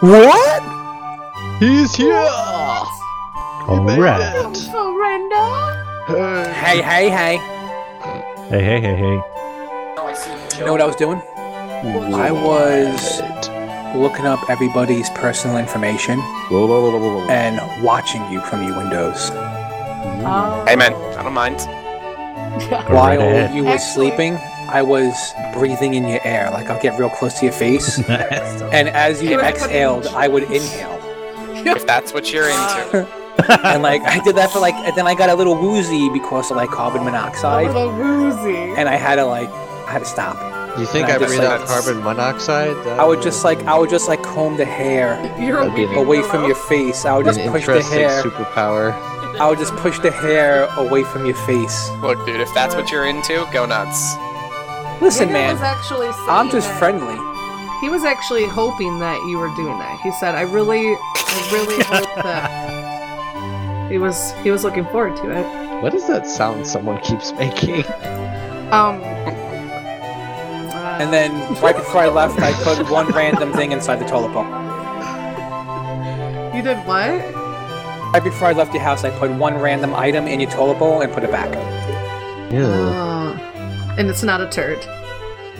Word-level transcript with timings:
What? 0.00 0.62
He's 1.60 1.94
here! 1.94 2.14
All 2.16 3.84
right. 3.98 4.56
Hey, 6.54 6.80
hey, 6.80 7.10
hey. 7.10 7.36
Hey, 8.48 8.64
hey, 8.64 8.80
hey, 8.80 8.96
hey. 8.96 9.20
You 10.58 10.64
know 10.64 10.72
what 10.72 10.80
I 10.80 10.86
was 10.86 10.96
doing? 10.96 11.20
I 12.14 12.30
was 12.30 13.20
looking 13.94 14.24
up 14.24 14.48
everybody's 14.48 15.10
personal 15.10 15.58
information 15.58 16.18
and 17.28 17.84
watching 17.84 18.26
you 18.32 18.40
from 18.40 18.62
your 18.66 18.78
windows. 18.78 19.30
Oh. 20.22 20.64
Hey 20.66 20.76
man, 20.76 20.94
I 21.18 21.22
don't 21.22 21.34
mind. 21.34 21.60
While 22.88 23.54
you 23.54 23.64
were 23.64 23.76
sleeping, 23.76 24.38
I 24.72 24.82
was 24.82 25.14
breathing 25.52 25.94
in 25.94 26.06
your 26.06 26.20
air. 26.24 26.50
Like 26.50 26.68
I'll 26.70 26.80
get 26.80 26.98
real 26.98 27.10
close 27.10 27.38
to 27.40 27.44
your 27.46 27.52
face, 27.54 27.98
and 28.08 28.88
as 28.88 29.22
you 29.22 29.40
exhaled, 29.40 30.06
I 30.08 30.28
would 30.28 30.44
inhale. 30.44 30.98
If 31.76 31.86
that's 31.86 32.12
what 32.14 32.32
you're 32.32 32.48
into. 32.48 33.06
And 33.64 33.82
like 33.82 34.02
I 34.02 34.22
did 34.22 34.36
that 34.36 34.50
for 34.50 34.58
like, 34.60 34.74
and 34.74 34.94
then 34.96 35.06
I 35.06 35.14
got 35.14 35.30
a 35.30 35.34
little 35.34 35.56
woozy 35.56 36.10
because 36.10 36.50
of 36.50 36.56
like 36.58 36.68
carbon 36.68 37.00
A 37.02 37.04
monoxide, 37.04 37.68
little 37.68 37.90
woozy. 37.96 38.56
and 38.76 38.86
I 38.88 38.96
had 38.96 39.16
to 39.16 39.24
like, 39.24 39.48
I 39.88 39.92
had 39.92 40.00
to 40.00 40.04
stop. 40.04 40.36
You 40.78 40.84
think 40.86 41.08
I 41.08 41.14
I 41.14 41.18
breathe 41.18 41.38
like- 41.38 41.60
out 41.60 41.66
carbon 41.66 42.02
monoxide? 42.02 42.76
I 42.98 43.04
would 43.04 43.22
just 43.22 43.42
like, 43.42 43.60
I 43.64 43.78
would 43.78 43.88
just 43.88 44.08
like 44.08 44.22
comb 44.22 44.56
the 44.58 44.66
hair 44.66 45.16
You're 45.40 45.56
That'd 45.60 45.74
be 45.74 45.86
weeping 45.86 45.96
away 46.04 46.22
from 46.22 46.44
your 46.44 46.54
face. 46.54 47.04
I 47.06 47.16
would 47.16 47.24
just 47.24 47.40
push 47.40 47.64
the 47.66 47.76
interesting 47.78 47.98
hair. 48.00 48.22
superpower. 48.22 48.92
I 49.40 49.48
would 49.48 49.58
just 49.58 49.74
push 49.76 49.98
the 50.00 50.10
hair 50.10 50.64
away 50.76 51.02
from 51.04 51.24
your 51.24 51.36
face. 51.46 51.88
Look, 52.02 52.24
dude, 52.26 52.40
if 52.40 52.52
that's 52.52 52.74
what 52.74 52.90
you're 52.92 53.06
into, 53.06 53.46
go 53.52 53.64
nuts. 53.64 54.14
Listen, 55.00 55.28
Nigga 55.28 55.32
man, 55.32 55.52
was 55.54 55.62
actually 55.62 56.08
I'm 56.28 56.50
just 56.50 56.68
that- 56.68 56.78
friendly. 56.78 57.16
He 57.80 57.88
was 57.88 58.04
actually 58.04 58.44
hoping 58.44 58.98
that 58.98 59.16
you 59.26 59.38
were 59.38 59.48
doing 59.56 59.78
that. 59.78 59.98
He 60.02 60.12
said, 60.12 60.34
"I 60.34 60.42
really, 60.42 60.94
I 60.94 61.48
really 61.52 61.82
hope 61.84 62.14
that." 62.22 63.90
He 63.90 63.96
was 63.98 64.32
he 64.42 64.50
was 64.50 64.62
looking 64.64 64.84
forward 64.86 65.16
to 65.16 65.30
it. 65.30 65.82
What 65.82 65.94
is 65.94 66.06
that 66.08 66.26
sound 66.26 66.66
someone 66.66 67.00
keeps 67.00 67.32
making? 67.32 67.84
Um. 68.70 69.00
And 71.00 71.10
then 71.12 71.32
right 71.62 71.74
before 71.74 72.02
I 72.02 72.08
left, 72.08 72.38
I 72.40 72.52
put 72.62 72.90
one 72.90 73.06
random 73.08 73.52
thing 73.54 73.72
inside 73.72 73.96
the 73.96 74.04
toilet 74.04 74.34
bowl. 74.34 74.44
you 76.54 76.60
did 76.62 76.76
what? 76.86 77.08
Right 78.12 78.22
before 78.22 78.48
I 78.48 78.52
left 78.52 78.74
your 78.74 78.82
house, 78.82 79.02
I 79.04 79.10
put 79.18 79.30
one 79.30 79.56
random 79.58 79.94
item 79.94 80.26
in 80.26 80.40
your 80.40 80.50
toilet 80.50 80.78
bowl 80.78 81.00
and 81.00 81.10
put 81.10 81.24
it 81.24 81.30
back. 81.30 81.50
Yeah. 82.52 82.66
Uh, 82.66 83.49
and 83.98 84.08
it's 84.08 84.22
not 84.22 84.40
a 84.40 84.48
turd. 84.48 84.78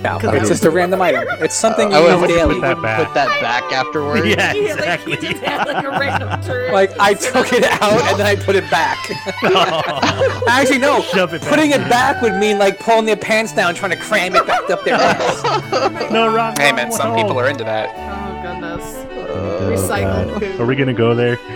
No, 0.03 0.17
it's 0.17 0.25
I 0.25 0.39
just 0.39 0.65
a 0.65 0.71
random 0.71 1.03
item. 1.03 1.27
It's 1.41 1.55
something 1.55 1.91
you 1.91 1.97
I 1.99 2.17
would 2.17 2.27
daily. 2.29 2.55
put 2.55 2.61
that 2.63 2.81
back. 2.81 3.05
Put 3.09 3.15
that 3.15 3.41
back 3.43 3.65
afterwards. 3.71 4.27
Yeah, 4.27 4.55
Yeah, 4.55 4.63
like, 4.73 4.79
exactly. 4.79 5.17
he 5.17 5.29
just 5.29 5.43
had 5.43 5.67
like 5.69 5.85
a 5.85 5.91
random 5.91 6.41
turd. 6.43 6.73
Like 6.73 6.99
I 6.99 7.13
took 7.13 7.53
it 7.53 7.65
out 7.65 8.01
and 8.09 8.19
then 8.19 8.25
I 8.27 8.35
put 8.35 8.57
it 8.57 8.65
back. 8.71 8.97
Actually, 10.49 10.79
no. 10.79 11.03
Shove 11.03 11.35
it 11.35 11.43
back. 11.43 11.51
Putting 11.51 11.73
it 11.73 11.81
back 11.91 12.23
would 12.23 12.35
mean 12.37 12.59
like 12.59 12.79
pulling 12.81 13.05
their 13.05 13.17
pants 13.17 13.53
down, 13.53 13.75
trying 13.75 13.91
to 13.91 13.99
cram 13.99 14.35
it 14.35 14.47
back 14.47 14.71
up 14.71 14.83
their 14.85 14.95
ass. 14.99 16.11
no, 16.11 16.35
wrong. 16.35 16.55
Hey 16.59 16.73
man, 16.73 16.91
some 16.93 17.15
people 17.15 17.39
are 17.39 17.49
into 17.51 17.65
that. 17.65 17.91
oh 17.95 18.43
goodness. 18.43 18.97
Uh, 19.31 19.71
Recycled 19.71 20.39
poop. 20.41 20.61
Are 20.61 20.65
we 20.67 20.77
gonna 20.77 20.95
go 20.95 21.15
there? 21.15 21.39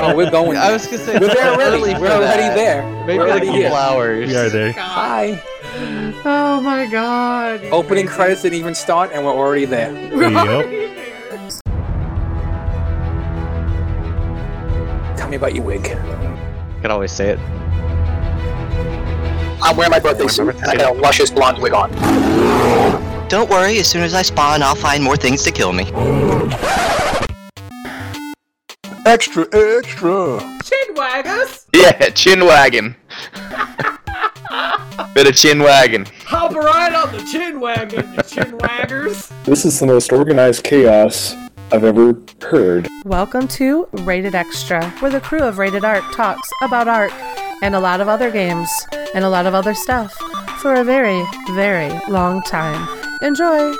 Oh, 0.00 0.16
we're 0.16 0.30
going. 0.30 0.56
I 0.56 0.72
was 0.72 0.86
gonna 0.86 0.98
say 0.98 1.18
We're 1.18 1.34
there 1.34 1.52
already. 1.52 1.82
We're 1.82 2.08
already 2.10 2.42
that. 2.44 2.54
there. 2.54 3.04
Maybe 3.04 3.18
We're 3.18 3.28
in 3.36 3.42
a 3.42 3.46
couple 3.46 3.74
hours. 3.76 4.28
We 4.28 4.36
are 4.36 4.48
there. 4.48 4.72
God. 4.72 4.82
Hi. 4.88 5.42
Oh 6.24 6.60
my 6.60 6.86
god. 6.86 7.62
Opening 7.70 8.06
credits 8.06 8.42
didn't 8.42 8.58
even 8.58 8.74
start, 8.74 9.10
and 9.12 9.24
we're 9.24 9.32
already 9.32 9.64
there. 9.64 9.92
We're 10.12 10.30
Yep. 10.30 10.46
already 10.46 10.86
there. 10.94 11.04
Tell 15.16 15.28
me 15.28 15.36
about 15.36 15.54
your 15.54 15.64
wig. 15.64 15.84
Can 16.82 16.90
always 16.90 17.12
say 17.12 17.30
it. 17.30 17.38
I'm 19.60 19.76
wearing 19.76 19.90
my 19.90 19.98
birthday 19.98 20.26
suit, 20.28 20.54
and 20.56 20.64
I 20.66 20.76
got 20.76 20.96
a 20.96 20.98
luscious 21.00 21.30
blonde 21.30 21.58
wig 21.58 21.72
on. 21.74 21.90
Don't 23.28 23.50
worry, 23.50 23.78
as 23.78 23.86
soon 23.88 24.02
as 24.02 24.14
I 24.14 24.22
spawn, 24.22 24.62
I'll 24.62 24.74
find 24.74 25.02
more 25.02 25.16
things 25.16 25.42
to 25.42 25.50
kill 25.50 25.72
me. 25.72 25.84
Extra, 29.04 29.44
extra. 29.52 30.38
Chin 30.64 30.94
waggers. 30.94 31.66
Yeah, 31.74 32.08
chin 32.10 32.44
wagon. 32.44 32.94
Bit 34.98 35.28
of 35.28 35.36
chin 35.36 35.60
wagon. 35.60 36.06
Hop 36.24 36.54
right 36.54 36.92
on 36.92 37.12
the 37.12 37.22
chin 37.22 37.60
wagon, 37.60 38.12
you 38.14 38.22
chin 38.22 38.58
waggers. 38.58 39.30
This 39.44 39.64
is 39.64 39.78
the 39.78 39.86
most 39.86 40.12
organized 40.12 40.64
chaos 40.64 41.36
I've 41.70 41.84
ever 41.84 42.20
heard. 42.42 42.88
Welcome 43.04 43.46
to 43.48 43.88
Rated 43.92 44.34
Extra, 44.34 44.90
where 44.98 45.10
the 45.12 45.20
crew 45.20 45.42
of 45.42 45.58
Rated 45.58 45.84
Ark 45.84 46.02
talks 46.12 46.50
about 46.62 46.88
Ark 46.88 47.12
and 47.62 47.76
a 47.76 47.80
lot 47.80 48.00
of 48.00 48.08
other 48.08 48.32
games 48.32 48.68
and 49.14 49.24
a 49.24 49.28
lot 49.28 49.46
of 49.46 49.54
other 49.54 49.72
stuff 49.72 50.12
for 50.60 50.74
a 50.74 50.82
very, 50.82 51.24
very 51.50 51.96
long 52.08 52.42
time. 52.42 52.88
Enjoy! 53.22 53.72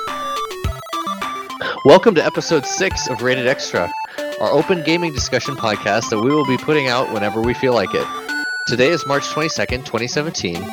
Welcome 1.83 2.15
to 2.15 2.25
episode 2.25 2.65
six 2.65 3.09
of 3.09 3.23
Rated 3.23 3.45
Extra, 3.45 3.91
our 4.39 4.51
open 4.51 4.83
gaming 4.85 5.11
discussion 5.11 5.57
podcast 5.57 6.09
that 6.11 6.21
we 6.21 6.29
will 6.29 6.45
be 6.45 6.57
putting 6.57 6.87
out 6.87 7.11
whenever 7.11 7.41
we 7.41 7.53
feel 7.53 7.73
like 7.73 7.93
it. 7.93 8.07
Today 8.67 8.87
is 8.87 9.05
March 9.05 9.23
22nd, 9.23 9.79
2017. 9.83 10.63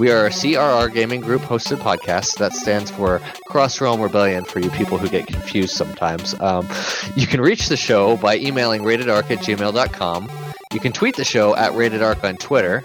We 0.00 0.10
are 0.10 0.26
a 0.26 0.30
CRR 0.30 0.92
gaming 0.92 1.20
group 1.20 1.42
hosted 1.42 1.78
podcast. 1.78 2.38
That 2.38 2.52
stands 2.52 2.90
for 2.90 3.20
Cross 3.46 3.80
Realm 3.80 4.00
Rebellion 4.00 4.44
for 4.44 4.58
you 4.58 4.68
people 4.70 4.98
who 4.98 5.08
get 5.08 5.28
confused 5.28 5.76
sometimes. 5.76 6.34
Um, 6.40 6.68
you 7.14 7.28
can 7.28 7.40
reach 7.40 7.68
the 7.68 7.76
show 7.76 8.16
by 8.16 8.38
emailing 8.38 8.82
ratedark 8.82 9.30
at 9.30 9.38
gmail.com. 9.38 10.28
You 10.72 10.80
can 10.80 10.92
tweet 10.92 11.14
the 11.14 11.24
show 11.24 11.54
at 11.54 11.70
ratedark 11.74 12.24
on 12.24 12.38
Twitter. 12.38 12.82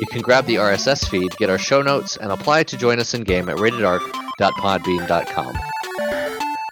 You 0.00 0.06
can 0.08 0.20
grab 0.20 0.46
the 0.46 0.56
RSS 0.56 1.08
feed, 1.08 1.36
get 1.36 1.48
our 1.48 1.58
show 1.58 1.80
notes, 1.80 2.16
and 2.16 2.32
apply 2.32 2.64
to 2.64 2.76
join 2.76 2.98
us 2.98 3.14
in 3.14 3.22
game 3.22 3.48
at 3.48 3.58
ratedark.podbean.com. 3.58 5.58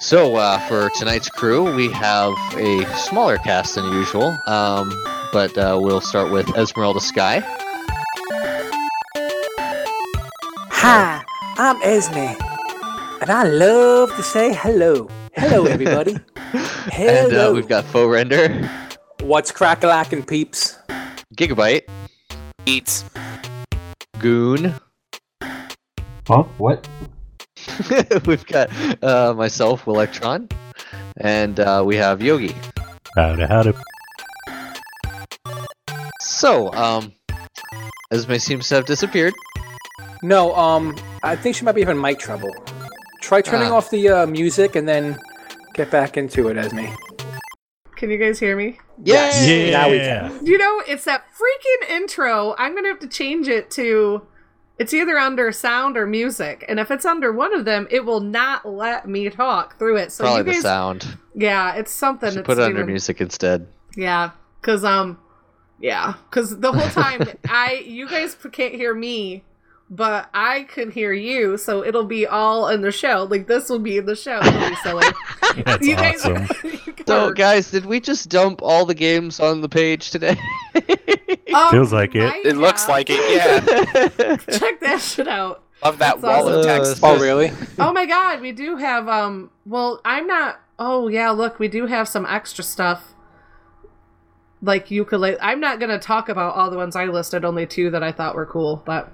So, 0.00 0.34
uh, 0.34 0.58
for 0.66 0.90
tonight's 0.96 1.28
crew, 1.28 1.72
we 1.76 1.92
have 1.92 2.32
a 2.56 2.84
smaller 2.96 3.38
cast 3.38 3.76
than 3.76 3.84
usual, 3.92 4.36
um, 4.46 4.92
but 5.32 5.56
uh, 5.56 5.78
we'll 5.80 6.00
start 6.00 6.32
with 6.32 6.48
Esmeralda 6.56 7.00
Sky. 7.00 7.65
Hi, 10.88 11.24
I'm 11.58 11.82
Esme, 11.82 12.36
and 13.20 13.28
I 13.28 13.42
love 13.42 14.14
to 14.14 14.22
say 14.22 14.54
hello. 14.54 15.08
Hello, 15.34 15.64
everybody. 15.74 16.16
hello. 16.92 17.26
And 17.26 17.36
uh, 17.36 17.50
we've 17.52 17.66
got 17.66 17.84
Faux 17.86 18.08
Render, 18.08 18.70
What's 19.20 19.50
crackalackin' 19.50 20.28
peeps? 20.28 20.78
Gigabyte, 21.34 21.88
Eats. 22.66 23.04
Goon. 24.20 24.76
Huh? 25.42 26.44
What? 26.58 26.86
we've 28.24 28.46
got 28.46 28.70
uh, 29.02 29.34
myself, 29.34 29.88
Electron, 29.88 30.48
and 31.16 31.58
uh, 31.58 31.82
we 31.84 31.96
have 31.96 32.22
Yogi. 32.22 32.54
Howdy, 33.16 33.42
howdy. 33.46 33.72
So, 36.20 36.72
um, 36.74 37.12
Esme 38.12 38.36
seems 38.38 38.68
to 38.68 38.76
have 38.76 38.86
disappeared. 38.86 39.34
No, 40.26 40.52
um, 40.56 40.96
I 41.22 41.36
think 41.36 41.54
she 41.54 41.64
might 41.64 41.76
be 41.76 41.82
having 41.82 42.00
mic 42.00 42.18
trouble. 42.18 42.50
Try 43.20 43.42
turning 43.42 43.70
Ah. 43.70 43.76
off 43.76 43.90
the 43.90 44.08
uh, 44.08 44.26
music 44.26 44.74
and 44.74 44.88
then 44.88 45.18
get 45.74 45.90
back 45.90 46.16
into 46.16 46.48
it, 46.48 46.56
Esme. 46.56 46.86
Can 47.94 48.10
you 48.10 48.18
guys 48.18 48.40
hear 48.40 48.56
me? 48.56 48.78
Yes. 49.04 49.46
Yeah. 49.48 49.70
Now 49.70 49.88
we 49.90 49.98
can. 49.98 50.44
You 50.44 50.58
know, 50.58 50.82
it's 50.88 51.04
that 51.04 51.24
freaking 51.30 51.90
intro. 51.90 52.54
I'm 52.58 52.74
gonna 52.74 52.88
have 52.88 52.98
to 53.00 53.08
change 53.08 53.46
it 53.48 53.70
to. 53.72 54.22
It's 54.78 54.92
either 54.92 55.16
under 55.16 55.52
sound 55.52 55.96
or 55.96 56.06
music, 56.06 56.64
and 56.68 56.78
if 56.80 56.90
it's 56.90 57.04
under 57.06 57.32
one 57.32 57.54
of 57.54 57.64
them, 57.64 57.86
it 57.90 58.04
will 58.04 58.20
not 58.20 58.66
let 58.68 59.08
me 59.08 59.30
talk 59.30 59.78
through 59.78 59.96
it. 59.98 60.12
So 60.12 60.24
Probably 60.24 60.52
you 60.54 60.60
the 60.60 60.62
sound. 60.62 61.16
yeah, 61.34 61.74
it's 61.76 61.92
something. 61.92 62.30
Should 62.30 62.40
it's 62.40 62.46
put 62.46 62.58
it 62.58 62.62
under 62.64 62.78
doing- 62.78 62.86
music 62.88 63.20
instead. 63.20 63.66
Yeah, 63.96 64.32
cause 64.60 64.84
um, 64.84 65.18
yeah, 65.80 66.14
cause 66.30 66.58
the 66.58 66.72
whole 66.72 66.90
time 66.90 67.26
I, 67.48 67.82
you 67.86 68.06
guys 68.08 68.36
can't 68.52 68.74
hear 68.74 68.94
me, 68.94 69.42
but 69.88 70.28
I 70.34 70.64
can 70.64 70.90
hear 70.90 71.12
you, 71.12 71.56
so 71.56 71.84
it'll 71.84 72.04
be 72.04 72.26
all 72.26 72.68
in 72.68 72.82
the 72.82 72.90
show. 72.90 73.26
Like 73.30 73.46
this 73.46 73.68
will 73.68 73.78
be 73.78 73.98
in 73.98 74.06
the 74.06 74.16
show. 74.16 74.40
It'll 74.42 74.76
silly. 74.76 75.06
That's 75.64 75.86
you 75.86 75.94
guys, 75.96 76.24
awesome. 76.24 76.46
guys 76.62 77.06
So, 77.06 77.32
guys, 77.32 77.70
did 77.70 77.86
we 77.86 78.00
just 78.00 78.28
dump 78.28 78.62
all 78.62 78.84
the 78.84 78.94
games 78.94 79.38
on 79.38 79.60
the 79.60 79.68
page 79.68 80.10
today? 80.10 80.38
Um, 81.54 81.70
Feels 81.70 81.90
like 81.92 82.14
it. 82.14 82.22
might 82.22 82.44
It 82.44 82.56
looks 82.56 82.86
like 82.86 83.06
it, 83.08 83.18
yeah. 83.32 84.36
Check 84.58 84.80
that 84.80 85.00
shit 85.00 85.26
out. 85.26 85.62
Love 85.82 85.96
that 85.98 86.20
That's 86.20 86.22
wall 86.22 86.48
of 86.48 86.66
text. 86.66 87.02
Uh, 87.02 87.06
Oh, 87.06 87.18
really? 87.18 87.50
Oh 87.78 87.92
my 87.94 88.04
god, 88.04 88.42
we 88.42 88.52
do 88.52 88.76
have 88.76 89.08
um. 89.08 89.50
Well, 89.64 90.02
I'm 90.04 90.26
not. 90.26 90.60
Oh 90.78 91.08
yeah, 91.08 91.30
look, 91.30 91.58
we 91.58 91.68
do 91.68 91.86
have 91.86 92.08
some 92.08 92.26
extra 92.26 92.62
stuff. 92.62 93.14
Like 94.60 94.88
Yooka-Laylee. 94.88 95.38
I'm 95.40 95.60
not 95.60 95.80
gonna 95.80 95.98
talk 95.98 96.28
about 96.28 96.56
all 96.56 96.70
the 96.70 96.76
ones 96.76 96.94
I 96.94 97.06
listed. 97.06 97.42
Only 97.42 97.64
two 97.64 97.90
that 97.90 98.02
I 98.02 98.12
thought 98.12 98.34
were 98.34 98.44
cool, 98.44 98.82
but 98.84 99.10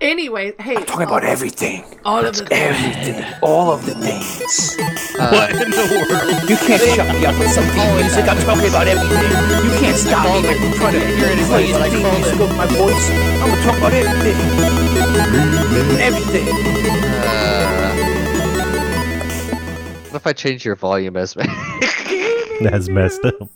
Anyway, 0.00 0.52
hey, 0.58 0.76
I'm 0.76 0.84
talking 0.84 1.06
about 1.06 1.24
everything. 1.24 1.84
all 2.04 2.24
of 2.24 2.36
the 2.36 2.48
Everything. 2.52 3.24
All 3.42 3.70
of 3.70 3.84
the 3.84 3.94
things. 3.94 4.76
Uh, 5.18 5.48
in 5.52 5.70
the 5.70 6.06
world? 6.08 6.48
You 6.48 6.56
can't 6.56 6.82
shut 6.82 7.08
me 7.14 7.26
up 7.26 7.38
with 7.38 7.50
some 7.50 7.64
theme 7.64 7.96
music. 7.96 8.24
I'm 8.26 8.38
talking 8.44 8.68
about 8.68 8.88
everything. 8.88 9.22
You 9.64 9.78
can't 9.78 9.96
stop 9.96 10.24
me 10.42 10.42
from 10.42 10.72
trying 10.72 10.94
to 10.94 11.00
hear 11.00 11.28
it 11.28 11.38
play 11.46 11.72
the 11.72 11.90
theme 11.90 12.02
music 12.14 12.40
of 12.40 12.56
my 12.56 12.66
voice. 12.66 13.10
I'm 13.42 13.50
gonna 13.50 13.62
talk 13.62 13.78
about 13.78 13.92
everything. 13.92 14.36
Everything. 16.00 16.48
uh, 17.22 17.94
what 20.10 20.16
if 20.16 20.26
I 20.26 20.32
change 20.32 20.64
your 20.64 20.76
volume, 20.76 21.16
Esme? 21.16 21.42
That's 22.60 22.88
messed 22.88 23.24
up. 23.24 23.50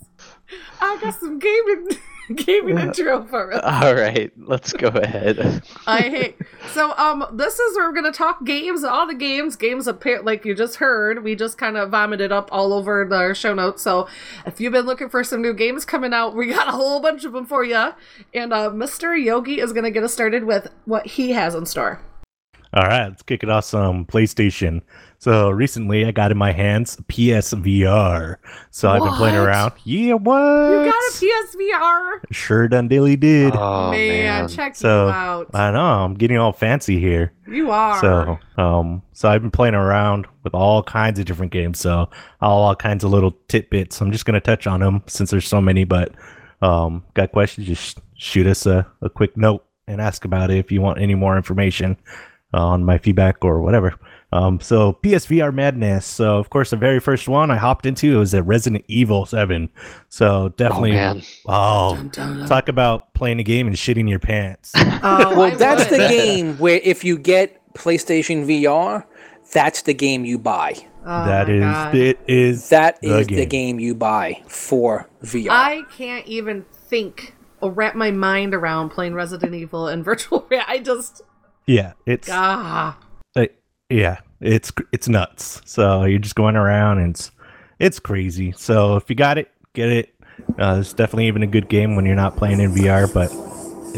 I 0.79 0.97
got 1.01 1.19
some 1.19 1.39
gaming 1.39 1.89
gaming 2.35 2.77
intro 2.79 3.25
for 3.25 3.53
us. 3.53 3.61
All 3.63 3.95
right, 3.95 4.31
let's 4.37 4.73
go 4.73 4.87
ahead. 4.87 5.63
I 5.87 6.01
hate. 6.01 6.37
So 6.73 6.93
um, 6.97 7.25
this 7.33 7.59
is 7.59 7.75
where 7.75 7.89
we're 7.89 7.95
gonna 7.95 8.11
talk 8.11 8.45
games. 8.45 8.83
All 8.83 9.07
the 9.07 9.15
games, 9.15 9.55
games 9.55 9.87
appear 9.87 10.21
like 10.21 10.45
you 10.45 10.53
just 10.53 10.75
heard. 10.75 11.23
We 11.23 11.35
just 11.35 11.57
kind 11.57 11.77
of 11.77 11.89
vomited 11.89 12.31
up 12.31 12.49
all 12.51 12.73
over 12.73 13.05
the 13.09 13.33
show 13.33 13.53
notes. 13.53 13.81
So 13.81 14.07
if 14.45 14.61
you've 14.61 14.73
been 14.73 14.85
looking 14.85 15.09
for 15.09 15.23
some 15.23 15.41
new 15.41 15.53
games 15.53 15.85
coming 15.85 16.13
out, 16.13 16.35
we 16.35 16.47
got 16.47 16.67
a 16.67 16.71
whole 16.71 16.99
bunch 16.99 17.25
of 17.25 17.33
them 17.33 17.45
for 17.45 17.63
you. 17.63 17.93
And 18.33 18.53
uh, 18.53 18.69
Mr. 18.69 19.21
Yogi 19.21 19.59
is 19.59 19.73
gonna 19.73 19.91
get 19.91 20.03
us 20.03 20.13
started 20.13 20.43
with 20.43 20.69
what 20.85 21.07
he 21.07 21.31
has 21.31 21.55
in 21.55 21.65
store. 21.65 22.01
All 22.71 22.83
right, 22.83 23.07
let's 23.07 23.23
kick 23.23 23.41
it 23.41 23.49
off 23.49 23.65
some 23.65 24.05
PlayStation. 24.05 24.81
So 25.21 25.49
recently, 25.49 26.05
I 26.05 26.11
got 26.11 26.31
in 26.31 26.37
my 26.37 26.53
hands 26.53 26.95
PSVR. 27.09 28.37
So 28.71 28.89
I've 28.89 29.01
been 29.03 29.13
playing 29.15 29.35
around. 29.35 29.73
Yeah, 29.83 30.13
what? 30.13 30.39
You 30.39 30.85
got 30.85 30.93
a 30.95 31.11
PSVR, 31.13 32.21
Sure 32.31 32.67
done 32.69 32.87
dilly 32.87 33.17
did. 33.17 33.53
Oh 33.53 33.91
man, 33.91 33.97
man. 34.23 34.47
Check 34.47 34.77
So, 34.77 35.07
you 35.07 35.11
out. 35.11 35.49
I 35.53 35.71
know, 35.71 35.79
I'm 35.81 36.13
getting 36.13 36.37
all 36.37 36.53
fancy 36.53 36.99
here. 37.01 37.33
you 37.47 37.69
are. 37.69 37.99
So, 37.99 38.39
um, 38.57 39.01
so 39.11 39.27
I've 39.29 39.41
been 39.41 39.51
playing 39.51 39.75
around 39.75 40.25
with 40.43 40.53
all 40.53 40.83
kinds 40.83 41.19
of 41.19 41.25
different 41.25 41.51
games. 41.51 41.79
So, 41.79 42.09
all, 42.39 42.61
all 42.63 42.75
kinds 42.75 43.03
of 43.03 43.11
little 43.11 43.35
tidbits. 43.49 43.99
I'm 43.99 44.13
just 44.13 44.23
gonna 44.25 44.39
touch 44.39 44.67
on 44.67 44.79
them 44.79 45.03
since 45.07 45.31
there's 45.31 45.47
so 45.47 45.59
many. 45.59 45.83
But, 45.83 46.13
um, 46.61 47.03
got 47.13 47.33
questions? 47.33 47.67
Just 47.67 47.99
shoot 48.15 48.47
us 48.47 48.65
a, 48.65 48.87
a 49.01 49.09
quick 49.09 49.35
note 49.35 49.65
and 49.85 49.99
ask 49.99 50.23
about 50.23 50.49
it 50.49 50.57
if 50.59 50.71
you 50.71 50.79
want 50.79 51.01
any 51.01 51.15
more 51.15 51.35
information 51.35 51.97
on 52.53 52.85
my 52.85 52.97
feedback 52.97 53.43
or 53.43 53.61
whatever. 53.61 53.95
Um, 54.31 54.59
so 54.59 54.93
PSVR 55.03 55.53
madness. 55.53 56.05
So 56.05 56.37
of 56.37 56.49
course, 56.49 56.69
the 56.69 56.75
very 56.77 56.99
first 56.99 57.27
one 57.27 57.49
I 57.49 57.57
hopped 57.57 57.85
into 57.85 58.19
was 58.19 58.33
a 58.33 58.43
Resident 58.43 58.85
Evil 58.87 59.25
Seven. 59.25 59.69
So 60.09 60.27
Oh 60.27 60.49
definitely, 60.49 60.91
man. 60.91 61.21
oh, 61.47 61.95
Dun, 61.95 62.09
dun, 62.09 62.37
dun. 62.39 62.47
talk 62.47 62.69
about 62.69 63.13
playing 63.15 63.39
a 63.39 63.43
game 63.43 63.65
and 63.67 63.75
shitting 63.75 64.09
your 64.09 64.19
pants. 64.19 64.73
Oh, 65.01 65.37
Well, 65.37 65.55
that's 65.57 65.87
the 65.87 65.97
game 65.97 66.57
where 66.57 66.79
if 66.83 67.03
you 67.03 67.17
get 67.17 67.59
PlayStation 67.73 68.45
VR, 68.45 69.05
that's 69.53 69.81
the 69.83 69.93
game 69.93 70.25
you 70.25 70.37
buy. 70.37 70.73
Oh 71.05 71.25
that 71.25 71.47
my 71.47 71.53
is, 71.53 71.61
God. 71.61 71.95
it 71.95 72.19
is 72.27 72.69
That 72.69 72.99
The 73.01 73.19
is 73.19 73.27
the 73.27 73.35
game. 73.45 73.47
game 73.49 73.79
you 73.79 73.95
buy 73.95 74.43
for 74.47 75.09
VR. 75.23 75.47
I 75.49 75.83
can't 75.95 76.27
even 76.27 76.65
think 76.71 77.33
or 77.61 77.71
wrap 77.71 77.95
my 77.95 78.11
mind 78.11 78.53
around 78.53 78.89
playing 78.89 79.13
Resident 79.13 79.55
Evil 79.55 79.87
and 79.87 80.03
virtual 80.11 80.45
reality. 80.49 80.71
I 80.71 80.79
just 80.79 81.21
yeah, 81.65 81.93
it's 82.05 82.27
ah. 82.31 82.97
like, 83.35 83.58
yeah, 83.89 84.19
it's 84.39 84.71
it's 84.91 85.07
nuts. 85.07 85.61
So 85.65 86.03
you're 86.03 86.19
just 86.19 86.35
going 86.35 86.55
around 86.55 86.99
and 86.99 87.11
it's 87.11 87.31
it's 87.79 87.99
crazy. 87.99 88.53
So 88.53 88.95
if 88.95 89.09
you 89.09 89.15
got 89.15 89.37
it, 89.37 89.51
get 89.73 89.89
it. 89.89 90.13
Uh, 90.57 90.77
it's 90.79 90.93
definitely 90.93 91.27
even 91.27 91.43
a 91.43 91.47
good 91.47 91.67
game 91.67 91.95
when 91.95 92.05
you're 92.05 92.15
not 92.15 92.37
playing 92.37 92.59
in 92.59 92.73
VR. 92.73 93.11
But 93.13 93.31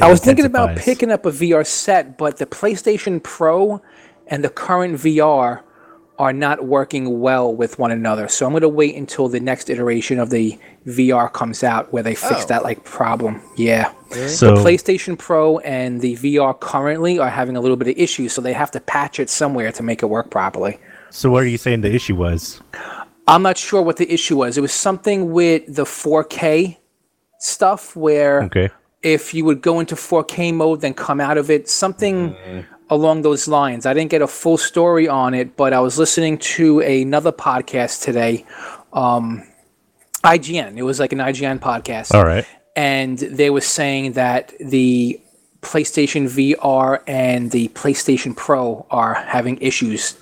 I 0.01 0.09
was 0.09 0.21
thinking 0.21 0.45
about 0.45 0.77
picking 0.77 1.11
up 1.11 1.25
a 1.25 1.31
VR 1.31 1.65
set, 1.65 2.17
but 2.17 2.37
the 2.37 2.45
PlayStation 2.45 3.21
Pro 3.21 3.81
and 4.27 4.43
the 4.43 4.49
current 4.49 4.95
VR 4.95 5.61
are 6.21 6.31
not 6.31 6.65
working 6.65 7.19
well 7.19 7.51
with 7.51 7.79
one 7.79 7.89
another. 7.89 8.27
So 8.27 8.45
I'm 8.45 8.51
going 8.51 8.61
to 8.61 8.69
wait 8.69 8.93
until 8.95 9.27
the 9.27 9.39
next 9.39 9.71
iteration 9.71 10.19
of 10.19 10.29
the 10.29 10.55
VR 10.85 11.33
comes 11.33 11.63
out 11.63 11.91
where 11.91 12.03
they 12.03 12.13
fix 12.13 12.43
Oh. 12.43 12.47
that 12.49 12.61
like 12.63 12.83
problem. 12.83 13.41
Yeah. 13.57 13.91
So 14.27 14.53
PlayStation 14.55 15.17
Pro 15.17 15.57
and 15.59 15.99
the 15.99 16.15
VR 16.17 16.53
currently 16.59 17.17
are 17.17 17.29
having 17.29 17.55
a 17.57 17.61
little 17.61 17.75
bit 17.75 17.87
of 17.87 17.97
issues, 17.97 18.33
so 18.33 18.39
they 18.39 18.53
have 18.53 18.69
to 18.71 18.79
patch 18.79 19.19
it 19.19 19.31
somewhere 19.31 19.71
to 19.71 19.81
make 19.81 20.03
it 20.03 20.09
work 20.17 20.29
properly. 20.29 20.77
so 21.09 21.31
what 21.31 21.41
are 21.43 21.47
you 21.47 21.57
saying 21.57 21.81
the 21.81 21.93
issue 21.93 22.15
was? 22.15 22.61
I'm 23.27 23.41
not 23.41 23.57
sure 23.57 23.81
what 23.81 23.97
the 23.97 24.09
issue 24.13 24.37
was. 24.37 24.57
It 24.59 24.61
was 24.61 24.73
something 24.73 25.31
with 25.31 25.63
the 25.75 25.85
4K 25.85 26.77
stuff 27.39 27.95
where 27.95 28.43
Okay. 28.43 28.69
if 29.01 29.33
you 29.33 29.43
would 29.45 29.61
go 29.63 29.79
into 29.79 29.95
4K 29.95 30.53
mode, 30.53 30.81
then 30.81 30.93
come 30.93 31.19
out 31.19 31.37
of 31.37 31.49
it, 31.49 31.67
something 31.67 32.31
mm-hmm. 32.35 32.59
Along 32.91 33.23
those 33.23 33.47
lines. 33.47 33.85
I 33.87 33.93
didn't 33.95 34.11
get 34.11 34.21
a 34.21 34.27
full 34.27 34.57
story 34.57 35.07
on 35.07 35.33
it, 35.33 35.55
but 35.57 35.73
I 35.73 35.79
was 35.79 35.97
listening 35.97 36.37
to 36.39 36.81
another 36.81 37.31
podcast 37.31 38.03
today, 38.03 38.45
um, 38.93 39.43
IGN. 40.23 40.77
It 40.77 40.83
was 40.83 40.99
like 40.99 41.13
an 41.13 41.19
IGN 41.19 41.59
podcast, 41.59 42.13
All 42.13 42.25
right. 42.25 42.45
and 42.75 43.17
they 43.17 43.49
were 43.49 43.61
saying 43.61 44.11
that 44.13 44.53
the 44.59 45.19
PlayStation 45.61 46.25
VR 46.27 47.01
and 47.07 47.49
the 47.51 47.69
PlayStation 47.69 48.35
Pro 48.35 48.85
are 48.91 49.13
having 49.15 49.57
issues 49.61 50.17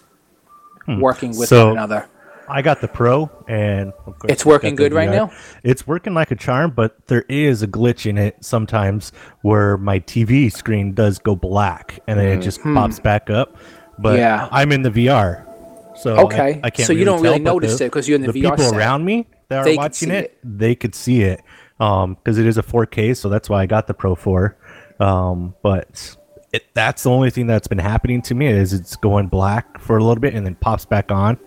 working 0.88 1.38
with 1.38 1.50
So- 1.50 1.66
one 1.68 1.74
another. 1.78 2.08
I 2.50 2.62
got 2.62 2.82
the 2.82 2.88
Pro, 2.88 3.30
and 3.48 3.94
It's 4.28 4.46
working 4.46 4.76
the 4.76 4.84
good 4.84 4.94
right 4.94 5.10
now? 5.10 5.32
It's 5.64 5.86
working 5.88 6.14
like 6.14 6.32
a 6.32 6.36
charm, 6.36 6.72
but 6.72 7.08
there 7.08 7.24
is 7.30 7.62
a 7.62 7.68
glitch 7.68 8.06
in 8.10 8.18
it 8.18 8.38
sometimes 8.44 9.12
where 9.42 9.78
my 9.78 10.00
TV 10.00 10.52
screen 10.52 10.94
does 10.94 11.20
go 11.20 11.36
black 11.36 12.00
and 12.08 12.20
then 12.20 12.28
it 12.40 12.42
just 12.42 12.62
pops 12.64 13.00
back 13.00 13.30
up. 13.30 13.58
But 14.00 14.18
Yeah. 14.18 14.48
I'm 14.52 14.72
in 14.72 14.82
the 14.82 14.90
VR, 14.92 15.46
so 15.98 16.18
Okay. 16.26 16.60
I, 16.64 16.68
I 16.68 16.70
can't. 16.70 16.88
So 16.88 16.94
you 16.94 17.06
don't 17.06 17.22
really 17.22 17.36
tell, 17.44 17.54
notice 17.56 17.78
the, 17.78 17.86
it 17.86 17.92
'cause 17.92 18.08
you're 18.08 18.16
in 18.16 18.22
the 18.26 18.32
VR 18.34 18.52
people 18.52 18.70
set. 18.70 18.78
around 18.78 19.06
me 19.06 19.28
that 19.50 19.60
are 19.60 19.64
They 19.66 19.72
could 19.76 19.78
watching 19.78 20.12
it, 20.12 20.24
it. 20.26 20.38
they 20.44 20.76
could 20.76 20.96
see 20.96 21.22
it 21.24 21.42
um 21.80 22.16
because 22.16 22.38
it 22.38 22.46
is 22.46 22.58
a 22.58 22.64
4K, 22.64 23.16
so 23.16 23.30
that's 23.30 23.50
why 23.50 23.62
I 23.62 23.66
got 23.66 23.88
the 23.88 23.94
Pro 23.94 24.16
4. 24.16 24.58
Um, 25.00 25.56
but 25.64 26.16
it, 26.52 26.64
that's 26.74 27.04
the 27.04 27.10
only 27.10 27.30
thing 27.30 27.48
that's 27.48 27.68
been 27.68 27.78
happening 27.78 28.22
to 28.24 28.34
me 28.36 28.48
is 28.48 28.74
it's 28.74 28.96
going 28.96 29.28
black 29.28 29.80
for 29.80 29.98
a 29.98 30.04
little 30.04 30.20
bit 30.20 30.34
and 30.34 30.46
then 30.46 30.56
pops 30.56 30.84
back 30.86 31.12
on. 31.12 31.38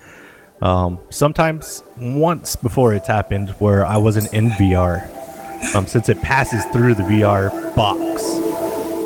Um, 0.62 1.00
sometimes 1.10 1.82
once 1.98 2.54
before 2.54 2.94
it's 2.94 3.08
happened 3.08 3.50
where 3.58 3.84
I 3.84 3.96
wasn't 3.96 4.32
in 4.32 4.50
VR, 4.50 5.74
um, 5.74 5.88
since 5.88 6.08
it 6.08 6.22
passes 6.22 6.64
through 6.66 6.94
the 6.94 7.02
VR 7.02 7.74
box. 7.74 8.22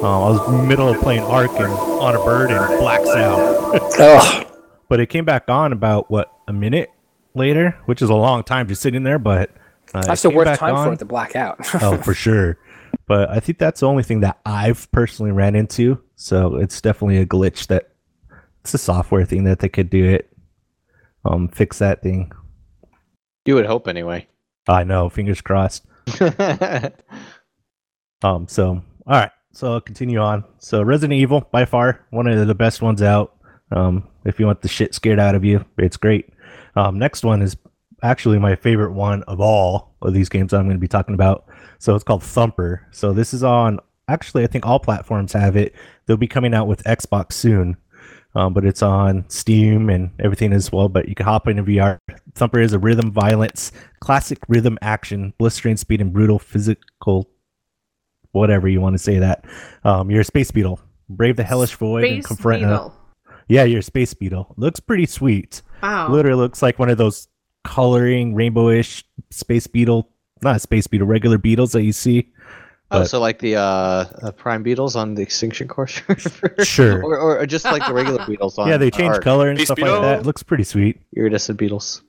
Uh, 0.02 0.26
I 0.26 0.30
was 0.30 0.48
in 0.48 0.58
the 0.58 0.62
middle 0.64 0.88
of 0.88 1.00
playing 1.00 1.22
Ark 1.22 1.52
and 1.52 1.72
on 1.72 2.14
a 2.14 2.22
bird 2.22 2.50
and 2.50 2.72
it 2.72 2.78
blacks 2.78 3.08
out. 3.08 4.46
But 4.88 5.00
it 5.00 5.06
came 5.06 5.24
back 5.24 5.48
on 5.48 5.72
about 5.72 6.10
what 6.10 6.30
a 6.46 6.52
minute 6.52 6.90
later, 7.34 7.78
which 7.86 8.02
is 8.02 8.10
a 8.10 8.14
long 8.14 8.44
time 8.44 8.68
just 8.68 8.82
sitting 8.82 9.02
there. 9.02 9.18
But 9.18 9.50
uh, 9.94 10.02
That's 10.02 10.22
the 10.22 10.30
worst 10.30 10.60
time 10.60 10.74
for 10.74 10.80
on. 10.88 10.92
it 10.92 10.98
to 10.98 11.06
black 11.06 11.34
out. 11.34 11.58
oh, 11.82 11.96
for 12.02 12.12
sure. 12.12 12.58
But 13.06 13.30
I 13.30 13.40
think 13.40 13.58
that's 13.58 13.80
the 13.80 13.86
only 13.86 14.02
thing 14.02 14.20
that 14.20 14.38
I've 14.44 14.90
personally 14.92 15.32
ran 15.32 15.54
into. 15.54 16.02
So 16.16 16.56
it's 16.56 16.80
definitely 16.82 17.16
a 17.18 17.26
glitch 17.26 17.68
that 17.68 17.90
it's 18.60 18.74
a 18.74 18.78
software 18.78 19.24
thing 19.24 19.44
that 19.44 19.60
they 19.60 19.68
could 19.70 19.88
do 19.88 20.04
it. 20.04 20.30
Um, 21.26 21.48
fix 21.48 21.78
that 21.78 22.02
thing. 22.02 22.32
You 23.44 23.54
would 23.54 23.66
hope 23.66 23.88
anyway. 23.88 24.28
I 24.68 24.84
know, 24.84 25.08
fingers 25.08 25.40
crossed. 25.40 25.84
Um, 28.22 28.48
so 28.48 28.82
all 29.06 29.20
right, 29.20 29.30
so 29.52 29.74
I'll 29.74 29.80
continue 29.80 30.18
on. 30.18 30.44
So 30.58 30.82
Resident 30.82 31.18
Evil, 31.18 31.46
by 31.52 31.64
far 31.64 32.04
one 32.10 32.26
of 32.26 32.46
the 32.46 32.54
best 32.54 32.82
ones 32.82 33.02
out. 33.02 33.36
Um, 33.72 34.08
if 34.24 34.40
you 34.40 34.46
want 34.46 34.62
the 34.62 34.68
shit 34.68 34.94
scared 34.94 35.18
out 35.18 35.34
of 35.34 35.44
you, 35.44 35.64
it's 35.78 35.96
great. 35.96 36.30
Um, 36.76 36.98
next 36.98 37.24
one 37.24 37.42
is 37.42 37.56
actually 38.02 38.38
my 38.38 38.54
favorite 38.54 38.92
one 38.92 39.22
of 39.24 39.40
all 39.40 39.94
of 40.02 40.14
these 40.14 40.28
games 40.28 40.52
I'm 40.52 40.64
going 40.64 40.76
to 40.76 40.80
be 40.80 40.88
talking 40.88 41.14
about. 41.14 41.46
So 41.78 41.94
it's 41.94 42.04
called 42.04 42.22
Thumper. 42.22 42.86
So 42.90 43.12
this 43.12 43.34
is 43.34 43.42
on 43.42 43.80
actually 44.08 44.44
I 44.44 44.46
think 44.46 44.66
all 44.66 44.78
platforms 44.78 45.32
have 45.32 45.56
it. 45.56 45.74
They'll 46.06 46.16
be 46.16 46.28
coming 46.28 46.54
out 46.54 46.68
with 46.68 46.84
Xbox 46.84 47.32
soon. 47.32 47.76
Um, 48.36 48.52
but 48.52 48.64
it's 48.66 48.82
on 48.82 49.24
Steam 49.28 49.88
and 49.88 50.10
everything 50.20 50.52
as 50.52 50.70
well. 50.70 50.88
But 50.88 51.08
you 51.08 51.14
can 51.14 51.24
hop 51.24 51.48
into 51.48 51.62
VR. 51.62 51.98
Thumper 52.34 52.60
is 52.60 52.72
a 52.74 52.78
rhythm 52.78 53.10
violence, 53.10 53.72
classic 54.00 54.38
rhythm 54.46 54.78
action, 54.82 55.32
blistering 55.38 55.76
speed, 55.78 56.00
and 56.02 56.12
brutal 56.12 56.38
physical 56.38 57.28
whatever 58.32 58.68
you 58.68 58.80
want 58.80 58.92
to 58.94 58.98
say 58.98 59.18
that. 59.18 59.44
Um, 59.84 60.10
you're 60.10 60.20
a 60.20 60.24
space 60.24 60.50
beetle. 60.50 60.78
Brave 61.08 61.36
the 61.36 61.44
hellish 61.44 61.74
void 61.76 62.04
and 62.04 62.24
confront. 62.24 62.62
a- 62.62 62.66
Beetle. 62.66 62.94
yeah, 63.48 63.64
you're 63.64 63.78
a 63.80 63.82
space 63.82 64.12
beetle. 64.12 64.52
Looks 64.58 64.80
pretty 64.80 65.06
sweet. 65.06 65.62
Wow. 65.82 66.10
Literally 66.10 66.36
looks 66.38 66.60
like 66.62 66.78
one 66.78 66.90
of 66.90 66.98
those 66.98 67.28
coloring 67.64 68.34
rainbowish 68.34 69.04
space 69.30 69.66
beetle, 69.66 70.10
not 70.42 70.60
space 70.60 70.86
beetle, 70.86 71.06
regular 71.06 71.38
beetles 71.38 71.72
that 71.72 71.82
you 71.82 71.92
see. 71.92 72.30
Oh, 72.90 73.00
But- 73.00 73.06
so 73.06 73.20
like 73.20 73.38
the 73.38 73.56
uh, 73.56 73.60
uh, 73.60 74.32
prime 74.32 74.62
beetles 74.62 74.96
on 74.96 75.14
the 75.14 75.22
extinction 75.22 75.68
course? 75.68 76.00
Sure. 76.62 77.02
or, 77.02 77.18
or, 77.18 77.38
or 77.40 77.46
just 77.46 77.64
like 77.64 77.86
the 77.86 77.94
regular 77.94 78.24
beetles 78.28 78.58
on 78.58 78.68
yeah, 78.68 78.76
they 78.76 78.90
change 78.90 79.14
Ark. 79.14 79.22
color 79.24 79.48
and 79.50 79.58
Space 79.58 79.66
stuff 79.68 79.78
like 79.78 80.00
that. 80.02 80.20
It 80.20 80.26
looks 80.26 80.42
pretty 80.42 80.64
sweet. 80.64 81.00
Iridescent 81.16 81.58
beetles. 81.58 82.02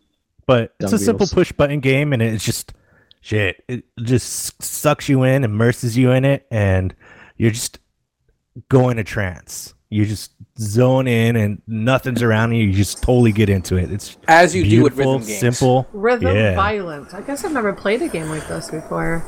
But 0.45 0.73
it's 0.79 0.91
Dumb 0.91 0.99
a 0.99 1.03
simple 1.03 1.27
push 1.27 1.51
button 1.51 1.81
game, 1.81 2.13
and 2.13 2.21
it's 2.21 2.45
just 2.45 2.73
shit. 3.19 3.63
It 3.67 3.83
just 3.99 4.61
sucks 4.63 5.09
you 5.09 5.23
in, 5.23 5.43
immerses 5.43 5.97
you 5.97 6.11
in 6.11 6.23
it, 6.23 6.47
and 6.49 6.95
you're 7.35 7.51
just 7.51 7.79
going 8.69 8.93
in 8.93 8.99
a 8.99 9.03
trance. 9.03 9.73
You 9.89 10.05
just 10.05 10.31
zone 10.59 11.07
in 11.07 11.35
and 11.37 11.61
nothing's 11.67 12.21
around 12.21 12.53
you. 12.53 12.63
You 12.65 12.73
just 12.73 13.01
totally 13.01 13.31
get 13.31 13.49
into 13.49 13.77
it. 13.77 13.89
It's 13.91 14.17
As 14.27 14.53
you 14.55 14.63
do 14.63 14.83
with 14.83 14.95
beautiful, 14.95 15.13
rhythm 15.13 15.27
games. 15.27 15.39
simple. 15.39 15.87
Rhythm 15.93 16.35
yeah. 16.35 16.55
violent. 16.55 17.13
I 17.13 17.21
guess 17.21 17.45
I've 17.45 17.53
never 17.53 17.71
played 17.73 18.01
a 18.01 18.09
game 18.09 18.29
like 18.29 18.45
this 18.47 18.69
before. 18.69 19.23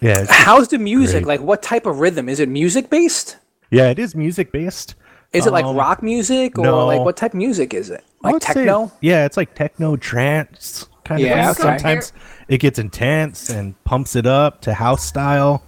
Yeah, 0.00 0.10
it's- 0.22 0.28
How's 0.30 0.68
the 0.68 0.78
music? 0.78 1.24
Great. 1.24 1.38
Like, 1.40 1.46
what 1.46 1.62
type 1.62 1.86
of 1.86 1.98
rhythm? 2.00 2.28
Is 2.28 2.40
it 2.40 2.48
music 2.48 2.90
based? 2.90 3.36
yeah, 3.70 3.88
it 3.90 3.98
is 3.98 4.14
music 4.16 4.50
based. 4.52 4.94
Is 5.32 5.46
it 5.46 5.52
like 5.52 5.64
Um, 5.64 5.76
rock 5.76 6.02
music 6.02 6.58
or 6.58 6.64
no. 6.64 6.86
like 6.86 7.00
what 7.04 7.16
type 7.16 7.32
of 7.34 7.38
music 7.38 7.72
is 7.72 7.88
it? 7.88 8.02
I 8.24 8.28
Like 8.28 8.32
would 8.34 8.42
say- 8.42 8.54
techno? 8.54 8.90
yeah, 9.00 9.24
it's 9.26 9.36
like 9.36 9.54
techno 9.54 9.96
trance 9.96 10.86
kind 11.04 11.20
Yeah, 11.20 11.50
of 11.50 11.56
thing. 11.56 11.66
okay. 11.66 11.78
Sometimes 11.78 12.12
it 12.48 12.58
gets 12.58 12.78
intense 12.80 13.48
and 13.48 13.74
pumps 13.84 14.16
it 14.16 14.26
up 14.26 14.60
to 14.62 14.74
house 14.74 15.04
style. 15.04 15.62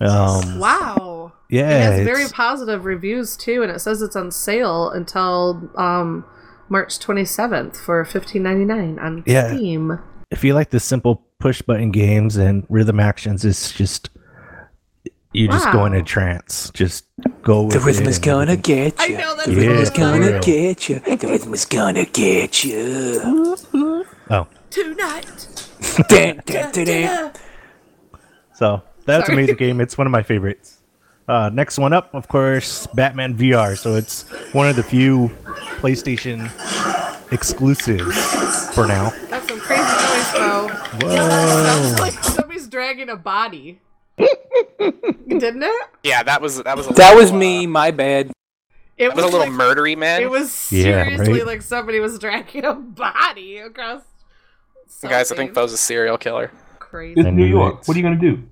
Um, 0.00 0.58
Wow. 0.58 1.32
yeah, 1.48 1.70
it 1.70 1.82
has 1.98 2.04
very 2.04 2.26
positive 2.28 2.84
reviews 2.84 3.36
too, 3.36 3.62
and 3.62 3.70
it 3.70 3.78
says 3.80 4.02
it's 4.02 4.16
on 4.16 4.30
sale 4.32 4.90
until 4.90 5.70
um, 5.76 6.24
March 6.68 6.98
27th 6.98 7.76
for 7.76 8.04
15.99 8.04 8.98
on 9.00 9.22
Yeah. 9.24 9.54
Steam. 9.54 10.00
If 10.30 10.42
you 10.44 10.54
like 10.54 10.70
the 10.70 10.80
simple 10.80 11.24
push 11.38 11.62
button 11.62 11.90
games 11.90 12.36
and 12.36 12.66
rhythm 12.68 12.98
actions, 13.00 13.44
it's 13.44 13.72
just 13.72 14.10
you 15.32 15.48
just 15.48 15.70
go 15.72 15.84
in 15.84 15.92
a 15.94 16.02
trance. 16.02 16.70
Just 16.72 17.04
go. 17.42 17.64
With 17.64 17.74
The 17.74 17.80
rhythm 17.80 18.04
it 18.04 18.08
is 18.10 18.16
and 18.16 18.24
gonna 18.24 18.42
everything. 18.52 18.62
get 18.62 19.00
I 19.00 19.06
you. 19.06 19.18
know, 19.18 19.34
that's 19.36 19.48
the 19.48 19.54
rhythm 19.56 19.76
is 19.78 19.90
gonna 19.90 20.26
real. 20.32 20.40
get 20.40 20.88
you. 20.88 20.98
The 21.00 21.26
rhythm 21.28 21.54
is 21.54 21.64
gonna 21.64 22.04
get 22.06 22.64
you. 22.64 23.56
Oh, 24.30 24.46
Tonight. 24.70 25.48
dun, 26.08 26.42
dun, 26.46 26.72
dun, 26.72 26.84
dun. 26.86 27.32
so 28.54 28.82
that's 29.04 29.26
Sorry. 29.26 29.36
an 29.36 29.38
amazing 29.44 29.56
game. 29.56 29.80
It's 29.80 29.96
one 29.98 30.06
of 30.06 30.10
my 30.10 30.22
favorites. 30.22 30.78
Uh, 31.28 31.50
next 31.52 31.78
one 31.78 31.92
up, 31.92 32.14
of 32.14 32.28
course, 32.28 32.86
Batman 32.94 33.36
VR. 33.36 33.76
So 33.76 33.94
it's 33.96 34.22
one 34.54 34.68
of 34.68 34.76
the 34.76 34.82
few 34.82 35.28
PlayStation 35.80 36.50
exclusives 37.32 38.74
for 38.74 38.86
now. 38.86 39.10
That's 39.28 39.48
some 39.48 39.58
crazy 39.60 39.82
noise, 39.82 40.32
though. 40.32 40.68
Whoa! 41.00 41.16
Sounds 41.16 42.00
like 42.00 42.14
somebody's 42.24 42.68
dragging 42.68 43.08
a 43.08 43.16
body. 43.16 43.80
Didn't 44.18 45.62
it? 45.62 45.88
Yeah, 46.02 46.22
that 46.22 46.40
was 46.40 46.62
that 46.62 46.76
was 46.76 46.86
a 46.86 46.92
That 46.94 47.10
little, 47.14 47.22
was 47.22 47.32
uh, 47.32 47.36
me. 47.36 47.66
My 47.66 47.90
bad. 47.90 48.32
It 48.96 49.08
That 49.08 49.16
was 49.16 49.24
a 49.24 49.28
little 49.28 49.40
like, 49.40 49.50
murdery, 49.50 49.96
man. 49.96 50.22
It 50.22 50.30
was 50.30 50.72
Yeah, 50.72 51.04
seriously 51.04 51.32
right? 51.34 51.46
like 51.46 51.62
somebody 51.62 52.00
was 52.00 52.18
dragging 52.18 52.64
a 52.64 52.72
body 52.74 53.58
across. 53.58 54.02
Guys, 55.02 55.30
I 55.30 55.36
think 55.36 55.52
that 55.54 55.60
was 55.60 55.72
a 55.74 55.76
serial 55.78 56.16
killer. 56.16 56.50
crazy. 56.78 57.20
It's 57.20 57.28
New 57.30 57.44
York. 57.44 57.86
What 57.86 57.94
are 57.94 58.00
you 58.00 58.02
gonna 58.02 58.16
do? 58.16 58.42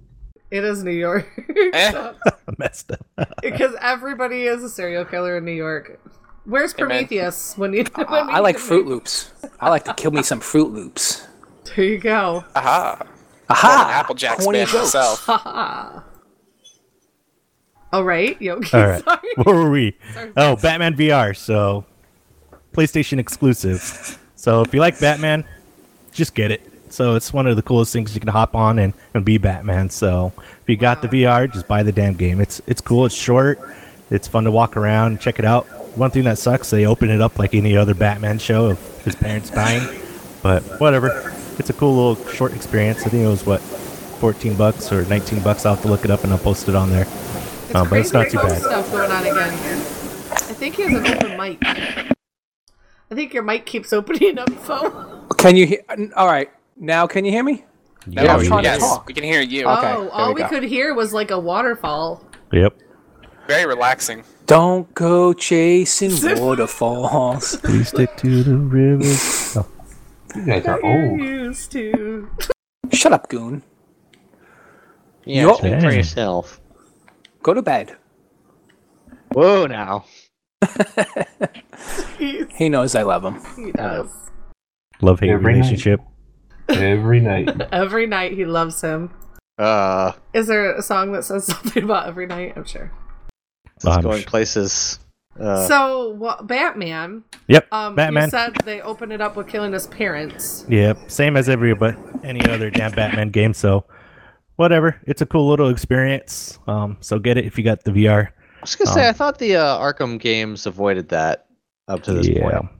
It 0.50 0.62
is 0.64 0.84
New 0.84 0.90
York. 0.92 1.26
Eh? 1.72 2.12
Messed 2.58 2.92
up. 2.92 3.06
because 3.42 3.74
everybody 3.80 4.44
is 4.44 4.62
a 4.62 4.68
serial 4.68 5.04
killer 5.06 5.38
in 5.38 5.44
New 5.44 5.52
York. 5.52 5.98
Where's 6.44 6.72
Hey. 6.72 6.78
Prometheus 6.80 7.56
when 7.56 7.72
you? 7.72 7.84
When 7.94 8.06
I 8.06 8.36
you 8.36 8.42
like 8.42 8.58
Fruit? 8.58 8.86
Loops. 8.86 9.32
I 9.58 9.70
like 9.70 9.84
to 9.84 9.94
kill 9.94 10.10
me 10.10 10.22
some 10.22 10.40
Fruit 10.40 10.70
Loops. 10.72 11.26
There 11.74 11.84
you 11.84 11.98
go. 11.98 12.44
Aha. 12.54 12.98
Aha! 13.50 13.90
Apple 14.00 14.14
Jacks 14.14 14.42
Corny 14.42 14.58
man 14.58 14.66
jokes. 14.66 14.80
himself. 14.80 15.24
Haha. 15.24 16.00
All 17.92 18.04
right, 18.04 18.40
Yogi. 18.40 18.70
All 18.76 18.86
right. 18.86 19.04
Sorry. 19.04 19.28
Where 19.42 19.54
were 19.54 19.70
we? 19.70 19.96
Sorry. 20.14 20.32
Oh, 20.36 20.56
Batman 20.56 20.94
VR. 20.96 21.36
So, 21.36 21.84
PlayStation 22.72 23.18
exclusive. 23.18 24.18
So, 24.36 24.62
if 24.62 24.74
you 24.74 24.80
like 24.80 24.98
Batman, 24.98 25.44
just 26.12 26.34
get 26.34 26.50
it. 26.50 26.62
So, 26.90 27.14
it's 27.14 27.32
one 27.32 27.46
of 27.46 27.56
the 27.56 27.62
coolest 27.62 27.92
things 27.92 28.14
you 28.14 28.20
can 28.20 28.30
hop 28.30 28.54
on 28.54 28.78
and, 28.78 28.94
and 29.14 29.24
be 29.24 29.38
Batman. 29.38 29.90
So, 29.90 30.32
if 30.38 30.68
you 30.68 30.76
got 30.76 31.02
the 31.02 31.08
VR, 31.08 31.52
just 31.52 31.68
buy 31.68 31.82
the 31.82 31.92
damn 31.92 32.14
game. 32.14 32.40
It's 32.40 32.60
it's 32.66 32.80
cool. 32.80 33.06
It's 33.06 33.14
short. 33.14 33.60
It's 34.10 34.28
fun 34.28 34.44
to 34.44 34.50
walk 34.50 34.76
around, 34.76 35.20
check 35.20 35.38
it 35.38 35.44
out. 35.44 35.64
One 35.96 36.10
thing 36.10 36.24
that 36.24 36.38
sucks, 36.38 36.70
they 36.70 36.86
open 36.86 37.10
it 37.10 37.20
up 37.20 37.38
like 37.38 37.54
any 37.54 37.76
other 37.76 37.94
Batman 37.94 38.38
show 38.38 38.66
of 38.70 39.04
his 39.04 39.14
parents 39.16 39.50
dying. 39.50 40.00
But 40.42 40.62
whatever. 40.78 41.33
It's 41.58 41.70
a 41.70 41.72
cool 41.72 41.94
little 41.94 42.26
short 42.32 42.52
experience. 42.54 43.00
I 43.06 43.10
think 43.10 43.22
it 43.24 43.28
was 43.28 43.44
what, 43.46 43.60
14 43.60 44.54
bucks 44.56 44.90
or 44.92 45.04
19 45.04 45.40
bucks. 45.42 45.64
I'll 45.66 45.74
have 45.74 45.82
to 45.84 45.88
look 45.88 46.04
it 46.04 46.10
up 46.10 46.24
and 46.24 46.32
I'll 46.32 46.38
post 46.38 46.68
it 46.68 46.74
on 46.74 46.90
there. 46.90 47.02
It's 47.02 47.74
Um, 47.74 47.88
but 47.88 47.98
it's 48.00 48.12
not 48.12 48.28
too 48.30 48.38
bad. 48.38 48.60
stuff 48.60 48.90
going 48.90 49.10
on 49.10 49.22
again. 49.22 49.52
I 50.30 50.56
think 50.56 50.76
he 50.76 50.82
has 50.82 50.92
an 50.94 51.06
open 51.06 51.36
mic. 51.38 51.58
I 51.64 53.14
think 53.14 53.32
your 53.34 53.42
mic 53.42 53.66
keeps 53.66 53.92
opening 53.92 54.38
up, 54.38 54.50
phone. 54.50 55.28
Can 55.36 55.56
you 55.56 55.66
hear? 55.66 55.80
All 56.16 56.26
right. 56.26 56.50
Now, 56.76 57.06
can 57.06 57.24
you 57.24 57.30
hear 57.30 57.44
me? 57.44 57.64
Yeah, 58.06 58.32
I'm 58.34 58.40
we- 58.40 58.46
trying 58.48 58.64
to 58.64 58.68
yes, 58.70 58.80
talk. 58.80 59.06
we 59.06 59.14
can 59.14 59.24
hear 59.24 59.40
you. 59.40 59.64
Oh, 59.66 59.80
there 59.80 60.10
all 60.12 60.34
we 60.34 60.42
we 60.42 60.48
could 60.48 60.62
hear 60.64 60.94
was 60.94 61.12
like 61.12 61.30
a 61.30 61.38
waterfall. 61.38 62.22
Yep. 62.52 62.76
Very 63.46 63.66
relaxing. 63.66 64.24
Don't 64.46 64.92
go 64.94 65.32
chasing 65.32 66.12
waterfalls. 66.40 67.56
Please 67.62 67.88
stick 67.88 68.16
to 68.18 68.42
the 68.42 68.56
rivers. 68.56 69.56
Oh, 69.56 69.66
You 70.34 70.44
guys 70.44 70.66
are 70.66 70.80
You're 70.82 71.10
old. 71.10 71.20
used 71.20 71.72
to. 71.72 72.28
Shut 72.92 73.12
up, 73.12 73.28
goon. 73.28 73.62
Yeah, 75.24 75.42
Yup. 75.46 75.58
speak 75.58 75.74
for 75.74 75.80
Dang. 75.80 75.96
yourself. 75.96 76.60
Go 77.42 77.54
to 77.54 77.62
bed. 77.62 77.96
Whoa, 79.32 79.66
now. 79.66 80.04
He, 82.18 82.44
He 82.56 82.68
knows 82.68 82.94
I 82.94 83.02
love 83.02 83.24
him. 83.24 83.40
he 83.56 83.72
does. 83.72 84.08
love 85.00 85.20
hate 85.20 85.30
Every 85.30 85.52
night. 85.54 85.58
relationship. 85.58 86.00
Every 86.68 87.20
night. 87.20 87.60
Every 87.72 88.06
night 88.06 88.32
he 88.32 88.44
loves 88.44 88.80
him. 88.80 89.10
Uh, 89.58 90.12
Is 90.32 90.46
there 90.46 90.74
a 90.74 90.82
song 90.82 91.12
that 91.12 91.24
says 91.24 91.46
something 91.46 91.84
about 91.84 92.06
every 92.08 92.26
night? 92.26 92.54
I'm 92.56 92.64
sure. 92.64 92.90
it's 93.76 93.84
I'm 93.86 94.02
going 94.02 94.22
sh- 94.22 94.26
places. 94.26 94.98
Uh, 95.38 95.66
so, 95.66 96.10
what, 96.10 96.46
Batman. 96.46 97.24
Yep. 97.48 97.72
Um, 97.72 97.94
Batman. 97.94 98.24
You 98.24 98.30
said 98.30 98.54
they 98.64 98.80
opened 98.80 99.12
it 99.12 99.20
up 99.20 99.36
with 99.36 99.48
killing 99.48 99.72
his 99.72 99.86
parents. 99.88 100.64
Yep. 100.68 101.10
Same 101.10 101.36
as 101.36 101.48
every 101.48 101.74
but 101.74 101.96
any 102.22 102.40
other 102.48 102.70
damn 102.70 102.92
Batman 102.92 103.30
game. 103.30 103.52
So 103.54 103.84
whatever. 104.56 105.00
It's 105.06 105.22
a 105.22 105.26
cool 105.26 105.48
little 105.48 105.68
experience. 105.68 106.58
Um. 106.66 106.96
So 107.00 107.18
get 107.18 107.36
it 107.36 107.44
if 107.44 107.58
you 107.58 107.64
got 107.64 107.84
the 107.84 107.90
VR. 107.90 108.28
I 108.28 108.30
was 108.60 108.76
gonna 108.76 108.92
say, 108.92 109.02
um, 109.02 109.10
I 109.10 109.12
thought 109.12 109.38
the 109.38 109.56
uh, 109.56 109.78
Arkham 109.78 110.18
games 110.18 110.66
avoided 110.66 111.08
that 111.10 111.46
up 111.88 112.02
to 112.04 112.14
this 112.14 112.28
yeah. 112.28 112.40
point. 112.40 112.70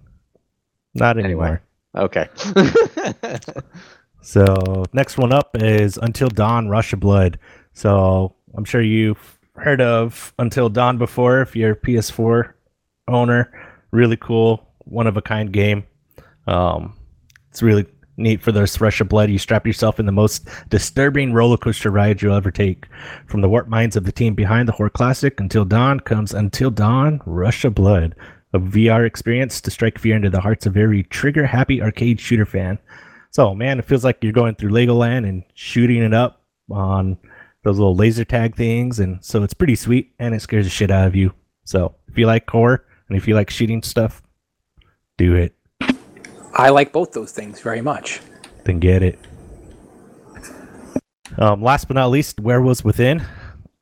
Not 0.94 1.18
Anyway. 1.18 1.58
Okay. 1.96 2.28
So 4.25 4.84
next 4.94 5.18
one 5.18 5.34
up 5.34 5.50
is 5.54 5.99
Until 5.99 6.28
Dawn: 6.28 6.68
Rush 6.68 6.94
of 6.94 7.00
Blood. 7.00 7.38
So 7.75 8.34
I'm 8.56 8.64
sure 8.64 8.80
you've 8.80 9.33
heard 9.56 9.80
of 9.80 10.32
Until 10.38 10.68
Dawn 10.68 10.99
before. 10.99 11.40
If 11.40 11.56
you're 11.56 11.73
a 11.73 11.76
PS4 11.76 12.52
owner, 13.08 13.52
really 13.90 14.16
cool, 14.16 14.68
one 14.80 15.06
of 15.06 15.16
a 15.16 15.23
kind 15.23 15.52
game. 15.52 15.84
Um, 16.46 16.96
it's 17.50 17.62
really 17.62 17.87
neat 18.16 18.42
for 18.42 18.52
this 18.52 18.80
Rush 18.80 19.00
of 19.00 19.08
Blood. 19.08 19.30
You 19.30 19.38
strap 19.38 19.66
yourself 19.66 19.99
in 19.99 20.06
the 20.06 20.12
most 20.12 20.49
disturbing 20.68 21.32
roller 21.32 21.56
coaster 21.56 21.90
ride 21.90 22.20
you'll 22.20 22.34
ever 22.34 22.50
take. 22.50 22.87
From 23.26 23.40
the 23.40 23.49
warp 23.49 23.68
minds 23.68 23.96
of 23.96 24.04
the 24.04 24.12
team 24.12 24.34
behind 24.34 24.68
the 24.68 24.73
horror 24.73 24.90
classic 24.90 25.40
Until 25.40 25.64
Dawn 25.64 26.00
comes 26.00 26.34
Until 26.34 26.70
Dawn: 26.70 27.20
Rush 27.26 27.64
of 27.64 27.75
Blood. 27.75 28.14
A 28.52 28.58
VR 28.58 29.04
experience 29.04 29.61
to 29.61 29.70
strike 29.70 29.99
fear 29.99 30.14
into 30.14 30.30
the 30.30 30.40
hearts 30.40 30.64
of 30.64 30.76
every 30.76 31.02
trigger 31.04 31.44
happy 31.44 31.82
arcade 31.82 32.20
shooter 32.20 32.46
fan. 32.46 32.78
So, 33.30 33.52
man, 33.52 33.80
it 33.80 33.84
feels 33.84 34.04
like 34.04 34.18
you're 34.23 34.32
going 34.32 34.54
through 34.54 34.70
Legoland 34.70 35.28
and 35.28 35.42
shooting 35.54 36.04
it 36.04 36.14
up 36.14 36.42
on 36.70 37.18
those 37.64 37.78
little 37.78 37.97
laser 37.97 38.25
tag 38.25 38.54
things. 38.56 39.00
And 39.00 39.23
so 39.25 39.42
it's 39.42 39.54
pretty 39.54 39.75
sweet 39.75 40.14
and 40.21 40.35
it 40.35 40.40
scares 40.42 40.64
the 40.66 40.71
shit 40.71 40.90
out 40.90 41.06
of 41.09 41.16
you. 41.16 41.33
So, 41.64 41.97
if 42.09 42.16
you 42.18 42.26
like 42.26 42.49
horror 42.49 42.85
and 43.09 43.16
if 43.16 43.26
you 43.26 43.35
like 43.35 43.50
shooting 43.50 43.83
stuff, 43.83 44.23
do 45.18 45.35
it. 45.35 45.54
I 46.54 46.68
like 46.68 46.92
both 46.92 47.12
those 47.12 47.33
things 47.33 47.61
very 47.61 47.80
much. 47.80 48.21
Then 48.64 48.78
get 48.78 49.02
it. 49.02 49.18
Um, 51.38 51.62
last 51.62 51.88
but 51.88 51.94
not 51.94 52.11
least, 52.11 52.38
Werewolves 52.38 52.85
Within. 52.85 53.25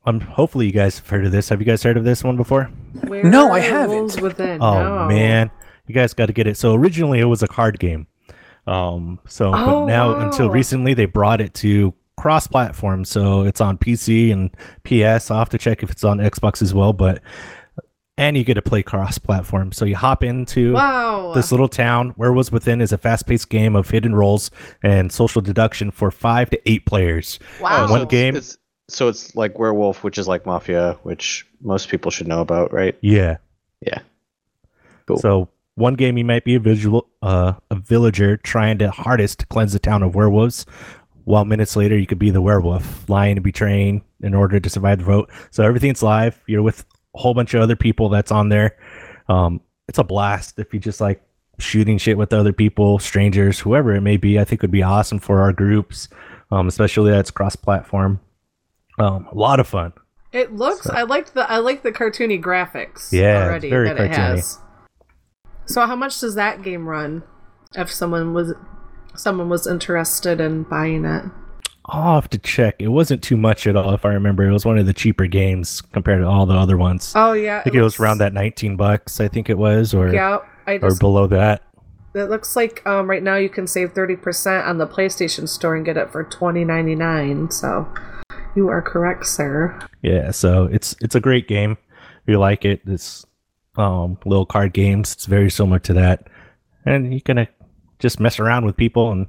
Um, 0.05 0.19
hopefully 0.19 0.65
you 0.65 0.71
guys 0.71 0.97
have 0.99 1.07
heard 1.07 1.25
of 1.25 1.31
this. 1.31 1.49
Have 1.49 1.59
you 1.61 1.65
guys 1.65 1.83
heard 1.83 1.97
of 1.97 2.03
this 2.03 2.23
one 2.23 2.35
before? 2.35 2.65
Where 3.07 3.23
No, 3.23 3.51
I 3.51 3.59
haven't. 3.59 4.19
Within? 4.21 4.61
Oh 4.61 4.73
No. 4.83 5.07
man, 5.07 5.51
you 5.87 5.93
guys 5.95 6.13
got 6.13 6.25
to 6.27 6.33
get 6.33 6.47
it. 6.47 6.57
So 6.57 6.73
originally 6.73 7.19
it 7.19 7.25
was 7.25 7.43
a 7.43 7.47
card 7.47 7.79
game. 7.79 8.07
Um, 8.65 9.19
so 9.27 9.51
but 9.51 9.67
Oh, 9.67 9.85
now 9.85 10.15
until 10.19 10.49
recently 10.49 10.93
they 10.93 11.05
brought 11.05 11.41
it 11.41 11.53
to 11.55 11.93
cross-platform. 12.17 13.05
So 13.05 13.43
it's 13.43 13.61
on 13.61 13.77
PC 13.77 14.31
and 14.31 14.51
PS. 14.83 15.29
I'll 15.31 15.39
have 15.39 15.49
to 15.49 15.57
check 15.57 15.83
if 15.83 15.91
it's 15.91 16.03
on 16.03 16.17
Xbox 16.19 16.61
as 16.61 16.73
well. 16.73 16.93
But 16.93 17.21
and 18.17 18.37
you 18.37 18.43
get 18.43 18.53
to 18.55 18.61
play 18.61 18.83
cross-platform. 18.83 19.71
So 19.71 19.85
you 19.85 19.95
hop 19.95 20.23
into 20.23 20.73
Wow. 20.73 21.33
this 21.33 21.51
little 21.51 21.67
town. 21.67 22.13
Werewolves 22.15 22.51
Within 22.51 22.79
is 22.79 22.91
a 22.91 22.97
fast-paced 22.97 23.49
game 23.49 23.75
of 23.75 23.89
hidden 23.89 24.13
roles 24.13 24.51
and 24.83 25.11
social 25.11 25.41
deduction 25.41 25.89
for 25.89 26.11
five 26.11 26.49
to 26.51 26.69
eight 26.69 26.85
players. 26.85 27.39
wow. 27.59 27.89
one 27.89 28.01
so 28.01 28.05
game- 28.05 28.35
It's, 28.35 28.57
so 28.87 29.07
it's 29.07 29.35
like 29.35 29.57
Werewolf, 29.57 30.03
which 30.03 30.17
is 30.19 30.27
like 30.27 30.45
Mafia, 30.45 30.97
which 31.03 31.47
most 31.61 31.89
people 31.89 32.11
should 32.11 32.27
know 32.27 32.41
about, 32.41 32.71
right? 32.71 32.95
Yeah. 33.01 33.37
Yeah. 33.81 33.99
Cool. 35.07 35.17
So 35.17 35.49
one 35.75 35.95
game 35.95 36.17
you 36.17 36.25
might 36.25 36.43
be 36.45 36.53
a 36.55 36.59
visual 36.59 37.07
uh, 37.23 37.53
a 37.71 37.75
villager 37.75 38.37
trying 38.37 38.77
to 38.77 38.91
hardest 38.91 39.39
to 39.39 39.45
cleanse 39.47 39.73
the 39.73 39.79
town 39.79 40.03
of 40.03 40.13
werewolves. 40.13 40.65
While 41.25 41.45
minutes 41.45 41.75
later 41.75 41.97
you 41.97 42.05
could 42.05 42.19
be 42.19 42.29
the 42.29 42.41
werewolf, 42.41 43.07
lying 43.09 43.37
and 43.37 43.43
betraying 43.43 44.03
in 44.21 44.33
order 44.33 44.59
to 44.59 44.69
survive 44.69 44.99
the 44.99 45.05
vote. 45.05 45.29
So 45.51 45.63
everything's 45.63 46.03
live. 46.03 46.41
You're 46.47 46.61
with 46.61 46.85
a 47.15 47.19
whole 47.19 47.33
bunch 47.33 47.53
of 47.53 47.61
other 47.61 47.75
people 47.75 48.09
that's 48.09 48.31
on 48.31 48.49
there. 48.49 48.77
Um, 49.27 49.61
it's 49.87 49.99
a 49.99 50.03
blast 50.03 50.59
if 50.59 50.73
you 50.73 50.79
just 50.79 51.01
like 51.01 51.21
shooting 51.59 51.97
shit 51.97 52.17
with 52.17 52.33
other 52.33 52.53
people, 52.53 52.99
strangers, 52.99 53.59
whoever 53.59 53.93
it 53.93 54.01
may 54.01 54.17
be. 54.17 54.39
I 54.39 54.43
think 54.43 54.61
would 54.61 54.71
be 54.71 54.83
awesome 54.83 55.19
for 55.19 55.41
our 55.41 55.53
groups, 55.53 56.09
um, 56.51 56.67
especially 56.67 57.11
that's 57.11 57.31
cross-platform. 57.31 58.19
Um, 58.99 59.27
a 59.31 59.35
lot 59.35 59.59
of 59.59 59.67
fun. 59.67 59.93
It 60.31 60.53
looks. 60.53 60.89
I 60.89 61.03
liked 61.03 61.35
the. 61.35 61.49
I 61.49 61.57
like 61.57 61.83
the 61.83 61.91
cartoony 61.91 62.41
graphics. 62.41 63.11
Yeah, 63.11 63.43
already 63.45 63.69
very 63.69 63.89
that 63.89 63.97
it 63.97 64.11
cartoony. 64.11 64.15
has. 64.15 64.59
So 65.65 65.85
how 65.85 65.95
much 65.95 66.19
does 66.19 66.35
that 66.35 66.63
game 66.63 66.87
run? 66.87 67.23
If 67.75 67.91
someone 67.91 68.33
was, 68.33 68.53
someone 69.15 69.49
was 69.49 69.67
interested 69.67 70.41
in 70.41 70.63
buying 70.63 71.05
it. 71.05 71.25
I'll 71.85 72.15
have 72.15 72.29
to 72.29 72.37
check. 72.37 72.75
It 72.79 72.87
wasn't 72.87 73.21
too 73.21 73.35
much 73.35 73.67
at 73.67 73.75
all, 73.75 73.93
if 73.93 74.05
I 74.05 74.13
remember. 74.13 74.43
It 74.47 74.53
was 74.53 74.65
one 74.65 74.77
of 74.77 74.85
the 74.85 74.93
cheaper 74.93 75.27
games 75.27 75.81
compared 75.81 76.21
to 76.21 76.27
all 76.27 76.45
the 76.45 76.53
other 76.53 76.77
ones. 76.77 77.11
Oh 77.15 77.33
yeah, 77.33 77.59
I 77.59 77.63
think 77.63 77.75
it 77.75 77.81
was 77.81 77.99
around 77.99 78.19
that 78.19 78.33
19 78.33 78.77
bucks, 78.77 79.19
I 79.19 79.27
think 79.27 79.49
it 79.49 79.57
was, 79.57 79.93
or 79.93 80.13
Yeah, 80.13 80.39
I 80.65 80.79
or 80.81 80.95
below 80.95 81.27
that. 81.27 81.61
It 82.15 82.29
looks 82.29 82.55
like 82.55 82.85
um, 82.85 83.09
right 83.09 83.23
now 83.23 83.35
you 83.37 83.49
can 83.49 83.65
save 83.65 83.93
thirty 83.93 84.15
percent 84.15 84.65
on 84.67 84.77
the 84.77 84.85
PlayStation 84.85 85.49
Store 85.49 85.75
and 85.75 85.83
get 85.83 85.97
it 85.97 86.11
for 86.11 86.23
twenty 86.23 86.63
ninety 86.63 86.93
nine. 86.93 87.49
So, 87.49 87.91
you 88.55 88.67
are 88.67 88.83
correct, 88.83 89.25
sir. 89.25 89.79
Yeah, 90.03 90.29
so 90.29 90.65
it's 90.71 90.95
it's 91.01 91.15
a 91.15 91.19
great 91.19 91.47
game. 91.47 91.71
If 91.71 92.27
you 92.27 92.39
like 92.39 92.65
it, 92.65 92.81
it's 92.85 93.25
um 93.77 94.19
little 94.25 94.45
card 94.45 94.73
games. 94.73 95.11
It's 95.13 95.25
very 95.25 95.49
similar 95.49 95.79
to 95.79 95.93
that, 95.93 96.27
and 96.85 97.11
you 97.13 97.19
can 97.19 97.47
just 98.03 98.19
mess 98.19 98.39
around 98.39 98.65
with 98.65 98.77
people 98.77 99.11
and 99.11 99.25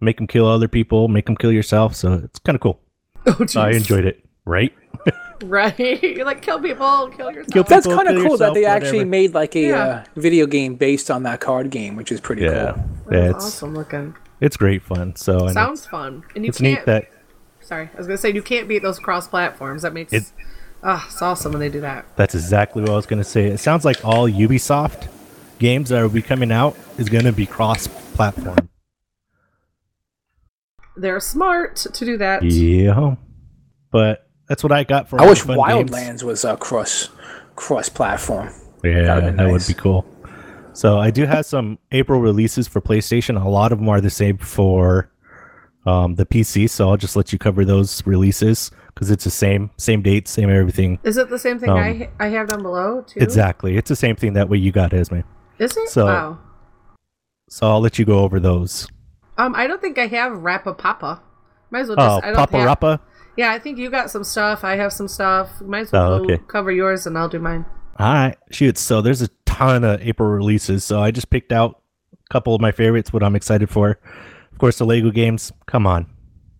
make 0.00 0.18
them 0.18 0.26
kill 0.26 0.46
other 0.46 0.68
people, 0.68 1.08
make 1.08 1.24
them 1.24 1.36
kill 1.36 1.50
yourself. 1.52 1.94
So 1.96 2.12
it's 2.12 2.38
kind 2.40 2.54
of 2.54 2.60
cool. 2.60 2.78
Oh, 3.26 3.46
I 3.56 3.70
enjoyed 3.70 4.04
it. 4.04 4.22
Right? 4.44 4.74
Right, 5.44 5.78
you're 6.02 6.24
like 6.32 6.42
kill 6.42 6.58
people, 6.60 7.10
kill 7.16 7.30
yourself. 7.30 7.52
Kill 7.52 7.62
That's 7.62 7.86
kind 7.86 8.08
of 8.08 8.16
kill 8.16 8.22
cool 8.26 8.36
that 8.38 8.46
yourself, 8.46 8.54
they 8.56 8.64
actually 8.64 9.04
made 9.04 9.34
like 9.34 9.54
a 9.54 9.60
Yeah. 9.68 9.84
uh, 9.84 10.04
video 10.16 10.46
game 10.46 10.74
based 10.74 11.12
on 11.12 11.22
that 11.22 11.38
card 11.40 11.70
game, 11.70 11.94
which 11.94 12.10
is 12.10 12.20
pretty 12.20 12.42
Yeah, 12.42 12.72
cool. 12.72 12.84
yeah, 13.12 13.30
it's 13.30 13.44
awesome 13.44 13.72
looking. 13.76 14.16
it's 14.40 14.56
great 14.56 14.82
fun. 14.82 15.14
So 15.14 15.38
and 15.44 15.52
Sounds 15.52 15.82
it's, 15.82 15.88
fun, 15.88 16.24
and 16.34 16.44
you 16.44 16.48
it's 16.48 16.58
can't. 16.58 16.78
neat 16.80 16.86
that 16.86 17.04
Sorry, 17.60 17.88
I 17.94 17.96
was 17.96 18.08
gonna 18.08 18.18
say 18.18 18.32
you 18.32 18.42
can't 18.42 18.66
beat 18.66 18.82
those 18.82 18.98
cross 18.98 19.28
platforms. 19.28 19.82
That 19.82 19.92
makes. 19.94 20.12
It- 20.12 20.32
Ah, 20.82 21.06
it's 21.06 21.22
awesome 21.22 21.52
when 21.52 21.60
they 21.60 21.68
do 21.68 21.82
that. 21.82 22.06
That's 22.16 22.34
exactly 22.34 22.82
what 22.82 22.90
I 22.90 22.94
was 22.96 23.06
going 23.06 23.18
to 23.22 23.28
say. 23.28 23.46
It 23.46 23.58
sounds 23.58 23.84
like 23.84 24.04
all 24.04 24.28
Ubisoft 24.28 25.06
games 25.58 25.90
that 25.90 26.02
will 26.02 26.08
be 26.08 26.22
coming 26.22 26.52
out 26.52 26.76
is 26.98 27.08
going 27.08 27.24
to 27.24 27.32
be 27.32 27.46
cross-platform. 27.46 28.68
They're 30.96 31.20
smart 31.20 31.76
to 31.76 32.04
do 32.04 32.16
that. 32.18 32.42
Yeah, 32.42 33.14
but 33.92 34.28
that's 34.48 34.62
what 34.62 34.72
I 34.72 34.84
got 34.84 35.08
for. 35.08 35.20
I 35.20 35.26
wish 35.28 35.42
the 35.42 35.54
fun 35.54 35.68
games. 35.68 35.90
Wildlands 35.90 36.22
was 36.24 36.44
uh, 36.44 36.56
cross 36.56 37.08
cross 37.54 37.88
platform. 37.88 38.50
Yeah, 38.82 39.02
That'd 39.02 39.36
that 39.36 39.46
be 39.46 39.52
would 39.52 39.66
be 39.66 39.74
cool. 39.74 40.04
So 40.72 40.98
I 40.98 41.10
do 41.10 41.24
have 41.26 41.46
some 41.46 41.78
April 41.92 42.20
releases 42.20 42.68
for 42.68 42.80
PlayStation. 42.80 43.42
A 43.42 43.48
lot 43.48 43.72
of 43.72 43.78
them 43.78 43.88
are 43.88 44.00
the 44.00 44.10
same 44.10 44.38
for 44.38 45.10
um, 45.86 46.14
the 46.14 46.26
PC. 46.26 46.68
So 46.70 46.88
I'll 46.90 46.96
just 46.96 47.16
let 47.16 47.32
you 47.32 47.38
cover 47.38 47.64
those 47.64 48.04
releases 48.06 48.70
because 48.94 49.10
it's 49.10 49.24
the 49.24 49.30
same 49.30 49.70
same 49.76 50.02
date, 50.02 50.28
same 50.28 50.50
everything. 50.50 50.98
Is 51.04 51.16
it 51.16 51.30
the 51.30 51.38
same 51.38 51.58
thing 51.58 51.70
Um, 51.70 51.78
I 51.78 52.10
I 52.18 52.28
have 52.28 52.48
down 52.48 52.62
below 52.62 53.02
too? 53.02 53.20
Exactly, 53.20 53.76
it's 53.76 53.88
the 53.88 53.96
same 53.96 54.16
thing 54.16 54.32
that 54.34 54.48
way 54.48 54.58
you 54.58 54.72
got, 54.72 54.92
Esme. 54.92 55.20
Is 55.58 55.76
it? 55.76 55.88
So- 55.88 56.06
wow. 56.06 56.38
So 57.50 57.66
I'll 57.66 57.80
let 57.80 57.98
you 57.98 58.04
go 58.04 58.18
over 58.20 58.38
those. 58.38 58.86
Um, 59.38 59.54
I 59.54 59.66
don't 59.66 59.80
think 59.80 59.98
I 59.98 60.06
have 60.08 60.32
Rappa 60.42 60.74
Papa. 60.74 61.22
Might 61.70 61.80
as 61.80 61.88
well 61.88 61.96
Oh, 61.98 62.16
just. 62.16 62.24
I 62.24 62.26
don't 62.28 62.36
Papa 62.36 62.56
have, 62.58 62.66
Rappa. 62.66 63.00
Yeah, 63.36 63.52
I 63.52 63.58
think 63.58 63.78
you 63.78 63.88
got 63.90 64.10
some 64.10 64.24
stuff. 64.24 64.64
I 64.64 64.76
have 64.76 64.92
some 64.92 65.08
stuff. 65.08 65.60
Might 65.62 65.82
as 65.82 65.92
well 65.92 66.12
Oh, 66.14 66.24
okay. 66.24 66.38
cover 66.48 66.70
yours, 66.72 67.06
and 67.06 67.16
I'll 67.16 67.28
do 67.28 67.38
mine. 67.38 67.64
All 67.98 68.12
right, 68.12 68.36
shoot. 68.50 68.76
So 68.76 69.00
there's 69.00 69.22
a 69.22 69.28
ton 69.46 69.84
of 69.84 70.00
April 70.02 70.28
releases. 70.28 70.84
So 70.84 71.00
I 71.00 71.10
just 71.10 71.30
picked 71.30 71.52
out 71.52 71.80
a 72.12 72.32
couple 72.32 72.54
of 72.54 72.60
my 72.60 72.70
favorites, 72.72 73.12
what 73.12 73.22
I'm 73.22 73.34
excited 73.36 73.70
for. 73.70 73.98
Of 74.52 74.58
course, 74.58 74.78
the 74.78 74.84
Lego 74.84 75.10
games. 75.10 75.50
Come 75.66 75.86
on, 75.86 76.06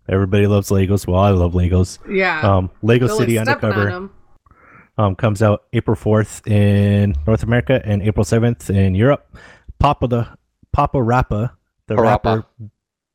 everybody 0.08 0.46
loves 0.46 0.70
Legos. 0.70 1.06
Well, 1.06 1.20
I 1.20 1.30
love 1.30 1.52
Legos. 1.52 1.98
Yeah. 2.08 2.40
Um, 2.40 2.70
Lego 2.82 3.08
City 3.08 3.36
like 3.36 3.46
stepping 3.46 3.72
on 3.72 3.78
Undercover. 3.78 4.10
Um, 4.98 5.14
comes 5.14 5.42
out 5.42 5.64
April 5.72 5.96
4th 5.96 6.46
in 6.46 7.14
North 7.26 7.42
America 7.42 7.80
and 7.84 8.02
April 8.02 8.24
7th 8.24 8.68
in 8.68 8.94
Europe. 8.94 9.34
Papa 9.78 10.08
the 10.08 10.28
Papa 10.72 11.02
Rappa, 11.02 11.56
the 11.86 11.94
Parappa. 11.94 12.04
rapper 12.04 12.44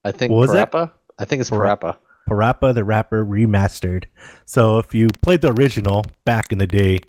I 0.05 0.11
think 0.11 0.31
What 0.31 0.37
was? 0.37 0.49
Parappa. 0.51 0.91
I 1.19 1.25
think 1.25 1.41
it's 1.41 1.49
Para- 1.49 1.77
Parappa. 1.77 1.97
Parappa 2.29 2.73
the 2.73 2.83
Rapper 2.83 3.25
remastered. 3.25 4.05
So 4.45 4.79
if 4.79 4.95
you 4.95 5.09
played 5.21 5.41
the 5.41 5.51
original 5.51 6.03
back 6.25 6.51
in 6.51 6.57
the 6.57 6.67
day, 6.67 6.99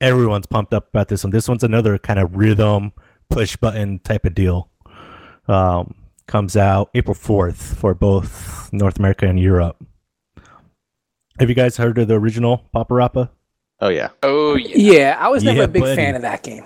everyone's 0.00 0.46
pumped 0.46 0.72
up 0.72 0.88
about 0.88 1.08
this 1.08 1.22
one. 1.22 1.30
This 1.30 1.46
one's 1.46 1.62
another 1.62 1.98
kind 1.98 2.18
of 2.18 2.34
rhythm 2.34 2.92
push 3.28 3.56
button 3.56 3.98
type 4.00 4.24
of 4.24 4.34
deal. 4.34 4.70
Um, 5.46 5.94
comes 6.26 6.56
out 6.56 6.90
April 6.94 7.14
4th 7.14 7.74
for 7.76 7.94
both 7.94 8.72
North 8.72 8.98
America 8.98 9.26
and 9.26 9.38
Europe. 9.38 9.76
Have 11.38 11.48
you 11.48 11.54
guys 11.54 11.76
heard 11.76 11.98
of 11.98 12.08
the 12.08 12.14
original 12.14 12.58
Papa 12.72 12.94
Rappa? 12.94 13.30
Oh 13.80 13.88
yeah. 13.88 14.10
Oh 14.22 14.54
yeah. 14.56 14.76
Yeah, 14.76 15.16
I 15.18 15.28
was 15.28 15.42
never 15.42 15.58
Yeah, 15.58 15.64
a 15.64 15.68
big 15.68 15.82
buddy. 15.82 15.96
fan 15.96 16.14
of 16.14 16.22
that 16.22 16.42
game. 16.42 16.64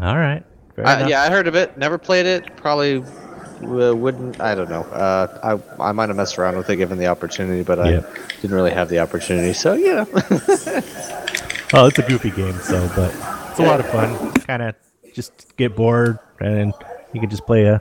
All 0.00 0.16
right. 0.16 0.44
I, 0.84 1.08
yeah, 1.08 1.22
I 1.22 1.28
heard 1.30 1.48
of 1.48 1.56
it. 1.56 1.76
Never 1.76 1.98
played 1.98 2.24
it. 2.24 2.54
Probably 2.56 2.98
uh, 3.02 3.92
wouldn't. 3.94 4.40
I 4.40 4.54
don't 4.54 4.70
know. 4.70 4.82
Uh, 4.82 5.58
I 5.80 5.88
I 5.88 5.92
might 5.92 6.08
have 6.08 6.16
messed 6.16 6.38
around 6.38 6.56
with 6.56 6.70
it 6.70 6.76
given 6.76 6.98
the 6.98 7.08
opportunity, 7.08 7.64
but 7.64 7.80
I 7.80 8.00
didn't 8.40 8.54
really 8.54 8.70
have 8.70 8.88
the 8.88 9.00
opportunity. 9.00 9.52
So 9.52 9.74
yeah. 9.74 10.04
Oh, 11.74 11.84
it's 11.84 11.98
a 11.98 12.02
goofy 12.02 12.30
game, 12.30 12.54
so 12.60 12.90
but 12.96 13.12
it's 13.50 13.58
a 13.60 13.62
lot 13.62 13.78
of 13.78 13.86
fun. 13.90 14.32
Kind 14.44 14.62
of 14.62 14.74
just 15.12 15.54
get 15.58 15.76
bored, 15.76 16.18
and 16.40 16.72
you 17.12 17.20
can 17.20 17.28
just 17.28 17.44
play 17.44 17.66
a 17.66 17.78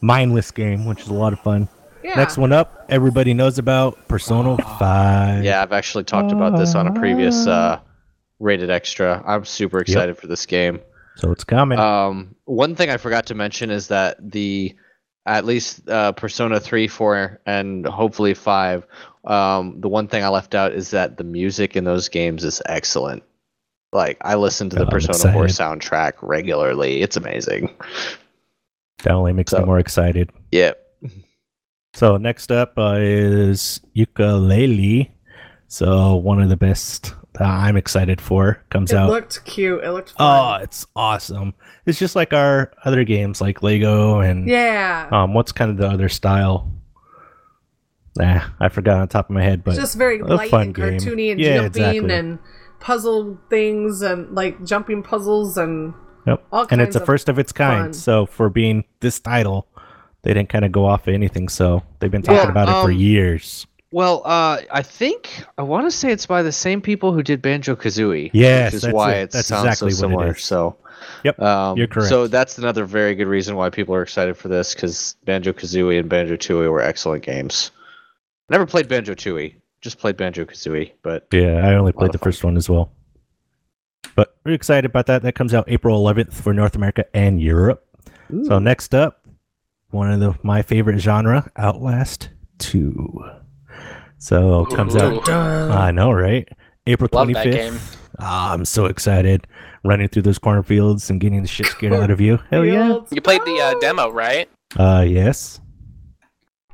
mindless 0.00 0.50
game, 0.50 0.86
which 0.86 1.02
is 1.02 1.08
a 1.08 1.12
lot 1.12 1.34
of 1.34 1.40
fun. 1.40 1.68
Yeah. 2.04 2.16
Next 2.16 2.36
one 2.36 2.52
up, 2.52 2.84
everybody 2.90 3.32
knows 3.32 3.58
about 3.58 4.08
Persona 4.08 4.58
Five. 4.78 5.42
yeah, 5.42 5.62
I've 5.62 5.72
actually 5.72 6.04
talked 6.04 6.32
about 6.32 6.58
this 6.58 6.74
on 6.74 6.86
a 6.86 6.92
previous 6.92 7.46
uh, 7.46 7.80
rated 8.38 8.68
extra. 8.70 9.22
I'm 9.26 9.46
super 9.46 9.78
excited 9.78 10.18
for 10.18 10.26
this 10.26 10.44
game. 10.44 10.80
So 11.16 11.32
it's 11.32 11.44
coming. 11.44 11.78
Um, 11.78 12.34
one 12.44 12.76
thing 12.76 12.90
I 12.90 12.98
forgot 12.98 13.26
to 13.26 13.34
mention 13.34 13.70
is 13.70 13.88
that 13.88 14.18
the 14.20 14.74
at 15.24 15.46
least 15.46 15.88
uh, 15.88 16.12
Persona 16.12 16.60
three, 16.60 16.88
four, 16.88 17.40
and 17.46 17.86
hopefully 17.86 18.34
five. 18.34 18.86
Um, 19.24 19.80
the 19.80 19.88
one 19.88 20.06
thing 20.06 20.22
I 20.22 20.28
left 20.28 20.54
out 20.54 20.74
is 20.74 20.90
that 20.90 21.16
the 21.16 21.24
music 21.24 21.74
in 21.74 21.84
those 21.84 22.10
games 22.10 22.44
is 22.44 22.60
excellent. 22.66 23.22
Like 23.94 24.18
I 24.20 24.34
listen 24.34 24.68
to 24.70 24.76
the 24.76 24.84
I'm 24.84 24.90
Persona 24.90 25.32
four 25.32 25.44
soundtrack 25.46 26.14
regularly. 26.20 27.00
It's 27.00 27.16
amazing. 27.16 27.74
that 29.04 29.12
only 29.12 29.32
makes 29.32 29.54
me 29.54 29.64
more 29.64 29.78
excited. 29.78 30.30
Yep. 30.52 30.83
So 31.94 32.16
next 32.16 32.50
up 32.50 32.76
uh, 32.76 32.96
is 32.98 33.80
Yooka-Laylee. 33.96 35.10
So 35.68 36.16
one 36.16 36.40
of 36.42 36.48
the 36.48 36.56
best 36.56 37.14
that 37.34 37.42
I'm 37.42 37.76
excited 37.76 38.20
for 38.20 38.60
comes 38.70 38.92
It 38.92 38.96
out. 38.96 39.08
It 39.08 39.12
looked 39.12 39.44
cute. 39.44 39.82
It 39.82 39.90
looked 39.90 40.10
fun. 40.10 40.60
oh, 40.60 40.62
it's 40.62 40.86
awesome! 40.94 41.54
It's 41.86 41.98
just 41.98 42.14
like 42.14 42.32
our 42.32 42.72
other 42.84 43.02
games, 43.04 43.40
like 43.40 43.62
Lego 43.62 44.20
and 44.20 44.48
yeah. 44.48 45.08
um, 45.10 45.34
what's 45.34 45.50
kind 45.52 45.70
of 45.70 45.76
the 45.76 45.88
other 45.88 46.08
style? 46.08 46.70
Nah, 48.16 48.42
I 48.60 48.68
forgot 48.68 48.98
on 49.00 49.08
top 49.08 49.28
of 49.30 49.34
my 49.34 49.42
head, 49.42 49.64
but 49.64 49.72
It's 49.72 49.80
just 49.80 49.96
very 49.98 50.22
light 50.22 50.52
and 50.52 50.72
game. 50.74 50.84
cartoony 50.98 51.32
and 51.32 51.40
Yeah, 51.40 51.62
jumping 51.68 51.82
exactly. 51.82 52.14
and 52.14 52.38
puzzle 52.78 53.40
things 53.50 54.02
and 54.02 54.32
like 54.34 54.62
jumping 54.64 55.02
puzzles 55.02 55.56
and 55.56 55.94
Yep. 56.26 56.44
and 56.70 56.80
it's 56.80 56.94
a 56.96 57.04
first 57.04 57.28
of 57.28 57.38
its 57.40 57.50
kind. 57.52 57.86
fun. 57.86 57.92
So 57.92 58.26
for 58.26 58.48
being 58.48 58.84
this 59.00 59.18
title, 59.18 59.66
they 60.24 60.34
didn't 60.34 60.48
kind 60.48 60.64
of 60.64 60.72
go 60.72 60.86
off 60.86 61.06
of 61.06 61.14
anything. 61.14 61.48
So 61.48 61.82
they've 62.00 62.10
been 62.10 62.22
talking 62.22 62.36
Yeah, 62.36 62.50
about 62.50 62.68
it 62.68 62.82
for 62.82 62.90
um, 62.90 62.98
years. 62.98 63.66
Well, 63.92 64.22
uh, 64.24 64.62
I 64.72 64.82
think 64.82 65.44
I 65.56 65.62
want 65.62 65.86
to 65.86 65.90
say 65.90 66.10
it's 66.10 66.26
by 66.26 66.42
the 66.42 66.50
same 66.50 66.80
people 66.80 67.12
who 67.12 67.22
did 67.22 67.40
Banjo 67.40 67.76
Kazooie. 67.76 68.30
Yes, 68.32 68.66
which 68.72 68.74
is 68.74 68.82
that's 68.82 68.94
why 68.94 69.12
it. 69.14 69.30
That's 69.30 69.46
sounds 69.46 69.66
exactly 69.66 69.90
so 69.92 70.08
what 70.08 70.28
it 70.28 70.34
similar. 70.34 70.34
So, 70.34 70.76
Yep, 71.22 71.40
um, 71.40 71.78
you're 71.78 71.86
correct. 71.86 72.08
So 72.08 72.26
that's 72.26 72.58
another 72.58 72.84
very 72.86 73.14
good 73.14 73.28
reason 73.28 73.54
why 73.54 73.70
people 73.70 73.94
are 73.94 74.02
excited 74.02 74.36
for 74.36 74.48
this 74.48 74.74
because 74.74 75.16
Banjo 75.24 75.52
Kazooie 75.52 75.98
and 76.00 76.08
Banjo 76.08 76.36
Tooie 76.36 76.70
were 76.70 76.80
excellent 76.80 77.22
games. 77.22 77.70
Never 78.50 78.66
played 78.66 78.88
Banjo 78.88 79.14
Tooie, 79.14 79.54
just 79.80 79.98
played 79.98 80.16
Banjo 80.16 80.44
Kazooie, 80.44 80.92
but 81.02 81.28
Yeah, 81.32 81.64
I 81.66 81.74
only 81.74 81.92
played 81.92 82.12
the 82.12 82.18
fun. 82.18 82.24
first 82.24 82.42
one 82.42 82.56
as 82.56 82.68
well. 82.68 82.90
But 84.16 84.36
we're 84.44 84.52
excited 84.52 84.84
about 84.90 85.06
that. 85.06 85.22
That 85.22 85.34
comes 85.34 85.54
out 85.54 85.64
April 85.68 86.02
11th 86.04 86.32
for 86.34 86.52
North 86.52 86.74
America 86.76 87.04
and 87.14 87.40
Europe. 87.40 87.86
So 88.44 88.58
next 88.58 88.94
up, 88.94 89.20
one 89.94 90.10
of 90.12 90.20
the 90.20 90.34
my 90.42 90.60
favorite 90.62 90.98
genre, 90.98 91.50
Outlast 91.56 92.28
2. 92.58 93.24
So 94.18 94.66
it 94.66 94.74
comes 94.76 94.96
out. 94.96 95.28
I 95.28 95.90
know, 95.90 96.10
right? 96.10 96.48
April 96.86 97.08
25th. 97.08 97.72
that. 97.72 97.96
Ah, 98.20 98.52
I'm 98.52 98.64
so 98.64 98.86
excited. 98.86 99.46
Running 99.84 100.08
through 100.08 100.22
those 100.22 100.38
cornfields 100.38 101.10
and 101.10 101.20
getting 101.20 101.42
the 101.42 101.48
shit 101.48 101.66
scared 101.66 101.92
out 101.94 102.10
of 102.10 102.20
you. 102.20 102.38
Hell 102.50 102.64
yeah. 102.64 103.00
You 103.10 103.20
played 103.20 103.42
the 103.44 103.58
uh, 103.60 103.78
demo, 103.80 104.10
right? 104.10 104.48
Uh, 104.76 105.04
yes. 105.06 105.60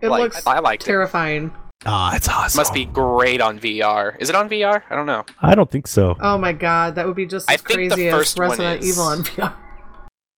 It 0.00 0.08
Like, 0.08 0.22
looks 0.22 0.46
I 0.46 0.58
liked 0.60 0.82
it. 0.82 0.86
terrifying. 0.86 1.52
Ah, 1.86 2.14
it's 2.14 2.28
awesome. 2.28 2.58
Must 2.58 2.74
be 2.74 2.84
great 2.84 3.40
on 3.40 3.58
VR. 3.58 4.14
Is 4.20 4.28
it 4.28 4.34
on 4.36 4.48
VR? 4.50 4.82
I 4.90 4.94
don't 4.96 5.06
know. 5.06 5.24
I 5.40 5.54
don't 5.54 5.70
think 5.70 5.86
so. 5.86 6.16
Oh 6.20 6.36
my 6.38 6.52
god, 6.52 6.94
that 6.96 7.06
would 7.06 7.16
be 7.16 7.26
just 7.26 7.50
I 7.50 7.54
as 7.54 7.62
think 7.62 7.80
the 7.80 7.88
crazy 7.96 8.08
as 8.08 8.14
first 8.14 8.38
one 8.38 8.50
Resident 8.50 8.82
is. 8.82 8.90
Evil 8.90 9.04
on 9.04 9.18
VR. 9.24 9.54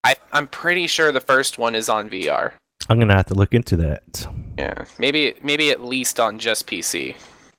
I 0.04 0.14
I'm 0.32 0.46
pretty 0.46 0.86
sure 0.86 1.10
the 1.12 1.20
first 1.20 1.58
one 1.58 1.74
is 1.74 1.88
on 1.88 2.08
VR. 2.08 2.52
I'm 2.88 2.98
gonna 2.98 3.14
have 3.16 3.26
to 3.26 3.34
look 3.34 3.54
into 3.54 3.76
that. 3.78 4.26
Yeah, 4.58 4.84
maybe 4.98 5.34
maybe 5.42 5.70
at 5.70 5.82
least 5.82 6.20
on 6.20 6.38
just 6.38 6.66
PC. 6.66 7.14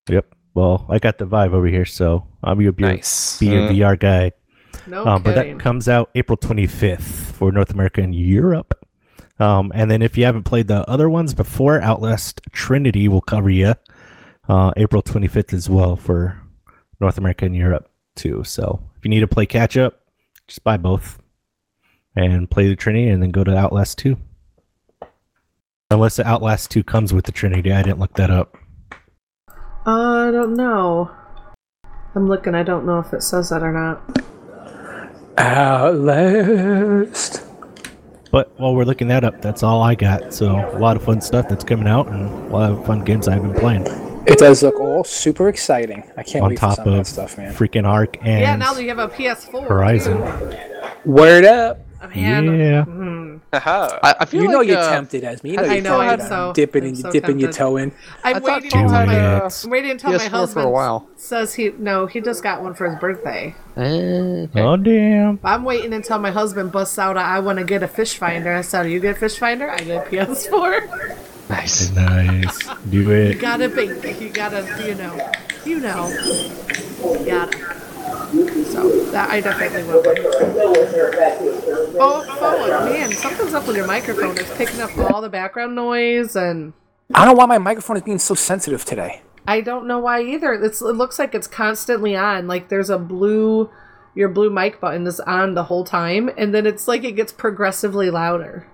Yep. 0.10 0.36
Well, 0.54 0.86
I 0.90 1.00
got 1.00 1.18
the 1.18 1.26
Vive 1.26 1.54
over 1.54 1.68
here, 1.68 1.86
so 1.86 2.28
I'm 2.44 2.58
gonna 2.60 2.72
be, 2.72 2.84
Nice. 2.84 3.40
be 3.40 3.56
a 3.56 3.70
VR 3.70 4.00
guy. 4.00 4.32
No 4.86 5.06
um, 5.06 5.24
but 5.24 5.36
that 5.36 5.60
comes 5.60 5.88
out 5.88 6.10
April 6.16 6.38
25th 6.38 7.02
for 7.02 7.52
North 7.52 7.72
America 7.72 8.02
and 8.02 8.14
Europe. 8.14 8.86
Um, 9.40 9.72
and 9.74 9.90
then 9.90 10.02
if 10.02 10.18
you 10.18 10.26
haven't 10.26 10.44
played 10.44 10.68
the 10.68 10.88
other 10.90 11.10
ones 11.10 11.34
before, 11.34 11.82
Outlast 11.82 12.42
Trinity 12.52 13.08
will 13.08 13.22
cover 13.22 13.50
you 13.50 13.74
uh, 14.48 14.72
April 14.78 15.02
25th 15.02 15.54
as 15.54 15.70
well 15.70 15.96
for 15.96 16.40
North 17.00 17.18
America 17.18 17.46
and 17.46 17.56
Europe 17.56 17.90
too. 18.16 18.44
So 18.44 18.82
if 18.98 19.06
you 19.06 19.10
need 19.10 19.22
to 19.22 19.28
play 19.28 19.46
catch 19.46 19.78
up, 19.78 20.02
just 20.48 20.64
buy 20.64 20.78
both 20.78 21.20
and 22.16 22.50
play 22.50 22.68
the 22.68 22.76
Trinity, 22.76 23.08
and 23.08 23.24
then 23.24 23.32
go 23.32 23.44
to 23.44 23.56
Outlast 23.58 23.98
2. 23.98 24.16
Unless 25.94 26.16
the 26.16 26.28
Outlast 26.28 26.72
2 26.72 26.84
comes 26.84 27.14
with 27.14 27.26
the 27.26 27.32
Trinity, 27.32 27.72
I 27.72 27.84
didn't 27.84 28.00
look 28.00 28.16
that 28.16 28.32
up. 28.32 28.58
Uh, 29.86 30.28
I 30.28 30.32
don't 30.32 30.56
know. 30.56 31.12
I'm 32.16 32.28
looking. 32.28 32.56
I 32.56 32.64
don't 32.64 32.88
know 32.88 32.98
if 32.98 33.14
it 33.14 33.22
says 33.22 33.52
that 33.52 33.62
or 33.62 33.72
not. 33.72 34.02
Outlast. 35.38 37.44
But 38.32 38.60
while 38.60 38.74
we're 38.74 38.86
looking 38.86 39.08
that 39.10 39.24
up, 39.24 39.40
that's 39.40 39.62
all 39.62 39.84
I 39.84 39.94
got. 39.94 40.34
So 40.34 40.56
a 40.76 40.80
lot 40.80 40.98
of 40.98 41.04
fun 41.04 41.22
stuff 41.22 41.48
that's 41.48 41.64
coming 41.64 41.88
out, 41.88 42.08
and 42.08 42.28
a 42.28 42.48
lot 42.48 42.72
of 42.72 42.84
fun 42.88 43.04
games 43.04 43.28
I've 43.28 43.44
been 43.44 43.54
playing. 43.54 43.86
It 44.26 44.40
does 44.40 44.64
look 44.64 44.80
all 44.80 45.04
super 45.04 45.48
exciting. 45.48 46.12
I 46.18 46.24
can't 46.24 46.44
on 46.44 46.50
wait 46.50 46.56
for 46.56 46.62
top 46.62 46.76
some 46.78 46.88
of 46.88 46.94
of 46.94 47.00
that 47.00 47.06
stuff, 47.06 47.38
man. 47.38 47.54
freaking 47.54 47.88
Ark 47.88 48.18
and 48.22 48.42
yeah, 48.42 48.56
now 48.56 48.74
that 48.74 48.82
you 48.82 48.90
have 48.90 48.98
a 48.98 49.10
PS4. 49.10 49.68
Horizon. 49.68 50.20
Word 51.06 51.46
up. 51.46 51.82
Man, 52.16 52.46
Yeah. 52.60 52.86
mhm. 52.86 53.40
I, 53.54 54.16
I 54.22 54.26
feel 54.26 54.44
You 54.44 54.48
know 54.50 54.62
you're 54.62 54.78
uh, 54.78 54.90
tempted 54.90 55.24
as 55.24 55.44
me. 55.44 55.52
You 55.52 55.58
know 55.58 55.64
I 55.64 55.80
know. 55.80 56.00
I'm 56.02 56.20
so- 56.20 56.54
dipping, 56.54 56.84
I'm 56.84 56.90
and 56.90 56.98
so 56.98 57.12
dipping 57.12 57.40
your 57.40 57.52
toe 57.52 57.78
in. 57.78 57.92
I'm 58.24 58.36
I 58.38 58.40
thought 58.40 58.62
waiting 58.64 58.80
until 58.80 59.06
my, 59.06 59.20
uh, 59.20 59.50
I'm 59.64 59.70
waiting 59.70 59.92
until 59.92 60.12
my 60.12 60.18
PS4 60.18 60.22
for 60.30 60.36
a 60.36 60.40
husband 60.40 60.72
while. 60.72 61.08
says 61.16 61.54
he 61.54 61.72
no, 61.78 62.06
he 62.08 62.20
just 62.22 62.42
got 62.44 62.62
one 62.62 62.74
for 62.74 62.90
his 62.90 63.00
birthday. 63.00 63.56
eh, 63.78 63.82
okay. 63.82 64.62
Oh 64.62 64.76
damn! 64.78 65.40
I'm 65.44 65.64
waiting 65.64 65.94
until 65.94 66.20
my 66.20 66.32
husband 66.32 66.72
busts 66.72 66.98
out. 67.00 67.16
a, 67.16 67.22
I 67.22 67.40
want 67.40 67.60
to 67.60 67.66
get 67.66 67.84
a 67.84 67.88
fish 67.88 68.18
finder. 68.18 68.54
I 68.54 68.62
said, 68.62 68.90
"You 68.90 69.00
get 69.00 69.16
a 69.18 69.20
fish 69.20 69.38
finder? 69.38 69.70
I 69.70 69.78
get 69.78 70.08
a 70.08 70.10
PS4. 70.10 71.18
Nice. 71.50 71.92
Nice. 71.92 72.60
Do 72.90 73.12
it. 73.12 73.36
You 73.36 73.40
gotta 73.42 73.70
be. 73.70 73.84
You 74.24 74.30
gotta. 74.30 74.62
You 74.88 74.96
know. 74.96 75.32
You 75.66 75.80
know. 75.80 76.08
You 77.04 77.26
gotta. 77.26 77.83
So 78.34 78.90
that 79.12 79.30
I 79.30 79.42
definitely 79.42 79.84
will. 79.84 80.02
Oh, 82.00 82.24
phone, 82.40 82.90
man! 82.90 83.12
Something's 83.12 83.54
up 83.54 83.68
with 83.68 83.78
your 83.78 83.86
microphone. 83.86 84.36
It's 84.40 84.58
picking 84.58 84.82
up 84.82 84.98
all 84.98 85.22
the 85.22 85.30
background 85.30 85.76
noise, 85.76 86.36
and 86.36 86.74
I 87.14 87.26
don't 87.26 87.36
know 87.36 87.40
why 87.40 87.46
my 87.46 87.60
microphone 87.60 87.96
is 87.98 88.02
being 88.02 88.18
so 88.18 88.34
sensitive 88.34 88.86
today. 88.86 89.22
I 89.48 89.62
don't 89.62 89.86
know 89.86 90.00
why 90.00 90.24
either. 90.24 90.54
It's, 90.54 90.82
it 90.82 90.96
looks 90.96 91.20
like 91.20 91.36
it's 91.36 91.46
constantly 91.46 92.16
on. 92.16 92.48
Like 92.48 92.70
there's 92.70 92.90
a 92.90 92.98
blue, 92.98 93.70
your 94.16 94.30
blue 94.30 94.50
mic 94.50 94.82
button 94.82 95.06
is 95.06 95.20
on 95.20 95.54
the 95.54 95.66
whole 95.66 95.84
time, 95.84 96.32
and 96.36 96.56
then 96.56 96.66
it's 96.66 96.88
like 96.88 97.04
it 97.04 97.12
gets 97.12 97.32
progressively 97.32 98.10
louder. 98.10 98.66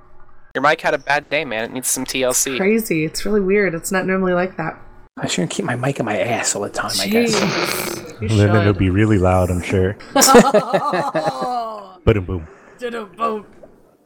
Your 0.55 0.61
mic 0.61 0.79
had 0.79 0.93
a 0.93 0.99
bad 0.99 1.29
day, 1.29 1.43
man. 1.43 1.65
It 1.65 1.73
needs 1.73 1.89
some 1.89 2.05
TLC. 2.05 2.55
Crazy. 2.55 3.03
It's 3.03 3.25
really 3.25 3.41
weird. 3.41 3.75
It's 3.75 3.91
not 3.91 4.05
normally 4.05 4.33
like 4.33 4.55
that. 4.55 4.79
I 5.17 5.27
shouldn't 5.27 5.51
keep 5.51 5.65
my 5.65 5.75
mic 5.75 5.99
in 5.99 6.05
my 6.05 6.17
ass 6.19 6.55
all 6.55 6.61
the 6.61 6.69
time. 6.69 6.91
I 6.99 7.07
guess. 7.07 7.35
Jeez. 7.35 8.21
You 8.21 8.27
Then 8.29 8.55
it'll 8.55 8.73
be 8.73 8.89
really 8.89 9.17
loud, 9.17 9.49
I'm 9.49 9.61
sure. 9.61 9.97
Oh, 10.15 11.97
Boom, 12.05 12.25
boom. 12.25 12.47
da-da-boom. 12.79 13.45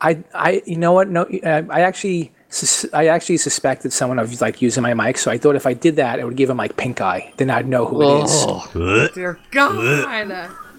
I, 0.02 0.24
I, 0.34 0.62
you 0.66 0.76
know 0.78 0.92
what? 0.94 1.08
No, 1.10 1.22
uh, 1.44 1.62
I 1.70 1.82
actually, 1.82 2.32
sus- 2.50 2.92
I 2.94 3.08
actually 3.08 3.38
suspected 3.38 3.94
someone 3.94 4.20
of 4.20 4.42
like 4.42 4.62
using 4.62 4.82
my 4.84 4.94
mic. 4.94 5.18
So 5.18 5.32
I 5.32 5.38
thought 5.38 5.56
if 5.56 5.66
I 5.66 5.74
did 5.74 5.96
that, 5.98 6.20
it 6.20 6.26
would 6.26 6.36
give 6.36 6.50
him 6.50 6.58
like 6.58 6.76
pink 6.76 7.00
eye. 7.00 7.32
Then 7.38 7.50
I'd 7.50 7.68
know 7.68 7.86
who 7.86 8.02
it 8.02 8.24
is. 8.26 8.32
Oh, 8.48 9.10
Dear 9.14 9.40
God, 9.52 9.76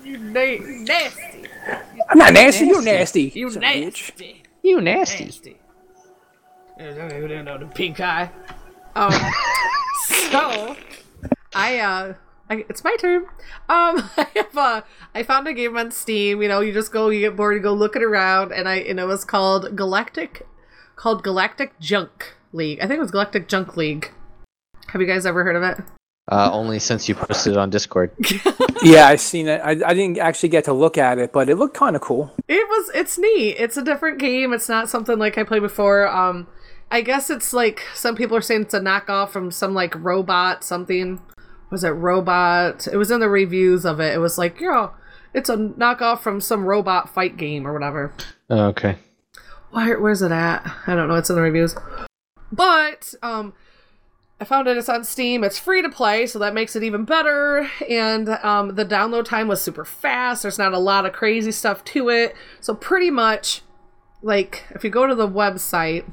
you 0.05 0.19
na- 0.19 0.59
nasty. 0.59 1.45
I'm 2.11 2.19
not 2.19 2.33
nasty. 2.35 2.67
You're 2.67 2.83
nasty. 2.83 3.33
You 3.35 3.51
son 3.51 3.65
of 3.65 3.71
bitch. 3.71 3.85
nasty. 3.85 4.43
you 4.63 4.81
nasty. 4.81 5.25
Nasty. 5.25 5.57
You 6.79 7.29
don't 7.29 7.45
know 7.47 7.59
the 7.59 7.67
pink 7.67 8.01
eye. 8.01 8.31
Um, 8.97 9.13
so 10.07 10.77
I 11.55 11.79
uh, 11.79 12.15
I, 12.51 12.65
it's 12.69 12.85
my 12.85 12.97
turn. 12.97 13.23
Um, 13.69 14.11
I 14.17 14.27
have 14.37 14.57
uh, 14.57 14.83
I 15.15 15.23
found 15.23 15.49
a 15.49 15.53
game 15.53 15.77
on 15.77 15.91
Steam. 15.91 16.43
You 16.43 16.49
know, 16.49 16.61
you 16.61 16.73
just 16.73 16.93
go, 16.93 17.09
you 17.09 17.21
get 17.21 17.37
bored, 17.37 17.57
you 17.57 17.63
go 17.63 17.73
looking 17.73 18.03
around, 18.03 18.53
and 18.53 18.69
I 18.69 18.77
and 18.77 19.01
it 19.01 19.07
was 19.07 19.25
called 19.25 19.77
Galactic, 19.77 20.47
called 20.97 21.23
Galactic 21.23 21.79
Junk 21.81 22.35
League. 22.53 22.79
I 22.81 22.87
think 22.87 22.99
it 22.99 23.03
was 23.03 23.11
Galactic 23.11 23.49
Junk 23.49 23.77
League. 23.77 24.13
Have 24.89 25.01
you 25.01 25.07
guys 25.07 25.27
ever 25.27 25.45
heard 25.45 25.57
of 25.57 25.63
it? 25.63 25.85
Uh, 26.31 26.49
only 26.53 26.79
since 26.79 27.09
you 27.09 27.15
posted 27.15 27.53
it 27.53 27.59
on 27.59 27.71
Discord. 27.71 28.13
Yeah, 28.85 29.09
I 29.09 29.17
seen 29.17 29.49
it. 29.49 29.63
I, 29.65 29.71
I 29.71 29.95
didn't 29.95 30.19
actually 30.19 30.51
get 30.51 30.65
to 30.65 30.75
look 30.75 30.99
at 30.99 31.17
it, 31.17 31.33
but 31.33 31.49
it 31.49 31.57
looked 31.57 31.75
kind 31.75 31.97
of 31.97 32.03
cool. 32.03 32.35
It 32.49 32.69
was 32.69 32.91
it's 32.95 33.17
neat. 33.17 33.57
It's 33.59 33.79
a 33.79 33.83
different 33.83 34.19
game. 34.19 34.53
It's 34.53 34.69
not 34.69 34.91
something 34.91 35.19
like 35.19 35.39
I 35.39 35.45
played 35.45 35.63
before. 35.63 36.07
Um 36.07 36.47
I 36.95 37.01
guess 37.01 37.29
it's 37.29 37.53
like 37.53 37.85
some 37.93 38.15
people 38.15 38.37
are 38.37 38.41
saying 38.41 38.63
it's 38.63 38.75
a 38.75 38.79
knockoff 38.79 39.31
from 39.31 39.51
some 39.51 39.75
like 39.75 39.97
robot 39.97 40.63
something. 40.63 41.21
Was 41.69 41.83
it 41.83 41.89
robot? 41.89 42.87
It 42.87 42.97
was 42.97 43.11
in 43.11 43.19
the 43.19 43.29
reviews 43.29 43.85
of 43.85 43.99
it. 43.99 44.15
It 44.15 44.19
was 44.19 44.39
like, 44.39 44.61
yeah, 44.61 44.91
it's 45.35 45.49
a 45.49 45.57
knockoff 45.57 46.21
from 46.21 46.41
some 46.41 46.65
robot 46.65 47.13
fight 47.13 47.37
game 47.37 47.67
or 47.67 47.73
whatever. 47.73 48.15
Oh, 48.49 48.67
okay. 48.67 48.97
Where 49.73 49.99
where's 49.99 50.23
it 50.23 50.31
at? 50.31 50.65
I 50.87 50.95
don't 50.95 51.09
know. 51.09 51.17
It's 51.17 51.29
in 51.29 51.35
the 51.35 51.43
reviews. 51.43 51.75
But 52.53 53.13
um 53.25 53.55
I 54.41 54.45
found 54.45 54.69
it. 54.69 54.77
It's 54.77 54.89
on 54.89 55.03
Steam. 55.03 55.43
It's 55.43 55.59
free 55.59 55.83
to 55.83 55.89
play, 55.89 56.29
so 56.29 56.39
that 56.39 56.55
makes 56.55 56.77
it 56.77 56.85
even 56.85 57.05
better. 57.05 57.69
And 57.89 58.29
um, 58.29 58.77
the 58.77 58.85
download 58.85 59.25
time 59.25 59.49
was 59.49 59.61
super 59.61 59.85
fast. 59.85 60.43
There's 60.43 60.59
not 60.59 60.73
a 60.73 60.79
lot 60.79 61.07
of 61.07 61.13
crazy 61.13 61.51
stuff 61.51 61.85
to 61.87 62.09
it. 62.09 62.37
So 62.61 62.75
pretty 62.75 63.11
much, 63.11 63.63
like 64.23 64.65
if 64.71 64.85
you 64.85 64.91
go 64.91 65.07
to 65.07 65.15
the 65.15 65.29
website, 65.29 66.05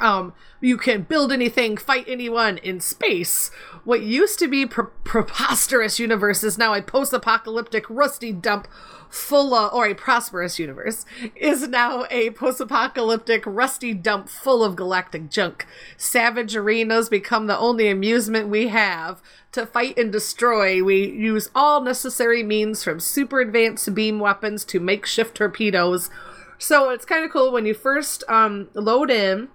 um, 0.00 0.32
you 0.60 0.76
can 0.76 1.02
build 1.02 1.32
anything, 1.32 1.76
fight 1.76 2.04
anyone 2.08 2.58
in 2.58 2.80
space. 2.80 3.50
What 3.84 4.02
used 4.02 4.38
to 4.40 4.48
be 4.48 4.66
pre- 4.66 4.86
preposterous 5.04 5.98
universe 5.98 6.42
is 6.44 6.58
now 6.58 6.74
a 6.74 6.82
post-apocalyptic 6.82 7.84
rusty 7.88 8.32
dump 8.32 8.68
full 9.08 9.54
of, 9.54 9.72
or 9.72 9.86
a 9.86 9.94
prosperous 9.94 10.58
universe 10.58 11.04
is 11.34 11.66
now 11.68 12.04
a 12.10 12.30
post-apocalyptic 12.30 13.42
rusty 13.46 13.94
dump 13.94 14.28
full 14.28 14.62
of 14.62 14.76
galactic 14.76 15.30
junk. 15.30 15.66
Savage 15.96 16.54
arenas 16.54 17.08
become 17.08 17.46
the 17.46 17.58
only 17.58 17.88
amusement 17.88 18.48
we 18.48 18.68
have. 18.68 19.22
To 19.52 19.64
fight 19.64 19.98
and 19.98 20.12
destroy, 20.12 20.82
we 20.82 21.08
use 21.08 21.48
all 21.54 21.80
necessary 21.80 22.42
means 22.42 22.84
from 22.84 23.00
super 23.00 23.40
advanced 23.40 23.94
beam 23.94 24.20
weapons 24.20 24.64
to 24.66 24.78
makeshift 24.78 25.36
torpedoes. 25.36 26.10
So 26.58 26.90
it's 26.90 27.06
kind 27.06 27.24
of 27.24 27.30
cool 27.30 27.52
when 27.52 27.64
you 27.64 27.72
first 27.72 28.24
um, 28.28 28.68
load 28.74 29.10
in 29.10 29.48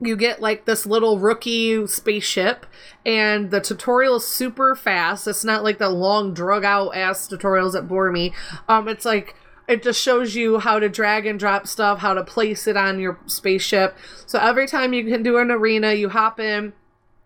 you 0.00 0.16
get 0.16 0.40
like 0.40 0.64
this 0.64 0.86
little 0.86 1.18
rookie 1.18 1.86
spaceship 1.86 2.66
and 3.04 3.50
the 3.50 3.60
tutorial 3.60 4.16
is 4.16 4.26
super 4.26 4.76
fast. 4.76 5.26
It's 5.26 5.44
not 5.44 5.64
like 5.64 5.78
the 5.78 5.88
long 5.88 6.34
drug 6.34 6.64
out 6.64 6.90
ass 6.90 7.28
tutorials 7.28 7.72
that 7.72 7.88
bore 7.88 8.12
me. 8.12 8.32
Um 8.68 8.88
it's 8.88 9.04
like 9.04 9.34
it 9.66 9.82
just 9.82 10.00
shows 10.00 10.34
you 10.34 10.60
how 10.60 10.78
to 10.78 10.88
drag 10.88 11.26
and 11.26 11.38
drop 11.38 11.66
stuff 11.66 11.98
how 11.98 12.14
to 12.14 12.22
place 12.22 12.66
it 12.66 12.76
on 12.76 13.00
your 13.00 13.18
spaceship. 13.26 13.96
So 14.26 14.38
every 14.38 14.68
time 14.68 14.92
you 14.92 15.04
can 15.04 15.22
do 15.22 15.38
an 15.38 15.50
arena 15.50 15.92
you 15.92 16.08
hop 16.10 16.38
in. 16.38 16.72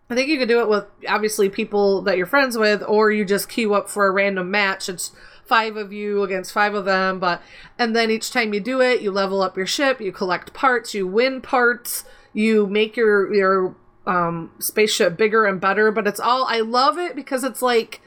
I 0.09 0.15
think 0.15 0.27
you 0.27 0.37
could 0.37 0.49
do 0.49 0.59
it 0.59 0.69
with 0.69 0.85
obviously 1.07 1.49
people 1.49 2.01
that 2.03 2.17
you're 2.17 2.27
friends 2.27 2.57
with, 2.57 2.83
or 2.85 3.09
you 3.09 3.25
just 3.25 3.49
queue 3.49 3.73
up 3.73 3.89
for 3.89 4.05
a 4.05 4.11
random 4.11 4.51
match. 4.51 4.89
It's 4.89 5.11
five 5.45 5.75
of 5.75 5.91
you 5.91 6.23
against 6.23 6.53
five 6.53 6.73
of 6.73 6.85
them, 6.85 7.19
but 7.19 7.41
and 7.79 7.95
then 7.95 8.11
each 8.11 8.29
time 8.29 8.53
you 8.53 8.59
do 8.59 8.81
it, 8.81 9.01
you 9.01 9.11
level 9.11 9.41
up 9.41 9.57
your 9.57 9.65
ship, 9.65 10.01
you 10.01 10.11
collect 10.11 10.53
parts, 10.53 10.93
you 10.93 11.07
win 11.07 11.41
parts, 11.41 12.03
you 12.33 12.67
make 12.67 12.95
your 12.97 13.33
your 13.33 13.75
um, 14.05 14.51
spaceship 14.59 15.17
bigger 15.17 15.45
and 15.45 15.61
better. 15.61 15.91
But 15.91 16.07
it's 16.07 16.19
all 16.19 16.45
I 16.45 16.59
love 16.59 16.97
it 16.97 17.15
because 17.15 17.43
it's 17.43 17.61
like 17.61 18.01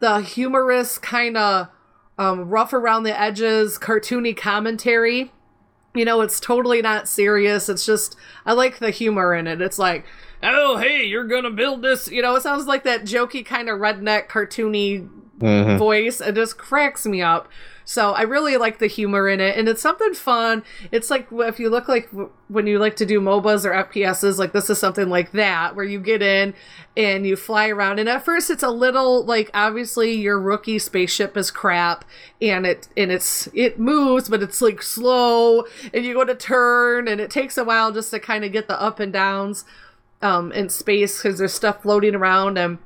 the 0.00 0.20
humorous 0.20 0.98
kind 0.98 1.36
of 1.36 1.68
um, 2.18 2.48
rough 2.48 2.72
around 2.72 3.02
the 3.04 3.18
edges, 3.18 3.78
cartoony 3.78 4.36
commentary 4.36 5.32
you 5.94 6.06
know 6.06 6.22
it's 6.22 6.40
totally 6.40 6.80
not 6.80 7.06
serious 7.06 7.68
it's 7.68 7.84
just 7.84 8.16
i 8.46 8.52
like 8.54 8.78
the 8.78 8.88
humor 8.88 9.34
in 9.34 9.46
it 9.46 9.60
it's 9.60 9.78
like 9.78 10.06
oh 10.42 10.78
hey 10.78 11.04
you're 11.04 11.26
gonna 11.26 11.50
build 11.50 11.82
this 11.82 12.08
you 12.10 12.22
know 12.22 12.34
it 12.34 12.40
sounds 12.42 12.64
like 12.66 12.82
that 12.84 13.02
jokey 13.02 13.44
kind 13.44 13.68
of 13.68 13.78
redneck 13.78 14.26
cartoony 14.26 15.06
Mhm. 15.38 15.76
voice. 15.76 16.20
It 16.20 16.34
just 16.36 16.56
cracks 16.56 17.04
me 17.04 17.20
up. 17.20 17.48
So 17.84 18.12
I 18.12 18.22
really 18.22 18.56
like 18.56 18.78
the 18.78 18.86
humor 18.86 19.28
in 19.28 19.40
it, 19.40 19.56
and 19.56 19.68
it's 19.68 19.82
something 19.82 20.14
fun. 20.14 20.62
It's 20.90 21.10
like 21.10 21.28
if 21.30 21.58
you 21.58 21.70
look 21.70 21.88
like 21.88 22.08
when 22.48 22.66
you 22.66 22.78
like 22.78 22.96
to 22.96 23.06
do 23.06 23.20
MOBAs 23.20 23.64
or 23.64 23.72
FPSs, 23.84 24.38
like 24.38 24.52
this 24.52 24.70
is 24.70 24.78
something 24.78 25.08
like 25.08 25.32
that, 25.32 25.74
where 25.74 25.84
you 25.84 26.00
get 26.00 26.22
in 26.22 26.54
and 26.96 27.26
you 27.26 27.36
fly 27.36 27.68
around. 27.68 27.98
And 27.98 28.08
at 28.08 28.24
first, 28.24 28.50
it's 28.50 28.62
a 28.62 28.70
little 28.70 29.24
like 29.24 29.50
obviously 29.54 30.12
your 30.12 30.40
rookie 30.40 30.78
spaceship 30.78 31.36
is 31.36 31.50
crap, 31.50 32.04
and 32.40 32.66
it 32.66 32.88
and 32.96 33.10
it's 33.10 33.48
it 33.54 33.78
moves, 33.78 34.28
but 34.28 34.42
it's 34.42 34.62
like 34.62 34.82
slow, 34.82 35.64
and 35.92 36.04
you 36.04 36.14
go 36.14 36.24
to 36.24 36.34
turn, 36.34 37.08
and 37.08 37.20
it 37.20 37.30
takes 37.30 37.58
a 37.58 37.64
while 37.64 37.92
just 37.92 38.10
to 38.10 38.20
kind 38.20 38.44
of 38.44 38.52
get 38.52 38.68
the 38.68 38.80
up 38.80 39.00
and 39.00 39.12
downs 39.12 39.64
um, 40.22 40.52
in 40.52 40.68
space 40.68 41.20
because 41.20 41.38
there's 41.38 41.52
stuff 41.52 41.82
floating 41.82 42.14
around 42.14 42.56
and 42.56 42.78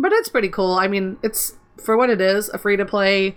but 0.00 0.12
it's 0.12 0.30
pretty 0.30 0.48
cool. 0.48 0.74
I 0.74 0.88
mean, 0.88 1.18
it's 1.22 1.54
for 1.76 1.96
what 1.96 2.10
it 2.10 2.20
is, 2.20 2.48
a 2.48 2.58
free 2.58 2.76
to 2.76 2.86
play 2.86 3.36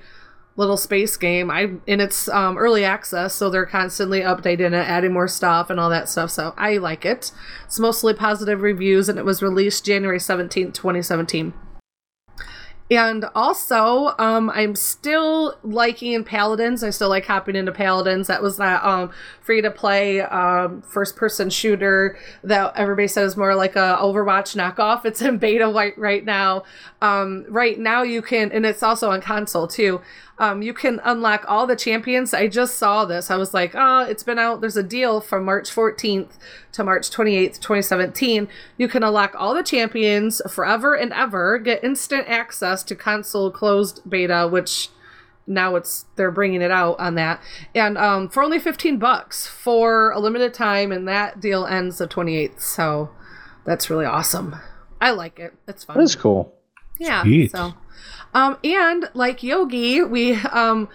little 0.56 0.78
space 0.78 1.18
game. 1.18 1.50
I 1.50 1.72
and 1.88 2.02
it's 2.02 2.28
um, 2.30 2.58
early 2.58 2.86
access, 2.86 3.34
so 3.34 3.50
they're 3.50 3.66
constantly 3.66 4.22
updating 4.22 4.74
it, 4.74 4.88
adding 4.88 5.14
more 5.14 5.28
stuff 5.28 5.70
and 5.70 5.80
all 5.80 5.90
that 5.90 6.10
stuff. 6.10 6.32
So 6.32 6.54
I 6.58 6.78
like 6.78 7.06
it. 7.06 7.32
It's 7.66 7.80
mostly 7.80 8.14
positive 8.14 8.62
reviews, 8.62 9.10
and 9.10 9.18
it 9.18 9.26
was 9.26 9.42
released 9.42 9.86
January 9.86 10.20
seventeenth, 10.20 10.74
twenty 10.74 11.02
seventeen. 11.02 11.54
And 12.92 13.26
also, 13.34 14.14
um, 14.20 14.52
I'm 14.52 14.76
still 14.76 15.58
liking 15.64 16.24
Paladins. 16.24 16.84
I 16.84 16.92
still 16.92 17.10
like 17.10 17.26
hopping 17.26 17.56
into 17.56 17.72
Paladins. 17.72 18.28
That 18.28 18.44
was 18.44 18.58
that 18.58 18.84
um, 18.84 19.10
free 19.42 19.62
to 19.62 19.72
play 19.72 20.22
um, 20.22 20.84
first 20.84 21.16
person 21.16 21.50
shooter 21.50 22.18
that 22.44 22.74
everybody 22.76 23.08
says 23.08 23.36
more 23.36 23.56
like 23.56 23.76
a 23.78 23.98
Overwatch 24.00 24.56
knockoff. 24.56 25.06
It's 25.06 25.22
in 25.22 25.38
beta 25.38 25.68
right, 25.70 25.98
right 25.98 26.24
now. 26.24 26.64
Um, 27.02 27.46
right 27.48 27.80
now, 27.80 28.04
you 28.04 28.22
can, 28.22 28.52
and 28.52 28.66
it's 28.66 28.84
also 28.84 29.10
on 29.10 29.22
console 29.22 29.66
too. 29.66 30.02
Um, 30.40 30.62
you 30.64 30.74
can 30.74 31.00
unlock 31.04 31.46
all 31.48 31.68
the 31.68 31.76
champions. 31.76 32.34
I 32.34 32.48
just 32.48 32.78
saw 32.78 33.06
this. 33.06 33.30
I 33.30 33.36
was 33.36 33.54
like, 33.54 33.74
oh, 33.76 34.00
it's 34.00 34.24
been 34.24 34.40
out. 34.40 34.62
There's 34.62 34.76
a 34.78 34.84
deal 34.84 35.22
from 35.22 35.46
March 35.46 35.70
14th 35.70 36.32
to 36.72 36.84
March 36.84 37.12
28th, 37.12 37.60
2017. 37.60 38.48
You 38.78 38.88
can 38.88 39.04
unlock 39.04 39.36
all 39.38 39.54
the 39.54 39.62
champions 39.64 40.42
forever 40.50 40.96
and 40.96 41.14
ever, 41.14 41.60
get 41.60 41.84
instant 41.84 42.28
access 42.28 42.84
to 42.84 42.96
console 42.96 43.52
closed 43.52 44.02
beta, 44.10 44.48
which 44.52 44.90
now 45.46 45.76
it's 45.76 46.06
they're 46.16 46.32
bringing 46.32 46.62
it 46.62 46.72
out 46.72 46.98
on 47.02 47.16
that 47.16 47.38
and 47.76 47.98
um 47.98 48.30
for 48.30 48.42
only 48.42 48.58
15 48.58 48.98
bucks 48.98 49.46
for 49.46 50.12
a 50.12 50.20
limited 50.20 50.54
time 50.54 50.90
and 50.90 51.06
that 51.06 51.42
deal 51.42 51.66
ends 51.66 51.98
the 51.98 52.08
28th 52.08 52.62
so 52.62 53.10
that's 53.66 53.90
really 53.90 54.06
awesome 54.06 54.56
i 55.02 55.10
like 55.12 55.40
it 55.40 55.54
it's 55.68 55.84
fun 55.84 55.98
That's 55.98 56.16
cool. 56.16 56.54
yeah. 56.98 57.24
Sweet. 57.24 57.52
So, 57.52 57.74
um, 58.34 58.58
and 58.64 59.10
like 59.14 59.44
Yogi, 59.44 60.02
we 60.02 60.36
um 60.36 60.90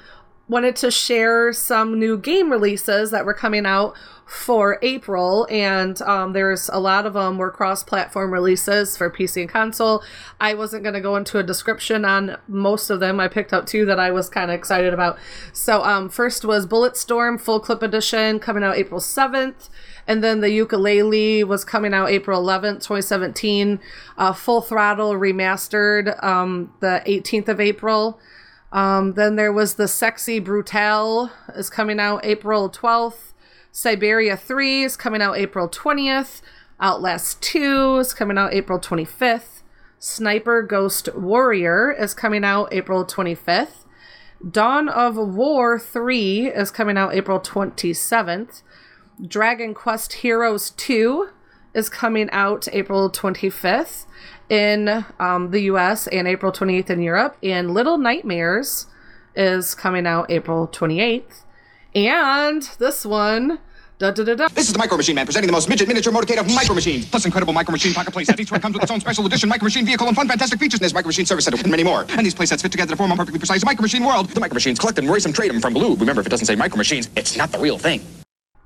wanted 0.49 0.75
to 0.77 0.91
share 0.91 1.53
some 1.53 1.99
new 1.99 2.17
game 2.17 2.51
releases 2.51 3.11
that 3.11 3.25
were 3.25 3.35
coming 3.35 3.67
out 3.67 3.95
for 4.27 4.79
April, 4.83 5.47
and 5.51 6.01
um, 6.03 6.35
there's 6.35 6.69
a 6.71 6.79
lot 6.79 7.07
of 7.07 7.15
them 7.15 7.39
were 7.39 7.51
cross-platform 7.51 8.31
releases 8.31 8.95
for 8.97 9.11
PC 9.11 9.43
and 9.43 9.51
console. 9.51 10.03
I 10.39 10.53
wasn't 10.53 10.83
going 10.83 10.95
to 10.95 11.01
go 11.01 11.17
into 11.17 11.39
a 11.39 11.43
description 11.43 12.05
on 12.05 12.37
most 12.47 12.91
of 12.91 13.01
them. 13.01 13.21
I 13.21 13.29
picked 13.29 13.55
out 13.55 13.67
two 13.67 13.87
that 13.87 13.99
I 13.99 14.11
was 14.11 14.29
kind 14.29 14.51
of 14.51 14.55
excited 14.55 14.93
about. 14.93 15.19
So, 15.53 15.83
um, 15.83 16.11
first 16.11 16.45
was 16.45 16.67
Bulletstorm 16.67 17.41
Full 17.41 17.61
Clip 17.61 17.83
Edition 17.83 18.39
coming 18.39 18.63
out 18.63 18.77
April 18.77 19.01
7th. 19.01 19.71
And 20.09 20.25
then 20.25 20.41
the 20.41 20.49
Yooka-Laylee 20.49 21.45
was 21.45 21.67
coming 21.67 21.93
out 21.93 22.09
April 22.09 22.43
11th, 22.43 22.77
2017. 22.77 23.79
Uh, 24.17 24.33
Full 24.33 24.63
Throttle 24.63 25.13
remastered 25.13 26.25
um, 26.25 26.73
the 26.81 27.03
18th 27.07 27.49
of 27.49 27.61
April. 27.61 28.19
Um, 28.73 29.13
then 29.13 29.37
there 29.37 29.53
was 29.53 29.75
the 29.75 29.87
Sexy 29.87 30.41
Brutale 30.41 31.31
is 31.55 31.69
coming 31.69 32.01
out 32.01 32.25
April 32.25 32.71
12th. 32.71 33.35
Syberia 33.71 34.39
3 34.39 34.83
is 34.83 34.97
coming 34.97 35.21
out 35.21 35.37
April 35.37 35.69
20th. 35.69 36.41
Outlast 36.81 37.43
2 37.43 37.99
is 37.99 38.15
coming 38.15 38.39
out 38.39 38.55
April 38.55 38.79
25th. 38.79 39.63
Sniper 39.99 40.63
Ghost 40.63 41.11
Warrior 41.15 41.93
is 41.93 42.15
coming 42.15 42.45
out 42.45 42.73
April 42.73 43.05
25th. 43.05 43.85
Dawn 44.49 44.89
of 44.89 45.17
War 45.17 45.79
3 45.79 46.49
is 46.49 46.71
coming 46.71 46.97
out 46.97 47.15
April 47.15 47.41
27th. 47.41 48.63
Dragon 49.27 49.75
Quest 49.75 50.13
Heroes 50.15 50.71
2 50.71 51.29
is 51.75 51.89
coming 51.89 52.31
out 52.31 52.69
April 52.73 53.11
25th 53.11 54.07
in 54.49 55.05
um, 55.19 55.51
the 55.51 55.63
US 55.63 56.07
and 56.09 56.29
April 56.29 56.53
28th 56.53 56.91
in 56.91 57.03
Europe. 57.03 57.37
And 57.43 57.75
Little 57.75 57.99
Nightmares 57.99 58.87
is 59.35 59.75
coming 59.75 60.07
out 60.07 60.31
April 60.31 60.69
28th. 60.69 61.43
And 61.95 62.63
this 62.79 63.05
one. 63.05 63.59
Da, 63.99 64.13
da, 64.13 64.23
da. 64.23 64.47
This 64.55 64.69
is 64.69 64.73
the 64.73 64.79
Micro 64.79 64.97
Machine 64.97 65.17
Man 65.17 65.27
presenting 65.27 65.49
the 65.49 65.53
most 65.53 65.69
midget 65.69 65.89
miniature 65.89 66.13
motorcade 66.13 66.39
of 66.39 66.47
Micro 66.55 66.73
Machines. 66.73 67.05
Plus 67.11 67.25
incredible 67.25 67.53
Micro 67.53 67.73
Machine 67.73 67.93
pocket 67.93 68.15
playsets. 68.15 68.39
Each 68.39 68.53
one 68.53 68.61
comes 68.61 68.75
with 68.75 68.85
its 68.85 68.93
own 68.93 69.01
special 69.01 69.27
edition 69.27 69.49
Micro 69.49 69.65
Machine 69.65 69.85
vehicle 69.85 70.07
and 70.07 70.17
fun 70.17 70.29
fantastic 70.29 70.61
features 70.61 70.79
in 70.79 70.85
this 70.85 70.95
Micro 70.95 71.09
Machine 71.09 71.27
service 71.27 71.45
center 71.45 71.59
and 71.61 71.69
many 71.69 71.83
more. 71.83 72.07
And 72.11 72.25
these 72.25 72.35
playsets 72.35 72.63
fit 72.63 72.71
together 72.71 72.93
to 72.93 72.97
form 72.97 73.11
a 73.11 73.17
perfectly 73.17 73.41
precise 73.41 73.65
Micro 73.65 73.83
Machine 73.83 74.05
world. 74.05 74.29
The 74.29 74.39
Micro 74.39 74.55
Machines 74.55 74.79
collect 74.79 74.99
and 74.99 75.09
them, 75.09 75.33
trade 75.33 75.51
them 75.51 75.61
from 75.61 75.75
Galoob. 75.75 75.99
Remember, 75.99 76.21
if 76.21 76.29
it 76.29 76.31
doesn't 76.31 76.47
say 76.47 76.55
Micro 76.55 76.77
Machines, 76.77 77.09
it's 77.17 77.37
not 77.37 77.51
the 77.51 77.59
real 77.59 77.77
thing. 77.77 78.01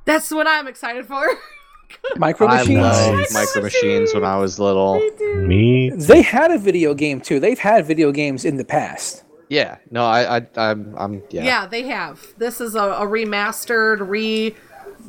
That's 0.04 0.30
what 0.30 0.46
I'm 0.46 0.66
excited 0.66 1.06
for. 1.06 1.24
Micro 2.16 2.48
machines. 2.48 2.78
I 2.78 3.12
Machines. 3.12 3.18
loved 3.18 3.34
Micro 3.34 3.62
Machines 3.62 4.14
when 4.14 4.24
I 4.24 4.36
was 4.36 4.58
little. 4.58 5.00
Me. 5.36 5.90
They 5.90 6.22
had 6.22 6.50
a 6.50 6.58
video 6.58 6.94
game 6.94 7.20
too. 7.20 7.38
They've 7.38 7.58
had 7.58 7.86
video 7.86 8.12
games 8.12 8.44
in 8.44 8.56
the 8.56 8.64
past. 8.64 9.24
Yeah, 9.48 9.76
no, 9.90 10.04
I, 10.06 10.38
I, 10.38 10.46
I'm, 10.56 10.94
I'm, 10.96 11.22
yeah. 11.28 11.44
Yeah, 11.44 11.66
they 11.66 11.82
have. 11.82 12.26
This 12.38 12.60
is 12.60 12.74
a, 12.74 12.80
a 12.80 13.06
remastered, 13.06 13.98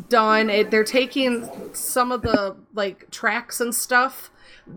redone. 0.09 0.51
It, 0.51 0.69
they're 0.69 0.83
taking 0.83 1.49
some 1.73 2.11
of 2.11 2.23
the 2.23 2.57
like 2.73 3.09
tracks 3.09 3.61
and 3.61 3.73
stuff 3.73 4.29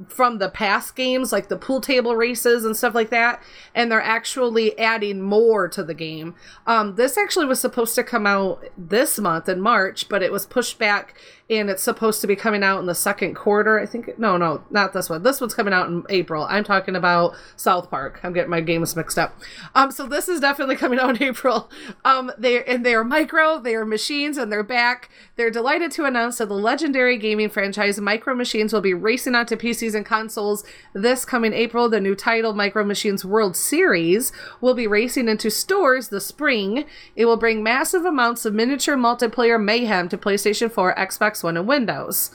from 0.09 0.39
the 0.39 0.49
past 0.49 0.97
games, 0.97 1.33
like 1.33 1.49
the 1.49 1.57
pool 1.57 1.81
table 1.81 2.17
races 2.17 2.65
and 2.65 2.77
stuff 2.77 2.95
like 2.95 3.11
that, 3.11 3.43
and 3.75 3.91
they're 3.91 4.03
actually 4.03 4.77
adding 4.79 5.23
more 5.23 5.69
to 5.69 5.83
the 5.83 5.95
game. 5.95 6.35
Um, 6.67 6.97
this 6.97 7.17
actually 7.17 7.47
was 7.47 7.61
supposed 7.61 7.95
to 7.95 8.05
come 8.05 8.27
out 8.27 8.65
this 8.77 9.19
month 9.19 9.49
in 9.49 9.61
March, 9.61 10.09
but 10.09 10.23
it 10.23 10.33
was 10.33 10.47
pushed 10.47 10.79
back, 10.79 11.17
and 11.49 11.71
it's 11.71 11.83
supposed 11.83 12.21
to 12.21 12.27
be 12.27 12.35
coming 12.35 12.65
out 12.65 12.81
in 12.81 12.87
the 12.87 12.95
second 12.95 13.35
quarter. 13.35 13.79
I 13.79 13.87
think. 13.87 14.19
No, 14.19 14.37
no, 14.37 14.65
not 14.71 14.93
this 14.93 15.09
one. 15.09 15.23
This 15.23 15.41
one's 15.41 15.55
coming 15.55 15.73
out 15.73 15.89
in 15.89 16.05
April. 16.09 16.47
I'm 16.49 16.65
talking 16.65 16.97
about 16.97 17.37
South 17.57 17.89
Park. 17.89 18.21
I'm 18.23 18.33
getting 18.33 18.51
my 18.51 18.61
games 18.61 18.97
mixed 18.97 19.19
up. 19.19 19.39
Um, 19.75 19.91
so 19.91 20.07
this 20.07 20.29
is 20.29 20.41
definitely 20.41 20.77
coming 20.77 20.99
out 20.99 21.11
in 21.11 21.23
April. 21.29 21.71
Um, 22.05 22.33
they 22.37 22.65
and 22.65 22.85
they 22.85 22.95
are 22.95 23.05
micro. 23.05 23.61
They 23.61 23.77
are 23.77 23.85
machines, 23.85 24.37
and 24.37 24.51
they're 24.51 24.65
back. 24.65 25.11
They're 25.37 25.51
delighted 25.51 25.93
to 25.93 26.05
announce 26.05 26.39
that 26.39 26.49
the 26.49 26.55
legendary 26.55 27.19
gaming 27.19 27.51
franchise 27.51 28.01
Micro 28.01 28.35
Machines 28.35 28.73
will 28.73 28.81
be 28.81 28.95
racing 28.95 29.35
onto 29.35 29.57
PCs 29.66 29.94
and 29.94 30.07
consoles 30.07 30.64
this 30.92 31.24
coming 31.24 31.52
April. 31.52 31.88
The 31.88 32.00
new 32.00 32.14
title, 32.14 32.52
Micro 32.52 32.85
Machines 32.85 33.24
World 33.24 33.57
Series, 33.57 34.33
will 34.61 34.74
be 34.74 34.87
racing 34.87 35.29
into 35.29 35.50
stores 35.50 36.09
this 36.09 36.26
spring. 36.26 36.85
It 37.16 37.24
will 37.24 37.37
bring 37.37 37.62
massive 37.62 38.05
amounts 38.05 38.44
of 38.44 38.55
miniature 38.55 38.96
multiplayer 38.96 39.62
mayhem 39.62 40.09
to 40.11 40.18
PlayStation 40.18 40.70
4, 40.70 40.94
Xbox 40.94 41.42
One, 41.42 41.57
and 41.57 41.66
Windows. 41.66 42.31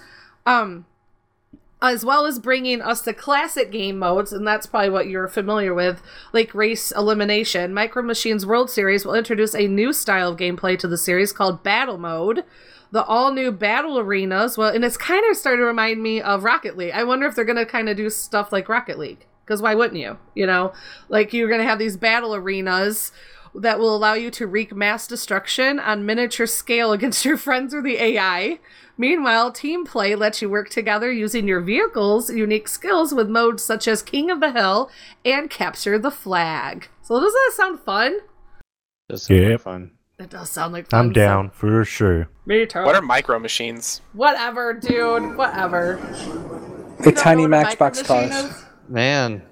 Um, 0.45 0.85
as 1.81 2.05
well 2.05 2.25
as 2.25 2.37
bringing 2.37 2.81
us 2.81 3.01
the 3.01 3.13
classic 3.13 3.71
game 3.71 3.97
modes, 3.97 4.31
and 4.31 4.45
that's 4.45 4.67
probably 4.67 4.89
what 4.89 5.07
you're 5.07 5.27
familiar 5.27 5.73
with, 5.73 6.01
like 6.31 6.53
race 6.53 6.91
elimination. 6.91 7.73
Micro 7.73 8.03
Machines 8.03 8.45
World 8.45 8.69
Series 8.69 9.05
will 9.05 9.15
introduce 9.15 9.55
a 9.55 9.67
new 9.67 9.91
style 9.91 10.29
of 10.29 10.37
gameplay 10.37 10.77
to 10.77 10.87
the 10.87 10.97
series 10.97 11.33
called 11.33 11.63
Battle 11.63 11.97
Mode. 11.97 12.43
The 12.91 13.03
all 13.05 13.31
new 13.31 13.51
battle 13.51 13.97
arenas, 13.99 14.57
well, 14.57 14.73
and 14.73 14.83
it's 14.83 14.97
kind 14.97 15.23
of 15.29 15.37
starting 15.37 15.61
to 15.61 15.65
remind 15.65 16.03
me 16.03 16.21
of 16.21 16.43
Rocket 16.43 16.75
League. 16.75 16.91
I 16.93 17.03
wonder 17.03 17.25
if 17.25 17.35
they're 17.35 17.45
going 17.45 17.55
to 17.57 17.65
kind 17.65 17.87
of 17.87 17.95
do 17.95 18.09
stuff 18.09 18.51
like 18.51 18.67
Rocket 18.67 18.99
League. 18.99 19.25
Because 19.45 19.61
why 19.61 19.75
wouldn't 19.75 19.99
you? 19.99 20.17
You 20.35 20.45
know, 20.45 20.73
like 21.09 21.33
you're 21.33 21.47
going 21.47 21.61
to 21.61 21.67
have 21.67 21.79
these 21.79 21.97
battle 21.97 22.35
arenas 22.35 23.11
that 23.55 23.79
will 23.79 23.95
allow 23.95 24.13
you 24.13 24.31
to 24.31 24.47
wreak 24.47 24.73
mass 24.73 25.07
destruction 25.07 25.79
on 25.79 26.05
miniature 26.05 26.47
scale 26.47 26.91
against 26.93 27.25
your 27.25 27.37
friends 27.37 27.73
or 27.73 27.81
the 27.81 27.97
AI. 27.97 28.59
Meanwhile, 28.97 29.51
team 29.51 29.83
play 29.85 30.15
lets 30.15 30.41
you 30.41 30.49
work 30.49 30.69
together 30.69 31.11
using 31.11 31.47
your 31.47 31.61
vehicle's 31.61 32.29
unique 32.29 32.67
skills 32.67 33.13
with 33.13 33.29
modes 33.29 33.63
such 33.63 33.87
as 33.87 34.03
King 34.03 34.29
of 34.29 34.39
the 34.39 34.51
Hill 34.51 34.91
and 35.25 35.49
Capture 35.49 35.97
the 35.97 36.11
Flag. 36.11 36.87
So 37.01 37.19
doesn't 37.19 37.33
that 37.33 37.53
sound 37.55 37.79
fun? 37.79 38.19
Does 39.09 39.23
sound 39.23 39.49
like 39.49 39.61
fun. 39.61 39.91
It 40.19 40.29
does 40.29 40.49
sound 40.49 40.73
like 40.73 40.89
fun. 40.89 41.07
I'm 41.07 41.13
down 41.13 41.49
for 41.49 41.83
sure. 41.83 42.29
So, 42.45 42.49
me 42.49 42.65
too. 42.65 42.83
What 42.83 42.95
are 42.95 43.01
micro 43.01 43.39
machines? 43.39 44.01
Whatever, 44.13 44.73
dude. 44.73 45.35
Whatever. 45.37 45.97
The 47.03 47.11
tiny 47.11 47.43
know 47.43 47.49
Matchbox 47.49 48.01
cars. 48.03 48.31
is? 48.31 48.65
Man, 48.87 49.43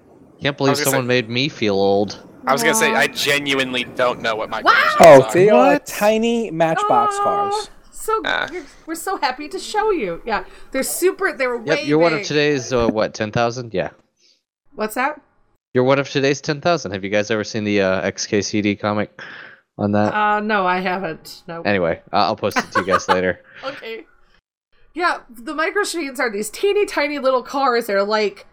can't 0.41 0.57
believe 0.57 0.77
someone 0.77 1.03
say- 1.03 1.07
made 1.07 1.29
me 1.29 1.49
feel 1.49 1.75
old. 1.75 2.25
I 2.45 2.53
was 2.53 2.63
gonna 2.63 2.75
say 2.75 2.93
I 2.93 3.07
genuinely 3.07 3.83
don't 3.83 4.21
know 4.21 4.35
what 4.35 4.49
micro 4.49 4.71
Wow. 4.71 4.77
machines 4.83 4.95
Oh, 5.01 5.21
are. 5.23 5.33
they 5.33 5.49
are 5.49 5.73
What? 5.73 5.85
tiny 5.85 6.51
Matchbox 6.51 7.15
Aw, 7.19 7.23
cars. 7.23 7.69
So 7.91 8.21
Ah. 8.25 8.47
we're 8.85 8.95
so 8.95 9.17
happy 9.17 9.47
to 9.49 9.59
show 9.59 9.91
you. 9.91 10.21
Yeah, 10.25 10.45
they're 10.71 10.83
super. 10.83 11.31
They're 11.33 11.57
way 11.57 11.65
Yep, 11.65 11.79
you're 11.85 11.99
one 11.99 12.13
of 12.13 12.23
today's 12.23 12.71
uh, 12.73 12.87
what 12.87 13.13
ten 13.13 13.31
thousand? 13.31 13.73
Yeah. 13.73 13.89
What's 14.73 14.95
that? 14.95 15.21
You're 15.73 15.83
one 15.83 15.99
of 15.99 16.09
today's 16.09 16.41
10,000. 16.41 16.91
Have 16.93 17.03
you 17.03 17.11
guys 17.11 17.29
ever 17.29 17.43
seen 17.43 17.63
the 17.63 17.81
uh, 17.81 18.01
XKCD 18.09 18.79
comic 18.79 19.21
on 19.79 19.93
that? 19.93 20.13
Uh, 20.13 20.39
no, 20.41 20.67
I 20.67 20.79
haven't. 20.79 21.41
No. 21.47 21.61
anyway, 21.63 22.01
I- 22.11 22.25
I'll 22.25 22.35
post 22.35 22.57
it 22.57 22.71
to 22.73 22.81
you 22.81 22.85
guys 22.85 23.07
later. 23.07 23.41
Okay. 23.63 24.05
Yeah, 24.93 25.21
the 25.29 25.53
micro 25.55 25.81
machines 25.81 26.19
are 26.19 26.31
these 26.31 26.49
teeny 26.49 26.85
tiny 26.85 27.17
little 27.19 27.41
cars. 27.43 27.87
They're 27.87 28.03
like 28.03 28.45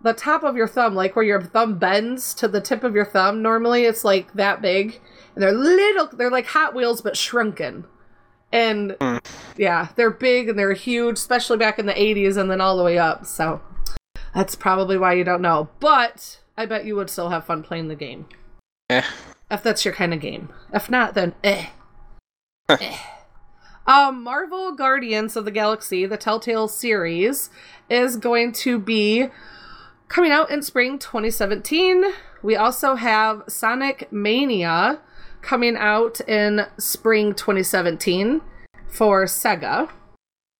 the 0.00 0.14
top 0.14 0.42
of 0.42 0.56
your 0.56 0.68
thumb, 0.68 0.94
like 0.94 1.14
where 1.14 1.24
your 1.24 1.42
thumb 1.42 1.78
bends 1.78 2.32
to 2.34 2.48
the 2.48 2.60
tip 2.60 2.82
of 2.84 2.94
your 2.94 3.04
thumb. 3.04 3.42
Normally, 3.42 3.84
it's 3.84 4.04
like 4.04 4.32
that 4.34 4.62
big, 4.62 5.00
and 5.34 5.42
they're 5.42 5.52
little. 5.52 6.08
They're 6.12 6.30
like 6.30 6.46
Hot 6.46 6.74
Wheels 6.74 7.02
but 7.02 7.16
shrunken. 7.16 7.84
And 8.52 8.96
yeah, 9.56 9.88
they're 9.96 10.10
big 10.10 10.48
and 10.48 10.58
they're 10.58 10.72
huge, 10.72 11.16
especially 11.18 11.58
back 11.58 11.78
in 11.78 11.86
the 11.86 11.92
'80s, 11.92 12.36
and 12.36 12.50
then 12.50 12.60
all 12.60 12.76
the 12.76 12.82
way 12.84 12.98
up. 12.98 13.26
So 13.26 13.60
that's 14.34 14.54
probably 14.54 14.96
why 14.96 15.12
you 15.14 15.24
don't 15.24 15.42
know. 15.42 15.68
But 15.80 16.40
I 16.56 16.66
bet 16.66 16.84
you 16.84 16.96
would 16.96 17.10
still 17.10 17.28
have 17.30 17.44
fun 17.44 17.62
playing 17.62 17.88
the 17.88 17.94
game. 17.96 18.26
Eh. 18.88 19.02
If 19.50 19.62
that's 19.62 19.84
your 19.84 19.94
kind 19.94 20.14
of 20.14 20.20
game. 20.20 20.50
If 20.72 20.90
not, 20.90 21.14
then 21.14 21.34
eh. 21.42 21.66
eh. 22.68 22.96
Um, 23.86 24.22
Marvel 24.22 24.72
Guardians 24.72 25.36
of 25.36 25.44
the 25.44 25.50
Galaxy, 25.50 26.06
the 26.06 26.16
Telltale 26.16 26.68
series, 26.68 27.50
is 27.88 28.16
going 28.16 28.52
to 28.52 28.78
be 28.78 29.28
coming 30.08 30.30
out 30.30 30.50
in 30.50 30.62
spring 30.62 30.98
2017. 30.98 32.04
We 32.42 32.54
also 32.54 32.94
have 32.94 33.42
Sonic 33.48 34.10
Mania 34.12 35.00
coming 35.42 35.76
out 35.76 36.20
in 36.28 36.66
spring 36.78 37.34
2017 37.34 38.42
for 38.86 39.24
Sega. 39.24 39.90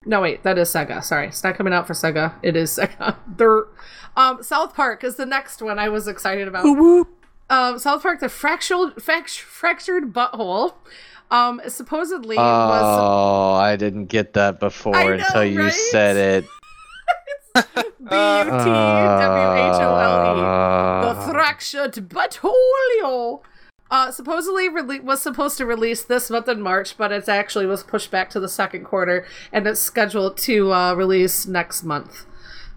No, 0.05 0.21
wait, 0.21 0.43
that 0.43 0.57
is 0.57 0.69
Sega. 0.69 1.03
Sorry, 1.03 1.27
it's 1.27 1.43
not 1.43 1.55
coming 1.55 1.73
out 1.73 1.87
for 1.87 1.93
Sega. 1.93 2.33
It 2.41 2.55
is 2.55 2.75
Sega. 2.75 3.15
They're, 3.37 3.65
um, 4.17 4.41
South 4.43 4.73
Park 4.73 5.03
is 5.03 5.15
the 5.15 5.25
next 5.25 5.61
one 5.61 5.79
I 5.79 5.89
was 5.89 6.07
excited 6.07 6.47
about. 6.47 6.65
Um, 7.51 7.77
South 7.79 8.01
Park, 8.01 8.19
the 8.21 8.29
fractured, 8.29 8.95
fract- 8.95 9.39
fractured 9.39 10.13
butthole. 10.13 10.73
Um, 11.29 11.61
supposedly 11.67 12.35
was 12.37 12.81
Oh, 12.83 13.53
I 13.53 13.75
didn't 13.75 14.05
get 14.07 14.33
that 14.33 14.59
before 14.59 14.93
know, 14.93 15.07
until 15.11 15.43
you 15.45 15.61
right? 15.63 15.73
said 15.73 16.15
it. 16.17 16.45
B 17.55 17.61
U 17.61 17.63
T 17.63 18.07
W 18.07 19.51
H 19.67 19.79
O 19.79 19.95
L 19.97 20.37
E. 20.37 20.41
Uh, 20.41 21.13
The 21.13 21.31
fractured 21.31 21.93
butthole. 22.09 23.41
Uh, 23.89 24.09
supposedly 24.09 24.69
rele- 24.69 25.03
was 25.03 25.21
supposed 25.21 25.57
to 25.57 25.65
release 25.65 26.01
this 26.03 26.29
month 26.29 26.47
in 26.47 26.61
March, 26.61 26.97
but 26.97 27.11
it's 27.11 27.27
actually 27.27 27.65
was 27.65 27.83
pushed 27.83 28.09
back 28.09 28.29
to 28.29 28.39
the 28.39 28.47
second 28.47 28.85
quarter, 28.85 29.25
and 29.51 29.67
it's 29.67 29.81
scheduled 29.81 30.37
to 30.37 30.71
uh, 30.71 30.93
release 30.93 31.45
next 31.45 31.83
month. 31.83 32.25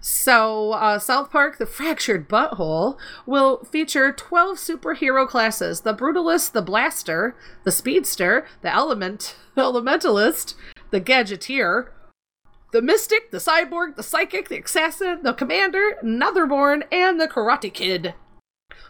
So, 0.07 0.73
uh, 0.73 0.99
South 0.99 1.31
Park: 1.31 1.57
The 1.57 1.65
Fractured 1.65 2.29
Butthole 2.29 2.95
will 3.25 3.63
feature 3.63 4.11
12 4.11 4.57
superhero 4.57 5.27
classes: 5.27 5.81
the 5.81 5.95
Brutalist, 5.95 6.51
the 6.51 6.61
Blaster, 6.61 7.35
the 7.63 7.71
Speedster, 7.71 8.45
the 8.61 8.71
Element, 8.71 9.35
the 9.55 9.61
Elementalist, 9.63 10.53
the 10.91 11.01
Gadgeteer, 11.01 11.87
the 12.71 12.83
Mystic, 12.83 13.31
the 13.31 13.39
Cyborg, 13.39 13.95
the 13.95 14.03
Psychic, 14.03 14.47
the 14.47 14.59
Assassin, 14.59 15.23
the 15.23 15.33
Commander, 15.33 15.97
Netherborn, 16.03 16.83
and 16.91 17.19
the 17.19 17.27
Karate 17.27 17.73
Kid. 17.73 18.13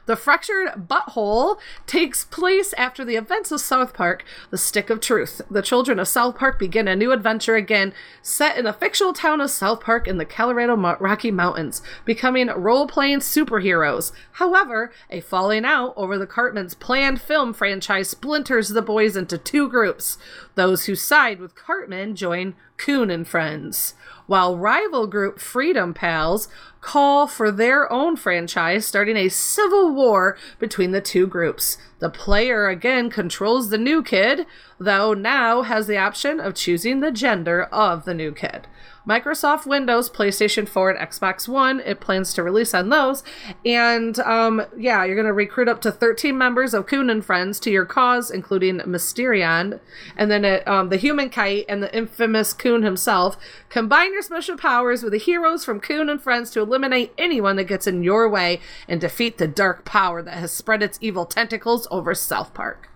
The 0.05 0.15
Fractured 0.15 0.87
Butthole 0.87 1.57
takes 1.87 2.25
place 2.25 2.73
after 2.77 3.03
the 3.03 3.15
events 3.15 3.51
of 3.51 3.59
South 3.59 3.93
Park, 3.93 4.23
The 4.51 4.57
Stick 4.57 4.91
of 4.91 4.99
Truth. 4.99 5.41
The 5.49 5.63
children 5.63 5.97
of 5.97 6.07
South 6.07 6.37
Park 6.37 6.59
begin 6.59 6.87
a 6.87 6.95
new 6.95 7.11
adventure 7.11 7.55
again, 7.55 7.91
set 8.21 8.55
in 8.55 8.65
the 8.65 8.73
fictional 8.73 9.13
town 9.13 9.41
of 9.41 9.49
South 9.49 9.81
Park 9.81 10.07
in 10.07 10.19
the 10.19 10.25
Colorado 10.25 10.75
Rocky 10.99 11.31
Mountains, 11.31 11.81
becoming 12.05 12.47
role 12.47 12.85
playing 12.85 13.19
superheroes. 13.19 14.11
However, 14.33 14.91
a 15.09 15.21
falling 15.21 15.65
out 15.65 15.93
over 15.97 16.19
the 16.19 16.27
Cartman's 16.27 16.75
planned 16.75 17.19
film 17.19 17.51
franchise 17.51 18.09
splinters 18.09 18.69
the 18.69 18.83
boys 18.83 19.17
into 19.17 19.39
two 19.39 19.67
groups. 19.67 20.19
Those 20.53 20.85
who 20.85 20.95
side 20.95 21.39
with 21.39 21.55
Cartman 21.55 22.15
join 22.15 22.55
Coon 22.77 23.09
and 23.09 23.27
Friends, 23.27 23.93
while 24.27 24.57
rival 24.57 25.07
group 25.07 25.39
Freedom 25.39 25.93
Pals 25.93 26.47
call 26.85 27.25
for 27.25 27.51
their 27.51 27.91
own 27.91 28.15
franchise, 28.15 28.85
starting 28.85 29.17
a 29.17 29.27
civil 29.27 29.91
war 29.91 30.37
between 30.59 30.91
the 30.91 31.01
two 31.01 31.25
groups. 31.25 31.79
The 31.97 32.11
player 32.11 32.67
again 32.67 33.09
controls 33.09 33.69
the 33.69 33.79
new 33.79 34.03
kid, 34.03 34.45
though 34.79 35.15
now 35.15 35.63
has 35.63 35.87
the 35.87 35.97
option 35.97 36.39
of 36.39 36.53
choosing 36.53 36.99
the 36.99 37.11
gender 37.11 37.63
of 37.63 38.05
the 38.05 38.13
new 38.13 38.31
kid. 38.31 38.67
Microsoft 39.07 39.67
Windows, 39.67 40.09
PlayStation 40.09 40.67
4, 40.67 40.91
and 40.91 41.09
Xbox 41.09 41.47
One, 41.47 41.79
it 41.81 41.99
plans 41.99 42.33
to 42.33 42.43
release 42.43 42.73
on 42.73 42.89
those. 42.89 43.23
And 43.63 44.17
um, 44.19 44.65
yeah, 44.75 45.05
you're 45.05 45.15
going 45.15 45.27
to 45.27 45.33
recruit 45.33 45.67
up 45.67 45.79
to 45.81 45.91
13 45.91 46.35
members 46.35 46.73
of 46.73 46.87
Coon 46.87 47.09
and 47.11 47.23
Friends 47.23 47.59
to 47.61 47.71
your 47.71 47.85
cause, 47.85 48.31
including 48.31 48.79
Mysterion, 48.79 49.79
and 50.17 50.31
then 50.31 50.43
it, 50.43 50.67
um, 50.67 50.89
the 50.89 50.97
Human 50.97 51.29
Kite 51.29 51.65
and 51.69 51.83
the 51.83 51.95
infamous 51.95 52.51
Coon 52.53 52.81
himself. 52.81 53.37
Combine 53.69 54.11
your 54.11 54.23
special 54.23 54.57
powers 54.57 55.03
with 55.03 55.13
the 55.13 55.19
heroes 55.19 55.63
from 55.63 55.79
Coon 55.79 56.09
and 56.09 56.21
Friends 56.21 56.49
to 56.51 56.61
anyone 56.83 57.55
that 57.55 57.63
gets 57.65 57.87
in 57.87 58.03
your 58.03 58.29
way 58.29 58.59
and 58.87 58.99
defeat 59.01 59.37
the 59.37 59.47
dark 59.47 59.85
power 59.85 60.21
that 60.21 60.35
has 60.35 60.51
spread 60.51 60.81
its 60.83 60.97
evil 61.01 61.25
tentacles 61.25 61.87
over 61.91 62.13
South 62.15 62.53
Park. 62.53 62.89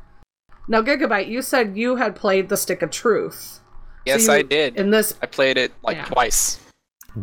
Now, 0.67 0.81
Gigabyte, 0.81 1.27
you 1.27 1.41
said 1.41 1.75
you 1.77 1.95
had 1.95 2.15
played 2.15 2.49
The 2.49 2.57
Stick 2.57 2.81
of 2.81 2.91
Truth. 2.91 3.59
Yes, 4.05 4.27
you- 4.27 4.33
I 4.33 4.41
did. 4.43 4.75
In 4.77 4.91
this, 4.91 5.13
I 5.21 5.25
played 5.25 5.57
it 5.57 5.71
like 5.83 5.97
Yeah. 5.97 6.05
twice. 6.05 6.59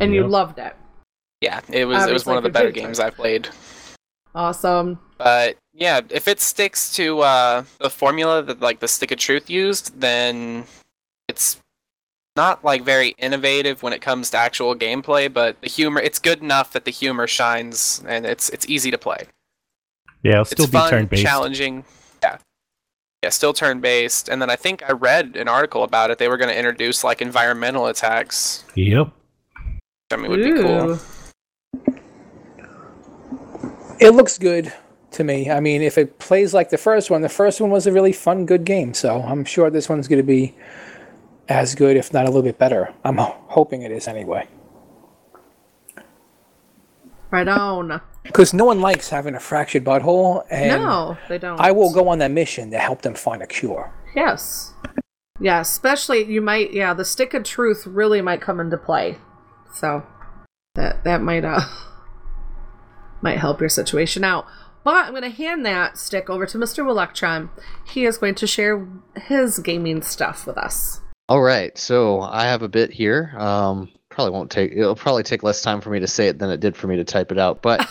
and 0.01 0.13
you 0.13 0.27
loved 0.27 0.59
it. 0.59 0.75
Yeah, 1.41 1.61
it 1.71 1.85
was 1.85 1.95
it 2.07 2.13
was 2.13 2.23
Obviously 2.27 2.31
one 2.31 2.39
of 2.39 2.43
the 2.45 2.51
better 2.51 2.73
kids, 2.73 2.85
games 2.87 3.01
I 3.01 3.11
played. 3.11 3.49
Awesome. 4.35 4.99
But 5.17 5.57
yeah, 5.73 6.01
if 6.11 6.29
it 6.29 6.41
sticks 6.41 6.93
to 6.95 7.21
uh, 7.21 7.65
the 7.79 7.89
formula 7.89 8.43
that 8.43 8.61
like 8.61 8.81
the 8.81 8.89
Stick 8.89 9.11
of 9.13 9.19
Truth 9.19 9.49
used, 9.49 10.01
then 10.01 10.65
it's 11.29 11.59
not 12.37 12.65
like 12.65 12.83
very 12.83 13.15
innovative 13.19 13.83
when 13.83 13.93
it 13.93 14.01
comes 14.01 14.31
to 14.31 14.37
actual 14.37 14.75
gameplay. 14.75 15.33
But 15.33 15.61
the 15.63 15.69
humor, 15.69 16.01
it's 16.01 16.19
good 16.19 16.43
enough 16.43 16.73
that 16.73 16.85
the 16.85 16.91
humor 16.91 17.27
shines, 17.27 18.03
and 18.07 18.27
it's 18.27 18.49
it's 18.51 18.67
easy 18.69 18.91
to 18.91 18.99
play. 18.99 19.27
Yeah, 20.23 20.33
it'll 20.33 20.45
still 20.45 20.65
it's 20.65 20.73
be 20.73 20.91
turn 20.91 21.07
based. 21.07 21.23
challenging. 21.23 21.85
Yeah, 22.23 22.39
yeah, 23.23 23.31
still 23.31 23.53
turn 23.53 23.81
based. 23.81 24.29
And 24.29 24.41
then 24.41 24.51
I 24.51 24.57
think 24.57 24.83
I 24.89 24.93
read 24.93 25.37
an 25.37 25.49
article 25.49 25.83
about 25.83 26.11
it. 26.11 26.19
They 26.19 26.29
were 26.29 26.37
going 26.37 26.51
to 26.51 26.57
introduce 26.57 27.05
like 27.05 27.23
environmental 27.23 27.87
attacks. 27.87 28.65
Yep. 28.75 29.07
Which, 29.09 30.13
I 30.13 30.17
mean, 30.17 30.31
would 30.31 30.45
be 30.45 30.53
cool. 30.53 30.99
It 33.99 34.11
looks 34.11 34.37
good 34.37 34.73
to 35.13 35.25
me. 35.25 35.51
I 35.51 35.61
mean, 35.61 35.83
if 35.83 35.97
it 35.99 36.19
plays 36.19 36.53
like 36.53 36.71
the 36.71 36.79
first 36.79 37.11
one, 37.11 37.23
the 37.23 37.29
first 37.29 37.61
one 37.61 37.71
was 37.71 37.87
a 37.87 37.93
really 37.93 38.13
fun, 38.13 38.47
good 38.47 38.65
game. 38.65 38.95
So 38.95 39.23
I'm 39.23 39.45
sure 39.45 39.71
this 39.71 39.89
one's 39.89 40.07
going 40.07 40.19
to 40.19 40.27
be 40.27 40.55
as 41.49 41.75
good, 41.75 41.97
if 41.97 42.13
not 42.13 42.25
a 42.25 42.29
little 42.29 42.43
bit 42.43 42.59
better. 42.59 42.93
I'm 43.05 43.17
hoping 43.19 43.83
it 43.83 43.93
is 43.93 44.09
anyway. 44.09 44.49
Right 47.31 47.49
on. 47.49 48.01
Because 48.23 48.55
no 48.55 48.65
one 48.65 48.81
likes 48.81 49.09
having 49.09 49.35
a 49.35 49.41
fractured 49.41 49.85
butthole, 49.85 50.45
and 50.51 50.83
no, 50.83 51.17
they 51.29 51.39
don't. 51.39 51.61
I 51.61 51.71
will 51.73 51.93
go 51.93 52.09
on 52.09 52.19
that 52.19 52.31
mission 52.31 52.71
to 52.71 52.79
help 52.79 53.03
them 53.03 53.15
find 53.15 53.43
a 53.43 53.47
cure. 53.47 53.93
Yes. 54.15 54.73
Yeah, 55.41 55.61
especially 55.61 56.25
you 56.25 56.41
might 56.41 56.73
yeah, 56.73 56.95
the 56.95 57.05
stick 57.05 57.35
of 57.35 57.45
truth 57.45 57.87
really 57.87 58.21
might 58.23 58.41
come 58.41 58.59
into 58.59 58.77
play. 58.77 59.19
So 59.75 60.05
that 60.75 61.05
that 61.05 61.21
might 61.21 61.45
uh 61.45 61.61
might 63.23 63.39
help 63.39 63.61
your 63.61 63.69
situation 63.69 64.25
out. 64.25 64.47
But 64.83 65.07
I'm 65.07 65.15
gonna 65.15 65.29
hand 65.29 65.67
that 65.67 65.99
stick 65.99 66.31
over 66.31 66.47
to 66.47 66.59
Mr. 66.59 66.89
Electron. 66.89 67.51
He 67.87 68.07
is 68.07 68.19
going 68.19 68.35
to 68.37 68.47
share 68.47 68.87
his 69.15 69.59
gaming 69.59 70.03
stuff 70.03 70.47
with 70.47 70.57
us. 70.57 71.01
All 71.29 71.43
right, 71.43 71.77
so 71.77 72.21
I 72.21 72.45
have 72.45 72.63
a 72.63 72.69
bit 72.69 72.93
here. 72.93 73.35
Um, 73.37 73.91
probably 74.11 74.33
won't 74.33 74.51
take. 74.51 74.73
It'll 74.73 74.95
probably 74.95 75.25
take 75.25 75.43
less 75.43 75.61
time 75.61 75.81
for 75.81 75.91
me 75.91 76.01
to 76.01 76.07
say 76.07 76.29
it 76.29 76.39
than 76.39 76.51
it 76.51 76.61
did 76.61 76.77
for 76.77 76.87
me 76.87 76.97
to 76.97 77.05
type 77.05 77.33
it 77.33 77.39
out. 77.39 77.63
But 77.63 77.85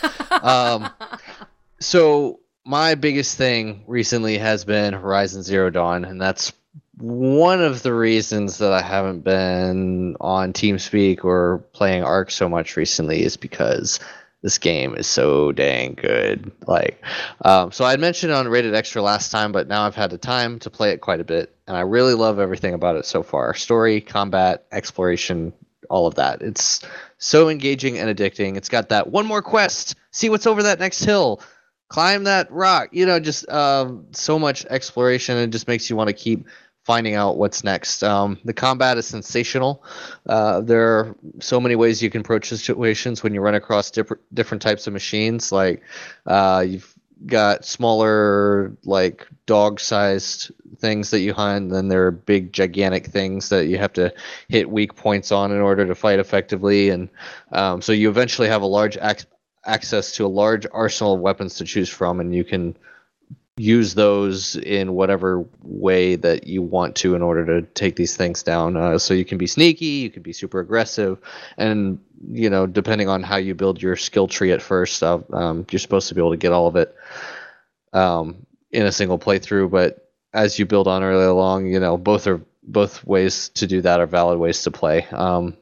um, 0.43 0.89
so 1.79 2.39
my 2.65 2.95
biggest 2.95 3.37
thing 3.37 3.83
recently 3.87 4.37
has 4.37 4.63
been 4.63 4.93
Horizon 4.93 5.43
Zero 5.43 5.69
Dawn, 5.69 6.05
and 6.05 6.19
that's 6.19 6.53
one 6.97 7.61
of 7.61 7.83
the 7.83 7.93
reasons 7.93 8.57
that 8.59 8.71
I 8.71 8.81
haven't 8.81 9.25
been 9.25 10.15
on 10.21 10.53
TeamSpeak 10.53 11.25
or 11.25 11.59
playing 11.73 12.03
Ark 12.03 12.31
so 12.31 12.47
much 12.47 12.77
recently 12.77 13.23
is 13.23 13.35
because 13.35 13.99
this 14.45 14.59
game 14.59 14.93
is 14.93 15.07
so 15.07 15.51
dang 15.51 15.95
good. 15.95 16.51
Like, 16.67 17.03
um, 17.43 17.71
so 17.71 17.83
I 17.83 17.97
mentioned 17.97 18.31
on 18.31 18.47
Rated 18.47 18.75
Extra 18.75 19.01
last 19.01 19.31
time, 19.31 19.51
but 19.51 19.67
now 19.67 19.87
I've 19.87 19.95
had 19.95 20.11
the 20.11 20.19
time 20.19 20.59
to 20.59 20.69
play 20.69 20.91
it 20.91 21.01
quite 21.01 21.19
a 21.19 21.23
bit, 21.23 21.51
and 21.65 21.75
I 21.75 21.79
really 21.79 22.13
love 22.13 22.37
everything 22.37 22.75
about 22.75 22.95
it 22.95 23.07
so 23.07 23.23
far: 23.23 23.55
story, 23.55 24.01
combat, 24.01 24.67
exploration, 24.71 25.51
all 25.89 26.05
of 26.05 26.13
that. 26.15 26.43
It's 26.43 26.81
so 27.17 27.49
engaging 27.49 27.97
and 27.97 28.15
addicting. 28.15 28.55
It's 28.55 28.69
got 28.69 28.89
that 28.89 29.09
one 29.09 29.25
more 29.25 29.41
quest. 29.41 29.95
See 30.11 30.29
what's 30.29 30.45
over 30.45 30.61
that 30.61 30.77
next 30.77 31.03
hill. 31.03 31.41
Climb 31.87 32.25
that 32.25 32.51
rock. 32.51 32.89
You 32.91 33.07
know, 33.07 33.19
just 33.19 33.49
um, 33.49 34.05
so 34.11 34.37
much 34.37 34.63
exploration. 34.65 35.37
It 35.37 35.47
just 35.47 35.67
makes 35.67 35.89
you 35.89 35.95
want 35.95 36.09
to 36.09 36.13
keep 36.13 36.45
finding 36.85 37.15
out 37.15 37.37
what's 37.37 37.63
next. 37.63 38.03
Um, 38.03 38.39
the 38.45 38.53
combat 38.53 38.97
is 38.97 39.07
sensational. 39.07 39.83
Uh, 40.27 40.61
there 40.61 40.87
are 40.87 41.15
so 41.39 41.59
many 41.59 41.75
ways 41.75 42.01
you 42.01 42.11
can 42.11 42.21
approach 42.21 42.47
situations 42.47 43.23
when 43.23 43.33
you 43.33 43.41
run 43.41 43.55
across 43.55 43.91
different 43.91 44.21
different 44.33 44.61
types 44.61 44.87
of 44.87 44.93
machines. 44.93 45.51
Like 45.51 45.81
uh, 46.27 46.63
you've 46.67 46.95
got 47.25 47.65
smaller, 47.65 48.75
like 48.83 49.27
dog-sized 49.47 50.51
things 50.77 51.09
that 51.09 51.21
you 51.21 51.33
hunt, 51.33 51.63
and 51.63 51.71
then 51.71 51.87
there 51.87 52.05
are 52.05 52.11
big, 52.11 52.53
gigantic 52.53 53.07
things 53.07 53.49
that 53.49 53.65
you 53.65 53.77
have 53.79 53.93
to 53.93 54.13
hit 54.47 54.69
weak 54.69 54.95
points 54.95 55.31
on 55.31 55.51
in 55.51 55.61
order 55.61 55.87
to 55.87 55.95
fight 55.95 56.19
effectively. 56.19 56.89
And 56.89 57.09
um, 57.51 57.81
so 57.81 57.93
you 57.93 58.09
eventually 58.09 58.47
have 58.47 58.61
a 58.61 58.67
large 58.67 58.97
ac- 59.01 59.25
access 59.65 60.11
to 60.13 60.25
a 60.25 60.27
large 60.27 60.67
arsenal 60.71 61.15
of 61.15 61.21
weapons 61.21 61.55
to 61.55 61.65
choose 61.65 61.89
from, 61.89 62.19
and 62.19 62.35
you 62.35 62.43
can 62.43 62.77
use 63.57 63.93
those 63.95 64.57
in 64.57 64.93
whatever 64.93 65.45
way 65.61 66.15
that 66.17 66.45
you 66.45 66.61
want 66.61 66.95
to 66.97 67.15
in 67.15 67.21
order 67.21 67.45
to 67.45 67.61
take 67.73 67.95
these 67.95 68.17
things 68.17 68.43
down. 68.43 68.75
Uh, 68.75 68.97
so 68.97 69.13
you 69.13 69.23
can 69.23 69.37
be 69.37 69.47
sneaky, 69.47 69.85
you 69.85 70.09
can 70.09 70.21
be 70.21 70.33
super 70.33 70.59
aggressive, 70.59 71.19
and 71.57 71.99
you 72.31 72.49
know, 72.49 72.65
depending 72.65 73.07
on 73.07 73.23
how 73.23 73.37
you 73.37 73.53
build 73.55 73.81
your 73.81 73.95
skill 73.95 74.27
tree 74.27 74.51
at 74.51 74.61
first, 74.61 75.01
uh, 75.03 75.19
um, 75.31 75.65
you're 75.71 75.79
supposed 75.79 76.09
to 76.09 76.15
be 76.15 76.21
able 76.21 76.31
to 76.31 76.37
get 76.37 76.51
all 76.51 76.67
of 76.67 76.75
it 76.75 76.95
um, 77.93 78.45
in 78.71 78.85
a 78.85 78.91
single 78.91 79.19
playthrough. 79.19 79.69
But 79.69 80.11
as 80.33 80.59
you 80.59 80.65
build 80.65 80.87
on 80.87 81.03
early 81.03 81.25
along, 81.25 81.67
you 81.67 81.79
know, 81.79 81.97
both 81.97 82.27
are 82.27 82.41
both 82.63 83.05
ways 83.05 83.49
to 83.49 83.67
do 83.67 83.81
that 83.81 83.99
are 83.99 84.07
valid 84.07 84.39
ways 84.39 84.63
to 84.63 84.71
play. 84.71 85.05
Um, 85.11 85.55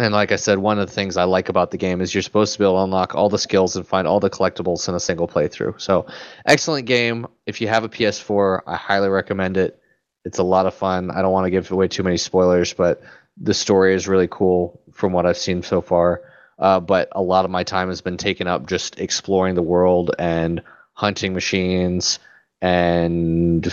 and 0.00 0.14
like 0.14 0.32
I 0.32 0.36
said, 0.36 0.58
one 0.58 0.78
of 0.78 0.88
the 0.88 0.92
things 0.92 1.16
I 1.16 1.24
like 1.24 1.48
about 1.48 1.70
the 1.70 1.76
game 1.76 2.00
is 2.00 2.14
you're 2.14 2.22
supposed 2.22 2.52
to 2.54 2.58
be 2.58 2.64
able 2.64 2.76
to 2.76 2.84
unlock 2.84 3.14
all 3.14 3.28
the 3.28 3.38
skills 3.38 3.76
and 3.76 3.86
find 3.86 4.06
all 4.06 4.20
the 4.20 4.30
collectibles 4.30 4.88
in 4.88 4.94
a 4.94 5.00
single 5.00 5.28
playthrough. 5.28 5.80
So, 5.80 6.06
excellent 6.46 6.86
game. 6.86 7.26
If 7.46 7.60
you 7.60 7.68
have 7.68 7.84
a 7.84 7.88
PS4, 7.88 8.62
I 8.66 8.76
highly 8.76 9.08
recommend 9.08 9.56
it. 9.56 9.80
It's 10.24 10.38
a 10.38 10.42
lot 10.42 10.66
of 10.66 10.74
fun. 10.74 11.10
I 11.10 11.22
don't 11.22 11.32
want 11.32 11.46
to 11.46 11.50
give 11.50 11.70
away 11.70 11.88
too 11.88 12.02
many 12.02 12.16
spoilers, 12.16 12.72
but 12.72 13.02
the 13.36 13.54
story 13.54 13.94
is 13.94 14.08
really 14.08 14.28
cool 14.30 14.80
from 14.92 15.12
what 15.12 15.26
I've 15.26 15.38
seen 15.38 15.62
so 15.62 15.80
far. 15.80 16.22
Uh, 16.58 16.80
but 16.80 17.08
a 17.12 17.22
lot 17.22 17.44
of 17.44 17.50
my 17.50 17.64
time 17.64 17.88
has 17.88 18.02
been 18.02 18.18
taken 18.18 18.46
up 18.46 18.66
just 18.66 19.00
exploring 19.00 19.54
the 19.54 19.62
world 19.62 20.14
and 20.18 20.62
hunting 20.92 21.32
machines 21.32 22.18
and 22.60 23.72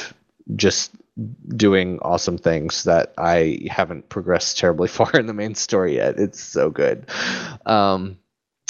just 0.55 0.91
doing 1.55 1.99
awesome 2.01 2.37
things 2.37 2.83
that 2.83 3.13
I 3.17 3.59
haven't 3.69 4.09
progressed 4.09 4.57
terribly 4.57 4.87
far 4.97 5.11
in 5.13 5.27
the 5.27 5.33
main 5.33 5.55
story 5.55 5.95
yet. 5.95 6.19
It's 6.19 6.41
so 6.41 6.69
good. 6.69 7.05
Um, 7.65 8.17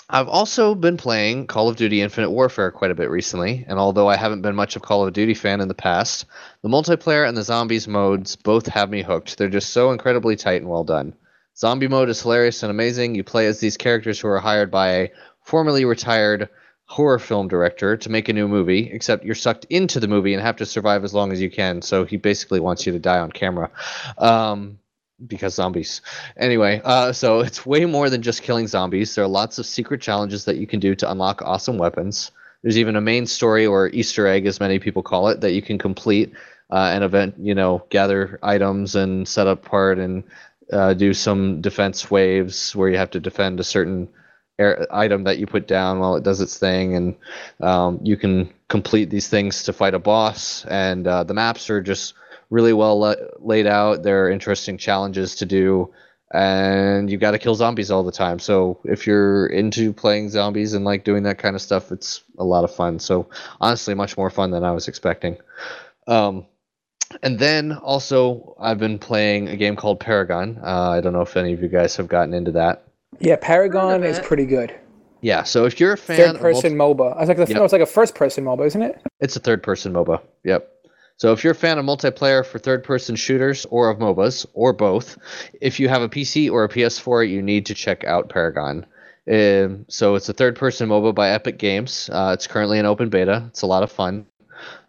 I've 0.10 0.30
also 0.30 0.74
been 0.74 0.95
playing 0.95 1.48
Call 1.48 1.68
of 1.68 1.76
Duty 1.76 2.02
Infinite 2.02 2.32
Warfare 2.32 2.72
quite 2.72 2.91
a 2.91 2.95
bit 2.95 3.10
recently, 3.10 3.66
and 3.68 3.78
although 3.78 4.08
I 4.08 4.16
haven't 4.16 4.41
been 4.41 4.56
much 4.56 4.78
of 4.78 4.82
Call 4.82 5.06
of 5.06 5.12
Duty 5.12 5.34
fan 5.34 5.60
in 5.60 5.68
the 5.68 5.74
past, 5.74 6.26
the 6.62 6.70
multiplayer 6.70 7.28
and 7.28 7.36
the 7.36 7.43
zombies 7.43 7.89
modes 7.89 8.38
both 8.38 8.68
have 8.68 8.89
me 8.89 9.04
hooked. 9.04 9.38
They're 9.38 9.50
just 9.50 9.72
so 9.72 9.91
incredibly 9.91 10.38
tight 10.38 10.62
and 10.62 10.70
well 10.70 10.86
done. 10.86 11.14
Zombie 11.58 11.89
mode 11.89 12.08
is 12.08 12.22
hilarious 12.22 12.64
and 12.64 12.72
amazing. 12.72 13.16
You 13.16 13.26
play 13.26 13.48
as 13.48 13.60
these 13.60 13.76
characters 13.76 14.20
who 14.20 14.30
are 14.30 14.39
hired 14.39 14.72
by 14.72 14.89
a 14.91 15.10
formerly 15.43 15.84
retired 15.84 16.50
horror 16.88 17.19
film 17.19 17.47
director 17.47 17.97
to 17.97 18.09
make 18.09 18.29
a 18.29 18.33
new 18.33 18.47
movie, 18.47 18.89
except 18.91 19.25
you're 19.25 19.35
sucked 19.35 19.65
into 19.69 19.99
the 19.99 20.07
movie 20.07 20.33
and 20.33 20.41
have 20.41 20.55
to 20.55 20.65
survive 20.65 21.03
as 21.03 21.13
long 21.13 21.31
as 21.31 21.41
you 21.41 21.49
can. 21.49 21.81
So 21.81 22.05
he 22.05 22.17
basically 22.17 22.59
wants 22.59 22.85
you 22.85 22.93
to 22.93 22.99
die 22.99 23.19
on 23.19 23.31
camera. 23.31 23.69
Um, 24.17 24.79
because 25.25 25.55
zombies. 25.55 26.01
Anyway, 26.38 26.79
uh, 26.83 27.11
so 27.11 27.39
it's 27.39 27.65
way 27.65 27.85
more 27.85 28.09
than 28.09 28.21
just 28.21 28.43
killing 28.43 28.67
zombies. 28.67 29.15
There 29.15 29.23
are 29.23 29.27
lots 29.27 29.57
of 29.57 29.65
secret 29.65 30.01
challenges 30.01 30.45
that 30.45 30.57
you 30.57 30.67
can 30.67 30.79
do 30.79 30.95
to 30.95 31.09
unlock 31.11 31.41
awesome 31.41 31.77
weapons. 31.77 32.31
There's 32.61 32.77
even 32.77 32.95
a 32.95 33.01
main 33.01 33.25
story 33.25 33.65
or 33.65 33.89
Easter 33.89 34.27
egg, 34.27 34.45
as 34.45 34.59
many 34.59 34.79
people 34.79 35.03
call 35.03 35.29
it, 35.29 35.41
that 35.41 35.53
you 35.53 35.61
can 35.61 35.77
complete 35.77 36.33
uh, 36.69 36.91
an 36.93 37.03
event. 37.03 37.35
You 37.39 37.55
know, 37.55 37.85
gather 37.89 38.39
items 38.43 38.95
and 38.95 39.27
set 39.27 39.47
up 39.47 39.63
part 39.63 39.97
and 39.99 40.23
uh, 40.71 40.93
do 40.93 41.13
some 41.13 41.61
defense 41.61 42.11
waves 42.11 42.75
where 42.75 42.89
you 42.89 42.97
have 42.97 43.11
to 43.11 43.19
defend 43.19 43.59
a 43.59 43.63
certain 43.63 44.09
item 44.91 45.24
that 45.26 45.38
you 45.38 45.45
put 45.45 45.68
down 45.68 45.99
while 45.99 46.16
it 46.16 46.24
does 46.24 46.41
its 46.41 46.58
thing, 46.58 46.95
and 46.95 47.16
um, 47.62 47.99
you 48.03 48.18
can 48.18 48.53
complete 48.68 49.10
these 49.10 49.28
things 49.28 49.64
to 49.64 49.74
fight 49.74 49.93
a 49.93 49.99
boss. 49.99 50.66
And 50.66 51.08
uh, 51.08 51.24
the 51.24 51.34
maps 51.34 51.70
are 51.70 51.82
just 51.82 52.14
really 52.49 52.74
well 52.74 52.99
la- 52.99 53.16
laid 53.39 53.68
out. 53.68 54.03
There 54.03 54.26
are 54.26 54.30
interesting 54.30 54.78
challenges 54.78 55.36
to 55.36 55.45
do, 55.45 55.93
and 56.32 57.10
you've 57.10 57.22
got 57.22 57.32
to 57.32 57.39
kill 57.39 57.55
zombies 57.55 57.91
all 57.91 58.03
the 58.03 58.12
time. 58.12 58.39
So 58.39 58.80
if 58.84 59.05
you're 59.05 59.47
into 59.47 59.93
playing 59.93 60.30
zombies 60.30 60.74
and 60.74 60.86
like 60.86 61.03
doing 61.03 61.24
that 61.24 61.38
kind 61.38 61.55
of 61.55 61.62
stuff, 61.62 61.91
it's 61.91 62.24
a 62.38 62.43
lot 62.43 62.64
of 62.64 62.74
fun. 62.74 62.99
So 62.99 63.30
honestly, 63.62 63.93
much 63.93 64.18
more 64.18 64.30
fun 64.30 64.51
than 64.51 64.64
I 64.64 64.72
was 64.72 64.88
expecting. 64.88 65.38
Um, 66.08 66.45
and 67.24 67.39
then 67.39 67.72
also, 67.72 68.55
I've 68.60 68.80
been 68.80 68.99
playing 68.99 69.47
a 69.47 69.55
game 69.55 69.76
called 69.76 69.99
Paragon. 69.99 70.60
Uh, 70.62 70.89
I 70.89 71.01
don't 71.01 71.14
know 71.14 71.22
if 71.22 71.38
any 71.38 71.53
of 71.53 71.62
you 71.62 71.70
guys 71.70 71.95
have 71.95 72.08
gotten 72.08 72.34
into 72.34 72.51
that. 72.53 72.86
Yeah, 73.20 73.38
Paragon 73.41 74.03
is 74.03 74.20
pretty 74.20 74.45
good. 74.45 74.74
Yeah, 75.22 75.43
so 75.43 75.66
if 75.66 75.80
you're 75.80 75.93
a 75.93 75.97
fan, 75.97 76.18
Third 76.18 76.36
of 76.36 76.41
person 76.41 76.76
MOBA. 76.76 77.16
I 77.16 77.20
was 77.22 77.28
like, 77.28 77.38
the, 77.38 77.45
Yep. 77.47 77.58
no, 77.58 77.64
it's 77.64 77.74
like 77.74 77.82
a 77.82 77.86
first 77.88 78.14
person 78.16 78.43
MOBA, 78.43 78.68
isn't 78.68 78.82
it? 78.82 79.01
It's 79.20 79.36
a 79.36 79.39
third 79.39 79.64
person 79.64 79.93
MOBA. 79.93 80.22
Yep. 80.43 80.72
So 81.18 81.32
if 81.34 81.43
you're 81.43 81.51
a 81.53 81.55
fan 81.55 81.80
of 81.80 81.86
multiplayer 81.86 82.45
for 82.45 82.60
third 82.60 82.84
person 82.84 83.16
shooters 83.16 83.66
or 83.72 83.89
of 83.89 83.97
MOBAs 83.97 84.45
or 84.53 84.74
both, 84.74 85.18
if 85.60 85.80
you 85.80 85.89
have 85.89 86.03
a 86.03 86.10
PC 86.10 86.51
or 86.51 86.64
a 86.64 86.70
PS4, 86.70 87.28
you 87.28 87.41
need 87.41 87.66
to 87.66 87.74
check 87.74 88.03
out 88.03 88.30
Paragon. 88.30 88.86
Um, 89.30 89.86
so 89.88 90.14
it's 90.16 90.30
a 90.30 90.34
third 90.34 90.55
person 90.55 90.88
MOBA 90.88 91.16
by 91.16 91.32
Epic 91.32 91.58
Games. 91.58 92.10
Uh, 92.14 92.32
it's 92.34 92.45
currently 92.45 92.78
in 92.78 92.86
open 92.86 93.10
beta. 93.10 93.45
It's 93.47 93.64
a 93.64 93.68
lot 93.68 93.82
of 93.82 93.91
fun. 93.91 94.28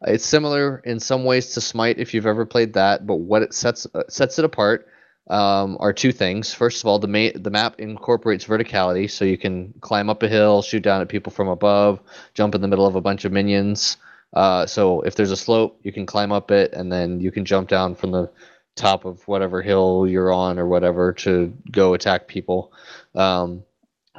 It's 0.03 0.25
similar 0.27 0.79
in 0.85 1.01
some 1.01 1.25
ways 1.25 1.55
to 1.55 1.61
Smite 1.63 1.99
if 1.99 2.13
you've 2.13 2.27
ever 2.27 2.45
played 2.45 2.75
that, 2.75 3.07
but 3.07 3.17
what 3.17 3.43
it 3.43 3.55
sets 3.55 3.87
uh, 3.95 4.03
sets 4.09 4.39
it 4.39 4.45
apart 4.45 4.87
um, 5.29 5.77
are 5.81 5.93
two 5.93 6.13
things. 6.13 6.53
First 6.55 6.83
of 6.83 6.89
all, 6.89 6.99
the 6.99 7.09
ma- 7.09 7.35
the 7.35 7.51
map 7.51 7.79
incorporates 7.79 8.45
verticality, 8.45 9.11
so 9.11 9.25
you 9.25 9.39
can 9.39 9.75
climb 9.81 10.09
up 10.11 10.23
a 10.23 10.29
hill, 10.29 10.63
shoot 10.63 10.83
down 10.83 11.01
at 11.01 11.09
people 11.09 11.33
from 11.33 11.49
above, 11.49 12.01
jump 12.35 12.55
in 12.55 12.61
the 12.61 12.69
middle 12.69 12.87
of 12.87 12.97
a 12.97 13.01
bunch 13.01 13.25
of 13.25 13.33
minions. 13.33 13.97
Uh, 14.33 14.67
so 14.67 15.01
if 15.03 15.15
there's 15.15 15.31
a 15.31 15.37
slope, 15.37 15.81
you 15.83 15.93
can 15.93 16.07
climb 16.07 16.33
up 16.33 16.51
it, 16.51 16.73
and 16.73 16.91
then 16.93 17.21
you 17.21 17.31
can 17.31 17.45
jump 17.45 17.69
down 17.69 17.95
from 17.95 18.11
the 18.11 18.31
top 18.75 19.05
of 19.05 19.27
whatever 19.27 19.61
hill 19.61 20.07
you're 20.09 20.33
on 20.33 20.59
or 20.59 20.67
whatever 20.67 21.13
to 21.13 21.53
go 21.71 21.95
attack 21.95 22.29
people. 22.29 22.73
Um, 23.15 23.65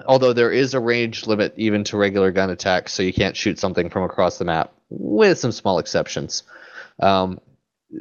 although 0.05 0.33
there 0.33 0.51
is 0.51 0.73
a 0.73 0.79
range 0.79 1.25
limit 1.27 1.53
even 1.55 1.83
to 1.85 1.97
regular 1.97 2.31
gun 2.31 2.49
attacks, 2.49 2.93
so 2.93 3.03
you 3.03 3.13
can't 3.13 3.37
shoot 3.37 3.57
something 3.57 3.89
from 3.89 4.03
across 4.03 4.37
the 4.37 4.45
map, 4.45 4.73
with 4.89 5.39
some 5.39 5.51
small 5.51 5.79
exceptions. 5.79 6.43
Um, 6.99 7.39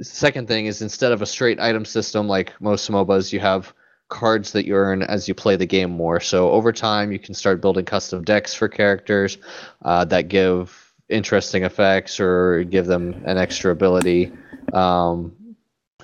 second 0.03 0.49
thing 0.49 0.67
is 0.67 0.83
instead 0.83 1.13
of 1.13 1.23
a 1.23 1.27
straight 1.27 1.61
item 1.61 1.85
system 1.85 2.29
like 2.29 2.61
most 2.61 2.91
MOBAs, 2.91 3.33
you 3.33 3.41
have 3.41 3.73
cards 4.09 4.53
that 4.53 4.67
you 4.67 4.75
earn 4.75 5.03
as 5.03 5.29
you 5.29 5.35
play 5.35 5.57
the 5.57 5.67
game 5.67 5.91
more. 5.91 6.21
So 6.21 6.51
over 6.51 6.73
time, 6.73 7.13
you 7.13 7.19
can 7.19 7.35
start 7.35 7.61
building 7.61 7.85
custom 7.85 8.25
decks 8.25 8.55
for 8.55 8.69
characters 8.69 9.39
uh, 9.83 10.05
that 10.07 10.29
give 10.29 10.95
interesting 11.09 11.65
effects 11.65 12.21
or 12.21 12.65
give 12.65 12.87
them 12.87 13.23
an 13.25 13.39
extra 13.39 13.73
ability. 13.73 14.33
Um, 14.73 15.35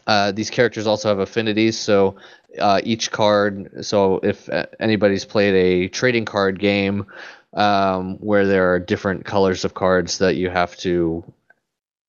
uh, 0.07 0.33
these 0.33 0.51
characters 0.51 0.87
also 0.87 1.09
have 1.09 1.19
affinities, 1.19 1.79
so 1.79 2.17
uh, 2.59 2.81
each 2.85 3.11
card. 3.11 3.85
So 3.85 4.21
if 4.23 4.49
anybody's 4.79 5.25
played 5.25 5.55
a 5.55 5.89
trading 5.89 6.27
card 6.27 6.59
game 6.59 7.07
um, 7.55 8.17
where 8.19 8.47
there 8.47 8.73
are 8.73 8.79
different 8.79 9.25
colors 9.25 9.65
of 9.65 9.75
cards 9.75 10.19
that 10.19 10.37
you 10.37 10.51
have 10.51 10.77
to 10.79 11.25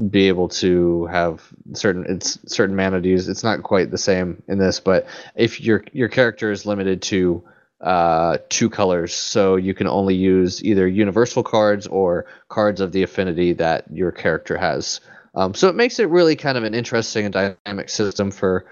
be 0.09 0.27
able 0.27 0.49
to 0.49 1.05
have 1.05 1.41
certain 1.73 2.05
it's 2.07 2.37
certain 2.51 2.75
mana 2.75 3.01
to 3.01 3.07
use. 3.07 3.29
It's 3.29 3.43
not 3.43 3.63
quite 3.63 3.91
the 3.91 3.97
same 3.97 4.43
in 4.47 4.57
this, 4.57 4.79
but 4.79 5.07
if 5.35 5.61
your 5.61 5.83
your 5.93 6.09
character 6.09 6.51
is 6.51 6.65
limited 6.65 7.01
to 7.03 7.43
uh, 7.81 8.37
two 8.49 8.69
colors, 8.69 9.13
so 9.13 9.55
you 9.55 9.73
can 9.73 9.87
only 9.87 10.15
use 10.15 10.63
either 10.63 10.87
universal 10.87 11.43
cards 11.43 11.87
or 11.87 12.25
cards 12.49 12.81
of 12.81 12.91
the 12.91 13.03
affinity 13.03 13.53
that 13.53 13.85
your 13.91 14.11
character 14.11 14.57
has. 14.57 14.99
Um, 15.33 15.53
so 15.53 15.67
it 15.69 15.75
makes 15.75 15.99
it 15.99 16.09
really 16.09 16.35
kind 16.35 16.57
of 16.57 16.63
an 16.63 16.73
interesting 16.73 17.25
and 17.25 17.33
dynamic 17.33 17.89
system 17.89 18.31
for 18.31 18.65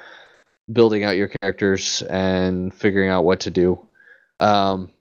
building 0.71 1.03
out 1.03 1.17
your 1.17 1.27
characters 1.27 2.01
and 2.03 2.73
figuring 2.73 3.09
out 3.09 3.25
what 3.25 3.41
to 3.41 3.51
do. 3.51 3.85
Um, 4.39 4.91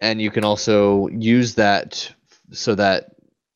and 0.00 0.20
you 0.20 0.30
can 0.30 0.44
also 0.44 1.08
use 1.08 1.56
that 1.56 2.12
so 2.52 2.74
that 2.76 3.12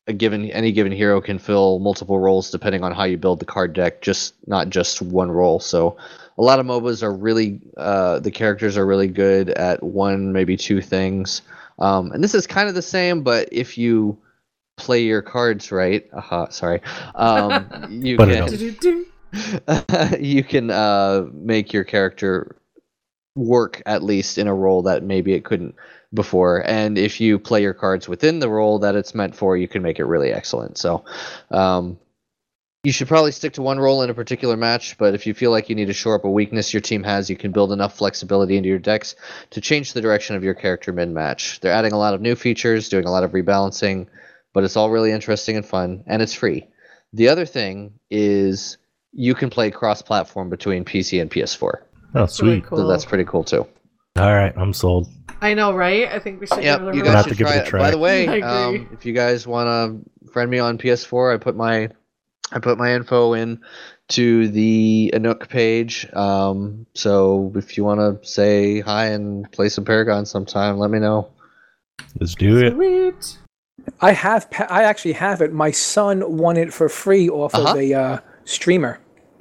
a 0.06 0.12
given 0.12 0.50
any 0.50 0.72
given 0.72 0.92
hero 0.92 1.20
can 1.20 1.38
fill 1.38 1.78
multiple 1.78 2.18
roles 2.18 2.50
depending 2.50 2.84
on 2.84 2.92
how 2.92 3.04
you 3.04 3.16
build 3.16 3.40
the 3.40 3.46
card 3.46 3.72
deck, 3.72 4.02
just 4.02 4.34
not 4.46 4.68
just 4.68 5.00
one 5.00 5.30
role. 5.30 5.60
So 5.60 5.96
a 6.36 6.42
lot 6.42 6.58
of 6.58 6.66
MOBAs 6.66 7.02
are 7.02 7.12
really 7.12 7.60
uh, 7.76 8.18
the 8.18 8.30
characters 8.30 8.76
are 8.76 8.86
really 8.86 9.08
good 9.08 9.50
at 9.50 9.82
one 9.82 10.32
maybe 10.32 10.56
two 10.56 10.80
things. 10.80 11.42
Um, 11.78 12.12
and 12.12 12.22
this 12.22 12.34
is 12.34 12.46
kind 12.46 12.68
of 12.68 12.74
the 12.74 12.82
same, 12.82 13.22
but 13.22 13.48
if 13.50 13.78
you 13.78 14.18
play 14.76 15.02
your 15.02 15.22
cards 15.22 15.72
right, 15.72 16.08
aha, 16.12 16.48
sorry, 16.48 16.80
um, 17.14 17.86
you 17.90 18.16
can 18.16 19.06
you 20.20 20.44
can 20.44 20.70
uh, 20.70 21.26
make 21.32 21.72
your 21.72 21.84
character 21.84 22.56
work 23.36 23.82
at 23.86 24.02
least 24.02 24.38
in 24.38 24.46
a 24.46 24.54
role 24.54 24.82
that 24.82 25.02
maybe 25.02 25.32
it 25.32 25.44
couldn't 25.44 25.74
before. 26.14 26.62
And 26.66 26.96
if 26.96 27.20
you 27.20 27.38
play 27.38 27.60
your 27.60 27.74
cards 27.74 28.08
within 28.08 28.38
the 28.38 28.48
role 28.48 28.78
that 28.78 28.94
it's 28.94 29.14
meant 29.14 29.34
for, 29.34 29.56
you 29.56 29.68
can 29.68 29.82
make 29.82 29.98
it 29.98 30.04
really 30.04 30.32
excellent. 30.32 30.78
So, 30.78 31.04
um, 31.50 31.98
You 32.84 32.92
should 32.92 33.08
probably 33.08 33.32
stick 33.32 33.54
to 33.54 33.62
one 33.62 33.78
role 33.80 34.02
in 34.02 34.10
a 34.10 34.14
particular 34.14 34.58
match, 34.58 34.98
but 34.98 35.14
if 35.14 35.26
you 35.26 35.32
feel 35.32 35.50
like 35.50 35.70
you 35.70 35.74
need 35.74 35.86
to 35.86 35.94
shore 35.94 36.16
up 36.16 36.24
a 36.24 36.30
weakness 36.30 36.74
your 36.74 36.82
team 36.82 37.02
has, 37.02 37.30
you 37.30 37.36
can 37.36 37.50
build 37.50 37.72
enough 37.72 37.96
flexibility 37.96 38.58
into 38.58 38.68
your 38.68 38.78
decks 38.78 39.16
to 39.50 39.60
change 39.62 39.94
the 39.94 40.02
direction 40.02 40.36
of 40.36 40.44
your 40.44 40.52
character 40.52 40.92
mid 40.92 41.08
match. 41.08 41.60
They're 41.60 41.72
adding 41.72 41.92
a 41.92 41.98
lot 41.98 42.12
of 42.12 42.20
new 42.20 42.36
features, 42.36 42.90
doing 42.90 43.06
a 43.06 43.10
lot 43.10 43.24
of 43.24 43.32
rebalancing, 43.32 44.06
but 44.52 44.64
it's 44.64 44.76
all 44.76 44.90
really 44.90 45.12
interesting 45.12 45.56
and 45.56 45.64
fun, 45.64 46.04
and 46.06 46.20
it's 46.20 46.34
free. 46.34 46.66
The 47.14 47.28
other 47.28 47.46
thing 47.46 47.94
is 48.10 48.76
you 49.12 49.34
can 49.34 49.48
play 49.48 49.70
cross 49.70 50.02
platform 50.02 50.50
between 50.50 50.84
PC 50.84 51.22
and 51.22 51.30
PS4. 51.30 51.78
Oh, 52.16 52.20
really 52.20 52.26
sweet. 52.28 52.64
cool. 52.66 52.78
So 52.78 52.86
that's 52.86 53.06
pretty 53.06 53.24
cool 53.24 53.44
too. 53.44 53.66
All 54.16 54.32
right, 54.34 54.52
I'm 54.56 54.72
sold. 54.72 55.08
I 55.40 55.54
know, 55.54 55.74
right? 55.74 56.08
I 56.08 56.18
think 56.20 56.40
we 56.40 56.46
should. 56.46 56.56
give 56.60 56.64
it 56.64 56.66
Yep, 56.66 56.80
a 56.80 56.82
you 56.84 56.88
run. 56.88 56.98
Gonna 56.98 57.10
have 57.10 57.14
guys 57.16 57.24
to 57.24 57.28
should 57.30 57.38
give 57.38 57.46
it 57.48 57.50
try 57.50 57.56
a 57.58 57.62
it. 57.62 57.66
try. 57.66 57.78
By 57.80 57.90
the 57.90 57.98
way, 57.98 58.26
um, 58.42 58.88
if 58.92 59.04
you 59.04 59.12
guys 59.12 59.46
want 59.46 59.66
to 60.24 60.30
friend 60.30 60.50
me 60.50 60.58
on 60.58 60.78
PS4, 60.78 61.34
I 61.34 61.38
put 61.38 61.56
my 61.56 61.88
I 62.52 62.58
put 62.60 62.78
my 62.78 62.94
info 62.94 63.32
in 63.34 63.60
to 64.10 64.48
the 64.48 65.10
Anook 65.14 65.48
page. 65.48 66.06
Um, 66.12 66.86
so 66.94 67.52
if 67.56 67.76
you 67.76 67.84
want 67.84 68.00
to 68.22 68.26
say 68.28 68.80
hi 68.80 69.06
and 69.06 69.50
play 69.50 69.68
some 69.68 69.84
Paragon 69.84 70.26
sometime, 70.26 70.78
let 70.78 70.90
me 70.90 71.00
know. 71.00 71.28
Let's 72.20 72.34
do 72.36 72.58
it. 72.58 72.72
Sweet. 72.74 73.38
I 74.00 74.12
have. 74.12 74.46
I 74.70 74.84
actually 74.84 75.12
have 75.14 75.42
it. 75.42 75.52
My 75.52 75.72
son 75.72 76.36
won 76.38 76.56
it 76.56 76.72
for 76.72 76.88
free 76.88 77.28
off 77.28 77.54
Uh-huh. 77.54 77.70
of 77.72 77.76
a 77.76 77.92
uh, 77.94 78.18
streamer. 78.44 79.00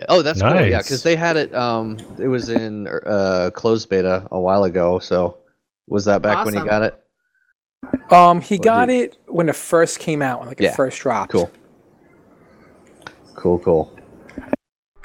Oh, 0.10 0.22
that's 0.22 0.42
cool. 0.42 0.66
Yeah, 0.66 0.80
because 0.80 1.04
they 1.04 1.16
had 1.16 1.38
it. 1.38 1.54
Um, 1.54 1.98
it 2.20 2.28
was 2.28 2.50
in 2.50 2.88
uh 2.88 3.52
closed 3.54 3.90
beta 3.90 4.28
a 4.32 4.40
while 4.40 4.64
ago. 4.64 5.00
So 5.00 5.38
was 5.88 6.06
that 6.06 6.22
back 6.22 6.46
when 6.46 6.54
you 6.54 6.60
Awesome. 6.60 6.70
got 6.70 6.82
it? 6.84 7.00
Um, 8.12 8.42
he 8.42 8.58
What 8.58 8.66
got 8.66 8.86
do 8.88 8.92
it 8.94 9.18
when 9.28 9.50
it 9.50 9.56
first 9.56 10.00
came 10.00 10.22
out, 10.22 10.40
when 10.40 10.50
like 10.50 10.62
Yeah, 10.62 10.70
it 10.70 10.76
first 10.76 11.00
dropped. 11.00 11.32
Cool. 11.32 11.52
Cool. 13.36 13.60
Cool. 13.60 14.03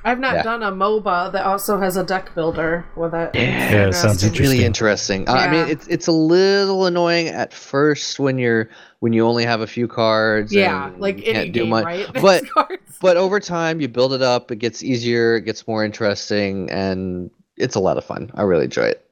I've 0.05 0.21
not 0.21 0.35
Yeah. 0.37 0.43
done 0.43 0.63
a 0.63 0.71
MOBA 0.71 1.33
that 1.33 1.45
also 1.45 1.79
has 1.81 1.97
a 1.97 2.05
deck 2.05 2.35
builder 2.35 2.85
with 2.97 3.15
it. 3.15 3.31
Yeah, 3.35 3.89
it 3.89 3.95
sounds 3.95 4.23
It's 4.23 4.39
really 4.39 4.65
Interesting. 4.65 5.23
interesting. 5.23 5.29
Uh, 5.29 5.33
I 5.33 5.51
mean, 5.51 5.69
it's 5.69 5.87
it's 5.89 6.07
a 6.07 6.13
little 6.13 6.87
annoying 6.87 7.29
at 7.29 7.53
first 7.53 8.19
when 8.21 8.39
you're 8.39 8.69
when 9.01 9.13
you 9.13 9.27
only 9.27 9.45
have 9.45 9.61
a 9.61 9.67
few 9.67 9.89
cards. 9.89 10.53
Yeah, 10.53 10.87
and 10.89 11.01
like 11.01 11.19
you 11.19 11.33
can't 11.33 11.53
do 11.53 11.61
game, 11.61 11.69
much. 11.71 11.85
right? 11.85 12.07
But 12.23 12.45
but 13.01 13.17
over 13.17 13.41
time, 13.41 13.81
you 13.81 13.89
build 13.89 14.13
it 14.13 14.23
up. 14.23 14.51
It 14.51 14.57
gets 14.57 14.83
easier. 14.83 15.37
It 15.37 15.43
gets 15.43 15.67
more 15.67 15.85
interesting, 15.85 16.71
and 16.71 17.31
it's 17.57 17.75
a 17.75 17.81
lot 17.81 17.99
of 17.99 18.05
fun. 18.05 18.31
I 18.35 18.43
really 18.43 18.65
enjoy 18.65 18.85
it. 18.87 19.05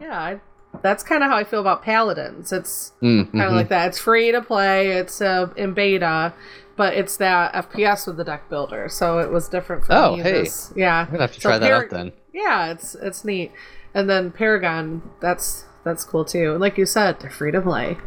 yeah, 0.00 0.20
I, 0.20 0.40
that's 0.82 1.02
kind 1.02 1.22
of 1.24 1.30
how 1.30 1.36
I 1.36 1.44
feel 1.44 1.60
about 1.60 1.82
Paladins. 1.82 2.52
It's 2.52 2.92
Mm, 3.02 3.32
kind 3.32 3.44
of 3.44 3.52
mhm. 3.52 3.56
like 3.56 3.68
that. 3.70 3.88
It's 3.88 3.98
free 3.98 4.30
to 4.32 4.42
play. 4.42 4.88
It's 4.92 5.20
uh, 5.20 5.48
in 5.56 5.72
beta, 5.74 6.32
but 6.78 6.94
it's 6.94 7.18
that 7.18 7.52
FPS 7.52 8.06
with 8.06 8.16
the 8.16 8.24
deck 8.24 8.48
builder. 8.48 8.88
So 8.88 9.18
it 9.18 9.30
was 9.30 9.48
different 9.50 9.84
for 9.84 9.92
Oh, 9.94 10.16
me. 10.16 10.22
hey. 10.22 10.32
this- 10.44 10.72
yeah. 10.74 11.00
I'm 11.00 11.06
gonna 11.10 11.22
have 11.22 11.34
to 11.34 11.40
So 11.40 11.50
try 11.50 11.58
that 11.58 11.68
Par- 11.70 11.84
out 11.84 11.90
then. 11.90 12.12
Yeah, 12.32 12.70
it's 12.70 12.94
it's 12.94 13.24
neat. 13.24 13.52
And 13.92 14.08
then 14.08 14.30
Paragon, 14.30 15.02
that's 15.20 15.66
that's 15.84 16.04
cool 16.04 16.24
too. 16.24 16.52
And 16.52 16.60
like 16.60 16.78
you 16.78 16.86
said, 16.86 17.20
they're 17.20 17.28
free 17.30 17.52
to 17.52 17.60
play. 17.60 17.98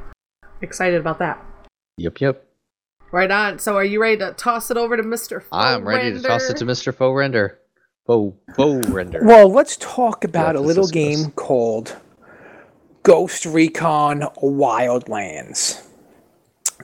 Excited 0.62 1.00
about 1.00 1.20
that. 1.20 1.44
Yep, 1.98 2.22
yep. 2.22 2.46
Right 3.12 3.30
on. 3.30 3.60
So 3.60 3.76
are 3.76 3.84
you 3.84 4.02
ready 4.02 4.18
to 4.18 4.32
toss 4.34 4.72
it 4.72 4.78
over 4.78 4.96
to 4.96 5.04
Mr. 5.04 5.44
I'm 5.52 5.86
ready 5.88 6.14
to 6.14 6.22
toss 6.22 6.50
it 6.50 6.58
to 6.58 6.66
Mr. 6.66 6.96
Faux 6.96 7.16
Render. 7.16 7.60
Faux 8.08 8.36
Faux 8.56 8.88
Render. 8.90 9.22
Well, 9.24 9.52
let's 9.52 9.76
talk 9.78 10.24
about 10.24 10.56
a 10.56 10.60
little 10.62 10.86
is 10.86 10.92
game 10.92 11.32
called 11.32 11.96
Ghost 13.04 13.46
Recon 13.46 14.22
Wildlands. 14.42 15.82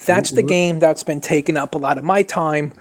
That's 0.06 0.32
the 0.32 0.44
game 0.44 0.80
that's 0.80 1.04
been 1.04 1.22
taking 1.22 1.58
up 1.58 1.74
a 1.74 1.78
lot 1.78 1.98
of 1.98 2.04
my 2.04 2.24
time 2.24 2.74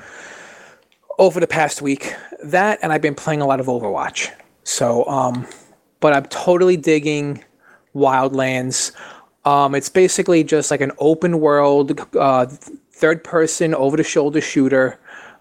over 1.19 1.41
the 1.41 1.47
past 1.47 1.81
week. 1.83 2.15
That 2.43 2.79
and 2.83 2.93
I've 2.93 3.01
been 3.01 3.15
playing 3.15 3.41
a 3.41 3.47
lot 3.47 3.61
of 3.61 3.67
Overwatch. 3.67 4.31
So, 4.65 5.05
um, 5.07 5.47
but 6.01 6.13
I'm 6.13 6.27
totally 6.27 6.77
digging 6.77 7.43
Wildlands. 7.95 8.93
Um, 9.45 9.75
it's 9.75 9.89
basically 9.89 10.45
just 10.45 10.71
like 10.71 10.81
an 10.81 10.93
open 10.99 11.41
world, 11.41 11.99
uh, 12.19 12.47
third 12.93 13.23
person, 13.25 13.75
over 13.75 13.97
the 13.97 14.03
shoulder 14.03 14.41
shooter. 14.41 14.99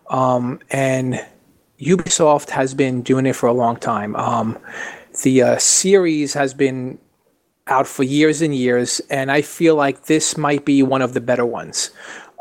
Um, 0.09 0.59
and 0.69 1.25
Ubisoft 1.79 2.51
has 2.51 2.73
been 2.73 3.01
doing 3.01 3.25
it 3.25 3.35
for 3.35 3.47
a 3.47 3.53
long 3.53 3.77
time. 3.77 4.15
Um, 4.15 4.57
the 5.23 5.41
uh, 5.41 5.57
series 5.57 6.33
has 6.33 6.53
been 6.53 6.99
out 7.67 7.87
for 7.87 8.03
years 8.03 8.41
and 8.41 8.53
years, 8.53 9.01
and 9.09 9.31
I 9.31 9.41
feel 9.41 9.75
like 9.75 10.05
this 10.05 10.37
might 10.37 10.65
be 10.65 10.83
one 10.83 11.01
of 11.01 11.13
the 11.13 11.21
better 11.21 11.45
ones. 11.45 11.91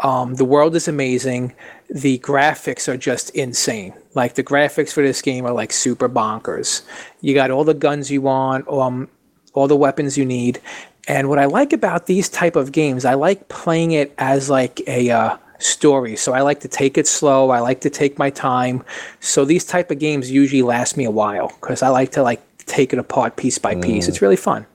Um, 0.02 0.34
the 0.34 0.44
world 0.44 0.74
is 0.74 0.88
amazing. 0.88 1.54
The 1.88 2.18
graphics 2.18 2.88
are 2.88 2.96
just 2.96 3.30
insane. 3.30 3.94
Like 4.14 4.34
the 4.34 4.42
graphics 4.42 4.92
for 4.92 5.02
this 5.02 5.22
game 5.22 5.46
are 5.46 5.52
like 5.52 5.72
super 5.72 6.08
bonkers. 6.08 6.82
You 7.20 7.34
got 7.34 7.50
all 7.50 7.64
the 7.64 7.74
guns 7.74 8.10
you 8.10 8.20
want, 8.20 8.68
um, 8.68 9.08
all 9.54 9.68
the 9.68 9.76
weapons 9.76 10.18
you 10.18 10.26
need. 10.26 10.60
And 11.06 11.28
what 11.28 11.38
I 11.38 11.44
like 11.44 11.72
about 11.72 12.06
these 12.06 12.28
type 12.28 12.56
of 12.56 12.72
games, 12.72 13.04
I 13.04 13.14
like 13.14 13.48
playing 13.48 13.92
it 13.92 14.14
as 14.18 14.50
like 14.50 14.80
a 14.88 15.10
uh, 15.10 15.36
story. 15.58 16.16
So 16.16 16.32
I 16.32 16.40
like 16.40 16.60
to 16.60 16.68
take 16.68 16.98
it 16.98 17.06
slow. 17.06 17.50
I 17.50 17.60
like 17.60 17.80
to 17.82 17.90
take 17.90 18.18
my 18.18 18.30
time. 18.30 18.84
So 19.20 19.44
these 19.44 19.64
type 19.64 19.90
of 19.90 19.98
games 19.98 20.30
usually 20.30 20.62
last 20.62 20.96
me 20.96 21.04
a 21.04 21.10
while 21.10 21.48
because 21.60 21.82
I 21.82 21.88
like 21.88 22.10
to 22.12 22.22
like 22.22 22.42
take 22.58 22.92
it 22.92 22.98
apart 22.98 23.36
piece 23.36 23.58
by 23.58 23.74
piece. 23.74 24.08
It's 24.08 24.22
really 24.22 24.36
fun. 24.36 24.66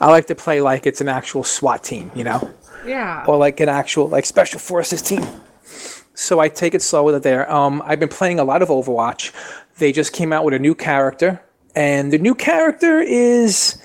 I 0.00 0.10
like 0.10 0.26
to 0.26 0.34
play 0.34 0.60
like 0.60 0.86
it's 0.86 1.00
an 1.00 1.08
actual 1.08 1.44
SWAT 1.44 1.82
team, 1.84 2.10
you 2.14 2.24
know, 2.24 2.50
Yeah. 2.86 3.24
or 3.26 3.36
like 3.36 3.60
an 3.60 3.68
actual 3.68 4.08
like 4.08 4.26
special 4.26 4.58
forces 4.58 5.02
team. 5.02 5.24
So 6.14 6.38
I 6.40 6.48
take 6.48 6.74
it 6.74 6.82
slow 6.82 7.02
with 7.04 7.14
it 7.16 7.22
there. 7.22 7.50
Um, 7.50 7.82
I've 7.84 7.98
been 8.00 8.08
playing 8.08 8.38
a 8.38 8.44
lot 8.44 8.62
of 8.62 8.68
Overwatch. 8.68 9.32
They 9.78 9.92
just 9.92 10.12
came 10.12 10.32
out 10.32 10.44
with 10.44 10.54
a 10.54 10.58
new 10.58 10.74
character, 10.74 11.42
and 11.74 12.12
the 12.12 12.18
new 12.18 12.34
character 12.36 13.00
is, 13.00 13.76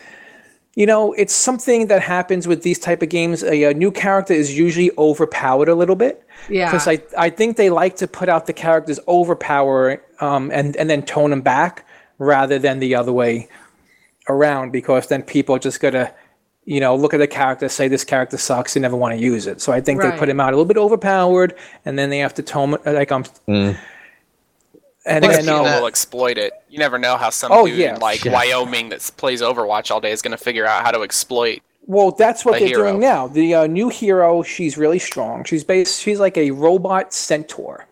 you 0.76 0.86
know, 0.86 1.14
it's 1.14 1.34
something 1.34 1.88
that 1.88 2.04
happens 2.04 2.48
with 2.48 2.62
these 2.62 2.78
type 2.78 3.02
of 3.02 3.10
games. 3.10 3.44
A, 3.44 3.64
a 3.64 3.74
new 3.74 3.92
character 3.92 4.34
is 4.34 4.56
usually 4.56 4.92
overpowered 4.98 5.70
a 5.70 5.74
little 5.76 5.96
bit. 5.96 6.24
Yeah. 6.50 6.70
Because 6.70 6.88
I, 6.88 7.02
I 7.18 7.32
think 7.32 7.58
they 7.58 7.72
like 7.72 7.96
to 7.98 8.08
put 8.08 8.30
out 8.30 8.46
the 8.46 8.54
characters 8.54 9.00
overpower 9.08 10.02
um, 10.20 10.52
and, 10.52 10.76
and 10.78 10.88
then 10.90 11.02
tone 11.02 11.32
them 11.32 11.42
back 11.42 11.86
rather 12.20 12.60
than 12.60 12.78
the 12.80 12.94
other 12.94 13.12
way 13.14 13.48
around 14.30 14.72
because 14.72 15.08
then 15.08 15.24
people 15.24 15.56
are 15.56 15.60
just 15.60 15.80
going 15.82 15.94
to, 15.96 16.14
you 16.66 16.80
know, 16.80 16.96
look 16.96 17.14
at 17.14 17.18
the 17.18 17.28
character, 17.28 17.68
say 17.68 17.88
this 17.88 18.04
character 18.04 18.38
sucks, 18.38 18.76
and 18.76 18.84
never 18.84 18.96
want 18.96 19.16
to 19.16 19.20
use 19.22 19.48
it. 19.48 19.60
So 19.60 19.74
I 19.74 19.82
think 19.82 20.02
they 20.02 20.12
put 20.18 20.30
him 20.30 20.40
out 20.40 20.54
a 20.54 20.56
little 20.56 20.66
bit 20.66 20.78
overpowered 20.78 21.56
and 21.86 21.98
then 21.98 22.10
they 22.10 22.20
have 22.20 22.34
to 22.36 22.44
tone 22.44 22.76
it 22.76 22.86
like 22.86 23.12
um 23.12 23.24
Mm. 23.48 23.78
and 25.06 25.24
Plus, 25.24 25.38
then 25.38 25.46
people 25.46 25.66
uh, 25.66 25.80
will 25.82 25.88
exploit 25.88 26.38
it. 26.38 26.54
You 26.70 26.78
never 26.80 27.00
know 27.00 27.18
how 27.18 27.30
some 27.32 27.52
Oh, 27.52 27.66
dude 27.66 27.78
yeah. 27.78 27.96
in 27.96 28.02
like 28.02 28.24
Yeah. 28.24 28.34
Wyoming 28.34 28.90
that 28.90 29.10
plays 29.18 29.42
Overwatch 29.42 29.90
all 29.92 30.00
day 30.02 30.12
is 30.12 30.22
going 30.22 30.32
to 30.38 30.44
figure 30.44 30.66
out 30.66 30.84
how 30.86 30.92
to 30.92 31.02
exploit. 31.02 31.62
Well, 31.88 32.12
that's 32.12 32.46
what 32.46 32.56
a 32.58 32.60
they're 32.60 32.68
hero. 32.68 32.84
doing 32.92 33.00
now. 33.00 33.28
The 33.28 33.56
uh, 33.56 33.68
new 33.68 33.90
hero, 33.90 34.44
she's 34.44 34.78
really 34.78 35.00
strong. 35.00 35.44
She's 35.46 35.64
based. 35.64 36.00
She's 36.02 36.20
like 36.20 36.38
a 36.38 36.52
robot 36.52 37.14
centaur, 37.16 37.88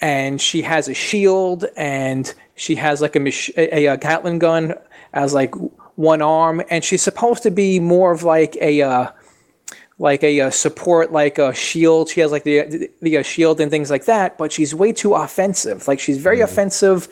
and 0.00 0.40
she 0.40 0.62
has 0.62 0.88
a 0.88 0.94
shield, 0.94 1.66
and 1.76 2.32
she 2.54 2.76
has 2.76 3.02
like 3.02 3.14
a 3.14 3.20
mach- 3.20 3.50
a, 3.58 3.86
a 3.88 3.96
Gatling 3.98 4.38
gun 4.38 4.74
as 5.12 5.34
like 5.34 5.54
one 5.96 6.22
arm, 6.22 6.62
and 6.70 6.84
she's 6.84 7.02
supposed 7.02 7.42
to 7.44 7.50
be 7.50 7.80
more 7.80 8.12
of 8.12 8.22
like 8.22 8.56
a. 8.60 8.82
Uh, 8.82 9.10
like 9.98 10.22
a, 10.22 10.42
uh 10.42 10.50
support, 10.50 11.10
like 11.10 11.38
a 11.38 11.54
shield. 11.54 12.10
She 12.10 12.20
has 12.20 12.30
like 12.30 12.44
the 12.44 12.64
the, 12.64 12.90
the 13.00 13.16
uh, 13.16 13.22
shield 13.22 13.62
and 13.62 13.70
things 13.70 13.90
like 13.90 14.04
that, 14.04 14.36
but 14.36 14.52
she's 14.52 14.74
way 14.74 14.92
too 14.92 15.14
offensive. 15.14 15.88
Like 15.88 16.00
she's 16.00 16.18
very 16.18 16.42
offensive, 16.42 17.08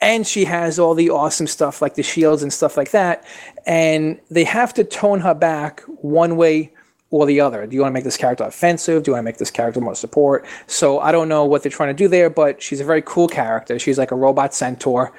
and 0.00 0.26
she 0.26 0.44
has 0.44 0.78
all 0.78 0.94
the 0.94 1.10
awesome 1.10 1.46
stuff 1.46 1.82
like 1.82 1.94
the 1.94 2.02
shields 2.02 2.42
and 2.42 2.52
stuff 2.52 2.76
like 2.76 2.90
that. 2.92 3.24
And 3.66 4.18
they 4.30 4.44
have 4.44 4.72
to 4.74 4.84
tone 4.84 5.20
her 5.20 5.34
back 5.34 5.82
one 5.86 6.36
way 6.36 6.72
or 7.10 7.26
the 7.26 7.40
other. 7.40 7.66
Do 7.66 7.74
you 7.74 7.82
want 7.82 7.92
to 7.92 7.94
make 7.94 8.04
this 8.04 8.16
character 8.16 8.44
offensive? 8.44 9.02
Do 9.02 9.10
you 9.10 9.12
want 9.14 9.22
to 9.22 9.24
make 9.24 9.38
this 9.38 9.50
character 9.50 9.80
more 9.80 9.94
support? 9.94 10.44
So 10.66 11.00
I 11.00 11.10
don't 11.10 11.28
know 11.28 11.44
what 11.44 11.62
they're 11.62 11.72
trying 11.72 11.88
to 11.88 11.94
do 11.94 12.06
there, 12.06 12.30
but 12.30 12.62
she's 12.62 12.80
a 12.80 12.84
very 12.84 13.02
cool 13.02 13.28
character. 13.28 13.78
She's 13.78 13.98
like 13.98 14.10
a 14.10 14.16
robot 14.16 14.54
centaur. 14.54 15.12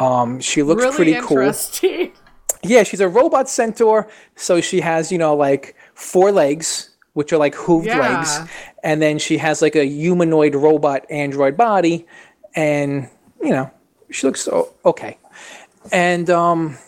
Um, 0.00 0.40
she 0.40 0.62
looks 0.62 0.82
really 0.82 0.96
pretty 0.96 1.14
cool. 1.14 1.38
interesting. 1.38 2.12
Yeah, 2.66 2.82
she's 2.82 3.00
a 3.00 3.08
robot 3.10 3.50
centaur. 3.50 4.08
So 4.36 4.62
she 4.62 4.80
has, 4.80 5.12
you 5.12 5.18
know, 5.18 5.36
like 5.36 5.76
four 5.92 6.32
legs, 6.32 6.96
which 7.12 7.30
are 7.30 7.36
like 7.36 7.54
hooved 7.54 7.84
Yeah. 7.84 7.98
legs. 7.98 8.40
And 8.82 9.02
then 9.02 9.18
she 9.18 9.36
has 9.36 9.60
like 9.60 9.76
a 9.76 9.84
humanoid 9.84 10.54
robot 10.54 11.04
android 11.10 11.58
body. 11.58 12.06
And, 12.56 13.10
you 13.42 13.50
know, 13.50 13.70
she 14.10 14.26
looks 14.26 14.48
okay. 14.86 15.18
And 15.92 16.30
um, 16.30 16.78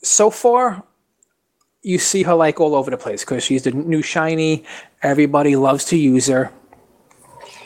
so 0.00 0.30
far, 0.30 0.84
you 1.82 1.98
see 1.98 2.22
her 2.22 2.34
like 2.34 2.60
all 2.60 2.76
over 2.76 2.92
the 2.92 2.96
place 2.96 3.24
because 3.24 3.42
she's 3.42 3.64
the 3.64 3.72
new 3.72 4.02
shiny. 4.02 4.64
Everybody 5.02 5.56
loves 5.56 5.86
to 5.86 5.96
use 5.96 6.28
her. 6.28 6.52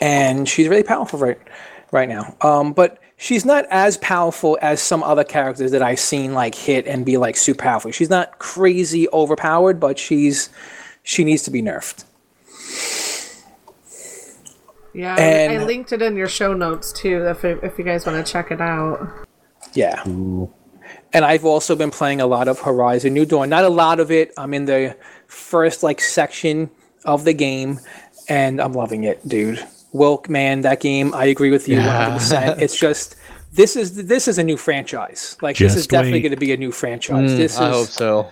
And 0.01 0.49
she's 0.49 0.67
really 0.67 0.81
powerful 0.83 1.19
right, 1.19 1.37
right 1.91 2.09
now. 2.09 2.35
Um, 2.41 2.73
but 2.73 2.99
she's 3.25 3.43
not 3.43 3.65
as 3.71 3.97
powerful 3.97 4.55
as 4.61 4.79
some 4.79 5.01
other 5.01 5.23
characters 5.23 5.71
that 5.71 5.81
I've 5.81 5.99
seen 5.99 6.35
like 6.35 6.53
hit 6.53 6.85
and 6.85 7.03
be 7.03 7.17
like 7.17 7.35
super 7.35 7.63
powerful. 7.63 7.89
She's 7.91 8.09
not 8.09 8.37
crazy 8.37 9.09
overpowered, 9.09 9.79
but 9.79 9.97
she's 9.97 10.49
she 11.01 11.23
needs 11.23 11.41
to 11.43 11.51
be 11.51 11.61
nerfed. 11.63 12.03
Yeah, 14.93 15.15
And- 15.17 15.53
I 15.53 15.65
linked 15.65 15.91
it 15.91 16.01
in 16.03 16.15
your 16.15 16.29
show 16.29 16.53
notes 16.53 16.93
too. 16.93 17.25
If 17.25 17.43
if 17.43 17.79
you 17.79 17.83
guys 17.83 18.05
want 18.05 18.23
to 18.23 18.31
check 18.31 18.51
it 18.51 18.61
out. 18.61 19.09
Yeah. 19.73 20.01
And 20.05 21.25
I've 21.25 21.45
also 21.45 21.75
been 21.75 21.91
playing 21.91 22.21
a 22.21 22.27
lot 22.27 22.47
of 22.47 22.59
Horizon 22.59 23.13
New 23.13 23.25
Dawn. 23.25 23.49
Not 23.49 23.63
a 23.63 23.69
lot 23.69 23.99
of 23.99 24.11
it. 24.11 24.33
I'm 24.37 24.53
in 24.53 24.65
the 24.65 24.95
first 25.27 25.81
like 25.81 25.99
section 25.99 26.69
of 27.05 27.23
the 27.23 27.33
game, 27.33 27.79
and 28.29 28.61
I'm 28.61 28.73
loving 28.73 29.03
it, 29.03 29.27
dude. 29.27 29.65
Wilk, 29.95 30.29
man, 30.29 30.61
that 30.61 30.79
game. 30.81 31.13
I 31.13 31.25
agree 31.25 31.51
with 31.51 31.67
you 31.67 31.77
100. 31.77 32.13
percent 32.13 32.61
It's 32.65 32.75
just 32.77 33.15
this 33.53 33.75
is 33.75 34.05
this 34.07 34.27
is 34.27 34.37
a 34.37 34.43
new 34.43 34.57
franchise. 34.57 35.37
Like 35.41 35.57
this 35.57 35.71
is 35.73 35.79
Just 35.83 35.89
definitely 35.91 36.19
wait. 36.19 36.23
going 36.23 36.31
to 36.31 36.37
be 36.37 36.51
a 36.53 36.57
new 36.57 36.71
franchise. 36.71 37.35
this 37.37 37.57
I 37.57 37.69
hope 37.69 37.87
is 37.87 37.93
so. 37.93 38.29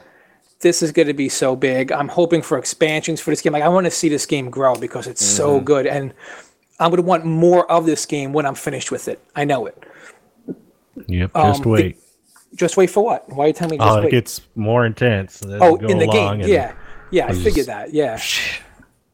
this 0.59 0.81
is 0.83 0.91
going 0.91 1.07
to 1.07 1.13
be 1.13 1.29
so 1.29 1.55
big. 1.55 1.91
I'm 1.91 2.09
hoping 2.09 2.41
for 2.41 2.57
expansions 2.57 3.21
for 3.21 3.29
this 3.31 3.41
game. 3.41 3.53
Like 3.53 3.63
I 3.63 3.69
want 3.69 3.85
to 3.85 3.91
see 3.91 4.09
this 4.09 4.25
game 4.25 4.49
grow 4.49 4.75
because 4.75 5.07
it's 5.07 5.23
so 5.25 5.55
Mm-hmm. 5.55 5.65
good, 5.65 5.87
and 5.87 6.13
I'm 6.79 6.89
going 6.89 7.01
to 7.01 7.07
want 7.07 7.23
more 7.25 7.69
of 7.71 7.85
this 7.85 8.05
game 8.05 8.33
when 8.33 8.45
I'm 8.45 8.55
finished 8.55 8.91
with 8.91 9.07
it. 9.07 9.19
I 9.35 9.45
know 9.45 9.65
it. 9.67 9.77
Yep. 11.07 11.31
Um, 11.35 11.51
Just 11.51 11.63
the- 11.63 11.69
wait. 11.69 11.97
Just 12.55 12.77
wait 12.77 12.91
for 12.91 13.03
what? 13.03 13.27
Why 13.33 13.45
are 13.45 13.47
you 13.47 13.53
telling 13.53 13.71
me 13.71 13.77
just 13.79 13.89
Oh, 13.89 13.97
it 13.99 14.03
wait? 14.03 14.11
gets 14.11 14.41
more 14.55 14.85
intense. 14.85 15.41
Oh, 15.43 15.75
in 15.77 15.97
the 15.97 16.05
game, 16.05 16.41
yeah, 16.41 16.73
yeah, 17.09 17.25
I 17.25 17.29
It's 17.29 17.37
figured 17.39 17.65
just- 17.65 17.67
that. 17.67 17.93
Yeah, 17.93 18.19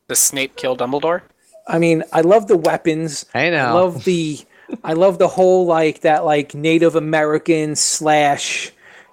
the 0.08 0.16
Snape 0.16 0.58
kill 0.58 0.76
Dumbledore? 0.76 1.22
I 1.70 1.80
mean, 1.80 2.04
I 2.12 2.22
love 2.22 2.48
the 2.48 2.58
weapons. 2.58 3.26
I 3.34 3.50
now. 3.50 3.76
love 3.76 4.04
the, 4.04 4.40
I 4.84 4.94
love 4.94 5.20
the 5.20 5.28
whole 5.28 5.66
like 5.66 6.02
that 6.02 6.26
like 6.26 6.54
Native 6.54 6.96
American 6.96 7.76
slash, 7.76 8.72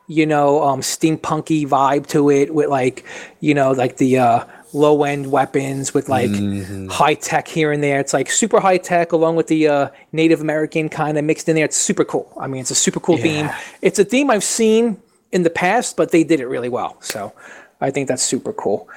you 0.08 0.26
know, 0.26 0.62
um, 0.62 0.80
steampunky 0.80 1.66
vibe 1.68 2.06
to 2.08 2.30
it 2.30 2.54
with 2.54 2.68
like, 2.68 3.04
you 3.40 3.54
know, 3.54 3.72
like 3.72 3.98
the 3.98 4.18
uh, 4.18 4.44
low 4.72 5.04
end 5.04 5.30
weapons 5.30 5.92
with 5.94 6.08
like 6.08 6.30
Mm-hmm. 6.30 6.88
high 6.88 7.14
tech 7.14 7.48
here 7.48 7.72
and 7.72 7.82
there. 7.82 8.00
It's 8.00 8.12
like 8.12 8.30
super 8.30 8.60
high 8.60 8.78
tech 8.78 9.12
along 9.12 9.36
with 9.36 9.48
the 9.48 9.68
uh, 9.68 9.88
Native 10.12 10.40
American 10.40 10.88
kind 10.88 11.18
of 11.18 11.24
mixed 11.24 11.48
in 11.48 11.56
there. 11.56 11.64
It's 11.64 11.76
super 11.76 12.04
cool. 12.04 12.32
I 12.40 12.46
mean, 12.46 12.60
it's 12.62 12.70
a 12.70 12.74
super 12.74 13.00
cool 13.00 13.16
theme. 13.18 13.50
It's 13.82 13.98
a 13.98 14.04
theme 14.04 14.30
I've 14.30 14.44
seen 14.44 15.00
in 15.32 15.42
the 15.42 15.50
past, 15.50 15.96
but 15.96 16.10
they 16.12 16.24
did 16.24 16.40
it 16.40 16.46
really 16.46 16.68
well. 16.68 16.96
So 17.00 17.32
I 17.80 17.90
think 17.90 18.08
that's 18.08 18.22
super 18.22 18.52
cool. 18.52 18.88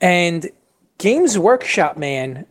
And 0.00 0.50
Games 0.98 1.38
Workshop, 1.38 1.96
man, 1.96 2.46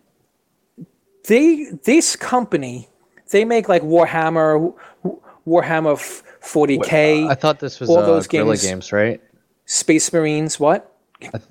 they 1.28 1.66
this 1.84 2.16
company 2.16 2.88
they 3.32 3.46
make 3.46 3.68
like 3.70 3.82
Warhammer, 3.82 4.74
Warhammer 5.48 5.94
f- 5.94 6.24
40k, 6.42 7.30
I 7.30 7.34
thought 7.36 7.60
this 7.60 7.80
was 7.80 7.90
all 7.90 7.98
uh, 8.00 8.06
those 8.06 8.28
Guerrilla 8.28 8.54
games- 8.56 8.64
Games, 8.64 8.92
right? 8.94 9.22
Space 9.66 10.12
Marines. 10.14 10.60
What? 10.60 10.90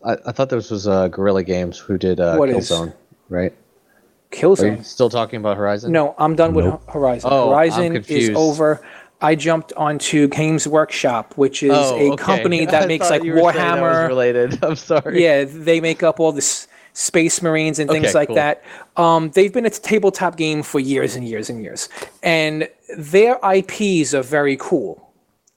I, 0.05 0.17
I 0.27 0.33
thought 0.33 0.51
this 0.51 0.71
was 0.71 0.87
uh, 0.87 1.09
Guerrilla 1.09 1.43
Games 1.43 1.79
who 1.79 1.97
did 1.97 2.21
uh, 2.21 2.37
What 2.37 2.51
is? 2.51 2.69
Killzone, 2.71 2.93
right? 3.31 3.53
Are 3.53 4.37
Killzone. 4.37 4.79
you 4.79 4.83
still 4.85 5.09
talking 5.11 5.41
about 5.41 5.57
Horizon? 5.57 5.93
No, 5.93 6.15
I'm 6.19 6.37
done 6.37 6.53
with 6.55 6.67
Horizon. 6.89 7.31
Oh, 7.33 7.47
I'm 7.47 7.71
Horizon 7.71 7.97
is 8.09 8.31
over. 8.37 8.85
I 9.23 9.35
jumped 9.35 9.73
onto 9.75 10.29
Games 10.29 10.67
Workshop, 10.67 11.35
which 11.39 11.63
is 11.63 11.71
Oh, 11.73 11.97
a 11.97 12.13
okay. 12.13 12.23
company 12.23 12.63
I 12.69 12.71
that 12.73 12.89
makes 12.89 13.09
like 13.09 13.23
you 13.25 13.33
were 13.33 13.39
saying 13.41 13.55
that 13.57 13.81
was 13.81 13.97
Warhammer. 13.97 14.09
related. 14.09 14.63
I'm 14.65 14.77
sorry. 14.77 15.23
Yeah, 15.23 15.45
they 15.45 15.81
make 15.81 16.03
up 16.03 16.21
all 16.21 16.33
this 16.33 16.69
Space 16.95 17.41
Marines 17.43 17.79
and 17.79 17.89
things 17.91 18.07
Okay, 18.09 18.15
like 18.15 18.29
cool. 18.29 18.37
that. 18.37 18.63
Um, 18.97 19.31
they've 19.31 19.53
been 19.53 19.67
a 19.67 19.71
tabletop 19.71 20.37
game 20.37 20.63
for 20.63 20.79
years 20.81 21.17
and 21.17 21.27
years 21.27 21.49
and 21.49 21.63
years, 21.63 21.89
and 22.23 22.69
their 22.97 23.39
IPs 23.43 24.13
are 24.15 24.23
very 24.23 24.57
cool. 24.59 25.09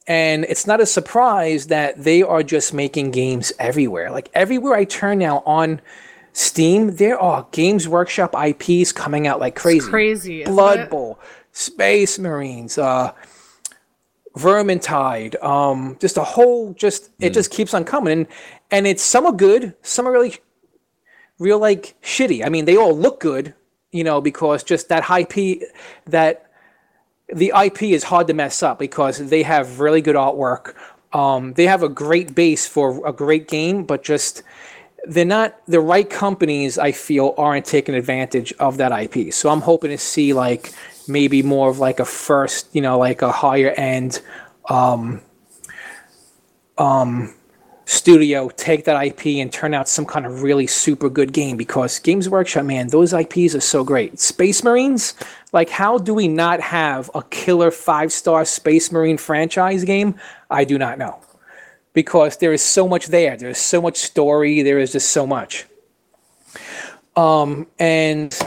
And 0.08 0.46
it's 0.46 0.68
not 0.68 0.80
a 0.80 0.86
surprise 0.86 1.68
that 1.68 2.04
they 2.04 2.22
are 2.22 2.44
just 2.44 2.74
making 2.74 3.12
games 3.12 3.52
everywhere. 3.58 4.12
Like 4.12 4.30
everywhere 4.34 4.76
I 4.76 4.86
turn 4.86 5.18
now 5.18 5.42
on 5.46 5.82
Steam, 6.34 6.96
there 6.98 7.18
are 7.20 7.48
Games 7.52 7.88
Workshop 7.88 8.36
IPs 8.36 8.92
coming 8.92 9.26
out 9.26 9.40
like 9.40 9.56
crazy. 9.56 9.90
Crazy. 9.90 10.44
Blood 10.44 10.80
it? 10.80 10.90
Bowl, 10.90 11.18
Space 11.54 12.20
Marines, 12.20 12.78
uh, 12.78 13.14
Vermintide, 14.38 15.42
um, 15.44 15.98
just 16.02 16.18
a 16.18 16.24
whole, 16.24 16.74
just 16.74 17.10
it 17.20 17.32
just 17.34 17.52
keeps 17.52 17.74
on 17.74 17.86
coming, 17.86 18.12
and 18.12 18.28
and 18.70 18.86
it's 18.86 19.02
some 19.02 19.26
are 19.26 19.32
good, 19.32 19.74
some 19.82 20.06
are 20.08 20.12
really, 20.12 20.36
real 21.40 21.60
like 21.60 21.96
shitty. 22.02 22.46
I 22.46 22.50
mean, 22.50 22.66
they 22.66 22.78
all 22.78 22.96
look 22.96 23.20
good, 23.20 23.54
you 23.92 24.04
know, 24.04 24.22
because 24.22 24.64
just 24.64 24.90
that 24.90 25.04
high 25.04 25.26
P, 25.26 25.66
that 26.06 26.50
the 27.34 27.52
IP 27.56 27.84
is 27.84 28.04
hard 28.04 28.28
to 28.28 28.34
mess 28.34 28.62
up 28.64 28.80
because 28.80 29.18
they 29.30 29.44
have 29.44 29.80
really 29.80 30.02
good 30.02 30.16
artwork. 30.16 30.76
Um, 31.14 31.54
they 31.54 31.66
have 31.66 31.84
a 31.84 31.90
great 31.90 32.36
base 32.36 32.68
for 32.68 33.06
a 33.08 33.14
great 33.14 33.48
game, 33.48 33.84
but 33.84 34.04
just 34.04 34.44
they're 35.06 35.26
not 35.26 35.60
the 35.68 35.80
right 35.80 36.10
companies. 36.10 36.78
I 36.78 36.92
feel 36.92 37.34
aren't 37.38 37.66
taking 37.66 37.96
advantage 37.96 38.54
of 38.54 38.78
that 38.78 38.92
IP. 38.92 39.34
So 39.34 39.50
I'm 39.50 39.62
hoping 39.62 39.92
to 39.92 39.98
see 39.98 40.34
like 40.34 40.74
maybe 41.08 41.44
more 41.44 41.70
of 41.70 41.80
like 41.80 42.00
a 42.00 42.06
first, 42.06 42.74
you 42.74 42.82
know, 42.82 42.98
like 42.98 43.22
a 43.22 43.32
higher 43.32 43.70
end 43.70 44.22
um, 44.70 45.22
um, 46.78 47.35
studio 47.86 48.50
take 48.50 48.86
that 48.86 49.04
IP 49.04 49.38
and 49.38 49.54
turn 49.54 49.74
out 49.74 49.88
some 49.88 50.06
kind 50.06 50.26
of 50.26 50.42
really 50.42 50.68
super 50.68 51.10
good 51.10 51.32
game 51.32 51.56
because 51.56 52.00
Games 52.00 52.28
Workshop, 52.28 52.66
man, 52.66 52.88
those 52.88 53.14
IPs 53.14 53.56
are 53.56 53.62
so 53.62 53.84
great. 53.84 54.20
Space 54.20 54.64
Marines, 54.64 55.14
like, 55.54 55.70
how 55.70 55.98
do 55.98 56.14
we 56.14 56.28
not 56.28 56.60
have 56.62 57.10
a 57.14 57.24
killer 57.24 57.72
five 57.72 58.12
star 58.12 58.44
Space 58.44 58.92
Marine 58.92 59.18
franchise 59.18 59.84
game? 59.84 60.16
I 60.50 60.66
do 60.66 60.78
not 60.78 60.98
know. 60.98 61.20
Because 61.94 62.38
there 62.38 62.52
is 62.52 62.62
so 62.62 62.88
much 62.88 63.08
there. 63.08 63.38
There's 63.38 63.58
so 63.58 63.82
much 63.82 63.98
story. 63.98 64.64
There 64.64 64.80
is 64.80 64.92
just 64.92 65.12
so 65.12 65.26
much. 65.26 65.66
Um, 67.16 67.68
and 67.80 68.38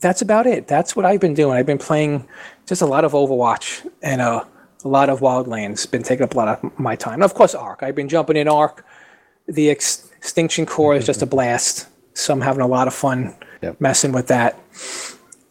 that's 0.00 0.22
about 0.22 0.46
it. 0.46 0.66
That's 0.66 0.96
what 0.96 1.04
I've 1.04 1.20
been 1.20 1.34
doing. 1.34 1.56
I've 1.56 1.66
been 1.66 1.78
playing 1.78 2.26
just 2.66 2.80
a 2.80 2.86
lot 2.86 3.04
of 3.04 3.12
Overwatch 3.12 3.86
and 4.02 4.22
uh, 4.22 4.44
a 4.84 4.88
lot 4.88 5.08
of 5.10 5.20
Wildlands. 5.20 5.90
Been 5.90 6.02
taking 6.02 6.24
up 6.24 6.34
a 6.34 6.36
lot 6.36 6.48
of 6.62 6.78
my 6.78 6.94
time. 6.96 7.14
And 7.14 7.24
of 7.24 7.34
course, 7.34 7.54
Ark. 7.54 7.82
I've 7.82 7.94
been 7.94 8.08
jumping 8.08 8.36
in 8.36 8.48
Ark. 8.48 8.84
The 9.46 9.70
Ex- 9.70 10.10
Extinction 10.16 10.66
Core 10.66 10.94
is 10.94 11.06
just 11.06 11.22
a 11.22 11.26
blast. 11.26 11.88
So 12.14 12.32
I'm 12.32 12.40
having 12.40 12.62
a 12.62 12.66
lot 12.66 12.86
of 12.88 12.94
fun 12.94 13.34
Yep. 13.62 13.80
messing 13.80 14.12
with 14.12 14.26
that. 14.28 14.58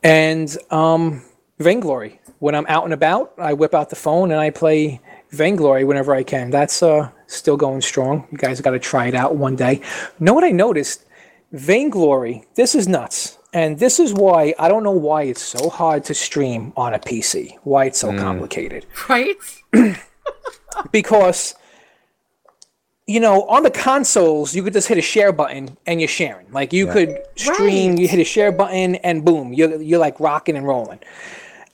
And 0.04 0.56
um, 0.70 1.24
Vainglory. 1.60 2.20
When 2.40 2.56
I'm 2.56 2.66
out 2.68 2.84
and 2.84 2.94
about, 2.94 3.34
I 3.38 3.54
whip 3.54 3.74
out 3.74 3.90
the 3.90 3.96
phone 3.96 4.32
and 4.32 4.40
I 4.40 4.50
play 4.50 5.00
Vainglory 5.32 5.84
whenever 5.86 6.14
I 6.14 6.24
can. 6.24 6.50
That's 6.52 6.84
uh, 6.84 7.10
still 7.28 7.58
going 7.58 7.82
strong. 7.82 8.28
You 8.32 8.38
guys 8.38 8.60
got 8.62 8.72
to 8.72 8.80
try 8.80 9.08
it 9.08 9.16
out 9.16 9.36
one 9.36 9.56
day. 9.56 9.82
Know 10.20 10.34
what 10.34 10.44
I 10.44 10.52
noticed? 10.52 11.06
Vainglory, 11.54 12.46
this 12.56 12.76
is 12.76 12.88
nuts. 12.88 13.38
And 13.54 13.78
this 13.78 14.00
is 14.00 14.14
why 14.14 14.56
I 14.58 14.68
don't 14.68 14.84
know 14.84 14.92
why 14.92 15.24
it's 15.24 15.44
so 15.44 15.70
hard 15.70 16.04
to 16.06 16.16
stream 16.16 16.74
on 16.76 16.96
a 16.96 17.00
PC, 17.00 17.58
why 17.64 17.86
it's 17.86 18.00
so 18.00 18.12
hmm. 18.12 18.18
complicated. 18.18 18.86
Right? 19.10 19.36
Because, 20.92 21.54
you 23.06 23.20
know, 23.20 23.44
on 23.44 23.62
the 23.62 23.70
consoles, 23.70 24.56
you 24.56 24.64
could 24.64 24.74
just 24.74 24.88
hit 24.88 24.98
a 24.98 25.04
share 25.04 25.32
button 25.32 25.78
and 25.86 26.02
you're 26.02 26.08
sharing. 26.08 26.52
Like 26.52 26.74
you 26.74 26.88
could 26.88 27.20
stream, 27.36 27.92
Right. 27.92 28.00
you 28.00 28.08
hit 28.08 28.20
a 28.20 28.24
share 28.24 28.52
button 28.52 28.96
and 28.96 29.24
boom, 29.24 29.54
you're, 29.54 29.80
you're 29.80 30.00
like 30.00 30.20
rocking 30.20 30.58
and 30.58 30.66
rolling. 30.66 31.00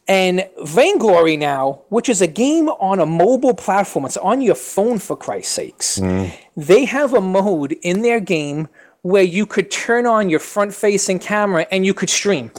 And 0.09 0.49
Vainglory 0.63 1.37
now, 1.37 1.83
which 1.87 2.09
is 2.09 2.21
a 2.21 2.27
game 2.27 2.67
on 2.67 2.99
a 2.99 3.05
mobile 3.05 3.53
platform, 3.53 4.05
it's 4.05 4.17
on 4.17 4.41
your 4.41 4.55
phone 4.55 4.99
for 4.99 5.15
Christ's 5.15 5.53
sakes. 5.53 5.97
Hmm. 5.97 6.25
They 6.57 6.83
have 6.85 7.13
a 7.13 7.21
mode 7.21 7.73
in 7.83 8.01
their 8.01 8.19
game 8.19 8.67
where 9.01 9.23
you 9.23 9.45
could 9.45 9.71
turn 9.71 10.05
on 10.05 10.29
your 10.29 10.39
front 10.39 10.73
facing 10.73 11.19
camera 11.19 11.65
and 11.71 11.85
you 11.85 11.93
could 11.93 12.09
stream. 12.09 12.51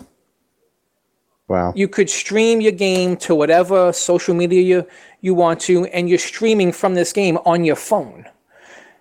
Wow. 1.48 1.72
You 1.74 1.88
could 1.88 2.08
stream 2.08 2.60
your 2.60 2.72
game 2.72 3.16
to 3.18 3.34
whatever 3.34 3.92
social 3.92 4.34
media 4.34 4.62
you, 4.62 4.86
you 5.20 5.34
want 5.34 5.60
to, 5.62 5.86
and 5.86 6.08
you're 6.08 6.18
streaming 6.18 6.70
from 6.72 6.94
this 6.94 7.12
game 7.12 7.38
on 7.44 7.64
your 7.64 7.76
phone. 7.76 8.24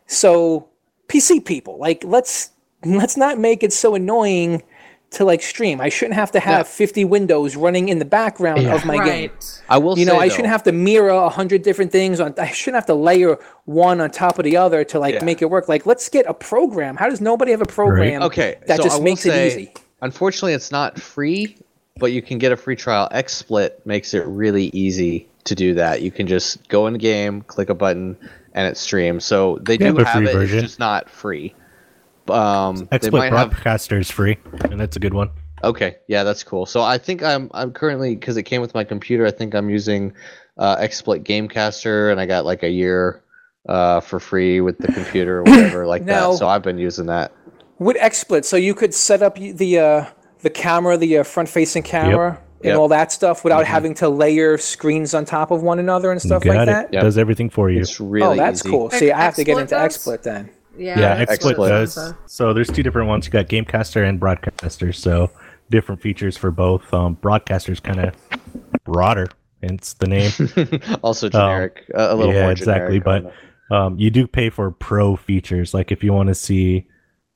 So 0.08 0.68
PC 1.08 1.46
people, 1.46 1.78
like 1.78 2.04
let's 2.04 2.50
let's 2.84 3.18
not 3.18 3.38
make 3.38 3.62
it 3.62 3.72
so 3.72 3.94
annoying 3.94 4.64
to 5.12 5.26
like 5.26 5.42
stream. 5.42 5.82
I 5.82 5.90
shouldn't 5.90 6.16
have 6.16 6.32
to 6.34 6.40
have 6.40 6.68
50 6.68 7.04
windows 7.06 7.56
running 7.56 7.90
in 7.90 7.98
the 8.00 8.06
background 8.06 8.62
Yeah. 8.62 8.76
of 8.76 8.86
my 8.86 9.04
game. 9.04 9.32
I 9.68 9.78
will 9.80 9.98
You 9.98 10.06
know, 10.06 10.14
say, 10.14 10.18
I 10.18 10.28
though, 10.28 10.30
shouldn't 10.36 10.52
have 10.52 10.64
to 10.64 10.72
mirror 10.72 11.10
a 11.10 11.30
hundred 11.30 11.64
different 11.64 11.92
things 11.92 12.20
on. 12.20 12.36
I 12.38 12.52
shouldn't 12.52 12.76
have 12.76 12.86
to 12.88 12.94
layer 12.94 13.38
one 13.66 14.02
on 14.02 14.12
top 14.12 14.38
of 14.38 14.46
the 14.46 14.58
other 14.58 14.84
to 14.86 15.00
like 15.00 15.16
Yeah. 15.16 15.24
make 15.24 15.42
it 15.42 15.50
work. 15.50 15.68
Like, 15.68 15.86
let's 15.88 16.08
get 16.10 16.26
a 16.28 16.34
program. 16.34 16.96
How 16.96 17.10
does 17.10 17.22
nobody 17.22 17.52
have 17.52 17.62
a 17.62 17.66
program 17.66 18.22
Okay, 18.24 18.58
that 18.68 18.78
so 18.78 18.84
just 18.84 19.00
I 19.00 19.04
makes 19.04 19.22
say, 19.22 19.48
it 19.48 19.52
easy? 19.52 19.74
Unfortunately, 20.02 20.54
it's 20.54 20.72
not 20.72 21.00
free, 21.00 21.58
but 21.98 22.12
you 22.12 22.22
can 22.22 22.38
get 22.38 22.52
a 22.52 22.58
free 22.58 22.76
trial. 22.76 23.10
XSplit 23.12 23.72
makes 23.86 24.14
it 24.14 24.26
really 24.28 24.66
easy 24.74 25.28
to 25.46 25.56
do 25.56 25.74
that. 25.74 26.02
You 26.04 26.12
can 26.12 26.28
just 26.28 26.68
go 26.70 26.86
in 26.86 26.94
the 26.94 27.00
game, 27.00 27.42
click 27.42 27.70
a 27.70 27.74
button, 27.76 28.16
and 28.54 28.68
it 28.68 28.78
streams. 28.78 29.26
So 29.26 29.58
they 29.64 29.76
They 29.78 29.90
do 29.90 29.98
have 29.98 30.08
have 30.08 30.24
it. 30.24 30.34
version. 30.34 30.60
It's 30.60 30.68
just 30.68 30.80
not 30.80 31.10
free. 31.10 31.54
Um, 32.32 32.76
they 32.92 33.00
XSplit 33.00 33.32
might 33.32 33.34
have. 33.66 33.92
Is 33.92 34.12
free, 34.12 34.38
and 34.70 34.80
that's 34.80 34.96
a 34.96 35.00
good 35.00 35.14
one. 35.14 35.30
Okay, 35.64 35.98
yeah, 36.08 36.24
that's 36.24 36.44
cool. 36.44 36.66
So 36.66 36.82
I 36.82 36.98
think 36.98 37.22
I'm 37.24 37.50
I'm 37.54 37.72
currently 37.74 38.16
because 38.16 38.38
it 38.38 38.44
came 38.44 38.62
with 38.62 38.74
my 38.74 38.84
computer. 38.84 39.26
I 39.26 39.32
think 39.32 39.54
I'm 39.54 39.70
using 39.70 40.14
uh, 40.58 40.78
XSplit 40.78 41.24
Gamecaster, 41.26 42.12
and 42.12 42.20
I 42.20 42.26
got 42.26 42.46
like 42.46 42.64
a 42.64 42.70
year 42.70 43.24
uh, 43.68 44.00
for 44.00 44.20
free 44.20 44.62
with 44.62 44.78
the 44.78 44.88
computer 44.92 45.40
or 45.40 45.44
whatever 45.44 45.86
like 45.88 46.04
Now- 46.04 46.32
that. 46.32 46.38
So 46.38 46.48
I've 46.48 46.64
been 46.64 46.78
using 46.78 47.08
that. 47.08 47.32
with 47.78 47.98
XSplit, 47.98 48.46
so 48.46 48.56
you 48.58 48.74
could 48.74 48.94
set 48.94 49.22
up 49.22 49.38
the 49.38 49.80
uh, 49.80 50.06
the 50.42 50.50
camera, 50.50 50.96
the 50.98 51.18
uh, 51.20 51.24
front-facing 51.24 51.84
camera, 51.84 52.40
and 52.62 52.66
Yep. 52.72 52.78
all 52.78 52.88
that 52.90 53.12
stuff, 53.12 53.44
without 53.44 53.66
having 53.66 53.94
to 53.96 54.08
layer 54.10 54.58
screens 54.58 55.14
on 55.14 55.26
top 55.26 55.52
of 55.52 55.62
one 55.64 55.80
another 55.80 56.12
and 56.12 56.22
stuff 56.22 56.44
got 56.44 56.56
like 56.56 56.64
it. 56.64 56.66
that. 56.68 56.94
Yep. 56.94 57.04
Does 57.04 57.18
everything 57.18 57.50
for 57.50 57.70
you. 57.70 57.80
It's 57.82 58.00
really 58.00 58.40
oh, 58.40 58.42
that's 58.42 58.62
easy. 58.62 58.70
cool. 58.70 58.90
See, 58.92 59.12
I 59.12 59.22
have 59.22 59.36
to 59.36 59.44
get 59.44 59.58
into 59.58 59.76
does? 59.76 59.98
XSplit 59.98 60.24
then. 60.24 60.50
Yeah, 60.80 61.00
Yeah, 61.00 61.26
XSplit 61.26 61.68
does. 61.68 61.98
is. 61.98 62.14
So 62.26 62.54
there's 62.54 62.70
two 62.70 62.84
different 62.84 63.08
ones. 63.08 63.26
You 63.26 63.32
got 63.32 63.48
Gamecaster 63.48 64.08
and 64.08 64.20
Broadcaster. 64.20 64.94
So 64.94 65.30
different 65.70 66.02
features 66.02 66.38
for 66.38 66.52
both. 66.52 66.92
Um, 66.94 67.16
Broadcaster's 67.16 67.80
kind 67.80 68.00
of 68.00 68.16
broader, 68.86 69.28
hence 69.62 69.94
the 69.94 70.08
name. 70.08 70.32
also 71.04 71.30
generic, 71.30 71.84
uh, 71.96 72.08
a 72.10 72.16
little 72.16 72.32
more. 72.32 72.34
yeah, 72.34 72.42
more 72.44 72.52
exactly. 72.52 73.00
generic 73.00 73.26
on 73.26 73.32
But 73.70 73.76
um, 73.76 74.00
you 74.00 74.10
do 74.10 74.26
pay 74.26 74.50
for 74.50 74.72
pro 74.72 75.16
features. 75.16 75.74
Like 75.74 75.92
if 75.92 76.04
you 76.04 76.14
want 76.14 76.28
to 76.28 76.36
see 76.36 76.88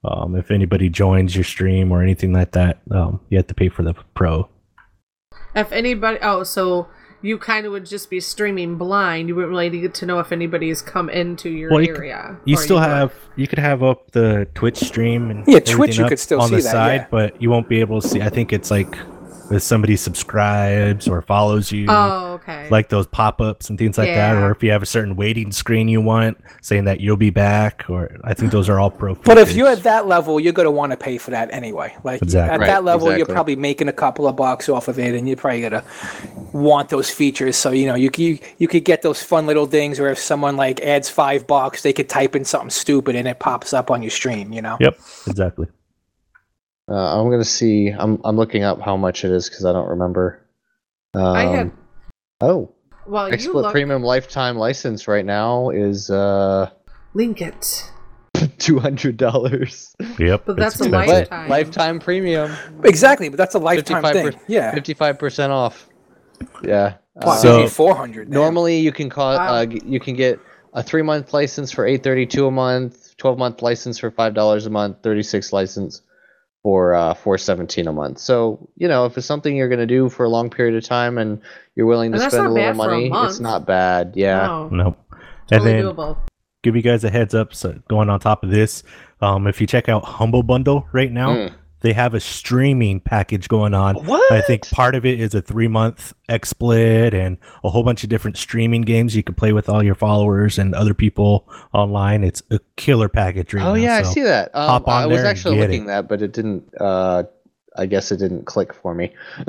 um, 0.03 0.35
if 0.35 0.51
anybody 0.51 0.89
joins 0.89 1.35
your 1.35 1.43
stream 1.43 1.91
or 1.91 2.01
anything 2.01 2.33
like 2.33 2.51
that, 2.51 2.81
um, 2.91 3.19
you 3.29 3.37
have 3.37 3.47
to 3.47 3.53
pay 3.53 3.69
for 3.69 3.83
the 3.83 3.93
pro. 4.15 4.49
If 5.55 5.71
anybody, 5.71 6.17
oh, 6.21 6.43
so 6.43 6.87
you 7.23 7.37
kind 7.39 7.65
of 7.65 7.71
would 7.71 7.85
just 7.85 8.09
be 8.11 8.19
streaming 8.19 8.75
blind. 8.77 9.29
You 9.29 9.35
wouldn't 9.35 9.51
really 9.53 9.79
get 9.81 9.93
to 9.95 10.05
know 10.05 10.19
if 10.19 10.31
anybody's 10.31 10.81
come 10.81 11.09
into 11.09 11.49
your 11.49 11.71
Well, 11.71 11.81
you 11.81 11.87
c- 11.95 11.99
area. 12.01 12.37
You 12.45 12.55
or 12.55 12.59
still 12.59 12.75
would. 12.79 12.83
have 12.89 13.13
you 13.37 13.47
could 13.47 13.59
have 13.59 13.81
up 13.81 14.11
the 14.11 14.47
Twitch 14.53 14.77
stream 14.77 15.31
and 15.31 15.47
Yeah, 15.47 15.59
Twitch 15.61 15.97
you 15.97 16.07
could 16.07 16.19
still 16.19 16.41
on 16.41 16.49
see 16.49 16.57
the 16.57 16.61
that, 16.63 16.71
side, 16.71 17.01
yeah. 17.01 17.07
but 17.09 17.41
you 17.41 17.49
won't 17.49 17.67
be 17.69 17.79
able 17.79 18.01
to 18.01 18.07
see. 18.07 18.21
I 18.21 18.29
think 18.29 18.53
it's 18.53 18.69
like 18.69 18.95
if 19.51 19.61
somebody 19.61 19.95
subscribes 19.95 21.07
or 21.07 21.21
follows 21.21 21.71
you. 21.71 21.85
Oh, 21.89 22.33
okay. 22.33 22.67
like 22.69 22.89
those 22.89 23.05
pop-ups 23.07 23.69
and 23.69 23.77
things 23.77 23.97
like 23.97 24.09
that 24.09 24.35
or 24.35 24.51
if 24.51 24.63
you 24.63 24.71
have 24.71 24.81
a 24.81 24.85
certain 24.87 25.15
waiting 25.15 25.51
screen 25.51 25.87
you 25.87 26.01
want 26.01 26.37
saying 26.61 26.85
that 26.85 26.99
you'll 26.99 27.15
be 27.17 27.29
back 27.29 27.85
or 27.89 28.17
i 28.23 28.33
think 28.33 28.51
those 28.51 28.67
are 28.69 28.79
all 28.79 28.89
pro 28.89 29.13
But 29.23 29.37
if 29.37 29.53
you're 29.53 29.67
at 29.67 29.83
that 29.83 30.07
level, 30.07 30.39
you're 30.39 30.53
going 30.53 30.65
to 30.65 30.71
want 30.71 30.91
to 30.91 30.97
pay 30.97 31.17
for 31.17 31.31
that 31.31 31.53
anyway. 31.53 31.95
Like 32.03 32.21
Exactly. 32.21 32.53
at 32.53 32.59
Right, 32.59 32.67
that 32.67 32.83
level, 32.83 33.15
you're 33.15 33.25
probably 33.25 33.55
making 33.55 33.87
a 33.87 33.93
couple 33.93 34.27
of 34.27 34.35
bucks 34.35 34.67
off 34.69 34.87
of 34.87 34.97
it, 34.99 35.13
and 35.15 35.27
you're 35.27 35.37
probably 35.37 35.61
going 35.61 35.71
to 35.73 35.83
want 36.51 36.89
those 36.89 37.09
features. 37.09 37.55
So 37.55 37.71
you 37.71 37.85
know, 37.85 37.95
you 37.95 38.09
c- 38.15 38.23
you 38.25 38.39
you 38.57 38.67
could 38.67 38.83
get 38.85 39.01
those 39.01 39.21
fun 39.21 39.45
little 39.45 39.65
things 39.67 39.99
where 39.99 40.09
if 40.09 40.19
someone 40.19 40.55
like 40.57 40.81
adds 40.81 41.09
five 41.09 41.45
bucks, 41.47 41.83
they 41.83 41.93
could 41.93 42.09
type 42.09 42.35
in 42.35 42.43
something 42.45 42.69
stupid 42.69 43.15
and 43.15 43.27
it 43.27 43.39
pops 43.39 43.73
up 43.73 43.91
on 43.91 44.01
your 44.01 44.11
stream. 44.11 44.51
You 44.51 44.61
know. 44.61 44.77
yep 44.79 44.97
exactly 45.27 45.67
Uh, 46.89 47.19
I'm 47.21 47.29
gonna 47.29 47.43
see. 47.45 47.89
I'm 47.89 48.19
I'm 48.23 48.35
looking 48.35 48.63
up 48.63 48.81
how 48.81 48.97
much 48.97 49.23
it 49.23 49.31
is 49.31 49.49
because 49.49 49.65
I 49.65 49.71
don't 49.71 49.87
remember. 49.89 50.39
Um, 51.13 51.23
I 51.35 51.43
had- 51.45 51.71
Oh, 52.41 52.73
well, 53.07 53.29
you 53.29 53.35
XSplit 53.35 53.53
look, 53.53 53.71
Premium 53.71 54.03
lifetime 54.03 54.57
license 54.57 55.07
right 55.07 55.25
now 55.25 55.69
is 55.69 56.09
uh 56.09 56.69
link 57.13 57.41
it. 57.41 57.89
two 58.57 58.79
hundred 58.79 59.15
dollars. 59.15 59.95
yep 60.19 60.43
But 60.45 60.57
that's 60.57 60.81
a 60.81 60.85
expensive. 60.85 60.91
lifetime. 61.29 61.49
lifetime 61.49 61.99
premium, 61.99 62.51
Exactly, 62.83 63.29
but 63.29 63.37
that's 63.37 63.55
a 63.55 63.59
lifetime 63.59 64.03
thing. 64.03 64.25
55%, 64.31 64.39
Yeah. 64.47 64.73
fifty-five 64.73 65.17
percent 65.19 65.53
off. 65.53 65.87
Yeah. 66.63 66.95
Wow, 67.15 67.31
Uh, 67.31 67.35
So- 67.37 67.67
four 67.67 67.95
hundred. 67.95 68.29
normally 68.29 68.77
you 68.79 68.91
can 68.91 69.09
call 69.09 69.37
Wow. 69.37 69.53
uh, 69.55 69.65
you 69.69 69.99
can 70.01 70.15
get 70.15 70.39
a 70.73 70.83
three 70.83 71.03
month 71.03 71.31
license 71.33 71.71
for 71.71 71.85
eight 71.85 72.03
thirty 72.03 72.25
two 72.25 72.47
a 72.47 72.51
month, 72.51 73.15
twelve 73.17 73.37
month 73.37 73.61
license 73.61 73.99
for 73.99 74.11
five 74.11 74.33
dollars 74.33 74.65
a 74.65 74.69
month, 74.69 74.97
thirty 75.03 75.23
six 75.23 75.53
license 75.53 76.01
for 76.63 76.95
uh, 76.95 77.13
four 77.13 77.37
seventeen 77.37 77.87
a 77.87 77.93
month. 77.93 78.17
So 78.19 78.67
you 78.77 78.87
know 78.87 79.05
if 79.05 79.17
it's 79.17 79.27
something 79.27 79.55
you're 79.55 79.69
gonna 79.69 79.85
do 79.85 80.09
for 80.09 80.23
a 80.25 80.29
long 80.29 80.49
period 80.49 80.75
of 80.75 80.83
time 80.83 81.17
and 81.17 81.39
you're 81.75 81.85
willing 81.85 82.11
to 82.13 82.19
spend 82.19 82.33
a 82.33 82.49
little 82.49 82.55
bad 82.55 82.75
for 82.75 82.89
a 82.93 83.09
money, 83.09 83.27
it's 83.27 83.39
not 83.39 83.67
bad. 83.67 84.13
Yeah. 84.15 84.47
No, 84.47 84.69
nope 84.69 84.97
and 85.51 85.61
totally 85.61 85.71
then 85.73 85.83
doable. 85.83 86.17
give 86.63 86.75
you 86.75 86.81
guys 86.81 87.03
a 87.03 87.09
heads 87.09 87.35
up 87.35 87.53
so 87.53 87.77
going 87.89 88.09
on 88.09 88.19
top 88.19 88.43
of 88.43 88.49
this 88.49 88.83
um 89.21 89.47
if 89.47 89.59
you 89.59 89.67
check 89.67 89.89
out 89.89 90.03
humble 90.05 90.43
bundle 90.43 90.87
right 90.93 91.11
now 91.11 91.33
Mm. 91.35 91.53
They 91.83 91.93
have 91.93 92.13
a 92.15 92.19
streaming 92.19 92.99
package 92.99 93.47
going 93.47 93.73
on 93.75 93.95
What? 94.05 94.31
I 94.31 94.41
think 94.41 94.67
part 94.71 94.95
of 94.95 95.05
it 95.05 95.19
is 95.19 95.35
a 95.35 95.41
three 95.41 95.67
month 95.67 96.13
XSplit 96.29 97.13
and 97.13 97.37
a 97.63 97.69
whole 97.69 97.83
bunch 97.83 98.03
of 98.03 98.09
different 98.09 98.37
streaming 98.37 98.81
games 98.81 99.15
you 99.15 99.21
can 99.21 99.35
play 99.35 99.53
with 99.53 99.69
all 99.69 99.83
your 99.83 99.93
followers 99.95 100.57
and 100.57 100.73
other 100.73 100.93
people 100.95 101.47
online. 101.73 102.23
It's 102.23 102.41
a 102.49 102.59
killer 102.77 103.09
package 103.09 103.53
right 103.53 103.63
Oh 103.63 103.75
now. 103.75 103.81
yeah, 103.81 103.95
I 103.97 104.01
see 104.03 104.23
that. 104.23 104.49
Um, 104.55 104.67
hop 104.67 104.87
on 104.87 105.03
I 105.03 105.05
was 105.05 105.21
actually 105.23 105.59
looking 105.59 105.83
it. 105.83 105.87
that, 105.87 106.07
but 106.07 106.21
it 106.23 106.31
didn't. 106.31 106.63
Uh, 106.79 107.23
I 107.77 107.85
guess 107.85 108.11
it 108.11 108.17
didn't 108.17 108.45
click 108.45 108.73
for 108.73 108.93
me. 108.95 109.13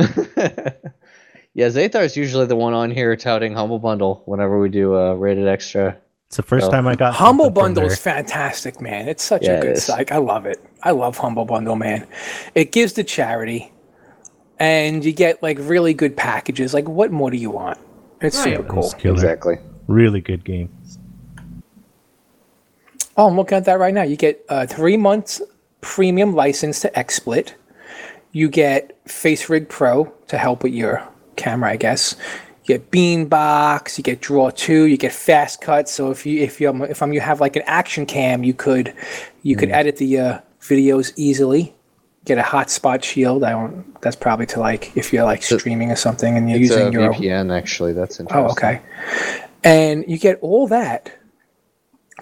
yeah, 1.55 1.68
Zathar 1.68 2.05
is 2.05 2.16
usually 2.16 2.47
the 2.47 2.57
one 2.57 2.74
on 2.74 2.91
here 2.91 3.14
touting 3.16 3.53
Humble 3.55 3.78
Bundle 3.78 4.22
whenever 4.26 4.59
we 4.59 4.68
do 4.68 4.95
a 4.95 5.14
rated 5.16 5.47
extra. 5.47 5.97
It's 6.35 6.39
the 6.39 6.43
first 6.43 6.66
So- 6.66 6.72
time 6.72 6.89
I 6.89 6.97
got 6.97 7.14
Humble 7.14 7.45
something 7.45 7.55
from 7.55 7.62
Bundle 7.66 7.82
there. 7.85 7.93
is 7.93 7.99
fantastic, 8.01 8.80
man. 8.80 9.07
It's 9.07 9.22
such 9.22 9.45
Yeah, 9.45 9.53
a 9.53 9.61
good 9.62 9.78
site. 9.78 10.11
I 10.11 10.16
love 10.16 10.47
it. 10.47 10.61
I 10.82 10.91
love 10.91 11.16
Humble 11.16 11.45
Bundle, 11.45 11.76
man. 11.76 12.09
It 12.57 12.72
gives 12.72 12.93
to 12.95 13.05
charity, 13.05 13.70
and 14.59 15.05
you 15.05 15.12
get 15.12 15.45
like 15.45 15.59
really 15.61 15.95
good 15.95 16.16
packages. 16.16 16.74
Like, 16.74 16.89
what 16.89 17.12
more 17.12 17.30
do 17.30 17.37
you 17.37 17.51
want? 17.51 17.78
It's 18.20 18.37
Right. 18.39 18.57
super 18.57 18.64
cool. 18.68 18.82
It's. 18.87 19.05
Exactly. 19.05 19.59
Really 19.87 20.20
good 20.20 20.45
game. 20.45 20.70
Oh, 23.16 23.28
I'm 23.28 23.37
looking 23.37 23.57
at 23.57 23.64
that 23.66 23.78
right 23.78 23.95
now. 23.95 24.03
You 24.03 24.16
get 24.16 24.45
a 24.49 24.66
three 24.66 24.97
months 24.97 25.41
premium 25.82 26.35
license 26.35 26.80
to 26.80 26.91
XSplit. 26.99 27.53
You 28.32 28.49
get 28.49 28.99
FaceRig 29.07 29.68
Pro 29.68 30.12
to 30.26 30.37
help 30.37 30.64
with 30.64 30.72
your 30.72 31.01
camera, 31.37 31.70
I 31.70 31.76
guess. 31.76 32.16
You 32.64 32.78
get 32.78 32.90
Beanbox. 32.90 33.98
You 33.98 34.04
get 34.04 34.20
Draw 34.20 34.50
Two. 34.50 34.84
You 34.86 34.96
get 34.96 35.12
Fast 35.12 35.60
Cut. 35.60 35.88
So 35.88 36.10
if 36.10 36.24
you 36.24 36.40
if 36.40 36.60
you 36.60 36.84
if 36.84 37.02
um, 37.02 37.12
you 37.12 37.20
have 37.20 37.40
like 37.40 37.56
an 37.56 37.62
action 37.66 38.06
cam, 38.06 38.42
you 38.42 38.54
could 38.54 38.94
you 39.42 39.54
could 39.56 39.70
edit 39.70 39.96
the 39.96 40.18
uh, 40.18 40.38
videos 40.60 41.12
easily. 41.16 41.74
Get 42.24 42.38
a 42.38 42.42
hotspot 42.42 43.02
shield. 43.04 43.44
I 43.44 43.50
don't. 43.50 44.00
That's 44.00 44.16
probably 44.16 44.46
to 44.46 44.60
like 44.60 44.96
if 44.96 45.12
you're 45.12 45.24
like 45.24 45.42
So- 45.42 45.58
streaming 45.58 45.90
or 45.90 45.96
something 45.96 46.36
and 46.38 46.48
you're 46.48 46.58
It's 46.58 46.70
using 46.70 46.88
a 46.88 46.90
your 46.92 47.12
VPN 47.12 47.54
actually. 47.54 47.92
That's 47.92 48.18
interesting. 48.18 48.46
Oh, 48.46 48.52
okay. 48.52 48.80
And 49.62 50.04
you 50.08 50.18
get 50.18 50.38
all 50.40 50.66
that 50.68 51.12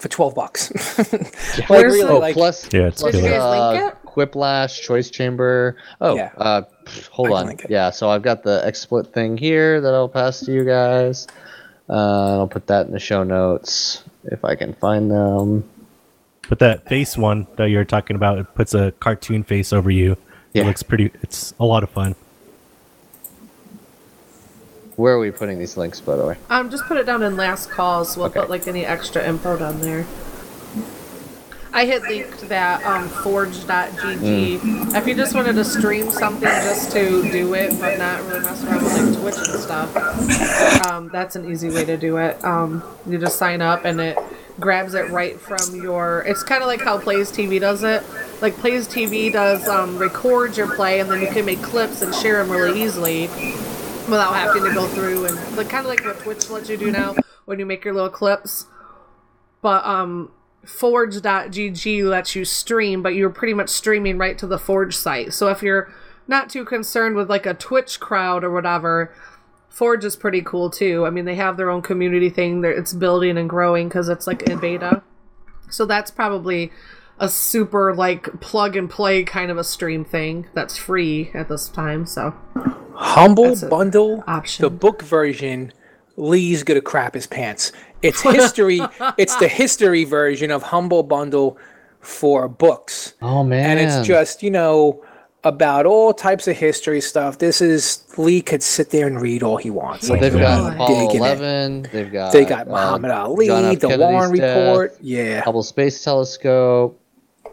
for 0.01 0.09
twelve 0.09 0.35
bucks. 0.35 0.73
like 0.99 1.69
Where's 1.71 1.93
really, 1.95 2.03
Oh, 2.03 2.19
like 2.19 2.35
plus 2.35 2.69
Yeah, 2.73 2.89
it's 2.89 3.01
plus 3.01 3.13
Did 3.15 3.23
you 3.23 3.31
killer. 3.31 3.39
guys 3.39 3.75
link 3.75 3.85
uh, 3.85 3.87
it? 3.89 4.02
Quiplash, 4.13 4.81
Choice 4.83 5.11
Chamber. 5.11 5.77
Oh, 6.01 6.17
Yeah. 6.17 6.31
uh, 6.37 6.63
hold 7.11 7.31
I 7.31 7.35
on. 7.41 7.47
link. 7.47 7.67
Yeah, 7.69 7.91
so 7.91 8.11
I've 8.11 8.23
got 8.23 8.43
the 8.43 8.63
XSplit 8.67 9.09
thing 9.13 9.37
here 9.37 9.81
that 9.81 9.95
I'll 9.95 10.09
pass 10.09 10.41
to 10.41 10.53
you 10.53 10.65
guys. 10.65 11.27
Uh, 11.89 12.39
I'll 12.39 12.49
put 12.49 12.67
that 12.69 12.87
in 12.87 12.93
the 12.93 13.01
show 13.01 13.23
notes 13.25 14.03
if 14.25 14.45
I 14.45 14.55
can 14.55 14.75
find 14.75 15.11
them. 15.11 15.65
But 16.49 16.59
that 16.59 16.89
face 16.89 17.17
one 17.17 17.47
that 17.57 17.67
you're 17.71 17.85
talking 17.85 18.17
about, 18.17 18.39
it 18.39 18.55
puts 18.55 18.75
a 18.75 18.93
cartoon 18.93 19.43
face 19.45 19.73
over 19.73 19.91
you. 19.91 20.17
Yeah. 20.53 20.63
It 20.63 20.67
looks 20.67 20.83
pretty. 20.83 21.11
It's 21.23 21.55
a 21.59 21.65
lot 21.65 21.83
of 21.83 21.91
fun. 21.91 22.15
Where 24.97 25.15
are 25.15 25.19
we 25.19 25.31
putting 25.31 25.59
these 25.59 25.77
links, 25.77 26.01
by 26.01 26.17
the 26.17 26.27
way? 26.27 26.37
Um, 26.51 26.71
just 26.71 26.85
put 26.85 26.99
it 26.99 27.07
down 27.07 27.23
in 27.23 27.37
last 27.37 27.71
calls. 27.71 28.17
We'll 28.17 28.27
Okay. 28.27 28.41
put 28.41 28.51
like 28.51 28.69
any 28.69 28.85
extra 28.85 29.27
info 29.27 29.57
down 29.57 29.81
there. 29.81 30.05
I 31.75 31.87
had 31.87 32.03
linked 32.03 32.41
that 32.49 32.85
um, 32.85 33.09
forge.gg. 33.09 34.59
Mm. 34.59 34.95
If 34.95 35.07
you 35.07 35.15
just 35.15 35.35
wanted 35.35 35.55
to 35.55 35.65
stream 35.65 36.11
something 36.11 36.43
just 36.43 36.93
to 36.93 37.23
do 37.31 37.55
it, 37.55 37.79
but 37.81 37.97
not 37.99 38.23
really 38.25 38.41
mess 38.41 38.63
around 38.65 38.85
with 38.85 38.93
like 38.93 39.21
Twitch 39.21 39.49
and 39.49 39.61
stuff, 39.61 40.87
um, 40.87 41.09
that's 41.09 41.35
an 41.35 41.51
easy 41.51 41.71
way 41.71 41.85
to 41.87 41.97
do 41.97 42.19
it. 42.19 42.43
Um, 42.45 42.83
you 43.07 43.19
just 43.19 43.39
sign 43.39 43.63
up 43.63 43.87
and 43.87 44.01
it 44.01 44.19
grabs 44.61 44.93
it 44.95 45.09
right 45.11 45.41
from 45.41 45.75
your. 45.77 46.23
It's 46.27 46.43
kind 46.43 46.63
of 46.63 46.67
like 46.67 46.83
how 46.83 46.99
Plays 46.99 47.33
TV 47.33 47.59
does 47.59 47.83
it. 47.83 48.03
Like 48.43 48.55
Plays 48.57 48.87
TV 48.87 49.33
does 49.33 49.67
um, 49.67 49.97
record 49.97 50.57
your 50.59 50.75
play 50.75 51.01
and 51.01 51.11
then 51.11 51.23
you 51.23 51.29
can 51.29 51.47
make 51.47 51.63
clips 51.63 52.03
and 52.03 52.15
share 52.15 52.45
them 52.45 52.55
really 52.55 52.83
easily 52.83 53.29
without 54.09 54.35
having 54.35 54.65
to 54.65 54.75
go 54.75 54.87
through 54.89 55.27
and 55.27 55.57
like 55.57 55.71
kind 55.71 55.87
of 55.87 55.91
like 55.91 56.05
what 56.05 56.19
Twitch 56.19 56.51
lets 56.51 56.69
you 56.69 56.77
do 56.77 56.91
now 56.91 57.15
when 57.47 57.59
you 57.59 57.65
make 57.65 57.83
your 57.83 57.95
little 57.95 58.11
clips. 58.11 58.67
But 59.63 59.87
um 59.87 60.33
forge.gg 60.65 62.05
lets 62.05 62.35
you 62.35 62.45
stream, 62.45 63.03
but 63.03 63.15
you're 63.15 63.31
pretty 63.31 63.55
much 63.55 63.69
streaming 63.69 64.19
right 64.19 64.39
to 64.39 64.47
the 64.47 64.59
Forge 64.59 64.97
site. 64.97 65.33
So 65.33 65.49
if 65.49 65.63
you're 65.63 65.93
not 66.29 66.49
too 66.51 66.65
concerned 66.65 67.17
with 67.17 67.29
like 67.29 67.47
a 67.47 67.55
Twitch 67.55 68.01
crowd 68.01 68.45
or 68.45 68.51
whatever, 68.51 69.13
Forge 69.69 70.05
is 70.05 70.17
pretty 70.17 70.43
cool 70.43 70.71
too. 70.71 71.07
I 71.07 71.11
mean, 71.11 71.25
they 71.25 71.35
have 71.35 71.57
their 71.57 71.71
own 71.71 71.83
community 71.83 72.31
thing. 72.31 72.61
They're, 72.61 72.73
it's 72.73 72.93
building 72.93 73.39
and 73.39 73.49
growing 73.49 73.89
because 73.89 74.09
it's 74.09 74.27
like 74.27 74.43
in 74.43 74.59
beta. 74.59 75.03
So 75.71 75.87
that's 75.87 76.11
probably 76.11 76.71
a 77.19 77.29
super 77.29 77.95
like 77.95 78.41
plug 78.41 78.77
and 78.77 78.89
play 78.91 79.25
kind 79.25 79.51
of 79.51 79.59
a 79.59 79.65
stream 79.65 80.05
thing 80.05 80.47
that's 80.55 80.77
free 80.77 81.31
at 81.35 81.49
this 81.49 81.69
time. 81.69 82.05
So 82.07 82.35
Humble 82.95 83.57
Bundle, 83.69 84.23
option. 84.27 84.63
the 84.63 84.71
book 84.71 85.03
version. 85.03 85.73
Lee's 86.17 86.63
gonna 86.63 86.83
crap 86.83 87.15
his 87.15 87.27
pants. 87.27 87.73
It's 88.03 88.21
history. 88.39 88.81
it's 89.19 89.37
the 89.37 89.49
history 89.49 90.05
version 90.05 90.51
of 90.51 90.63
Humble 90.63 91.03
Bundle 91.03 91.57
for 92.01 92.49
books, 92.49 93.15
Oh 93.23 93.45
man, 93.45 93.79
and 93.79 93.81
it's 93.81 94.07
just 94.07 94.43
you 94.43 94.51
know 94.51 95.05
about 95.45 95.87
all 95.87 96.13
types 96.15 96.47
of 96.49 96.57
history 96.57 97.01
stuff. 97.01 97.39
This 97.39 97.61
is 97.61 98.05
Lee 98.17 98.41
could 98.43 98.63
sit 98.63 98.91
there 98.91 99.07
and 99.09 99.21
read 99.21 99.43
all 99.43 99.57
he 99.57 99.71
wants. 99.71 100.07
So 100.07 100.13
Like, 100.15 100.23
they've 100.23 100.33
got 100.33 100.75
Apollo 100.75 101.09
dig 101.09 101.17
in 101.17 101.23
it. 101.23 101.27
11. 101.27 101.89
They've 101.93 102.13
got 102.13 102.33
They 102.33 102.45
got 102.45 102.69
uh, 102.69 102.71
Muhammad 102.71 103.11
Ali, 103.11 103.49
the 103.49 103.55
Kennedy's 103.55 103.99
Warren 103.99 104.35
death, 104.37 104.57
Report. 104.57 104.97
Yeah, 105.01 105.41
Hubble 105.43 105.63
Space 105.65 106.03
Telescope. 106.05 107.01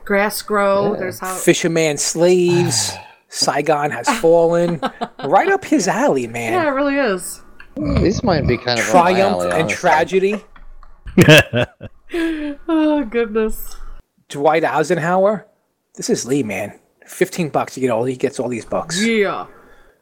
grass 0.05 0.41
grow. 0.43 0.93
Yeah. 0.93 0.99
There's 0.99 1.19
how 1.19 1.35
Fisherman 1.35 1.97
slaves. 1.97 2.93
Saigon 3.31 3.91
has 3.91 4.09
fallen. 4.19 4.81
right 5.25 5.49
up 5.49 5.63
his 5.63 5.87
alley, 6.01 6.25
man. 6.25 6.53
Yeah, 6.53 6.65
it 6.67 6.71
really 6.71 6.95
is. 6.95 7.41
These 7.75 8.23
might 8.23 8.47
be 8.47 8.57
kind 8.57 8.79
of 8.79 8.85
Triumph 8.85 9.41
alley, 9.41 9.51
and 9.51 9.69
tragedy. 9.69 10.43
Oh 12.11 13.03
goodness. 13.03 13.75
Dwight 14.29 14.63
Eisenhower. 14.63 15.45
This 15.95 16.09
is 16.09 16.25
Lee, 16.25 16.41
man. 16.43 16.79
Fifteen 17.05 17.49
bucks 17.49 17.75
to 17.75 17.79
get 17.79 17.91
all 17.91 18.03
he 18.03 18.15
gets 18.15 18.39
all 18.39 18.49
these 18.49 18.65
books. 18.65 19.03
Yeah. 19.03 19.45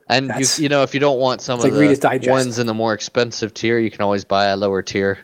And 0.10 0.32
you, 0.40 0.46
you 0.64 0.70
know, 0.70 0.84
if 0.84 0.94
you 0.94 1.02
don't 1.02 1.20
want 1.20 1.42
some 1.42 1.58
It's 1.58 1.66
of 1.66 1.72
like 1.74 1.80
Reader's 1.80 2.00
the 2.00 2.32
ones 2.32 2.60
in 2.60 2.68
the 2.68 2.74
more 2.74 2.94
expensive 2.94 3.54
tier, 3.54 3.78
you 3.78 3.92
can 3.92 4.02
always 4.02 4.24
buy 4.24 4.46
a 4.46 4.56
lower 4.56 4.82
tier. 4.82 5.20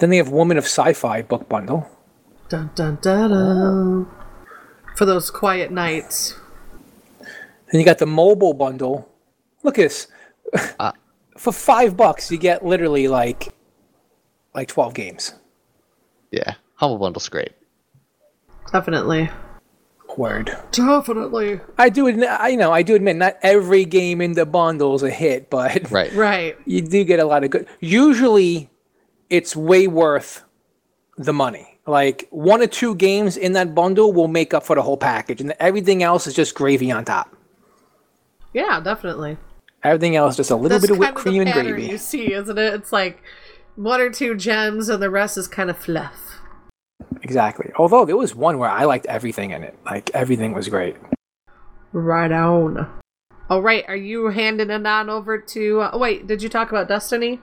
Then 0.00 0.10
they 0.10 0.18
have 0.18 0.28
Woman 0.28 0.58
of 0.58 0.64
Sci-Fi 0.64 1.22
book 1.22 1.48
bundle. 1.48 1.88
Dun 2.48 2.70
dun 2.74 2.98
dun 3.00 3.30
dun. 3.30 4.06
For 4.96 5.06
those 5.06 5.30
quiet 5.30 5.70
nights. 5.70 6.38
Then 7.20 7.80
you 7.80 7.84
got 7.84 7.98
the 7.98 8.06
mobile 8.06 8.52
bundle. 8.52 9.08
Look 9.62 9.78
at 9.78 9.82
this. 9.82 10.08
Uh. 10.78 10.92
For 11.36 11.52
five 11.52 11.96
bucks, 11.96 12.30
you 12.30 12.38
get 12.38 12.64
literally 12.64 13.08
like 13.08 13.48
like 14.54 14.68
twelve 14.68 14.94
games. 14.94 15.34
Yeah, 16.30 16.54
Humble 16.76 16.98
Bundle's 16.98 17.28
great. 17.28 17.52
Definitely. 18.72 19.30
Word. 20.16 20.54
Definitely. 20.72 21.60
I 21.78 21.88
do 21.88 22.06
admit, 22.06 22.28
I 22.28 22.48
you 22.48 22.58
know, 22.58 22.70
I 22.70 22.82
do 22.82 22.94
admit, 22.94 23.16
not 23.16 23.36
every 23.42 23.86
game 23.86 24.20
in 24.20 24.34
the 24.34 24.44
bundle 24.44 24.94
is 24.94 25.02
a 25.02 25.08
hit, 25.10 25.48
but 25.48 25.90
Right. 25.90 26.12
Right. 26.12 26.56
you 26.66 26.82
do 26.82 27.02
get 27.04 27.18
a 27.18 27.24
lot 27.24 27.44
of 27.44 27.50
good. 27.50 27.66
Usually, 27.80 28.68
it's 29.30 29.56
way 29.56 29.86
worth 29.88 30.44
the 31.16 31.32
money. 31.32 31.78
Like 31.86 32.28
one 32.30 32.60
or 32.60 32.66
two 32.66 32.94
games 32.94 33.38
in 33.38 33.52
that 33.54 33.74
bundle 33.74 34.12
will 34.12 34.28
make 34.28 34.52
up 34.52 34.64
for 34.64 34.76
the 34.76 34.82
whole 34.82 34.98
package, 34.98 35.40
and 35.40 35.54
everything 35.58 36.02
else 36.02 36.26
is 36.26 36.34
just 36.34 36.54
gravy 36.54 36.92
on 36.92 37.06
top. 37.06 37.34
Yeah, 38.52 38.80
definitely. 38.80 39.38
Everything 39.84 40.16
else 40.16 40.36
just 40.36 40.50
a 40.50 40.56
little 40.56 40.68
That's 40.68 40.82
bit 40.82 40.90
of 40.92 40.98
whipped 40.98 41.16
kind 41.16 41.18
of 41.18 41.22
cream 41.32 41.44
the 41.44 41.50
and 41.58 41.68
gravy. 41.68 41.88
you 41.88 41.98
see, 41.98 42.32
isn't 42.32 42.56
it? 42.58 42.74
It's 42.74 42.92
like 42.92 43.22
one 43.76 44.00
or 44.00 44.10
two 44.10 44.36
gems 44.36 44.88
and 44.88 45.02
the 45.02 45.10
rest 45.10 45.36
is 45.36 45.48
kind 45.48 45.70
of 45.70 45.76
fluff. 45.76 46.38
Exactly. 47.22 47.72
Although 47.76 48.04
there 48.04 48.16
was 48.16 48.34
one 48.34 48.58
where 48.58 48.70
I 48.70 48.84
liked 48.84 49.06
everything 49.06 49.50
in 49.50 49.62
it. 49.62 49.76
Like 49.84 50.10
everything 50.14 50.52
was 50.52 50.68
great. 50.68 50.96
Right 51.92 52.30
on. 52.32 52.88
All 53.50 53.60
right, 53.60 53.84
are 53.86 53.96
you 53.96 54.26
handing 54.28 54.70
it 54.70 54.86
on 54.86 55.10
over 55.10 55.36
to? 55.38 55.80
Uh, 55.80 55.98
wait, 55.98 56.26
did 56.26 56.42
you 56.42 56.48
talk 56.48 56.70
about 56.70 56.88
Destiny? 56.88 57.40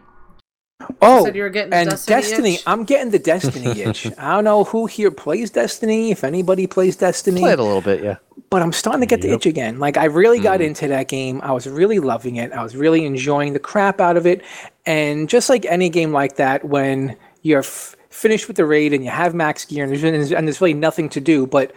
Oh, 1.02 1.26
said 1.26 1.36
you 1.36 1.44
were 1.44 1.50
getting 1.50 1.74
and 1.74 1.90
Destiny 1.90 2.22
Destiny. 2.22 2.60
I'm 2.66 2.84
getting 2.84 3.12
the 3.12 3.20
Destiny 3.20 3.82
itch. 3.82 4.08
I 4.18 4.36
don't 4.36 4.46
know 4.46 4.64
who 4.64 4.86
here 4.86 5.12
plays 5.12 5.52
Destiny. 5.52 6.10
If 6.10 6.24
anybody 6.24 6.68
plays 6.68 6.96
Destiny, 6.96 7.42
Play 7.42 7.52
it 7.52 7.60
a 7.60 7.64
little 7.64 7.82
bit, 7.82 8.02
yeah. 8.02 8.16
But 8.50 8.62
I'm 8.62 8.72
starting 8.72 9.02
to 9.02 9.08
get 9.08 9.22
the 9.22 9.32
itch 9.32 9.46
again. 9.46 9.80
Like 9.80 9.98
I 9.98 10.06
really 10.06 10.40
got 10.40 10.60
mm. 10.60 10.68
into 10.68 10.88
that 10.88 11.08
game. 11.08 11.40
I 11.44 11.52
was 11.52 11.68
really 11.68 12.00
loving 12.00 12.38
it. 12.38 12.52
I 12.52 12.64
was 12.64 12.76
really 12.76 13.06
enjoying 13.06 13.54
the 13.54 13.60
crap 13.60 14.02
out 14.02 14.18
of 14.18 14.26
it. 14.26 14.42
And 14.86 15.30
just 15.30 15.50
like 15.50 15.66
any 15.66 15.90
game 15.90 16.12
like 16.12 16.36
that, 16.38 16.66
when 16.66 17.16
you're 17.44 17.60
f- 17.60 17.96
finished 18.10 18.48
with 18.48 18.58
the 18.58 18.66
raid 18.66 18.94
and 18.94 19.04
you 19.04 19.12
have 19.12 19.34
max 19.36 19.66
gear 19.66 19.84
and 19.84 19.94
there's, 19.96 20.32
and 20.32 20.48
there's 20.48 20.62
really 20.62 20.74
nothing 20.74 21.10
to 21.10 21.22
do, 21.22 21.46
but 21.46 21.72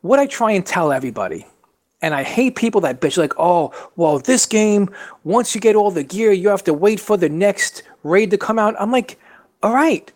what 0.00 0.18
I 0.18 0.26
try 0.26 0.52
and 0.52 0.64
tell 0.64 0.92
everybody, 0.92 1.46
and 2.00 2.14
I 2.14 2.22
hate 2.22 2.54
people 2.54 2.80
that 2.82 3.00
bitch 3.00 3.16
like, 3.16 3.32
oh, 3.38 3.72
well, 3.96 4.18
this 4.18 4.46
game, 4.46 4.90
once 5.24 5.54
you 5.54 5.60
get 5.60 5.74
all 5.74 5.90
the 5.90 6.04
gear, 6.04 6.30
you 6.32 6.48
have 6.48 6.64
to 6.64 6.74
wait 6.74 7.00
for 7.00 7.16
the 7.16 7.28
next 7.28 7.82
raid 8.04 8.30
to 8.30 8.38
come 8.38 8.58
out. 8.58 8.76
I'm 8.78 8.92
like, 8.92 9.18
all 9.62 9.74
right, 9.74 10.10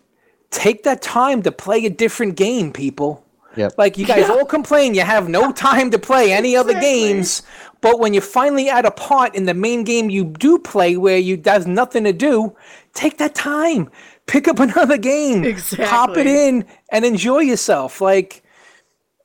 take 0.49 0.83
that 0.83 1.01
time 1.01 1.41
to 1.43 1.51
play 1.51 1.85
a 1.85 1.89
different 1.89 2.35
game, 2.35 2.71
people. 2.71 3.22
Yep. 3.55 3.73
Like 3.77 3.97
you 3.97 4.05
guys 4.05 4.29
all 4.29 4.45
complain 4.45 4.93
you 4.93 5.01
have 5.01 5.29
no 5.29 5.51
time 5.51 5.91
to 5.91 5.99
play 5.99 6.31
any 6.31 6.55
other 6.55 6.73
games, 6.73 7.43
but 7.81 7.99
when 7.99 8.13
you're 8.13 8.21
finally 8.21 8.69
add 8.69 8.85
a 8.85 8.91
part 8.91 9.35
in 9.35 9.45
the 9.45 9.53
main 9.53 9.83
game 9.83 10.09
you 10.09 10.25
do 10.25 10.57
play 10.59 10.97
where 10.97 11.17
you 11.17 11.37
there's 11.37 11.67
nothing 11.67 12.03
to 12.05 12.13
do, 12.13 12.55
take 12.93 13.17
that 13.17 13.35
time. 13.35 13.89
Pick 14.25 14.47
up 14.47 14.59
another 14.67 14.97
game. 14.97 15.55
Pop 15.85 16.17
it 16.17 16.27
in 16.27 16.65
and 16.89 17.05
enjoy 17.05 17.39
yourself. 17.39 18.01
Like 18.01 18.43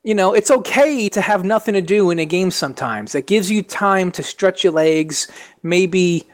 you 0.03 0.15
know, 0.15 0.33
it's 0.33 0.49
okay 0.49 1.09
to 1.09 1.21
have 1.21 1.43
nothing 1.43 1.73
to 1.73 1.81
do 1.81 2.09
in 2.09 2.19
a 2.19 2.25
game 2.25 2.51
sometimes. 2.51 3.15
It 3.15 3.27
gives 3.27 3.51
you 3.51 3.61
time 3.61 4.11
to 4.13 4.23
stretch 4.23 4.63
your 4.63 4.73
legs, 4.73 5.27
maybe 5.61 6.27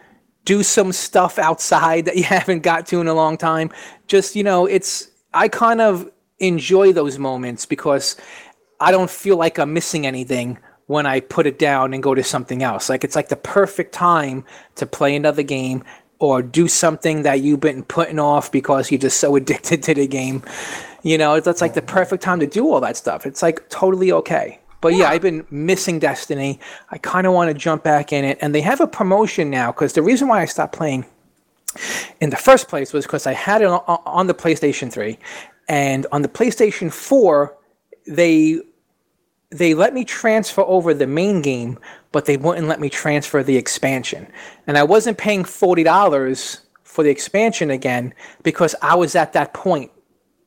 do 0.45 0.61
some 0.61 0.91
stuff 0.91 1.39
outside 1.39 2.05
that 2.05 2.15
you 2.15 2.23
haven't 2.37 2.61
got 2.61 2.85
to 2.87 3.01
in 3.01 3.07
a 3.07 3.13
long 3.13 3.37
time. 3.37 3.71
Just, 4.07 4.35
you 4.35 4.43
know, 4.43 4.65
it's 4.65 5.09
I 5.33 5.47
kind 5.47 5.81
of 5.81 6.09
enjoy 6.39 6.93
those 6.93 7.17
moments 7.17 7.65
because 7.65 8.15
I 8.79 8.91
don't 8.91 9.09
feel 9.09 9.37
like 9.37 9.57
I'm 9.57 9.73
missing 9.73 10.05
anything 10.05 10.57
when 10.87 11.05
I 11.05 11.19
put 11.19 11.47
it 11.47 11.57
down 11.57 11.93
and 11.93 12.03
go 12.03 12.13
to 12.13 12.23
something 12.23 12.61
else. 12.61 12.89
Like 12.89 13.03
it's 13.03 13.15
like 13.15 13.29
the 13.29 13.35
perfect 13.35 13.93
time 13.93 14.45
to 14.75 14.85
play 14.85 15.15
another 15.15 15.43
game 15.43 15.83
or 16.19 16.41
do 16.41 16.67
something 16.67 17.23
that 17.23 17.41
you've 17.41 17.59
been 17.59 17.83
putting 17.83 18.19
off 18.19 18.51
because 18.51 18.91
you're 18.91 18.99
just 18.99 19.19
so 19.19 19.35
addicted 19.35 19.83
to 19.83 19.93
the 19.93 20.07
game. 20.07 20.43
You 21.03 21.17
know, 21.17 21.39
that's 21.39 21.61
like 21.61 21.73
the 21.73 21.81
perfect 21.81 22.23
time 22.23 22.39
to 22.39 22.47
do 22.47 22.71
all 22.71 22.81
that 22.81 22.97
stuff. 22.97 23.25
It's 23.25 23.41
like 23.41 23.69
totally 23.69 24.11
okay. 24.11 24.59
But 24.81 24.93
yeah, 24.93 25.09
I've 25.09 25.21
been 25.21 25.47
missing 25.49 25.97
Destiny. 25.97 26.59
I 26.91 26.99
kind 26.99 27.25
of 27.25 27.33
want 27.33 27.49
to 27.49 27.55
jump 27.55 27.83
back 27.83 28.13
in 28.13 28.23
it. 28.23 28.37
And 28.41 28.53
they 28.53 28.61
have 28.61 28.81
a 28.81 28.87
promotion 28.87 29.49
now 29.49 29.71
because 29.71 29.93
the 29.93 30.03
reason 30.03 30.27
why 30.27 30.41
I 30.41 30.45
stopped 30.45 30.75
playing 30.75 31.05
in 32.21 32.29
the 32.29 32.35
first 32.35 32.67
place 32.67 32.93
was 32.93 33.05
because 33.05 33.25
I 33.25 33.33
had 33.33 33.61
it 33.61 33.67
on, 33.67 33.81
on 33.87 34.27
the 34.27 34.35
PlayStation 34.35 34.91
3. 34.91 35.17
And 35.67 36.05
on 36.11 36.21
the 36.21 36.27
PlayStation 36.27 36.91
4, 36.91 37.55
they 38.07 38.61
they 39.51 39.73
let 39.73 39.93
me 39.93 40.03
transfer 40.03 40.61
over 40.61 40.93
the 40.93 41.07
main 41.07 41.41
game, 41.41 41.79
but 42.11 42.25
they 42.25 42.35
wouldn't 42.35 42.67
let 42.67 42.79
me 42.79 42.89
transfer 42.89 43.41
the 43.41 43.57
expansion. 43.57 44.27
And 44.67 44.77
I 44.77 44.83
wasn't 44.83 45.17
paying 45.17 45.43
$40 45.43 46.59
for 46.83 47.03
the 47.03 47.09
expansion 47.09 47.69
again 47.69 48.13
because 48.43 48.75
I 48.81 48.95
was 48.95 49.15
at 49.15 49.33
that 49.33 49.53
point 49.53 49.91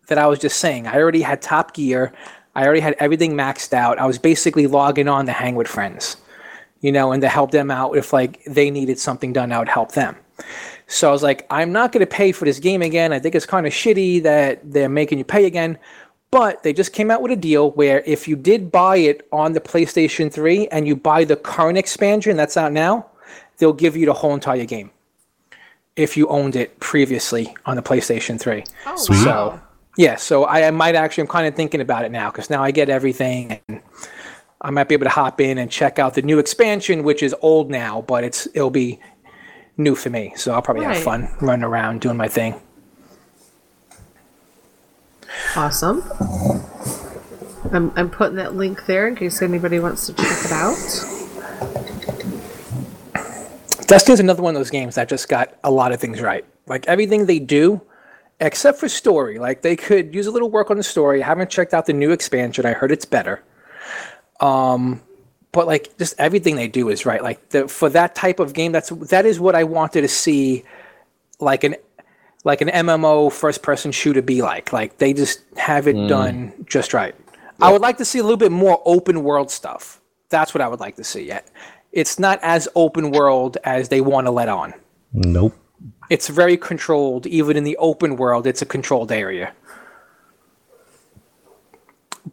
that 0.08 0.18
I 0.18 0.26
was 0.26 0.38
just 0.38 0.58
saying. 0.58 0.86
I 0.86 0.96
already 0.96 1.22
had 1.22 1.40
Top 1.40 1.74
Gear. 1.74 2.12
I 2.54 2.64
already 2.64 2.80
had 2.80 2.96
everything 2.98 3.34
maxed 3.34 3.72
out. 3.72 3.98
I 3.98 4.06
was 4.06 4.18
basically 4.18 4.66
logging 4.66 5.08
on 5.08 5.26
to 5.26 5.32
hang 5.32 5.54
with 5.54 5.68
friends, 5.68 6.16
you 6.80 6.90
know, 6.90 7.12
and 7.12 7.22
to 7.22 7.28
help 7.28 7.50
them 7.50 7.70
out 7.70 7.96
if 7.96 8.12
like 8.12 8.42
they 8.44 8.70
needed 8.70 8.98
something 8.98 9.32
done, 9.32 9.52
I 9.52 9.58
would 9.58 9.68
help 9.68 9.92
them. 9.92 10.16
So 10.88 11.08
I 11.08 11.12
was 11.12 11.22
like, 11.22 11.46
I'm 11.50 11.70
not 11.70 11.92
going 11.92 12.00
to 12.00 12.06
pay 12.06 12.32
for 12.32 12.46
this 12.46 12.58
game 12.58 12.80
again. 12.80 13.12
I 13.12 13.18
think 13.18 13.34
it's 13.34 13.46
kind 13.46 13.66
of 13.66 13.72
shitty 13.72 14.22
that 14.22 14.60
they're 14.72 14.88
making 14.88 15.18
you 15.18 15.24
pay 15.24 15.44
again. 15.44 15.78
But 16.30 16.62
they 16.62 16.72
just 16.72 16.92
came 16.92 17.10
out 17.10 17.22
with 17.22 17.30
a 17.30 17.36
deal 17.36 17.70
where 17.72 18.02
if 18.04 18.26
you 18.26 18.36
did 18.36 18.72
buy 18.72 18.96
it 18.96 19.26
on 19.30 19.52
the 19.52 19.60
PlayStation 19.60 20.32
3 20.32 20.68
and 20.68 20.86
you 20.86 20.96
buy 20.96 21.24
the 21.24 21.36
current 21.36 21.78
expansion 21.78 22.36
that's 22.36 22.56
out 22.56 22.72
now, 22.72 23.06
they'll 23.58 23.72
give 23.72 23.96
you 23.96 24.06
the 24.06 24.12
whole 24.14 24.34
entire 24.34 24.64
game 24.64 24.90
if 25.96 26.16
you 26.16 26.26
owned 26.28 26.56
it 26.56 26.78
previously 26.80 27.54
on 27.66 27.76
the 27.76 27.82
PlayStation 27.82 28.40
3. 28.40 28.64
Oh, 28.86 28.96
Sweet. 28.96 29.24
So, 29.24 29.60
yeah, 29.96 30.16
so 30.16 30.44
I, 30.44 30.68
I 30.68 30.70
might 30.70 30.94
actually, 30.94 31.22
I'm 31.22 31.28
kind 31.28 31.46
of 31.46 31.54
thinking 31.54 31.80
about 31.80 32.04
it 32.04 32.12
now 32.12 32.30
because 32.30 32.50
now 32.50 32.62
I 32.62 32.70
get 32.70 32.88
everything 32.88 33.60
and 33.68 33.82
I 34.60 34.70
might 34.70 34.88
be 34.88 34.94
able 34.94 35.04
to 35.04 35.10
hop 35.10 35.40
in 35.40 35.58
and 35.58 35.70
check 35.70 35.98
out 35.98 36.14
the 36.14 36.22
new 36.22 36.38
expansion, 36.38 37.02
which 37.04 37.22
is 37.22 37.34
old 37.42 37.70
now, 37.70 38.02
but 38.02 38.24
it's 38.24 38.46
it'll 38.54 38.70
be 38.70 39.00
new 39.78 39.94
for 39.94 40.10
me. 40.10 40.32
So 40.36 40.52
I'll 40.52 40.60
probably 40.62 40.84
Right. 40.84 40.96
have 40.96 41.04
fun 41.04 41.28
running 41.40 41.64
around 41.64 42.00
doing 42.00 42.16
my 42.16 42.28
thing. 42.28 42.60
Awesome. 45.56 46.02
I'm, 47.72 47.92
I'm 47.96 48.10
putting 48.10 48.36
that 48.36 48.54
link 48.54 48.86
there 48.86 49.08
in 49.08 49.16
case 49.16 49.40
anybody 49.42 49.78
wants 49.78 50.06
to 50.06 50.12
check 50.14 50.44
it 50.44 50.52
out. 50.52 50.76
Destiny's 53.86 54.20
another 54.20 54.42
one 54.42 54.54
of 54.54 54.60
those 54.60 54.70
games 54.70 54.96
that 54.96 55.08
just 55.08 55.28
got 55.28 55.54
a 55.64 55.70
lot 55.70 55.92
of 55.92 56.00
things 56.00 56.20
right. 56.20 56.44
Like 56.66 56.86
everything 56.86 57.24
they 57.26 57.38
do, 57.38 57.80
except 58.40 58.78
for 58.78 58.88
story. 58.88 59.38
Like 59.38 59.62
they 59.62 59.76
could 59.76 60.14
use 60.14 60.26
a 60.26 60.30
little 60.30 60.50
work 60.50 60.70
on 60.70 60.76
the 60.76 60.82
story. 60.82 61.22
I 61.22 61.26
haven't 61.26 61.50
checked 61.50 61.72
out 61.72 61.86
the 61.86 61.92
new 61.94 62.10
expansion. 62.10 62.66
I 62.66 62.72
heard 62.72 62.92
it's 62.92 63.06
better. 63.06 63.42
Um, 64.40 65.00
but 65.52 65.66
like 65.66 65.96
just 65.98 66.14
everything 66.18 66.56
they 66.56 66.68
do 66.68 66.88
is 66.88 67.06
right. 67.06 67.22
Like 67.22 67.48
the, 67.50 67.68
for 67.68 67.88
that 67.90 68.14
type 68.14 68.40
of 68.40 68.52
game, 68.52 68.72
that's 68.72 68.90
that 68.90 69.26
is 69.26 69.40
what 69.40 69.54
I 69.54 69.64
wanted 69.64 70.02
to 70.02 70.08
see, 70.08 70.64
like 71.40 71.64
an 71.64 71.76
like 72.44 72.60
an 72.60 72.68
MMO 72.68 73.32
first 73.32 73.62
person 73.62 73.92
shooter 73.92 74.22
be 74.22 74.42
like. 74.42 74.72
Like 74.72 74.98
they 74.98 75.12
just 75.12 75.42
have 75.56 75.88
it 75.88 75.96
mm. 75.96 76.08
done 76.08 76.52
just 76.66 76.94
right. 76.94 77.14
I 77.60 77.72
would 77.72 77.82
like 77.82 77.98
to 77.98 78.04
see 78.04 78.18
a 78.20 78.22
little 78.22 78.36
bit 78.36 78.52
more 78.52 78.80
open 78.84 79.24
world 79.24 79.50
stuff. 79.50 80.00
That's 80.28 80.54
what 80.54 80.60
I 80.60 80.68
would 80.68 80.80
like 80.80 80.96
to 80.96 81.04
see. 81.04 81.24
Yet 81.24 81.50
it's 81.92 82.18
not 82.18 82.38
as 82.42 82.68
open 82.74 83.10
world 83.10 83.56
as 83.64 83.88
they 83.88 84.00
want 84.00 84.26
to 84.26 84.30
let 84.30 84.48
on. 84.48 84.74
Nope. 85.12 85.54
It's 86.10 86.28
very 86.28 86.56
controlled. 86.56 87.26
Even 87.26 87.56
in 87.56 87.64
the 87.64 87.76
open 87.78 88.16
world, 88.16 88.46
it's 88.46 88.62
a 88.62 88.66
controlled 88.66 89.10
area. 89.10 89.52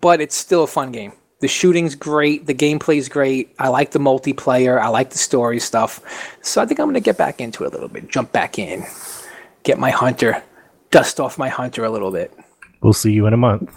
But 0.02 0.22
it's 0.22 0.36
still 0.36 0.64
a 0.64 0.68
fun 0.68 0.92
game. 0.92 1.14
The 1.40 1.48
shooting's 1.48 1.96
great. 1.96 2.46
The 2.46 2.54
gameplay's 2.56 3.10
great. 3.10 3.54
I 3.60 3.68
like 3.68 3.92
the 3.92 4.00
multiplayer. 4.00 4.80
I 4.80 4.88
like 4.88 5.10
the 5.10 5.18
story 5.18 5.60
stuff. 5.60 6.02
So 6.42 6.62
I 6.62 6.66
think 6.66 6.80
I'm 6.80 6.86
going 6.86 6.94
to 6.96 7.02
get 7.02 7.18
back 7.18 7.42
into 7.42 7.64
it 7.64 7.68
a 7.68 7.70
little 7.72 7.90
bit. 7.90 8.08
Jump 8.10 8.32
back 8.32 8.58
in. 8.58 8.86
Get 9.64 9.78
my 9.78 9.90
hunter. 9.90 10.42
Dust 10.92 11.20
off 11.20 11.38
my 11.38 11.50
hunter 11.50 11.84
a 11.84 11.90
little 11.90 12.12
bit. 12.12 12.34
We'll 12.82 12.94
see 12.94 13.12
you 13.12 13.28
in 13.28 13.34
a 13.34 13.38
month. 13.38 13.76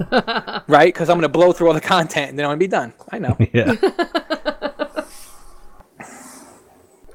right? 0.66 0.92
Because 0.92 1.08
I'm 1.08 1.16
going 1.16 1.22
to 1.22 1.28
blow 1.28 1.52
through 1.52 1.68
all 1.68 1.74
the 1.74 1.80
content 1.80 2.30
and 2.30 2.38
then 2.38 2.46
I'm 2.46 2.50
going 2.50 2.58
to 2.58 2.64
be 2.64 2.68
done. 2.68 2.92
I 3.10 3.18
know. 3.18 3.36
Yeah. 3.52 3.74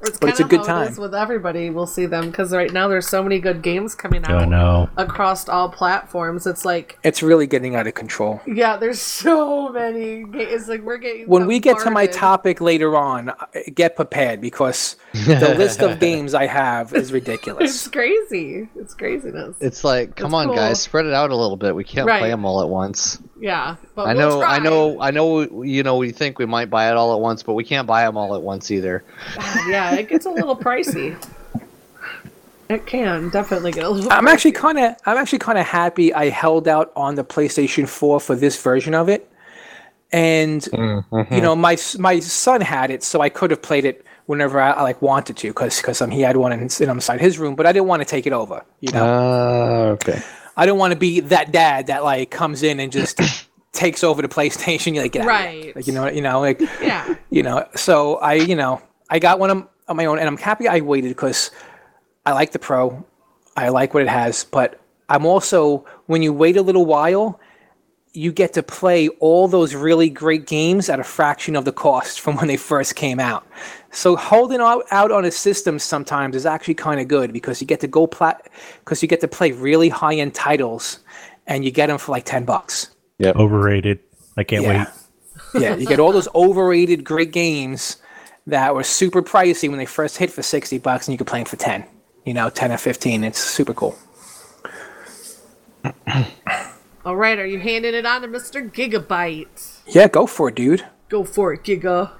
It's 0.02 0.18
But 0.18 0.30
it's 0.30 0.40
a 0.40 0.44
kinda 0.44 0.56
good 0.58 0.66
how 0.66 0.80
it 0.82 0.86
time. 0.92 0.96
with 0.96 1.14
everybody. 1.14 1.68
We'll 1.70 1.86
see 1.86 2.06
them 2.06 2.30
because 2.30 2.52
right 2.52 2.72
now 2.72 2.88
there's 2.88 3.06
so 3.06 3.22
many 3.22 3.38
good 3.38 3.60
games 3.62 3.94
coming 3.94 4.24
out 4.24 4.42
I 4.42 4.44
know. 4.46 4.88
across 4.96 5.48
all 5.48 5.68
platforms. 5.68 6.46
It's 6.46 6.64
like, 6.64 6.98
It's 7.04 7.22
really 7.22 7.46
getting 7.46 7.76
out 7.76 7.86
of 7.86 7.94
control. 7.94 8.40
yeah, 8.46 8.76
there's 8.76 9.00
so 9.00 9.68
many. 9.70 10.24
Ga- 10.24 10.38
it's 10.42 10.68
like 10.68 10.82
we're 10.82 10.96
getting. 10.98 11.26
When 11.26 11.46
we 11.46 11.58
get 11.60 11.78
to 11.80 11.90
my 11.90 12.06
topic 12.06 12.60
later 12.60 12.96
on, 12.96 13.28
uh, 13.28 13.34
get 13.74 13.94
prepared 13.96 14.40
because 14.40 14.96
the 15.12 15.54
list 15.58 15.80
of 15.82 15.98
games 16.00 16.34
I 16.34 16.46
have 16.46 16.94
is 16.94 17.12
ridiculous. 17.12 17.70
it's 17.70 17.88
crazy. 17.88 18.68
It's 18.76 18.94
craziness. 18.94 19.56
It's 19.60 19.84
like, 19.84 20.16
come 20.16 20.30
That's 20.30 20.40
on, 20.40 20.46
cool. 20.46 20.56
guys, 20.56 20.80
spread 20.80 21.06
it 21.06 21.12
out 21.12 21.30
a 21.30 21.36
little 21.36 21.56
bit. 21.56 21.74
We 21.74 21.84
can't 21.84 22.06
Right. 22.06 22.20
play 22.20 22.30
them 22.30 22.44
all 22.44 22.62
at 22.62 22.68
once. 22.68 23.18
Yeah, 23.40 23.76
but 23.94 24.06
I 24.06 24.14
we'll 24.14 24.40
know, 24.40 24.42
I 24.42 24.58
know, 24.58 25.00
I 25.00 25.10
know. 25.10 25.62
You 25.62 25.82
know, 25.82 25.96
we 25.96 26.12
think 26.12 26.38
we 26.38 26.46
might 26.46 26.70
buy 26.70 26.90
it 26.90 26.96
all 26.96 27.14
at 27.14 27.20
once, 27.20 27.42
but 27.42 27.54
we 27.54 27.64
can't 27.64 27.86
buy 27.86 28.04
them 28.04 28.16
all 28.16 28.34
at 28.34 28.42
once 28.42 28.70
either. 28.70 29.02
yeah, 29.68 29.94
it 29.94 30.08
gets 30.08 30.26
a 30.26 30.30
little 30.30 30.56
pricey. 30.56 31.16
It 32.68 32.86
can 32.86 33.30
definitely 33.30 33.72
get 33.72 33.84
a 33.84 33.88
little. 33.88 34.12
I'm 34.12 34.28
actually 34.28 34.52
kind 34.52 34.78
of 34.78 34.94
I'm 35.06 35.16
actually 35.16 35.40
kind 35.40 35.58
of 35.58 35.66
happy 35.66 36.14
I 36.14 36.28
held 36.28 36.68
out 36.68 36.92
on 36.94 37.16
the 37.16 37.24
PlayStation 37.24 37.88
4 37.88 38.20
for 38.20 38.36
this 38.36 38.62
version 38.62 38.94
of 38.94 39.08
it. 39.08 39.28
And 40.12 40.66
you 40.72 41.40
know, 41.40 41.56
my 41.56 41.76
my 41.98 42.20
son 42.20 42.60
had 42.60 42.90
it, 42.90 43.02
so 43.02 43.20
I 43.20 43.28
could 43.28 43.50
have 43.50 43.62
played 43.62 43.84
it 43.84 44.04
whenever 44.26 44.60
I, 44.60 44.70
I 44.70 44.82
like 44.82 45.02
wanted 45.02 45.36
to, 45.38 45.48
because 45.48 45.80
because 45.80 46.00
um, 46.00 46.10
he 46.10 46.20
had 46.20 46.36
one 46.36 46.52
in, 46.52 46.60
in 46.60 46.90
inside 46.90 47.20
his 47.20 47.38
room, 47.38 47.54
but 47.56 47.66
I 47.66 47.72
didn't 47.72 47.88
want 47.88 48.02
to 48.02 48.06
take 48.06 48.26
it 48.26 48.32
over. 48.32 48.64
You 48.80 48.92
know, 48.92 49.04
Uh, 49.04 49.92
okay. 49.94 50.22
I 50.56 50.66
don't 50.66 50.78
want 50.78 50.92
to 50.92 50.98
be 50.98 51.20
that 51.20 51.52
dad 51.52 51.86
that 51.88 52.02
like 52.04 52.30
comes 52.30 52.62
in 52.62 52.80
and 52.80 52.90
just 52.92 53.20
takes 53.72 54.02
over 54.04 54.20
the 54.22 54.28
PlayStation. 54.28 54.94
You're 54.94 55.04
like, 55.04 55.12
get. 55.12 55.26
Right. 55.26 55.74
Like, 55.74 55.86
you 55.86 55.92
know, 55.92 56.08
you 56.08 56.20
know, 56.22 56.40
like 56.40 56.60
Yeah. 56.80 57.14
you 57.30 57.42
know. 57.42 57.66
So 57.76 58.16
I, 58.16 58.34
you 58.34 58.56
know, 58.56 58.82
I 59.08 59.18
got 59.18 59.38
one 59.38 59.50
on, 59.50 59.68
on 59.88 59.96
my 59.96 60.04
own, 60.06 60.18
and 60.18 60.28
I'm 60.28 60.36
happy 60.36 60.68
I 60.68 60.80
waited 60.80 61.08
because 61.08 61.50
I 62.26 62.32
like 62.32 62.52
the 62.52 62.58
Pro. 62.58 63.04
I 63.56 63.68
like 63.70 63.94
what 63.94 64.02
it 64.02 64.08
has, 64.08 64.44
but 64.44 64.80
I'm 65.08 65.26
also 65.26 65.84
when 66.06 66.22
you 66.22 66.32
wait 66.32 66.56
a 66.56 66.62
little 66.62 66.86
while, 66.86 67.40
you 68.12 68.32
get 68.32 68.52
to 68.54 68.62
play 68.62 69.08
all 69.20 69.46
those 69.46 69.74
really 69.74 70.10
great 70.10 70.46
games 70.46 70.88
at 70.88 70.98
a 70.98 71.04
fraction 71.04 71.54
of 71.54 71.64
the 71.64 71.72
cost 71.72 72.20
from 72.20 72.36
when 72.36 72.48
they 72.48 72.56
first 72.56 72.96
came 72.96 73.20
out. 73.20 73.46
So 73.92 74.16
holding 74.16 74.60
out, 74.60 74.84
out 74.90 75.12
on 75.12 75.24
a 75.24 75.30
system 75.30 75.78
sometimes 75.78 76.34
is 76.34 76.46
actually 76.46 76.74
kind 76.74 77.00
of 77.00 77.06
good 77.08 77.32
because 77.32 77.60
you 77.60 77.66
get 77.66 77.80
to 77.80 77.88
go 77.88 78.06
plat 78.06 78.50
because 78.80 79.00
you 79.02 79.08
get 79.08 79.20
to 79.20 79.28
play 79.28 79.52
really 79.52 79.88
high 79.88 80.14
end 80.16 80.34
titles, 80.34 81.00
and 81.46 81.64
you 81.64 81.70
get 81.70 81.86
them 81.86 81.98
for 81.98 82.12
like 82.12 82.24
ten 82.24 82.44
bucks. 82.44 82.90
Yeah, 83.18 83.32
overrated. 83.36 83.98
I 84.36 84.44
can't 84.44 84.62
Yeah. 84.64 84.86
wait. 85.54 85.62
Yeah, 85.62 85.74
you 85.76 85.86
get 85.86 85.98
all 85.98 86.12
those 86.12 86.28
overrated 86.34 87.02
great 87.04 87.32
games 87.32 87.96
that 88.46 88.74
were 88.74 88.84
super 88.84 89.20
pricey 89.22 89.68
when 89.68 89.78
they 89.78 89.86
first 89.86 90.16
hit 90.16 90.30
for 90.30 90.42
60 90.42 90.78
bucks 90.78 91.08
and 91.08 91.12
you 91.12 91.18
can 91.18 91.26
play 91.26 91.40
them 91.40 91.46
for 91.46 91.56
10. 91.56 91.84
You 92.24 92.34
know, 92.34 92.50
10 92.50 92.72
or 92.72 92.76
15. 92.76 93.24
It's 93.24 93.38
super 93.38 93.74
cool. 93.74 93.96
All 97.04 97.16
right, 97.16 97.38
are 97.38 97.46
you 97.46 97.58
handing 97.58 97.94
it 97.94 98.04
on 98.04 98.22
to 98.22 98.28
Mr. 98.28 98.70
Gigabyte? 98.70 99.78
Yeah, 99.86 100.08
go 100.08 100.26
for 100.26 100.48
it, 100.50 100.54
dude. 100.56 100.84
Go 101.08 101.24
for 101.24 101.52
it, 101.54 101.62
Giga. 101.64 102.10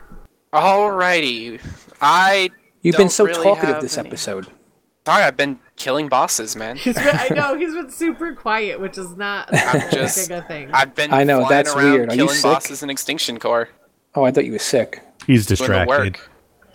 Alrighty. 0.53 1.61
I 2.01 2.51
You've 2.83 2.95
been 2.97 3.05
don't 3.05 3.11
so 3.11 3.25
really 3.27 3.43
talkative 3.45 3.81
this 3.83 3.99
any- 3.99 4.09
episode. 4.09 4.47
Sorry, 5.07 5.23
I've 5.25 5.37
been 5.37 5.59
killing 5.77 6.09
bosses, 6.09 6.57
man. 6.57 6.77
He's 6.77 6.95
been, 6.95 7.09
I 7.17 7.29
know 7.35 7.57
he's 7.57 7.75
been 7.75 7.91
super 7.91 8.35
quiet, 8.35 8.79
which 8.81 8.99
is 8.99 9.17
not 9.17 9.49
I'm 9.53 9.81
a 9.89 9.91
just 9.91 10.31
Giga 10.31 10.47
thing. 10.47 10.71
I've 10.73 10.95
been 10.95 11.13
I 11.13 11.25
know, 11.25 11.47
that's 11.49 11.75
around 11.75 11.93
weird. 11.93 12.09
Are 12.11 12.15
you 12.15 12.19
killing 12.25 12.35
sick? 12.37 12.43
bosses 12.43 12.83
in 12.83 12.91
Extinction 12.91 13.39
Core. 13.39 13.69
Oh, 14.15 14.25
I 14.25 14.31
thought 14.31 14.45
you 14.45 14.53
were 14.53 14.59
sick. 14.59 15.03
He's 15.27 15.47
Doing 15.47 15.57
distracted. 15.59 15.89
work. 15.89 16.31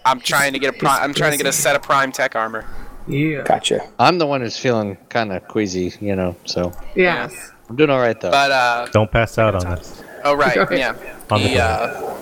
I'm 0.05 0.19
trying 0.19 0.53
to 0.53 0.59
get 0.59 0.75
a 0.75 0.77
pri- 0.77 0.99
I'm 1.01 1.13
trying 1.13 1.31
to 1.31 1.37
get 1.37 1.47
a 1.47 1.51
set 1.51 1.75
of 1.75 1.81
prime 1.81 2.11
tech 2.11 2.35
armor. 2.35 2.65
Yeah. 3.07 3.43
Gotcha. 3.43 3.87
I'm 3.99 4.17
the 4.17 4.25
one 4.27 4.41
who's 4.41 4.57
feeling 4.57 4.97
kind 5.09 5.31
of 5.31 5.47
queasy, 5.47 5.93
you 6.01 6.15
know. 6.15 6.35
So 6.45 6.71
Yes. 6.95 7.51
I'm 7.69 7.75
doing 7.75 7.89
all 7.89 7.99
right 7.99 8.19
though. 8.19 8.31
But 8.31 8.51
uh 8.51 8.87
Don't 8.91 9.11
pass 9.11 9.37
out 9.37 9.55
on 9.55 9.75
this. 9.75 10.03
oh 10.23 10.33
right, 10.35 10.55
Right. 10.57 10.79
yeah. 10.79 10.95
On 11.31 11.41
the 11.41 11.49
The, 11.49 11.59
uh, 11.59 12.17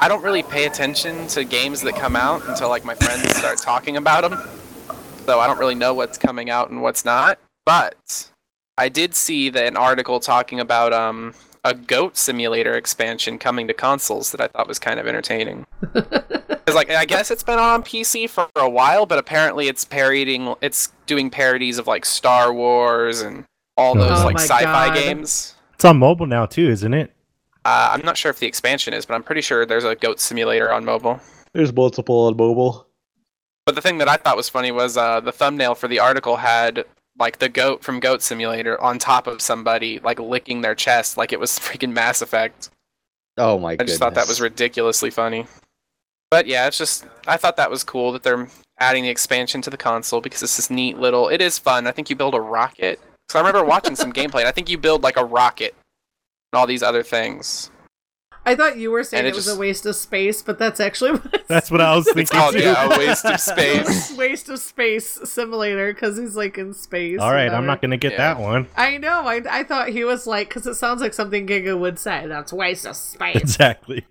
I 0.00 0.08
don't 0.08 0.22
really 0.22 0.42
pay 0.42 0.66
attention 0.66 1.26
to 1.28 1.44
games 1.44 1.80
that 1.82 1.94
come 1.94 2.16
out 2.16 2.46
until 2.48 2.68
like 2.68 2.84
my 2.84 2.94
friends 2.94 3.28
start 3.36 3.58
talking 3.62 3.96
about 3.96 4.28
them. 4.28 4.38
So 5.26 5.38
I 5.40 5.46
don't 5.46 5.58
really 5.58 5.76
know 5.76 5.94
what's 5.94 6.18
coming 6.18 6.50
out 6.50 6.70
and 6.70 6.82
what's 6.82 7.04
not. 7.04 7.38
But 7.64 8.30
I 8.76 8.88
did 8.88 9.14
see 9.14 9.48
that 9.50 9.64
an 9.66 9.76
article 9.76 10.18
talking 10.20 10.58
about 10.60 10.92
um 10.92 11.34
a 11.64 11.72
goat 11.74 12.16
simulator 12.16 12.74
expansion 12.74 13.38
coming 13.38 13.68
to 13.68 13.74
consoles 13.74 14.32
that 14.32 14.40
I 14.40 14.48
thought 14.48 14.66
was 14.66 14.78
kind 14.80 14.98
of 15.00 15.06
entertaining. 15.06 15.66
Because 16.64 16.76
like 16.76 16.90
I 16.90 17.04
guess 17.06 17.32
it's 17.32 17.42
been 17.42 17.58
on 17.58 17.82
PC 17.82 18.30
for 18.30 18.48
a 18.54 18.68
while, 18.70 19.04
but 19.04 19.18
apparently 19.18 19.66
it's 19.66 19.84
parodying 19.84 20.54
it's 20.60 20.92
doing 21.06 21.28
parodies 21.28 21.76
of 21.78 21.88
like 21.88 22.04
Star 22.04 22.52
Wars 22.52 23.20
and 23.20 23.44
all 23.76 23.94
those 23.94 24.20
Oh 24.20 24.24
like 24.26 24.38
sci-fi 24.38 24.88
God. 24.88 24.94
games. 24.94 25.54
It's 25.74 25.84
on 25.84 25.98
mobile 25.98 26.26
now 26.26 26.46
too, 26.46 26.68
isn't 26.68 26.94
it? 26.94 27.12
Uh, 27.64 27.90
I'm 27.94 28.04
not 28.04 28.16
sure 28.16 28.30
if 28.30 28.38
the 28.38 28.46
expansion 28.46 28.92
is, 28.92 29.06
but 29.06 29.14
I'm 29.14 29.22
pretty 29.22 29.40
sure 29.40 29.64
there's 29.64 29.84
a 29.84 29.94
goat 29.94 30.20
simulator 30.20 30.72
on 30.72 30.84
mobile. 30.84 31.20
There's 31.52 31.72
multiple 31.72 32.26
on 32.26 32.36
mobile. 32.36 32.86
But 33.66 33.76
the 33.76 33.80
thing 33.80 33.98
that 33.98 34.08
I 34.08 34.16
thought 34.16 34.36
was 34.36 34.48
funny 34.48 34.72
was 34.72 34.96
uh, 34.96 35.20
the 35.20 35.30
thumbnail 35.32 35.74
for 35.76 35.86
the 35.86 36.00
article 36.00 36.36
had 36.36 36.84
like 37.18 37.38
the 37.38 37.48
goat 37.48 37.84
from 37.84 38.00
Goat 38.00 38.22
Simulator 38.22 38.80
on 38.80 38.98
top 38.98 39.26
of 39.26 39.40
somebody, 39.42 40.00
like 40.00 40.18
licking 40.18 40.62
their 40.62 40.74
chest, 40.74 41.16
like 41.16 41.32
it 41.32 41.38
was 41.38 41.50
freaking 41.58 41.92
Mass 41.92 42.22
Effect. 42.22 42.70
Oh 43.38 43.58
my 43.58 43.70
I 43.72 43.76
goodness. 43.76 43.92
just 43.92 44.00
thought 44.00 44.14
that 44.14 44.26
was 44.28 44.40
ridiculously 44.40 45.10
funny. 45.10 45.46
But 46.30 46.46
yeah, 46.46 46.66
it's 46.66 46.78
just 46.78 47.06
I 47.26 47.36
thought 47.36 47.56
that 47.58 47.70
was 47.70 47.84
cool 47.84 48.12
that 48.12 48.22
they're 48.22 48.48
adding 48.78 49.04
the 49.04 49.10
expansion 49.10 49.60
to 49.62 49.70
the 49.70 49.76
console 49.76 50.20
because 50.20 50.42
it's 50.42 50.56
this 50.56 50.70
neat 50.70 50.98
little. 50.98 51.28
It 51.28 51.40
is 51.40 51.58
fun. 51.58 51.86
I 51.86 51.92
think 51.92 52.10
you 52.10 52.16
build 52.16 52.34
a 52.34 52.40
rocket. 52.40 52.98
So 53.32 53.38
I 53.38 53.42
remember 53.42 53.64
watching 53.66 53.96
some 53.96 54.12
gameplay. 54.12 54.40
And 54.40 54.46
I 54.48 54.52
think 54.52 54.68
you 54.68 54.76
build 54.76 55.02
like 55.02 55.16
a 55.16 55.24
rocket 55.24 55.74
and 56.52 56.60
all 56.60 56.66
these 56.66 56.82
other 56.82 57.02
things. 57.02 57.70
I 58.44 58.54
thought 58.54 58.76
you 58.76 58.90
were 58.90 59.04
saying 59.04 59.24
it, 59.24 59.28
it 59.28 59.34
was 59.34 59.46
just- 59.46 59.56
a 59.56 59.58
waste 59.58 59.86
of 59.86 59.96
space, 59.96 60.42
but 60.42 60.58
that's 60.58 60.80
actually 60.80 61.12
what 61.12 61.44
That's 61.48 61.70
what 61.70 61.80
I 61.80 61.96
was 61.96 62.04
thinking 62.12 62.38
Oh 62.38 62.50
too. 62.52 62.58
yeah, 62.58 62.84
a 62.94 62.98
waste 62.98 63.24
of 63.24 63.40
space. 63.40 64.14
waste 64.18 64.50
of 64.50 64.58
space 64.58 65.18
simulator 65.24 65.94
because 65.94 66.18
he's 66.18 66.36
like 66.36 66.58
in 66.58 66.74
space. 66.74 67.20
All 67.20 67.32
right, 67.32 67.50
I'm 67.50 67.64
not 67.64 67.80
gonna 67.80 67.96
get 67.96 68.12
Yeah. 68.12 68.34
that 68.34 68.38
one. 68.40 68.66
I 68.76 68.98
know. 68.98 69.22
I, 69.26 69.40
I 69.48 69.64
thought 69.64 69.88
he 69.88 70.04
was 70.04 70.26
like 70.26 70.48
because 70.50 70.66
it 70.66 70.74
sounds 70.74 71.00
like 71.00 71.14
something 71.14 71.46
Giga 71.46 71.78
would 71.78 71.98
say. 71.98 72.26
That's 72.26 72.52
waste 72.52 72.84
of 72.84 72.96
space. 72.96 73.36
Exactly. 73.40 74.04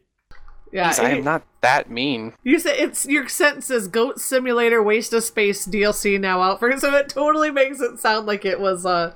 Yeah, 0.72 0.90
Jeez, 0.92 1.00
I 1.04 1.10
am 1.12 1.24
not 1.24 1.44
that 1.62 1.90
mean. 1.90 2.34
You 2.44 2.58
said 2.60 2.76
it's 2.78 3.06
your 3.06 3.28
sentence 3.28 3.66
says 3.68 3.88
Goat 3.88 4.20
Simulator 4.22 4.82
Waste 4.82 5.12
of 5.14 5.24
Space 5.24 5.68
DLC 5.68 6.20
now 6.20 6.42
out 6.42 6.60
for 6.60 6.76
so 6.80 6.96
it 6.96 7.10
totally 7.10 7.52
makes 7.52 7.82
it 7.82 8.00
sound 8.00 8.26
like 8.26 8.46
it 8.46 8.60
was 8.60 8.86
uh 8.86 9.14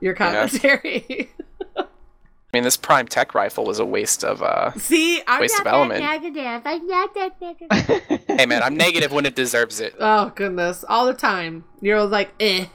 your 0.00 0.14
commentary. 0.14 1.30
I 1.76 2.56
mean, 2.56 2.62
this 2.62 2.78
Prime 2.78 3.06
Tech 3.06 3.34
rifle 3.34 3.64
was 3.64 3.78
a 3.78 3.84
waste 3.84 4.24
of. 4.24 4.42
uh 4.42 4.72
See, 4.72 5.22
I'm 5.26 5.40
Waste 5.40 5.58
not 5.58 5.66
of 5.66 5.72
element. 5.72 6.00
that 6.00 6.22
negative. 6.22 6.62
I'm 6.64 6.86
not 6.86 7.14
that 7.14 7.40
negative. 7.40 8.20
Hey 8.38 8.46
man, 8.46 8.62
I'm 8.62 8.76
negative 8.76 9.10
when 9.12 9.26
it 9.26 9.34
deserves 9.34 9.80
it. 9.80 9.94
oh 9.98 10.30
goodness, 10.34 10.84
all 10.88 11.06
the 11.06 11.14
time. 11.14 11.64
You're 11.80 12.04
like, 12.04 12.30
eh, 12.40 12.66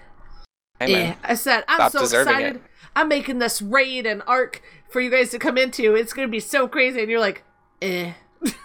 Hey 0.79 0.93
eh. 0.93 1.03
man, 1.03 1.17
I 1.23 1.35
said, 1.35 1.63
I'm 1.67 1.89
Stop 1.89 1.91
so 2.07 2.19
excited. 2.19 2.55
it. 2.57 2.61
I'm 2.95 3.07
making 3.07 3.39
this 3.39 3.61
raid 3.61 4.05
and 4.05 4.21
Ark 4.27 4.61
for 4.89 4.99
you 5.01 5.09
guys 5.09 5.29
to 5.31 5.39
come 5.39 5.57
into. 5.57 5.95
It's 5.95 6.13
gonna 6.13 6.27
be 6.27 6.39
so 6.41 6.67
crazy, 6.67 6.99
and 7.01 7.09
you're 7.09 7.19
like, 7.19 7.43
eh. 7.81 8.13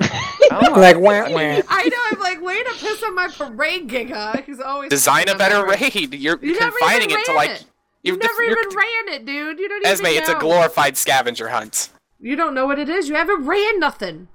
Oh, 0.50 0.72
Like, 0.80 0.96
wah, 0.96 1.28
wah. 1.30 1.60
I 1.68 1.88
know. 1.88 1.96
I'm 2.10 2.20
like, 2.20 2.40
way 2.40 2.62
to 2.62 2.70
piss 2.70 3.02
on 3.02 3.14
my 3.14 3.28
parade, 3.28 3.88
Giga. 3.88 4.42
He's 4.44 4.60
always 4.60 4.88
design 4.88 5.28
a 5.28 5.36
better 5.36 5.64
my 5.66 5.74
raid. 5.74 6.14
You're 6.14 6.38
You 6.42 6.56
confining 6.56 7.10
it 7.10 7.24
to 7.26 7.32
like. 7.34 7.50
it. 7.50 7.64
You 8.02 8.14
you've 8.14 8.22
never 8.22 8.42
even 8.42 8.68
ran 8.74 9.08
it, 9.08 9.26
dude. 9.26 9.58
You 9.58 9.68
don't 9.68 9.84
Esme, 9.86 10.06
even 10.06 10.18
it's 10.22 10.28
a 10.30 10.38
glorified 10.38 10.96
scavenger 10.96 11.48
hunt. 11.48 11.90
You 12.18 12.34
don't 12.34 12.54
know 12.54 12.64
what 12.66 12.78
it 12.78 12.88
is. 12.88 13.08
You 13.08 13.16
haven't 13.16 13.44
ran 13.44 13.78
nothing. 13.78 14.28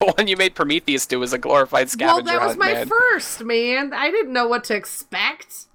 The 0.00 0.12
one 0.12 0.28
you 0.28 0.36
made 0.36 0.54
Prometheus 0.54 1.06
do 1.06 1.20
was 1.20 1.32
a 1.32 1.38
glorified 1.38 1.88
scavenger 1.88 2.12
hunt. 2.14 2.26
well, 2.26 2.34
that 2.34 2.46
was 2.46 2.50
hunt, 2.56 2.58
my 2.58 2.72
man. 2.74 2.86
first, 2.88 3.42
man. 3.42 3.92
I 3.94 4.10
didn't 4.10 4.32
know 4.32 4.46
what 4.46 4.64
to 4.64 4.74
expect. 4.74 5.66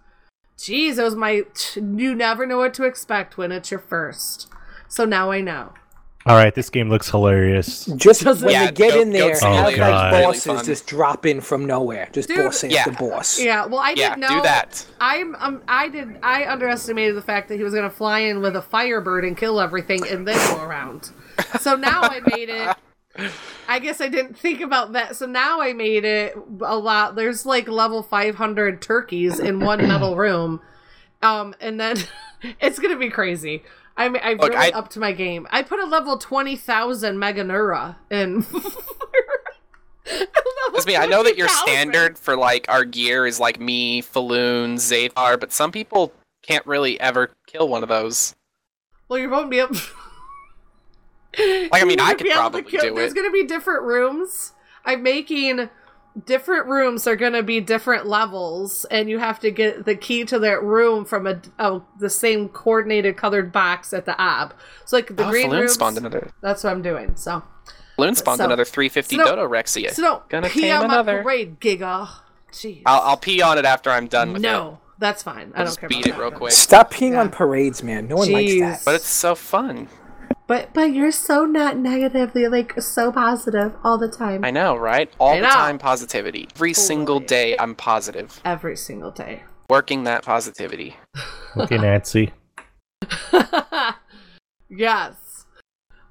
Jeez, 0.57 0.95
that 0.97 1.03
was 1.03 1.15
my. 1.15 1.43
You 1.75 2.13
never 2.13 2.45
know 2.45 2.57
what 2.57 2.73
to 2.75 2.83
expect 2.83 3.37
when 3.37 3.51
it's 3.51 3.71
your 3.71 3.79
first. 3.79 4.47
So 4.87 5.05
now 5.05 5.31
I 5.31 5.41
know. 5.41 5.73
All 6.27 6.35
right, 6.35 6.55
this 6.55 6.71
game 6.71 6.89
looks 6.89 7.07
hilarious. 7.09 7.85
Just 7.95 8.23
Doesn't- 8.23 8.45
when 8.47 8.53
Yeah, 8.53 8.65
they 8.65 8.71
get 8.71 8.93
Goat- 8.93 9.01
in 9.01 9.11
there, 9.11 9.33
Goat 9.33 9.43
have 9.43 9.65
like 9.65 9.75
Simulator 9.75 10.09
really 10.11 10.23
bosses 10.23 10.43
fun. 10.45 10.65
just 10.65 10.87
drop 10.87 11.25
in 11.27 11.39
from 11.39 11.65
nowhere. 11.65 12.09
Just 12.11 12.29
Dude, 12.29 12.45
boss 12.45 12.63
yeah. 12.63 12.79
after 12.79 12.91
boss. 12.93 13.39
Yeah, 13.39 13.65
well, 13.67 13.79
I 13.79 13.91
yeah, 13.91 14.09
didn't 14.15 14.21
know. 14.21 14.27
do 14.37 14.41
that. 14.41 14.85
I'm, 14.99 15.35
um, 15.35 15.61
I 15.67 15.87
did. 15.87 16.17
I 16.23 16.47
underestimated 16.51 17.15
the 17.15 17.21
fact 17.21 17.47
that 17.49 17.57
he 17.57 17.63
was 17.63 17.75
gonna 17.75 17.91
fly 17.91 18.19
in 18.21 18.41
with 18.41 18.55
a 18.55 18.61
firebird 18.63 19.23
and 19.23 19.37
kill 19.37 19.59
everything 19.61 20.01
and 20.07 20.27
then 20.27 20.35
go 20.57 20.63
around. 20.63 21.11
So 21.61 21.75
now 21.75 22.01
I 22.01 22.21
made 22.25 22.49
it. 22.49 22.75
I 23.69 23.77
guess 23.79 24.01
I 24.01 24.07
didn't 24.09 24.37
think 24.37 24.61
about 24.61 24.93
that. 24.93 25.15
So 25.15 25.27
now 25.27 25.61
I 25.61 25.73
made 25.73 26.05
it 26.05 26.35
a 26.61 26.75
lot. 26.77 27.15
There's 27.15 27.45
like 27.45 27.67
level 27.67 28.01
500 28.01 28.81
turkeys 28.81 29.39
in 29.39 29.59
one 29.59 29.87
metal 29.87 30.15
room, 30.17 30.59
um, 31.21 31.53
and 31.61 31.79
then 31.79 31.97
it's 32.59 32.79
gonna 32.79 32.97
be 32.97 33.09
crazy. 33.11 33.61
I'm 33.97 34.15
I've 34.21 34.39
Look, 34.39 34.51
really 34.53 34.73
I- 34.73 34.77
upped 34.77 34.97
my 34.97 35.11
game. 35.11 35.47
I 35.51 35.61
put 35.63 35.79
a 35.79 35.85
level 35.85 36.17
twenty 36.17 36.55
thousand 36.55 37.17
Meganeura 37.17 37.95
in. 38.11 38.45
Excuse 40.05 40.85
me, 40.85 40.97
I 40.97 41.05
know 41.07 41.23
that 41.23 41.37
your 41.37 41.47
20,000. 41.47 41.67
standard 41.67 42.19
for 42.19 42.35
like 42.35 42.65
our 42.69 42.83
gear 42.85 43.25
is 43.25 43.39
like 43.39 43.59
me, 43.59 44.01
Falloon, 44.01 44.75
Zathar, 44.75 45.39
but 45.39 45.51
some 45.51 45.71
people 45.71 46.13
can't 46.43 46.65
really 46.67 46.99
ever 46.99 47.31
kill 47.47 47.67
one 47.69 47.81
of 47.81 47.89
those. 47.89 48.35
Well, 49.07 49.17
you 49.17 49.29
won't 49.29 49.49
be 49.49 49.59
able. 49.59 49.75
Like, 51.37 51.81
I 51.81 51.85
mean, 51.85 51.99
I 52.01 52.13
could 52.13 52.27
to 52.27 52.33
probably 52.33 52.61
kill- 52.63 52.81
do 52.81 52.87
There's 52.87 52.91
it. 52.91 52.95
There's 52.95 53.13
going 53.13 53.27
to 53.27 53.31
be 53.31 53.45
different 53.47 53.83
rooms. 53.83 54.53
I'm 54.83 55.01
making 55.01 55.69
different 56.25 56.67
rooms 56.67 57.07
are 57.07 57.15
going 57.15 57.33
to 57.33 57.43
be 57.43 57.59
different 57.59 58.05
levels, 58.07 58.85
and 58.85 59.09
you 59.09 59.19
have 59.19 59.39
to 59.41 59.51
get 59.51 59.85
the 59.85 59.95
key 59.95 60.23
to 60.25 60.39
that 60.39 60.63
room 60.63 61.03
from 61.05 61.27
a, 61.27 61.41
a 61.59 61.81
the 61.99 62.09
same 62.09 62.47
coordinated 62.49 63.17
colored 63.17 63.51
box 63.51 63.93
at 63.93 64.05
the 64.05 64.19
ab. 64.19 64.53
So 64.85 64.95
like 64.97 65.15
the 65.15 65.25
oh, 65.25 65.29
green 65.29 65.45
Falloon 65.47 65.59
rooms. 65.61 65.73
spawned 65.73 65.97
another. 65.97 66.31
That's 66.41 66.63
what 66.63 66.71
I'm 66.71 66.81
doing. 66.81 67.15
So 67.15 67.43
Falloon 67.97 68.15
spawned 68.15 68.37
So- 68.39 68.45
another 68.45 68.65
350 68.65 69.15
so 69.17 69.23
no- 69.23 69.29
Dodo 69.35 69.49
Rexia. 69.49 69.91
so 69.91 70.01
don't 70.01 70.29
Gonna 70.29 70.49
pee 70.49 70.61
tame 70.61 70.77
on 70.77 70.85
another. 70.85 71.17
my 71.17 71.23
parade, 71.23 71.59
Giga. 71.59 72.07
Jeez. 72.51 72.83
I'll, 72.85 73.01
I'll 73.01 73.17
pee 73.17 73.41
on 73.41 73.57
it 73.57 73.65
after 73.65 73.89
I'm 73.89 74.07
done 74.07 74.29
with 74.33 74.41
it. 74.41 74.47
no, 74.47 74.79
that's 74.97 75.21
fine. 75.23 75.51
I 75.55 75.59
I'll 75.59 75.65
don't 75.65 75.65
just 75.65 75.79
care. 75.81 75.89
beat 75.89 76.05
about 76.05 76.17
it 76.19 76.21
real 76.21 76.31
quick. 76.31 76.51
Stop 76.53 76.93
peeing 76.93 77.19
on 77.19 77.29
parades, 77.29 77.83
man. 77.83 78.07
No 78.07 78.15
one 78.15 78.31
likes 78.31 78.59
that. 78.59 78.81
But 78.85 78.95
it's 78.95 79.07
so 79.09 79.35
fun. 79.35 79.89
But 80.47 80.73
but 80.73 80.93
you're 80.93 81.11
so 81.11 81.45
not 81.45 81.77
negatively 81.77 82.47
like 82.47 82.79
so 82.81 83.11
positive 83.11 83.73
all 83.83 83.97
the 83.97 84.07
time. 84.07 84.45
I 84.45 84.51
know, 84.51 84.75
right? 84.75 85.11
All 85.19 85.33
I 85.33 85.37
the 85.37 85.47
know. 85.47 85.49
time 85.49 85.79
positivity. 85.79 86.47
Every 86.55 86.73
single 86.73 87.19
day 87.19 87.57
I'm 87.57 87.73
positive. 87.73 88.39
Every 88.45 88.77
single 88.77 89.11
day. 89.11 89.43
Working 89.69 90.03
that 90.03 90.23
positivity. 90.23 90.95
Okay, 91.57 91.77
Nancy. 91.77 92.31
yes. 94.69 95.45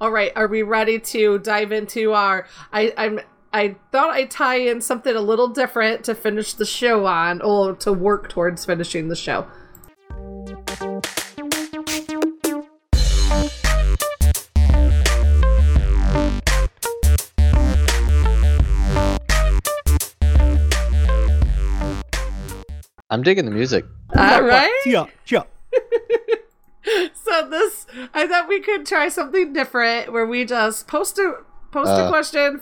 All 0.01 0.11
right. 0.11 0.32
Are 0.35 0.49
we 0.49 0.62
ready 0.62 0.99
to 0.99 1.39
dive 1.39 1.70
into 1.70 2.12
our? 2.12 2.47
I 2.72 2.93
I'm. 2.97 3.20
I 3.53 3.76
thought 3.93 4.11
I'd 4.14 4.32
tie 4.32 4.57
in 4.57 4.80
something 4.80 5.14
a 5.14 5.20
little 5.20 5.47
different 5.47 6.03
to 6.07 6.16
finish 6.16 6.55
the 6.55 6.66
show 6.66 7.07
on, 7.07 7.41
or 7.41 7.74
to 7.76 7.93
work 7.93 8.28
towards 8.28 8.64
finishing 8.64 9.07
the 9.07 9.14
show. 9.14 9.47
I'm 23.14 23.22
digging 23.22 23.44
the 23.44 23.50
music. 23.52 23.84
All 24.16 24.42
right. 24.42 24.82
Yeah, 24.84 25.06
yeah. 25.28 25.42
So 27.14 27.48
this, 27.48 27.86
I 28.12 28.26
thought 28.26 28.46
we 28.48 28.60
could 28.60 28.84
try 28.86 29.08
something 29.08 29.52
different 29.54 30.12
where 30.12 30.26
we 30.26 30.44
just 30.44 30.86
post 30.86 31.18
a 31.18 31.36
post 31.72 31.88
a 31.90 32.04
Uh. 32.04 32.08
question. 32.10 32.60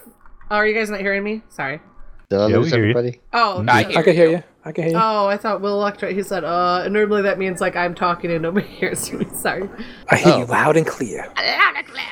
Oh, 0.51 0.57
are 0.57 0.67
you 0.67 0.75
guys 0.75 0.91
not 0.91 1.01
hearing 1.01 1.25
me? 1.25 1.43
Sorry. 1.49 1.81
Did 2.29 2.39
I 2.39 2.47
Yeah, 2.49 2.57
we 2.59 2.63
lose 2.63 2.71
hear 2.73 2.85
you. 2.85 2.91
everybody? 2.91 3.21
Oh, 3.33 3.65
I 3.67 3.85
okay. 3.85 3.97
I 3.97 4.03
can 4.03 4.15
hear 4.15 4.31
you. 4.31 4.43
I 4.65 4.73
can 4.73 4.85
hear 4.85 4.93
you. 4.93 4.99
Oh, 5.03 5.27
I 5.27 5.37
thought 5.39 5.61
Will 5.61 5.75
Electron. 5.75 6.15
He 6.15 6.23
said, 6.23 6.45
"Uh." 6.45 6.83
And 6.85 6.93
normally 6.95 7.23
that 7.23 7.39
means 7.39 7.61
like 7.61 7.75
I'm 7.75 7.95
talking 7.95 8.31
and 8.31 8.43
nobody 8.43 8.67
hears 8.81 9.11
me. 9.13 9.27
Sorry. 9.35 9.69
I 10.11 10.17
hear 10.17 10.33
Oh. 10.35 10.39
you 10.41 10.45
loud 10.45 10.77
and 10.77 10.87
clear. 10.87 11.27
Loud 11.37 11.75
and 11.77 11.87
clear. 11.87 12.05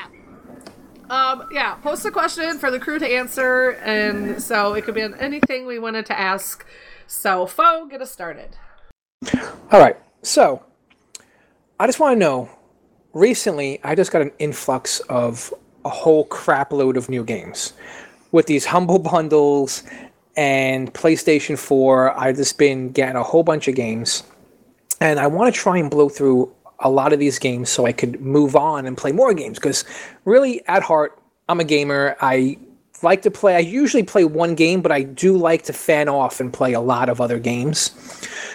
Um. 1.11 1.47
Yeah. 1.53 1.75
Post 1.77 2.05
a 2.07 2.11
question 2.11 2.59
for 2.59 2.71
the 2.73 2.81
crew 2.81 2.99
to 2.99 3.07
answer, 3.07 3.71
and 3.85 4.43
so 4.43 4.75
it 4.75 4.85
could 4.85 4.95
be 4.97 5.03
on 5.03 5.15
anything 5.15 5.67
we 5.67 5.79
wanted 5.79 6.07
to 6.07 6.19
ask. 6.19 6.67
So, 7.11 7.45
Fo, 7.45 7.87
get 7.87 8.01
us 8.01 8.13
started. 8.13 8.51
All 9.73 9.81
right. 9.81 9.97
So, 10.23 10.63
I 11.81 11.87
just 11.87 11.99
want 11.99 12.15
to 12.15 12.19
know. 12.21 12.49
Recently, 13.15 13.81
I 13.83 13.97
just 13.97 14.13
got 14.13 14.23
an 14.23 14.31
influx 14.39 15.01
of 15.01 15.53
a 15.85 15.89
whole 15.89 16.25
crap 16.27 16.73
load 16.73 16.97
of 16.97 17.09
new 17.09 17.25
games 17.25 17.73
with 18.31 18.47
these 18.47 18.65
humble 18.65 18.99
bundles 19.13 19.83
and 20.37 20.95
PlayStation 20.95 21.59
4. 21.59 22.17
I've 22.17 22.37
just 22.37 22.57
been 22.59 22.93
getting 22.93 23.17
a 23.17 23.25
whole 23.25 23.43
bunch 23.43 23.67
of 23.67 23.75
games, 23.75 24.23
and 25.01 25.19
I 25.19 25.27
want 25.27 25.53
to 25.53 25.61
try 25.61 25.79
and 25.79 25.91
blow 25.91 26.09
through 26.09 26.55
a 26.79 26.89
lot 26.89 27.13
of 27.13 27.19
these 27.19 27.41
games 27.41 27.71
so 27.71 27.87
I 27.87 27.93
could 27.93 28.21
move 28.21 28.55
on 28.55 28.87
and 28.87 28.97
play 28.97 29.11
more 29.11 29.35
games. 29.35 29.59
Because 29.59 29.85
really, 30.25 30.65
at 30.69 30.85
heart, 30.85 31.21
I'm 31.49 31.59
a 31.59 31.65
gamer. 31.65 32.17
I 32.21 32.57
like 33.03 33.23
to 33.23 33.31
play. 33.31 33.57
I 33.57 33.61
usually 33.61 34.03
play 34.03 34.25
one 34.25 34.55
game, 34.55 34.83
but 34.83 34.93
I 34.93 35.03
do 35.03 35.37
like 35.37 35.63
to 35.65 35.73
fan 35.73 36.09
off 36.09 36.41
and 36.41 36.53
play 36.53 36.73
a 36.73 36.81
lot 36.81 37.09
of 37.09 37.21
other 37.21 37.39
games. 37.39 37.93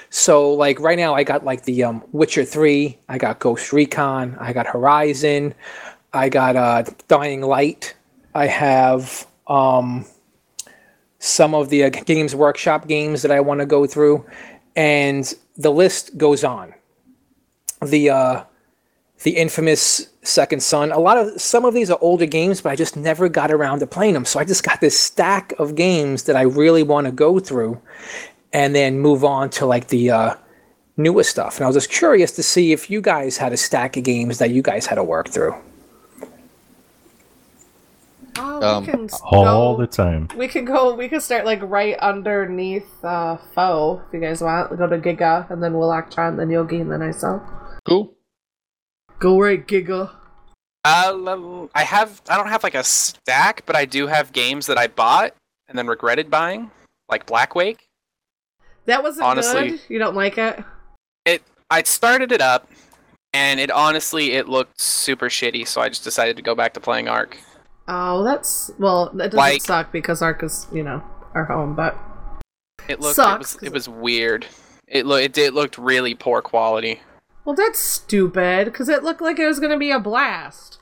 So 0.10 0.54
like 0.54 0.80
right 0.80 0.98
now 0.98 1.14
I 1.14 1.24
got 1.24 1.44
like 1.44 1.64
the 1.64 1.84
um, 1.84 2.04
Witcher 2.12 2.46
3, 2.46 2.98
I 3.10 3.18
got 3.18 3.40
Ghost 3.40 3.74
Recon, 3.74 4.38
I 4.40 4.54
got 4.54 4.68
Horizon, 4.68 5.54
I 6.14 6.30
got 6.30 6.56
uh, 6.56 6.84
Dying 7.08 7.42
Light, 7.42 7.96
I 8.34 8.48
have 8.48 9.28
um, 9.48 10.06
some 11.20 11.54
of 11.54 11.70
the 11.70 11.84
uh, 11.84 11.90
Games 11.90 12.36
Workshop 12.36 12.88
games 12.88 13.22
that 13.24 13.32
I 13.32 13.40
want 13.40 13.60
to 13.60 13.66
go 13.66 13.86
through, 13.86 14.26
and 14.76 15.34
the 15.58 15.72
list 15.72 16.18
goes 16.18 16.44
on. 16.44 16.74
The 17.82 18.10
uh, 18.10 18.44
the 19.24 19.32
infamous 19.32 20.10
Second 20.22 20.62
Son. 20.62 20.92
A 20.92 21.00
lot 21.00 21.18
of 21.18 21.40
some 21.42 21.66
of 21.66 21.74
these 21.74 21.90
are 21.90 21.98
older 22.02 22.26
games, 22.26 22.62
but 22.62 22.72
I 22.72 22.76
just 22.76 22.96
never 22.98 23.30
got 23.30 23.52
around 23.52 23.80
to 23.80 23.88
playing 23.88 24.14
them. 24.14 24.26
So 24.26 24.40
I 24.40 24.44
just 24.46 24.64
got 24.64 24.82
this 24.82 25.00
stack 25.00 25.54
of 25.60 25.76
games 25.76 26.24
that 26.24 26.36
I 26.36 26.42
really 26.42 26.84
want 26.84 27.06
to 27.06 27.12
go 27.12 27.40
through, 27.40 27.82
and 28.54 28.76
then 28.76 29.00
move 29.00 29.24
on 29.24 29.50
to 29.52 29.66
like 29.66 29.88
the 29.88 30.12
uh, 30.12 30.36
newest 30.98 31.30
stuff. 31.30 31.58
And 31.58 31.64
I 31.64 31.68
was 31.68 31.76
just 31.76 31.90
curious 31.92 32.32
to 32.34 32.44
see 32.44 32.72
if 32.72 32.90
you 32.90 33.02
guys 33.02 33.38
had 33.38 33.54
a 33.54 33.58
stack 33.58 33.98
of 33.98 34.04
games 34.04 34.40
that 34.40 34.50
you 34.52 34.62
guys 34.62 34.86
had 34.86 34.96
to 34.96 35.04
work 35.04 35.30
through. 35.30 35.56
Oh, 38.38 38.62
Um, 38.62 38.86
we 38.86 38.92
can 38.92 39.10
All 39.24 39.76
go, 39.76 39.82
the 39.82 39.88
time. 39.88 40.28
We 40.36 40.48
can 40.48 40.66
go. 40.66 40.96
We 40.96 41.08
can 41.08 41.22
start 41.22 41.46
like 41.46 41.62
right 41.62 41.98
underneath 42.00 42.88
uh, 43.04 43.38
Fo 43.54 44.02
if 44.08 44.14
you 44.14 44.20
guys 44.20 44.42
want. 44.42 44.78
Go 44.78 44.88
to 44.88 44.98
Giga 44.98 45.50
and 45.50 45.62
then 45.62 45.74
Will 45.74 45.84
Electron, 45.84 46.38
then 46.38 46.50
Yogi, 46.50 46.82
and 46.82 46.92
then 46.92 47.00
myself. 47.00 47.42
Cool. 47.86 48.15
Go 49.26 49.40
right, 49.40 49.66
Giga. 49.68 50.12
Uh, 50.84 51.66
I 51.74 51.82
have. 51.84 52.22
I 52.30 52.38
don't 52.38 52.48
have 52.48 52.62
like 52.62 52.76
a 52.76 52.84
stack, 52.84 53.66
but 53.66 53.76
I 53.76 53.86
do 53.86 54.06
have 54.06 54.32
games 54.34 54.68
that 54.68 54.78
I 54.78 54.86
bought 54.86 55.34
and 55.68 55.76
then 55.76 55.88
regretted 55.88 56.30
buying, 56.30 56.70
like 57.10 57.26
Blackwake. 57.26 57.88
That 58.86 59.02
wasn't 59.02 59.26
Honestly- 59.26 59.70
good. 59.72 59.80
You 59.90 59.98
don't 59.98 60.16
like 60.16 60.38
it? 60.38 60.64
It. 61.26 61.42
I 61.72 61.82
started 61.82 62.32
it 62.32 62.40
up, 62.40 62.70
and 63.34 63.60
it 63.60 63.72
honestly 63.72 64.34
it 64.34 64.48
looked 64.48 64.80
super 64.80 65.28
shitty. 65.28 65.68
So 65.68 65.82
I 65.82 65.90
just 65.90 66.04
decided 66.04 66.36
to 66.36 66.44
go 66.44 66.54
back 66.54 66.76
to 66.76 66.80
playing 66.80 67.08
Ark. 67.08 67.36
Oh, 67.88 68.24
that's 68.24 68.70
well. 68.78 69.08
That 69.08 69.32
doesn't 69.32 69.38
Like- 69.40 69.62
suck 69.64 69.92
because 69.92 70.22
Ark 70.22 70.44
is 70.44 70.68
you 70.72 70.84
know 70.84 71.04
our 71.34 71.46
home, 71.46 71.74
but 71.74 71.98
It 72.88 73.00
looked. 73.00 73.16
Sucks, 73.16 73.56
It 73.56 73.62
was. 73.62 73.64
It 73.64 73.74
was 73.74 73.90
weird. 73.90 74.46
It 74.88 75.08
look. 75.08 75.24
It 75.24 75.34
did 75.34 75.56
looked 75.56 75.80
really 75.80 76.14
poor 76.14 76.44
quality. 76.44 77.02
Well, 77.46 77.56
that's 77.56 77.80
stupid 77.80 78.66
because 78.66 78.90
it 78.90 79.04
looked 79.04 79.22
like 79.22 79.40
it 79.40 79.48
was 79.48 79.60
gonna 79.60 79.78
be 79.78 79.92
a 79.92 80.00
blast. 80.00 80.80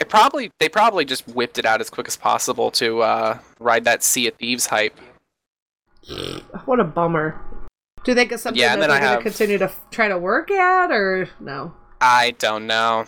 It 0.00 0.08
probably. 0.08 0.50
They 0.60 0.68
probably 0.68 1.04
just 1.04 1.26
whipped 1.28 1.58
it 1.58 1.64
out 1.64 1.80
as 1.80 1.90
quick 1.90 2.06
as 2.06 2.16
possible 2.16 2.70
to 2.72 3.02
uh, 3.02 3.38
ride 3.58 3.84
that 3.84 4.02
Sea 4.02 4.28
of 4.28 4.34
Thieves 4.34 4.66
hype. 4.66 4.98
What 6.64 6.80
a 6.80 6.84
bummer. 6.84 7.40
Do 8.04 8.12
you 8.12 8.14
think 8.14 8.32
it's 8.32 8.42
something 8.42 8.60
Yeah, 8.60 8.74
and 8.74 8.82
that 8.82 8.88
they're 8.88 8.96
I 8.96 9.14
gonna 9.14 9.22
continue 9.22 9.58
to 9.58 9.64
f- 9.64 9.80
try 9.90 10.08
to 10.08 10.18
work 10.18 10.50
at, 10.50 10.90
or 10.90 11.28
no? 11.40 11.74
I 12.00 12.32
don't 12.38 12.66
know. 12.66 13.06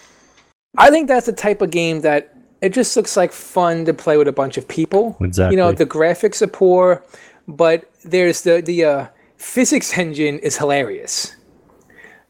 I 0.76 0.90
think 0.90 1.08
that's 1.08 1.26
the 1.26 1.32
type 1.32 1.62
of 1.62 1.70
game 1.70 2.00
that 2.00 2.34
it 2.60 2.72
just 2.72 2.96
looks 2.96 3.16
like 3.16 3.32
fun 3.32 3.84
to 3.86 3.94
play 3.94 4.16
with 4.16 4.28
a 4.28 4.32
bunch 4.32 4.56
of 4.56 4.66
people. 4.68 5.16
Exactly. 5.20 5.56
You 5.56 5.62
know, 5.62 5.72
the 5.72 5.86
graphics 5.86 6.42
are 6.42 6.46
poor, 6.46 7.04
but 7.48 7.90
there's 8.04 8.42
the 8.42 8.60
the 8.60 8.84
uh, 8.84 9.06
physics 9.36 9.96
engine 9.96 10.38
is 10.40 10.56
hilarious. 10.56 11.36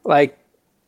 Like, 0.03 0.37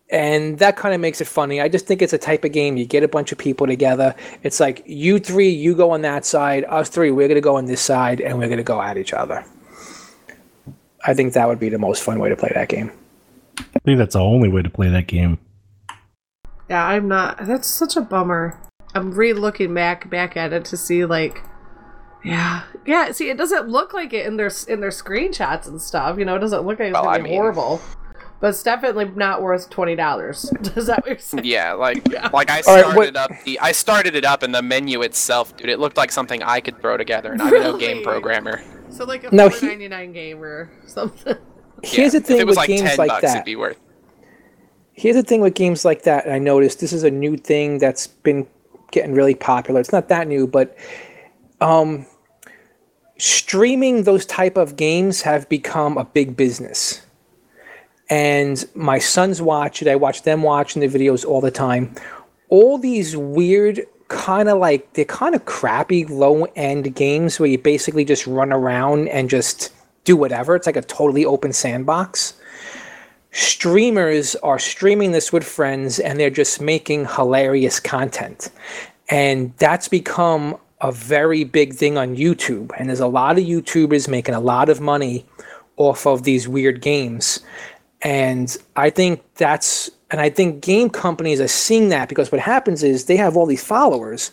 and 0.10 0.60
that 0.60 0.76
kind 0.78 0.94
of 0.94 1.02
makes 1.02 1.22
it 1.22 1.28
funny. 1.28 1.60
I 1.62 1.68
just 1.70 1.86
think 1.88 2.02
it's 2.02 2.14
a 2.14 2.18
type 2.18 2.44
of 2.44 2.52
game 2.52 2.78
you 2.78 2.86
get 2.86 3.04
a 3.04 3.08
bunch 3.08 3.32
of 3.32 3.38
people 3.38 3.66
together. 3.68 4.16
It's 4.44 4.60
like 4.60 4.84
you 4.86 5.20
three, 5.20 5.50
you 5.50 5.76
go 5.76 5.92
on 5.92 6.02
that 6.02 6.26
side, 6.26 6.66
us 6.66 6.90
three, 6.90 7.12
we're 7.12 7.28
gonna 7.28 7.42
go 7.42 7.56
on 7.58 7.66
this 7.66 7.82
side, 7.82 8.22
and 8.22 8.38
we're 8.38 8.50
gonna 8.50 8.64
go 8.64 8.82
at 8.82 8.98
each 8.98 9.14
other. 9.14 9.44
I 11.06 11.14
think 11.14 11.34
that 11.34 11.48
would 11.48 11.60
be 11.60 11.70
the 11.70 11.78
most 11.80 12.02
fun 12.04 12.20
way 12.20 12.30
to 12.30 12.36
play 12.36 12.52
that 12.54 12.70
game. 12.70 12.92
I 13.60 13.80
think 13.86 13.98
that's 13.98 14.14
the 14.14 14.22
only 14.22 14.50
way 14.50 14.62
to 14.62 14.70
play 14.70 14.90
that 14.90 15.08
game. 15.08 15.38
Yeah, 16.70 16.86
I'm 16.86 17.08
not. 17.08 17.46
That's 17.46 17.68
such 17.68 17.98
a 17.98 18.02
bummer. 18.02 18.58
I'm 18.96 19.12
re-looking 19.12 19.74
back 19.74 20.10
back 20.10 20.38
at 20.38 20.54
it 20.54 20.66
to 20.66 20.78
see 20.78 21.04
like, 21.06 21.44
yeah, 22.24 22.64
yeah. 22.86 23.12
See, 23.12 23.30
it 23.30 23.38
doesn't 23.38 23.68
look 23.68 23.94
like 23.94 24.14
it 24.14 24.26
in 24.26 24.38
their 24.38 24.52
in 24.68 24.80
their 24.80 24.92
screenshots 24.92 25.68
and 25.68 25.82
stuff. 25.82 26.18
You 26.18 26.26
know, 26.26 26.36
it 26.36 26.40
doesn't 26.40 26.62
look 26.66 26.80
like 26.80 26.90
it's 26.90 26.94
Well, 26.94 27.04
gonna 27.04 27.16
I 27.16 27.18
be 27.18 27.24
mean- 27.26 27.34
horrible. 27.34 27.82
But 28.44 28.50
it's 28.50 28.62
definitely 28.62 29.06
not 29.06 29.42
worth 29.42 29.70
twenty 29.70 29.96
dollars. 29.96 30.44
Is 30.76 30.88
that 30.88 30.98
what 31.00 31.08
you're 31.08 31.18
saying? 31.18 31.46
Yeah, 31.46 31.72
like 31.72 32.06
like 32.34 32.50
I 32.52 32.60
All 32.68 32.76
right, 32.76 32.82
started 32.82 32.96
what- 32.98 33.16
up 33.16 33.32
the 33.46 33.58
I 33.62 33.72
started 33.72 34.16
it 34.16 34.26
up 34.26 34.44
and 34.44 34.54
the 34.54 34.62
menu 34.62 35.02
itself, 35.02 35.56
dude. 35.56 35.70
It 35.70 35.80
looked 35.80 35.96
like 35.96 36.12
something 36.12 36.44
I 36.44 36.60
could 36.60 36.78
throw 36.82 36.98
together, 36.98 37.32
and 37.32 37.42
I'm 37.42 37.54
no 37.54 37.78
game 37.78 38.04
programmer. 38.04 38.62
So 38.90 39.06
like 39.06 39.24
a 39.24 39.34
No, 39.34 39.50
four 39.50 39.60
he- 39.62 39.68
ninety 39.68 39.88
nine 39.88 40.12
game 40.12 40.44
or 40.44 40.70
something. 40.88 41.38
Here's 41.84 42.14
Yeah, 42.14 42.20
the 42.20 42.26
thing 42.26 42.36
if 42.36 42.42
it 42.42 42.46
was 42.46 42.52
with 42.56 42.58
like 42.58 42.68
games 42.68 42.82
ten 42.82 42.98
like 42.98 43.08
bucks, 43.12 43.22
that. 43.22 43.36
it'd 43.36 43.46
be 43.46 43.56
worth. 43.56 43.80
here's 44.92 45.16
the 45.16 45.24
thing 45.24 45.40
with 45.40 45.54
games 45.54 45.86
like 45.86 46.04
that. 46.04 46.30
I 46.30 46.38
noticed 46.38 46.82
this 46.82 46.92
is 46.92 47.04
a 47.06 47.12
new 47.12 47.38
thing 47.38 47.78
that's 47.78 48.08
been 48.08 48.46
getting 48.92 49.14
really 49.14 49.36
popular. 49.36 49.80
It's 49.80 49.94
not 49.94 50.10
that 50.10 50.28
new, 50.28 50.48
but 50.48 50.78
um, 51.62 52.06
streaming 53.18 54.04
those 54.04 54.26
type 54.26 54.58
of 54.58 54.76
games 54.76 55.22
have 55.22 55.48
become 55.48 55.98
a 55.98 56.04
big 56.04 56.36
business. 56.36 57.03
And 58.14 58.64
my 58.76 59.00
sons 59.00 59.42
watch 59.42 59.82
it. 59.82 59.88
I 59.88 59.96
watch 59.96 60.22
them 60.22 60.44
watching 60.44 60.82
the 60.82 60.88
videos 60.88 61.26
all 61.26 61.42
the 61.42 61.50
time. 61.50 61.96
All 62.50 62.78
these 62.78 63.18
weird 63.18 63.82
kind 64.08 64.50
of 64.50 64.60
like 64.60 64.94
they're 64.94 65.06
kind 65.06 65.34
of 65.34 65.46
crappy 65.46 66.06
low 66.06 66.44
end 66.56 66.94
games 66.96 67.40
where 67.40 67.50
you 67.50 67.58
basically 67.58 68.06
just 68.06 68.28
run 68.28 68.54
around 68.54 69.08
and 69.08 69.32
just 69.32 69.74
do 70.04 70.16
whatever. 70.16 70.56
It's 70.56 70.68
like 70.68 70.76
a 70.76 70.82
totally 70.84 71.26
open 71.26 71.54
sandbox 71.54 72.36
streamers 73.34 74.36
are 74.38 74.60
streaming 74.60 75.12
this 75.12 75.34
with 75.34 75.44
friends 75.44 76.00
and 76.00 76.20
they're 76.20 76.30
just 76.30 76.62
making 76.62 77.08
hilarious 77.08 77.80
content. 77.80 78.52
And 79.10 79.54
that's 79.58 79.88
become 79.88 80.58
a 80.82 80.92
very 80.92 81.44
big 81.44 81.74
thing 81.74 81.98
on 81.98 82.16
YouTube. 82.16 82.72
And 82.78 82.90
there's 82.90 83.00
a 83.00 83.08
lot 83.08 83.40
of 83.40 83.44
YouTubers 83.44 84.08
making 84.08 84.36
a 84.36 84.40
lot 84.40 84.70
of 84.70 84.80
money 84.80 85.26
off 85.78 86.06
of 86.06 86.24
these 86.24 86.48
weird 86.48 86.82
games. 86.82 87.40
And 88.04 88.56
I 88.76 88.90
think 88.90 89.24
that's, 89.36 89.90
and 90.12 90.20
I 90.20 90.30
think 90.30 90.62
game 90.62 90.90
companies 90.90 91.40
are 91.40 91.48
seeing 91.48 91.90
that 91.90 92.10
because 92.10 92.32
what 92.32 92.42
happens 92.42 92.84
is 92.84 93.06
they 93.06 93.16
have 93.18 93.38
all 93.38 93.46
these 93.46 93.64
followers 93.64 94.32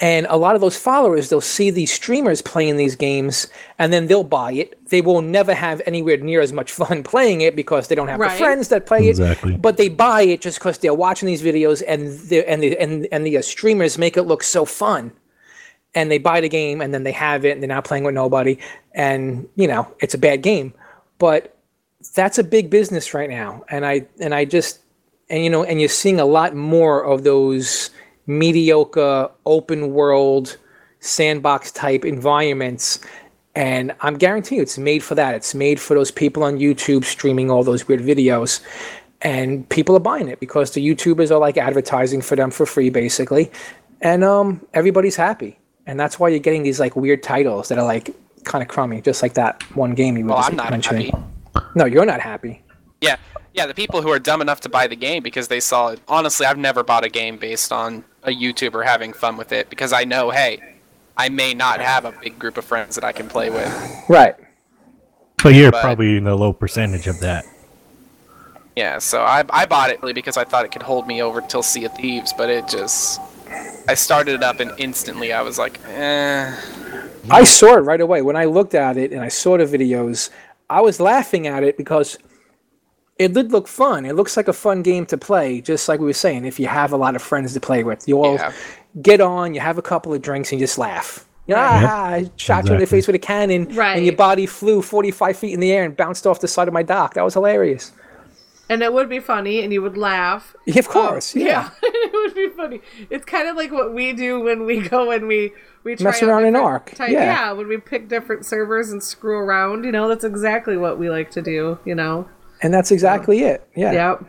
and 0.00 0.26
a 0.28 0.36
lot 0.36 0.54
of 0.54 0.60
those 0.60 0.76
followers, 0.76 1.30
they'll 1.30 1.40
see 1.40 1.70
these 1.70 1.92
streamers 1.92 2.42
playing 2.42 2.76
these 2.76 2.96
games 2.96 3.46
and 3.78 3.92
then 3.92 4.08
they'll 4.08 4.24
buy 4.24 4.52
it. 4.52 4.78
They 4.90 5.00
will 5.00 5.22
never 5.22 5.54
have 5.54 5.80
anywhere 5.86 6.16
near 6.18 6.40
as 6.40 6.52
much 6.52 6.70
fun 6.80 7.02
playing 7.02 7.40
it 7.40 7.56
because 7.56 7.88
they 7.88 7.94
don't 7.94 8.08
have 8.08 8.20
Right. 8.20 8.32
the 8.32 8.38
friends 8.38 8.68
that 8.68 8.86
play 8.86 9.08
Exactly. 9.08 9.54
it. 9.54 9.62
But 9.62 9.76
they 9.78 9.88
buy 9.88 10.22
it 10.22 10.40
just 10.40 10.58
because 10.58 10.78
they're 10.78 10.92
watching 10.94 11.26
these 11.26 11.42
videos 11.42 11.82
and 11.86 12.18
the 12.28 12.48
and 12.48 12.62
the 12.62 12.76
and, 12.78 13.08
and 13.10 13.24
the 13.26 13.38
uh, 13.38 13.42
streamers 13.42 13.96
make 13.98 14.16
it 14.16 14.24
look 14.24 14.42
so 14.42 14.64
fun. 14.64 15.12
And 15.94 16.10
they 16.10 16.18
buy 16.18 16.42
the 16.42 16.48
game 16.50 16.82
and 16.82 16.92
then 16.92 17.04
they 17.04 17.12
have 17.12 17.46
it 17.46 17.52
and 17.52 17.62
they're 17.62 17.68
not 17.68 17.84
playing 17.84 18.04
with 18.04 18.14
nobody. 18.14 18.58
And 18.92 19.48
you 19.56 19.66
know, 19.66 19.90
it's 20.00 20.12
a 20.12 20.18
bad 20.18 20.42
game. 20.42 20.74
But 21.18 21.55
that's 22.10 22.38
a 22.38 22.44
big 22.44 22.70
business 22.70 23.14
right 23.14 23.30
now. 23.30 23.64
And 23.68 23.84
I 23.86 24.06
and 24.20 24.34
I 24.34 24.44
just 24.44 24.80
and 25.30 25.42
you 25.44 25.50
know, 25.50 25.64
and 25.64 25.80
you're 25.80 25.88
seeing 25.88 26.20
a 26.20 26.26
lot 26.26 26.54
more 26.54 27.04
of 27.04 27.24
those 27.24 27.90
mediocre 28.26 29.30
open 29.44 29.92
world 29.92 30.56
sandbox 31.00 31.70
type 31.72 32.04
environments. 32.04 32.98
And 33.54 33.92
i'm 34.00 34.18
guaranteeing 34.18 34.58
you 34.58 34.62
it's 34.62 34.76
made 34.78 35.02
for 35.02 35.14
that. 35.14 35.34
It's 35.34 35.54
made 35.54 35.80
for 35.80 35.94
those 35.94 36.10
people 36.10 36.42
on 36.42 36.58
youtube 36.58 37.04
streaming 37.04 37.50
all 37.50 37.64
those 37.64 37.88
weird 37.88 38.00
videos. 38.00 38.60
And 39.22 39.66
people 39.70 39.96
are 39.96 40.00
buying 40.00 40.28
it 40.28 40.40
because 40.40 40.72
the 40.72 40.86
youtubers 40.86 41.30
are 41.30 41.38
like 41.38 41.56
advertising 41.56 42.20
for 42.20 42.36
them 42.36 42.50
for 42.50 42.66
free 42.66 42.90
basically. 42.90 43.50
And 44.02 44.24
um 44.24 44.60
everybody's 44.74 45.16
happy. 45.16 45.58
And 45.86 45.98
that's 45.98 46.18
why 46.18 46.28
you're 46.28 46.40
getting 46.40 46.64
these 46.64 46.80
like 46.80 46.96
weird 46.96 47.22
titles 47.22 47.68
that 47.68 47.78
are 47.78 47.84
like 47.84 48.10
kind 48.44 48.62
of 48.62 48.68
crummy 48.68 49.00
just 49.00 49.22
like 49.22 49.34
that 49.34 49.62
one 49.76 49.94
game 49.94 50.16
you 50.18 50.24
were 50.24 50.30
Well, 50.30 50.38
just 50.38 50.50
I'm 50.50 50.56
not 50.56 50.70
mentioning. 50.70 51.06
happy. 51.10 51.24
No 51.74 51.84
you're 51.84 52.06
not 52.06 52.20
happy 52.20 52.62
Yeah, 53.00 53.16
yeah, 53.52 53.66
the 53.66 53.74
people 53.74 54.00
who 54.02 54.10
are 54.10 54.18
dumb 54.18 54.40
enough 54.40 54.60
to 54.62 54.68
buy 54.68 54.86
the 54.86 54.96
game 54.96 55.22
because 55.22 55.48
they 55.48 55.60
saw 55.60 55.88
it. 55.88 56.00
Honestly, 56.08 56.46
I've 56.46 56.58
never 56.58 56.82
bought 56.82 57.04
a 57.04 57.08
game 57.10 57.36
based 57.38 57.70
on 57.72 58.04
a 58.22 58.30
YouTuber 58.30 58.84
having 58.84 59.12
fun 59.12 59.36
with 59.36 59.52
it 59.52 59.68
because 59.70 59.92
I 59.92 60.04
know, 60.04 60.30
hey, 60.30 60.60
I 61.16 61.28
may 61.28 61.52
not 61.54 61.80
have 61.80 62.04
a 62.06 62.12
big 62.12 62.38
group 62.38 62.56
of 62.58 62.64
friends 62.64 62.94
that 62.96 63.04
I 63.04 63.12
can 63.12 63.28
play 63.28 63.48
with. 63.50 63.70
right 64.08 64.34
But 65.42 65.54
you're 65.54 65.70
But- 65.70 65.82
probably 65.82 66.16
in 66.16 66.26
a 66.26 66.34
low 66.34 66.52
percentage 66.52 67.06
of 67.06 67.20
that. 67.20 67.44
Yeah, 68.76 68.98
so 68.98 69.22
I, 69.22 69.42
I 69.50 69.64
bought 69.66 69.88
it 69.90 70.00
really 70.02 70.12
because 70.12 70.36
I 70.36 70.44
thought 70.44 70.64
it 70.66 70.72
could 70.72 70.82
hold 70.82 71.06
me 71.06 71.22
over 71.22 71.40
till 71.40 71.62
Sea 71.62 71.84
of 71.86 71.94
Thieves, 71.94 72.32
but 72.36 72.50
it 72.50 72.68
just. 72.68 73.20
I 73.88 73.94
started 73.94 74.34
it 74.34 74.42
up 74.42 74.60
and 74.60 74.72
instantly 74.78 75.32
I 75.32 75.40
was 75.42 75.56
like, 75.58 75.78
eh. 75.88 76.54
I 77.30 77.44
saw 77.44 77.76
it 77.76 77.80
right 77.80 78.00
away. 78.00 78.20
When 78.22 78.36
I 78.36 78.44
looked 78.44 78.74
at 78.74 78.96
it 78.96 79.12
and 79.12 79.20
I 79.20 79.28
saw 79.28 79.56
the 79.56 79.64
videos, 79.64 80.30
I 80.68 80.80
was 80.80 81.00
laughing 81.00 81.46
at 81.46 81.62
it 81.62 81.76
because 81.76 82.18
it 83.18 83.32
did 83.32 83.52
look 83.52 83.68
fun. 83.68 84.04
It 84.04 84.14
looks 84.14 84.36
like 84.36 84.48
a 84.48 84.52
fun 84.52 84.82
game 84.82 85.06
to 85.06 85.16
play, 85.16 85.60
just 85.60 85.88
like 85.88 86.00
we 86.00 86.06
were 86.06 86.12
saying. 86.12 86.44
If 86.44 86.58
you 86.60 86.66
have 86.66 86.92
a 86.92 86.96
lot 86.96 87.16
of 87.16 87.22
friends 87.22 87.54
to 87.54 87.60
play 87.60 87.84
with, 87.84 88.06
you 88.08 88.22
all 88.22 88.34
Yeah. 88.34 88.52
get 89.00 89.20
on, 89.20 89.54
you 89.54 89.60
have 89.60 89.78
a 89.78 89.82
couple 89.82 90.12
of 90.12 90.20
drinks, 90.22 90.50
and 90.52 90.60
you 90.60 90.66
just 90.66 90.78
laugh. 90.78 91.26
You 91.46 91.54
know, 91.54 91.60
Right. 91.60 91.84
ah, 91.84 92.04
I 92.06 92.30
shot 92.36 92.66
you 92.66 92.74
in 92.74 92.80
the 92.80 92.86
face 92.86 93.06
with 93.06 93.14
a 93.14 93.20
cannon, 93.20 93.68
Right. 93.72 93.96
and 93.96 94.04
your 94.04 94.16
body 94.16 94.46
flew 94.46 94.82
45 94.82 95.36
feet 95.36 95.54
in 95.54 95.60
the 95.60 95.70
air 95.72 95.84
and 95.84 95.96
bounced 95.96 96.26
off 96.26 96.40
the 96.40 96.48
side 96.48 96.66
of 96.66 96.74
my 96.74 96.82
dock. 96.82 97.14
That 97.14 97.24
was 97.24 97.34
hilarious. 97.34 97.92
And 98.68 98.82
it 98.82 98.92
would 98.92 99.08
be 99.08 99.20
funny, 99.20 99.62
and 99.62 99.72
you 99.72 99.80
would 99.82 99.96
laugh. 99.96 100.56
Yeah, 100.66 100.80
of 100.80 100.88
course, 100.88 101.36
Um, 101.36 101.42
yeah. 101.42 101.70
it 101.82 102.12
would 102.12 102.34
be 102.34 102.48
funny. 102.56 102.80
It's 103.10 103.24
kind 103.24 103.46
of 103.48 103.54
like 103.56 103.70
what 103.70 103.94
we 103.94 104.12
do 104.12 104.40
when 104.40 104.66
we 104.66 104.80
go 104.88 105.12
and 105.12 105.28
we 105.28 105.52
we 105.84 105.94
try 105.94 106.06
Mess 106.10 106.22
around 106.22 106.44
in 106.44 106.54
different 106.54 106.66
Ark, 106.72 106.90
type- 106.96 107.10
yeah. 107.10 107.52
when 107.52 107.68
we 107.68 107.76
pick 107.78 108.08
different 108.08 108.44
servers 108.44 108.90
and 108.90 109.00
screw 109.02 109.38
around. 109.38 109.84
You 109.84 109.92
know, 109.92 110.08
that's 110.08 110.24
exactly 110.24 110.76
what 110.76 110.98
we 110.98 111.08
like 111.08 111.30
to 111.32 111.42
do. 111.42 111.78
You 111.84 111.94
know. 111.94 112.28
And 112.62 112.74
that's 112.74 112.90
exactly 112.90 113.40
it. 113.44 113.64
Yeah. 113.76 113.92
Yep. 113.92 114.24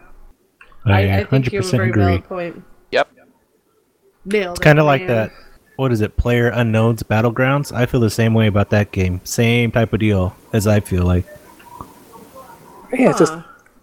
I, 0.86 0.92
I, 0.92 1.18
I 1.20 1.24
think 1.24 1.52
you 1.52 1.60
have 1.60 1.66
a 1.66 1.70
100% 1.70 1.72
very 1.78 1.90
agree. 1.90 2.04
valid 2.04 2.24
point. 2.26 2.64
Yep. 2.92 3.10
Nailed 4.26 4.58
It's 4.58 4.64
kind 4.64 4.78
of 4.80 4.86
like 4.86 5.02
man. 5.02 5.08
that. 5.10 5.32
What 5.78 5.92
is 5.92 6.02
it? 6.02 6.16
Player 6.18 6.50
Unknown's 6.50 7.02
Battlegrounds. 7.04 7.72
I 7.76 7.86
feel 7.88 8.00
the 8.02 8.10
same 8.10 8.34
way 8.34 8.48
about 8.48 8.70
that 8.72 8.92
game. 8.92 9.22
Same 9.24 9.72
type 9.72 9.94
of 9.94 10.00
deal 10.00 10.36
as 10.54 10.68
I 10.68 10.80
feel 10.80 11.06
like. 11.06 11.26
Yeah, 12.94 13.10
it's 13.10 13.20
just 13.20 13.34
Huh. 13.34 13.42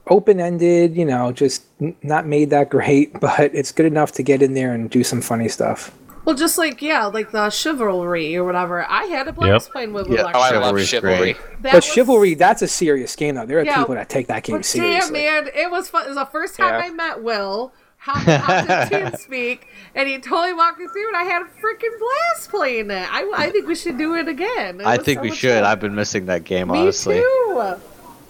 Open 0.09 0.41
ended, 0.41 0.97
you 0.97 1.05
know, 1.05 1.33
just 1.33 1.63
n- 1.81 1.97
not 2.03 2.27
made 2.27 2.51
that 2.51 2.71
great, 2.71 3.19
but 3.21 3.55
it's 3.55 3.73
good 3.73 3.87
enough 3.87 4.13
to 4.13 4.23
get 4.23 4.43
in 4.43 4.55
there 4.55 4.73
and 4.73 4.91
do 4.91 5.03
some 5.05 5.21
funny 5.21 5.49
stuff. 5.49 5.91
Well, 6.25 6.35
just 6.35 6.57
like 6.57 6.81
yeah, 6.81 7.05
like 7.05 7.33
the 7.33 7.51
chivalry 7.51 8.35
or 8.35 8.45
whatever. 8.45 8.87
I 8.89 9.05
had 9.05 9.27
a 9.27 9.31
Yep. 9.31 9.35
blast 9.37 9.71
playing 9.73 9.93
with 9.93 10.09
Yeah. 10.09 10.23
Alexa. 10.23 10.39
Oh, 10.39 10.41
I 10.41 10.57
love 10.59 10.81
Chivalry. 10.81 11.37
but 11.61 11.75
was- 11.75 11.85
chivalry, 11.85 12.33
that's 12.35 12.63
a 12.63 12.69
serious 12.69 13.15
game, 13.15 13.35
though. 13.35 13.45
There 13.45 13.59
are 13.59 13.65
Yeah, 13.65 13.77
people 13.79 13.95
that 13.97 14.09
take 14.09 14.29
that 14.29 14.43
game 14.43 14.57
But 14.57 14.65
seriously. 14.65 15.21
damn, 15.23 15.45
man, 15.45 15.53
it 15.55 15.71
was 15.71 15.89
fun. 15.91 16.05
It 16.07 16.09
was 16.09 16.17
the 16.17 16.25
first 16.25 16.57
time 16.57 16.73
Yeah. 16.81 16.87
I 16.87 16.91
met 16.91 17.23
Will. 17.23 17.73
Hopped 17.99 18.25
hopped 18.27 18.93
in 18.93 19.01
TeamSpeak, 19.03 19.61
and 19.95 20.09
he 20.09 20.19
totally 20.19 20.53
walked 20.55 20.79
me 20.79 20.87
through, 20.89 21.09
and 21.09 21.17
I 21.17 21.25
had 21.25 21.41
a 21.43 21.45
freaking 21.47 21.99
blast 21.99 22.51
playing 22.51 22.91
it. 22.91 23.07
I, 23.11 23.31
I 23.35 23.51
think 23.51 23.67
we 23.67 23.75
should 23.75 23.97
do 23.99 24.15
it 24.15 24.29
again. 24.29 24.81
It 24.81 24.87
I 24.87 24.97
think 24.99 25.19
so 25.19 25.23
we 25.23 25.31
should. 25.31 25.55
fun. 25.55 25.65
I've 25.65 25.81
been 25.81 25.95
missing 25.95 26.27
that 26.27 26.45
game, 26.45 26.69
Me 26.69 26.81
honestly. 26.81 27.17
too. 27.21 27.75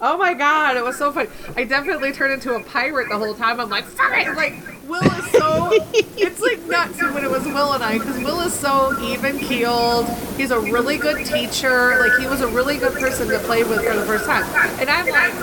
Oh 0.01 0.17
my 0.17 0.33
god, 0.33 0.75
it 0.77 0.83
was 0.83 0.97
so 0.97 1.11
fun. 1.11 1.27
I 1.55 1.63
definitely 1.63 2.11
turned 2.11 2.33
into 2.33 2.53
a 2.53 2.59
pirate 2.63 3.07
the 3.09 3.17
whole 3.17 3.33
time. 3.33 3.59
I'm 3.59 3.69
like, 3.69 3.85
fuck 3.85 4.11
it! 4.17 4.35
Like, 4.35 4.53
Will 4.87 5.01
is 5.03 5.31
so. 5.31 5.69
it's 5.93 6.41
like 6.41 6.61
nuts 6.67 7.01
when 7.01 7.23
it 7.23 7.31
was 7.31 7.43
Will 7.45 7.71
and 7.73 7.83
I, 7.83 7.97
because 7.97 8.17
Will 8.23 8.41
is 8.41 8.53
so 8.53 8.97
even 9.01 9.39
keeled. 9.39 10.07
He's 10.37 10.51
a 10.51 10.59
really 10.59 10.97
good 10.97 11.25
teacher. 11.25 11.97
Like, 11.99 12.19
he 12.19 12.27
was 12.27 12.41
a 12.41 12.47
really 12.47 12.77
good 12.77 12.93
person 12.93 13.27
to 13.29 13.39
play 13.39 13.63
with 13.63 13.83
for 13.85 13.95
the 13.95 14.05
first 14.05 14.25
time. 14.25 14.43
And 14.79 14.89
I'm 14.89 15.05
like, 15.07 15.33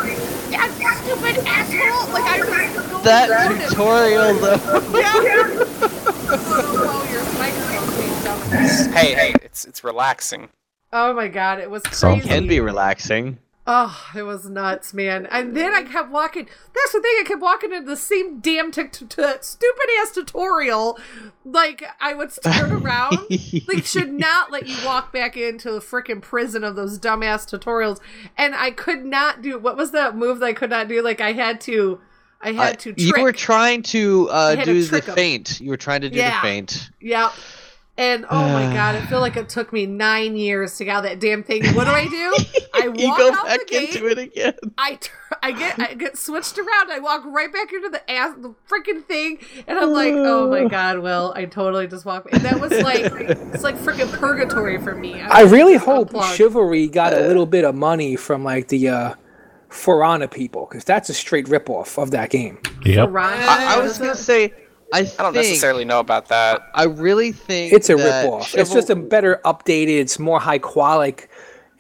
that 0.51 1.01
stupid 1.03 1.45
asshole! 1.47 2.13
Like, 2.13 2.25
I 2.25 2.39
was. 2.41 2.91
going 2.91 3.05
That 3.05 3.31
around 3.31 3.57
him. 3.57 3.69
tutorial, 3.71 4.35
though. 4.35 4.99
Yeah. 4.99 5.13
oh, 6.35 7.09
your 7.11 7.23
microphone 7.39 7.89
changed 7.99 8.27
up. 8.27 8.93
Hey, 8.95 9.15
hey, 9.15 9.35
it's 9.43 9.65
it's 9.65 9.83
relaxing. 9.83 10.51
Oh 10.93 11.15
my 11.15 11.29
god, 11.29 11.59
it 11.59 11.71
was 11.71 11.83
crazy. 11.85 11.97
Some 11.97 12.21
Can 12.21 12.47
be 12.47 12.61
relaxing. 12.61 13.39
Oh, 13.65 13.97
it 14.17 14.23
was 14.25 14.49
nuts, 14.49 14.93
man. 14.93 15.25
And 15.27 15.57
then 15.57 15.73
I 15.73 15.85
kept 15.85 16.11
walking. 16.11 16.47
That's 16.75 16.93
the 16.93 17.01
thing. 17.01 17.13
I 17.21 17.25
kept 17.25 17.41
walking 17.41 17.73
into 17.73 17.89
the 17.89 17.97
same 17.97 18.41
damn 18.41 18.73
t- 18.73 18.83
t- 18.89 18.99
stupid 19.41 19.89
ass 20.01 20.11
tutorial. 20.13 20.99
Like 21.45 21.85
I 22.01 22.13
would 22.15 22.33
turn 22.43 22.73
around. 22.83 23.19
like 23.69 23.85
should 23.85 24.13
not 24.13 24.51
let 24.51 24.67
you 24.67 24.77
walk 24.85 25.13
back 25.13 25.37
into 25.37 25.71
the 25.71 25.79
freaking 25.79 26.21
prison 26.21 26.65
of 26.65 26.75
those 26.75 26.99
dumbass 26.99 27.47
tutorials. 27.49 28.01
And 28.37 28.57
I 28.57 28.73
could 28.73 29.05
not 29.05 29.43
do. 29.43 29.61
What 29.61 29.77
was 29.77 29.93
that 29.93 30.17
move 30.17 30.41
that 30.41 30.47
I 30.47 30.53
could 30.55 30.71
not 30.71 30.89
do? 30.89 31.01
Like 31.01 31.21
I 31.21 31.33
had 31.33 31.61
to. 31.63 32.01
I 32.41 32.51
had 32.51 32.75
Uh, 32.75 32.77
to. 32.79 32.93
Trick. 32.95 33.17
you 33.17 33.23
were 33.23 33.31
trying 33.33 33.83
to 33.85 34.29
uh, 34.31 34.57
had 34.57 34.65
to 34.65 34.75
do 34.75 34.83
the 34.85 34.97
'em. 35.09 35.15
feint. 35.15 35.61
You 35.61 35.71
were 35.71 35.77
trying 35.77 36.01
to 36.01 36.11
do 36.11 36.19
Yeah. 36.19 36.41
the 36.41 36.49
feint. 36.49 36.91
Yep. 37.01 37.33
And 37.99 38.25
oh 38.31 38.53
my 38.53 38.63
god, 38.75 38.95
I 38.95 39.05
feel 39.07 39.21
like 39.21 39.37
it 39.37 39.49
took 39.49 39.73
me 39.73 39.87
nine 39.87 40.37
years 40.37 40.77
to 40.79 40.85
get 40.85 40.97
out 40.97 41.03
that 41.03 41.21
damn 41.21 41.43
thing. 41.43 41.65
What 41.75 41.85
do 41.85 41.91
I 41.91 42.07
do? 42.09 42.37
I 42.75 42.89
walk 42.89 42.99
you 42.99 43.17
go 43.17 43.33
out 43.33 43.45
back 43.45 43.59
the 43.61 43.65
gate. 43.67 43.95
into 43.95 44.07
it 44.07 44.19
again. 44.19 44.55
I, 44.79 44.99
I 45.43 45.53
get 45.53 45.79
I 45.79 45.95
get 45.95 46.17
switched 46.17 46.59
around. 46.59 46.91
I 46.91 46.99
walk 47.01 47.23
right 47.27 47.53
back 47.53 47.73
into 47.73 47.91
the 47.91 48.11
ass 48.11 48.35
the 48.39 48.55
freaking 48.69 49.05
thing, 49.05 49.39
and 49.67 49.79
I'm 49.79 49.93
like, 49.93 50.15
oh 50.15 50.49
my 50.49 50.65
god, 50.69 51.01
Will, 51.01 51.33
I 51.37 51.45
totally 51.45 51.87
just 51.87 52.05
walked. 52.05 52.33
And 52.33 52.43
that 52.43 52.61
was 52.61 52.73
like 52.73 53.13
it's 53.13 53.63
like 53.63 53.77
freaking 53.77 54.11
purgatory 54.13 54.79
for 54.79 54.95
me. 54.95 55.21
I 55.21 55.43
really 55.43 55.77
hope 55.77 56.09
unplugged. 56.09 56.37
Chivalry 56.37 56.89
got 56.89 57.13
a 57.13 57.21
little 57.21 57.47
bit 57.47 57.65
of 57.65 57.75
money 57.75 58.17
from 58.17 58.43
like 58.43 58.69
the 58.69 58.89
uh, 58.89 59.15
For 59.69 60.03
Honor 60.03 60.29
people, 60.29 60.67
because 60.69 60.85
that's 60.85 61.11
a 61.11 61.15
straight 61.15 61.47
ripoff 61.47 62.03
of 62.03 62.11
that 62.13 62.31
game. 62.31 62.59
Yep. 62.85 63.11
Ryan, 63.11 63.49
I, 63.49 63.77
I 63.77 63.83
was 63.83 63.99
gonna 63.99 64.15
say, 64.15 64.55
I, 64.93 65.01
I 65.19 65.23
don't 65.23 65.35
necessarily 65.35 65.85
know 65.85 66.01
about 66.01 66.29
that. 66.29 66.69
I 66.75 66.85
really 66.85 67.33
think 67.33 67.73
It's 67.73 67.89
a 67.91 67.97
that 67.97 68.27
ripoff. 68.27 68.55
It's 68.57 68.73
just 68.73 68.91
a 68.91 68.97
better 68.97 69.41
updated. 69.45 69.99
It's 70.01 70.19
more 70.19 70.39
high 70.41 70.59
quality. 70.59 71.25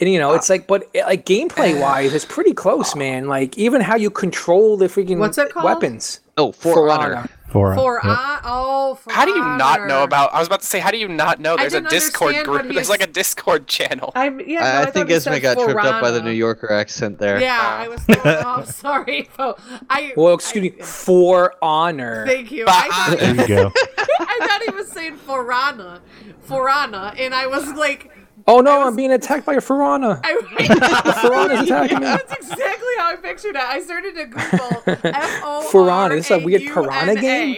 And 0.01 0.10
you 0.10 0.18
know, 0.18 0.32
it's 0.34 0.51
like, 0.51 0.66
but 0.66 0.89
eh, 0.94 1.05
like 1.05 1.24
gameplay 1.26 1.80
wise, 1.80 2.12
it's 2.12 2.24
pretty 2.24 2.55
close, 2.55 2.97
man. 2.97 3.28
Like 3.28 3.56
even 3.56 3.80
how 3.80 3.97
you 3.97 4.10
control 4.10 4.76
the 4.76 4.86
freaking 4.86 5.18
What's 5.18 5.39
it 5.39 5.51
called? 5.51 5.64
weapons. 5.64 6.20
Oh, 6.36 6.51
Forerunner. 6.52 7.22
For 7.22 7.28
Honor. 7.54 7.66
Honor. 7.72 7.74
For, 7.74 8.00
For 8.02 8.08
yep. 8.08 8.16
hon- 8.16 8.40
oh, 8.44 8.94
for 8.96 9.12
How 9.12 9.24
do 9.24 9.32
you 9.32 9.38
not 9.40 9.86
know 9.86 10.02
about? 10.02 10.32
I 10.34 10.38
was 10.38 10.48
about 10.48 10.60
to 10.60 10.66
say, 10.66 10.78
how 10.80 10.90
do 10.90 10.98
you 10.98 11.08
not 11.08 11.40
know? 11.40 11.56
There's 11.56 11.74
a 11.74 11.80
Discord 11.82 12.44
group. 12.44 12.62
There's 12.62 12.74
was- 12.76 12.88
like 12.88 13.02
a 13.02 13.06
Discord 13.06 13.66
channel. 13.66 14.12
I'm 14.14 14.40
yeah. 14.40 14.60
No, 14.60 14.66
I, 14.66 14.80
I 14.80 14.84
thought 14.84 14.94
think 14.94 15.08
he 15.08 15.14
Esme 15.14 15.30
said 15.32 15.42
got 15.42 15.58
tripped 15.58 15.80
up 15.84 16.00
by 16.00 16.10
the 16.10 16.22
New 16.22 16.30
Yorker 16.30 16.70
accent 16.72 17.18
there. 17.18 17.40
Yeah, 17.40 17.58
Uh, 17.58 17.84
I 17.84 17.88
was. 17.88 18.04
Oh, 18.08 18.54
I'm 18.58 18.64
sorry. 18.84 19.28
Oh, 19.38 19.54
I. 19.90 20.12
Well, 20.16 20.34
excuse 20.34 20.62
me, 20.62 20.70
for 20.82 21.54
honor. 21.62 22.26
Thank 22.26 22.50
you. 22.52 22.64
I 22.68 22.88
thought, 23.08 23.18
There 23.18 23.34
you 23.34 23.46
go. 23.48 23.72
I 23.98 24.46
thought 24.46 24.62
he 24.66 24.74
was 24.74 24.88
saying 24.90 25.16
Forana, 25.18 26.00
Forana, 26.48 27.14
and 27.18 27.34
I 27.34 27.46
was 27.46 27.68
like, 27.74 28.10
Oh 28.47 28.60
no, 28.60 28.86
I'm 28.86 28.97
being 28.97 29.12
attacked 29.12 29.47
by 29.47 29.55
a 29.55 29.60
Farana. 29.60 30.20
I, 30.24 30.35
Farana's 31.23 31.60
attacking 31.69 31.98
me. 32.01 32.05
That's 32.05 32.32
exactly 32.32 32.94
how 32.98 33.10
I 33.12 33.16
pictured 33.16 33.56
it. 33.56 33.62
I 33.62 33.81
started 33.81 34.14
to 34.16 34.24
Google 34.27 34.82
F 35.05 35.40
O 35.44 35.69
Farana, 35.73 36.16
is 36.16 36.28
this 36.28 36.40
a 36.43 36.44
weird 36.44 36.62
piranha 36.62 37.16
game? 37.20 37.56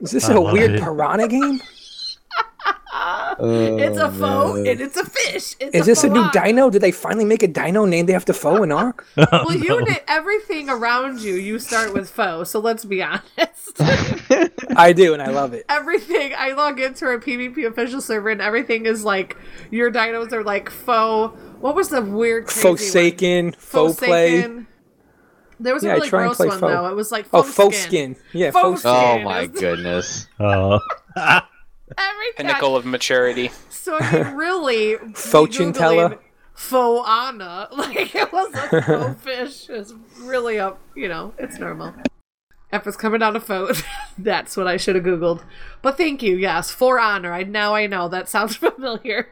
Is 0.00 0.10
this 0.10 0.28
I 0.28 0.34
a 0.34 0.40
love 0.40 0.52
weird 0.52 0.72
it. 0.72 0.82
piranha 0.82 1.28
game? 1.28 1.60
It's 3.40 3.98
a 3.98 4.06
oh, 4.06 4.10
foe 4.10 4.56
and 4.56 4.80
it's 4.80 4.96
a 4.96 5.04
fish. 5.04 5.56
It's 5.58 5.74
Is 5.74 5.86
this 5.86 6.04
a 6.04 6.08
new 6.08 6.30
dino? 6.30 6.70
Did 6.70 6.80
they 6.82 6.92
finally 6.92 7.24
make 7.24 7.42
a 7.42 7.48
dino 7.48 7.84
named 7.84 8.08
after 8.10 8.32
Foe 8.32 8.62
and 8.62 8.72
Ark? 8.84 9.04
Well, 9.16 9.54
you 9.54 9.80
na- 9.80 9.96
everything 10.06 10.70
around 10.70 11.20
you, 11.20 11.34
you 11.34 11.58
start 11.58 11.92
with 11.92 12.08
foe. 12.08 12.44
So 12.44 12.60
let's 12.60 12.84
be 12.84 13.02
honest. 13.02 13.80
I 14.76 14.92
do, 14.92 15.12
and 15.12 15.20
I 15.22 15.30
love 15.30 15.52
it. 15.54 15.64
everything 15.68 16.32
I 16.36 16.52
log 16.52 16.78
into 16.78 17.06
our 17.06 17.18
PvP 17.18 17.66
official 17.66 18.00
server, 18.00 18.30
and 18.30 18.40
everything 18.40 18.86
is 18.86 19.04
like 19.04 19.36
your 19.70 19.90
dinos 19.90 20.32
are 20.32 20.44
like 20.44 20.70
foe. 20.70 21.28
What 21.60 21.74
was 21.74 21.88
the 21.88 22.02
weird 22.02 22.46
crazy 22.46 22.68
one? 22.68 22.76
Forsaken, 22.76 23.52
Faux 23.58 23.96
play. 23.98 24.64
There 25.58 25.74
was 25.74 25.82
Yeah, 25.82 25.90
I 25.90 25.92
a 25.92 25.96
really 25.96 26.08
try 26.10 26.24
gross 26.26 26.38
one 26.38 26.48
faux. 26.50 26.60
though. 26.60 26.86
It 26.86 26.94
was 26.94 27.10
like 27.10 27.26
Oh, 27.32 27.42
faux, 27.42 27.54
faux 27.54 27.76
skin. 27.78 28.14
skin. 28.14 28.24
Yeah, 28.40 28.50
Faux 28.52 28.62
faux 28.62 28.80
skin. 28.82 28.92
Oh 28.92 29.24
my 29.24 29.46
goodness. 29.46 30.28
Oh. 30.38 30.78
Every 31.98 32.32
time. 32.36 32.46
Pinnacle 32.46 32.76
of 32.76 32.84
maturity. 32.84 33.50
So 33.70 33.98
I 34.00 34.12
mean, 34.24 34.34
really, 34.34 34.96
Fortune 35.14 35.72
Googling 35.72 35.78
teller. 35.78 36.18
Faux 36.54 37.08
Anna, 37.08 37.68
like 37.72 38.14
it 38.14 38.32
was 38.32 38.54
a 38.54 38.82
faux 38.82 39.20
fish. 39.22 39.68
It's 39.68 39.92
really 40.20 40.56
a 40.56 40.74
you 40.94 41.08
know, 41.08 41.34
it's 41.38 41.58
normal. 41.58 41.94
If 42.72 42.86
it's 42.86 42.96
coming 42.96 43.22
out 43.22 43.36
of 43.36 43.44
faux, 43.44 43.82
that's 44.18 44.56
what 44.56 44.66
I 44.66 44.76
should 44.76 44.94
have 44.96 45.04
googled. 45.04 45.42
But 45.82 45.96
thank 45.96 46.22
you, 46.22 46.36
yes, 46.36 46.70
for 46.70 46.98
honor. 46.98 47.32
I 47.32 47.42
now 47.42 47.74
I 47.74 47.86
know 47.86 48.08
that 48.08 48.28
sounds 48.28 48.56
familiar. 48.56 49.28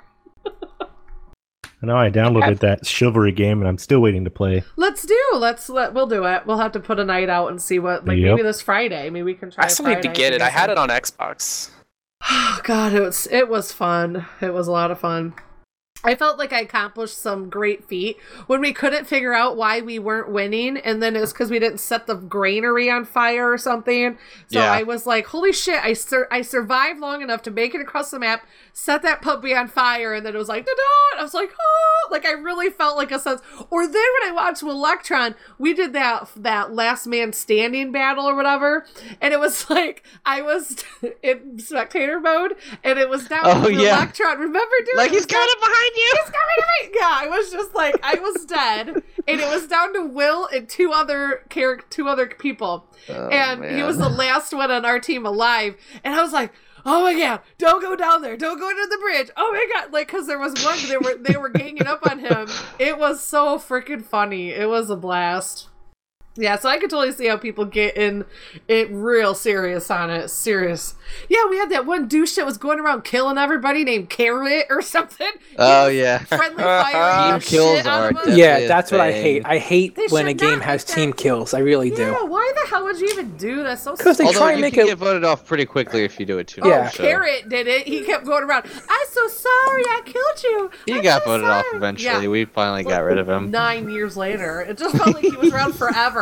I 0.47 1.87
know 1.87 1.97
I 1.97 2.11
downloaded 2.11 2.61
that 2.61 2.87
chivalry 2.87 3.33
game 3.33 3.59
and 3.61 3.67
I'm 3.69 3.79
still 3.79 3.99
waiting 3.99 4.23
to 4.25 4.31
play. 4.31 4.63
Let's 4.77 5.05
do. 5.05 5.21
Let's 5.35 5.69
let. 5.69 5.95
We'll 5.95 6.07
do 6.07 6.25
it. 6.25 6.47
We'll 6.47 6.59
have 6.59 6.71
to 6.73 6.81
put 6.81 7.01
a 7.01 7.05
night 7.05 7.29
out 7.29 7.49
and 7.49 7.61
see 7.61 7.81
what. 7.81 8.05
Like 8.05 8.19
Yep. 8.19 8.31
maybe 8.37 8.43
this 8.43 8.63
Friday. 8.63 9.11
Maybe 9.11 9.25
we 9.25 9.35
can 9.35 9.51
try. 9.51 9.65
I 9.65 9.67
still 9.69 9.87
need 9.87 10.03
to 10.03 10.09
get 10.09 10.33
it. 10.33 10.41
I 10.43 10.49
had 10.49 10.71
it 10.71 10.79
on 10.79 10.91
Xbox. 10.91 11.71
Oh 12.31 12.61
God, 12.65 12.93
it 12.93 13.01
was 13.01 13.27
it 13.31 13.49
was 13.49 13.73
fun. 13.73 14.27
It 14.41 14.53
was 14.53 14.69
a 14.69 14.73
lot 14.73 14.91
of 14.91 15.01
fun. 15.01 15.35
I 16.05 16.15
felt 16.17 16.37
like 16.39 16.53
I 16.53 16.61
accomplished 16.61 17.17
some 17.17 17.49
great 17.49 17.85
feat 17.85 18.19
when 18.47 18.61
we 18.61 18.73
couldn't 18.73 19.07
figure 19.07 19.33
out 19.35 19.57
why 19.57 19.81
we 19.81 19.99
weren't 19.99 20.31
winning, 20.31 20.77
and 20.79 21.03
then 21.03 21.15
it 21.15 21.21
was 21.21 21.33
because 21.33 21.51
we 21.51 21.59
didn't 21.61 21.79
set 21.79 22.07
the 22.07 22.15
granary 22.17 22.91
on 22.91 23.05
fire 23.05 23.51
or 23.53 23.57
something. 23.59 24.19
So 24.49 24.59
Yeah. 24.59 24.73
I 24.73 24.83
was 24.83 25.07
like, 25.07 25.27
"Holy 25.29 25.53
shit!" 25.53 25.83
I 25.83 25.93
sur- 25.93 26.29
I 26.31 26.43
survived 26.43 26.99
long 27.01 27.23
enough 27.23 27.43
to 27.43 27.51
make 27.51 27.75
it 27.75 27.81
across 27.81 28.11
the 28.11 28.19
map, 28.19 28.45
set 28.73 29.03
that 29.03 29.23
puppy 29.23 29.55
on 29.55 29.69
fire, 29.69 30.13
and 30.15 30.27
then 30.27 30.35
it 30.35 30.39
was 30.39 30.49
like, 30.49 30.67
"Da-da!" 30.67 31.21
I 31.21 31.23
was 31.23 31.35
like, 31.35 31.51
"Oh!" 31.61 32.09
Like 32.11 32.27
I 32.27 32.33
really 32.33 32.69
felt 32.71 32.97
like 32.97 33.13
a 33.13 33.19
sense. 33.19 33.41
Or 33.71 33.87
then 33.87 33.95
when 33.95 34.31
I 34.31 34.33
watched 34.35 34.63
Electron, 34.63 35.35
we 35.59 35.73
did 35.73 35.93
that 35.93 36.29
that 36.37 36.75
last 36.75 37.07
man 37.07 37.33
standing 37.33 37.93
battle 37.93 38.25
or 38.29 38.35
whatever, 38.35 38.87
and 39.21 39.33
it 39.33 39.39
was 39.41 39.71
like 39.71 40.03
I 40.27 40.43
was 40.43 40.83
in 41.23 41.59
spectator 41.61 42.19
mode, 42.19 42.57
and 42.83 42.99
it 42.99 43.09
was 43.09 43.29
down 43.29 43.43
Oh, 43.45 43.69
yeah. 43.69 43.97
Electron. 43.99 44.39
Remember, 44.41 44.75
dude? 44.85 44.97
Like 44.97 45.11
It 45.11 45.15
was 45.15 45.25
he's 45.25 45.27
coming 45.27 45.47
behind 45.95 45.97
you. 45.97 46.23
He's 46.23 46.31
coming 46.31 46.59
to 46.59 46.67
me. 46.67 46.99
Yeah, 47.01 47.11
I 47.13 47.29
was 47.29 47.51
just 47.51 47.75
like 47.75 47.97
I 48.03 48.15
was 48.19 48.45
dead, 48.47 49.03
and 49.29 49.41
it 49.41 49.49
was 49.49 49.67
down 49.67 49.93
to 49.95 50.05
Will 50.05 50.47
and 50.47 50.69
two 50.69 50.93
other 50.93 51.45
character, 51.49 51.87
two 51.91 52.09
other 52.09 52.27
people, 52.27 52.87
oh, 53.09 53.29
and 53.29 53.65
he 53.65 53.83
was 53.83 53.99
the 53.99 54.09
last 54.09 54.53
one 54.53 54.71
on 54.71 54.85
our 54.85 55.01
team 55.01 55.27
alive, 55.27 55.77
and 56.05 56.15
I 56.15 56.23
was 56.23 56.33
like. 56.33 56.53
Oh 56.85 57.03
my 57.05 57.17
god! 57.17 57.43
Don't 57.59 57.81
go 57.81 57.95
down 57.95 58.23
there! 58.23 58.37
Don't 58.37 58.59
go 58.59 58.69
into 58.69 58.89
the 58.91 58.99
bridge! 58.99 59.31
Oh 59.37 59.53
my 59.53 59.67
god! 59.73 59.93
Like, 59.93 60.09
cause 60.09 60.27
there 60.27 60.41
was 60.41 60.53
one 60.65 60.77
they 60.89 60.97
were 60.97 61.17
they 61.17 61.37
were 61.37 61.49
ganging 61.49 61.87
up 61.87 62.05
on 62.11 62.19
him. 62.19 62.49
It 62.77 62.99
was 62.99 63.21
so 63.21 63.57
freaking 63.57 64.05
funny. 64.05 64.51
It 64.51 64.69
was 64.69 64.91
a 64.91 64.97
blast. 64.97 65.69
Yeah, 66.35 66.57
so 66.59 66.69
I 66.71 66.79
could 66.79 66.89
totally 66.89 67.13
see 67.13 67.27
how 67.27 67.37
people 67.37 67.67
get 67.67 67.95
in 67.97 68.25
it 68.67 68.89
real 68.91 69.35
serious 69.35 69.91
on 69.91 70.09
it. 70.11 70.29
Serious. 70.29 70.95
Yeah, 71.29 71.41
we 71.51 71.59
had 71.59 71.69
that 71.73 71.85
one 71.85 72.09
douche 72.09 72.37
that 72.37 72.47
was 72.47 72.57
going 72.57 72.81
around 72.81 73.05
killing 73.05 73.37
everybody 73.37 73.85
named 73.85 74.09
Carrot 74.09 74.67
or 74.71 74.81
something. 74.81 75.29
Oh 75.59 75.89
yeah. 75.89 76.19
Friendly 76.21 76.63
fire. 76.63 77.39
Team 77.39 77.41
kills 77.41 77.87
are 77.87 78.09
of 78.09 78.17
us. 78.17 78.23
definitely 78.25 78.41
Yeah, 78.43 78.57
a 78.57 78.69
that's 78.69 78.91
what 78.91 79.01
I 79.03 79.13
hate. 79.13 79.43
I 79.45 79.59
hate 79.59 79.95
They 79.95 80.07
when 80.09 80.27
a 80.27 80.33
game 80.33 80.61
has 80.61 80.83
team 80.85 81.11
that- 81.11 81.19
kills. 81.19 81.53
I 81.53 81.59
really 81.59 81.91
Yeah, 81.91 81.97
do. 82.21 82.27
why 82.27 82.51
the 82.63 82.71
hell 82.71 82.85
would 82.85 82.99
you 82.99 83.09
even 83.09 83.37
do 83.37 83.63
that? 83.65 83.79
So 83.81 83.91
'Cause 83.95 84.05
they 84.17 84.25
stupid. 84.25 84.27
Although 84.29 84.39
try 84.39 84.53
and 84.53 84.61
make 84.63 84.79
it- 84.79 84.87
get 84.87 84.97
voted 84.99 85.25
off 85.25 85.45
pretty 85.45 85.67
quickly 85.67 86.05
if 86.05 86.19
you 86.19 86.25
do 86.25 86.39
it 86.39 86.47
too 86.49 86.63
Yeah. 86.65 86.85
much. 86.85 86.97
so- 86.97 87.03
Carrot 87.03 87.51
did 87.51 87.67
it. 87.67 87.87
He 87.87 88.01
kept 88.05 88.25
going 88.25 88.45
around. 88.45 88.65
I'm 88.89 89.07
so 89.11 89.29
sorry, 89.29 89.85
I 89.85 90.01
killed 90.07 90.43
you. 90.45 90.71
He 90.87 90.95
I'm 90.95 91.03
got 91.03 91.23
so 91.25 91.31
voted 91.31 91.47
off 91.49 91.67
eventually. 91.75 92.23
Yeah. 92.25 92.29
We 92.29 92.47
finally 92.47 92.85
got 92.85 93.01
rid 93.05 93.19
of 93.19 93.29
him. 93.29 93.51
Nine 93.51 93.91
years 93.91 94.17
later, 94.17 94.63
it 94.63 94.79
just 94.79 94.97
felt 94.97 95.15
like 95.15 95.25
he 95.25 95.37
was 95.37 95.53
around 95.53 95.75
forever. 95.75 96.22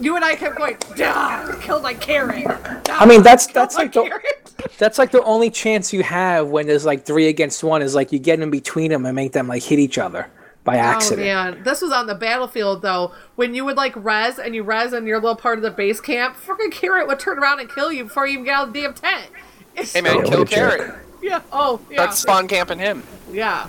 You 0.00 0.16
and 0.16 0.24
I 0.24 0.34
kept 0.34 0.56
going, 0.56 0.76
"Dah, 0.96 1.54
killed 1.60 1.82
my 1.82 1.94
carrot." 1.94 2.46
I 2.88 3.06
mean, 3.06 3.22
that's 3.22 3.46
that's 3.48 3.76
like 3.76 3.92
the 3.92 4.02
carrot." 4.02 4.52
that's 4.78 4.98
like 4.98 5.10
the 5.10 5.22
only 5.24 5.50
chance 5.50 5.92
you 5.92 6.02
have 6.02 6.48
when 6.48 6.66
there's 6.66 6.84
like 6.84 7.04
three 7.04 7.28
against 7.28 7.62
one 7.62 7.82
is 7.82 7.94
like 7.94 8.12
you 8.12 8.18
get 8.18 8.40
in 8.40 8.50
between 8.50 8.90
them 8.90 9.06
and 9.06 9.14
make 9.14 9.32
them 9.32 9.48
like 9.48 9.62
hit 9.62 9.78
each 9.78 9.98
other 9.98 10.28
by 10.64 10.76
oh, 10.76 10.80
accident. 10.80 11.28
Oh 11.28 11.52
man, 11.52 11.62
this 11.62 11.80
was 11.80 11.92
on 11.92 12.06
the 12.06 12.14
battlefield 12.14 12.82
though. 12.82 13.12
When 13.36 13.54
you 13.54 13.64
would 13.64 13.76
like 13.76 13.94
res 13.96 14.38
and 14.38 14.54
you 14.54 14.62
res 14.62 14.92
in 14.92 15.06
your 15.06 15.20
little 15.20 15.36
part 15.36 15.58
of 15.58 15.62
the 15.62 15.70
base 15.70 16.00
camp, 16.00 16.36
freaking 16.36 16.72
carrot 16.72 17.06
would 17.06 17.20
turn 17.20 17.38
around 17.38 17.60
and 17.60 17.70
kill 17.70 17.92
you 17.92 18.04
before 18.04 18.26
you 18.26 18.34
even 18.34 18.44
get 18.44 18.54
out 18.54 18.68
of 18.68 18.74
the 18.74 18.82
damn 18.82 18.94
tent. 18.94 19.30
It's 19.76 19.92
Hey 19.92 20.00
man, 20.00 20.16
what 20.16 20.26
kill 20.26 20.42
a. 20.42 20.46
Carrot. 20.46 20.94
Yeah. 21.22 21.42
Oh 21.52 21.80
yeah. 21.90 21.96
Start 21.96 22.14
spawn 22.14 22.48
camping 22.48 22.78
him. 22.78 23.02
Yeah. 23.30 23.68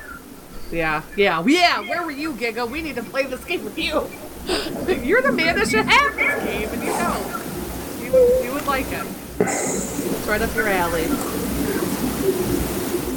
Yeah. 0.71 1.01
Yeah. 1.15 1.43
Yeah. 1.45 1.81
Where 1.81 2.03
were 2.03 2.11
you, 2.11 2.33
Giga? 2.33 2.69
We 2.69 2.81
need 2.81 2.95
to 2.95 3.03
play 3.03 3.25
this 3.25 3.43
game 3.43 3.63
with 3.63 3.77
you. 3.77 4.09
You're 5.05 5.21
the 5.21 5.31
man 5.31 5.55
that 5.57 5.67
should 5.67 5.85
have 5.85 6.15
this 6.15 6.43
game, 6.43 6.69
and 6.69 6.83
you 6.83 6.89
know. 6.89 7.35
You, 8.01 8.43
you 8.47 8.53
would 8.53 8.65
like 8.65 8.85
it. 8.91 9.05
It's 9.41 10.27
right 10.27 10.41
up 10.41 10.53
your 10.55 10.67
alley. 10.67 11.05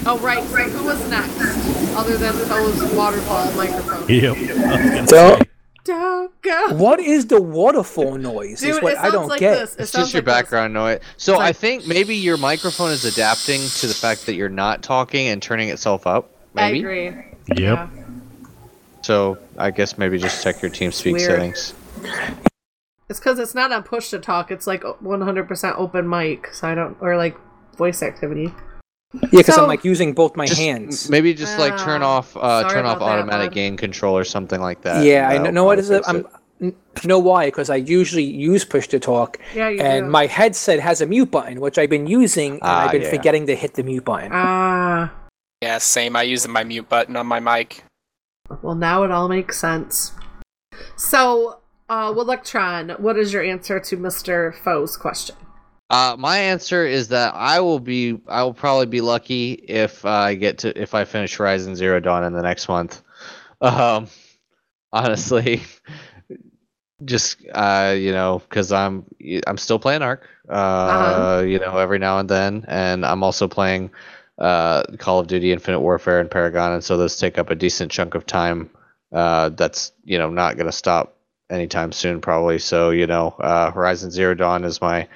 Oh, 0.05 0.19
right. 0.23 0.43
So 0.45 0.57
who 0.57 0.85
was 0.85 1.09
next? 1.11 1.41
Other 1.97 2.17
than 2.17 2.37
those 2.49 2.93
waterfall 2.95 3.51
microphones. 3.53 4.09
Yep. 4.11 4.37
I 4.37 5.05
Don't- 5.07 5.49
Don't 5.85 6.43
go. 6.43 6.75
What 6.75 7.01
is 7.01 7.27
the 7.27 7.41
waterfall 7.41 8.17
noise? 8.17 8.61
Dude, 8.61 8.71
is 8.77 8.83
what 8.83 8.93
it 8.95 8.99
I 8.99 9.03
sounds 9.03 9.15
don't 9.15 9.29
like 9.29 9.41
get. 9.41 9.59
this. 9.59 9.75
It 9.77 9.81
It's 9.83 9.91
sounds 9.93 10.07
just 10.07 10.15
your 10.15 10.21
like 10.23 10.27
this. 10.27 10.35
background 10.43 10.75
noise. 10.75 11.01
So 11.17 11.35
It's 11.35 11.43
I 11.43 11.53
think 11.53 11.87
maybe 11.87 12.15
your 12.17 12.37
microphone 12.37 12.91
is 12.91 13.05
adapting 13.05 13.61
to 13.81 13.87
the 13.87 13.95
fact 13.95 14.27
that 14.27 14.35
you're 14.35 14.49
not 14.49 14.83
talking 14.83 15.29
and 15.29 15.41
turning 15.43 15.69
itself 15.71 16.07
up. 16.07 16.31
Maybe. 16.55 16.79
I 16.79 16.81
agree. 16.81 17.05
Yep. 17.49 17.59
Yeah. 17.59 17.89
So 19.03 19.39
I 19.59 19.71
guess 19.71 19.99
maybe 19.99 20.19
just 20.19 20.43
check 20.43 20.63
your 20.63 20.71
TeamSpeak 20.71 21.13
Weird. 21.13 21.23
settings. 21.31 21.75
It's 23.09 23.19
because 23.19 23.39
it's 23.39 23.55
not 23.55 23.73
on 23.73 23.83
push 23.83 24.11
to 24.11 24.19
talk. 24.19 24.51
It's 24.51 24.67
like 24.67 24.83
100% 24.83 25.75
open 25.79 26.09
mic. 26.09 26.47
So 26.55 26.69
I 26.69 26.75
don't, 26.75 26.97
or 27.01 27.17
like 27.17 27.37
voice 27.77 28.03
activity. 28.03 28.53
yeah, 29.15 29.29
because 29.33 29.55
So- 29.57 29.63
I'm 29.63 29.69
like 29.69 29.85
using 29.85 30.13
both 30.15 30.37
my 30.37 30.47
Just 30.47 30.61
hands. 30.61 31.11
maybe 31.11 31.35
just 31.35 31.59
like 31.59 31.77
turn 31.79 32.03
Oh, 32.03 32.07
off 32.07 32.37
uh, 32.37 32.69
turn 32.71 32.87
off 32.87 32.97
about 32.97 33.07
that, 33.07 33.19
automatic 33.19 33.51
bud. 33.51 33.55
gain 33.55 33.77
control 33.77 34.17
or 34.17 34.25
something 34.25 34.61
like 34.61 34.83
that. 34.83 35.05
yeah, 35.05 35.29
I 35.29 35.33
know, 35.35 35.39
That'll 35.39 35.53
know 35.53 35.65
what 35.65 35.79
it. 35.81 36.03
I'm 36.07 36.27
n- 36.63 36.75
know 37.05 37.19
why 37.19 37.47
because 37.47 37.69
I 37.69 37.77
usually 37.77 38.23
use 38.25 38.65
push 38.65 38.87
to 38.89 38.99
talk, 39.01 39.39
Yeah, 39.55 39.69
you 39.69 39.81
and 39.83 40.07
do. 40.07 40.11
my 40.11 40.27
headset 40.27 40.81
has 40.81 41.01
a 41.03 41.07
mute 41.07 41.31
button, 41.31 41.61
which 41.61 41.77
I've 41.77 41.91
been 41.91 42.07
using, 42.07 42.53
and 42.53 42.61
Ah, 42.63 42.85
I've 42.87 42.93
been 42.93 43.03
yeah. 43.03 43.11
forgetting 43.11 43.47
to 43.49 43.55
hit 43.57 43.75
the 43.75 43.83
mute 43.83 44.05
button. 44.05 44.31
Ah. 44.33 45.13
Yeah, 45.61 45.77
same. 45.79 46.17
I 46.17 46.23
use 46.23 46.47
my 46.49 46.65
mute 46.65 46.89
button 46.89 47.17
on 47.17 47.27
my 47.27 47.41
mic. 47.41 47.85
Well, 48.63 48.75
now 48.75 49.03
it 49.05 49.11
all 49.11 49.29
makes 49.29 49.59
sense. 49.59 50.13
So, 50.97 51.61
uh, 51.89 52.13
Electron, 52.17 52.91
what 52.99 53.17
is 53.19 53.33
your 53.33 53.43
answer 53.43 53.81
to 53.81 53.97
Mr. 53.97 54.55
Foe's 54.55 54.97
question? 54.97 55.37
Uh, 55.91 56.17
my 56.19 56.39
answer 56.39 56.87
is 56.87 57.09
that 57.09 57.35
I 57.35 57.61
will 57.61 57.79
be 57.81 58.19
I 58.27 58.43
will 58.43 58.55
probably 58.55 58.87
be 58.87 59.03
lucky 59.03 59.53
if 59.53 60.07
I 60.07 60.35
get 60.35 60.59
to 60.59 60.81
if 60.81 60.95
I 60.95 61.05
finish 61.05 61.37
Horizon 61.37 61.77
Zero 61.77 62.01
Dawn 62.01 62.25
in 62.25 62.33
the 62.33 62.43
next 62.43 62.69
month. 62.69 63.03
Um, 63.61 64.09
honestly, 64.93 65.63
just 67.05 67.37
uh, 67.55 67.95
you 67.97 68.11
know, 68.11 68.41
because 68.49 68.73
I'm 68.73 69.05
I'm 69.47 69.57
still 69.57 69.79
playing 69.79 70.03
Ark. 70.03 70.29
Uh, 70.49 70.53
Uh-huh. 70.53 71.43
you 71.43 71.61
know, 71.61 71.79
every 71.79 71.99
now 72.01 72.19
and 72.19 72.29
then, 72.29 72.65
and 72.67 73.07
I'm 73.07 73.23
also 73.23 73.47
playing 73.47 73.91
uh, 74.43 74.83
Call 74.99 75.21
of 75.21 75.29
Duty, 75.29 75.53
Infinite 75.53 75.81
Warfare, 75.81 76.19
and 76.19 76.31
Paragon, 76.31 76.73
and 76.73 76.85
so 76.85 76.97
those 76.97 77.17
take 77.17 77.39
up 77.39 77.51
a 77.51 77.55
decent 77.55 77.93
chunk 77.93 78.15
of 78.17 78.27
time. 78.27 78.71
Uh, 79.13 79.51
that's 79.51 79.93
you 80.05 80.19
know 80.19 80.29
not 80.31 80.57
going 80.57 80.67
to 80.67 80.73
stop 80.73 81.17
anytime 81.49 81.93
soon, 81.93 82.21
probably. 82.21 82.59
So 82.59 82.91
you 82.91 83.07
know, 83.07 83.29
uh, 83.29 83.71
Horizon 83.71 84.11
Zero 84.11 84.35
Dawn 84.35 84.65
is 84.65 84.81
my 84.81 85.09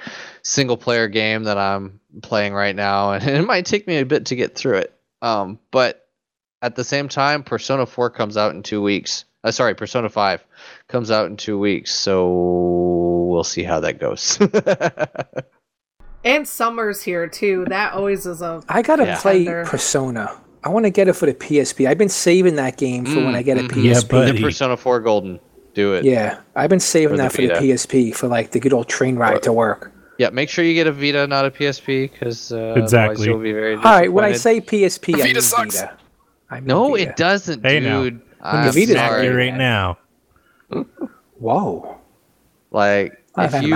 single 0.42 0.76
player 0.76 1.08
game 1.08 1.44
that 1.44 1.58
I'm 1.58 2.00
playing 2.22 2.54
right 2.54 2.74
now, 2.74 3.12
and 3.14 3.24
it 3.24 3.44
might 3.44 3.66
take 3.66 3.86
me 3.86 3.98
a 3.98 4.06
bit 4.06 4.26
to 4.26 4.36
get 4.36 4.54
through 4.54 4.78
it. 4.78 4.94
Um, 5.20 5.58
but 5.72 6.06
at 6.62 6.76
the 6.76 6.84
same 6.84 7.08
time, 7.08 7.42
Persona 7.42 7.84
4 7.84 8.10
comes 8.10 8.36
out 8.36 8.54
in 8.54 8.62
two 8.62 8.80
weeks. 8.80 9.24
Uh, 9.42 9.50
sorry, 9.50 9.74
Persona 9.74 10.08
5 10.08 10.44
comes 10.88 11.10
out 11.10 11.26
in 11.26 11.36
two 11.36 11.58
weeks, 11.58 11.92
so 11.92 13.26
we'll 13.28 13.44
see 13.44 13.62
how 13.62 13.80
that 13.80 13.98
goes. 13.98 14.38
And 16.26 16.46
summer's 16.46 17.00
here 17.02 17.26
too. 17.28 17.64
That 17.68 17.94
always 17.94 18.26
is 18.26 18.42
a. 18.42 18.62
I 18.68 18.82
gotta 18.82 19.04
Yeah. 19.04 19.18
play 19.20 19.44
Persona. 19.64 20.30
I 20.64 20.68
want 20.68 20.84
to 20.84 20.90
get 20.90 21.06
it 21.06 21.12
for 21.14 21.26
the 21.26 21.34
PSP. 21.34 21.86
I've 21.86 21.96
been 21.98 22.08
saving 22.08 22.56
that 22.56 22.76
game 22.76 23.06
for 23.06 23.24
when 23.24 23.36
I 23.36 23.42
get 23.42 23.56
a 23.56 23.60
Mhm. 23.62 23.84
Yeah, 23.84 23.92
PSP. 23.94 24.08
but- 24.10 24.36
Persona 24.42 24.76
4 24.76 24.98
Golden. 25.00 25.38
Do 25.74 25.92
it. 25.94 26.04
Yeah, 26.04 26.38
I've 26.56 26.70
been 26.70 26.80
saving 26.80 27.14
Or 27.14 27.16
the 27.18 27.22
that 27.24 27.32
for 27.32 27.42
the 27.42 27.54
PSP 27.54 28.10
for 28.10 28.26
like 28.28 28.50
the 28.50 28.58
good 28.58 28.72
old 28.72 28.88
train 28.88 29.16
ride 29.16 29.42
to 29.44 29.52
work. 29.52 29.92
Yeah, 30.18 30.30
make 30.30 30.48
sure 30.48 30.64
you 30.64 30.72
get 30.74 30.86
a 30.86 30.92
Vita, 30.92 31.26
not 31.26 31.44
a 31.44 31.50
PSP, 31.50 32.10
because 32.10 32.50
uh, 32.50 32.56
otherwise 32.56 32.82
Exactly. 32.82 33.26
you'll 33.26 33.38
be 33.38 33.52
very 33.52 33.74
All 33.76 33.82
right, 33.82 34.10
when 34.12 34.24
I 34.24 34.32
say 34.32 34.60
PSP, 34.62 35.12
I 35.14 35.18
Vita 35.18 35.34
mean 35.34 35.40
sucks. 35.42 35.80
Vita. 35.80 35.92
I 36.50 36.54
mean 36.56 36.64
No, 36.66 36.92
Vita. 36.96 37.10
it 37.10 37.16
doesn't, 37.16 37.64
Hey, 37.64 37.78
now. 37.80 38.02
dude. 38.04 38.20
the 38.40 38.46
I'm 38.46 38.72
Vita's 38.72 38.96
sorry. 38.96 39.28
great. 39.28 39.50
right 39.50 39.56
now. 39.58 39.98
Whoa, 41.38 41.96
Like, 42.72 43.12
I 43.36 43.42
have 43.46 43.54
if 43.54 43.62
you, 43.62 43.68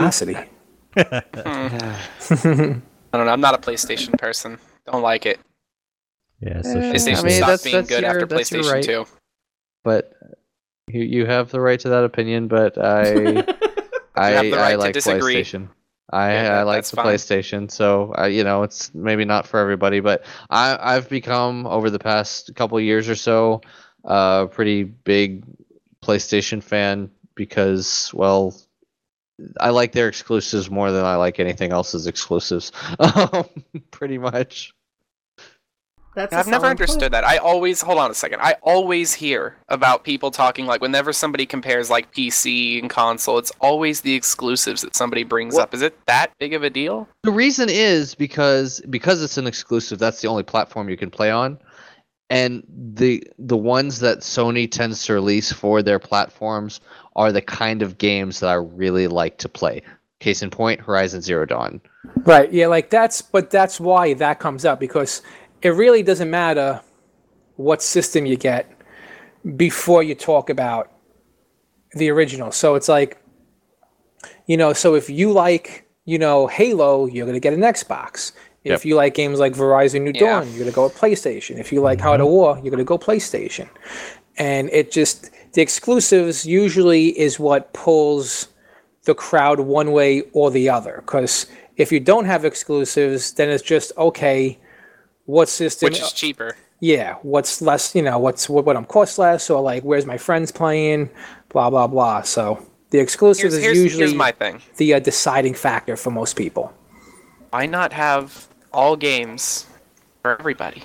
animosity. 0.97 2.83
I 3.13 3.17
don't 3.17 3.27
know. 3.27 3.33
I'm 3.33 3.41
not 3.41 3.55
a 3.55 3.59
PlayStation 3.59 4.17
person. 4.19 4.59
Don't 4.91 5.03
like 5.03 5.27
it. 5.27 5.41
Yeah, 6.41 6.63
so 6.63 6.71
Eh, 6.71 6.93
shit 6.93 6.95
PlayStation 6.95 7.19
I 7.19 7.23
mean, 7.23 7.33
stopped 7.33 7.41
that's- 7.41 7.65
being 7.65 7.77
that's 7.77 7.89
good 7.89 8.03
your- 8.03 8.11
after 8.11 8.27
PlayStation 8.27 8.73
right. 8.73 8.83
2. 8.85 9.07
but 9.85 10.13
you 10.89 11.03
you 11.03 11.27
have 11.27 11.51
the 11.51 11.61
right 11.61 11.79
to 11.81 11.89
that 11.91 12.05
opinion. 12.05 12.49
But 12.49 12.79
I 12.85 13.45
I, 14.17 14.35
right 14.37 14.55
I 14.55 14.75
like 14.77 14.95
disagree. 14.95 15.37
PlayStation. 15.37 15.69
I, 16.13 16.33
Yeah, 16.33 16.59
I 16.59 16.63
like 16.65 16.85
the 16.85 16.97
fine. 16.97 17.07
PlayStation, 17.07 17.71
so 17.71 18.13
uh, 18.19 18.25
you 18.27 18.43
know 18.43 18.65
it's 18.65 18.93
maybe 18.95 19.25
not 19.25 19.47
for 19.47 19.61
everybody, 19.61 20.01
but 20.01 20.25
I 20.51 20.77
I've 20.81 21.09
become 21.09 21.67
over 21.67 21.89
the 21.91 22.01
past 22.01 22.53
couple 22.57 22.77
of 22.79 22.83
years 22.85 23.09
or 23.09 23.15
so 23.15 23.61
a 24.05 24.49
pretty 24.51 24.83
big 24.85 25.45
PlayStation 26.03 26.63
fan 26.63 27.11
because 27.37 28.11
well 28.15 28.55
I 29.61 29.71
like 29.71 29.93
their 29.93 30.09
exclusives 30.09 30.71
more 30.71 30.91
than 30.93 31.05
I 31.05 31.17
like 31.17 31.41
anything 31.41 31.73
else's 31.73 32.07
exclusives, 32.07 32.73
um, 32.99 33.45
pretty 33.91 34.19
much. 34.19 34.73
That's. 36.17 36.33
a 36.35 36.39
I've 36.39 36.47
never 36.49 36.63
selling 36.65 36.77
point. 36.77 36.81
understood 36.81 37.13
that. 37.13 37.25
I 37.25 37.37
always 37.37 37.81
hold 37.81 37.99
on 37.99 38.11
a 38.11 38.15
second. 38.15 38.41
I 38.43 38.57
always 38.63 39.15
hear 39.15 39.57
about 39.69 40.03
people 40.03 40.33
talking 40.33 40.67
like 40.67 40.81
whenever 40.81 41.13
somebody 41.13 41.47
compares 41.47 41.89
like 41.89 42.13
PC 42.13 42.81
and 42.81 42.91
console, 42.91 43.39
it's 43.39 43.53
always 43.61 44.01
the 44.01 44.13
exclusives 44.15 44.83
that 44.83 44.97
somebody 44.97 45.23
brings 45.23 45.55
Well- 45.55 45.63
up. 45.63 45.73
Is 45.75 45.83
it 45.83 45.97
that 46.07 46.33
big 46.41 46.53
of 46.53 46.65
a 46.65 46.71
deal? 46.71 47.09
The 47.23 47.31
reason 47.31 47.69
is 47.71 48.17
because 48.17 48.81
because 48.91 49.23
it's 49.23 49.39
an 49.39 49.47
exclusive. 49.47 50.01
That's 50.01 50.21
the 50.21 50.27
only 50.27 50.43
platform 50.43 50.89
you 50.89 50.97
can 50.97 51.11
play 51.11 51.31
on, 51.31 51.59
and 52.31 52.65
the 52.69 53.23
the 53.39 53.57
ones 53.57 53.99
that 53.99 54.21
Sony 54.21 54.71
tends 54.71 55.05
to 55.05 55.13
release 55.13 55.53
for 55.53 55.83
their 55.83 55.99
platforms 55.99 56.81
are 57.17 57.33
the 57.33 57.43
kind 57.43 57.83
of 57.83 57.99
games 57.99 58.41
that 58.41 58.49
I 58.49 58.55
really 58.55 59.09
like 59.09 59.39
to 59.39 59.49
play. 59.49 59.83
Case 60.21 60.43
in 60.43 60.51
point, 60.51 60.81
Horizon 60.81 61.21
Zero 61.21 61.45
Dawn. 61.45 61.81
Right. 62.17 62.51
Yeah, 62.53 62.69
like 62.69 62.89
that's 62.89 63.21
but 63.21 63.51
that's 63.51 63.81
why 63.81 64.15
that 64.15 64.39
comes 64.39 64.65
up 64.65 64.79
because 64.79 65.23
it 65.63 65.71
really 65.71 66.03
doesn't 66.03 66.31
matter 66.31 66.81
what 67.57 67.83
system 67.83 68.25
you 68.25 68.37
get 68.37 68.71
before 69.57 70.03
you 70.03 70.15
talk 70.15 70.49
about 70.49 70.93
the 71.93 72.11
original. 72.11 72.53
So 72.53 72.77
it's 72.77 72.89
like 72.89 73.21
you 74.47 74.57
know, 74.57 74.73
so 74.73 74.95
if 74.95 75.09
you 75.09 75.33
like, 75.33 75.89
you 76.05 76.19
know, 76.19 76.47
Halo, 76.47 77.07
you're 77.07 77.27
going 77.27 77.35
to 77.35 77.41
get 77.41 77.53
an 77.53 77.61
Xbox. 77.61 78.33
If 78.65 78.85
you 78.85 78.95
like 78.95 79.15
games 79.15 79.39
like 79.39 79.57
Horizon 79.57 80.05
New 80.05 80.13
Yeah. 80.15 80.41
Dawn, 80.41 80.49
you're 80.49 80.59
going 80.59 80.71
to 80.71 80.75
go 80.75 80.85
with 80.85 80.97
PlayStation. 80.97 81.59
If 81.59 81.73
you 81.73 81.81
like 81.81 82.01
How 82.01 82.17
to 82.17 82.27
War, 82.27 82.57
you're 82.57 82.71
going 82.71 82.79
to 82.79 82.85
go 82.85 82.99
PlayStation. 82.99 83.69
And 84.37 84.69
it 84.71 84.91
just 84.93 85.31
the 85.55 85.63
exclusives 85.63 86.45
usually 86.47 87.19
is 87.19 87.39
what 87.41 87.73
pulls 87.73 88.49
the 89.05 89.15
crowd 89.15 89.61
one 89.61 89.93
way 89.93 90.23
or 90.33 90.51
the 90.51 90.69
other. 90.69 91.03
Because 91.05 91.47
if 91.77 91.91
you 91.91 92.01
don't 92.01 92.27
have 92.27 92.45
exclusives, 92.45 93.33
then 93.33 93.49
it's 93.49 93.63
just 93.63 93.93
okay. 93.97 94.59
What 95.25 95.49
system? 95.49 95.87
Which 95.87 96.01
is 96.01 96.13
cheaper. 96.13 96.57
yeah. 96.81 97.15
What's 97.23 97.63
less? 97.63 97.95
You 97.95 98.03
know, 98.03 98.19
what's 98.19 98.49
what? 98.49 98.65
What 98.67 98.77
I'm 98.77 98.85
cost 98.85 99.19
less? 99.19 99.49
Or 99.49 99.61
like, 99.63 99.83
where's 99.85 100.07
my 100.07 100.19
friends 100.19 100.53
playing? 100.53 101.09
Blah 101.49 101.71
blah 101.71 101.87
blah. 101.87 102.23
So 102.23 102.65
the 102.91 102.99
exclusives 102.99 103.57
Here's, 103.57 103.77
is 103.79 103.83
usually 103.85 104.05
here's 104.05 104.15
my 104.15 104.33
thing. 104.33 104.61
the 104.77 104.95
uh, 104.95 104.99
deciding 105.01 105.55
factor 105.55 105.97
for 105.97 106.11
most 106.11 106.37
people. 106.37 106.73
Why 107.51 107.67
not 107.67 107.93
have 107.93 108.49
all 108.73 108.97
games 108.97 109.67
for 110.23 110.39
everybody? 110.39 110.83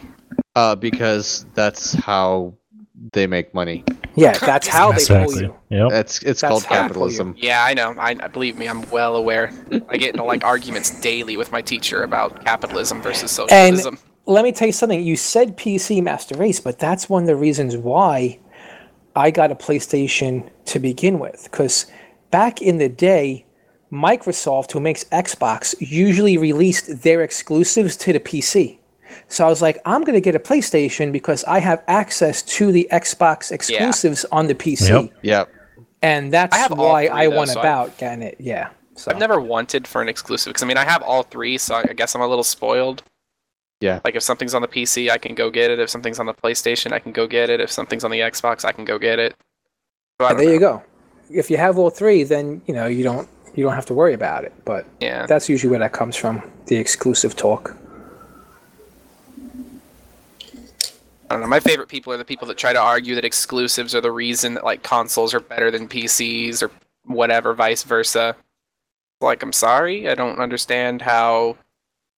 Uh, 0.56 0.76
because 0.76 1.46
that's 1.54 1.94
how 1.94 2.54
they 3.12 3.28
make 3.28 3.54
money. 3.54 3.84
Yeah, 4.16 4.38
that's 4.38 4.68
how 4.68 4.92
they 4.94 5.06
pull 5.06 5.24
Exactly. 5.24 5.42
you. 5.44 5.56
Yep. 5.70 5.90
That's 5.90 6.24
it's 6.24 6.42
That's 6.42 6.50
called 6.52 6.64
how 6.64 6.70
they 6.88 6.94
pull 6.94 7.12
you. 7.12 7.18
capitalism. 7.18 7.36
Yeah, 7.38 7.64
I 7.64 7.74
know. 7.74 7.94
I 8.00 8.16
I- 8.20 8.28
believe 8.30 8.58
me. 8.58 8.68
I'm 8.68 8.90
well 8.90 9.16
aware. 9.18 9.52
I 9.90 9.98
get 9.98 10.12
into 10.12 10.24
like 10.24 10.44
arguments 10.46 11.00
daily 11.02 11.36
with 11.38 11.52
my 11.52 11.62
teacher 11.62 12.04
about 12.04 12.44
capitalism 12.46 13.02
versus 13.02 13.32
socialism. 13.32 13.96
And 13.96 14.04
let 14.26 14.44
me 14.46 14.52
tell 14.54 14.68
you 14.68 14.72
something. 14.72 15.04
You 15.04 15.18
said 15.18 15.58
PC 15.58 16.02
Master 16.02 16.36
Race, 16.36 16.60
but 16.62 16.80
that's 16.80 17.10
one 17.10 17.24
of 17.24 17.28
the 17.28 17.36
reasons 17.36 17.76
why 17.76 18.40
I 19.16 19.30
got 19.32 19.52
a 19.52 19.56
PlayStation 19.56 20.50
to 20.66 20.80
begin 20.80 21.20
with. 21.20 21.44
Because 21.52 21.86
back 22.32 22.62
in 22.62 22.78
the 22.78 22.90
day, 22.90 23.45
Microsoft, 23.96 24.72
who 24.72 24.80
makes 24.80 25.04
Xbox, 25.06 25.74
usually 25.80 26.38
released 26.38 27.02
their 27.04 27.22
exclusives 27.22 27.96
to 27.98 28.14
the 28.14 28.20
PC. 28.20 28.78
So 29.28 29.46
I 29.46 29.50
was 29.50 29.62
like, 29.62 29.80
I'm 29.86 30.02
going 30.02 30.14
to 30.14 30.22
get 30.22 30.36
a 30.36 30.40
PlayStation 30.40 31.12
because 31.12 31.44
I 31.46 31.60
have 31.60 31.84
access 31.88 32.42
to 32.44 32.72
the 32.72 32.88
Xbox 32.92 33.52
exclusives 33.52 34.26
on 34.32 34.48
the 34.48 34.56
PC. 34.56 34.90
Yep. 34.90 35.14
Yep. 35.22 35.50
And 36.02 36.32
that's 36.32 36.56
I 36.56 36.60
have 36.60 36.78
why 36.78 37.08
I 37.08 37.28
though, 37.28 37.38
went 37.38 37.50
so 37.52 37.60
I- 37.60 37.64
about 37.64 37.98
getting 37.98 38.22
it. 38.22 38.36
Yeah. 38.40 38.70
So 38.98 39.12
I've 39.12 39.20
never 39.20 39.42
wanted 39.42 39.88
for 39.88 40.02
an 40.02 40.08
exclusive 40.08 40.52
because 40.52 40.64
I 40.64 40.68
mean 40.68 40.78
I 40.78 40.86
have 40.86 41.02
all 41.02 41.24
three, 41.24 41.58
so 41.58 41.76
I 41.76 41.84
guess 41.84 42.16
I'm 42.16 42.22
a 42.22 42.28
little 42.28 42.46
spoiled. 42.46 43.04
Yeah. 43.82 44.00
Like 44.06 44.16
if 44.16 44.24
something's 44.24 44.54
on 44.54 44.62
the 44.62 44.70
PC, 44.70 45.10
I 45.10 45.18
can 45.18 45.36
go 45.36 45.50
get 45.50 45.70
it. 45.70 45.80
If 45.80 45.90
something's 45.90 46.18
on 46.18 46.28
the 46.28 46.34
PlayStation, 46.34 46.94
I 46.94 47.00
can 47.00 47.12
go 47.12 47.28
get 47.28 47.50
it. 47.50 47.60
If 47.60 47.70
something's 47.70 48.06
on 48.06 48.12
the 48.12 48.20
Xbox, 48.20 48.64
I 48.64 48.72
can 48.72 48.86
go 48.86 48.98
get 48.98 49.20
it. 49.20 49.36
So 50.22 50.34
there 50.34 50.46
know. 50.46 50.52
you 50.52 50.60
go. 50.60 50.84
If 51.30 51.50
you 51.52 51.58
have 51.58 51.78
all 51.78 51.90
three, 51.90 52.24
then 52.24 52.62
you 52.68 52.74
know 52.74 52.88
you 52.88 53.04
don't 53.04 53.28
you 53.56 53.64
don't 53.64 53.73
have 53.73 53.86
to 53.88 53.94
worry 53.94 54.14
about 54.14 54.44
it. 54.44 54.53
But 54.65 54.86
Yeah. 54.99 55.26
that's 55.26 55.49
usually 55.49 55.69
where 55.72 55.80
that 55.80 55.94
comes 55.94 56.15
from. 56.15 56.41
The 56.68 56.76
exclusive 56.77 57.36
talk. 57.36 57.76
I 61.30 61.34
don't 61.34 61.41
know. 61.41 61.48
My 61.48 61.60
favorite 61.60 61.88
people 61.90 62.14
are 62.14 62.18
the 62.18 62.26
people 62.26 62.48
that 62.48 62.57
try 62.57 62.72
to 62.73 62.80
argue 62.80 63.15
that 63.15 63.26
exclusives 63.26 63.95
are 63.95 64.02
the 64.02 64.11
reason 64.11 64.53
that 64.56 64.64
like 64.64 64.84
consoles 64.84 65.34
are 65.34 65.40
better 65.40 65.72
than 65.72 65.88
PCs 65.88 66.61
or 66.61 66.69
whatever, 67.06 67.53
vice 67.53 67.84
versa. 67.84 68.36
Like, 69.22 69.41
I'm 69.41 69.53
sorry, 69.53 70.07
I 70.10 70.14
don't 70.15 70.40
understand 70.40 71.02
how 71.02 71.57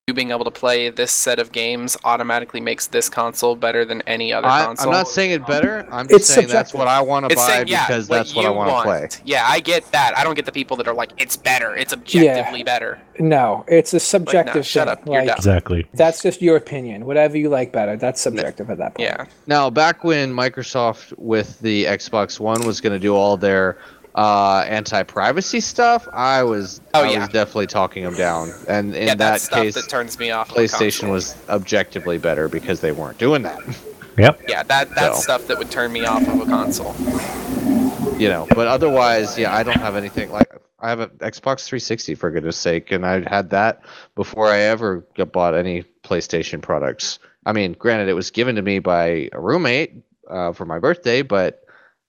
you 0.08 0.14
being 0.14 0.32
able 0.32 0.46
to 0.46 0.52
play 0.52 0.90
this 0.90 1.12
set 1.12 1.38
of 1.38 1.52
games 1.52 1.98
automatically 2.06 2.62
makes 2.62 2.88
this 2.88 3.10
console 3.10 3.58
better 3.58 3.84
than 3.84 4.02
any 4.04 4.32
other 4.32 4.48
I, 4.48 4.64
console. 4.64 4.88
I'm 4.88 4.94
not 4.94 5.10
saying 5.10 5.32
it 5.32 5.46
better. 5.46 5.86
I'm 5.92 6.06
It's 6.06 6.20
just 6.20 6.28
saying 6.28 6.48
that's 6.48 6.70
subjective. 6.72 6.80
what 6.80 6.88
I 6.88 7.02
want 7.02 7.26
to 7.28 7.34
It's 7.34 7.42
buy 7.42 7.48
saying, 7.48 7.68
yeah, 7.68 7.86
because 7.86 8.08
that's 8.08 8.34
what 8.34 8.46
I 8.46 8.50
you 8.50 8.56
want 8.56 8.70
to 8.70 8.84
play. 8.84 9.10
Yeah, 9.26 9.44
I 9.46 9.60
get 9.60 9.92
that. 9.92 10.18
I 10.18 10.24
don't 10.24 10.36
get 10.36 10.46
the 10.46 10.54
people 10.54 10.78
that 10.78 10.88
are 10.88 10.94
like, 10.94 11.12
it's 11.18 11.36
better. 11.36 11.76
It's 11.76 11.92
objectively 11.92 12.64
better. 12.64 13.02
No, 13.20 13.66
it's 13.68 13.94
a 13.94 14.00
subjective 14.00 14.66
shut 14.66 14.88
thing. 14.88 14.94
up, 14.98 15.06
you're 15.06 15.26
Like. 15.26 15.36
Exactly. 15.36 15.86
that's 15.94 16.22
just 16.24 16.42
your 16.42 16.56
opinion. 16.56 17.06
Whatever 17.06 17.38
you 17.38 17.50
like 17.50 17.74
better, 17.74 17.98
that's 17.98 18.22
subjective 18.22 18.70
at 18.70 18.78
that 18.78 18.96
point. 18.96 19.10
Yeah. 19.10 19.26
Now, 19.46 19.70
back 19.70 20.06
when 20.06 20.34
Microsoft 20.34 21.14
with 21.18 21.60
the 21.60 21.84
Xbox 21.84 22.40
One 22.40 22.66
was 22.66 22.80
going 22.80 22.94
to 22.94 23.00
do 23.00 23.14
all 23.14 23.36
their 23.36 23.78
uh, 24.16 24.64
anti-privacy 24.68 25.60
stuff, 25.60 26.08
I 26.12 26.44
was 26.44 26.82
Oh, 26.94 27.04
I 27.04 27.12
yeah. 27.12 27.20
was 27.20 27.30
definitely 27.30 27.68
talking 27.68 28.04
them 28.04 28.16
down. 28.16 28.52
And 28.68 28.96
in 28.96 29.08
yeah, 29.08 29.16
that 29.16 29.18
that's 29.18 29.44
stuff 29.44 29.62
case, 29.64 29.74
that 29.76 29.90
turns 29.90 30.18
me 30.18 30.32
off. 30.32 30.50
PlayStation 30.50 31.10
was 31.12 31.36
objectively 31.50 32.18
better 32.18 32.48
because 32.48 32.82
they 32.82 32.92
weren't 32.92 33.18
doing 33.18 33.44
that. 33.44 33.62
Yep. 34.18 34.42
Yeah, 34.50 34.64
that 34.64 34.90
that's 34.96 35.18
So. 35.18 35.22
stuff 35.24 35.48
that 35.48 35.60
would 35.60 35.70
turn 35.70 35.92
me 35.94 36.06
off 36.06 36.28
of 36.28 36.42
a 36.42 36.46
console. 36.46 36.96
You 38.20 38.30
know, 38.30 38.48
but 38.56 38.68
otherwise, 38.68 39.38
yeah, 39.38 39.56
I 39.56 39.62
don't 39.62 39.78
have 39.80 39.96
anything 39.96 40.32
like 40.32 40.50
I 40.80 40.90
have 40.90 41.00
an 41.00 41.10
Xbox 41.20 41.66
360 41.66 42.16
for 42.16 42.32
goodness 42.32 42.58
sake, 42.58 42.92
and 42.92 43.06
I 43.06 43.28
had 43.30 43.52
that 43.52 43.82
before 44.16 44.48
I 44.48 44.60
ever 44.62 45.06
got 45.16 45.32
bought 45.32 45.54
any 45.54 45.84
PlayStation 46.04 46.62
products. 46.62 47.20
I 47.46 47.54
mean, 47.54 47.74
granted, 47.74 48.10
it 48.10 48.14
was 48.14 48.32
given 48.32 48.56
to 48.56 48.62
me 48.64 48.80
by 48.80 49.30
a 49.34 49.40
roommate 49.40 49.94
uh, 50.28 50.52
for 50.54 50.66
my 50.66 50.80
birthday, 50.80 51.22
but 51.22 51.64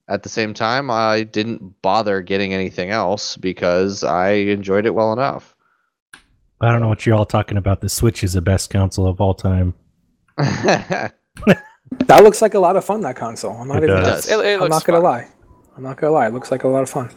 at 0.08 0.22
the 0.22 0.28
same 0.28 0.54
time, 0.54 0.90
I 0.90 1.22
didn't 1.24 1.80
bother 1.82 2.20
getting 2.20 2.54
anything 2.54 2.90
else 2.90 3.36
because 3.36 4.02
I 4.04 4.30
enjoyed 4.30 4.86
it 4.86 4.94
well 4.94 5.12
enough. 5.12 5.54
I 6.60 6.70
don't 6.72 6.80
know 6.80 6.88
what 6.88 7.06
you're 7.06 7.14
all 7.14 7.26
talking 7.26 7.56
about. 7.56 7.80
The 7.80 7.88
Switch 7.88 8.24
is 8.24 8.32
the 8.32 8.40
best 8.40 8.70
console 8.70 9.06
of 9.06 9.20
all 9.20 9.34
time. 9.34 9.74
That 12.06 12.22
looks 12.22 12.42
like 12.42 12.52
a 12.52 12.58
lot 12.58 12.76
of 12.76 12.84
fun. 12.84 13.00
That 13.00 13.16
console. 13.16 13.52
I'm 13.52 13.66
not 13.68 13.78
It 13.82 13.84
even. 13.84 13.96
does. 14.02 14.28
It, 14.30 14.38
it 14.44 14.60
I'm 14.60 14.68
not 14.68 14.84
gonna 14.84 14.98
fun. 14.98 15.04
lie. 15.04 15.28
I'm 15.74 15.82
not 15.82 15.96
gonna 15.96 16.12
lie. 16.12 16.26
It 16.26 16.34
looks 16.34 16.50
like 16.50 16.64
a 16.64 16.68
lot 16.68 16.82
of 16.82 16.90
fun. 16.90 17.10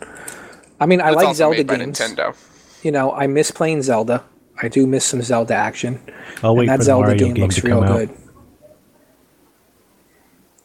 I 0.79 0.85
mean, 0.85 1.01
I 1.01 1.07
It's 1.09 1.17
like 1.17 1.27
also 1.27 1.37
Zelda 1.37 1.57
made 1.57 1.67
by 1.67 1.75
games. 1.77 1.99
Nintendo. 1.99 2.35
You 2.81 2.91
know, 2.91 3.11
I 3.11 3.27
miss 3.27 3.51
playing 3.51 3.81
Zelda. 3.81 4.23
I 4.61 4.69
do 4.69 4.87
miss 4.87 5.03
some 5.03 5.21
Zelda 5.21 5.53
action. 5.55 6.01
I'll 6.41 6.55
wait 6.55 6.69
and 6.69 6.69
that 6.69 6.75
for 6.77 6.77
the 6.79 6.83
Zelda 6.85 7.07
Mario 7.07 7.19
game 7.19 7.33
game 7.33 7.43
looks 7.43 7.55
to 7.55 7.61
real 7.63 7.79
come 7.81 7.89
out. 7.89 7.97
good. 7.97 8.17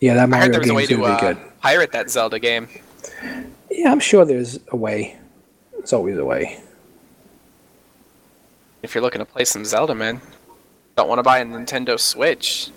Yeah, 0.00 0.14
that 0.14 0.22
I 0.22 0.26
Mario 0.26 0.44
heard 0.46 0.52
there 0.54 0.60
was 0.60 0.70
a 0.70 0.74
way 0.74 0.86
game's 0.86 0.88
to 0.90 0.96
gonna 0.96 1.20
be 1.20 1.26
uh, 1.26 1.32
good. 1.34 1.52
Pirate 1.66 1.90
that 1.90 2.08
Zelda 2.08 2.38
game. 2.38 2.68
Yeah, 3.70 3.90
I'm 3.90 3.98
sure 3.98 4.24
there's 4.24 4.60
a 4.68 4.76
way. 4.76 5.18
There's 5.72 5.92
always 5.92 6.16
a 6.16 6.24
way. 6.24 6.60
If 8.82 8.94
you're 8.94 9.02
looking 9.02 9.18
to 9.18 9.24
play 9.24 9.44
some 9.44 9.64
Zelda, 9.64 9.92
man, 9.94 10.20
don't 10.96 11.08
want 11.08 11.18
to 11.18 11.24
buy 11.24 11.38
a 11.40 11.44
Nintendo 11.44 11.98
Switch. 11.98 12.70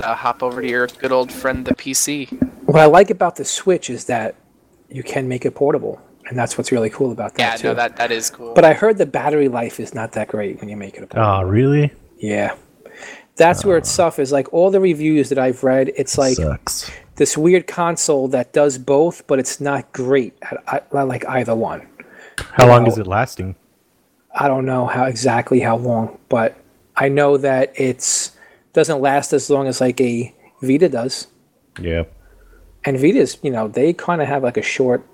Uh, 0.00 0.16
hop 0.16 0.42
over 0.42 0.60
to 0.62 0.68
your 0.68 0.88
good 0.88 1.12
old 1.12 1.30
friend 1.30 1.64
the 1.64 1.76
PC. 1.76 2.28
What 2.66 2.80
I 2.80 2.86
like 2.86 3.10
about 3.10 3.36
the 3.36 3.44
Switch 3.44 3.88
is 3.88 4.06
that 4.06 4.34
you 4.90 5.04
can 5.04 5.28
make 5.28 5.44
it 5.46 5.52
portable, 5.54 6.00
and 6.28 6.36
that's 6.36 6.58
what's 6.58 6.72
really 6.72 6.90
cool 6.90 7.12
about 7.12 7.34
Yeah, 7.38 7.50
that 7.50 7.60
too. 7.60 7.68
no, 7.68 7.74
that 7.74 7.96
that 7.98 8.10
is 8.10 8.30
cool. 8.30 8.52
But 8.52 8.64
I 8.64 8.72
heard 8.72 8.98
the 8.98 9.06
battery 9.06 9.46
life 9.48 9.78
is 9.78 9.94
not 9.94 10.10
that 10.12 10.26
great 10.26 10.58
when 10.60 10.68
you 10.68 10.76
make 10.76 10.94
it 10.96 11.04
a 11.04 11.06
portable. 11.06 11.34
Oh, 11.36 11.42
really? 11.42 11.92
Yeah. 12.18 12.56
That's 13.36 13.64
where 13.64 13.78
it 13.78 13.86
suffers. 13.86 14.32
Like 14.32 14.52
all 14.52 14.70
the 14.72 14.80
reviews 14.80 15.28
that 15.28 15.38
I've 15.38 15.62
read, 15.62 15.92
it's 15.96 16.18
like 16.18 16.34
Sucks. 16.36 16.90
This 17.16 17.36
weird 17.36 17.66
console 17.66 18.28
that 18.28 18.52
does 18.52 18.78
both, 18.78 19.26
but 19.26 19.38
it's 19.38 19.60
not 19.60 19.92
great 19.92 20.34
at, 20.42 20.86
at 20.92 20.92
like 20.92 21.26
either 21.26 21.54
one. 21.54 21.86
How 22.38 22.66
long 22.66 22.84
know, 22.84 22.90
is 22.90 22.98
it 22.98 23.06
lasting? 23.06 23.54
I 24.34 24.48
don't 24.48 24.64
know 24.64 24.86
how 24.86 25.04
exactly 25.04 25.60
how 25.60 25.76
long, 25.76 26.18
but 26.28 26.56
I 26.96 27.08
know 27.08 27.36
that 27.36 27.72
it's 27.74 28.32
doesn't 28.72 29.00
last 29.00 29.32
as 29.32 29.50
long 29.50 29.66
as 29.66 29.80
like 29.80 30.00
a 30.00 30.34
Vita 30.62 30.88
does. 30.88 31.26
Yeah. 31.78 32.04
And 32.84 32.96
Vitas, 32.96 33.38
you 33.42 33.50
know, 33.50 33.68
they 33.68 33.92
kind 33.92 34.22
of 34.22 34.28
have 34.28 34.42
like 34.42 34.56
a 34.56 34.62
short 34.62 35.06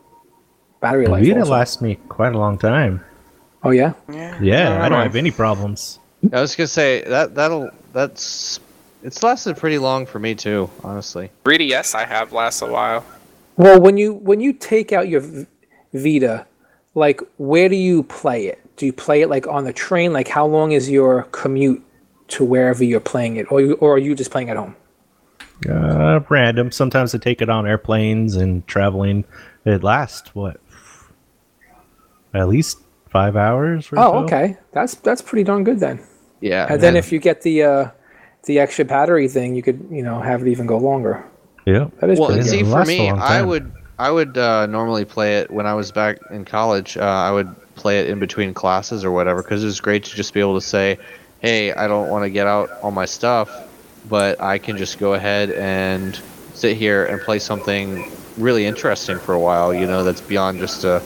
battery 0.80 1.06
The 1.06 1.12
life. 1.12 1.26
Vita 1.26 1.40
also. 1.40 1.52
lasts 1.52 1.80
me 1.80 1.96
quite 2.08 2.34
a 2.34 2.38
long 2.38 2.58
time. 2.58 3.04
Oh 3.64 3.70
yeah. 3.70 3.94
Yeah, 4.40 4.84
I 4.84 4.88
don't 4.88 5.02
have 5.02 5.16
any 5.16 5.30
problems. 5.30 5.98
I 6.32 6.40
was 6.40 6.54
gonna 6.54 6.68
say 6.68 7.02
that 7.04 7.34
that'll 7.34 7.70
that's 7.92 8.60
it's 9.08 9.22
lasted 9.22 9.56
pretty 9.56 9.78
long 9.78 10.04
for 10.04 10.18
me 10.18 10.34
too, 10.34 10.68
honestly. 10.84 11.30
3DS 11.44 11.94
I 11.94 12.04
have 12.04 12.34
lasts 12.34 12.60
a 12.60 12.66
while. 12.66 13.04
Well, 13.56 13.80
when 13.80 13.96
you 13.96 14.12
when 14.12 14.38
you 14.40 14.52
take 14.52 14.92
out 14.92 15.08
your 15.08 15.20
V- 15.22 15.46
Vita, 15.94 16.46
like 16.94 17.22
where 17.38 17.70
do 17.70 17.74
you 17.74 18.02
play 18.02 18.46
it? 18.48 18.60
Do 18.76 18.84
you 18.84 18.92
play 18.92 19.22
it 19.22 19.30
like 19.30 19.46
on 19.46 19.64
the 19.64 19.72
train? 19.72 20.12
Like 20.12 20.28
how 20.28 20.46
long 20.46 20.72
is 20.72 20.90
your 20.90 21.22
commute 21.32 21.82
to 22.28 22.44
wherever 22.44 22.84
you're 22.84 23.00
playing 23.00 23.36
it, 23.36 23.50
or 23.50 23.62
you, 23.62 23.72
or 23.74 23.94
are 23.94 23.98
you 23.98 24.14
just 24.14 24.30
playing 24.30 24.50
at 24.50 24.58
home? 24.58 24.76
Uh, 25.68 26.20
random. 26.28 26.70
Sometimes 26.70 27.14
I 27.14 27.18
take 27.18 27.40
it 27.40 27.48
on 27.48 27.66
airplanes 27.66 28.36
and 28.36 28.64
traveling. 28.66 29.24
It 29.64 29.82
lasts 29.82 30.34
what? 30.34 30.60
At 32.34 32.48
least 32.48 32.78
five 33.08 33.36
hours. 33.36 33.90
Or 33.90 33.98
Oh, 33.98 34.12
so? 34.12 34.18
okay. 34.24 34.58
That's 34.72 34.96
that's 34.96 35.22
pretty 35.22 35.44
darn 35.44 35.64
good 35.64 35.80
then. 35.80 35.98
Yeah. 36.40 36.66
And 36.68 36.80
then 36.80 36.94
if 36.94 37.10
you 37.10 37.18
get 37.18 37.40
the 37.40 37.62
uh, 37.62 37.90
the 38.48 38.58
extra 38.58 38.84
battery 38.84 39.28
thing, 39.28 39.54
you 39.54 39.62
could 39.62 39.86
you 39.90 40.02
know 40.02 40.20
have 40.20 40.42
it 40.42 40.48
even 40.48 40.66
go 40.66 40.78
longer. 40.78 41.24
Yeah. 41.66 41.88
That 42.00 42.10
is 42.10 42.18
well, 42.18 42.30
pretty 42.30 42.40
and 42.40 42.50
good. 42.50 42.66
see, 42.66 42.72
for 42.72 42.84
me, 42.84 43.10
I 43.10 43.42
would 43.42 43.70
I 43.98 44.10
would 44.10 44.36
uh, 44.36 44.66
normally 44.66 45.04
play 45.04 45.38
it 45.38 45.50
when 45.50 45.66
I 45.66 45.74
was 45.74 45.92
back 45.92 46.18
in 46.30 46.44
college. 46.44 46.96
Uh, 46.96 47.02
I 47.02 47.30
would 47.30 47.54
play 47.76 48.00
it 48.00 48.08
in 48.08 48.18
between 48.18 48.54
classes 48.54 49.04
or 49.04 49.12
whatever 49.12 49.42
because 49.42 49.62
it 49.62 49.66
was 49.66 49.80
great 49.80 50.02
to 50.04 50.16
just 50.16 50.32
be 50.34 50.40
able 50.40 50.54
to 50.54 50.66
say, 50.66 50.98
"Hey, 51.40 51.72
I 51.72 51.86
don't 51.86 52.08
want 52.08 52.24
to 52.24 52.30
get 52.30 52.46
out 52.46 52.70
all 52.82 52.90
my 52.90 53.04
stuff, 53.04 53.50
but 54.08 54.40
I 54.40 54.58
can 54.58 54.78
just 54.78 54.98
go 54.98 55.12
ahead 55.12 55.50
and 55.52 56.18
sit 56.54 56.76
here 56.76 57.04
and 57.04 57.20
play 57.20 57.38
something 57.38 58.10
really 58.38 58.64
interesting 58.64 59.18
for 59.18 59.34
a 59.34 59.40
while." 59.40 59.74
You 59.74 59.86
know, 59.86 60.04
that's 60.04 60.22
beyond 60.22 60.58
just 60.58 60.86
uh 60.86 61.00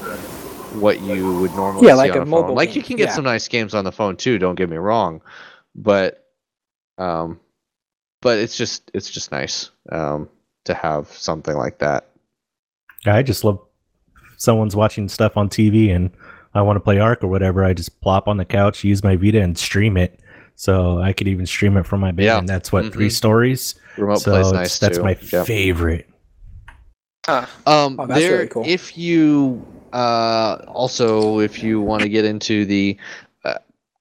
what 0.75 1.01
you 1.01 1.41
would 1.41 1.55
normally 1.57 1.89
Yeah, 1.89 1.95
see 1.95 1.99
like 1.99 2.13
on 2.13 2.19
a 2.19 2.23
a, 2.23 2.27
mobile 2.27 2.49
phone. 2.49 2.57
Like 2.57 2.77
you 2.77 2.83
can 2.85 2.97
get 2.97 3.09
yeah. 3.09 3.15
some 3.15 3.25
nice 3.25 3.49
games 3.49 3.75
on 3.75 3.85
the 3.85 3.93
phone 3.93 4.17
too. 4.17 4.39
Don't 4.39 4.55
get 4.55 4.71
me 4.71 4.77
wrong, 4.77 5.21
but 5.75 6.22
um, 7.03 7.41
but 8.21 8.39
it's 8.39 8.57
just 8.57 8.91
it's 8.95 9.11
just 9.11 9.33
nice 9.33 9.71
um 9.91 10.29
to 10.65 10.75
have 10.75 11.09
something 11.09 11.57
like 11.57 11.79
that. 11.79 12.07
I 13.07 13.23
just 13.23 13.43
love 13.45 13.59
someone's 14.37 14.77
watching 14.77 15.09
stuff 15.09 15.37
on 15.37 15.49
TV 15.49 15.95
and 15.95 16.11
I 16.55 16.63
want 16.63 16.77
to 16.77 16.81
play 16.81 16.99
Ark 17.01 17.25
or 17.25 17.29
whatever. 17.29 17.65
I 17.65 17.73
just 17.75 18.01
plop 18.01 18.29
on 18.29 18.37
the 18.37 18.45
couch, 18.45 18.85
use 18.85 19.03
my 19.03 19.17
Vita, 19.17 19.41
and 19.41 19.57
stream 19.59 19.97
it. 19.97 20.21
So 20.55 21.01
I 21.01 21.13
could 21.13 21.27
even 21.27 21.47
stream 21.47 21.77
it 21.77 21.87
from 21.87 22.01
my 22.01 22.13
bed, 22.13 22.25
Yeah. 22.25 22.39
and 22.39 22.49
that's 22.49 22.71
what 22.71 22.93
three 22.93 23.09
Mhm. 23.09 23.13
stories. 23.13 23.75
Remote 23.97 24.19
so 24.21 24.31
plays 24.33 24.47
it's- 24.49 24.53
nice 24.63 24.79
that's 24.79 24.99
too. 24.99 25.03
my 25.05 25.17
Yep. 25.33 25.47
favorite. 25.47 26.09
Huh. 27.27 27.47
Um, 27.67 27.97
Oh, 27.99 28.07
there, 28.07 28.33
really 28.33 28.49
cool. 28.49 28.65
if 28.67 28.97
you 28.97 29.65
uh, 29.93 30.57
also 30.69 31.41
if 31.41 31.63
you 31.63 31.81
want 31.81 32.03
to 32.03 32.09
get 32.09 32.25
into 32.25 32.65
the, 32.65 32.97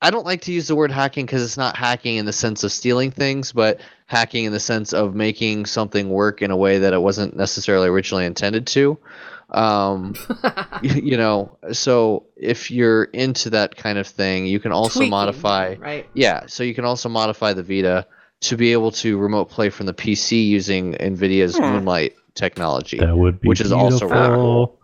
I 0.01 0.09
don't 0.09 0.25
like 0.25 0.41
to 0.41 0.51
use 0.51 0.67
the 0.67 0.75
word 0.75 0.91
hacking 0.91 1.25
because 1.25 1.43
it's 1.43 1.57
not 1.57 1.75
hacking 1.75 2.15
in 2.17 2.25
the 2.25 2.33
sense 2.33 2.63
of 2.63 2.71
stealing 2.71 3.11
things, 3.11 3.51
but 3.51 3.79
hacking 4.07 4.45
in 4.45 4.51
the 4.51 4.59
sense 4.59 4.93
of 4.93 5.13
making 5.15 5.65
something 5.67 6.09
work 6.09 6.41
in 6.41 6.49
a 6.51 6.57
way 6.57 6.79
that 6.79 6.93
it 6.93 7.01
wasn't 7.01 7.35
necessarily 7.37 7.87
originally 7.87 8.25
intended 8.25 8.65
to. 8.67 8.97
Um, 9.51 10.15
y- 10.43 10.79
you 10.81 11.17
know, 11.17 11.57
so 11.71 12.25
if 12.35 12.71
you're 12.71 13.03
into 13.05 13.49
that 13.51 13.75
kind 13.75 13.97
of 13.99 14.07
thing, 14.07 14.47
you 14.47 14.59
can 14.59 14.71
also 14.71 14.99
Tweaking, 15.01 15.11
modify. 15.11 15.75
right? 15.75 16.07
Yeah, 16.13 16.45
so 16.47 16.63
you 16.63 16.73
can 16.73 16.85
also 16.85 17.07
modify 17.09 17.53
the 17.53 17.61
Vita 17.63 18.07
to 18.41 18.57
be 18.57 18.71
able 18.71 18.91
to 18.91 19.17
remote 19.19 19.49
play 19.49 19.69
from 19.69 19.85
the 19.85 19.93
PC 19.93 20.47
using 20.47 20.93
NVIDIA's 20.93 21.57
Hmm. 21.57 21.63
Moonlight 21.65 22.15
technology. 22.33 22.97
That 22.97 23.15
would 23.15 23.39
be 23.39 23.49
Which 23.49 23.61
is 23.61 23.71
also 23.71 24.07
really 24.07 24.27
cool. 24.35 24.79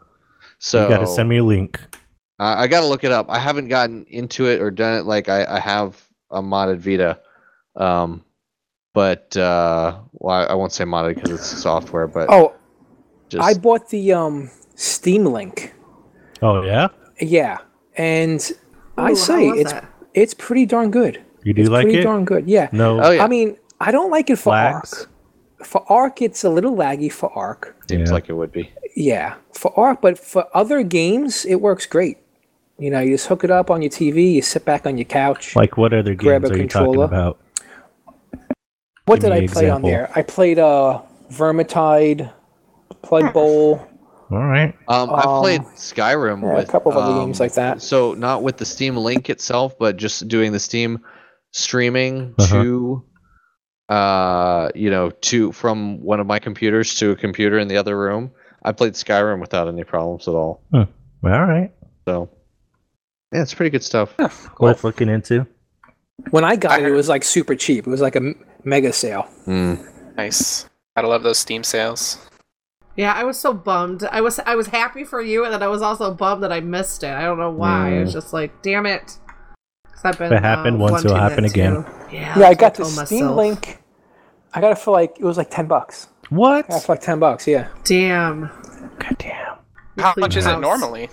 So 0.60 0.84
you 0.84 0.90
got 0.90 1.00
to 1.00 1.08
send 1.08 1.28
me 1.30 1.38
a 1.38 1.44
link. 1.44 1.80
Uh, 2.40 2.56
I 2.58 2.68
got 2.68 2.82
to 2.82 2.88
look 2.88 3.04
it 3.04 3.12
up. 3.12 3.26
I 3.30 3.40
haven't 3.40 3.68
gotten 3.68 4.06
into 4.10 4.46
it 4.48 4.62
or 4.62 4.70
done 4.72 5.00
it. 5.00 5.06
Like 5.06 5.28
I, 5.30 5.46
I 5.58 5.60
have 5.60 6.02
a 6.30 6.42
modded 6.42 6.78
Vita, 6.78 7.20
um, 7.76 8.24
but 8.94 9.36
uh, 9.38 10.00
well, 10.14 10.36
I, 10.36 10.44
I 10.46 10.54
won't 10.54 10.72
say 10.72 10.84
modded 10.84 11.16
because 11.16 11.32
it's 11.32 11.46
software. 11.46 12.08
But 12.08 12.30
Oh, 12.30 12.54
just 13.30 13.44
I 13.44 13.54
bought 13.58 13.90
the 13.90 14.14
um, 14.14 14.52
Steam 14.76 15.26
Link. 15.26 15.74
Oh 16.42 16.62
yeah, 16.64 16.90
Yeah, 17.20 17.58
and 17.96 18.40
I 18.98 19.04
Ooh, 19.06 19.08
how 19.10 19.14
say 19.16 19.48
was 19.50 19.60
it's 19.62 19.72
that? 19.74 19.90
it's 20.14 20.34
pretty 20.36 20.66
darn 20.68 20.92
good. 20.92 21.24
you 21.44 21.54
do 21.54 21.62
It's 21.62 21.72
like 21.72 21.86
pretty 21.86 22.00
it? 22.00 22.04
darn 22.04 22.26
good. 22.26 22.48
Yeah. 22.48 22.70
No. 22.72 23.02
Oh, 23.02 23.10
yeah. 23.12 23.24
I 23.24 23.28
mean, 23.28 23.58
I 23.80 23.90
don't 23.92 24.12
like 24.12 24.30
it 24.30 24.36
for 24.38 24.52
Lags? 24.52 24.94
Ark. 25.02 25.10
For 25.66 25.92
Ark, 25.92 26.22
it's 26.22 26.44
a 26.44 26.50
little 26.52 26.76
laggy 26.76 27.12
for 27.12 27.32
Ark. 27.36 27.76
seems 27.90 28.10
Yeah. 28.10 28.14
like 28.14 28.30
it 28.30 28.34
would 28.34 28.52
be. 28.52 28.72
Yeah, 28.96 29.36
for 29.54 29.74
Ark, 29.80 30.00
but 30.02 30.20
for 30.20 30.46
other 30.54 30.84
games, 30.84 31.44
it 31.46 31.56
works 31.62 31.88
great. 31.88 32.18
You 32.80 32.92
know, 32.92 33.00
you 33.00 33.12
just 33.16 33.28
hook 33.28 33.44
it 33.44 33.50
up 33.52 33.72
on 33.72 33.82
your 33.82 33.90
TV, 33.90 34.34
you 34.34 34.42
sit 34.42 34.64
back 34.66 34.86
on 34.86 34.98
your 34.98 35.06
couch. 35.06 35.56
Like 35.56 35.78
what 35.78 35.94
other 35.94 36.14
Grab 36.14 36.44
games 36.44 36.52
a 36.52 36.54
are 36.54 36.58
you 36.58 36.68
talking 36.68 36.86
controller. 36.94 37.06
about? 37.06 37.40
what 39.06 39.22
give 39.22 39.30
did 39.30 39.32
I 39.32 39.38
an 39.38 39.48
play 39.48 39.70
on 39.70 39.82
there? 39.82 40.12
I 40.16 40.22
played 40.22 40.60
uh, 40.60 41.02
Vermintide, 41.32 42.32
Blood 43.08 43.34
Bowl. 43.34 43.88
All 44.30 44.38
right. 44.46 44.76
Um, 44.90 45.10
I've 45.14 45.26
Um, 45.26 45.42
played 45.42 45.62
Skyrim 45.76 46.42
yeah, 46.42 46.60
a 46.60 46.66
couple 46.66 46.92
of 46.92 46.98
other 46.98 47.14
games 47.26 47.40
um, 47.40 47.46
like 47.46 47.54
that. 47.54 47.82
So 47.82 48.14
not 48.14 48.44
with 48.44 48.58
the 48.58 48.66
Steam 48.66 48.98
Link 48.98 49.30
itself, 49.30 49.80
but 49.80 49.96
just 49.98 50.28
doing 50.28 50.52
the 50.52 50.60
Steam 50.60 51.00
streaming 51.54 52.36
Uh-huh. 52.38 52.62
to, 52.64 53.04
uh, 53.90 54.70
you 54.76 54.90
know, 54.92 55.10
to 55.10 55.52
from 55.54 56.04
one 56.04 56.20
of 56.20 56.28
my 56.28 56.40
computers 56.40 56.94
to 56.96 57.12
a 57.12 57.16
computer 57.16 57.58
in 57.58 57.70
the 57.70 57.78
other 57.78 57.98
room. 57.98 58.32
I 58.64 58.74
played 58.74 58.94
Skyrim 58.94 59.40
without 59.40 59.70
any 59.70 59.86
problems 59.86 60.28
at 60.28 60.34
all. 60.34 60.62
All 60.74 60.86
right. 61.24 61.72
So, 62.06 62.30
yeah, 63.32 63.42
it's 63.42 63.54
pretty 63.54 63.70
good 63.70 63.84
stuff. 63.84 64.16
Worth 64.60 64.84
looking 64.84 65.10
into. 65.10 65.48
When 66.32 66.44
I 66.44 66.56
got 66.56 66.82
it, 66.82 66.88
it 66.88 66.92
was 66.92 67.10
like 67.10 67.24
super 67.24 67.56
cheap. 67.56 67.86
It 67.88 67.90
was 67.90 68.02
like 68.02 68.16
a 68.16 68.34
mega 68.64 68.92
sale. 68.92 69.28
Mm. 69.46 70.16
Nice. 70.16 70.68
Gotta 70.96 71.08
love 71.08 71.24
those 71.24 71.38
Steam 71.38 71.64
sales. 71.64 72.18
Yeah, 72.96 73.14
I 73.14 73.24
was 73.24 73.40
so 73.40 73.54
bummed. 73.54 74.04
I 74.06 74.22
was 74.22 74.40
I 74.40 74.56
was 74.56 74.68
happy 74.68 75.04
for 75.04 75.22
you, 75.22 75.46
and 75.46 75.54
then 75.54 75.62
I 75.62 75.68
was 75.68 75.84
also 75.84 76.12
bummed 76.12 76.42
that 76.44 76.52
I 76.52 76.62
missed 76.62 77.04
it. 77.04 77.12
I 77.12 77.22
don't 77.22 77.38
know 77.38 77.52
why. 77.52 77.98
I 77.98 78.00
was 78.00 78.12
just 78.12 78.34
like, 78.34 78.64
damn 78.64 78.86
it. 78.86 79.20
Been, 80.18 80.32
it 80.32 80.42
happened 80.42 80.78
uh, 80.78 80.86
once, 80.86 81.04
it'll 81.04 81.18
happen 81.18 81.44
that 81.44 81.52
again. 81.52 81.86
Yeah, 82.12 82.40
Yeah, 82.40 82.48
I 82.48 82.54
got 82.54 82.76
the 82.76 82.86
Steam 82.86 82.96
myself. 82.96 83.36
Link. 83.36 83.80
I 84.54 84.62
got 84.62 84.72
it 84.72 84.78
for 84.78 84.92
like 84.92 85.18
it 85.20 85.24
was 85.24 85.38
like 85.38 85.50
ten 85.50 85.68
bucks. 85.68 86.08
What? 86.30 86.66
I 86.66 86.68
got 86.70 86.78
it 86.78 86.86
for 86.86 86.94
like 86.94 87.02
ten 87.02 87.20
bucks. 87.20 87.48
Yeah, 87.48 87.68
Damn. 87.84 88.50
God 89.00 89.16
damn. 89.18 89.58
How 89.98 90.14
much 90.18 90.36
is 90.36 90.46
it 90.46 90.60
normally? 90.60 91.10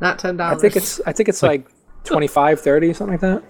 Not 0.00 0.18
ten 0.18 0.36
dollars. 0.36 0.50
I 0.50 0.54
dollars. 0.54 0.62
think 0.62 0.76
it's 0.76 1.00
I 1.06 1.12
think 1.12 1.28
it's 1.28 1.42
like 1.42 1.66
25, 2.04 2.60
30, 2.60 2.92
something 2.94 3.12
like 3.14 3.20
that. 3.20 3.42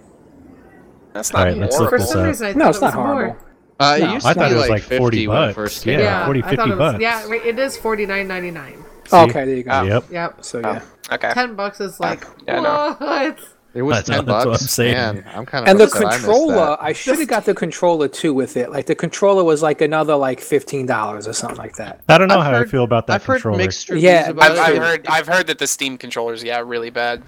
That's 1.13 1.33
not 1.33 1.45
right, 1.47 1.57
let's 1.57 1.77
horrible. 1.77 1.85
look 1.85 1.91
For 1.91 1.99
this 1.99 2.11
some 2.11 2.21
up. 2.21 2.27
reason, 2.27 2.47
I 2.47 2.53
No, 2.53 2.65
thought 2.65 2.69
it's 2.71 2.79
it 2.79 2.81
not 2.83 2.87
was 2.87 2.95
more. 2.97 3.07
horrible. 3.07 3.37
Uh, 3.81 3.97
No. 3.99 4.05
it 4.11 4.13
used 4.15 4.27
I 4.27 4.33
to 4.35 4.39
thought 4.41 4.49
be 4.49 4.55
it 4.55 4.59
was 4.59 4.63
like, 4.63 4.71
like 4.71 4.83
50 4.83 4.99
40 4.99 5.29
when 5.29 5.37
it 5.37 5.41
bucks. 5.47 5.55
first 5.55 5.87
Yeah. 5.87 5.93
came 5.97 6.05
Yeah, 6.05 6.19
out. 6.21 6.25
40, 6.27 6.39
I 6.39 6.43
thought 6.43 6.51
50 6.51 6.63
it 6.63 6.69
was, 6.69 6.79
bucks. 6.79 7.03
Yeah, 7.03 7.27
right, 7.29 7.47
it 7.47 7.59
is 7.59 7.77
forty 7.77 8.07
nine 8.07 8.29
ninety 8.29 8.51
nine. 8.51 8.85
Oh, 9.13 9.25
okay, 9.25 9.45
there 9.45 9.57
you 9.57 9.63
go. 9.65 9.71
Oh. 9.73 9.83
Yep. 9.83 10.05
Yep. 10.11 10.45
So 10.45 10.61
yeah, 10.61 10.81
Okay. 11.13 11.33
Ten 11.33 11.55
bucks 11.57 11.81
is 11.81 11.99
like 11.99 12.25
yeah, 12.47 12.61
no. 12.61 12.95
what? 12.99 13.39
It 13.73 13.83
was 13.83 13.97
I 14.11 14.15
know, 14.15 14.17
ten 14.19 14.27
that's 14.27 14.45
what 14.47 14.51
bucks. 14.53 14.63
I'm 14.63 14.69
saying. 14.69 14.95
Man, 14.95 15.25
I'm 15.33 15.47
kind 15.47 15.65
of 15.65 15.71
And 15.71 15.79
the 15.79 15.85
upset 15.85 16.05
I 16.07 16.17
controller. 16.17 16.77
I 16.81 16.93
should 16.93 17.19
have 17.21 17.29
got 17.29 17.45
the 17.45 17.55
controller 17.55 18.09
too 18.09 18.35
with 18.35 18.57
it. 18.57 18.71
Like 18.71 18.87
the 18.87 18.97
controller 18.97 19.45
was 19.45 19.63
like 19.63 19.81
another 19.81 20.17
like 20.17 20.41
fifteen 20.41 20.87
dollars 20.87 21.29
or 21.29 21.33
something 21.33 21.59
like 21.59 21.77
that. 21.77 22.01
I 22.09 22.19
don't 22.19 22.27
know 22.29 22.39
I've 22.41 22.45
how 22.47 22.51
heard- 22.59 22.67
I 22.67 22.71
feel 22.71 22.83
about 22.85 23.07
that 23.07 23.15
I've 23.15 23.25
heard 23.25 23.35
controller. 23.35 23.59
mixed 23.59 23.89
reviews 23.89 24.03
Yeah, 24.03 24.31
about 24.31 24.51
I've, 24.53 24.57
it. 24.57 24.59
I've 24.59 24.79
heard 24.83 25.07
I've 25.07 25.27
heard 25.29 25.47
that 25.47 25.59
the 25.59 25.67
Steam 25.69 25.97
controllers, 25.99 26.43
yeah, 26.43 26.59
really 26.65 26.91
bad. 26.91 27.23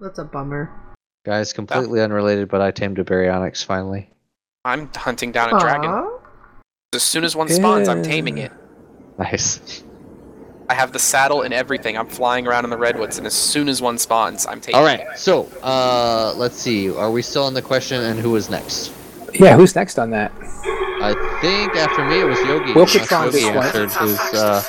That's 0.00 0.18
a 0.18 0.24
bummer. 0.24 0.72
Guys, 1.24 1.52
completely 1.52 2.00
unrelated, 2.00 2.48
but 2.48 2.60
I 2.60 2.70
tamed 2.72 2.98
a 2.98 3.04
Baryonyx 3.04 3.64
finally. 3.64 4.10
I'm 4.64 4.90
hunting 4.94 5.30
down 5.30 5.54
a 5.54 5.60
dragon. 5.60 6.18
As 6.94 7.02
soon 7.04 7.22
as 7.24 7.36
one 7.36 7.48
spawns, 7.48 7.88
I'm 7.88 8.02
taming 8.02 8.38
it. 8.38 8.52
Nice. 9.18 9.84
I 10.68 10.74
have 10.74 10.92
the 10.92 10.98
saddle 10.98 11.42
and 11.42 11.52
everything. 11.52 11.96
I'm 11.98 12.06
flying 12.06 12.46
around 12.46 12.64
in 12.64 12.70
the 12.70 12.78
redwoods, 12.78 13.18
and 13.18 13.26
as 13.26 13.34
soon 13.34 13.68
as 13.68 13.82
one 13.82 13.98
spawns, 13.98 14.46
I'm 14.46 14.60
taking 14.60 14.76
All 14.78 14.84
right. 14.84 15.00
it. 15.00 15.18
so 15.18 15.44
uh, 15.62 16.32
let's 16.36 16.56
see. 16.56 16.90
Are 16.90 17.10
we 17.10 17.20
still 17.22 17.44
on 17.44 17.52
the 17.54 17.62
question? 17.62 18.00
And 18.02 18.18
who 18.18 18.30
was 18.30 18.48
next? 18.48 18.92
Yeah, 19.34 19.56
who's 19.56 19.74
next 19.74 19.98
on 19.98 20.10
that? 20.10 20.32
I 21.02 21.12
think 21.42 21.76
after 21.76 22.04
me 22.08 22.20
it 22.20 22.24
was 22.24 22.38
Yogi. 22.40 22.72
We'll 22.72 22.84
unless 22.84 22.96
Patron 22.96 23.24
Yogi 23.24 23.38
this 23.38 23.44
one. 23.54 23.64
answered 23.66 23.90
his. 23.90 24.18
Uh, 24.32 24.62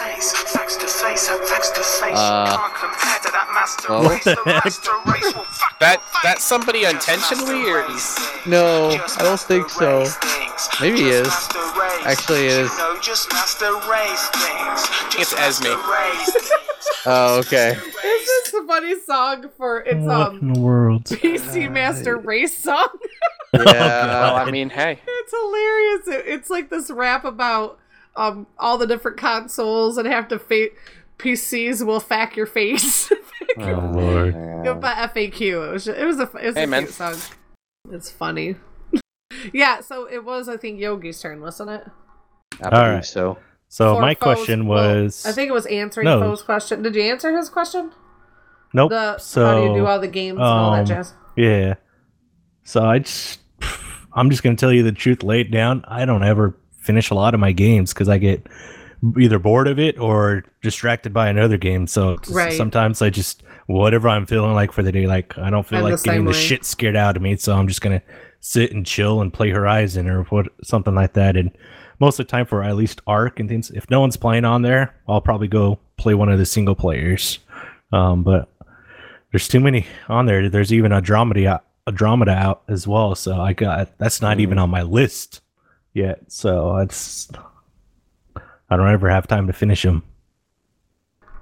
uh, 2.13 2.57
well, 3.89 4.03
What 4.03 4.23
the 4.23 4.35
heck? 4.45 4.63
That 5.79 6.01
that's 6.23 6.43
somebody 6.43 6.85
intentionally, 6.85 7.69
or 7.69 7.89
is 7.91 8.17
no, 8.45 8.89
I 8.91 9.23
don't 9.23 9.39
think 9.39 9.69
so. 9.69 10.05
Maybe 10.79 10.99
he 10.99 11.09
is. 11.09 11.27
Actually, 12.05 12.45
it 12.47 12.51
is. 12.65 12.71
it's 15.19 15.33
Esme? 15.33 15.67
Oh, 17.07 17.39
okay. 17.39 17.71
Is 17.71 17.81
this 17.83 18.47
is 18.47 18.53
a 18.53 18.67
funny 18.67 18.99
song 18.99 19.49
for 19.57 19.81
it's 19.81 20.05
what 20.05 20.27
um 20.27 20.39
in 20.39 20.53
the 20.53 20.59
world? 20.59 21.03
PC 21.05 21.71
Master 21.71 22.17
Race 22.17 22.57
song. 22.57 22.87
Yeah. 23.53 24.05
Well, 24.21 24.35
I 24.35 24.51
mean, 24.51 24.69
hey, 24.69 24.99
It's 25.07 25.31
hilarious. 25.31 26.07
It, 26.09 26.23
it's 26.27 26.49
like 26.49 26.69
this 26.69 26.91
rap 26.91 27.23
about 27.25 27.79
um 28.15 28.47
all 28.59 28.77
the 28.77 28.85
different 28.87 29.17
consoles 29.17 29.97
and 29.97 30.07
have 30.07 30.27
to 30.29 30.39
fa- 30.39 30.69
PCs 31.17 31.85
will 31.85 31.99
fack 31.99 32.35
your 32.35 32.45
face. 32.47 33.11
Oh 33.57 33.91
lord. 33.93 34.33
By 34.81 34.93
FAQ. 35.13 35.39
It 35.41 35.71
was 35.71 35.87
it 35.87 36.03
was 36.05 36.19
a 36.19 36.23
it 36.23 36.45
was 36.47 36.55
Hey, 36.55 36.63
a 36.63 36.67
man. 36.67 36.83
cute 36.83 36.93
song. 36.93 37.15
It's 37.89 38.09
funny. 38.11 38.55
yeah, 39.53 39.79
so 39.79 40.07
it 40.11 40.25
was 40.25 40.49
I 40.49 40.57
think 40.57 40.77
Yogi's 40.81 41.21
turn, 41.21 41.39
wasn't 41.39 41.69
it? 41.69 41.83
I 42.61 42.69
believe 42.69 42.73
Alright. 42.73 43.05
so. 43.05 43.37
So 43.69 43.95
For 43.95 44.01
my 44.01 44.13
Foe's- 44.15 44.19
question 44.23 44.65
well, 44.67 45.03
was 45.03 45.25
I 45.25 45.31
think 45.31 45.47
it 45.49 45.53
was 45.53 45.67
answering 45.67 46.03
No. 46.05 46.19
Foe's 46.19 46.41
question. 46.41 46.81
Did 46.81 46.95
you 46.95 47.03
answer 47.03 47.37
his 47.37 47.47
question? 47.47 47.91
nope. 48.73 48.89
The 48.89 49.17
so 49.19 49.45
how 49.45 49.55
do 49.61 49.67
you 49.67 49.73
do 49.75 49.85
all 49.85 49.99
the 50.01 50.07
games 50.09 50.37
and 50.37 50.43
all 50.43 50.71
that 50.73 50.79
um, 50.81 50.85
jazz? 50.85 51.13
Yeah. 51.37 51.75
So 52.63 52.83
I 52.83 52.99
just, 52.99 53.39
I'm 54.13 54.29
just 54.29 54.43
gonna 54.43 54.57
tell 54.57 54.73
you 54.73 54.83
the 54.83 54.91
truth. 54.91 55.23
Lay 55.23 55.41
it 55.41 55.51
down. 55.51 55.85
I 55.87 56.03
don't 56.03 56.23
ever 56.23 56.57
finish 56.81 57.09
a 57.09 57.15
lot 57.15 57.33
of 57.33 57.39
my 57.39 57.53
games 57.53 57.93
because 57.93 58.09
I 58.09 58.17
get 58.17 58.47
either 59.19 59.39
bored 59.39 59.67
of 59.67 59.77
it 59.79 59.99
or 59.99 60.43
distracted 60.61 61.13
by 61.13 61.27
another 61.29 61.57
game. 61.57 61.87
So 61.87 62.17
Right. 62.29 62.53
sometimes 62.53 63.01
I 63.01 63.09
just 63.09 63.43
whatever 63.67 64.07
I'm 64.09 64.25
feeling 64.25 64.53
like 64.53 64.71
for 64.71 64.83
the 64.83 64.91
day. 64.91 65.07
Like 65.07 65.37
I 65.37 65.49
don't 65.49 65.65
feel 65.65 65.79
I'm 65.79 65.85
the 65.85 65.91
like 65.91 66.03
getting 66.03 66.25
the 66.25 66.31
way. 66.31 66.37
shit 66.37 66.63
scared 66.65 66.95
out 66.95 67.15
of 67.15 67.21
me. 67.21 67.35
So 67.35 67.55
I'm 67.55 67.67
just 67.67 67.81
gonna 67.81 68.01
sit 68.39 68.71
and 68.71 68.85
chill 68.85 69.21
and 69.21 69.33
play 69.33 69.49
Horizon 69.49 70.07
or 70.09 70.23
what 70.25 70.47
something 70.63 70.93
like 70.95 71.13
that. 71.13 71.35
And 71.35 71.51
most 71.99 72.19
of 72.19 72.27
the 72.27 72.31
time 72.31 72.45
for 72.45 72.63
at 72.63 72.75
least 72.75 73.01
Ark 73.07 73.39
and 73.39 73.47
things. 73.49 73.71
If 73.71 73.89
no 73.89 73.99
one's 74.01 74.17
playing 74.17 74.45
on 74.45 74.61
there, 74.61 74.95
I'll 75.07 75.21
probably 75.21 75.47
go 75.47 75.79
play 75.97 76.13
one 76.13 76.29
of 76.29 76.37
the 76.37 76.45
single 76.45 76.75
players. 76.75 77.39
Um, 77.91 78.23
but 78.23 78.49
there's 79.31 79.47
too 79.47 79.59
many 79.59 79.85
on 80.09 80.25
there. 80.25 80.49
There's 80.49 80.73
even 80.73 80.91
a 80.91 81.01
dramedy 81.01 81.47
out, 81.47 81.63
a 81.87 81.91
dramedy 81.91 82.35
out 82.35 82.63
as 82.67 82.87
well. 82.87 83.15
So 83.15 83.39
I 83.39 83.53
got 83.53 83.97
that's 83.97 84.21
not 84.21 84.39
even 84.39 84.57
on 84.57 84.69
my 84.69 84.81
list 84.81 85.41
yet. 85.93 86.19
So 86.31 86.77
it's 86.77 87.29
I 88.69 88.77
don't 88.77 88.89
ever 88.89 89.09
have 89.09 89.27
time 89.27 89.47
to 89.47 89.53
finish 89.53 89.83
them. 89.83 90.03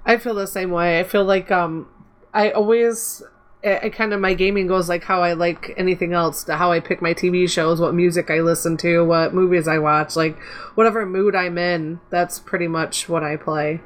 I 0.04 0.18
feel 0.18 0.34
the 0.34 0.46
same 0.46 0.70
way. 0.70 1.00
I 1.00 1.04
feel 1.04 1.24
like 1.24 1.50
um 1.50 1.88
I 2.32 2.50
always 2.50 3.22
I, 3.64 3.78
I 3.84 3.88
kind 3.88 4.12
of 4.12 4.20
my 4.20 4.34
gaming 4.34 4.66
goes 4.66 4.88
like 4.88 5.04
how 5.04 5.22
I 5.22 5.32
like 5.32 5.72
anything 5.76 6.12
else, 6.12 6.44
to 6.44 6.56
how 6.56 6.70
I 6.72 6.80
pick 6.80 7.00
my 7.00 7.14
TV 7.14 7.48
shows, 7.48 7.80
what 7.80 7.94
music 7.94 8.30
I 8.30 8.40
listen 8.40 8.76
to, 8.78 9.04
what 9.04 9.34
movies 9.34 9.66
I 9.68 9.78
watch, 9.78 10.16
like 10.16 10.38
whatever 10.74 11.06
mood 11.06 11.34
I'm 11.34 11.56
in, 11.58 12.00
that's 12.10 12.38
pretty 12.38 12.68
much 12.68 13.08
what 13.08 13.22
I 13.24 13.36
play. 13.36 13.80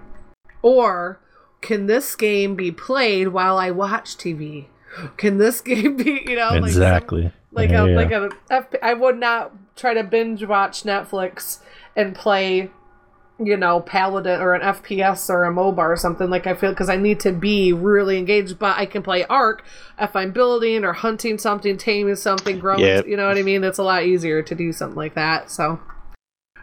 Or 0.62 1.20
can 1.60 1.86
this 1.86 2.16
game 2.16 2.56
be 2.56 2.72
played 2.72 3.28
while 3.28 3.58
I 3.58 3.70
watch 3.70 4.16
TV? 4.16 4.66
Can 5.16 5.38
this 5.38 5.60
game 5.70 5.96
be, 5.96 6.22
you 6.26 6.34
know, 6.36 6.48
like 6.48 6.72
some- 6.72 6.82
exactly. 6.82 7.32
like 7.52 7.70
Yeah, 7.70 7.84
a 7.84 7.88
yeah. 7.90 7.96
like 7.96 8.10
a, 8.10 8.84
I 8.84 8.94
would 8.94 9.18
not 9.18 9.52
try 9.76 9.94
to 9.94 10.02
binge 10.02 10.42
watch 10.44 10.82
Netflix 10.82 11.60
and 11.94 12.14
play 12.16 12.70
you 13.40 13.56
know 13.56 13.80
paladin 13.80 14.40
or 14.40 14.52
an 14.54 14.60
fps 14.62 15.30
or 15.30 15.44
a 15.44 15.52
moba 15.52 15.78
or 15.78 15.96
something 15.96 16.28
like 16.28 16.46
i 16.46 16.54
feel 16.54 16.70
because 16.70 16.88
i 16.88 16.96
need 16.96 17.20
to 17.20 17.30
be 17.30 17.72
really 17.72 18.18
engaged 18.18 18.58
but 18.58 18.76
i 18.76 18.84
can 18.84 19.00
play 19.02 19.24
Ark 19.26 19.64
if 20.00 20.16
i'm 20.16 20.32
building 20.32 20.84
or 20.84 20.92
hunting 20.92 21.38
something 21.38 21.76
taming 21.78 22.16
something 22.16 22.58
growing 22.58 22.80
Yep. 22.80 23.06
you 23.06 23.16
know 23.16 23.28
what 23.28 23.38
i 23.38 23.42
mean 23.42 23.62
it's 23.62 23.78
a 23.78 23.82
lot 23.84 24.02
easier 24.04 24.42
to 24.42 24.54
do 24.56 24.72
something 24.72 24.96
like 24.96 25.14
that 25.14 25.50
so 25.52 25.78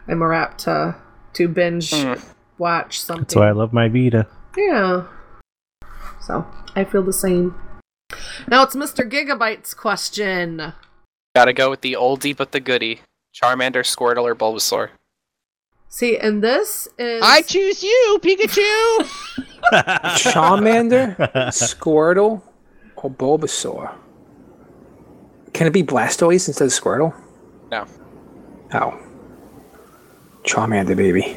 i'm 0.06 0.18
more 0.18 0.34
apt 0.34 0.58
to 0.64 0.94
to 1.32 1.48
binge 1.48 1.90
Mm. 1.92 2.22
watch 2.58 3.00
something 3.00 3.22
That's 3.24 3.36
why 3.36 3.48
I 3.48 3.52
love 3.52 3.72
my 3.72 3.88
Vita. 3.88 4.26
yeah. 4.56 5.04
So 6.20 6.46
I 6.74 6.84
feel 6.84 7.02
the 7.02 7.12
same. 7.12 7.54
Now 8.48 8.62
it's 8.62 8.74
Mr. 8.74 9.08
Gigabyte's 9.08 9.74
question. 9.74 10.72
gotta 11.34 11.52
go 11.52 11.70
with 11.70 11.82
the 11.82 11.92
oldie 11.92 12.36
but 12.36 12.52
the 12.52 12.60
goodie: 12.60 13.00
Charmander, 13.34 13.84
Squirtle, 13.84 14.24
or 14.24 14.34
Bulbasaur. 14.34 14.88
See, 15.88 16.18
and 16.18 16.42
this 16.42 16.88
is 16.98 17.22
I 17.24 17.42
choose 17.42 17.82
you, 17.82 18.18
Pikachu. 18.22 19.06
Charmander, 20.18 21.16
Squirtle, 21.52 22.42
or 22.96 23.10
Bulbasaur? 23.10 23.94
Can 25.52 25.66
it 25.66 25.72
be 25.72 25.82
Blastoise 25.82 26.48
instead 26.48 26.64
of 26.66 26.70
Squirtle? 26.70 27.14
No. 27.70 27.86
Oh. 28.74 28.98
Charmander, 30.44 30.96
baby. 30.96 31.36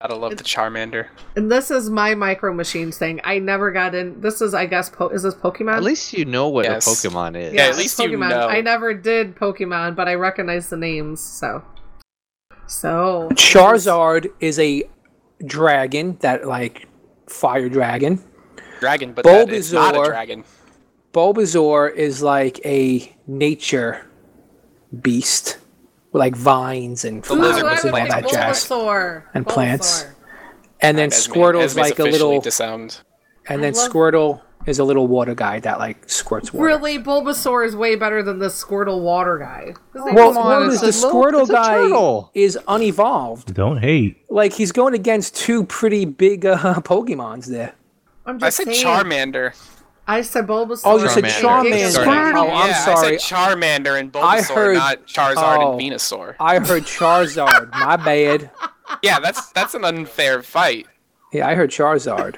Gotta 0.00 0.14
love 0.14 0.36
the 0.38 0.44
Charmander. 0.44 1.08
and 1.36 1.52
this 1.52 1.70
is 1.70 1.90
my 1.90 2.14
micro 2.14 2.54
machines 2.54 2.96
thing. 2.96 3.20
I 3.22 3.38
never 3.38 3.70
got 3.70 3.94
in. 3.94 4.18
This 4.22 4.40
is, 4.40 4.54
I 4.54 4.64
guess, 4.64 4.88
po- 4.88 5.08
is 5.10 5.24
this 5.24 5.34
Pokemon? 5.34 5.76
At 5.76 5.82
least 5.82 6.14
you 6.14 6.24
know 6.24 6.48
what 6.48 6.64
Yes. 6.64 6.86
a 6.86 7.08
Pokemon 7.08 7.36
is. 7.36 7.52
Yeah, 7.52 7.64
at 7.64 7.68
it's 7.70 7.78
least 7.78 7.98
you 7.98 8.08
Pokemon. 8.16 8.30
know. 8.30 8.48
I 8.48 8.62
never 8.62 8.94
did 8.94 9.34
Pokemon, 9.36 9.96
but 9.96 10.08
I 10.08 10.14
recognize 10.14 10.70
the 10.70 10.78
names. 10.78 11.20
So, 11.20 11.62
so 12.70 13.28
Charizard 13.32 14.28
is 14.40 14.58
a 14.58 14.84
dragon 15.44 16.16
that 16.20 16.46
like 16.46 16.86
fire 17.28 17.68
dragon. 17.68 18.22
Dragon, 18.80 19.12
but 19.12 19.24
that, 19.24 19.50
it's 19.50 19.72
not 19.72 19.94
a 19.94 19.98
Bulbasaur. 19.98 20.06
dragon. 20.06 20.44
Bulbasaur 21.12 21.92
is 21.94 22.22
like 22.22 22.60
a 22.64 23.14
nature 23.26 24.06
beast 25.02 25.58
with 26.12 26.20
like 26.20 26.34
vines 26.36 27.04
and 27.04 27.22
The 27.22 27.26
flowers 27.26 27.62
was 27.62 27.84
and 27.84 27.94
all 27.94 28.06
that 28.08 28.28
jazz. 28.28 28.64
Bulbasaur 28.64 29.22
And 29.34 29.44
Bulbasaur. 29.44 29.48
plants. 29.52 30.06
And 30.80 30.96
then 30.96 31.08
Esme- 31.12 31.32
Squirtle's 31.32 31.64
Esme's 31.76 31.76
like 31.90 31.98
a 31.98 32.02
officially 32.02 32.22
little, 32.22 32.40
disowned. 32.40 33.00
and 33.48 33.62
then 33.62 33.74
love- 33.74 33.90
Squirtle 33.92 34.40
is 34.66 34.78
a 34.78 34.84
little 34.84 35.06
water 35.06 35.34
guy 35.34 35.58
that 35.60 35.78
like 35.78 36.08
squirts 36.08 36.52
water. 36.52 36.66
Really, 36.66 36.98
Bulbasaur 36.98 37.66
is 37.66 37.74
way 37.74 37.96
better 37.96 38.22
than 38.22 38.38
the 38.38 38.46
Squirtle 38.48 39.00
water 39.00 39.38
guy. 39.38 39.74
His 39.92 40.02
Well, 40.02 40.06
Come 40.06 40.14
well, 40.14 40.38
on, 40.38 40.68
the 40.68 40.74
it's 40.74 40.82
a 40.82 40.86
little- 41.06 41.10
Squirtle 41.22 41.40
it's 41.42 41.50
a 41.50 41.52
guy 41.54 41.74
turtle. 41.78 42.30
is 42.34 42.58
unevolved. 42.68 43.54
Don't 43.54 43.78
hate. 43.78 44.18
Like 44.28 44.52
he's 44.52 44.72
going 44.72 44.94
against 44.94 45.34
two 45.36 45.64
pretty 45.64 46.04
big 46.04 46.44
uh, 46.44 46.56
Pokemons 46.80 47.46
there. 47.46 47.72
I'm 48.26 48.42
I 48.42 48.50
said 48.50 48.66
saying. 48.66 48.84
Charmander. 48.84 49.54
I 50.06 50.22
said 50.22 50.46
Bulbasaur. 50.46 50.82
Oh, 50.84 50.98
you 50.98 51.08
said 51.08 51.24
Charmander. 51.24 51.70
Charmander. 51.72 52.04
Charmander. 52.04 52.34
Oh, 52.36 52.50
I'm 52.50 52.68
yeah, 52.70 52.84
sorry. 52.84 53.14
I 53.14 53.16
said 53.16 53.36
Charmander 53.36 53.98
and 53.98 54.12
Bulbasaur, 54.12 54.22
I 54.22 54.42
heard- 54.42 54.74
not 54.76 55.06
Charizard 55.06 55.58
oh. 55.58 55.72
and 55.72 55.80
Venusaur. 55.80 56.34
I 56.40 56.58
heard 56.58 56.82
Charizard. 56.84 57.70
My 57.72 57.96
bad. 57.96 58.50
Yeah, 59.04 59.20
that's 59.20 59.52
that's 59.52 59.74
an 59.74 59.84
unfair 59.84 60.42
fight. 60.42 60.88
Yeah, 61.32 61.46
I 61.46 61.54
heard 61.54 61.70
Charizard. 61.70 62.34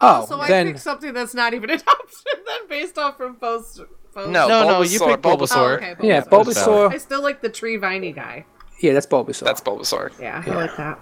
Oh, 0.00 0.24
so 0.26 0.40
I 0.40 0.46
then 0.48 0.66
picked 0.68 0.80
something 0.80 1.12
that's 1.12 1.34
not 1.34 1.54
even 1.54 1.70
an 1.70 1.80
option 1.88 2.32
then 2.46 2.68
based 2.68 2.98
off 2.98 3.16
from 3.16 3.36
post. 3.36 3.80
post. 4.14 4.30
No, 4.30 4.46
No, 4.48 4.64
no, 4.68 4.82
you 4.82 4.98
picked 5.00 5.22
Bulbasaur. 5.22 5.56
Oh, 5.56 5.66
okay, 5.74 5.94
yeah, 6.02 6.20
Bulbasaur. 6.22 6.92
I 6.92 6.98
still 6.98 7.22
like 7.22 7.40
the 7.42 7.48
tree 7.48 7.76
viney 7.76 8.12
guy. 8.12 8.44
Yeah, 8.80 8.92
that's 8.92 9.06
Bulbasaur. 9.06 9.44
That's 9.44 9.60
Bulbasaur. 9.60 10.12
Yeah, 10.20 10.42
I 10.46 10.50
like 10.50 10.76
that. 10.76 11.00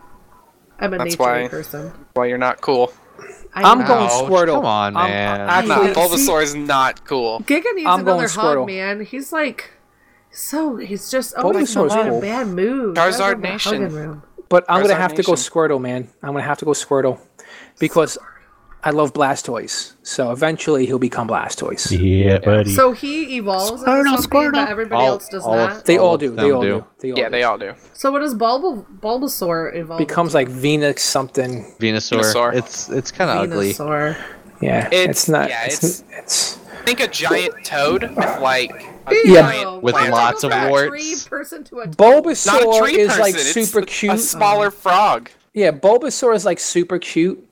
I'm 0.78 0.92
a 0.94 0.98
That's 0.98 1.10
nature 1.10 1.22
why- 1.22 1.48
person. 1.48 1.92
Why 2.14 2.26
you're 2.26 2.38
not 2.38 2.60
cool? 2.60 2.92
I 3.54 3.62
I'm 3.70 3.80
know. 3.80 3.86
going 3.86 4.06
Ouch, 4.06 4.12
Squirtle. 4.30 4.54
come 4.56 4.64
on, 4.66 4.96
I'm- 4.96 5.10
man. 5.10 5.40
actually, 5.40 5.88
No, 5.88 5.94
Bulbasaur 5.94 6.42
is 6.42 6.54
not 6.54 7.04
cool. 7.06 7.40
Giga 7.40 7.64
needs 7.74 7.86
I'm 7.86 8.00
another 8.00 8.28
hug, 8.28 8.30
Squirtle. 8.58 8.66
man. 8.66 9.00
He's 9.04 9.32
like 9.32 9.70
so. 10.30 10.76
He's 10.76 11.10
just 11.10 11.34
always 11.34 11.74
Bulbasaur's 11.74 11.94
in 11.94 12.06
a 12.06 12.10
cool. 12.10 12.20
bad 12.20 12.46
mood. 12.48 12.96
Charizard 12.96 13.18
Never 13.18 13.32
in 13.32 13.40
the 13.42 13.48
Nation. 13.48 13.88
room. 13.92 14.22
but 14.50 14.64
I'm 14.68 14.82
gonna 14.82 14.94
Charizard 14.94 14.98
have 14.98 15.14
to 15.14 15.22
go 15.22 15.32
Squirtle, 15.32 15.80
man. 15.80 16.08
I'm 16.22 16.32
gonna 16.32 16.42
have 16.42 16.58
to 16.58 16.64
go 16.66 16.72
Squirtle 16.72 17.18
because 17.78 18.18
I 18.86 18.90
love 18.90 19.12
Blastoise. 19.12 19.94
So 20.04 20.30
eventually 20.30 20.86
he'll 20.86 21.00
become 21.00 21.26
Blastoise. 21.28 21.90
Yeah, 21.90 22.38
buddy. 22.38 22.70
So 22.72 22.92
he 22.92 23.36
evolves 23.36 23.82
into 23.82 23.84
Squirtle, 23.84 24.04
something 24.04 24.30
Squirtle. 24.30 24.52
that 24.52 24.68
everybody 24.70 25.02
All- 25.02 25.08
else 25.14 25.28
does 25.28 25.42
all 25.44 25.56
not. 25.56 25.84
They 25.84 25.98
all 25.98 26.14
of 26.14 26.20
do. 26.20 26.30
They 26.36 26.52
all 26.52 26.62
do. 26.62 26.68
do. 26.68 26.84
They 27.00 27.10
all 27.10 27.18
Yeah, 27.18 27.24
do. 27.24 27.30
they 27.32 27.42
all 27.42 27.58
do. 27.58 27.74
So 27.94 28.12
what 28.12 28.20
does 28.20 28.34
Bulb- 28.34 28.86
Bulbasaur 29.00 29.74
evolve? 29.76 29.98
becomes 29.98 30.34
like 30.34 30.48
Venus 30.48 31.02
something. 31.02 31.64
Venusaur. 31.80 32.20
Venusaur. 32.22 32.54
It's 32.54 32.88
it's 32.88 33.10
kind 33.10 33.28
of 33.30 33.38
ugly. 33.38 33.72
Venusaur. 33.74 34.16
Yeah, 34.60 34.86
It's- 34.86 35.10
it's, 35.10 35.28
not. 35.28 35.48
yeah, 35.48 35.64
it's, 35.66 35.82
it's- 35.82 36.04
it's 36.18 36.58
Think 36.84 37.00
a 37.00 37.08
giant 37.08 37.52
toad 37.64 38.02
with 38.02 38.40
like 38.40 38.70
a 39.08 39.14
Yeah. 39.24 39.40
giant 39.50 39.82
With 39.82 39.96
plant 39.96 40.12
lots 40.12 40.44
of 40.44 40.50
its 40.52 40.56
back. 40.56 40.70
warts. 40.70 41.24
Person 41.28 41.64
to 41.64 41.80
a 41.80 41.86
Not 41.86 41.94
a 41.94 41.96
Bulbasaur 41.98 42.88
is 42.90 43.08
person. 43.08 43.20
like 43.20 43.34
it's 43.34 43.50
super 43.52 43.80
a 43.80 43.84
cute. 43.86 44.20
smaller 44.20 44.68
oh. 44.68 44.70
frog. 44.70 45.28
Yeah, 45.52 45.72
Bulbasaur 45.72 46.36
is 46.36 46.44
like 46.44 46.60
super 46.60 47.00
cute, 47.00 47.44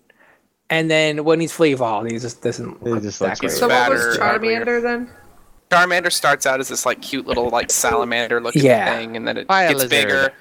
and 0.71 0.91
then 0.91 1.25
when 1.25 1.41
he's 1.41 1.53
fully 1.53 1.73
evolved, 1.73 2.11
he 2.11 2.19
just 2.19 2.43
doesn't. 2.43 2.83
He 2.83 2.89
look 2.91 3.03
just 3.03 3.19
that 3.19 3.27
looks 3.29 3.41
great. 3.41 3.53
So 3.53 3.69
what 3.69 3.91
was 3.91 4.19
Charmander 4.19 4.83
then? 4.83 5.11
Charmander 5.71 6.13
starts 6.13 6.47
out 6.47 6.61
as 6.61 6.69
this 6.69 6.87
like 6.87 7.01
cute 7.03 7.27
little 7.27 7.49
like 7.51 7.71
salamander 7.71 8.41
looking 8.41 8.65
Yeah. 8.65 8.97
thing, 8.97 9.17
and 9.17 9.27
then 9.27 9.37
it 9.37 9.47
Fire 9.49 9.69
gets 9.69 9.83
lizard. 9.85 9.91
bigger, 9.91 10.33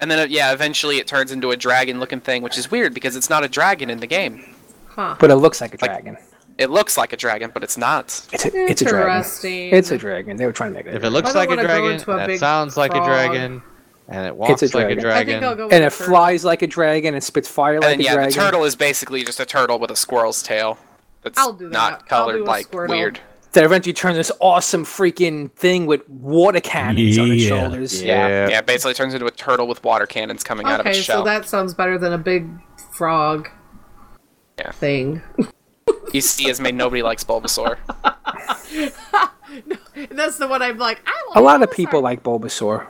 and 0.00 0.10
then 0.10 0.18
it, 0.18 0.30
yeah, 0.30 0.52
eventually 0.52 0.98
it 0.98 1.06
turns 1.06 1.32
into 1.32 1.50
a 1.50 1.56
dragon 1.56 2.00
looking 2.00 2.20
thing, 2.20 2.42
which 2.42 2.56
is 2.56 2.70
weird 2.70 2.94
because 2.94 3.16
it's 3.16 3.28
not 3.28 3.44
a 3.44 3.48
dragon 3.48 3.90
in 3.90 3.98
the 4.00 4.06
game. 4.06 4.54
Huh. 4.86 5.16
But 5.18 5.30
it 5.30 5.36
looks 5.36 5.60
like 5.60 5.74
a 5.74 5.78
Like- 5.80 5.90
dragon. 5.90 6.16
It 6.56 6.70
looks 6.70 6.96
like 6.98 7.12
a 7.12 7.16
dragon, 7.16 7.52
but 7.54 7.62
it's 7.62 7.78
not. 7.78 8.06
It's 8.32 8.44
a, 8.44 8.48
it's 8.52 8.82
a 8.82 8.84
dragon. 8.86 9.16
Interesting. 9.18 9.68
It's 9.72 9.92
a 9.92 9.96
dragon. 9.98 10.36
They 10.36 10.44
were 10.44 10.50
trying 10.52 10.72
to 10.72 10.78
make 10.78 10.86
it. 10.86 10.94
If 10.96 11.04
it 11.04 11.10
looks 11.10 11.32
like 11.32 11.50
a 11.52 11.56
dragon, 11.56 11.92
into 11.92 12.10
a 12.10 12.14
and 12.14 12.22
it 12.24 12.26
big 12.26 12.40
sounds 12.40 12.76
like 12.76 12.90
a 12.94 13.04
dragon, 13.04 13.62
and 14.08 14.26
it 14.26 14.34
walks 14.36 14.62
like 14.62 14.90
a 14.90 14.94
dragon. 14.94 14.98
I 15.10 15.16
think 15.24 15.26
dragon, 15.40 15.44
I'll 15.44 15.54
go 15.54 15.64
with 15.66 15.74
and 15.74 15.84
it 15.84 15.90
turtle. 15.92 16.06
flies 16.06 16.44
like 16.44 16.62
a 16.62 16.66
dragon 16.66 17.14
and 17.14 17.22
spits 17.22 17.48
fire 17.48 17.74
And 17.74 17.84
like 17.84 17.90
then 17.98 18.00
a 18.00 18.02
yeah, 18.04 18.14
dragon. 18.14 18.30
the 18.30 18.34
turtle 18.36 18.64
is 18.64 18.74
basically 18.76 19.22
just 19.24 19.38
a 19.40 19.44
turtle 19.46 19.78
with 19.78 19.90
a 19.90 19.96
squirrel's 19.96 20.42
tail. 20.42 20.78
That's 21.22 21.38
I'll 21.38 21.52
do 21.52 21.68
that. 21.68 21.72
not 21.72 21.92
I'll 21.92 21.98
do 21.98 22.04
colored 22.06 22.40
a 22.40 22.44
like 22.44 22.70
Squirtle. 22.70 22.88
weird. 22.90 23.20
That 23.52 23.64
eventually 23.64 23.94
turns 23.94 24.16
this 24.16 24.30
awesome 24.40 24.84
freaking 24.84 25.50
thing 25.52 25.86
with 25.86 26.06
water 26.08 26.60
cannons 26.60 27.18
on 27.18 27.32
its 27.32 27.42
shoulders. 27.44 28.02
Yeah. 28.02 28.48
Yeah, 28.48 28.60
basically 28.60 28.92
turns 28.94 29.14
into 29.14 29.26
a 29.26 29.30
turtle 29.30 29.66
with 29.66 29.82
water 29.82 30.06
cannons 30.06 30.44
coming 30.44 30.66
out 30.66 30.80
of 30.80 30.86
Okay, 30.86 30.90
its 30.96 31.04
shell. 31.06 31.20
so 31.20 31.24
that 31.24 31.48
sounds 31.48 31.72
better 31.74 31.96
than 31.98 32.12
a 32.12 32.18
big 32.18 32.46
frog. 32.92 33.48
Yeah. 34.58 34.70
Thing. 34.72 35.22
EC 36.14 36.40
has 36.46 36.60
made 36.60 36.74
nobody 36.74 37.02
likes 37.02 37.24
Bulbasaur. 37.24 37.78
no, 39.66 39.76
That's 40.10 40.36
the 40.38 40.46
one 40.46 40.62
I'm 40.62 40.78
like. 40.78 41.00
I 41.06 41.10
A 41.10 41.28
like 41.30 41.36
a 41.36 41.40
lot 41.40 41.62
of 41.62 41.70
people 41.70 42.00
like 42.02 42.22
Bulbasaur. 42.22 42.86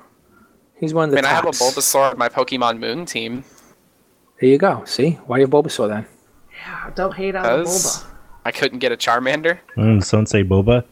He's 0.80 0.94
one 0.94 1.08
of 1.08 1.14
I 1.14 1.16
the 1.16 1.22
mean, 1.22 1.24
I 1.24 1.34
have 1.34 1.44
a. 1.44 1.50
Bulbasaur 1.50 2.12
on 2.12 2.18
my 2.18 2.28
Pokemon 2.28 2.78
Moon 2.78 3.04
team. 3.04 3.44
There 4.40 4.48
you 4.48 4.58
go. 4.58 4.84
See, 4.84 5.12
why 5.26 5.36
do 5.38 5.40
you 5.40 5.46
have 5.46 5.50
Bulbasaur 5.52 5.88
then? 5.88 6.06
Yeah, 6.52 6.90
don't 6.94 7.14
hate 7.14 7.34
on 7.34 7.42
the 7.42 7.58
Because 7.58 8.04
I 8.44 8.52
couldn't 8.52 8.78
get 8.78 8.92
a 8.92 8.96
Charmander. 8.96 9.58
Mm, 9.76 10.02
some 10.04 10.26
say 10.26 10.44
boba. 10.44 10.84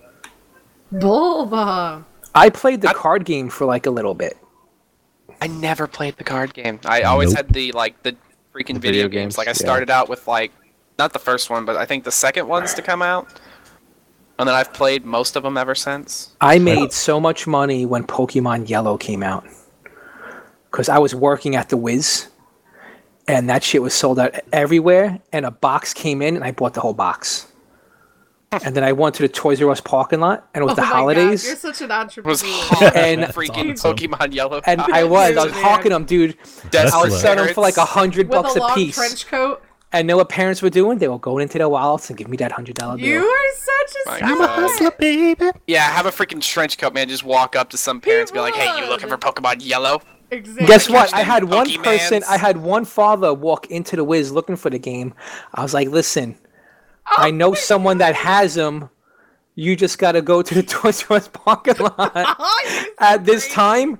Bulba. 0.92 1.00
Bulba. 1.00 2.04
I 2.34 2.50
played 2.50 2.80
the 2.82 2.88
card 2.88 3.24
game 3.24 3.48
for 3.48 3.64
like 3.64 3.86
a 3.86 3.90
little 3.90 4.14
bit. 4.14 4.36
I 5.40 5.46
never 5.48 5.86
played 5.86 6.16
the 6.16 6.24
card 6.24 6.54
game. 6.54 6.80
I 6.84 7.02
always 7.02 7.30
Nope. 7.30 7.36
had 7.46 7.48
the 7.50 7.72
like 7.72 8.02
the 8.02 8.12
freaking 8.54 8.74
The 8.74 8.80
video, 8.80 9.02
video 9.04 9.08
games. 9.08 9.12
games, 9.36 9.38
Like 9.38 9.48
I 9.48 9.50
yeah. 9.50 9.54
started 9.54 9.90
out 9.90 10.08
with 10.08 10.26
like 10.26 10.52
not 10.98 11.12
the 11.12 11.18
first 11.18 11.50
one, 11.50 11.64
but 11.64 11.76
I 11.76 11.84
think 11.86 12.04
the 12.04 12.10
second 12.12 12.48
ones 12.48 12.74
to 12.74 12.82
come 12.82 13.02
out. 13.02 13.28
And 14.38 14.46
then 14.48 14.54
I've 14.54 14.72
played 14.72 15.04
most 15.06 15.34
of 15.36 15.42
them 15.44 15.56
ever 15.56 15.74
since. 15.74 16.36
I 16.40 16.58
made 16.58 16.92
so 16.92 17.18
much 17.18 17.46
money 17.46 17.86
when 17.86 18.04
Pokemon 18.04 18.68
Yellow 18.68 18.98
came 18.98 19.22
out 19.22 19.46
because 20.70 20.88
I 20.88 20.98
was 20.98 21.14
working 21.14 21.56
at 21.56 21.68
the 21.68 21.76
Wiz, 21.76 22.28
and 23.28 23.48
that 23.48 23.62
shit 23.64 23.82
was 23.82 23.94
sold 23.94 24.18
out 24.18 24.34
everywhere. 24.52 25.20
And 25.32 25.44
a 25.46 25.50
box 25.50 25.92
came 25.94 26.22
in, 26.22 26.36
and 26.36 26.44
I 26.44 26.52
bought 26.52 26.74
the 26.74 26.80
whole 26.80 26.94
box. 26.94 27.50
and 28.52 28.76
then 28.76 28.84
I 28.84 28.92
went 28.92 29.14
to 29.16 29.22
the 29.22 29.28
Toys 29.28 29.60
R 29.60 29.68
Us 29.70 29.80
parking 29.80 30.20
lot, 30.20 30.48
and 30.54 30.62
it 30.62 30.64
was 30.64 30.72
Oh 30.72 30.76
the 30.76 30.82
my 30.82 30.86
holidays. 30.88 31.42
God, 31.42 31.48
you're 31.48 31.56
such 31.56 31.80
an 31.82 31.90
It 31.90 31.94
entrepreneur. 31.94 32.30
was 32.30 32.42
hot 32.42 32.96
And- 32.96 33.22
freaking 33.24 33.72
awesome. 33.72 33.96
Pokemon 33.96 34.32
Yellow. 34.34 34.60
and 34.64 34.80
I 34.80 35.02
was, 35.04 35.36
I 35.36 35.44
was 35.44 35.52
Man. 35.52 35.62
hawking 35.64 35.90
them, 35.90 36.04
dude. 36.04 36.36
That's 36.70 36.92
I 36.92 36.96
was 36.98 37.06
hilarious. 37.06 37.20
selling 37.20 37.44
them 37.46 37.54
for 37.54 37.60
like 37.60 37.76
a 37.76 37.84
hundred 37.84 38.30
bucks 38.30 38.54
a 38.54 38.58
a 38.58 38.60
long 38.60 38.74
piece. 38.74 38.94
trench 38.94 39.26
coat. 39.26 39.62
And 39.92 40.06
know 40.06 40.16
what 40.16 40.28
parents 40.28 40.62
were 40.62 40.70
doing? 40.70 40.98
They 40.98 41.08
were 41.08 41.18
going 41.18 41.42
into 41.42 41.58
their 41.58 41.68
wallets 41.68 42.08
and 42.10 42.16
give 42.18 42.28
me 42.28 42.36
that 42.38 42.52
hundred 42.52 42.76
dollar 42.76 42.96
bill. 42.96 43.06
You 43.06 43.24
are 43.24 43.54
such 43.56 43.96
a 44.06 44.10
My 44.10 44.18
smart. 44.34 44.78
God. 44.80 44.98
baby. 44.98 45.50
Yeah, 45.66 45.80
have 45.90 46.06
a 46.06 46.10
freaking 46.10 46.40
trench 46.42 46.76
coat, 46.78 46.92
man. 46.94 47.08
Just 47.08 47.24
walk 47.24 47.56
up 47.56 47.70
to 47.70 47.76
some 47.76 48.00
parents, 48.00 48.30
be 48.30 48.38
like, 48.40 48.54
"Hey, 48.54 48.78
you 48.80 48.88
looking 48.88 49.08
for 49.08 49.16
Pokemon 49.16 49.56
Yellow?" 49.60 50.00
Exactly. 50.30 50.66
Guess 50.66 50.88
what? 50.90 51.14
I 51.14 51.22
had 51.22 51.44
one 51.44 51.66
Pokemans. 51.68 51.84
person, 51.84 52.24
I 52.28 52.36
had 52.36 52.56
one 52.56 52.84
father 52.84 53.32
walk 53.32 53.70
into 53.70 53.96
the 53.96 54.04
Wiz 54.04 54.32
looking 54.32 54.56
for 54.56 54.70
the 54.70 54.78
game. 54.78 55.14
I 55.54 55.62
was 55.62 55.72
like, 55.72 55.88
listen, 55.88 56.36
oh, 57.08 57.14
I 57.18 57.30
know 57.30 57.54
someone 57.70 57.98
that 57.98 58.14
has 58.14 58.54
them. 58.54 58.90
You 59.54 59.74
just 59.76 59.98
got 59.98 60.12
to 60.12 60.22
go 60.22 60.42
to 60.42 60.54
the 60.54 60.62
Toys 60.64 61.04
R 61.08 61.16
Us 61.16 61.28
parking 61.28 61.78
lot 61.78 61.96
Oh, 62.14 62.84
you're 62.84 63.08
at 63.08 63.24
this 63.24 63.48
time. 63.52 63.98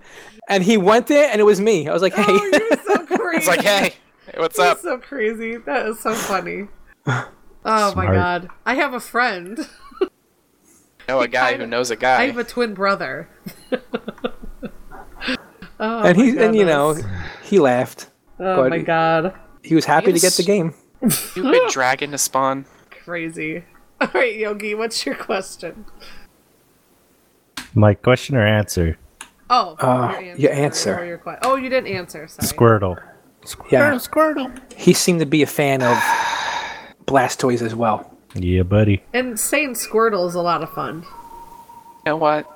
And 0.48 0.62
he 0.62 0.76
went 0.76 1.06
there, 1.08 1.28
and 1.30 1.40
it 1.40 1.44
was 1.44 1.60
me. 1.60 1.88
I 1.88 1.92
was 1.92 2.02
like, 2.02 2.12
oh, 2.16 2.22
hey. 2.22 2.32
Oh, 2.32 2.50
you're 2.70 2.78
so 2.84 3.06
crazy. 3.16 3.36
It's 3.38 3.46
like, 3.48 3.62
"Hey, 3.62 3.94
hey, 4.26 4.38
what's 4.38 4.56
You're 4.56 4.68
up?" 4.68 4.78
so 4.78 4.96
crazy. 4.98 5.56
That 5.56 5.86
is 5.86 5.98
so 6.00 6.14
funny. 6.14 6.68
Oh 7.68 7.92
my 7.96 8.06
god. 8.06 8.48
I 8.64 8.74
have 8.76 8.94
a 8.94 9.00
friend. 9.00 9.58
know 11.08 11.20
a 11.20 11.26
guy 11.26 11.56
who 11.56 11.66
knows 11.66 11.90
a 11.90 11.96
guy. 11.96 12.22
I 12.22 12.26
have 12.26 12.38
a 12.38 12.44
twin 12.44 12.74
brother. 12.74 13.28
Oh 15.80 16.02
and 16.02 16.16
my 16.18 16.24
he, 16.24 16.38
and 16.38 16.54
you 16.56 16.64
know, 16.64 16.96
he 17.42 17.58
laughed. 17.58 18.08
Oh 18.38 18.56
but- 18.62 18.70
my 18.70 18.78
god. 18.78 19.34
He 19.62 19.74
was 19.74 19.84
happy 19.84 20.12
to 20.12 20.18
get 20.20 20.32
the 20.34 20.42
Yes. 20.42 20.46
game. 20.46 20.74
Stupid 21.10 21.62
dragon 21.70 22.12
to 22.12 22.18
spawn. 22.18 22.66
Crazy. 23.04 23.64
All 24.00 24.08
right, 24.14 24.36
Yogi, 24.36 24.74
what's 24.74 25.04
your 25.04 25.14
question? 25.16 25.84
My 27.74 27.94
question 27.94 28.36
or 28.36 28.46
answer? 28.46 28.96
Oh, 29.50 29.74
Uh, 29.80 30.18
your 30.36 30.52
answer. 30.52 30.96
or 30.98 31.04
your 31.04 31.18
que- 31.18 31.38
oh, 31.42 31.56
you 31.56 31.68
didn't 31.68 31.88
answer. 31.92 32.26
Sorry. 32.28 32.46
Squirtle. 32.48 33.02
Yeah. 33.70 33.92
Squirtle. 33.94 34.52
He 34.76 34.92
seemed 34.92 35.20
to 35.20 35.26
be 35.26 35.42
a 35.42 35.46
fan 35.46 35.82
of 35.82 35.96
Blastoise 37.06 37.62
as 37.62 37.74
well. 37.74 38.10
Yeah, 38.34 38.62
buddy. 38.62 39.02
And 39.12 39.38
saying 39.38 39.74
Squirtle 39.74 40.28
is 40.28 40.34
a 40.34 40.42
lot 40.42 40.62
of 40.62 40.70
fun. 40.70 41.02
You 41.02 42.12
know 42.12 42.16
what? 42.16 42.46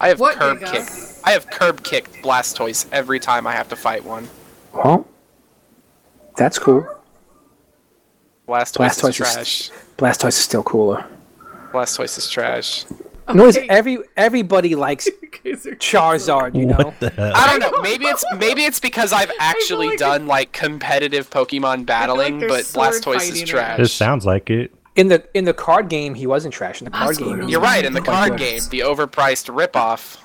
I 0.00 0.08
have 0.08 0.18
What, 0.20 0.36
curb 0.36 0.58
Giga? 0.60 0.72
kicked. 0.72 1.20
I 1.24 1.30
have 1.32 1.46
curb 1.50 1.82
kicked 1.84 2.22
Blastoise 2.22 2.86
every 2.92 3.20
time 3.20 3.46
I 3.46 3.52
have 3.52 3.68
to 3.68 3.76
fight 3.76 4.02
one. 4.04 4.28
Well, 4.72 5.06
that's 6.36 6.58
cool. 6.58 6.86
Blastoise, 8.48 8.76
Blastoise 8.88 9.08
is 9.08 9.08
is- 9.08 9.16
trash. 9.16 9.70
Blastoise 9.98 10.28
is 10.28 10.34
still 10.36 10.62
cooler. 10.62 11.04
Blastoise 11.72 12.18
is 12.18 12.28
trash. 12.28 12.84
Notice 13.32 13.58
Okay. 13.58 13.68
every 13.68 13.98
everybody 14.16 14.74
likes 14.74 15.08
Charizard, 15.44 16.56
you 16.56 16.66
know. 16.66 16.76
What 16.78 16.98
the 16.98 17.10
hell? 17.10 17.32
I 17.32 17.56
don't 17.58 17.60
know. 17.72 17.80
Maybe 17.80 18.06
it's 18.06 18.24
maybe 18.38 18.64
it's 18.64 18.80
because 18.80 19.12
I've 19.12 19.30
actually 19.38 19.90
like 19.90 19.98
done 19.98 20.26
like 20.26 20.50
competitive 20.50 21.30
Pokemon 21.30 21.86
battling, 21.86 22.40
there's 22.40 22.50
but 22.50 22.64
sword 22.66 22.94
Blastoise 22.94 23.30
is 23.30 23.36
in 23.42 23.44
it. 23.44 23.46
trash. 23.46 23.78
It 23.78 23.86
sounds 23.88 24.26
like 24.26 24.50
it. 24.50 24.72
In 25.00 25.08
the 25.08 25.24
in 25.32 25.46
the 25.46 25.54
card 25.54 25.88
game, 25.88 26.14
he 26.14 26.26
wasn't 26.26 26.52
trash. 26.52 26.82
In 26.82 26.84
the 26.84 26.90
card 26.90 27.16
game, 27.16 27.48
You're 27.48 27.60
right. 27.60 27.84
In 27.84 27.94
the 27.94 28.02
card 28.02 28.36
game, 28.36 28.60
the 28.70 28.80
overpriced 28.80 29.48
ripoff. 29.48 30.18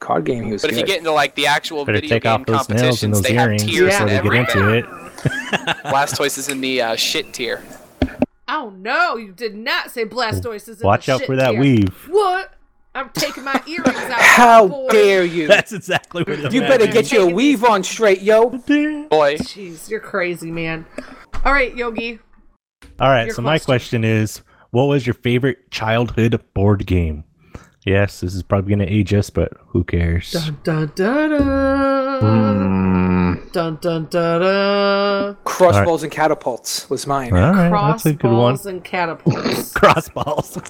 card 0.00 0.24
game, 0.24 0.42
he 0.42 0.50
was 0.52 0.62
But 0.62 0.72
if 0.72 0.78
you 0.78 0.84
get 0.84 0.98
into 0.98 1.12
like 1.12 1.36
the 1.36 1.46
actual 1.46 1.84
Better 1.84 1.98
video 2.00 2.16
take 2.16 2.24
game 2.24 2.32
off 2.32 2.46
those 2.46 2.68
nails 2.68 3.02
and 3.04 3.12
competitions, 3.14 3.16
those 3.18 3.22
they 3.22 3.34
have 3.34 3.46
earrings 3.46 3.62
tiers 3.62 3.92
before 3.92 4.08
and 4.08 4.08
they 4.08 4.14
get 4.14 4.48
everything. 4.48 4.62
into 4.62 4.74
it. 4.78 4.84
Blastoise 5.84 6.36
is 6.36 6.48
in 6.48 6.60
the 6.60 6.82
uh, 6.82 6.96
shit 6.96 7.32
tier. 7.32 7.62
Oh 8.48 8.70
no, 8.76 9.16
you 9.16 9.30
did 9.30 9.54
not 9.54 9.92
say 9.92 10.04
Blastoise 10.04 10.68
is 10.68 10.68
in 10.68 10.74
the 10.74 10.78
shit. 10.78 10.84
Watch 10.84 11.06
the 11.06 11.12
out 11.12 11.18
shit 11.20 11.26
for 11.28 11.36
that 11.36 11.52
tier. 11.52 11.60
weave. 11.60 12.06
What? 12.08 12.52
I'm 12.96 13.08
taking 13.10 13.44
my 13.44 13.62
earrings 13.68 13.96
out. 13.96 14.20
How 14.20 14.66
boy. 14.66 14.88
dare 14.90 15.24
you? 15.24 15.46
That's 15.46 15.72
exactly 15.72 16.24
what 16.24 16.42
the 16.42 16.50
You 16.50 16.62
better 16.62 16.88
get 16.88 17.12
your 17.12 17.32
weave 17.32 17.64
on 17.64 17.84
straight, 17.84 18.20
yo. 18.20 18.50
Boy, 18.50 19.36
Jeez, 19.38 19.88
you're 19.88 20.00
crazy, 20.00 20.50
man. 20.50 20.86
All 21.44 21.52
right, 21.52 21.74
Yogi. 21.74 22.18
All 23.00 23.08
right, 23.08 23.26
Your 23.26 23.34
so 23.34 23.42
my 23.42 23.54
question. 23.58 23.64
question 23.66 24.04
is, 24.04 24.42
what 24.70 24.84
was 24.84 25.06
your 25.06 25.14
favorite 25.14 25.70
childhood 25.70 26.40
board 26.54 26.86
game? 26.86 27.24
Yes, 27.84 28.20
this 28.20 28.32
is 28.34 28.44
probably 28.44 28.70
gonna 28.70 28.84
age 28.88 29.12
us, 29.12 29.28
but 29.28 29.52
who 29.66 29.82
cares? 29.82 30.30
Dun 30.30 30.56
dun 30.62 30.92
dun 30.94 31.30
dun. 31.30 32.20
Dun 33.52 33.76
dun 33.80 34.06
dun 34.08 34.40
dun. 34.40 35.36
Crossbows 35.44 36.04
and 36.04 36.12
catapults 36.12 36.88
was 36.88 37.08
mine. 37.08 37.32
All 37.32 37.52
right, 37.52 37.70
that's 37.90 38.06
a 38.06 38.12
good 38.12 38.30
one. 38.30 38.54
Crossballs 38.54 38.66
and 38.66 38.84
catapults. 38.84 39.72
Crossballs. 39.74 40.62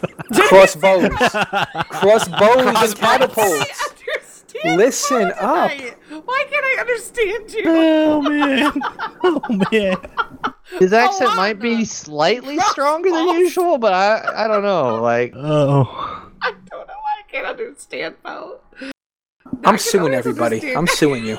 Crossbows, 0.48 1.10
crossbows 1.90 2.66
and 2.66 2.96
catapults. 2.96 3.90
understand. 4.64 5.28
Listen 5.28 5.32
up. 5.38 5.70
Why 6.24 6.44
can't 6.50 6.64
I 6.64 6.76
understand 6.80 7.52
you? 7.52 7.62
oh 7.66 8.22
man, 8.22 8.72
oh 9.24 9.68
man. 9.70 9.96
His 10.78 10.92
accent 11.02 11.36
might 11.36 11.58
be 11.58 11.84
slightly 11.84 12.58
stronger 12.60 13.10
than 13.10 13.28
usual, 13.38 13.78
but 13.78 13.92
I 13.92 14.44
I 14.44 14.48
don't 14.48 14.62
know. 14.62 15.00
Like 15.02 15.32
Oh, 15.36 16.30
I 16.42 16.50
don't 16.70 16.86
know 16.86 16.94
why 16.94 17.14
I 17.20 17.30
can't 17.30 17.46
understand 17.46 18.16
Bo. 18.22 18.60
I'm 19.64 19.78
suing 19.78 20.14
everybody. 20.14 20.56
understand. 20.56 20.76
I'm 20.78 20.86
suing 20.86 21.24
you. 21.26 21.38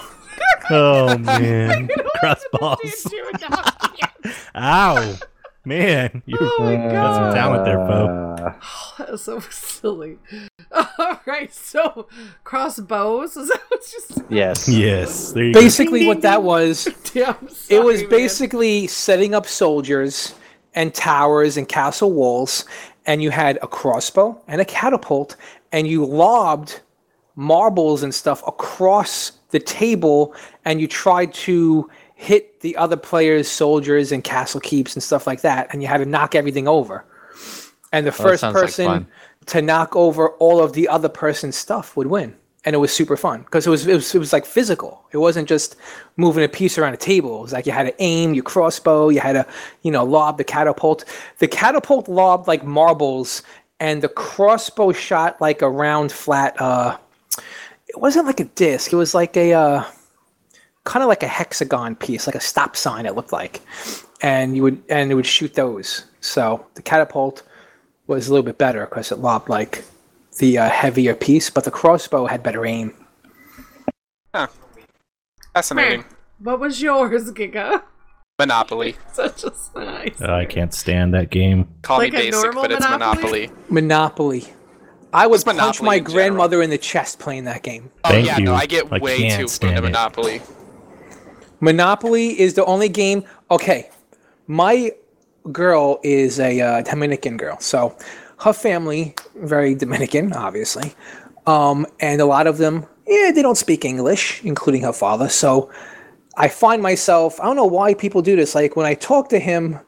oh 0.70 1.18
man, 1.20 1.70
I 1.72 1.76
can 1.76 1.90
oh, 1.91 2.04
only 2.04 2.36
crossballs. 2.36 2.80
understand 2.80 3.14
you 3.14 3.30
enough. 3.48 4.40
Ow, 4.56 5.16
man, 5.65 6.22
you 6.26 6.38
Oh 6.40 6.57
my 6.64 6.76
got 6.91 7.15
some 7.15 7.34
talent 7.34 7.65
there, 7.65 7.77
Bo. 7.77 8.07
Uh, 8.40 8.53
That 8.99 9.11
was 9.11 9.23
so 9.23 9.40
silly. 9.40 10.18
All 10.72 11.19
right, 11.26 11.52
so 11.53 12.07
crossbows. 12.44 13.35
Is 13.38 13.49
that 13.49 13.61
what 13.69 13.94
you 13.94 13.99
said? 14.02 14.26
yes. 14.30 14.68
Yes, 14.69 15.31
there 15.31 15.45
you 15.45 15.53
go. 15.53 15.60
Basically, 15.61 16.06
what 16.07 16.22
that 16.22 16.44
was, 16.44 16.88
Damn, 17.14 17.35
I'm 17.35 17.48
it 17.69 17.84
was 17.84 18.02
man. 18.02 18.10
basically 18.10 18.88
setting 18.88 19.34
up 19.34 19.48
soldiers 19.48 20.35
and 20.76 20.94
towers 20.94 21.57
and 21.57 21.68
castle 21.68 22.11
walls, 22.11 22.65
and 23.06 23.22
you 23.23 23.30
had 23.31 23.57
a 23.61 23.68
crossbow 23.68 24.40
and 24.48 24.60
a 24.61 24.65
catapult, 24.65 25.35
and 25.72 25.88
you 25.88 26.06
lobbed 26.06 26.81
marbles 27.35 28.03
and 28.03 28.14
stuff 28.14 28.44
across 28.48 29.34
the 29.49 29.60
table, 29.60 30.35
and 30.65 30.80
you 30.81 30.88
tried 30.88 31.34
to 31.34 31.90
hit 32.15 32.61
the 32.61 32.76
other 32.77 32.98
players' 32.98 33.48
soldiers 33.48 34.11
and 34.11 34.23
castle 34.23 34.61
keeps 34.61 34.95
and 34.95 35.03
stuff 35.03 35.27
like 35.27 35.41
that, 35.41 35.68
and 35.72 35.81
you 35.81 35.88
had 35.88 35.98
to 35.98 36.06
knock 36.06 36.35
everything 36.35 36.68
over. 36.68 37.06
And 37.91 38.06
the 38.06 38.11
that 38.11 38.18
first 38.18 38.41
sounds 38.41 38.56
like 38.56 38.64
person 38.64 39.07
to 39.48 39.61
knock 39.61 39.95
over 39.95 40.30
all 40.30 40.64
of 40.64 40.73
the 40.73 40.88
other 40.88 41.10
person's 41.10 41.56
stuff 41.56 41.95
would 41.95 42.07
win. 42.07 42.35
And 42.65 42.73
it 42.73 42.80
was 42.80 42.94
super 42.94 43.18
fun 43.18 43.41
because 43.41 43.68
it 43.68 43.69
was, 43.69 43.85
it 43.85 43.94
was 43.94 44.15
it 44.15 44.19
was 44.19 44.31
like 44.31 44.45
physical. 44.45 45.03
It 45.11 45.18
wasn't 45.18 45.49
just 45.49 45.76
moving 46.15 46.45
a 46.45 46.48
piece 46.48 46.77
around 46.77 46.94
a 46.94 46.98
table. 46.98 47.40
It 47.40 47.41
was 47.41 47.53
like 47.53 47.65
you 47.65 47.73
had 47.73 47.84
to 47.84 48.02
aim 48.02 48.34
your 48.34 48.45
crossbow, 48.45 49.10
you 49.10 49.19
had 49.19 49.34
to, 49.34 49.45
you 49.81 49.91
know, 49.91 50.06
lob 50.06 50.38
the 50.38 50.45
catapult. 50.45 51.03
The 51.40 51.48
catapult 51.49 52.07
lobbed 52.07 52.48
like 52.48 52.64
marbles, 52.64 53.44
and 53.81 54.02
the 54.02 54.07
crossbow 54.07 54.94
shot 54.94 55.41
like 55.41 55.61
a 55.61 55.69
round 55.69 56.14
flat. 56.14 56.60
Uh, 56.60 56.98
it 57.90 57.99
wasn't 57.99 58.27
like 58.27 58.40
a 58.40 58.45
disc. 58.45 58.94
It 58.94 58.95
was 58.95 59.14
like 59.14 59.35
a 59.35 59.52
uh, 59.52 59.84
kind 60.84 61.03
of 61.03 61.10
like 61.10 61.23
a 61.23 61.27
hexagon 61.27 61.95
piece, 61.95 62.27
like 62.27 62.35
a 62.35 62.41
stop 62.41 62.76
sign. 62.76 63.05
It 63.05 63.15
looked 63.15 63.31
like, 63.31 63.61
and 64.22 64.55
you 64.55 64.64
would 64.64 64.81
and 64.89 65.11
it 65.11 65.15
would 65.15 65.26
shoot 65.26 65.53
those. 65.53 66.05
So 66.22 66.65
the 66.76 66.81
catapult 66.81 67.43
was 68.07 68.27
a 68.27 68.31
little 68.31 68.45
bit 68.45 68.57
better 68.57 68.85
because 68.85 69.11
it 69.11 69.19
lobbed 69.19 69.49
like 69.49 69.84
the 70.39 70.57
uh, 70.57 70.69
heavier 70.69 71.15
piece, 71.15 71.49
but 71.49 71.64
the 71.64 71.72
crossbow 71.72 72.26
had 72.26 72.43
better 72.43 72.65
aim. 72.65 72.93
Fascinating. 75.53 76.05
What 76.39 76.60
was 76.60 76.81
yours, 76.81 77.31
Giga? 77.31 77.84
Monopoly. 78.39 78.95
Such 79.14 79.43
a 79.43 79.51
nice. 79.80 80.19
Oh, 80.19 80.34
I 80.34 80.45
can't 80.45 80.73
stand 80.73 81.14
that 81.14 81.30
game. 81.30 81.68
Call 81.84 81.99
Like 81.99 82.14
me 82.14 82.19
basic, 82.19 82.41
normal 82.43 82.64
but 82.64 82.72
it's 82.72 82.89
Monopoly? 82.89 83.51
Monopoly. 83.69 84.39
Monopoly. 84.41 84.53
I 85.14 85.27
would 85.27 85.34
What's 85.34 85.43
punch 85.43 85.57
Monopoly 85.57 85.85
my 85.85 85.95
in 85.95 86.03
general? 86.05 86.14
grandmother 86.15 86.61
in 86.64 86.72
the 86.72 86.80
chest 86.80 87.19
playing 87.19 87.43
that 87.43 87.61
game. 87.61 87.91
Oh 88.03 88.10
Thank 88.10 88.26
yeah, 88.26 88.39
you. 88.39 88.45
no, 88.45 88.55
I 88.55 88.65
get 88.65 88.91
I 88.91 88.97
way 88.97 89.18
can't 89.19 89.41
too 89.41 89.47
stand 89.47 89.85
into 89.85 89.89
it. 89.89 90.41
Monopoly. 91.64 92.40
Is 92.40 92.53
the 92.53 92.65
only 92.65 92.90
game. 92.90 93.23
Okay, 93.49 93.90
my 94.48 94.91
girl 95.52 95.99
is 96.03 96.40
a 96.40 96.60
uh, 96.61 96.81
Dominican 96.81 97.38
girl, 97.38 97.57
so 97.60 97.95
her 98.40 98.53
family 98.53 99.15
very 99.35 99.73
Dominican, 99.76 100.34
obviously, 100.34 100.94
um, 101.48 101.85
and 101.99 102.22
a 102.22 102.26
lot 102.26 102.48
of 102.48 102.57
them, 102.57 102.85
yeah, 103.07 103.31
they 103.34 103.41
don't 103.41 103.57
speak 103.57 103.85
English, 103.85 104.44
including 104.44 104.81
her 104.84 104.94
father. 104.94 105.30
So 105.30 105.72
I 106.35 106.48
find 106.49 106.81
myself, 106.81 107.40
I 107.40 107.45
don't 107.45 107.56
know 107.56 107.65
why 107.65 107.94
people 107.94 108.22
do 108.22 108.35
this. 108.35 108.56
Like 108.56 108.76
when 108.76 108.85
I 108.85 108.95
talk 108.95 109.30
to 109.30 109.40
him, 109.40 109.80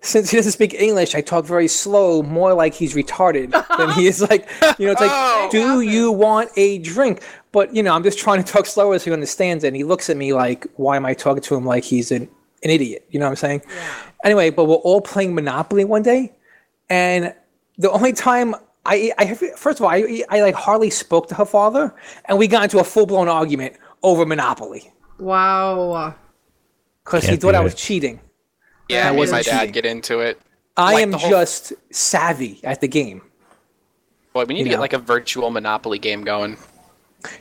since 0.00 0.30
he 0.30 0.36
doesn't 0.36 0.52
speak 0.52 0.74
English, 0.74 1.14
I 1.14 1.22
talk 1.22 1.46
very 1.46 1.68
slow, 1.68 2.22
more 2.22 2.52
like 2.52 2.74
he's 2.74 2.94
retarded 2.94 3.52
than 3.78 3.90
he 3.92 4.06
is 4.06 4.20
like, 4.20 4.46
you 4.78 4.86
know, 4.86 4.92
it's 4.92 5.00
like, 5.00 5.10
Oh. 5.14 5.48
do 5.50 5.80
you 5.80 6.12
want 6.12 6.50
a 6.56 6.78
drink? 6.78 7.22
But, 7.54 7.72
you 7.74 7.84
know, 7.84 7.94
I'm 7.94 8.02
just 8.02 8.18
trying 8.18 8.42
to 8.42 8.52
talk 8.52 8.66
slower 8.66 8.98
so 8.98 9.04
he 9.04 9.12
understands 9.12 9.62
it. 9.62 9.68
And 9.68 9.76
he 9.76 9.84
looks 9.84 10.10
at 10.10 10.16
me 10.16 10.32
like, 10.32 10.66
why 10.74 10.96
am 10.96 11.06
I 11.06 11.14
talking 11.14 11.40
to 11.44 11.54
him 11.54 11.64
like 11.64 11.84
he's 11.84 12.10
an, 12.10 12.22
an 12.64 12.70
idiot? 12.70 13.06
You 13.10 13.20
know 13.20 13.26
what 13.26 13.30
I'm 13.30 13.36
saying? 13.36 13.62
Yeah. 13.68 13.92
Anyway, 14.24 14.50
but 14.50 14.64
we're 14.64 14.74
all 14.74 15.00
playing 15.00 15.36
Monopoly 15.36 15.84
one 15.84 16.02
day. 16.02 16.32
And 16.90 17.32
the 17.78 17.92
only 17.92 18.12
time 18.12 18.56
I, 18.84 19.12
I 19.18 19.34
first 19.34 19.78
of 19.78 19.84
all, 19.84 19.90
I, 19.92 20.24
I 20.30 20.42
like 20.42 20.56
hardly 20.56 20.90
spoke 20.90 21.28
to 21.28 21.36
her 21.36 21.44
father. 21.46 21.94
And 22.24 22.38
we 22.38 22.48
got 22.48 22.64
into 22.64 22.80
a 22.80 22.84
full 22.84 23.06
blown 23.06 23.28
argument 23.28 23.76
over 24.02 24.26
Monopoly 24.26 24.92
Wow. 25.20 26.12
because 27.04 27.24
he 27.24 27.36
thought 27.36 27.54
I 27.54 27.60
was 27.60 27.76
cheating. 27.76 28.18
Yeah, 28.88 29.04
That 29.04 29.04
me 29.04 29.08
and 29.10 29.18
wasn't 29.18 29.38
my 29.38 29.42
dad 29.64 29.72
get 29.72 29.86
into 29.86 30.18
it. 30.18 30.40
I 30.76 30.94
Like 30.94 31.02
am 31.04 31.12
whole- 31.12 31.30
just 31.30 31.72
savvy 31.90 32.58
at 32.64 32.80
the 32.80 32.88
game. 32.88 33.22
Boy, 34.32 34.44
we 34.44 34.54
need 34.54 34.58
You 34.60 34.64
to 34.64 34.70
get 34.70 34.80
like 34.80 34.92
a 34.92 34.98
virtual 34.98 35.50
Monopoly 35.50 36.00
game 36.00 36.24
going. 36.24 36.56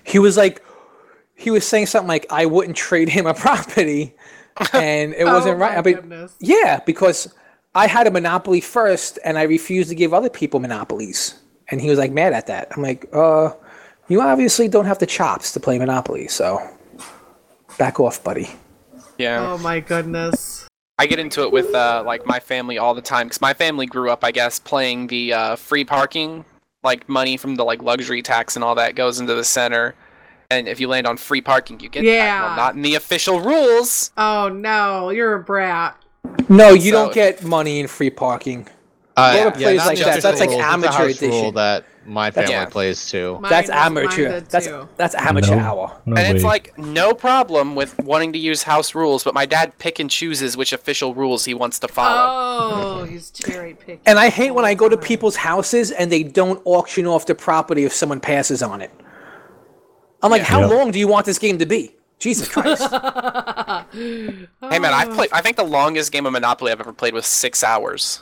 He 0.03 0.19
was 0.19 0.37
like, 0.37 0.63
he 1.35 1.51
was 1.51 1.67
saying 1.67 1.87
something 1.87 2.07
like, 2.07 2.25
I 2.29 2.45
wouldn't 2.45 2.77
trade 2.77 3.09
him 3.09 3.25
a 3.25 3.33
property. 3.45 4.15
And 4.73 5.13
it 5.13 5.25
wasn't 5.35 5.55
Oh 5.55 5.59
right. 5.59 5.73
my 5.73 5.77
I 5.79 5.81
mean, 5.81 5.95
goodness. 5.95 6.35
yeah, 6.39 6.79
because 6.85 7.33
I 7.75 7.87
had 7.87 8.05
a 8.07 8.11
monopoly 8.11 8.61
first 8.61 9.17
and 9.25 9.37
I 9.37 9.43
refused 9.43 9.89
to 9.89 9.95
give 9.95 10.13
other 10.13 10.29
people 10.29 10.59
monopolies. 10.59 11.35
And 11.69 11.81
he 11.81 11.89
was 11.89 11.97
like 11.97 12.11
mad 12.11 12.33
at 12.33 12.47
that. 12.47 12.67
I'm 12.75 12.83
like, 12.83 13.07
uh, 13.13 13.51
you 14.09 14.21
obviously 14.21 14.67
don't 14.67 14.85
have 14.85 14.99
the 14.99 15.05
chops 15.05 15.53
to 15.53 15.59
play 15.61 15.79
Monopoly, 15.79 16.27
so 16.27 16.59
back 17.77 17.99
off, 18.01 18.23
buddy. 18.23 18.49
Yeah. 19.17 19.53
Oh 19.53 19.57
my 19.57 19.79
goodness. 19.79 20.67
I 20.99 21.07
get 21.07 21.19
into 21.19 21.41
it 21.41 21.51
with 21.51 21.73
uh, 21.73 22.03
like 22.05 22.25
my 22.27 22.39
family 22.39 22.77
all 22.77 22.93
the 22.93 23.01
time 23.01 23.27
because 23.27 23.41
my 23.41 23.53
family 23.53 23.85
grew 23.85 24.11
up, 24.11 24.23
I 24.23 24.31
guess, 24.31 24.59
playing 24.59 25.07
the 25.07 25.33
uh, 25.33 25.55
free 25.55 25.85
parking, 25.85 26.45
like 26.83 27.07
money 27.09 27.37
from 27.37 27.55
the 27.55 27.63
like 27.63 27.81
luxury 27.81 28.21
tax 28.21 28.55
and 28.55 28.63
all 28.63 28.75
that 28.75 28.95
goes 28.95 29.19
into 29.19 29.33
the 29.35 29.43
center. 29.43 29.95
And 30.51 30.67
if 30.67 30.79
you 30.79 30.87
land 30.87 31.07
on 31.07 31.17
free 31.17 31.41
parking, 31.41 31.79
you 31.79 31.89
get 31.89 32.01
that. 32.01 32.07
Yeah. 32.07 32.45
Well, 32.47 32.55
not 32.57 32.75
in 32.75 32.81
the 32.81 32.95
official 32.95 33.39
rules. 33.41 34.11
Oh 34.17 34.49
no, 34.49 35.09
you're 35.09 35.35
a 35.35 35.43
brat. 35.43 35.97
No, 36.49 36.69
you 36.69 36.91
So- 36.91 37.05
don't 37.05 37.13
get 37.13 37.43
money 37.43 37.79
in 37.79 37.87
free 37.87 38.09
parking. 38.09 38.67
Uh, 39.15 39.33
Go 39.33 39.43
to 39.45 39.51
places 39.51 39.77
not 39.77 39.85
like 39.87 39.97
that. 39.99 40.21
That's 40.23 40.39
the 40.39 40.45
like 40.45 40.49
rules, 40.49 40.61
amateur 40.63 40.91
house 40.91 41.21
rule 41.21 41.31
edition. 41.31 41.53
that 41.55 41.85
my 42.05 42.31
family 42.31 42.51
Yeah. 42.51 42.65
plays 42.65 43.09
too. 43.09 43.37
Mine 43.39 43.49
that's 43.49 43.69
is- 43.69 43.75
amateur. 43.75 44.39
That's 44.41 44.65
too. 44.67 44.87
that's 44.97 45.15
amateur 45.15 45.55
no, 45.55 45.61
hour. 45.61 46.01
No 46.05 46.15
and 46.15 46.35
it's 46.35 46.43
like 46.43 46.77
no 46.77 47.13
problem 47.13 47.75
with 47.75 47.97
wanting 47.99 48.33
to 48.33 48.39
use 48.39 48.63
house 48.63 48.93
rules, 48.95 49.23
but 49.23 49.33
my 49.33 49.45
dad 49.45 49.77
pick 49.79 49.99
and 49.99 50.09
chooses 50.09 50.57
which 50.57 50.73
official 50.73 51.13
rules 51.13 51.45
he 51.45 51.53
wants 51.53 51.79
to 51.79 51.87
follow. 51.87 53.01
Oh, 53.01 53.03
he's 53.05 53.31
cherry 53.31 53.73
picking. 53.73 53.99
And 54.05 54.19
I 54.19 54.29
hate 54.29 54.51
when 54.51 54.65
I 54.65 54.73
go 54.73 54.89
to 54.89 54.97
people's 54.97 55.35
houses 55.35 55.91
and 55.91 56.11
they 56.11 56.23
don't 56.23 56.61
auction 56.65 57.05
off 57.07 57.25
the 57.25 57.35
property 57.35 57.83
if 57.83 57.93
someone 57.93 58.19
passes 58.19 58.61
on 58.61 58.81
it. 58.81 58.91
I'm 60.21 60.31
like, 60.31 60.41
how 60.41 60.61
Yep. 60.61 60.69
long 60.69 60.91
do 60.91 60.99
you 60.99 61.07
want 61.07 61.25
this 61.25 61.37
game 61.37 61.57
to 61.59 61.65
be? 61.65 61.95
Jesus 62.19 62.47
Christ. 62.47 62.83
Hey 63.93 64.79
man, 64.79 64.93
I've 64.93 65.09
oh. 65.09 65.15
played. 65.15 65.29
I 65.31 65.41
think 65.41 65.55
the 65.57 65.63
longest 65.63 66.11
game 66.11 66.25
of 66.25 66.33
Monopoly 66.33 66.71
I've 66.71 66.79
ever 66.79 66.93
played 66.93 67.13
was 67.13 67.27
six 67.27 67.63
hours. 67.63 68.21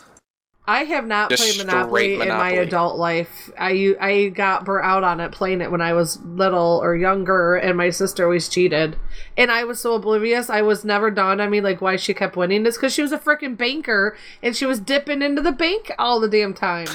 I 0.72 0.84
have 0.86 1.06
not 1.06 1.30
Just 1.30 1.44
played 1.44 1.58
Monopoly, 1.68 2.16
straight 2.16 2.30
in 2.30 2.38
my 2.38 2.52
adult 2.52 2.98
life. 2.98 3.52
I 3.60 3.96
I 4.00 4.30
got 4.30 4.64
burnt 4.64 4.86
out 4.86 5.04
on 5.04 5.20
it 5.20 5.32
playing 5.32 5.60
it 5.62 5.70
when 5.70 5.82
I 5.82 5.94
was 5.94 6.20
little 6.24 6.80
or 6.82 6.96
younger, 6.96 7.56
and 7.56 7.78
my 7.78 7.90
sister 7.90 8.24
always 8.24 8.48
cheated, 8.48 8.96
and 9.36 9.52
I 9.52 9.64
was 9.66 9.80
so 9.82 9.96
oblivious. 9.96 10.50
I 10.50 10.62
was 10.62 10.86
never 10.86 11.12
dawned 11.12 11.42
on 11.42 11.50
me 11.50 11.60
like 11.62 11.82
why 11.82 11.98
she 11.98 12.14
kept 12.14 12.36
winning. 12.38 12.66
It's 12.66 12.78
because 12.78 12.94
she 12.94 13.02
was 13.02 13.12
a 13.12 13.18
freaking 13.18 13.58
banker, 13.58 14.16
and 14.42 14.56
she 14.56 14.66
was 14.66 14.80
dipping 14.80 15.22
into 15.22 15.42
the 15.42 15.52
bank 15.52 15.92
all 16.00 16.20
the 16.22 16.30
damn 16.30 16.54
time. 16.54 16.88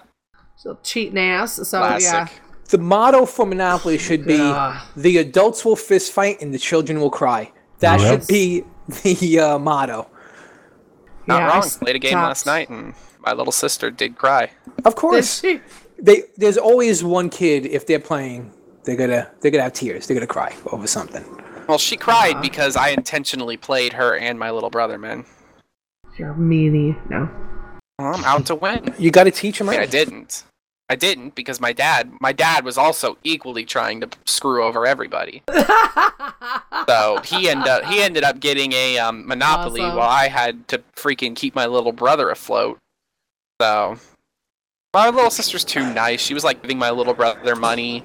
so 0.56 0.78
cheating 0.82 1.18
ass. 1.18 1.54
So 1.68 1.78
Classic. 1.80 2.04
yeah, 2.12 2.28
the 2.70 2.78
motto 2.78 3.26
for 3.26 3.44
Monopoly 3.46 3.98
should 3.98 4.24
be 4.24 4.36
Yeah. 4.36 4.80
the 4.96 5.18
adults 5.18 5.64
will 5.64 5.76
fist 5.76 6.12
fight 6.12 6.40
and 6.40 6.54
the 6.54 6.58
children 6.58 6.98
will 7.00 7.10
cry. 7.10 7.52
That 7.80 8.00
Yep. 8.00 8.08
should 8.22 8.26
be 8.28 8.64
the 9.02 9.38
uh, 9.40 9.58
motto. 9.58 10.08
Not 11.26 11.40
Yeah, 11.42 11.48
wrong. 11.48 11.58
s- 11.58 11.76
Played 11.76 11.96
a 11.96 11.98
game 11.98 12.12
stopped. 12.12 12.26
last 12.28 12.46
night, 12.46 12.70
and 12.70 12.94
my 13.28 13.34
little 13.34 13.52
sister 13.52 13.90
did 13.90 14.16
cry. 14.16 14.50
Of 14.84 14.96
course. 14.96 15.44
They, 16.00 16.22
there's 16.36 16.56
always 16.56 17.02
one 17.02 17.28
kid 17.28 17.66
if 17.66 17.84
they're 17.84 17.98
playing, 17.98 18.52
they're 18.84 18.94
gonna 18.94 19.28
they're 19.40 19.50
gonna 19.50 19.64
have 19.64 19.72
tears. 19.72 20.06
They're 20.06 20.14
gonna 20.14 20.28
cry 20.28 20.54
over 20.70 20.86
something. 20.86 21.24
Well, 21.66 21.76
she 21.76 21.96
cried 21.96 22.40
because 22.40 22.76
I 22.76 22.90
intentionally 22.90 23.56
played 23.56 23.94
her 23.94 24.16
and 24.16 24.38
my 24.38 24.52
little 24.52 24.70
brother. 24.70 24.96
Man, 24.96 25.24
You're 26.16 26.30
a 26.30 26.34
meanie. 26.36 26.94
No. 27.10 27.28
well, 27.98 28.14
I'm 28.14 28.24
out 28.24 28.46
to 28.46 28.54
win. 28.54 28.94
You 28.96 29.10
got 29.10 29.24
to 29.24 29.32
teach 29.32 29.58
them 29.58 29.68
I 29.70 29.72
mean, 29.72 29.80
I 29.80 29.86
didn't. 29.86 30.44
I 30.88 30.94
didn't 30.94 31.34
because 31.34 31.60
my 31.60 31.72
dad, 31.72 32.12
my 32.20 32.32
dad 32.32 32.64
was 32.64 32.78
also 32.78 33.18
equally 33.24 33.64
trying 33.64 34.00
to 34.00 34.08
screw 34.24 34.62
over 34.62 34.86
everybody. 34.86 35.42
so 36.88 37.20
he 37.24 37.48
ended 37.50 37.66
up 37.66 37.84
he 37.86 38.00
ended 38.02 38.22
up 38.22 38.38
getting 38.38 38.72
a 38.72 38.98
um, 38.98 39.26
monopoly 39.26 39.80
Awesome. 39.80 39.96
while 39.96 40.08
I 40.08 40.28
had 40.28 40.68
to 40.68 40.78
freaking 40.94 41.34
keep 41.34 41.56
my 41.56 41.66
little 41.66 41.92
brother 41.92 42.30
afloat. 42.30 42.78
So 43.60 43.98
my 44.94 45.08
little 45.10 45.30
sister's 45.30 45.64
too 45.64 45.92
nice. 45.92 46.20
She 46.20 46.32
was 46.32 46.44
like 46.44 46.62
giving 46.62 46.78
my 46.78 46.90
little 46.90 47.14
brother 47.14 47.56
money. 47.56 48.04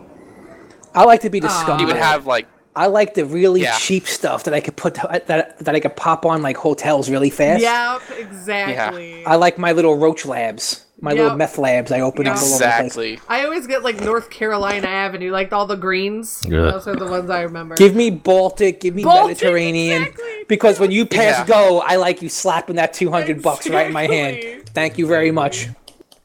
I 0.96 1.04
like 1.06 1.22
to 1.22 1.30
be 1.30 1.40
the 1.40 1.48
Aw. 1.48 1.62
scum. 1.62 1.80
He 1.80 1.86
would 1.86 1.96
have 1.96 2.26
like 2.26 2.48
I 2.76 2.88
like 2.88 3.14
the 3.14 3.24
really 3.26 3.62
Yeah. 3.62 3.78
cheap 3.78 4.08
stuff 4.08 4.46
that 4.46 4.54
I 4.56 4.60
could 4.60 4.76
put 4.76 4.96
that 4.96 5.28
that 5.60 5.76
I 5.76 5.80
could 5.80 5.96
pop 5.96 6.26
on 6.26 6.42
like 6.42 6.58
hotels 6.58 7.08
really 7.08 7.30
fast. 7.30 7.62
Yep, 7.62 8.02
exactly. 8.18 9.24
I 9.26 9.36
like 9.36 9.60
my 9.60 9.74
little 9.74 9.96
roach 9.96 10.26
labs, 10.26 10.86
my 11.04 11.12
little 11.12 11.28
Yep. 11.30 11.38
meth 11.38 11.58
labs. 11.58 11.92
I 11.92 12.00
open 12.00 12.26
up 12.28 12.38
all 12.38 12.42
over 12.44 12.48
the 12.48 12.58
place. 12.58 12.62
exactly. 12.62 13.20
I 13.28 13.44
always 13.44 13.68
get 13.68 13.84
like 13.84 14.00
North 14.02 14.30
Carolina 14.30 14.88
Avenue, 14.88 15.32
like 15.32 15.52
all 15.54 15.66
the 15.68 15.76
greens. 15.76 16.42
Yeah. 16.48 16.72
Those 16.72 16.88
are 16.88 16.96
the 16.96 17.06
ones 17.06 17.30
I 17.30 17.42
remember. 17.42 17.76
Give 17.76 17.94
me 17.96 18.10
Baltic, 18.10 18.80
give 18.80 18.96
me 18.96 19.04
Baltic, 19.04 19.38
Mediterranean. 19.38 20.04
exactly. 20.04 20.46
because 20.48 20.80
when 20.80 20.92
you 20.92 21.06
pass 21.06 21.40
Yeah. 21.40 21.46
go, 21.46 21.82
I 21.82 21.98
like 21.98 22.22
you 22.22 22.30
slapping 22.30 22.78
that 22.78 22.94
two 22.94 23.12
hundred 23.12 23.42
bucks 23.42 23.70
right 23.70 23.88
in 23.88 23.94
my 23.94 24.08
hand. 24.08 24.64
Thank 24.74 24.98
you 24.98 25.06
very 25.06 25.32
much, 25.32 25.68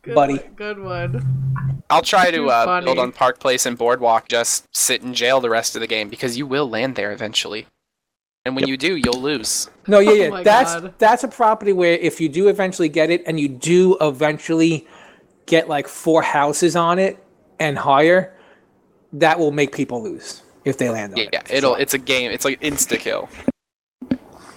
Good 0.03 0.15
buddy. 0.15 0.35
one, 0.37 0.43
Good 0.57 0.79
one. 0.79 1.25
I'll 1.91 2.03
try 2.03 2.31
to 2.31 2.49
uh, 2.51 2.81
build 2.83 2.99
on 2.99 3.13
Park 3.13 3.41
Place 3.41 3.65
and 3.67 3.77
Boardwalk. 3.77 4.29
Just 4.29 4.65
sit 4.75 5.03
in 5.03 5.15
jail 5.15 5.41
the 5.41 5.51
rest 5.51 5.75
of 5.75 5.81
the 5.81 5.87
game 5.87 6.09
because 6.09 6.37
you 6.37 6.47
will 6.47 6.69
land 6.69 6.97
there 6.97 7.13
eventually, 7.13 7.67
and 8.45 8.57
when 8.57 8.67
you 8.67 8.77
do, 8.77 8.97
you'll 8.97 9.21
lose. 9.21 9.69
No, 9.87 9.99
yeah, 9.99 10.11
Oh 10.11 10.15
yeah. 10.15 10.29
my 10.31 10.43
that's 10.43 10.75
God. 10.75 10.95
that's 10.99 11.25
a 11.25 11.29
property 11.29 11.73
where 11.73 11.93
if 11.95 12.21
you 12.21 12.29
do 12.29 12.49
eventually 12.49 12.89
get 12.89 13.11
it, 13.11 13.23
and 13.27 13.39
you 13.39 13.49
do 13.49 13.97
eventually 14.01 14.87
get 15.47 15.69
like 15.69 15.89
four 15.89 16.23
houses 16.23 16.77
on 16.77 16.99
it 16.99 17.23
and 17.61 17.79
higher, 17.79 18.35
that 19.13 19.39
will 19.39 19.51
make 19.53 19.73
people 19.75 20.03
lose 20.03 20.43
if 20.65 20.79
they 20.79 20.89
land 20.91 21.13
on 21.13 21.19
Yeah, 21.19 21.25
it. 21.25 21.31
yeah, 21.33 21.43
it'll. 21.51 21.75
It's 21.75 21.95
a 21.95 21.99
game. 21.99 22.31
It's 22.31 22.45
like 22.45 22.61
insta 22.61 22.99
kill. 22.99 23.29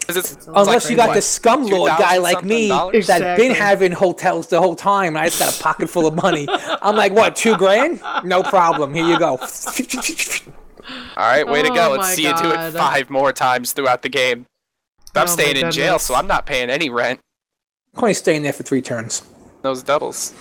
it's- 0.09 0.33
it's 0.35 0.47
Unless 0.47 0.83
like, 0.85 0.89
you 0.91 0.97
got 0.97 1.07
what, 1.09 1.13
the 1.15 1.21
scum 1.21 1.65
lord 1.65 1.89
guy 1.97 2.17
like 2.17 2.43
me 2.43 2.67
something 2.67 2.99
that's 3.01 3.19
dollars? 3.21 3.37
been 3.37 3.51
having 3.53 3.91
hotels 3.93 4.47
the 4.47 4.59
whole 4.59 4.75
time, 4.75 5.15
and 5.15 5.19
I 5.19 5.27
just 5.29 5.39
got 5.39 5.57
a 5.57 5.63
pocket 5.63 5.89
full 5.89 6.05
of 6.05 6.15
money. 6.15 6.47
I'm 6.49 6.95
like, 6.97 7.13
what, 7.13 7.35
two 7.37 7.55
grand? 7.55 8.01
No 8.25 8.43
problem. 8.43 8.93
Here 8.93 9.05
you 9.05 9.17
go. 9.17 9.37
All 11.17 11.27
right, 11.29 11.45
way 11.47 11.61
to 11.61 11.69
Oh 11.69 11.75
go. 11.75 11.91
Let's 11.97 12.15
see 12.15 12.23
you 12.23 12.35
do 12.37 12.51
it 12.51 12.71
five 12.71 13.09
more 13.09 13.31
times 13.33 13.73
throughout 13.73 14.01
the 14.01 14.09
game. 14.09 14.45
I'm 15.15 15.23
Oh 15.23 15.25
staying 15.31 15.57
in 15.57 15.71
jail, 15.71 15.99
so 15.99 16.15
I'm 16.15 16.27
not 16.27 16.45
paying 16.45 16.69
any 16.69 16.89
rent. 16.89 17.19
I'm 17.95 18.03
only 18.03 18.13
staying 18.13 18.43
there 18.43 18.53
for 18.53 18.63
three 18.63 18.81
turns. 18.81 19.23
Those 19.61 19.83
doubles. 19.83 20.33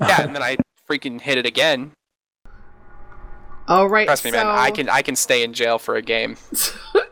Yeah, 0.00 0.22
and 0.22 0.34
then 0.34 0.42
I 0.42 0.56
freaking 0.88 1.20
hit 1.20 1.36
it 1.38 1.46
again. 1.46 1.92
All 3.68 3.88
right. 3.88 4.06
Trust 4.06 4.24
me, 4.24 4.30
so, 4.30 4.36
man. 4.36 4.46
I 4.46 4.70
can 4.70 4.88
I 4.88 5.02
can 5.02 5.16
stay 5.16 5.42
in 5.42 5.52
jail 5.52 5.78
for 5.78 5.96
a 5.96 6.02
game. 6.02 6.36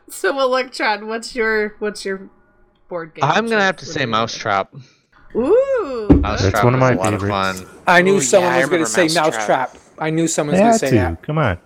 So 0.09 0.41
Electron, 0.41 1.09
what's 1.09 1.35
your 1.35 1.75
what's 1.81 2.05
your 2.05 2.31
board 2.89 3.13
game? 3.15 3.25
I'm 3.25 3.49
gonna 3.49 3.61
have 3.61 3.77
to 3.79 3.85
say 3.85 3.95
do 3.95 4.01
you- 4.03 4.07
Mousetrap. 4.07 4.73
Ooh. 5.35 6.09
Mousetrap 6.23 6.65
one 6.65 6.73
of 6.75 6.81
my 6.81 6.93
a 6.93 6.97
lot 6.97 7.13
of 7.13 7.21
favorites. 7.21 7.61
fun. 7.61 7.69
I 7.87 8.01
knew 8.03 8.15
Ooh, 8.17 8.21
someone 8.23 8.53
yeah, 8.53 8.57
I 8.57 8.61
was 8.61 8.69
going 8.71 8.85
to 8.85 8.87
say 8.91 9.03
Mousetrap. 9.09 9.49
Mousetrap. 9.75 9.77
I 9.99 10.11
knew 10.11 10.27
someone 10.29 10.53
was 10.55 10.61
They 10.61 10.63
going 10.63 10.73
to 10.73 10.79
say 10.79 10.91
to. 10.91 10.95
that. 10.97 11.23
Come 11.23 11.39
on. 11.39 11.59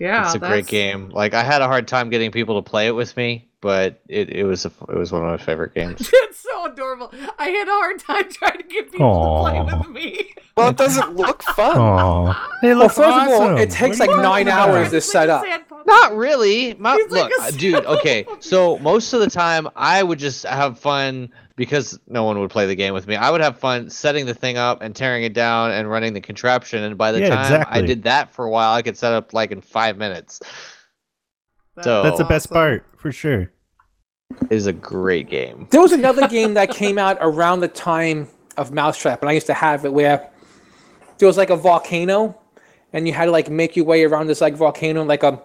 Yeah, 0.00 0.24
it's 0.24 0.34
a 0.34 0.38
that's, 0.38 0.50
great 0.50 0.66
game. 0.66 1.10
Like 1.10 1.34
I 1.34 1.44
had 1.44 1.60
a 1.62 1.66
hard 1.66 1.86
time 1.86 2.08
getting 2.10 2.30
people 2.32 2.60
to 2.60 2.68
play 2.68 2.86
it 2.88 2.92
with 2.92 3.16
me, 3.16 3.48
but 3.60 4.00
it, 4.08 4.30
it 4.30 4.44
was 4.44 4.64
a, 4.64 4.72
it 4.88 4.96
was 4.96 5.12
one 5.12 5.22
of 5.22 5.28
my 5.28 5.36
favorite 5.36 5.74
games. 5.74 6.10
It's 6.30 6.40
so 6.40 6.72
adorable. 6.72 7.12
I 7.38 7.48
had 7.48 7.68
a 7.68 7.72
hard 7.72 7.98
time 8.00 8.28
trying 8.32 8.56
to 8.58 8.62
get 8.64 8.90
people 8.90 9.44
to 9.44 9.50
play 9.68 9.78
with 9.78 9.88
me. 9.90 10.34
Well, 10.56 10.70
it 10.70 10.76
doesn't 10.76 11.16
look 11.16 11.42
fun. 11.42 11.78
Aw. 11.78 12.58
They 12.60 12.68
Well, 12.70 12.78
look 12.80 12.92
first 12.92 13.16
of 13.16 13.28
all, 13.28 13.56
it 13.56 13.70
takes 13.70 13.98
like 13.98 14.10
nine 14.10 14.46
hours 14.46 14.90
to 14.90 15.00
set 15.00 15.30
up. 15.30 15.42
Not 15.86 16.14
really. 16.14 16.74
Mo- 16.74 16.96
He's 16.96 17.10
like 17.10 17.30
look, 17.30 17.40
uh, 17.40 17.50
dude. 17.52 17.86
Okay, 17.86 18.26
so 18.40 18.78
most 18.80 19.14
of 19.14 19.20
the 19.20 19.30
time 19.30 19.68
I 19.74 20.02
would 20.02 20.18
just 20.18 20.44
have 20.44 20.78
fun 20.78 21.30
because 21.60 22.00
no 22.08 22.24
one 22.24 22.40
would 22.40 22.48
play 22.48 22.64
the 22.64 22.74
game 22.74 22.94
with 22.94 23.06
me. 23.06 23.16
I 23.16 23.28
would 23.30 23.42
have 23.42 23.58
fun 23.58 23.90
setting 23.90 24.24
the 24.24 24.32
thing 24.32 24.56
up 24.56 24.80
and 24.80 24.96
tearing 24.96 25.24
it 25.24 25.34
down 25.34 25.72
and 25.72 25.90
running 25.90 26.14
the 26.14 26.20
contraption. 26.22 26.82
And 26.82 26.96
by 26.96 27.12
the 27.12 27.20
Yeah, 27.20 27.28
time 27.28 27.66
I 27.68 27.82
did 27.82 28.02
that 28.04 28.32
for 28.32 28.46
a 28.46 28.50
while, 28.50 28.72
I 28.72 28.80
could 28.80 28.96
set 28.96 29.12
up 29.12 29.34
like 29.34 29.50
in 29.50 29.60
five 29.60 29.98
minutes. 29.98 30.40
So- 31.82 32.02
That's 32.02 32.16
the 32.16 32.24
best 32.24 32.46
awesome. 32.46 32.54
part, 32.54 32.84
for 32.96 33.12
sure. 33.12 33.52
It 34.48 34.52
is 34.56 34.66
a 34.66 34.72
great 34.72 35.28
game. 35.28 35.68
There 35.70 35.82
was 35.82 35.92
another 35.92 36.26
game 36.28 36.54
that 36.54 36.70
came 36.70 36.96
out 36.96 37.18
around 37.20 37.60
the 37.60 37.68
time 37.68 38.26
of 38.56 38.72
Mousetrap, 38.72 39.20
and 39.20 39.28
I 39.28 39.32
used 39.34 39.46
to 39.48 39.54
have 39.54 39.84
it 39.84 39.92
where 39.92 40.30
there 41.18 41.26
was 41.26 41.36
like 41.36 41.50
a 41.50 41.56
volcano, 41.56 42.40
and 42.94 43.06
you 43.06 43.12
had 43.12 43.26
to 43.26 43.32
like 43.32 43.50
make 43.50 43.76
your 43.76 43.84
way 43.84 44.04
around 44.04 44.28
this 44.28 44.40
like 44.40 44.54
volcano, 44.54 45.04
like 45.04 45.22
a 45.24 45.42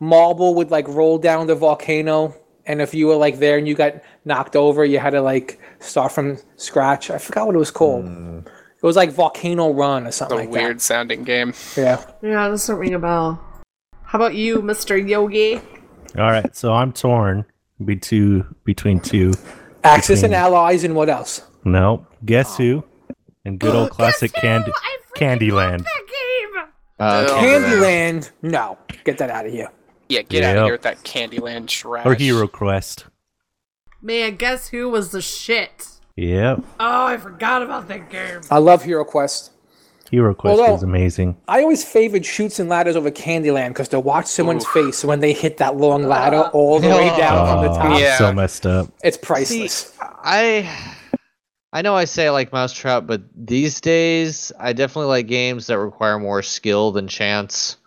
marble 0.00 0.56
would 0.56 0.72
like 0.72 0.88
roll 0.88 1.16
down 1.18 1.46
the 1.46 1.54
volcano, 1.54 2.34
and 2.66 2.80
if 2.82 2.94
you 2.94 3.06
were 3.06 3.16
like 3.16 3.38
there 3.38 3.58
and 3.58 3.66
you 3.68 3.74
got 3.74 3.94
knocked 4.24 4.56
over, 4.56 4.84
you 4.84 4.98
had 4.98 5.10
to 5.10 5.20
like 5.22 5.60
start 5.80 6.12
from 6.12 6.38
scratch. 6.56 7.10
I 7.10 7.18
forgot 7.18 7.46
what 7.46 7.54
it 7.54 7.58
was 7.58 7.70
called. 7.70 8.04
It 8.06 8.86
was 8.86 8.96
like 8.96 9.12
Volcano 9.12 9.72
Run 9.72 10.06
or 10.06 10.10
something 10.12 10.38
a 10.38 10.40
like 10.42 10.50
weird 10.50 10.80
sounding 10.80 11.24
game. 11.24 11.54
Yeah. 11.76 12.04
Yeah, 12.22 12.48
this 12.48 12.62
doesn't 12.62 12.76
ring 12.76 12.94
a 12.94 12.98
bell. 12.98 13.42
How 14.02 14.18
about 14.18 14.34
you, 14.34 14.60
Mr. 14.62 14.96
Yogi? 15.08 15.56
All 16.16 16.30
right, 16.30 16.54
so 16.54 16.72
I'm 16.72 16.92
torn 16.92 17.44
be 17.84 17.96
two, 17.96 18.46
between 18.64 19.00
two. 19.00 19.32
Axis 19.82 20.22
and 20.22 20.34
allies 20.34 20.84
and 20.84 20.94
what 20.94 21.08
else? 21.08 21.42
No, 21.64 22.06
guess 22.24 22.56
who? 22.56 22.84
And 23.44 23.58
good 23.58 23.74
old 23.74 23.90
classic 23.96 24.32
Candy 24.32 24.70
Candyland. 25.16 25.78
That 25.84 26.06
game. 26.06 26.64
Uh, 26.98 27.26
Oh, 27.28 27.38
Candyland. 27.42 28.30
No, 28.42 28.78
get 29.04 29.18
that 29.18 29.28
out 29.30 29.46
of 29.46 29.52
here. 29.52 29.68
Yeah, 30.08 30.22
get 30.22 30.44
out 30.44 30.56
of 30.58 30.64
here 30.64 30.74
with 30.74 30.82
that 30.82 31.02
Candyland 31.04 31.68
trash. 31.68 32.04
Or 32.06 32.14
Hero 32.14 32.46
Quest. 32.46 33.06
Man, 34.02 34.36
guess 34.36 34.68
who 34.68 34.88
was 34.90 35.10
the 35.10 35.22
shit? 35.22 35.88
Yep, 36.16 36.62
Oh, 36.78 37.06
I 37.06 37.16
forgot 37.16 37.62
about 37.62 37.88
that 37.88 38.10
game. 38.10 38.40
I 38.50 38.58
love 38.58 38.84
Hero 38.84 39.04
Quest. 39.04 39.50
Hero 40.10 40.34
Quest 40.34 40.60
Although- 40.60 40.72
was 40.74 40.82
amazing. 40.82 41.36
I 41.48 41.62
always 41.62 41.82
favored 41.84 42.24
Chutes 42.24 42.60
and 42.60 42.68
ladders 42.68 42.94
over 42.94 43.10
Candyland 43.10 43.68
because 43.68 43.88
to 43.88 43.98
watch 43.98 44.26
someone's 44.26 44.66
face 44.66 45.04
when 45.04 45.18
they 45.20 45.32
hit 45.32 45.56
that 45.56 45.76
long 45.76 46.04
ladder 46.04 46.42
all 46.52 46.78
the 46.78 46.88
way 46.88 47.08
down 47.16 47.48
from 47.48 47.64
the 47.64 47.70
Oh, 47.72 47.76
top, 47.76 47.98
Yeah. 48.00 48.18
so 48.18 48.32
messed 48.32 48.66
up. 48.66 48.88
it's 49.02 49.16
priceless. 49.16 49.92
I 50.00 50.68
I 51.72 51.82
know 51.82 51.96
I 51.96 52.04
say 52.04 52.28
I 52.28 52.30
like 52.30 52.52
Mousetrap, 52.52 53.06
but 53.06 53.22
these 53.34 53.80
days 53.80 54.52
I 54.60 54.72
definitely 54.72 55.08
like 55.08 55.26
games 55.26 55.66
that 55.66 55.78
require 55.78 56.20
more 56.20 56.42
skill 56.42 56.92
than 56.92 57.08
chance. 57.08 57.78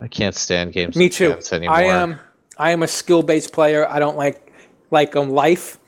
I 0.00 0.08
can't 0.08 0.34
stand 0.34 0.72
games. 0.72 0.96
Me 0.96 1.06
with 1.06 1.14
too. 1.14 1.32
chance 1.32 1.52
anymore. 1.52 1.76
I 1.76 1.82
am. 1.84 2.20
I 2.56 2.70
am 2.70 2.82
a 2.82 2.88
skill-based 2.88 3.52
player. 3.52 3.88
I 3.88 3.98
don't 3.98 4.16
like 4.16 4.52
like 4.90 5.16
um 5.16 5.30
life. 5.30 5.78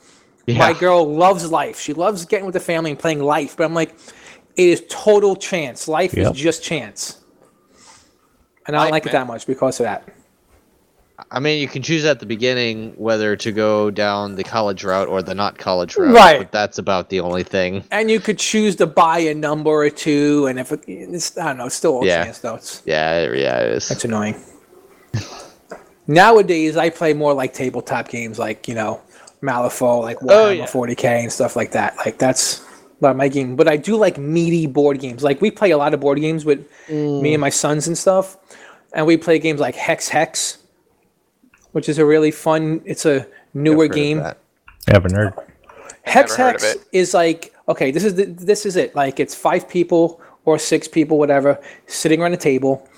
Yeah. 0.47 0.59
My 0.59 0.73
girl 0.73 1.09
loves 1.13 1.51
life. 1.51 1.79
She 1.79 1.93
loves 1.93 2.25
getting 2.25 2.47
with 2.47 2.55
the 2.55 2.61
family 2.61 2.91
and 2.91 2.99
playing 2.99 3.21
life. 3.23 3.57
But 3.57 3.65
I'm 3.65 3.75
like, 3.75 3.95
it 4.57 4.69
is 4.69 4.83
total 4.89 5.37
chance. 5.37 5.87
Life 5.87 6.15
Yep. 6.15 6.33
is 6.35 6.41
just 6.41 6.63
chance, 6.63 7.21
and 8.67 8.75
I 8.77 8.81
don't 8.81 8.87
Life, 8.87 8.91
like 8.93 9.07
it 9.07 9.13
that 9.13 9.27
much 9.27 9.47
because 9.47 9.79
of 9.81 9.85
that. 9.85 10.09
I 11.31 11.41
mean, 11.41 11.61
you 11.61 11.69
can 11.69 11.83
choose 11.83 12.05
at 12.05 12.21
the 12.21 12.27
beginning 12.27 12.93
whether 12.97 13.37
to 13.37 13.53
go 13.53 13.91
down 13.91 14.35
the 14.37 14.45
college 14.45 14.85
route 14.85 15.09
or 15.09 15.23
the 15.23 15.35
not 15.35 15.59
college 15.59 15.97
route. 15.97 16.15
Right. 16.15 16.39
But 16.39 16.53
that's 16.53 16.79
about 16.79 17.09
the 17.11 17.21
only 17.21 17.43
thing. 17.43 17.85
And 17.91 18.11
you 18.11 18.21
could 18.21 18.39
choose 18.39 18.77
to 18.77 18.87
buy 18.87 19.19
a 19.21 19.35
number 19.35 19.71
or 19.71 19.91
two, 19.91 20.47
and 20.47 20.59
if 20.59 20.73
it, 20.73 20.83
it's 20.87 21.37
I 21.39 21.49
don't 21.49 21.59
know, 21.59 21.67
it's 21.67 21.75
still 21.75 21.97
all 21.97 22.05
Yeah. 22.07 22.25
chance 22.25 22.39
though. 22.39 22.55
It's, 22.57 22.83
Yeah, 22.87 23.33
yeah, 23.33 23.61
it 23.61 23.71
is. 23.73 23.89
That's 23.89 24.05
annoying. 24.05 24.37
Nowadays, 26.07 26.77
I 26.77 26.91
play 26.91 27.13
more 27.15 27.33
like 27.35 27.53
tabletop 27.53 28.09
games, 28.09 28.39
like 28.39 28.67
you 28.67 28.75
know, 28.75 29.01
Malifaux, 29.43 30.03
like 30.03 30.19
Warhammer 30.19 30.31
Oh, 30.31 30.51
yeah. 30.51 30.67
40k 30.67 31.05
and 31.23 31.33
stuff 31.33 31.55
like 31.57 31.73
that. 31.73 31.97
Like 31.99 32.19
that's 32.19 32.65
not 33.01 33.17
my 33.17 33.29
game, 33.29 33.57
but 33.57 33.69
I 33.69 33.77
do 33.77 33.97
like 33.97 34.19
meaty 34.19 34.67
board 34.67 34.99
games. 35.01 35.23
Like 35.23 35.41
we 35.41 35.51
play 35.51 35.71
a 35.71 35.79
lot 35.79 35.95
of 35.95 36.01
board 36.01 36.19
games 36.21 36.45
with 36.45 36.67
Mm. 36.89 37.23
me 37.23 37.35
and 37.35 37.41
my 37.41 37.49
sons 37.51 37.87
and 37.87 37.97
stuff, 37.97 38.37
and 38.93 39.07
we 39.07 39.17
play 39.17 39.39
games 39.39 39.61
like 39.61 39.77
Hex 39.77 40.09
Hex, 40.09 40.59
which 41.73 41.89
is 41.89 41.99
a 41.99 42.05
really 42.05 42.31
fun. 42.31 42.81
It's 42.85 43.07
a 43.07 43.27
newer 43.55 43.85
I've 43.85 43.91
heard 43.91 43.95
game. 43.95 44.19
that. 44.19 44.39
Haven't 44.89 45.15
heard. 45.15 45.35
Hex 46.03 46.39
Never 46.39 46.43
heard 46.43 46.57
of 46.57 46.63
Hex 46.63 46.75
it. 46.75 46.89
is 46.93 47.15
like 47.15 47.55
okay, 47.69 47.91
this 47.91 48.05
is 48.05 48.17
the, 48.17 48.25
this 48.25 48.67
is 48.67 48.77
it. 48.77 48.95
Like 48.95 49.21
it's 49.21 49.35
five 49.35 49.69
people 49.69 50.21
or 50.45 50.59
six 50.59 50.89
people, 50.89 51.19
whatever, 51.19 51.61
sitting 51.87 52.21
around 52.21 52.33
a 52.33 52.39
table, 52.39 52.89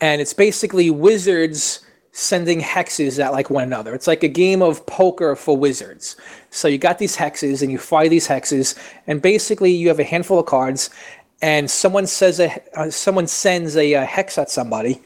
and 0.00 0.20
it's 0.20 0.34
basically 0.34 0.90
wizards 0.90 1.80
sending 2.12 2.60
hexes 2.60 3.22
at 3.22 3.32
like 3.32 3.48
one 3.48 3.64
another. 3.64 3.94
It's 3.94 4.06
like 4.06 4.22
a 4.22 4.28
game 4.28 4.60
of 4.62 4.84
poker 4.86 5.34
for 5.34 5.56
wizards. 5.56 6.16
So 6.50 6.68
you 6.68 6.76
got 6.78 6.98
these 6.98 7.16
hexes, 7.16 7.62
and 7.62 7.72
you 7.72 7.78
fire 7.78 8.08
these 8.08 8.28
hexes, 8.28 8.78
and 9.06 9.20
basically 9.20 9.72
you 9.72 9.88
have 9.88 9.98
a 9.98 10.04
handful 10.04 10.38
of 10.38 10.46
cards, 10.46 10.90
and 11.40 11.70
someone 11.70 12.06
says 12.06 12.38
a 12.38 12.62
uh, 12.76 12.90
someone 12.90 13.26
sends 13.26 13.76
a, 13.76 13.94
uh 13.94 14.06
hex 14.06 14.38
at 14.38 14.50
somebody, 14.50 15.00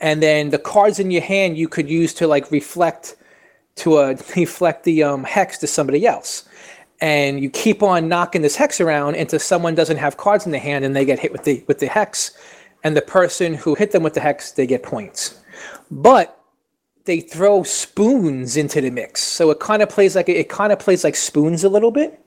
and 0.00 0.22
then 0.22 0.50
the 0.50 0.58
cards 0.58 0.98
in 0.98 1.10
your 1.10 1.22
hand 1.22 1.56
you 1.56 1.68
could 1.68 1.88
use 1.88 2.12
to 2.14 2.26
like 2.26 2.50
reflect 2.50 3.16
to 3.76 3.96
uh, 3.96 4.16
reflect 4.36 4.84
the 4.84 5.02
um, 5.02 5.24
hex 5.24 5.58
to 5.58 5.66
somebody 5.66 6.06
else. 6.06 6.48
And 7.00 7.40
you 7.40 7.50
keep 7.50 7.82
on 7.82 8.08
knocking 8.08 8.40
this 8.40 8.56
hex 8.56 8.80
around 8.80 9.16
until 9.16 9.38
someone 9.38 9.74
doesn't 9.74 9.98
have 9.98 10.16
cards 10.16 10.46
in 10.46 10.52
the 10.52 10.58
hand 10.58 10.84
and 10.84 10.96
they 10.96 11.04
get 11.04 11.18
hit 11.18 11.30
with 11.32 11.44
the 11.44 11.62
with 11.66 11.78
the 11.78 11.86
hex. 11.86 12.30
And 12.84 12.96
the 12.96 13.02
person 13.02 13.54
who 13.54 13.74
hit 13.74 13.90
them 13.90 14.02
with 14.02 14.14
the 14.14 14.20
hex, 14.20 14.52
they 14.52 14.66
get 14.66 14.82
points. 14.82 15.40
But 15.90 16.36
they 17.06 17.20
throw 17.20 17.62
spoons 17.62 18.56
into 18.56 18.80
the 18.80 18.90
mix, 18.90 19.22
so 19.22 19.50
it 19.50 19.60
kind 19.60 19.82
of 19.82 19.88
plays 19.88 20.14
like 20.14 20.28
it 20.28 20.48
kind 20.48 20.72
of 20.72 20.78
plays 20.78 21.04
like 21.04 21.16
spoons 21.16 21.64
a 21.64 21.68
little 21.68 21.92
bit, 21.92 22.20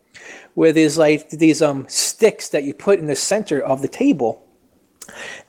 where 0.55 0.71
there's 0.71 0.97
like 0.97 1.29
these 1.29 1.61
um 1.61 1.85
sticks 1.87 2.49
that 2.49 2.63
you 2.63 2.73
put 2.73 2.97
in 2.97 3.07
the 3.07 3.15
center 3.15 3.61
of 3.61 3.81
the 3.81 3.87
table, 3.87 4.41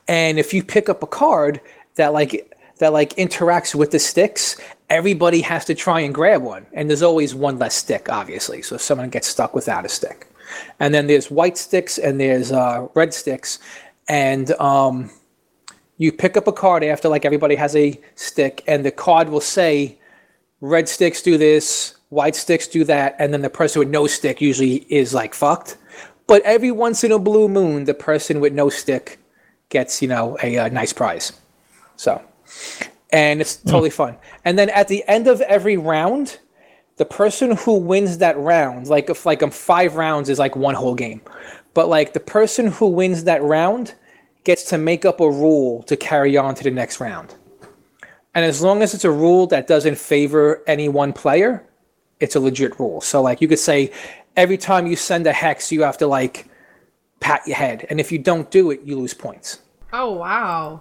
and 0.08 0.38
if 0.38 0.52
you 0.52 0.62
pick 0.62 0.88
up 0.88 1.02
a 1.02 1.06
card 1.06 1.60
that 2.00 2.12
like 2.12 2.56
that 2.78 2.92
like 2.92 3.14
interacts 3.16 3.74
with 3.74 3.90
the 3.90 3.98
sticks, 3.98 4.60
everybody 4.88 5.40
has 5.42 5.64
to 5.66 5.74
try 5.74 6.00
and 6.00 6.14
grab 6.14 6.42
one. 6.42 6.66
And 6.72 6.88
there's 6.88 7.02
always 7.02 7.34
one 7.34 7.58
less 7.58 7.74
stick, 7.74 8.08
obviously. 8.08 8.62
So 8.62 8.74
if 8.76 8.80
someone 8.80 9.10
gets 9.10 9.28
stuck 9.28 9.54
without 9.54 9.84
a 9.84 9.88
stick. 9.88 10.26
And 10.80 10.92
then 10.94 11.06
there's 11.06 11.30
white 11.30 11.56
sticks 11.58 11.98
and 11.98 12.18
there's 12.18 12.50
uh, 12.50 12.88
red 12.94 13.14
sticks. 13.14 13.58
And 14.08 14.50
um, 14.52 15.10
you 16.00 16.10
pick 16.10 16.36
up 16.38 16.48
a 16.48 16.52
card 16.52 16.82
after 16.82 17.10
like 17.10 17.26
everybody 17.26 17.54
has 17.56 17.76
a 17.76 18.00
stick, 18.14 18.64
and 18.66 18.86
the 18.86 18.90
card 18.90 19.28
will 19.28 19.42
say 19.42 19.98
red 20.62 20.88
sticks 20.88 21.20
do 21.20 21.36
this, 21.36 21.94
white 22.08 22.34
sticks 22.34 22.66
do 22.66 22.84
that, 22.84 23.14
and 23.18 23.34
then 23.34 23.42
the 23.42 23.50
person 23.50 23.80
with 23.80 23.90
no 23.90 24.06
stick 24.06 24.40
usually 24.40 24.76
is 24.88 25.12
like 25.12 25.34
fucked. 25.34 25.76
But 26.26 26.40
every 26.42 26.70
once 26.70 27.04
in 27.04 27.12
a 27.12 27.18
blue 27.18 27.48
moon, 27.48 27.84
the 27.84 27.92
person 27.92 28.40
with 28.40 28.54
no 28.54 28.70
stick 28.70 29.18
gets 29.68 30.00
you 30.00 30.08
know 30.08 30.38
a, 30.42 30.56
uh 30.56 30.68
nice 30.70 30.94
prize. 30.94 31.34
So, 32.00 32.22
and 33.10 33.42
it's 33.42 33.56
totally 33.56 33.90
fun. 33.90 34.16
And 34.46 34.58
then 34.58 34.70
at 34.70 34.88
the 34.88 35.04
end 35.06 35.26
of 35.26 35.42
every 35.42 35.76
round, 35.76 36.38
the 36.96 37.04
person 37.04 37.54
who 37.56 37.74
wins 37.74 38.16
that 38.18 38.38
round, 38.38 38.86
like 38.86 39.10
if 39.10 39.26
like 39.26 39.42
um 39.42 39.50
five 39.50 39.96
rounds 39.96 40.30
is 40.30 40.38
like 40.38 40.56
one 40.56 40.74
whole 40.74 40.94
game, 40.94 41.20
but 41.74 41.90
like 41.90 42.14
the 42.14 42.20
person 42.20 42.68
who 42.68 42.86
wins 42.86 43.24
that 43.24 43.42
round 43.42 43.96
gets 44.44 44.64
to 44.70 44.78
make 44.78 45.04
up 45.04 45.20
a 45.20 45.30
rule 45.30 45.82
to 45.82 45.94
carry 45.94 46.38
on 46.38 46.54
to 46.54 46.64
the 46.64 46.70
next 46.70 47.00
round. 47.00 47.34
And 48.34 48.46
as 48.46 48.62
long 48.62 48.80
as 48.80 48.94
it's 48.94 49.04
a 49.04 49.10
rule 49.10 49.46
that 49.48 49.66
doesn't 49.66 49.98
favor 49.98 50.62
any 50.66 50.88
one 50.88 51.12
player, 51.12 51.66
it's 52.18 52.34
a 52.34 52.40
legit 52.40 52.80
rule. 52.80 53.02
So 53.02 53.20
like 53.20 53.42
you 53.42 53.48
could 53.48 53.58
say 53.58 53.92
every 54.38 54.56
time 54.56 54.86
you 54.86 54.96
send 54.96 55.26
a 55.26 55.34
hex, 55.34 55.70
you 55.70 55.82
have 55.82 55.98
to 55.98 56.06
like 56.06 56.48
pat 57.20 57.46
your 57.46 57.58
head, 57.58 57.86
and 57.90 58.00
if 58.00 58.10
you 58.10 58.18
don't 58.18 58.50
do 58.50 58.70
it, 58.70 58.80
you 58.84 58.98
lose 58.98 59.12
points. 59.12 59.60
Oh 59.92 60.12
wow, 60.12 60.80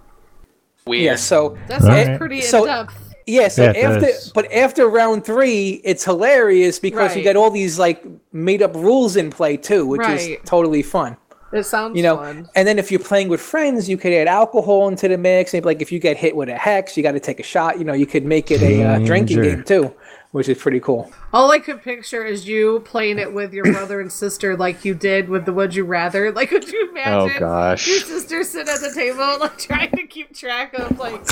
Weird. 0.90 1.04
Yeah. 1.04 1.16
So 1.16 1.58
that's 1.68 1.84
All 1.86 1.92
right. 1.92 2.18
pretty 2.18 2.38
in 2.38 2.42
So- 2.44 2.66
depth. 2.66 2.94
yeah. 3.26 3.48
So 3.48 3.64
Yeah, 3.64 3.70
after, 3.88 4.00
does. 4.08 4.32
but 4.34 4.52
after 4.52 4.88
round 4.90 5.24
three, 5.26 5.82
it's 5.84 6.04
hilarious 6.04 6.80
because 6.80 7.12
you 7.16 7.20
Right. 7.20 7.24
get 7.24 7.36
all 7.38 7.52
these 7.52 7.80
like 7.80 8.04
made 8.34 8.62
up 8.62 8.76
rules 8.76 9.16
in 9.16 9.30
play 9.30 9.56
too, 9.58 9.86
which 9.86 10.08
is 10.08 10.38
totally 10.46 10.82
fun. 10.84 11.16
It 11.52 11.64
sounds 11.64 11.98
you 11.98 12.04
know 12.04 12.18
fun. 12.18 12.48
and 12.56 12.68
then 12.68 12.78
if 12.78 12.92
you're 12.92 13.00
playing 13.00 13.28
with 13.28 13.42
friends 13.42 13.90
you 13.90 13.98
could 13.98 14.14
add 14.14 14.28
alcohol 14.28 14.88
into 14.88 15.08
the 15.08 15.18
mix 15.18 15.56
and 15.56 15.66
like 15.66 15.82
if 15.82 15.92
you 15.92 15.98
get 15.98 16.16
hit 16.16 16.36
with 16.36 16.48
a 16.48 16.54
hex 16.56 16.96
you 16.96 17.02
got 17.02 17.14
to 17.14 17.20
take 17.20 17.40
a 17.40 17.44
shot 17.44 17.80
you 17.80 17.84
know 17.84 17.94
you 17.94 18.06
could 18.06 18.24
make 18.24 18.52
it 18.52 18.62
a 18.62 18.84
uh, 18.84 19.00
drinking 19.00 19.42
game 19.42 19.64
too 19.64 19.92
which 20.32 20.48
is 20.48 20.58
pretty 20.58 20.80
cool 20.80 21.12
All 21.34 21.52
I 21.52 21.60
could 21.60 21.82
picture 21.82 22.24
is 22.24 22.48
you 22.48 22.82
playing 22.86 23.18
it 23.20 23.34
with 23.34 23.52
your 23.54 23.66
brother 23.66 24.00
and 24.00 24.12
sister, 24.12 24.56
like 24.56 24.86
you 24.86 24.94
did 24.94 25.28
with 25.30 25.46
the 25.46 25.54
Would 25.54 25.74
You 25.76 25.86
Rather. 25.86 26.32
Like, 26.40 26.50
could 26.50 26.68
you 26.72 26.90
imagine? 26.92 27.38
Oh, 27.38 27.40
gosh. 27.40 27.88
Your 27.88 28.00
sister 28.00 28.44
sit 28.44 28.68
at 28.70 28.80
the 28.80 28.92
table, 28.94 29.18
like 29.40 29.58
trying 29.58 29.92
to 29.92 30.06
keep 30.08 30.34
track 30.36 30.74
of 30.76 30.98
like. 31.00 31.26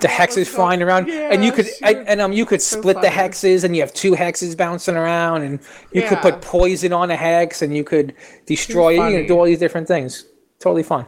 the 0.00 0.08
hexes 0.08 0.46
so- 0.46 0.56
flying 0.56 0.82
around 0.82 1.08
and 1.10 1.44
you 1.44 1.52
could 1.52 1.66
sure. 1.66 1.88
and, 1.88 2.08
and 2.08 2.20
um 2.20 2.32
you 2.32 2.44
could 2.46 2.60
split 2.62 3.00
the 3.00 3.06
hexes 3.08 3.64
and 3.64 3.76
you 3.76 3.82
have 3.82 3.92
two 3.92 4.12
hexes 4.12 4.56
bouncing 4.56 4.96
around 4.96 5.42
and 5.42 5.60
you 5.92 6.02
could 6.02 6.18
put 6.18 6.40
poison 6.40 6.92
on 6.92 7.10
a 7.10 7.16
hex 7.16 7.62
and 7.62 7.76
you 7.76 7.84
could 7.84 8.14
destroy 8.46 8.94
it 8.94 9.14
and 9.14 9.28
do 9.28 9.38
all 9.38 9.44
these 9.44 9.58
different 9.60 9.86
things 9.86 10.26
totally 10.58 10.82
fun 10.82 11.06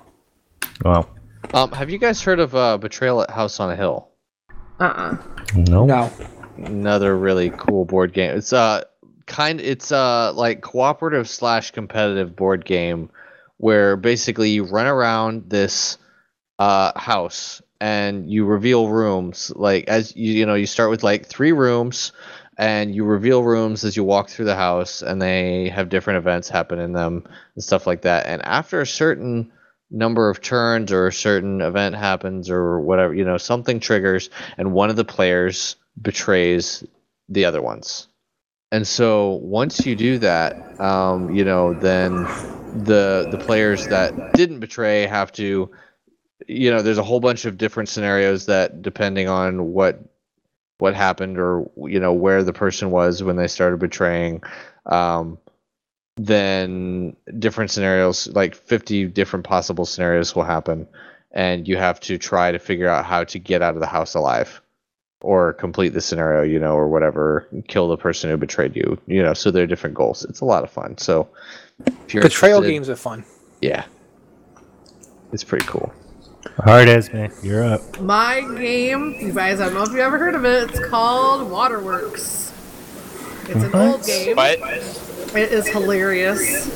Wow. 0.85 1.09
Um, 1.53 1.71
have 1.73 1.91
you 1.91 1.99
guys 1.99 2.23
heard 2.23 2.41
of 2.41 2.55
uh, 2.55 2.79
Betrayal 2.79 3.23
at 3.23 3.31
House 3.31 3.61
on 3.61 3.71
a 3.71 3.77
Hill? 3.77 4.09
Uh 4.81 4.85
uh 4.85 5.17
No. 5.57 5.85
no 5.87 6.11
Another 6.57 7.17
really 7.17 7.51
cool 7.51 7.85
board 7.85 8.13
game. 8.13 8.37
It's 8.37 8.53
uh 8.53 8.85
kind 9.27 9.61
it's 9.61 9.91
uh 9.91 10.33
like 10.35 10.61
cooperative 10.61 11.29
slash 11.29 11.71
competitive 11.71 12.37
board 12.37 12.65
game 12.65 13.11
where 13.57 13.97
basically 13.97 14.51
you 14.51 14.65
run 14.65 14.87
around 14.87 15.49
this 15.49 15.99
uh 16.59 16.99
house 16.99 17.63
and 17.81 18.31
you 18.31 18.45
reveal 18.45 18.89
rooms 18.89 19.53
like 19.57 19.89
as 19.89 20.15
you 20.17 20.33
you 20.33 20.47
know 20.47 20.55
you 20.55 20.67
start 20.67 20.91
with 20.91 21.03
like 21.03 21.27
three 21.27 21.53
rooms 21.53 22.13
and 22.57 22.95
you 22.95 23.05
reveal 23.05 23.43
rooms 23.43 23.85
as 23.85 23.97
you 23.97 24.05
walk 24.05 24.29
through 24.29 24.45
the 24.45 24.55
house 24.55 25.03
and 25.03 25.21
they 25.21 25.69
have 25.69 25.89
different 25.89 26.19
events 26.19 26.49
happen 26.49 26.79
in 26.79 26.93
them 26.93 27.25
and 27.55 27.65
stuff 27.65 27.87
like 27.87 28.03
that 28.03 28.27
and 28.27 28.45
after 28.45 28.81
a 28.81 28.87
certain 28.87 29.51
number 29.91 30.31
of 30.31 30.41
turns 30.41 30.93
or 30.93 31.07
a 31.07 31.13
certain 31.13 31.61
event 31.61 31.95
happens 31.95 32.49
or 32.49 32.81
whatever 32.81 33.15
you 33.15 33.25
know 33.25 33.39
something 33.39 33.81
triggers 33.81 34.31
and 34.57 34.73
one 34.73 34.91
of 34.91 34.97
the 34.97 35.05
players 35.05 35.77
betrays 36.01 36.85
the 37.29 37.45
other 37.45 37.63
ones. 37.63 38.09
And 38.73 38.87
so 38.87 39.35
once 39.43 39.87
you 39.87 39.95
do 39.95 40.19
that 40.19 40.65
um, 40.79 41.31
you 41.31 41.45
know 41.45 41.75
then 41.75 42.29
the 42.73 43.27
the 43.31 43.39
players 43.39 43.87
that 43.87 44.33
didn't 44.33 44.61
betray 44.61 45.07
have 45.07 45.31
to 45.33 45.71
you 46.49 46.71
know 46.71 46.83
there's 46.83 46.99
a 46.99 47.03
whole 47.05 47.21
bunch 47.21 47.45
of 47.45 47.57
different 47.57 47.89
scenarios 47.89 48.47
that 48.47 48.83
depending 48.83 49.29
on 49.29 49.73
what 49.73 50.03
what 50.79 50.95
happened 50.95 51.39
or 51.39 51.71
you 51.77 52.01
know 52.01 52.13
where 52.13 52.43
the 52.43 52.53
person 52.53 52.91
was 52.91 53.23
when 53.23 53.37
they 53.37 53.47
started 53.47 53.79
betraying 53.79 54.43
um, 54.87 55.39
then 56.17 57.17
different 57.39 57.71
scenarios 57.71 58.29
like 58.29 58.55
50 58.55 59.07
different 59.07 59.45
possible 59.45 59.85
scenarios 59.85 60.35
will 60.35 60.45
happen. 60.45 60.87
And 61.33 61.67
you 61.67 61.77
have 61.77 61.99
to 62.01 62.17
try 62.17 62.53
to 62.53 62.59
figure 62.61 62.89
out 62.89 63.05
how 63.05 63.25
to 63.25 63.39
get 63.41 63.63
out 63.63 63.75
of 63.75 63.81
the 63.81 63.87
house 63.87 64.15
alive 64.15 64.63
or 65.25 65.55
complete 65.55 65.89
the 65.95 66.01
scenario 66.01 66.43
you 66.43 66.59
know 66.59 66.75
or 66.75 66.87
whatever 66.87 67.49
kill 67.67 67.89
the 67.89 67.97
person 67.97 68.29
who 68.29 68.37
betrayed 68.37 68.77
you 68.77 68.99
you 69.07 69.23
know 69.23 69.33
so 69.33 69.51
there 69.51 69.65
are 69.65 69.67
different 69.67 69.95
goals 69.95 70.25
it's 70.27 70.41
a 70.41 70.45
lot 70.45 70.63
of 70.63 70.71
fun 70.71 70.97
so 70.99 71.27
if 71.87 72.13
you're 72.13 72.23
betrayal 72.23 72.61
games 72.61 72.89
are 72.89 72.97
fun 72.97 73.25
yeah 73.61 73.85
it's 75.33 75.43
pretty 75.43 75.67
cool 75.67 75.93
Hard 76.59 76.89
as 76.89 77.13
man. 77.13 77.33
You're 77.43 77.65
up. 77.65 78.01
My 78.01 78.41
game, 78.59 79.17
you 79.19 79.33
guys, 79.33 79.61
I 79.61 79.65
don't 79.65 79.75
know 79.75 79.83
if 79.83 79.93
you 79.93 80.01
ever 80.01 80.19
heard 80.19 80.35
of 80.35 80.45
it. 80.45 80.71
It's 80.71 80.79
called 80.87 81.51
Waterworks. 81.51 82.53
It's 83.49 83.65
an 83.65 83.75
old 83.75 84.05
game. 84.05 84.37
But 84.37 84.61
It 85.35 85.53
is 85.53 85.67
hilarious. 85.67 86.69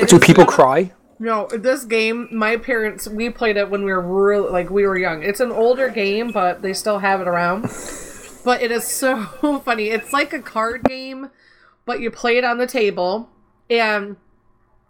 It 0.00 0.08
do 0.08 0.16
is 0.16 0.24
people 0.24 0.46
cry 0.46 0.92
No, 1.20 1.48
this 1.48 1.84
game, 1.84 2.28
my 2.30 2.56
parents, 2.56 3.08
we 3.08 3.28
played 3.30 3.56
it 3.56 3.70
when 3.70 3.84
we 3.84 3.92
were 3.92 4.00
really, 4.00 4.50
like, 4.50 4.70
we 4.70 4.86
were 4.86 4.96
young. 4.96 5.22
It's 5.22 5.40
an 5.40 5.50
older 5.50 5.88
game, 5.88 6.30
but 6.30 6.62
they 6.62 6.72
still 6.72 7.00
have 7.00 7.20
it 7.20 7.26
around. 7.26 7.62
But 8.44 8.62
it 8.62 8.70
is 8.70 8.86
so 8.88 9.24
funny. 9.64 9.88
It's 9.88 10.12
like 10.12 10.32
a 10.32 10.40
card 10.40 10.84
game, 10.84 11.30
but 11.86 12.00
you 12.00 12.10
play 12.10 12.38
it 12.38 12.44
on 12.44 12.58
the 12.58 12.66
table. 12.68 13.28
And 13.68 14.16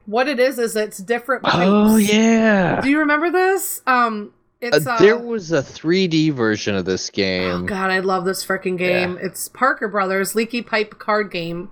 what 0.05 0.29
it 0.29 0.39
is, 0.39 0.59
is 0.59 0.77
it's 0.77 0.99
different 0.99 1.45
pipes. 1.45 1.67
oh 1.67 1.97
yeah 1.97 2.81
Do 2.81 2.89
you 2.91 2.99
remember 3.01 3.31
this? 3.31 3.83
Um, 3.87 4.33
it's, 4.61 4.87
Uh, 4.87 4.93
uh, 4.93 4.99
there 4.99 5.17
was 5.19 5.53
a 5.53 5.63
3D 5.63 6.33
version 6.33 6.75
of 6.75 6.85
this 6.85 7.11
game. 7.11 7.51
Oh 7.51 7.57
game. 7.59 7.67
god, 7.67 7.91
I 7.91 8.01
love 8.01 8.25
this 8.25 8.45
freaking 8.45 8.77
game. 8.77 9.19
It's 9.21 9.49
Parker 9.49 9.89
Brothers 9.89 10.35
Leaky 10.35 10.63
Pipe 10.63 10.99
card 10.99 11.31
game. 11.31 11.71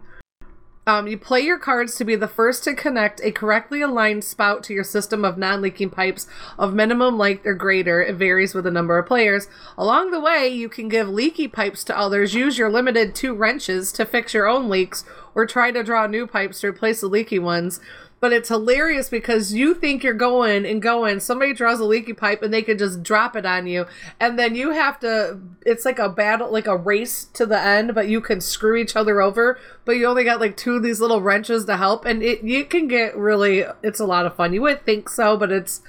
Um, 0.88 1.08
you 1.08 1.18
play 1.18 1.40
your 1.40 1.58
cards 1.58 1.96
to 1.96 2.04
be 2.04 2.14
the 2.14 2.28
first 2.28 2.62
to 2.62 2.72
connect 2.72 3.20
a 3.24 3.32
correctly 3.32 3.80
aligned 3.80 4.22
spout 4.22 4.62
to 4.64 4.72
your 4.72 4.84
system 4.84 5.24
of 5.24 5.36
non-leaking 5.36 5.90
pipes 5.90 6.28
of 6.60 6.74
minimum 6.74 7.18
length 7.18 7.44
or 7.44 7.54
greater. 7.54 8.00
It 8.00 8.14
varies 8.14 8.54
with 8.54 8.62
the 8.62 8.70
number 8.70 8.96
of 8.96 9.08
players. 9.08 9.48
Along 9.76 10.12
the 10.12 10.20
way, 10.20 10.46
you 10.46 10.68
can 10.68 10.88
give 10.88 11.08
leaky 11.08 11.48
pipes 11.48 11.82
to 11.84 11.98
others, 11.98 12.34
use 12.34 12.56
your 12.56 12.70
limited 12.70 13.16
two 13.16 13.34
wrenches 13.34 13.90
to 13.94 14.06
fix 14.06 14.32
your 14.32 14.46
own 14.46 14.68
leaks, 14.68 15.04
or 15.34 15.44
try 15.44 15.72
to 15.72 15.82
draw 15.82 16.06
new 16.06 16.24
pipes 16.24 16.60
to 16.60 16.68
replace 16.68 17.00
the 17.00 17.08
leaky 17.08 17.40
ones. 17.40 17.80
But 18.27 18.32
it's 18.32 18.48
hilarious 18.48 19.09
because 19.09 19.55
you 19.55 19.73
think 19.73 20.03
you're 20.03 20.12
going 20.12 20.66
and 20.66 20.82
going, 20.82 21.20
somebody 21.20 21.55
draws 21.55 21.78
a 21.78 21.85
leaky 21.85 22.12
pipe 22.12 22.43
and 22.43 22.53
they 22.53 22.61
can 22.61 22.77
just 22.77 23.05
drop 23.05 23.36
it 23.36 23.47
on 23.47 23.69
you. 23.69 23.86
And 24.19 24.36
then 24.36 24.57
you 24.57 24.73
have 24.73 24.98
to, 24.98 25.39
it's 25.65 25.85
like 25.85 26.01
a 26.01 26.09
battle, 26.09 26.51
like 26.51 26.66
a 26.66 26.77
race 26.77 27.23
to 27.35 27.47
the 27.47 27.57
end, 27.57 27.94
but 27.94 28.09
you 28.09 28.20
can 28.20 28.40
screw 28.40 28.74
each 28.74 28.97
other 28.97 29.20
over. 29.20 29.61
But 29.85 29.93
you 29.93 30.07
only 30.07 30.24
got 30.24 30.40
like 30.40 30.57
two 30.57 30.74
of 30.74 30.82
these 30.82 31.01
little 31.01 31.20
wrenches 31.20 31.66
to 31.66 31.77
help. 31.77 32.05
And 32.05 32.20
it, 32.20 32.43
you 32.43 32.65
can 32.65 32.89
get 32.89 33.16
really, 33.16 33.65
it's 33.85 34.01
a 34.01 34.07
lot 34.07 34.27
of 34.27 34.35
fun. 34.35 34.53
You 34.53 34.62
would 34.62 34.85
think 34.85 35.09
so, 35.09 35.36
but 35.36 35.53
it's, 35.53 35.82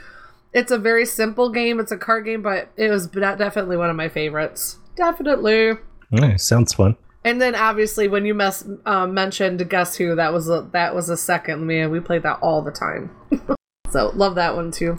it's 0.54 0.70
a 0.70 0.78
very 0.78 1.08
simple 1.08 1.50
game. 1.50 1.80
It's 1.80 1.92
a 1.92 1.98
card 1.98 2.26
game, 2.26 2.44
but 2.44 2.70
it 2.78 2.92
was 2.92 3.08
definitely 3.08 3.78
one 3.78 3.90
of 3.90 3.96
my 3.96 4.10
favorites. 4.10 4.78
Definitely. 4.96 5.80
Sounds 6.38 6.72
fun. 6.72 6.98
And 7.28 7.42
then 7.42 7.56
obviously 7.56 8.08
when 8.08 8.26
you 8.26 8.34
mess, 8.34 8.66
um, 8.86 9.14
mentioned 9.14 9.70
Guess 9.70 9.98
Who, 9.98 10.16
that 10.16 10.32
was 10.32 10.48
a 10.48 10.70
that 10.72 10.96
was 10.96 11.10
a 11.10 11.18
second. 11.18 11.68
Man, 11.68 11.92
we 11.92 12.00
played 12.00 12.24
that 12.24 12.40
all 12.42 12.62
the 12.62 12.72
time. 12.72 13.12
so 13.92 14.12
love 14.16 14.36
that 14.36 14.56
one 14.56 14.72
too. 14.72 14.98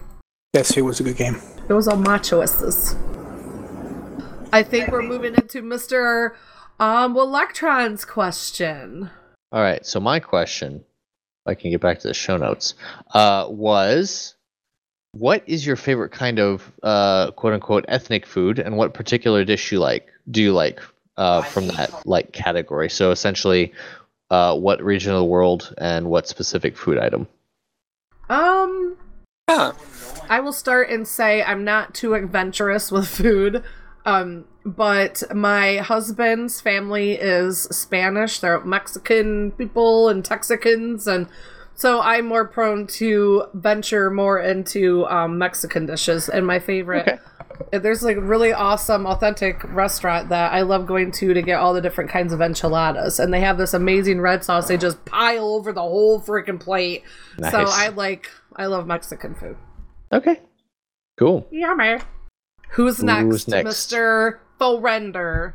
Guess 0.53 0.75
who 0.75 0.85
was 0.85 1.01
a 1.01 1.05
good 1.05 1.17
game. 1.17 1.41
It 1.71 1.73
was 1.73 1.89
all 1.89 1.97
machoists. 1.97 2.97
I 4.53 4.63
think 4.63 4.89
we're 4.89 5.01
moving 5.01 5.37
into 5.37 5.63
Mr. 5.63 6.35
Um 6.79 7.17
Electron's 7.17 8.05
question. 8.05 9.09
All 9.51 9.63
right, 9.63 9.87
so 9.87 9.99
my 9.99 10.21
question, 10.21 10.85
if 11.47 11.51
I 11.51 11.55
can 11.55 11.71
get 11.71 11.81
back 11.81 11.99
to 12.01 12.09
the 12.09 12.13
show 12.13 12.37
notes, 12.37 12.75
uh, 13.15 13.47
was 13.49 14.35
what 15.13 15.43
is 15.47 15.65
your 15.67 15.77
favorite 15.77 16.13
kind 16.13 16.39
of 16.39 16.71
uh, 16.83 17.31
quote 17.31 17.55
unquote 17.55 17.87
ethnic 17.89 18.27
food 18.27 18.59
and 18.59 18.77
what 18.77 18.93
particular 18.93 19.47
dish 19.47 19.73
you 19.73 19.79
like? 19.79 20.09
Do 20.31 20.43
you 20.43 20.53
like 20.53 20.83
uh, 21.19 21.43
from 21.43 21.67
that 21.69 22.07
like 22.07 22.33
category? 22.33 22.89
So 22.89 23.11
essentially, 23.11 23.75
uh, 24.31 24.57
what 24.57 24.83
region 24.83 25.13
of 25.13 25.19
the 25.19 25.25
world 25.27 25.75
and 25.77 26.09
what 26.09 26.27
specific 26.27 26.79
food 26.79 26.97
item? 26.99 27.29
Um 28.31 28.97
Huh. 29.49 29.73
I 30.29 30.41
will 30.41 30.53
start 30.53 30.91
and 30.91 31.09
say 31.09 31.43
I'm 31.43 31.65
not 31.65 31.95
too 31.95 32.13
adventurous 32.13 32.93
with 32.93 33.09
food. 33.09 33.63
Um, 34.05 34.45
but 34.65 35.23
my 35.35 35.79
husband's 35.79 36.61
family 36.61 37.13
is 37.13 37.63
Spanish. 37.71 38.41
They're 38.41 38.61
Mexican 38.61 39.53
people 39.53 40.11
and 40.11 40.23
Texicans, 40.23 41.07
and 41.07 41.27
So 41.75 42.01
I'm 42.01 42.27
more 42.27 42.45
prone 42.45 42.89
to 42.99 43.45
venture 43.55 44.11
more 44.11 44.41
into 44.41 45.07
um, 45.07 45.39
Mexican 45.39 45.87
dishes, 45.87 46.29
and 46.29 46.45
my 46.45 46.59
favorite. 46.59 47.21
There's 47.73 48.03
like 48.03 48.17
a 48.17 48.21
really 48.21 48.53
awesome, 48.53 49.07
authentic 49.07 49.63
restaurant 49.73 50.29
that 50.29 50.53
I 50.53 50.63
love 50.63 50.87
going 50.87 51.11
to 51.13 51.35
to 51.35 51.43
get 51.43 51.59
all 51.59 51.75
the 51.75 51.81
different 51.81 52.11
kinds 52.11 52.33
of 52.33 52.41
enchiladas, 52.41 53.19
and 53.19 53.33
they 53.33 53.41
have 53.41 53.59
this 53.59 53.75
amazing 53.75 54.21
red 54.21 54.45
sauce. 54.45 54.69
They 54.69 54.77
just 54.77 55.05
pile 55.05 55.55
over 55.55 55.73
the 55.73 55.83
whole 55.83 56.21
freaking 56.21 56.61
plate. 56.61 57.03
So 57.51 57.65
I 57.67 57.89
like, 57.89 58.31
I 58.57 58.67
love 58.67 58.87
Mexican 58.87 59.35
food. 59.35 59.57
Okay. 60.13 60.41
Cool. 61.17 61.47
Yummy. 61.51 61.99
Who's 62.71 63.03
next, 63.03 63.25
Who's 63.25 63.49
next? 63.49 63.65
Mister 63.65 64.41
Forender? 64.61 65.55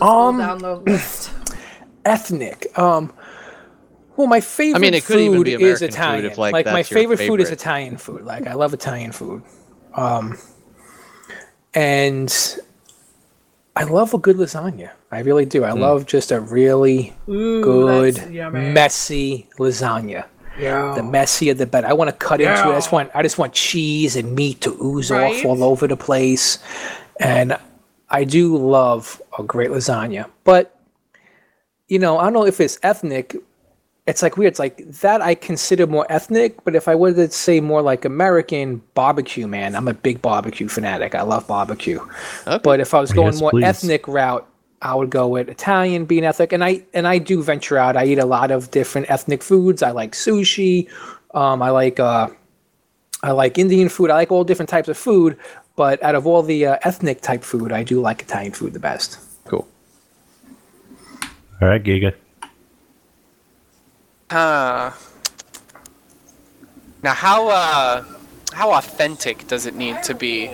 Um, 0.00 0.38
down 0.38 0.58
the 0.58 0.76
list. 0.76 1.30
ethnic. 2.04 2.66
Um, 2.78 3.12
well, 4.16 4.26
my 4.26 4.40
favorite 4.40 4.78
I 4.78 4.80
mean, 4.80 4.94
it 4.94 5.04
could 5.04 5.20
even 5.20 5.38
food 5.38 5.44
be 5.44 5.52
is 5.52 5.60
American 5.60 5.88
food 5.88 5.94
Italian. 5.94 6.24
if, 6.24 6.38
like, 6.38 6.52
my 6.52 6.62
that's 6.62 6.90
your 6.90 7.00
favorite 7.00 7.18
food 7.18 7.40
is. 7.40 7.50
Italian 7.50 7.98
food. 7.98 8.22
Like 8.24 8.46
I 8.46 8.54
love 8.54 8.72
Italian 8.72 9.12
food. 9.12 9.42
Um, 9.94 10.38
and 11.76 12.58
I 13.76 13.84
love 13.84 14.14
a 14.14 14.18
good 14.18 14.36
lasagna. 14.36 14.90
I 15.12 15.20
really 15.20 15.44
do. 15.44 15.62
I 15.62 15.72
hmm. 15.72 15.80
love 15.80 16.06
just 16.06 16.32
a 16.32 16.40
really 16.40 17.14
Ooh, 17.28 17.62
good, 17.62 18.30
messy 18.52 19.46
lasagna. 19.58 20.24
Yeah. 20.58 20.94
The 20.96 21.02
messier 21.02 21.52
the 21.52 21.66
better. 21.66 21.86
I 21.86 21.92
want 21.92 22.08
to 22.08 22.16
cut 22.16 22.40
into 22.40 22.54
it. 22.54 22.72
I 22.72 22.74
just 22.74 22.90
want 22.90 23.10
I 23.14 23.22
just 23.22 23.36
want 23.36 23.52
cheese 23.52 24.16
and 24.16 24.34
meat 24.34 24.62
to 24.62 24.70
ooze 24.82 25.10
Right? 25.10 25.36
off 25.36 25.44
all 25.44 25.62
over 25.62 25.86
the 25.86 25.98
place. 25.98 26.58
And 27.20 27.58
I 28.08 28.24
do 28.24 28.56
love 28.56 29.20
a 29.38 29.42
great 29.42 29.68
lasagna. 29.68 30.30
But 30.44 30.74
you 31.88 31.98
know, 31.98 32.18
I 32.18 32.24
don't 32.24 32.32
know 32.32 32.46
if 32.46 32.58
it's 32.58 32.78
ethnic. 32.82 33.36
It's 34.06 34.22
like 34.22 34.36
weird. 34.36 34.52
It's 34.52 34.58
like 34.60 34.88
that 35.00 35.20
I 35.20 35.34
consider 35.34 35.86
more 35.86 36.06
ethnic, 36.08 36.62
but 36.64 36.76
if 36.76 36.86
I 36.86 36.94
were 36.94 37.12
to 37.12 37.28
say 37.30 37.60
more 37.60 37.82
like 37.82 38.04
American 38.04 38.80
barbecue, 38.94 39.48
man, 39.48 39.74
I'm 39.74 39.88
a 39.88 39.94
big 39.94 40.22
barbecue 40.22 40.68
fanatic. 40.68 41.16
I 41.16 41.22
love 41.22 41.46
barbecue. 41.48 42.00
But 42.44 42.78
if 42.78 42.94
I 42.94 43.00
was 43.00 43.10
going 43.12 43.32
Yes, 43.32 43.40
more 43.40 43.50
please. 43.50 43.64
ethnic 43.64 44.06
route, 44.06 44.46
I 44.80 44.94
would 44.94 45.10
go 45.10 45.26
with 45.26 45.48
Italian 45.48 46.04
being 46.04 46.24
ethnic. 46.24 46.52
And 46.52 46.62
I 46.62 46.84
and 46.94 47.08
I 47.08 47.18
do 47.18 47.42
venture 47.42 47.78
out. 47.78 47.96
I 47.96 48.04
eat 48.06 48.18
a 48.18 48.24
lot 48.26 48.52
of 48.52 48.70
different 48.70 49.10
ethnic 49.10 49.42
foods. 49.42 49.82
I 49.82 49.90
like 49.90 50.12
sushi. 50.12 50.88
Um, 51.34 51.60
I 51.60 51.70
like 51.70 51.98
uh, 51.98 52.28
I 53.24 53.32
like 53.32 53.58
Indian 53.58 53.88
food. 53.88 54.10
I 54.10 54.14
like 54.14 54.30
all 54.30 54.44
different 54.44 54.68
types 54.68 54.88
of 54.88 54.96
food. 54.96 55.36
But 55.74 56.00
out 56.02 56.14
of 56.14 56.26
all 56.28 56.42
the 56.42 56.66
uh, 56.66 56.78
ethnic 56.82 57.22
type 57.22 57.42
food, 57.42 57.72
I 57.72 57.82
do 57.82 58.00
like 58.00 58.22
Italian 58.22 58.52
food 58.52 58.72
the 58.72 58.78
best. 58.78 59.18
Cool. 59.46 59.66
All 61.60 61.68
right, 61.68 61.82
Giga. 61.82 62.14
Uh, 64.30 64.90
now, 67.02 67.12
how 67.14 67.48
uh, 67.48 68.04
how 68.52 68.72
authentic 68.72 69.46
does 69.46 69.66
it 69.66 69.74
need 69.74 70.02
to 70.04 70.14
be? 70.14 70.50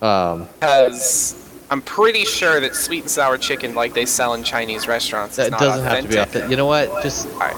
Um, 0.00 0.48
Because 0.60 1.34
I'm 1.70 1.80
pretty 1.82 2.24
sure 2.24 2.60
that 2.60 2.74
sweet 2.74 3.00
and 3.02 3.10
sour 3.10 3.38
chicken, 3.38 3.74
like 3.74 3.94
they 3.94 4.06
sell 4.06 4.34
in 4.34 4.42
Chinese 4.44 4.86
restaurants, 4.86 5.38
is 5.38 5.44
that 5.46 5.50
not 5.52 5.60
doesn't 5.60 5.84
have 5.84 6.02
to 6.02 6.08
be 6.08 6.14
authentic. 6.14 6.28
authentic. 6.28 6.50
You 6.50 6.56
know 6.56 6.66
what? 6.66 7.02
Just 7.02 7.28
Alright. 7.28 7.56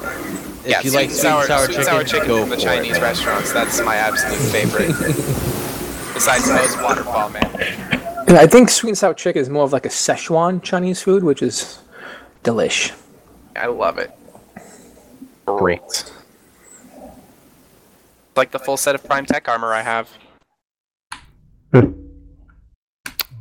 if 0.65 0.67
yeah, 0.67 0.81
you 0.83 0.91
sweet 0.91 0.97
like 0.97 1.09
and 1.09 1.17
sweet 1.17 1.31
and 1.31 1.47
sour, 1.47 1.65
sweet 1.67 1.67
chicken, 1.67 1.77
and 1.77 1.85
sour 1.87 2.05
chicken 2.05 2.29
go 2.29 2.41
from 2.41 2.51
the 2.51 2.57
Chinese 2.57 2.97
it. 2.97 3.03
restaurants. 3.03 3.53
That's 3.53 3.81
my 3.83 3.97
absolute 3.97 4.39
favorite. 4.51 4.89
Besides 6.15 6.49
Moe's 6.49 6.77
Waterfall, 6.77 7.31
man. 7.31 7.45
And 8.29 8.39
I 8.39 8.47
think 8.47 8.71
sweet 8.71 8.91
and 8.91 8.99
sour 8.99 9.15
chicken 9.15 9.43
is 9.43 9.51
more 9.51 9.65
of 9.65 9.73
like 9.73 9.85
a 9.85 9.91
Szechuan 9.91 10.63
Chinese 10.63 11.03
food, 11.03 11.25
which 11.25 11.43
is 11.43 11.81
delish. 12.45 12.93
I 13.57 13.67
love 13.67 13.99
it. 13.99 14.11
Great. 15.47 16.13
Like 18.37 18.51
the 18.51 18.59
full 18.59 18.77
set 18.77 18.95
of 18.95 19.05
Prime 19.05 19.27
Tech 19.27 19.49
armor 19.49 19.73
I 19.73 19.83
have. 19.83 20.11
All 21.73 21.83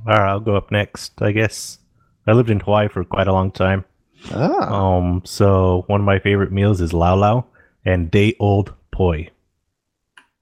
right, 0.06 0.30
I'll 0.30 0.40
go 0.40 0.56
up 0.56 0.72
next, 0.72 1.22
I 1.22 1.32
guess. 1.32 1.80
I 2.28 2.34
lived 2.34 2.50
in 2.50 2.60
Hawaii 2.60 2.90
for 2.90 3.04
quite 3.04 3.28
a 3.28 3.34
long 3.34 3.52
time. 3.52 3.86
Ah. 4.32 4.70
Um, 4.70 5.22
so 5.26 5.84
one 5.88 6.02
of 6.02 6.06
my 6.06 6.20
favorite 6.20 6.52
meals 6.52 6.82
is 6.82 6.94
lau 6.94 7.16
lau 7.16 7.46
and 7.86 8.12
day 8.12 8.36
old 8.40 8.74
poi. 8.92 9.30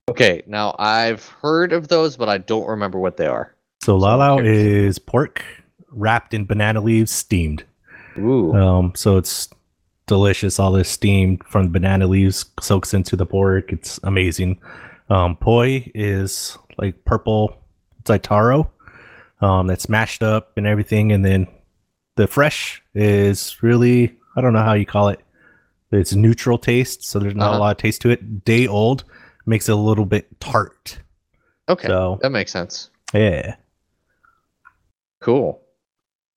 Okay, 0.10 0.44
now 0.48 0.76
I've 0.78 1.26
heard 1.26 1.74
of 1.74 1.88
those, 1.88 2.18
but 2.18 2.28
I 2.28 2.38
don't 2.38 2.68
remember 2.68 3.00
what 3.00 3.18
they 3.18 3.28
are. 3.28 3.54
So 3.82 3.98
lau 3.98 4.18
lau 4.18 4.40
is 4.40 5.00
pork 5.00 5.44
wrapped 5.90 6.34
in 6.34 6.46
banana 6.46 6.82
leaves, 6.82 7.12
steamed. 7.12 7.64
Ooh. 8.18 8.54
Um, 8.54 8.94
so 8.96 9.18
it's 9.18 9.50
delicious. 10.08 10.60
All 10.60 10.72
this 10.72 10.90
steam 10.90 11.38
from 11.48 11.72
banana 11.72 12.08
leaves 12.08 12.46
soaks 12.60 12.94
into 12.94 13.16
the 13.16 13.26
pork. 13.26 13.72
It's 13.72 14.00
amazing. 14.04 14.60
Um, 15.10 15.36
poi 15.36 15.90
is 15.96 16.58
like 16.78 17.04
purple. 17.06 17.58
It's 18.00 18.10
like 18.10 18.24
taro. 18.24 18.72
Um, 19.42 19.68
that's 19.68 19.90
mashed 19.90 20.22
up 20.24 20.52
and 20.58 20.68
everything, 20.68 21.12
and 21.12 21.26
then 21.26 21.48
the 22.16 22.28
fresh 22.28 22.82
is 22.94 23.62
really 23.64 24.16
I 24.36 24.42
don't 24.42 24.54
know 24.54 24.64
how 24.64 24.74
you 24.74 24.86
call 24.86 25.10
it. 25.10 25.20
It's 25.92 26.14
neutral 26.14 26.58
taste, 26.58 27.04
so 27.04 27.20
there's 27.20 27.36
not 27.36 27.50
Uh-huh. 27.50 27.58
a 27.58 27.60
lot 27.60 27.72
of 27.72 27.78
taste 27.78 28.02
to 28.04 28.10
it. 28.12 28.46
Day 28.46 28.68
old 28.68 29.04
makes 29.46 29.68
it 29.68 29.74
a 29.74 29.76
little 29.76 30.06
bit 30.06 30.40
tart. 30.40 31.00
Okay, 31.68 31.88
So 31.88 32.20
that 32.22 32.32
makes 32.32 32.52
sense. 32.52 32.90
yeah, 33.14 33.56
Cool. 35.20 35.61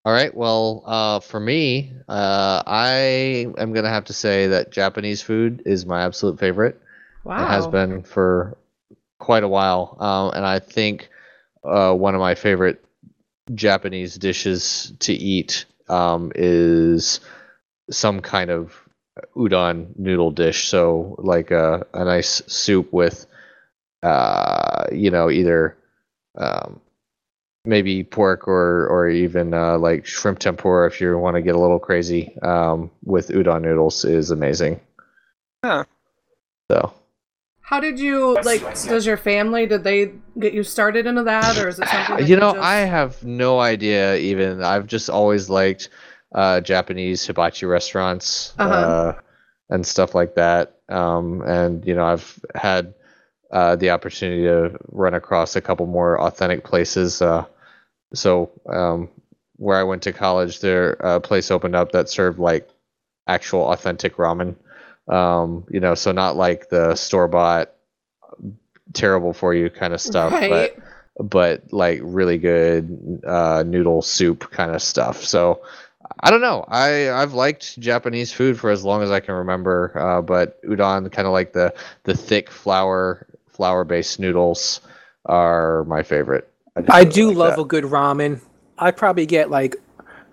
All 0.05 0.13
right. 0.13 0.35
Well, 0.35 0.83
uh, 0.85 1.21
for 1.21 1.41
me, 1.41 1.93
uh, 2.09 2.63
I 2.67 3.47
am 3.57 3.73
gonna 3.73 3.89
have 3.89 4.05
to 4.07 4.13
say 4.13 4.49
that 4.49 4.71
Japanese 4.71 5.23
food 5.23 5.63
is 5.65 5.87
my 5.87 6.03
absolute 6.05 6.39
favorite. 6.39 6.81
Wow. 7.25 7.43
It 7.43 7.49
has 7.49 7.67
been 7.67 8.03
for 8.03 8.59
quite 9.19 9.45
a 9.45 9.49
while, 9.49 9.97
um, 10.01 10.33
and 10.37 10.45
I 10.45 10.59
think 10.59 11.09
uh, 11.65 11.95
one 11.95 12.15
of 12.15 12.21
my 12.21 12.35
favorite 12.35 12.85
Japanese 13.55 14.17
dishes 14.17 14.93
to 15.01 15.15
eat 15.15 15.65
um, 15.89 16.33
is 16.35 17.21
some 17.91 18.21
kind 18.21 18.51
of 18.51 18.75
udon 19.37 19.99
noodle 19.99 20.31
dish. 20.31 20.69
So, 20.69 21.17
like 21.19 21.51
a, 21.51 21.87
a 21.95 22.05
nice 22.05 22.43
soup 22.47 22.93
with, 22.93 23.27
uh, 24.03 24.85
you 24.93 25.11
know, 25.11 25.31
either 25.31 25.77
um, 26.37 26.81
maybe 27.65 28.05
pork 28.05 28.47
or 28.47 28.87
or 28.89 29.09
even 29.09 29.55
uh, 29.55 29.79
like 29.79 30.07
shrimp 30.07 30.39
tempura 30.39 30.87
if 30.87 31.01
you 31.01 31.17
want 31.19 31.37
to 31.37 31.43
get 31.43 31.55
a 31.55 31.59
little 31.59 31.79
crazy 31.79 32.37
um, 32.43 32.91
with 33.05 33.29
udon 33.29 33.63
noodles 33.63 34.05
is 34.05 34.31
amazing. 34.31 34.81
Huh. 35.65 35.85
So. 36.71 36.93
How 37.63 37.81
did 37.81 37.99
you 37.99 38.35
like? 38.45 38.61
Does 38.85 39.07
your 39.07 39.17
family 39.17 39.67
did 39.67 39.85
they 39.85 40.13
get 40.39 40.53
you 40.53 40.63
started 40.63 41.07
into 41.07 41.23
that, 41.25 41.57
or 41.57 41.69
is 41.69 41.81
it 41.81 41.89
something? 41.89 42.17
that 42.19 42.29
you 42.29 42.37
know, 42.37 42.53
just- 42.53 42.63
I 42.65 42.77
have 42.81 43.25
no 43.25 43.59
idea. 43.59 44.17
Even 44.17 44.63
I've 44.63 44.87
just 44.87 45.09
always 45.09 45.49
liked 45.49 45.89
uh, 46.35 46.61
Japanese 46.61 47.27
hibachi 47.27 47.65
restaurants 47.65 48.53
Uh-huh. 48.59 48.75
uh, 48.75 49.21
and 49.71 49.87
stuff 49.87 50.15
like 50.15 50.35
that. 50.35 50.77
Um, 50.91 51.41
and 51.47 51.85
you 51.87 51.95
know, 51.95 52.05
I've 52.05 52.39
had 52.55 52.93
uh, 53.51 53.77
the 53.77 53.91
opportunity 53.91 54.43
to 54.43 54.77
run 54.89 55.15
across 55.15 55.57
a 55.57 55.63
couple 55.63 55.87
more 55.87 56.21
authentic 56.21 56.65
places. 56.65 57.23
Uh, 57.23 57.47
so 58.15 58.51
um, 58.69 59.09
where 59.57 59.77
I 59.79 59.83
went 59.83 60.03
to 60.03 60.13
college, 60.13 60.61
there 60.61 60.93
a 61.01 61.21
place 61.21 61.51
opened 61.51 61.77
up 61.77 61.93
that 61.93 62.09
served 62.09 62.39
like 62.39 62.69
actual 63.27 63.71
authentic 63.73 64.17
ramen. 64.17 64.57
Um, 65.09 65.65
you 65.71 65.81
know, 65.81 65.95
so 65.95 66.13
not 66.13 66.37
like 66.37 66.71
the 66.71 66.95
store 66.95 67.29
bought 67.29 67.73
terrible 68.93 69.33
for 69.33 69.55
you 69.55 69.71
kind 69.71 69.93
of 69.93 70.01
stuff, 70.01 70.33
Right. 70.33 70.51
but 70.51 70.77
but 71.31 71.73
like 71.73 72.01
really 72.03 72.39
good 72.39 73.23
uh, 73.27 73.63
noodle 73.67 74.03
soup 74.03 74.51
kind 74.51 74.75
of 74.75 74.83
stuff. 74.83 75.25
So 75.25 75.63
I 76.21 76.31
don't 76.31 76.41
know. 76.41 76.65
I 76.69 77.11
I've 77.11 77.35
liked 77.35 77.79
Japanese 77.79 78.33
food 78.33 78.59
for 78.59 78.71
as 78.71 78.85
long 78.85 79.03
as 79.03 79.11
I 79.11 79.21
can 79.21 79.35
remember, 79.35 79.93
uh, 79.99 80.23
but 80.23 80.63
udon, 80.65 81.11
kind 81.13 81.27
of 81.27 81.33
like 81.33 81.53
the 81.53 81.75
the 82.05 82.17
thick 82.17 82.51
flour 82.51 83.27
flour 83.49 83.85
based 83.85 84.19
noodles, 84.19 84.81
are 85.27 85.85
my 85.85 86.03
favorite. 86.03 86.49
Just 86.79 86.91
I 86.91 87.01
really 87.01 87.11
do 87.13 87.27
like 87.29 87.37
love 87.37 87.57
that. 87.57 87.63
a 87.63 87.65
good 87.65 87.85
ramen. 87.85 88.41
I 88.79 88.91
probably 88.91 89.27
get 89.27 89.51
like 89.51 89.77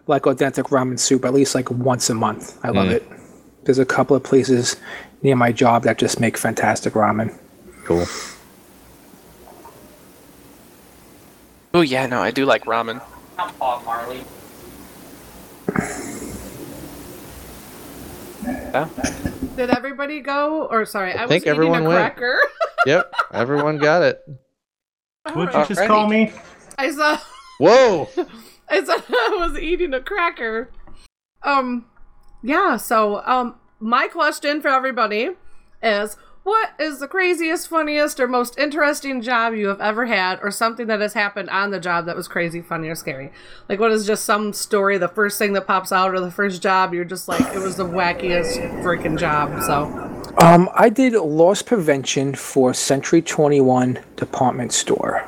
like 0.07 0.25
authentic 0.25 0.67
ramen 0.67 0.97
soup 0.99 1.23
at 1.25 1.33
least 1.33 1.53
like 1.55 1.69
once 1.69 2.09
a 2.09 2.13
month. 2.15 2.57
I 2.63 2.69
love 2.69 2.87
Mm. 2.87 2.91
it. 2.93 3.03
There's 3.63 3.77
a 3.79 3.85
couple 3.85 4.15
of 4.15 4.23
places 4.23 4.75
near 5.21 5.35
my 5.35 5.51
job 5.51 5.83
that 5.83 5.97
just 5.99 6.19
make 6.19 6.37
fantastic 6.37 6.93
ramen. 6.93 7.37
cool. 7.85 8.05
Oh 11.73 11.81
yeah, 11.81 12.05
no, 12.07 12.21
I 12.21 12.31
do 12.31 12.45
like 12.45 12.65
ramen. 12.65 13.01
I'm 13.37 13.53
Bob 13.59 13.85
Marley. 13.85 14.21
Yeah. 18.43 18.89
Did 19.55 19.69
everybody 19.69 20.21
go? 20.21 20.65
Or 20.69 20.85
sorry, 20.85 21.13
I, 21.13 21.19
I 21.19 21.21
was 21.25 21.29
think 21.29 21.43
eating 21.43 21.51
everyone 21.51 21.85
a 21.85 21.89
went. 21.89 22.15
cracker. 22.15 22.39
Yep, 22.87 23.13
everyone 23.31 23.77
got 23.77 24.01
it. 24.01 24.19
What'd 25.23 25.53
you 25.53 25.75
just 25.75 25.87
call 25.87 26.07
me? 26.07 26.31
I 26.77 26.91
saw. 26.91 27.19
Whoa! 27.59 28.09
I 28.69 28.83
saw 28.83 28.93
I 29.09 29.37
was 29.39 29.59
eating 29.59 29.93
a 29.93 30.01
cracker. 30.01 30.71
Um, 31.43 31.85
yeah. 32.41 32.77
So, 32.77 33.21
um, 33.25 33.55
my 33.79 34.07
question 34.07 34.61
for 34.61 34.69
everybody 34.69 35.31
is 35.83 36.17
what 36.43 36.71
is 36.79 36.99
the 36.99 37.07
craziest, 37.07 37.67
funniest, 37.67 38.19
or 38.19 38.27
most 38.27 38.57
interesting 38.57 39.21
job 39.21 39.53
you 39.53 39.67
have 39.67 39.79
ever 39.79 40.07
had, 40.07 40.39
or 40.41 40.49
something 40.51 40.87
that 40.87 40.99
has 40.99 41.13
happened 41.13 41.49
on 41.49 41.71
the 41.71 41.79
job 41.79 42.05
that 42.05 42.15
was 42.15 42.27
crazy, 42.27 42.61
funny, 42.61 42.87
or 42.89 42.95
scary? 42.95 43.31
Like, 43.69 43.79
what 43.79 43.91
is 43.91 44.07
just 44.07 44.25
some 44.25 44.51
story, 44.53 44.97
the 44.97 45.07
first 45.07 45.37
thing 45.37 45.53
that 45.53 45.67
pops 45.67 45.91
out, 45.91 46.13
or 46.13 46.19
the 46.19 46.31
first 46.31 46.61
job 46.61 46.93
you're 46.93 47.05
just 47.05 47.27
like, 47.27 47.41
it 47.53 47.59
was 47.59 47.75
the 47.77 47.85
wackiest 47.85 48.57
freaking 48.83 49.19
job? 49.19 49.61
So, 49.63 49.85
Um, 50.37 50.69
I 50.73 50.89
did 50.89 51.13
loss 51.13 51.61
prevention 51.61 52.35
for 52.35 52.73
Century 52.73 53.21
21 53.21 53.99
department 54.15 54.71
store. 54.71 55.23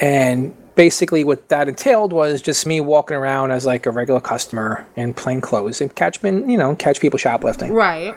And 0.00 0.56
basically 0.74 1.22
what 1.22 1.48
that 1.50 1.68
entailed 1.68 2.12
was 2.12 2.42
just 2.42 2.66
me 2.66 2.80
walking 2.80 3.16
around 3.16 3.52
as 3.52 3.64
like 3.64 3.86
a 3.86 3.90
regular 3.90 4.20
customer 4.20 4.86
in 4.96 5.14
plain 5.14 5.40
clothes 5.40 5.80
and 5.80 5.94
catch 5.94 6.22
men, 6.22 6.48
you 6.48 6.58
know, 6.58 6.74
catch 6.74 7.00
people 7.00 7.18
shoplifting. 7.18 7.72
right. 7.72 8.14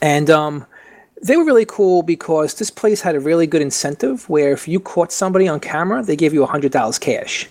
And 0.00 0.30
um, 0.30 0.66
they 1.22 1.36
were 1.36 1.44
really 1.44 1.64
cool 1.66 2.02
because 2.02 2.54
this 2.54 2.70
place 2.70 3.00
had 3.00 3.14
a 3.14 3.20
really 3.20 3.46
good 3.46 3.62
incentive 3.62 4.28
where 4.28 4.52
if 4.52 4.68
you 4.68 4.80
caught 4.80 5.12
somebody 5.12 5.48
on 5.48 5.60
camera, 5.60 6.02
they 6.02 6.16
gave 6.16 6.32
you 6.32 6.46
$100 6.46 7.00
cash. 7.00 7.48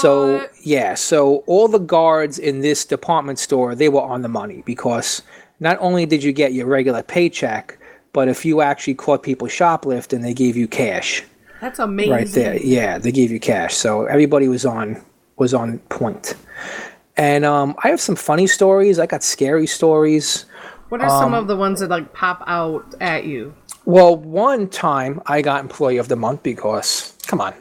So 0.00 0.46
yeah, 0.62 0.94
so 0.94 1.38
all 1.46 1.68
the 1.68 1.78
guards 1.78 2.38
in 2.38 2.60
this 2.60 2.84
department 2.84 3.38
store 3.38 3.74
they 3.74 3.88
were 3.88 4.00
on 4.00 4.22
the 4.22 4.28
money 4.28 4.62
because 4.64 5.22
not 5.60 5.76
only 5.80 6.06
did 6.06 6.24
you 6.24 6.32
get 6.32 6.52
your 6.52 6.66
regular 6.66 7.02
paycheck, 7.02 7.78
but 8.12 8.28
if 8.28 8.44
you 8.44 8.60
actually 8.60 8.94
caught 8.94 9.22
people 9.22 9.48
shoplifting, 9.48 10.22
they 10.22 10.34
gave 10.34 10.56
you 10.56 10.68
cash 10.68 11.22
That's 11.60 11.78
amazing. 11.78 12.12
right 12.12 12.28
there. 12.28 12.56
Yeah, 12.56 12.98
they 12.98 13.12
gave 13.12 13.30
you 13.30 13.40
cash. 13.40 13.74
So 13.74 14.04
everybody 14.04 14.48
was 14.48 14.64
on 14.64 15.02
was 15.36 15.54
on 15.54 15.78
point. 15.88 16.34
And 17.16 17.44
um, 17.44 17.74
I 17.84 17.88
have 17.88 18.00
some 18.00 18.16
funny 18.16 18.46
stories. 18.46 18.98
I 18.98 19.06
got 19.06 19.22
scary 19.22 19.66
stories. 19.66 20.46
What 20.92 21.00
are 21.00 21.08
some 21.08 21.32
Um, 21.32 21.40
of 21.40 21.46
the 21.46 21.56
ones 21.56 21.80
that 21.80 21.88
like 21.88 22.12
pop 22.12 22.44
out 22.46 22.84
at 23.00 23.24
you? 23.24 23.54
Well, 23.86 24.14
one 24.14 24.68
time 24.68 25.22
I 25.24 25.40
got 25.40 25.62
Employee 25.62 25.96
of 25.96 26.08
the 26.08 26.16
Month 26.16 26.42
because, 26.42 27.14
come 27.26 27.40
on, 27.40 27.54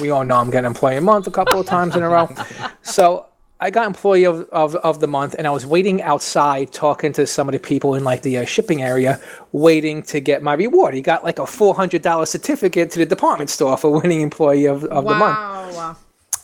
we 0.00 0.10
all 0.10 0.24
know 0.24 0.36
I'm 0.36 0.52
getting 0.52 0.68
Employee 0.68 0.98
of 0.98 1.02
the 1.02 1.06
Month 1.06 1.26
a 1.26 1.32
couple 1.32 1.58
of 1.58 1.66
times 1.66 1.96
in 1.96 2.04
a 2.04 2.08
row. 2.08 2.30
So 2.82 3.26
I 3.58 3.70
got 3.70 3.88
Employee 3.88 4.24
of, 4.24 4.48
of, 4.50 4.76
of 4.76 5.00
the 5.00 5.08
Month, 5.08 5.34
and 5.36 5.48
I 5.48 5.50
was 5.50 5.66
waiting 5.66 6.00
outside 6.00 6.72
talking 6.72 7.12
to 7.14 7.26
some 7.26 7.48
of 7.48 7.54
the 7.54 7.58
people 7.58 7.96
in 7.96 8.04
like 8.04 8.22
the 8.22 8.38
uh, 8.38 8.44
shipping 8.44 8.82
area, 8.82 9.20
waiting 9.50 10.00
to 10.04 10.20
get 10.20 10.44
my 10.44 10.54
reward. 10.54 10.94
He 10.94 11.00
got 11.00 11.24
like 11.24 11.40
a 11.40 11.42
$400 11.42 12.28
certificate 12.28 12.92
to 12.92 13.00
the 13.00 13.06
department 13.06 13.50
store 13.50 13.76
for 13.76 13.90
winning 14.00 14.20
Employee 14.20 14.66
of, 14.66 14.84
of 14.84 15.02
the 15.02 15.14
Month. 15.16 15.74
Wow. 15.74 15.96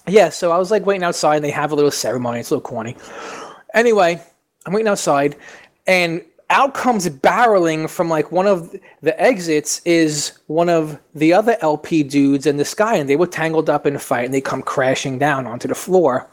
Yeah, 0.09 0.31
so 0.31 0.51
I 0.51 0.59
was 0.59 0.73
like 0.73 0.86
waiting 0.86 1.05
outside, 1.05 1.36
and 1.36 1.44
they 1.44 1.52
have 1.52 1.70
a 1.70 1.77
little 1.77 1.93
ceremony. 1.93 2.40
It's 2.40 2.51
a 2.51 2.55
little 2.55 2.69
corny. 2.69 2.97
Anyway, 3.74 4.20
I'm 4.66 4.73
waiting 4.73 4.89
outside, 4.89 5.36
and 5.86 6.24
out 6.52 6.74
comes 6.74 7.08
barreling 7.08 7.88
from 7.90 8.08
like 8.08 8.30
one 8.30 8.46
of 8.46 8.74
the 9.00 9.20
exits 9.20 9.80
is 9.84 10.38
one 10.46 10.68
of 10.68 11.00
the 11.14 11.32
other 11.32 11.56
LP 11.60 12.02
dudes 12.04 12.46
and 12.46 12.60
this 12.60 12.74
guy, 12.74 12.94
and 12.94 13.08
they 13.08 13.16
were 13.16 13.26
tangled 13.26 13.68
up 13.68 13.86
in 13.86 13.96
a 13.96 13.98
fight, 13.98 14.26
and 14.26 14.34
they 14.34 14.40
come 14.40 14.62
crashing 14.62 15.18
down 15.18 15.46
onto 15.46 15.66
the 15.66 15.74
floor. 15.74 16.28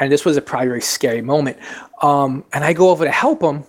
And 0.00 0.12
this 0.12 0.24
was 0.24 0.36
a 0.36 0.42
probably 0.42 0.80
scary 0.80 1.22
moment. 1.22 1.58
Um, 2.02 2.44
and 2.52 2.64
I 2.64 2.72
go 2.72 2.90
over 2.90 3.04
to 3.04 3.10
help 3.10 3.42
him, 3.42 3.64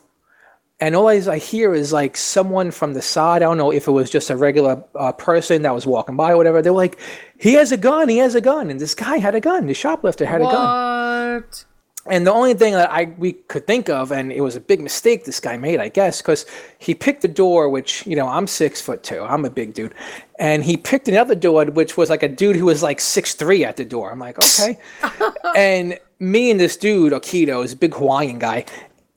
and 0.79 0.95
all 0.95 1.07
I, 1.07 1.37
hear 1.37 1.73
is 1.73 1.91
like 1.91 2.15
someone 2.17 2.71
from 2.71 2.93
the 2.93 3.01
side. 3.01 3.37
I 3.37 3.45
don't 3.45 3.57
know 3.57 3.71
if 3.71 3.87
it 3.87 3.91
was 3.91 4.09
just 4.09 4.29
a 4.29 4.37
regular 4.37 4.83
uh, 4.95 5.11
person 5.11 5.61
that 5.63 5.73
was 5.73 5.85
walking 5.85 6.15
by 6.15 6.31
or 6.31 6.37
whatever. 6.37 6.61
They 6.61 6.69
were 6.69 6.77
like, 6.77 6.99
"He 7.37 7.53
has 7.53 7.71
a 7.71 7.77
gun. 7.77 8.09
He 8.09 8.17
has 8.17 8.35
a 8.35 8.41
gun." 8.41 8.69
And 8.69 8.79
this 8.79 8.95
guy 8.95 9.17
had 9.17 9.35
a 9.35 9.41
gun. 9.41 9.67
The 9.67 9.73
shoplifter 9.73 10.25
had 10.25 10.41
a 10.41 10.45
gun. 10.45 11.35
What? 11.35 11.65
And 12.09 12.25
the 12.25 12.31
only 12.31 12.53
thing 12.55 12.73
that 12.73 12.89
I 12.91 13.13
we 13.17 13.33
could 13.33 13.67
think 13.67 13.87
of, 13.87 14.11
and 14.11 14.31
it 14.31 14.41
was 14.41 14.55
a 14.55 14.59
big 14.59 14.81
mistake 14.81 15.25
this 15.25 15.39
guy 15.39 15.57
made, 15.57 15.79
I 15.79 15.89
guess, 15.89 16.21
because 16.21 16.45
he 16.79 16.95
picked 16.95 17.21
the 17.21 17.27
door, 17.27 17.69
which 17.69 18.05
you 18.07 18.15
know 18.15 18.27
I'm 18.27 18.47
six 18.47 18.81
foot 18.81 19.03
two, 19.03 19.21
I'm 19.21 19.45
a 19.45 19.49
big 19.49 19.73
dude, 19.73 19.93
and 20.39 20.63
he 20.63 20.75
picked 20.75 21.07
another 21.07 21.35
door, 21.35 21.65
which 21.65 21.97
was 21.97 22.09
like 22.09 22.23
a 22.23 22.27
dude 22.27 22.55
who 22.55 22.65
was 22.65 22.81
like 22.81 22.99
six 22.99 23.35
three 23.35 23.63
at 23.63 23.77
the 23.77 23.85
door. 23.85 24.11
I'm 24.11 24.19
like, 24.19 24.37
okay, 24.37 24.79
and 25.55 25.99
me 26.19 26.51
and 26.51 26.59
this 26.59 26.77
dude, 26.77 27.13
Okito, 27.13 27.63
is 27.63 27.73
a 27.73 27.77
big 27.77 27.93
Hawaiian 27.93 28.39
guy, 28.39 28.65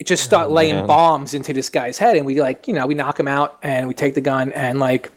just 0.04 0.22
start 0.22 0.48
oh, 0.48 0.52
laying 0.52 0.76
man. 0.76 0.86
bombs 0.86 1.32
into 1.32 1.52
this 1.52 1.70
guy's 1.70 1.96
head, 1.96 2.16
and 2.16 2.26
we 2.26 2.40
like, 2.40 2.68
you 2.68 2.74
know, 2.74 2.86
we 2.86 2.94
knock 2.94 3.18
him 3.18 3.28
out, 3.28 3.58
and 3.62 3.88
we 3.88 3.94
take 3.94 4.14
the 4.14 4.20
gun, 4.20 4.52
and 4.52 4.78
like, 4.78 5.10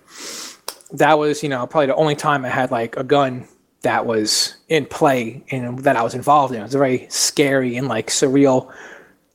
that 0.93 1.19
was 1.19 1.43
you 1.43 1.49
know 1.49 1.67
probably 1.67 1.87
the 1.87 1.95
only 1.95 2.15
time 2.15 2.45
I 2.45 2.49
had 2.49 2.71
like 2.71 2.95
a 2.95 3.03
gun 3.03 3.47
that 3.85 4.05
was 4.07 4.55
in 4.67 4.85
play 4.87 5.43
and 5.51 5.79
that 5.79 5.95
I 5.95 6.01
was 6.01 6.15
involved 6.15 6.53
in. 6.53 6.59
It 6.59 6.63
was 6.63 6.75
a 6.75 6.79
very 6.79 7.05
scary 7.09 7.77
and 7.77 7.87
like 7.87 8.07
surreal 8.07 8.73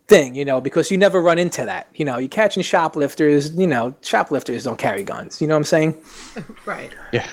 thing, 0.09 0.35
you 0.35 0.45
know, 0.45 0.61
because 0.61 0.91
you 0.91 0.99
never 0.99 1.23
run 1.23 1.39
into 1.39 1.65
that. 1.65 1.87
You 1.95 2.05
know, 2.05 2.19
you're 2.19 2.29
catching 2.29 2.65
shoplifters, 2.65 3.53
you 3.55 3.69
know, 3.69 3.95
shoplifters 4.03 4.65
don't 4.65 4.77
carry 4.77 5.05
guns. 5.05 5.41
You 5.41 5.47
know 5.47 5.55
what 5.55 5.59
I'm 5.59 5.65
saying? 5.65 5.95
Right. 6.67 6.93
Yeah. 7.13 7.29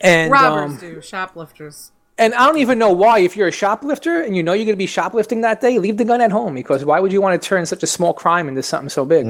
And 0.00 0.32
Robbers 0.32 0.72
um, 0.72 0.76
do. 0.78 1.00
Shoplifters. 1.00 1.92
and 2.18 2.34
I 2.34 2.46
don't 2.46 2.58
even 2.58 2.78
know 2.78 2.92
why. 2.92 3.20
If 3.20 3.36
you're 3.36 3.48
a 3.48 3.52
shoplifter 3.52 4.22
and 4.22 4.36
you 4.36 4.42
know 4.42 4.52
you're 4.52 4.64
going 4.64 4.74
to 4.74 4.76
be 4.76 4.86
shoplifting 4.86 5.42
that 5.42 5.60
day, 5.60 5.78
leave 5.78 5.98
the 5.98 6.04
gun 6.04 6.20
at 6.20 6.32
home 6.32 6.54
because 6.54 6.84
why 6.84 6.98
would 6.98 7.12
you 7.12 7.20
want 7.20 7.40
to 7.40 7.48
turn 7.48 7.64
such 7.64 7.82
a 7.82 7.86
small 7.86 8.12
crime 8.12 8.48
into 8.48 8.62
something 8.62 8.88
so 8.88 9.04
big? 9.04 9.24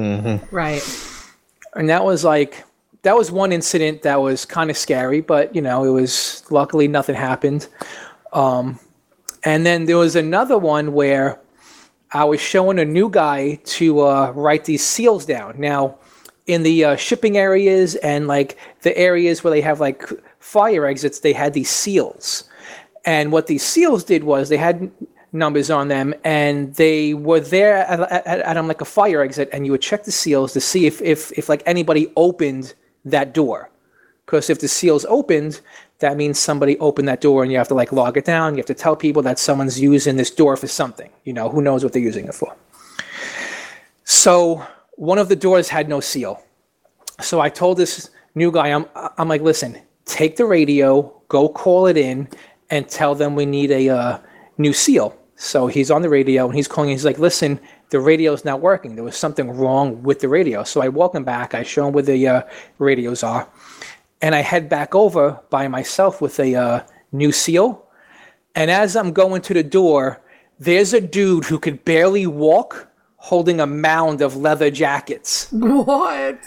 Right. 0.50 0.82
and 1.74 1.88
that 1.90 2.04
was 2.04 2.24
like 2.24 2.64
that 3.02 3.16
was 3.16 3.30
one 3.30 3.52
incident 3.52 4.02
that 4.02 4.20
was 4.20 4.44
kind 4.44 4.70
of 4.70 4.76
scary 4.76 5.20
but 5.20 5.54
you 5.54 5.62
know 5.62 5.84
it 5.84 5.90
was 5.90 6.44
luckily 6.50 6.88
nothing 6.88 7.14
happened. 7.14 7.68
Um, 8.32 8.78
and 9.42 9.64
then 9.64 9.86
there 9.86 9.96
was 9.96 10.16
another 10.16 10.58
one 10.58 10.92
where 10.92 11.40
i 12.12 12.24
was 12.24 12.40
showing 12.40 12.78
a 12.78 12.84
new 12.84 13.08
guy 13.08 13.54
to 13.64 14.00
uh, 14.00 14.32
write 14.32 14.64
these 14.64 14.84
seals 14.84 15.24
down. 15.24 15.58
Now 15.58 15.96
in 16.46 16.62
the 16.62 16.84
uh, 16.84 16.96
shipping 16.96 17.36
areas 17.36 17.94
and 17.96 18.26
like 18.26 18.56
the 18.82 18.96
areas 18.98 19.44
where 19.44 19.52
they 19.52 19.60
have 19.60 19.80
like 19.80 20.08
fire 20.40 20.86
exits 20.86 21.20
they 21.20 21.32
had 21.32 21.52
these 21.54 21.70
seals. 21.70 22.44
And 23.04 23.32
what 23.32 23.46
these 23.46 23.62
seals 23.62 24.04
did 24.04 24.24
was 24.24 24.48
they 24.48 24.56
had 24.56 24.90
numbers 25.32 25.70
on 25.70 25.88
them 25.88 26.12
and 26.24 26.74
they 26.74 27.14
were 27.14 27.40
there 27.40 27.76
at, 27.76 28.00
at, 28.00 28.26
at 28.26 28.56
um, 28.56 28.66
like 28.66 28.80
a 28.80 28.84
fire 28.84 29.22
exit 29.22 29.48
and 29.52 29.64
you 29.64 29.72
would 29.72 29.80
check 29.80 30.04
the 30.04 30.12
seals 30.12 30.52
to 30.52 30.60
see 30.60 30.86
if, 30.86 31.00
if, 31.02 31.30
if 31.38 31.48
like 31.48 31.62
anybody 31.66 32.12
opened 32.16 32.74
that 33.04 33.32
door. 33.32 33.70
Because 34.26 34.50
if 34.50 34.60
the 34.60 34.68
seals 34.68 35.04
opened 35.08 35.60
that 36.00 36.16
means 36.16 36.38
somebody 36.38 36.78
opened 36.78 37.08
that 37.08 37.20
door 37.20 37.42
and 37.42 37.52
you 37.52 37.58
have 37.58 37.68
to 37.68 37.74
like 37.74 37.92
log 37.92 38.16
it 38.16 38.24
down. 38.24 38.54
You 38.54 38.58
have 38.58 38.66
to 38.66 38.74
tell 38.74 38.96
people 38.96 39.22
that 39.22 39.38
someone's 39.38 39.78
using 39.78 40.16
this 40.16 40.30
door 40.30 40.56
for 40.56 40.66
something. 40.66 41.10
You 41.24 41.32
know 41.32 41.48
who 41.48 41.62
knows 41.62 41.84
what 41.84 41.92
they're 41.92 42.02
using 42.02 42.26
it 42.26 42.34
for. 42.34 42.56
So 44.04 44.66
one 44.96 45.18
of 45.18 45.28
the 45.28 45.36
doors 45.36 45.68
had 45.68 45.88
no 45.88 46.00
seal. 46.00 46.42
So 47.20 47.40
i 47.40 47.48
told 47.48 47.76
this 47.76 48.10
new 48.34 48.50
guy 48.50 48.68
i'm, 48.68 48.86
I'm 49.18 49.28
like 49.28 49.42
listen 49.42 49.76
take 50.04 50.36
the 50.36 50.46
radio 50.46 51.12
go 51.28 51.48
call 51.48 51.86
it 51.86 51.96
in 51.96 52.28
and 52.70 52.88
tell 52.88 53.14
them 53.14 53.34
we 53.34 53.44
need 53.44 53.70
a 53.70 53.88
uh, 53.90 54.18
new 54.56 54.72
seal. 54.72 55.16
So 55.36 55.66
he's 55.66 55.90
on 55.90 56.02
the 56.02 56.08
radio 56.08 56.46
and 56.46 56.54
he's 56.54 56.68
calling. 56.68 56.90
He's 56.90 57.04
like 57.04 57.18
listen 57.18 57.60
the 57.90 58.00
radio's 58.00 58.44
not 58.44 58.60
working 58.60 58.94
there 58.94 59.04
was 59.04 59.16
something 59.16 59.50
wrong 59.50 60.02
with 60.02 60.20
the 60.20 60.28
radio 60.28 60.62
so 60.64 60.80
i 60.80 60.88
walk 60.88 61.14
him 61.14 61.24
back 61.24 61.54
i 61.54 61.62
show 61.62 61.86
him 61.88 61.92
where 61.92 62.02
the 62.02 62.26
uh, 62.26 62.42
radios 62.78 63.22
are 63.22 63.48
and 64.22 64.34
i 64.34 64.40
head 64.40 64.68
back 64.68 64.94
over 64.94 65.38
by 65.50 65.66
myself 65.68 66.20
with 66.20 66.38
a 66.40 66.54
uh, 66.54 66.80
new 67.12 67.32
seal 67.32 67.84
and 68.54 68.70
as 68.70 68.96
i'm 68.96 69.12
going 69.12 69.42
to 69.42 69.54
the 69.54 69.62
door 69.62 70.20
there's 70.58 70.92
a 70.92 71.00
dude 71.00 71.44
who 71.46 71.58
could 71.58 71.84
barely 71.84 72.26
walk 72.26 72.86
holding 73.16 73.60
a 73.60 73.66
mound 73.66 74.22
of 74.22 74.34
leather 74.36 74.70
jackets 74.70 75.48
What? 75.52 76.38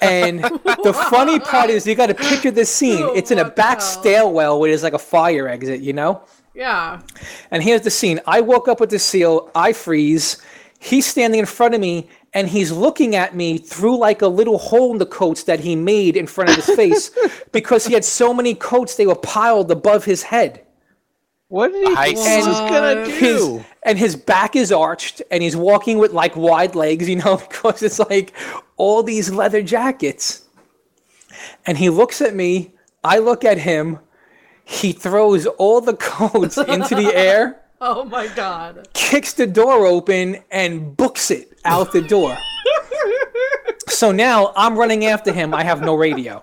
and 0.00 0.44
the 0.44 0.92
funny 1.10 1.40
part 1.40 1.70
is 1.70 1.86
you 1.86 1.94
got 1.96 2.06
to 2.06 2.14
picture 2.14 2.50
this 2.52 2.70
scene 2.70 3.04
it's 3.16 3.30
in 3.30 3.38
a 3.38 3.44
What 3.44 3.56
back 3.56 3.80
stairwell 3.80 4.60
where 4.60 4.70
there's 4.70 4.82
like 4.84 4.92
a 4.92 4.98
fire 4.98 5.48
exit 5.48 5.80
you 5.80 5.92
know 5.92 6.22
Yeah. 6.54 7.00
and 7.50 7.62
here's 7.62 7.82
the 7.82 7.90
scene. 7.90 8.20
I 8.26 8.40
woke 8.42 8.66
up 8.68 8.80
with 8.80 8.90
the 8.90 8.98
seal. 8.98 9.50
I 9.54 9.72
freeze. 9.72 10.36
He's 10.82 11.06
standing 11.06 11.38
in 11.38 11.46
front 11.46 11.74
of 11.74 11.80
me, 11.80 12.08
and 12.32 12.48
he's 12.48 12.72
looking 12.72 13.14
at 13.14 13.36
me 13.36 13.58
through 13.58 13.98
like 13.98 14.22
a 14.22 14.26
little 14.28 14.56
hole 14.56 14.92
in 14.92 14.98
the 14.98 15.04
coats 15.06 15.42
that 15.44 15.60
he 15.60 15.76
made 15.76 16.16
in 16.16 16.26
front 16.26 16.48
of 16.50 16.56
his 16.56 16.74
face 16.74 17.10
because 17.52 17.86
he 17.86 17.92
had 17.92 18.04
so 18.04 18.32
many 18.32 18.54
coats 18.54 18.96
they 18.96 19.06
were 19.06 19.14
piled 19.14 19.70
above 19.70 20.06
his 20.06 20.22
head. 20.22 20.64
What 21.48 21.72
did 21.72 21.86
he 21.88 21.94
I 21.96 22.14
think 22.14 22.46
was 22.46 22.60
gonna 22.60 23.00
What? 23.00 23.08
His, 23.08 23.40
do? 23.42 23.64
and 23.82 23.98
his 23.98 24.16
back 24.16 24.56
is 24.56 24.72
arched, 24.72 25.20
and 25.30 25.42
he's 25.42 25.54
walking 25.56 25.98
with 25.98 26.12
like 26.12 26.34
wide 26.34 26.74
legs, 26.74 27.08
you 27.08 27.16
know, 27.16 27.36
because 27.48 27.82
it's 27.82 27.98
like 27.98 28.32
all 28.78 29.02
these 29.02 29.30
leather 29.30 29.60
jackets. 29.62 30.46
And 31.66 31.76
he 31.76 31.90
looks 31.90 32.22
at 32.22 32.34
me. 32.34 32.72
I 33.04 33.18
look 33.18 33.44
at 33.44 33.58
him. 33.58 33.98
He 34.64 34.92
throws 34.92 35.44
all 35.46 35.80
the 35.82 35.96
coats 35.96 36.56
into 36.56 36.94
the 36.94 37.12
air 37.14 37.60
Oh 37.82 38.04
my 38.04 38.26
god. 38.28 38.88
kicks 38.92 39.32
the 39.32 39.46
door 39.46 39.86
open 39.86 40.38
and 40.50 40.94
books 40.96 41.30
it 41.30 41.58
out 41.64 41.92
the 41.92 42.02
door. 42.02 42.36
so 43.88 44.12
now 44.12 44.52
I'm 44.56 44.78
running 44.78 45.06
after 45.06 45.32
him. 45.32 45.54
I 45.54 45.64
have 45.64 45.80
no 45.80 45.94
radio. 45.94 46.42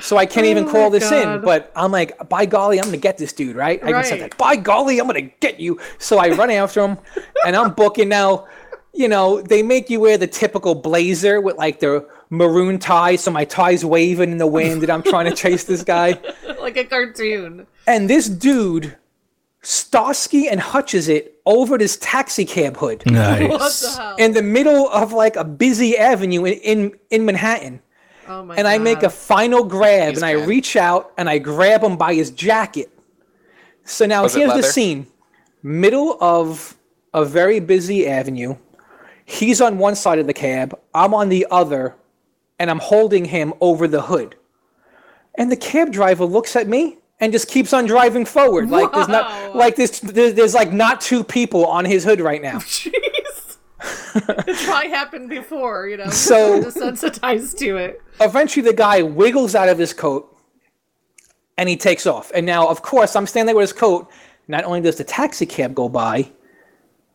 So 0.00 0.16
I 0.16 0.26
can't 0.26 0.46
even 0.46 0.64
Oh 0.64 0.70
call 0.70 0.90
my 0.90 0.98
this 0.98 1.10
in. 1.10 1.40
But 1.40 1.72
I'm 1.74 1.92
like, 1.92 2.28
by 2.28 2.44
golly, 2.44 2.78
I'm 2.78 2.84
gonna 2.84 2.96
get 2.98 3.16
this 3.16 3.32
dude, 3.32 3.56
right? 3.56 3.82
I 3.82 3.92
can 3.92 4.04
say 4.04 4.18
that. 4.18 4.36
By 4.36 4.56
golly, 4.56 4.98
I'm 5.00 5.06
gonna 5.06 5.22
get 5.40 5.60
you. 5.60 5.80
So 5.98 6.18
I 6.18 6.28
run 6.30 6.50
after 6.50 6.84
him 6.84 6.98
and 7.46 7.56
I'm 7.56 7.72
booking 7.72 8.08
now. 8.10 8.46
you 8.92 9.08
know, 9.08 9.40
they 9.40 9.62
make 9.62 9.88
you 9.88 10.00
wear 10.00 10.18
the 10.18 10.26
typical 10.26 10.74
blazer 10.74 11.40
with 11.40 11.56
like 11.56 11.80
the 11.80 12.06
maroon 12.28 12.78
tie, 12.78 13.16
so 13.16 13.30
my 13.30 13.44
tie's 13.44 13.84
waving 13.84 14.32
in 14.32 14.38
the 14.38 14.46
wind, 14.46 14.82
and 14.82 14.90
I'm 14.90 15.02
trying 15.02 15.26
to 15.30 15.34
chase 15.34 15.64
this 15.64 15.84
guy. 15.84 16.18
like 16.60 16.76
a 16.76 16.84
cartoon. 16.84 17.66
And 17.86 18.10
this 18.10 18.28
dude, 18.28 18.96
Starsky 19.62 20.48
and 20.48 20.58
Hutches 20.60 21.08
it 21.08 21.38
over 21.44 21.76
this 21.76 21.96
taxi 21.98 22.44
cab 22.44 22.76
hood 22.78 23.02
What 23.06 23.12
Nice. 23.12 23.80
the 23.80 24.00
hell? 24.02 24.16
in 24.16 24.32
the 24.32 24.42
middle 24.42 24.88
of 24.88 25.12
like 25.12 25.36
a 25.36 25.44
busy 25.44 25.98
avenue 25.98 26.44
in 26.44 26.54
in, 26.60 26.98
in 27.10 27.24
Manhattan. 27.26 27.80
oh 28.26 28.42
my 28.44 28.56
and 28.56 28.66
I 28.66 28.78
make 28.78 29.02
a 29.02 29.10
final 29.10 29.64
grab, 29.64 30.10
He's 30.10 30.18
and 30.22 30.24
I 30.24 30.44
reach 30.46 30.76
out 30.76 31.12
and 31.18 31.28
I 31.28 31.38
grab 31.38 31.82
him 31.84 31.96
by 31.96 32.14
his 32.14 32.30
jacket. 32.30 32.90
So 33.84 34.06
now 34.06 34.22
Was 34.22 34.34
here's 34.34 34.54
the 34.54 34.62
scene: 34.62 35.06
middle 35.62 36.16
of 36.22 36.76
a 37.12 37.24
very 37.24 37.60
busy 37.60 38.06
avenue. 38.08 38.56
He's 39.26 39.60
on 39.60 39.78
one 39.78 39.94
side 39.94 40.18
of 40.18 40.26
the 40.26 40.32
cab. 40.34 40.78
I'm 40.94 41.12
on 41.14 41.28
the 41.28 41.46
other, 41.50 41.94
and 42.58 42.70
I'm 42.70 42.78
holding 42.78 43.26
him 43.26 43.52
over 43.60 43.86
the 43.86 44.02
hood. 44.02 44.36
And 45.36 45.52
the 45.52 45.56
cab 45.56 45.92
driver 45.92 46.24
looks 46.24 46.56
at 46.56 46.66
me 46.66 46.98
and 47.20 47.32
just 47.32 47.48
keeps 47.48 47.72
on 47.72 47.86
driving 47.86 48.24
forward, 48.24 48.70
like 48.70 48.92
there's 48.92 49.08
not 49.08 49.54
like 49.54 49.76
this. 49.76 50.00
There's, 50.00 50.34
there's 50.34 50.54
like 50.54 50.72
not 50.72 51.00
two 51.00 51.22
people 51.22 51.66
on 51.66 51.84
his 51.84 52.02
hood 52.04 52.20
right 52.20 52.42
now. 52.42 52.58
Jeez. 52.58 53.56
it's 53.82 54.64
probably 54.64 54.90
happened 54.90 55.28
before, 55.28 55.88
you 55.88 55.96
know. 55.96 56.08
So- 56.10 56.62
desensitized 56.62 57.58
to 57.58 57.76
it. 57.76 58.02
eventually 58.20 58.64
the 58.64 58.74
guy 58.74 59.02
wiggles 59.02 59.54
out 59.54 59.68
of 59.68 59.78
his 59.78 59.92
coat 59.92 60.36
and 61.56 61.68
he 61.68 61.76
takes 61.76 62.06
off. 62.06 62.32
And 62.34 62.46
now, 62.46 62.66
of 62.66 62.82
course, 62.82 63.14
I'm 63.14 63.26
standing 63.26 63.46
there 63.46 63.56
with 63.56 63.70
his 63.70 63.78
coat. 63.78 64.10
Not 64.48 64.64
only 64.64 64.80
does 64.80 64.96
the 64.96 65.04
taxi 65.04 65.46
cab 65.46 65.74
go 65.74 65.88
by, 65.88 66.30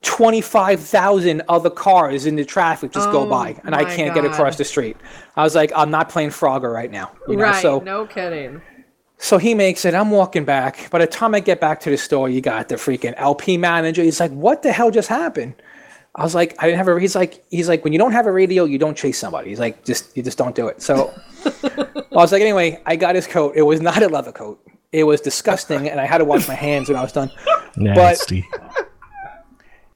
25,000 0.04 1.42
other 1.50 1.70
cars 1.72 2.28
in 2.28 2.36
the 2.36 2.46
traffic 2.46 2.92
just 2.92 3.10
go 3.12 3.24
Oh 3.24 3.30
by, 3.30 3.60
and 3.64 3.74
I 3.74 3.84
can't 3.96 4.14
get 4.14 4.24
across 4.24 4.56
the 4.56 4.64
street. 4.64 4.98
I 5.36 5.44
was 5.44 5.56
like, 5.56 5.72
I'm 5.76 5.90
not 5.90 6.10
playing 6.10 6.30
Frogger 6.30 6.72
right 6.72 6.92
now. 6.92 7.12
You 7.28 7.38
know? 7.38 7.44
right? 7.46 7.62
So, 7.62 7.80
no 7.80 8.06
kidding. 8.06 8.62
So 9.18 9.38
he 9.38 9.54
makes 9.54 9.86
it. 9.86 9.94
I'm 9.94 10.12
walking 10.12 10.46
back. 10.46 10.90
By 10.90 11.00
the 11.00 11.08
time 11.08 11.34
I 11.34 11.40
get 11.40 11.60
back 11.62 11.80
to 11.82 11.90
the 11.90 11.98
store, 11.98 12.30
you 12.30 12.42
got 12.42 12.70
the 12.70 12.76
freaking 12.76 13.14
LP 13.18 13.58
manager. 13.58 14.04
He's 14.04 14.20
like, 14.20 14.32
"What 14.32 14.62
the 14.62 14.72
hell 14.72 14.92
just 14.92 15.08
happened?" 15.08 15.56
I 16.16 16.24
was 16.24 16.36
like, 16.36 16.56
"I 16.60 16.66
didn't 16.66 16.78
have 16.78 16.88
a." 16.88 17.00
He's 17.00 17.16
like, 17.16 17.44
"He's 17.50 17.68
like, 17.68 17.84
when 17.84 17.94
you 17.94 18.00
don't 18.00 18.12
have 18.12 18.28
a 18.28 18.32
radio, 18.32 18.66
you 18.66 18.78
don't 18.78 18.96
chase 18.96 19.18
somebody." 19.20 19.50
He's 19.50 19.60
like, 19.60 19.84
"Just 19.86 20.16
you 20.16 20.24
just 20.24 20.38
don't 20.38 20.56
do 20.56 20.68
it." 20.68 20.82
So 20.82 21.14
I 21.46 21.88
was 22.12 22.32
like, 22.32 22.42
"Anyway, 22.42 22.82
I 22.86 22.96
got 22.96 23.16
his 23.16 23.28
coat. 23.28 23.54
It 23.56 23.64
was 23.64 23.82
not 23.82 24.02
a 24.04 24.08
leather 24.08 24.32
coat. 24.32 24.62
It 24.92 25.06
was 25.06 25.22
disgusting, 25.22 25.90
and 25.90 26.00
I 26.00 26.06
had 26.06 26.20
to 26.20 26.26
wash 26.26 26.48
my 26.48 26.56
hands 26.56 26.90
when 26.90 26.98
I 26.98 27.02
was 27.02 27.12
done." 27.12 27.32
Nasty. 27.78 28.48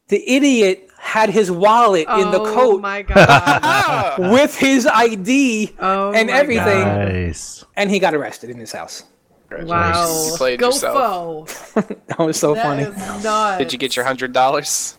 The 0.07 0.27
idiot 0.29 0.88
had 0.99 1.29
his 1.29 1.49
wallet 1.49 2.07
in 2.07 2.29
the 2.31 2.39
oh 2.41 2.53
coat 2.53 2.81
my 2.81 3.01
god. 3.01 4.19
with 4.31 4.55
his 4.55 4.85
ID 4.85 5.73
Oh 5.79 6.11
and 6.13 6.29
everything, 6.29 6.83
Nice. 6.85 7.63
and 7.75 7.89
he 7.89 7.99
got 7.99 8.13
arrested 8.13 8.49
in 8.49 8.59
his 8.59 8.71
house. 8.71 9.03
Wow. 9.63 10.27
You 10.27 10.37
played 10.37 10.59
Go 10.59 10.67
yourself. 10.67 11.49
Fo. 11.49 11.81
That 12.07 12.19
was 12.19 12.37
so 12.39 12.53
That 12.53 12.63
funny. 12.63 13.57
Did 13.57 13.73
you 13.73 13.79
get 13.79 13.95
your 13.95 14.05
hundred 14.05 14.33
dollars? 14.33 14.97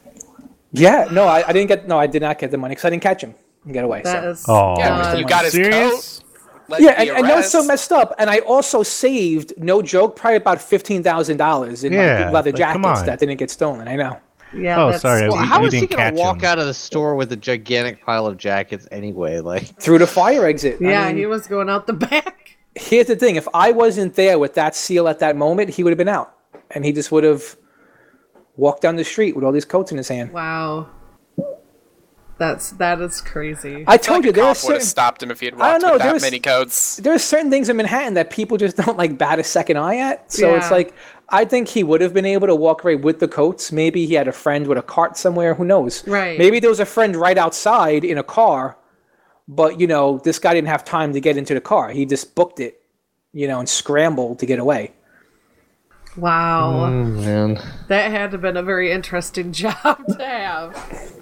Yeah, 0.72 1.08
no, 1.12 1.24
I, 1.26 1.46
I 1.46 1.52
didn't 1.52 1.68
get. 1.68 1.86
No, 1.88 1.98
I 1.98 2.06
did 2.06 2.22
not 2.22 2.38
get 2.38 2.50
the 2.50 2.58
money 2.58 2.72
because 2.72 2.84
I 2.86 2.90
didn't 2.90 3.02
catch 3.02 3.22
him 3.22 3.34
and 3.64 3.72
get 3.72 3.84
away. 3.84 4.02
That 4.02 4.22
so. 4.22 4.30
is 4.30 4.44
Oh, 4.48 4.78
Yeah, 4.78 5.14
you 5.16 5.24
got 5.26 5.44
his 5.44 5.52
Serious? 5.52 6.18
coat. 6.20 6.24
Let 6.68 6.80
yeah, 6.82 6.92
the 6.94 7.00
and, 7.00 7.18
and 7.18 7.28
that's 7.28 7.50
so 7.50 7.64
messed 7.64 7.90
up. 7.90 8.14
And 8.18 8.30
I 8.30 8.38
also 8.40 8.84
saved, 8.84 9.52
no 9.58 9.82
joke, 9.82 10.14
probably 10.16 10.36
about 10.36 10.60
fifteen 10.62 11.02
thousand 11.02 11.36
dollars 11.38 11.82
in 11.84 11.92
Yeah, 11.92 12.24
like, 12.26 12.32
leather 12.32 12.52
jackets 12.52 13.00
on. 13.00 13.06
that 13.06 13.18
didn't 13.18 13.36
get 13.38 13.50
stolen. 13.50 13.88
I 13.88 13.96
know. 13.96 14.18
Yeah. 14.56 14.76
Oh, 14.82 14.86
that's- 14.86 15.02
sorry, 15.02 15.28
Well, 15.28 15.38
we- 15.40 15.46
how 15.46 15.60
we 15.60 15.66
is 15.68 15.72
he 15.74 15.86
gonna 15.86 16.14
walk 16.16 16.38
him. 16.38 16.44
out 16.46 16.58
of 16.58 16.66
the 16.66 16.74
store 16.74 17.14
with 17.14 17.30
a 17.32 17.36
gigantic 17.36 18.04
pile 18.04 18.26
of 18.26 18.36
jackets 18.36 18.86
anyway? 18.90 19.38
Like, 19.40 19.64
Through 19.80 19.98
the 19.98 20.06
fire 20.06 20.46
exit. 20.46 20.78
I 20.80 20.84
Yeah, 20.84 21.06
mean, 21.08 21.16
he 21.18 21.26
was 21.26 21.46
going 21.46 21.68
out 21.70 21.86
the 21.86 21.92
back. 22.10 22.56
here's 22.74 23.06
the 23.06 23.16
thing: 23.16 23.36
if 23.36 23.46
I 23.54 23.70
wasn't 23.72 24.14
there 24.14 24.38
with 24.38 24.54
that 24.54 24.74
seal 24.74 25.08
at 25.08 25.18
that 25.20 25.36
moment, 25.36 25.70
he 25.70 25.82
would 25.84 25.90
have 25.90 25.98
been 25.98 26.08
out, 26.08 26.32
and 26.72 26.84
he 26.84 26.92
just 26.92 27.10
would 27.12 27.24
have 27.24 27.56
walked 28.56 28.82
down 28.82 28.96
the 28.96 29.04
street 29.04 29.34
with 29.36 29.44
all 29.44 29.52
these 29.52 29.64
coats 29.64 29.90
in 29.92 29.96
his 29.98 30.08
hand. 30.08 30.32
Wow. 30.32 30.88
That's 32.38 32.70
that 32.72 33.00
is 33.02 33.20
crazy. 33.20 33.84
I 33.86 33.98
told 33.98 34.24
you 34.24 34.30
Like 34.30 34.38
a 34.38 34.40
there 34.40 34.44
are 34.50 34.54
cop 34.54 34.64
would 34.64 34.72
have 34.76 34.82
stopped 34.82 35.22
him 35.22 35.30
if 35.30 35.40
he 35.40 35.46
had 35.46 35.54
I 35.54 35.58
walked 35.58 35.80
don't 35.82 35.88
know, 35.88 35.92
with 35.94 36.02
that 36.02 36.08
there's- 36.08 36.22
many 36.22 36.38
codes. 36.40 36.96
there 36.96 37.12
are 37.12 37.18
certain 37.18 37.50
things 37.50 37.68
in 37.68 37.76
Manhattan 37.76 38.14
that 38.14 38.30
people 38.30 38.56
just 38.56 38.76
don't 38.84 38.96
like 38.96 39.18
bat 39.18 39.38
a 39.38 39.44
second 39.44 39.76
eye 39.76 39.98
at. 39.98 40.32
So 40.32 40.54
it's 40.54 40.70
like 40.70 40.94
I 41.32 41.44
think 41.44 41.68
he 41.68 41.82
would 41.84 42.00
have 42.00 42.12
been 42.12 42.26
able 42.26 42.46
to 42.48 42.54
walk 42.56 42.82
away 42.82 42.96
with 42.96 43.20
the 43.20 43.28
coats. 43.28 43.70
Maybe 43.72 44.04
he 44.06 44.14
had 44.14 44.26
a 44.28 44.32
friend 44.32 44.66
with 44.66 44.78
a 44.78 44.82
cart 44.82 45.16
somewhere. 45.16 45.54
Who 45.54 45.64
knows? 45.64 46.06
Right. 46.06 46.38
Maybe 46.38 46.58
there 46.60 46.70
was 46.70 46.80
a 46.80 46.86
friend 46.86 47.14
right 47.14 47.38
outside 47.38 48.04
in 48.04 48.18
a 48.18 48.22
car, 48.24 48.76
but 49.46 49.78
you 49.80 49.86
know 49.86 50.18
this 50.24 50.38
guy 50.38 50.54
didn't 50.54 50.68
have 50.68 50.84
time 50.84 51.12
to 51.12 51.20
get 51.20 51.36
into 51.36 51.54
the 51.54 51.60
car. 51.60 51.90
He 51.90 52.04
just 52.06 52.34
booked 52.34 52.58
it, 52.60 52.82
you 53.32 53.46
know, 53.48 53.60
and 53.60 53.68
scrambled 53.68 54.38
to 54.40 54.46
get 54.46 54.58
away. 54.58 54.92
wow. 56.16 56.88
Mm, 56.90 57.24
man, 57.24 57.62
That 57.88 58.10
had 58.10 58.30
to 58.30 58.34
have 58.34 58.42
been 58.42 58.56
a 58.56 58.62
very 58.62 58.90
interesting 58.90 59.52
job 59.62 60.04
to 60.08 60.26
have. 60.26 61.12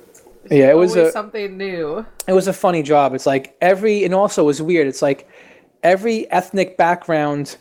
Yeah, 0.50 0.70
it 0.70 0.76
was 0.76 0.96
a 0.96 1.12
something 1.12 1.58
new. 1.58 2.06
it 2.26 2.32
was 2.32 2.48
a 2.48 2.54
funny 2.54 2.82
job. 2.82 3.12
It's 3.14 3.26
like 3.26 3.56
every 3.60 4.04
and 4.04 4.14
also 4.14 4.42
it 4.44 4.46
was 4.46 4.62
weird. 4.62 4.86
It's 4.86 5.02
like 5.02 5.28
every 5.82 6.30
ethnic 6.30 6.78
background 6.78 7.58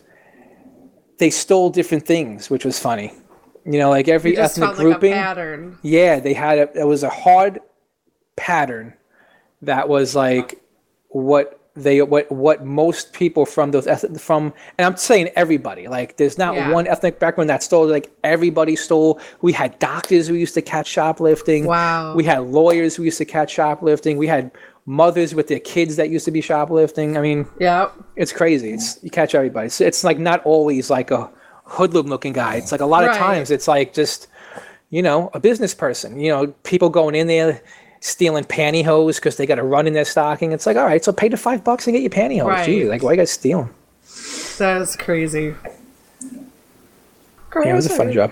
they 1.19 1.29
stole 1.29 1.69
different 1.69 2.05
things, 2.05 2.49
which 2.49 2.63
was 2.65 2.79
funny. 2.79 3.11
You 3.65 3.79
know, 3.79 3.89
like 3.89 4.07
every 4.07 4.37
ethnic 4.37 4.65
found 4.67 4.77
like 4.77 4.85
grouping. 4.85 5.13
pattern. 5.13 5.77
Yeah, 5.81 6.19
they 6.19 6.33
had 6.33 6.57
a. 6.59 6.79
It 6.81 6.85
was 6.87 7.03
a 7.03 7.09
hard 7.09 7.59
pattern 8.35 8.93
that 9.61 9.89
was 9.89 10.15
like 10.15 10.61
what 11.09 11.59
they 11.75 12.01
what 12.01 12.31
what 12.31 12.65
most 12.65 13.13
people 13.13 13.45
from 13.45 13.71
those 13.71 13.85
eth- 13.87 14.19
from 14.19 14.53
and 14.77 14.85
I'm 14.85 14.97
saying 14.97 15.29
everybody 15.35 15.87
like 15.87 16.17
there's 16.17 16.37
not 16.37 16.55
Yeah. 16.55 16.71
one 16.71 16.87
ethnic 16.87 17.19
background 17.19 17.49
that 17.49 17.61
stole 17.61 17.87
like 17.87 18.11
everybody 18.23 18.75
stole. 18.75 19.19
We 19.41 19.53
had 19.53 19.77
doctors 19.79 20.27
who 20.27 20.35
used 20.35 20.53
to 20.55 20.61
catch 20.61 20.87
shoplifting. 20.87 21.65
Wow. 21.65 22.15
We 22.15 22.23
had 22.23 22.39
lawyers 22.47 22.95
who 22.95 23.03
used 23.03 23.17
to 23.19 23.25
catch 23.25 23.51
shoplifting. 23.51 24.17
We 24.17 24.27
had 24.27 24.51
mothers 24.87 25.35
with 25.35 25.47
their 25.49 25.59
kids 25.59 25.97
that 25.97 26.09
used 26.09 26.25
to 26.25 26.31
be 26.31 26.41
shoplifting. 26.41 27.17
I 27.17 27.21
mean, 27.21 27.45
yeah, 27.59 27.89
it's 28.15 28.33
crazy. 28.33 28.71
It's 28.71 28.97
you 29.03 29.11
catch 29.11 29.35
everybody. 29.35 29.67
It's, 29.67 29.79
it's 29.81 30.03
like 30.03 30.17
not 30.17 30.43
always 30.45 30.89
like 30.89 31.11
a 31.11 31.29
hoodlum 31.65 32.07
looking 32.07 32.33
guy. 32.33 32.55
It's 32.55 32.71
like 32.71 32.81
a 32.81 32.85
lot 32.85 33.03
of 33.03 33.15
times 33.15 33.51
it's 33.51 33.67
like 33.67 33.93
just 33.93 34.27
you 34.89 35.03
know 35.03 35.29
a 35.35 35.39
business 35.39 35.75
person. 35.75 36.19
You 36.19 36.29
know, 36.29 36.47
people 36.63 36.89
going 36.89 37.13
in 37.13 37.27
there 37.27 37.61
stealing 37.99 38.45
pantyhose 38.45 39.15
because 39.15 39.37
they 39.37 39.45
got 39.45 39.55
to 39.55 39.63
run 39.63 39.85
in 39.87 39.93
their 39.93 40.05
stocking. 40.05 40.53
It's 40.53 40.65
like 40.65 40.77
all 40.77 40.85
right, 40.85 41.03
so 41.03 41.11
pay 41.11 41.27
the 41.27 41.37
five 41.37 41.63
bucks 41.63 41.85
and 41.85 41.93
get 41.93 42.01
your 42.01 42.09
pantyhose. 42.09 42.47
Right. 42.47 42.65
Gee, 42.65 42.85
like 42.89 43.03
why 43.03 43.11
you 43.11 43.17
guys 43.17 43.31
steal 43.31 43.59
'em? 43.59 43.73
That 44.57 44.81
is 44.81 44.95
crazy. 44.95 45.53
Yeah, 47.55 47.71
it 47.71 47.75
was 47.75 47.85
a 47.87 47.95
fun 47.95 48.11
job. 48.11 48.31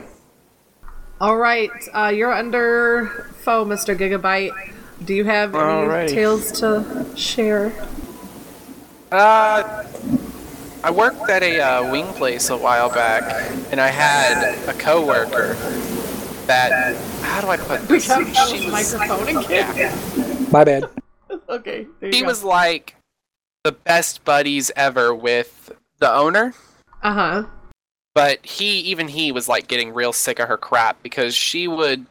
All 1.19 1.37
right, 1.37 1.71
uh, 1.93 2.11
you're 2.15 2.33
under 2.33 3.31
foe, 3.39 3.65
Mr. 3.65 3.97
Gigabyte. 3.97 4.74
Do 5.03 5.13
you 5.13 5.25
have 5.25 5.53
any 5.53 5.63
Alrighty. 5.63 6.09
tales 6.09 6.51
to 6.53 7.05
share? 7.15 7.71
Uh, 9.11 9.83
I 10.83 10.91
worked 10.91 11.29
at 11.29 11.43
a 11.43 11.59
uh, 11.59 11.91
wing 11.91 12.07
place 12.13 12.49
a 12.49 12.57
while 12.57 12.89
back, 12.89 13.23
and 13.71 13.79
I 13.81 13.87
had 13.87 14.67
a 14.67 14.73
coworker 14.73 15.53
that. 16.47 16.95
How 17.21 17.41
do 17.41 17.47
I 17.47 17.57
put 17.57 17.81
We 17.81 17.87
this? 17.97 18.07
have 18.07 18.25
that 18.33 18.47
She 18.47 18.69
was- 18.69 18.93
microphone 18.95 19.43
again. 19.43 20.47
My 20.51 20.63
bad. 20.63 20.85
okay. 21.49 21.87
There 21.99 22.09
you 22.09 22.15
He 22.15 22.21
go. 22.21 22.27
was 22.27 22.43
like 22.43 22.95
the 23.63 23.71
best 23.73 24.23
buddies 24.23 24.71
ever 24.75 25.13
with 25.13 25.71
the 25.99 26.11
owner, 26.11 26.53
Uh 27.03 27.13
huh. 27.13 27.43
but 28.13 28.45
he 28.45 28.79
even 28.81 29.07
he 29.07 29.31
was 29.31 29.47
like 29.49 29.67
getting 29.67 29.93
real 29.93 30.13
sick 30.13 30.39
of 30.39 30.47
her 30.47 30.57
crap 30.57 31.01
because 31.03 31.35
she 31.35 31.67
would 31.67 32.05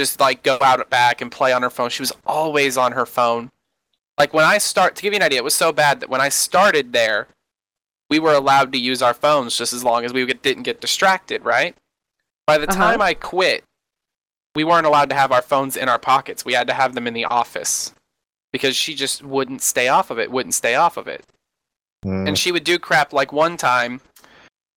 just 0.00 0.20
like 0.20 0.42
go 0.42 0.58
out 0.60 0.88
back 0.90 1.20
and 1.20 1.30
play 1.32 1.52
on 1.52 1.62
her 1.62 1.70
phone. 1.70 1.90
She 1.90 2.02
was 2.02 2.12
always 2.26 2.76
on 2.76 2.92
her 2.92 3.06
phone. 3.06 3.50
Like 4.18 4.34
when 4.34 4.44
I 4.44 4.58
start 4.58 4.94
to 4.96 5.02
give 5.02 5.12
you 5.12 5.18
an 5.18 5.22
idea, 5.22 5.38
it 5.38 5.44
was 5.44 5.54
so 5.54 5.72
bad 5.72 6.00
that 6.00 6.10
when 6.10 6.20
I 6.20 6.28
started 6.28 6.92
there, 6.92 7.28
we 8.08 8.18
were 8.18 8.32
allowed 8.34 8.72
to 8.72 8.78
use 8.78 9.02
our 9.02 9.14
phones 9.14 9.56
just 9.56 9.72
as 9.72 9.84
long 9.84 10.04
as 10.04 10.12
we 10.12 10.24
didn't 10.26 10.62
get 10.62 10.80
distracted, 10.80 11.44
right? 11.44 11.76
By 12.46 12.58
the 12.58 12.68
Uh-huh. 12.68 12.78
time 12.92 13.02
I 13.02 13.14
quit, 13.14 13.64
we 14.54 14.64
weren't 14.64 14.86
allowed 14.86 15.10
to 15.10 15.16
have 15.16 15.32
our 15.32 15.42
phones 15.42 15.76
in 15.76 15.88
our 15.88 15.98
pockets. 15.98 16.44
We 16.44 16.54
had 16.54 16.66
to 16.68 16.74
have 16.74 16.94
them 16.94 17.06
in 17.06 17.14
the 17.14 17.24
office 17.24 17.92
because 18.52 18.76
she 18.76 18.94
just 18.94 19.22
wouldn't 19.22 19.60
stay 19.60 19.88
off 19.88 20.10
of 20.10 20.18
it, 20.18 20.30
wouldn't 20.30 20.54
stay 20.54 20.76
off 20.76 20.96
of 20.96 21.08
it. 21.08 21.24
Mm. 22.04 22.28
And 22.28 22.38
she 22.38 22.52
would 22.52 22.64
do 22.64 22.78
crap 22.78 23.12
like 23.12 23.32
one 23.32 23.56
time, 23.56 24.00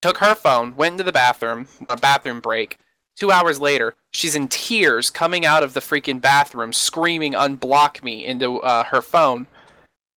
took 0.02 0.18
her 0.18 0.34
phone, 0.34 0.74
went 0.76 0.94
into 0.94 1.04
the 1.04 1.12
bathroom, 1.12 1.68
a 1.88 1.96
bathroom 1.96 2.40
break. 2.40 2.78
Two 3.20 3.30
hours 3.30 3.60
later, 3.60 3.94
she's 4.10 4.34
in 4.34 4.48
tears 4.48 5.10
coming 5.10 5.44
out 5.44 5.62
of 5.62 5.74
the 5.74 5.80
freaking 5.80 6.22
bathroom, 6.22 6.72
screaming, 6.72 7.34
unblock 7.34 8.02
me 8.02 8.24
into 8.24 8.60
uh, 8.60 8.84
her 8.84 9.02
phone. 9.02 9.46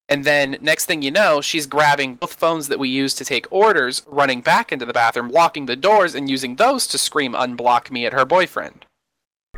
And 0.08 0.24
then, 0.24 0.56
next 0.62 0.86
thing 0.86 1.02
you 1.02 1.12
know, 1.12 1.42
she's 1.42 1.68
grabbing 1.68 2.16
both 2.16 2.34
phones 2.34 2.70
that 2.70 2.80
we 2.80 2.88
use 2.88 3.14
to 3.16 3.26
take 3.26 3.52
orders, 3.52 4.04
running 4.08 4.40
back 4.40 4.72
into 4.72 4.86
the 4.86 4.94
bathroom, 4.94 5.28
locking 5.30 5.66
the 5.66 5.76
doors, 5.76 6.16
and 6.16 6.30
using 6.30 6.56
those 6.56 6.88
to 6.88 6.98
scream, 6.98 7.34
unblock 7.34 7.92
me 7.92 8.06
at 8.06 8.14
her 8.14 8.24
boyfriend. 8.24 8.86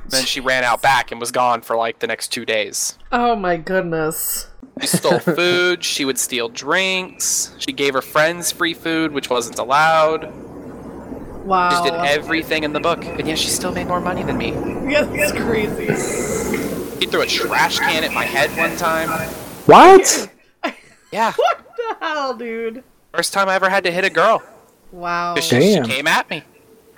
Then 0.09 0.25
she 0.25 0.39
ran 0.39 0.63
out 0.63 0.81
back 0.81 1.11
and 1.11 1.19
was 1.19 1.31
gone 1.31 1.61
for 1.61 1.75
like 1.75 1.99
the 1.99 2.07
next 2.07 2.29
two 2.29 2.45
days. 2.45 2.97
Oh 3.11 3.35
my 3.35 3.57
goodness. 3.57 4.47
She 4.81 4.87
stole 4.87 5.19
food. 5.35 5.83
She 5.83 6.03
would 6.03 6.17
steal 6.17 6.49
drinks. 6.49 7.53
She 7.59 7.73
gave 7.73 7.93
her 7.93 8.01
friends 8.01 8.51
free 8.51 8.73
food, 8.73 9.11
which 9.11 9.29
wasn't 9.29 9.59
allowed. 9.59 10.33
Wow. 11.45 11.69
Just 11.69 11.83
did 11.83 11.93
everything 11.93 12.63
in 12.63 12.73
the 12.73 12.79
book, 12.79 13.05
and 13.05 13.27
yet 13.27 13.37
she 13.37 13.49
still 13.49 13.71
made 13.71 13.87
more 13.87 14.01
money 14.01 14.23
than 14.23 14.37
me. 14.37 14.49
Yeah, 14.91 15.03
that's 15.03 15.31
crazy. 15.31 15.85
He 16.99 17.05
threw 17.05 17.21
a 17.21 17.27
trash 17.27 17.79
can 17.79 18.03
at 18.03 18.13
my 18.13 18.25
head 18.25 18.49
one 18.57 18.75
time. 18.77 19.09
What? 19.65 20.29
Yeah, 21.11 21.31
What 21.33 21.75
the 21.77 21.95
hell, 22.05 22.33
dude? 22.33 22.83
first 23.13 23.31
time 23.31 23.47
I 23.47 23.55
ever 23.55 23.69
had 23.69 23.85
to 23.85 23.91
hit 23.91 24.03
a 24.03 24.09
girl. 24.09 24.43
Wow. 24.91 25.35
She, 25.35 25.41
she 25.75 25.79
came 25.81 26.07
at 26.07 26.29
me. 26.29 26.43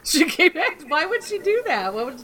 She 0.03 0.25
came 0.25 0.53
back. 0.53 0.81
Why 0.87 1.05
would 1.05 1.23
she 1.23 1.37
do 1.37 1.61
that? 1.67 1.93
What 1.93 2.05
would? 2.05 2.23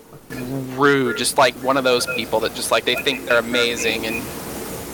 Rude, 0.76 1.18
just 1.18 1.38
like 1.38 1.54
one 1.56 1.78
of 1.78 1.84
those 1.84 2.08
people 2.16 2.40
that 2.40 2.56
just 2.56 2.72
like 2.72 2.86
they 2.86 2.96
think 2.96 3.26
they're 3.26 3.38
amazing 3.40 4.08
and 4.08 4.24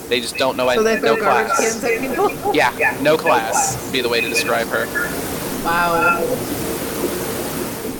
they 0.09 0.19
just 0.19 0.35
don't 0.35 0.57
know 0.57 0.67
So 0.73 0.83
they 0.83 0.93
any, 0.93 1.01
throw 1.01 1.15
no 1.15 1.21
class. 1.21 1.57
cans 1.57 1.83
at 1.85 2.01
people? 2.01 2.53
Yeah, 2.55 2.97
no 3.01 3.15
class 3.17 3.81
would 3.85 3.93
be 3.93 4.01
the 4.01 4.09
way 4.09 4.19
to 4.19 4.27
describe 4.27 4.67
her. 4.67 4.85
Wow. 5.63 6.19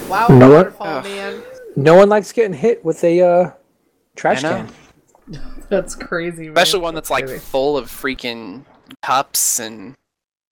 Wow, 0.10 0.28
You 0.30 0.36
know 0.36 0.50
what? 0.50 0.58
waterfall 0.58 0.88
Ugh. 0.88 1.04
man. 1.04 1.42
No 1.76 1.96
one 1.96 2.10
likes 2.10 2.32
getting 2.32 2.54
hit 2.54 2.84
with 2.84 3.04
a 3.04 3.22
uh, 3.22 3.52
trash 4.16 4.42
can. 4.42 4.68
That's 5.70 5.96
crazy, 5.96 6.44
man. 6.48 6.58
Especially 6.58 6.80
one 6.80 6.96
that's 6.96 7.12
like 7.12 7.26
Crazy. 7.28 7.40
full 7.40 7.78
of 7.78 7.86
freaking 7.90 8.66
cups 9.04 9.60
and 9.60 9.96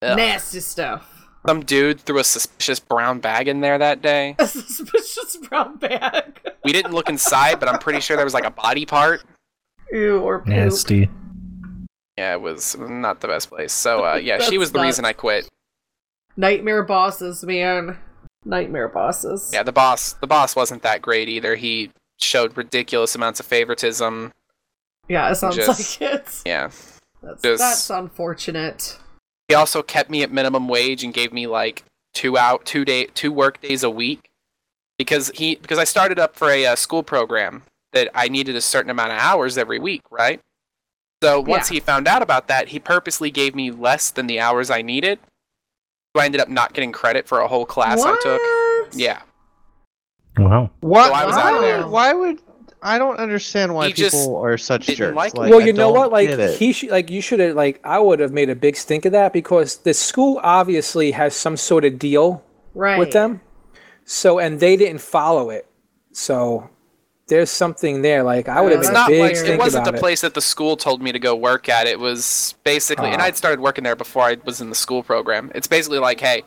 ugh. 0.04 0.16
nasty 0.16 0.60
stuff. 0.60 1.28
some 1.48 1.62
dude 1.66 2.00
threw 2.00 2.20
a 2.20 2.24
suspicious 2.24 2.80
brown 2.80 3.20
bag 3.20 3.48
in 3.48 3.62
there 3.62 3.80
that 3.80 4.04
day. 4.04 4.36
A 4.40 4.46
suspicious 4.46 5.38
brown 5.38 5.78
bag. 5.78 6.40
We 6.64 6.72
didn't 6.72 6.94
look 6.94 7.10
inside, 7.10 7.60
but 7.60 7.68
I'm 7.68 7.80
pretty 7.80 8.00
sure 8.00 8.16
there 8.16 8.26
was 8.28 8.36
like 8.36 8.46
a 8.46 8.52
body 8.52 8.86
part. 8.86 9.24
Ew, 9.92 10.20
or 10.20 10.40
poop. 10.40 10.50
Nasty. 10.50 11.10
Yeah, 12.16 12.34
it 12.34 12.42
was 12.42 12.78
not 12.78 13.20
the 13.22 13.28
best 13.28 13.50
place. 13.50 13.74
So 13.74 14.06
uh, 14.06 14.16
yeah, 14.18 14.40
she 14.40 14.60
was 14.60 14.72
the 14.72 14.78
not- 14.78 14.86
reason 14.86 15.04
I 15.04 15.14
quit. 15.14 15.48
Nightmare 16.36 16.84
bosses, 16.84 17.44
man. 17.44 17.98
Nightmare 18.48 18.88
bosses. 18.88 19.52
Yeah, 19.54 19.64
the 19.64 19.72
boss 19.72 20.14
the 20.14 20.28
boss 20.28 20.56
wasn't 20.56 20.82
that 20.84 21.02
great 21.02 21.28
either. 21.30 21.56
He 21.56 21.92
showed 22.20 22.56
ridiculous 22.58 23.14
amounts 23.16 23.40
of 23.40 23.46
favoritism. 23.46 24.32
Yeah, 25.08 25.30
it 25.32 25.36
sounds 25.36 25.56
Just- 25.56 26.02
like 26.02 26.12
it. 26.14 26.42
Yeah. 26.46 26.70
That's, 27.22 27.42
just- 27.42 27.60
that's 27.62 27.90
unfortunate. 27.90 28.98
He 29.48 29.56
also 29.56 29.82
kept 29.82 30.10
me 30.10 30.24
at 30.24 30.32
minimum 30.32 30.68
wage 30.68 31.04
and 31.04 31.14
gave 31.14 31.32
me 31.34 31.48
like 31.48 31.84
two 32.14 32.38
out 32.38 32.66
two 32.66 32.84
day 32.86 33.06
two 33.14 33.32
work 33.32 33.62
days 33.62 33.84
a 33.84 33.90
week 33.90 34.30
because 34.98 35.30
he 35.36 35.56
because 35.56 35.78
I 35.78 35.84
started 35.84 36.20
up 36.20 36.36
for 36.36 36.50
a 36.50 36.66
uh, 36.66 36.76
school 36.76 37.04
program 37.04 37.64
that 37.94 38.10
I 38.14 38.28
needed 38.28 38.56
a 38.56 38.62
certain 38.62 38.90
amount 38.92 39.12
of 39.12 39.20
hours 39.20 39.58
every 39.58 39.80
week, 39.80 40.02
right? 40.12 40.40
So 41.24 41.40
once 41.40 41.70
Yeah. 41.72 41.76
he 41.76 41.80
found 41.80 42.08
out 42.08 42.22
about 42.22 42.48
that, 42.48 42.68
he 42.70 42.80
purposely 42.80 43.32
gave 43.32 43.56
me 43.56 43.72
less 43.72 44.12
than 44.12 44.28
the 44.28 44.40
hours 44.40 44.70
I 44.70 44.82
needed. 44.82 45.20
So 46.18 46.22
I 46.22 46.26
ended 46.26 46.42
up 46.42 46.50
not 46.50 46.74
getting 46.74 46.92
credit 46.92 47.28
for 47.28 47.40
a 47.42 47.48
whole 47.48 47.66
class 47.66 48.02
I 48.04 48.18
took. 48.22 48.42
Yeah. 48.98 49.22
Wow. 50.38 50.70
Why, 50.82 51.08
So 51.08 51.14
I 51.14 51.26
was 51.26 51.36
why 51.36 51.42
out 51.42 51.48
of 51.54 51.60
would- 51.60 51.64
there. 51.68 51.88
Why 51.88 52.14
would 52.14 52.40
I 52.82 53.00
don't 53.00 53.18
understand 53.18 53.74
why 53.74 53.88
He 53.88 53.94
people 53.94 54.10
just 54.10 54.30
are 54.30 54.58
such 54.58 54.86
jerks. 54.86 55.16
like. 55.16 55.34
Like, 55.36 55.50
well, 55.50 55.62
I 55.62 55.66
you 55.66 55.74
know 55.74 55.92
what? 55.92 56.12
Like 56.12 56.30
he 56.58 56.72
should, 56.74 56.90
like 56.92 57.10
you 57.10 57.22
should 57.22 57.40
have, 57.40 57.56
like 57.56 57.80
I 57.84 57.98
would 58.00 58.20
have 58.20 58.32
made 58.32 58.50
a 58.52 58.56
big 58.56 58.76
stink 58.76 59.06
of 59.06 59.12
that 59.14 59.34
because 59.34 59.78
the 59.78 59.94
school 59.96 60.40
obviously 60.44 61.10
has 61.12 61.36
some 61.36 61.58
sort 61.58 61.86
of 61.86 61.98
deal 61.98 62.44
Right. 62.76 63.00
with 63.00 63.12
them. 63.14 63.42
So, 64.06 64.38
and 64.40 64.60
they 64.60 64.78
didn't 64.78 65.02
follow 65.02 65.50
it. 65.50 65.68
So, 66.14 66.70
there's 67.28 67.50
something 67.50 68.02
there. 68.02 68.24
Like 68.24 68.48
I 68.50 68.62
would 68.62 68.72
have 68.72 68.84
Yeah, 68.84 68.90
It's 68.90 68.90
made 68.90 68.96
that's 68.96 68.98
a 68.98 69.00
not 69.02 69.08
big 69.10 69.22
like 69.22 69.36
stink 69.36 69.54
it 69.56 69.60
wasn't 69.60 69.84
about 69.84 69.92
the 69.92 69.98
it. 69.98 70.02
place 70.02 70.22
that 70.22 70.34
the 70.34 70.42
school 70.42 70.78
told 70.78 71.02
me 71.02 71.12
to 71.12 71.20
go 71.20 71.36
work 71.36 71.70
at. 71.70 71.88
It 71.88 72.00
was 72.00 72.56
basically, 72.64 73.10
and 73.12 73.22
Ah. 73.22 73.26
I'd 73.26 73.36
started 73.38 73.60
working 73.60 73.84
there 73.84 73.96
before 73.96 74.24
I 74.24 74.38
was 74.46 74.62
in 74.62 74.70
the 74.70 74.76
school 74.76 75.04
program. 75.04 75.52
It's 75.56 75.68
basically 75.68 76.00
like, 76.00 76.20
hey, 76.20 76.44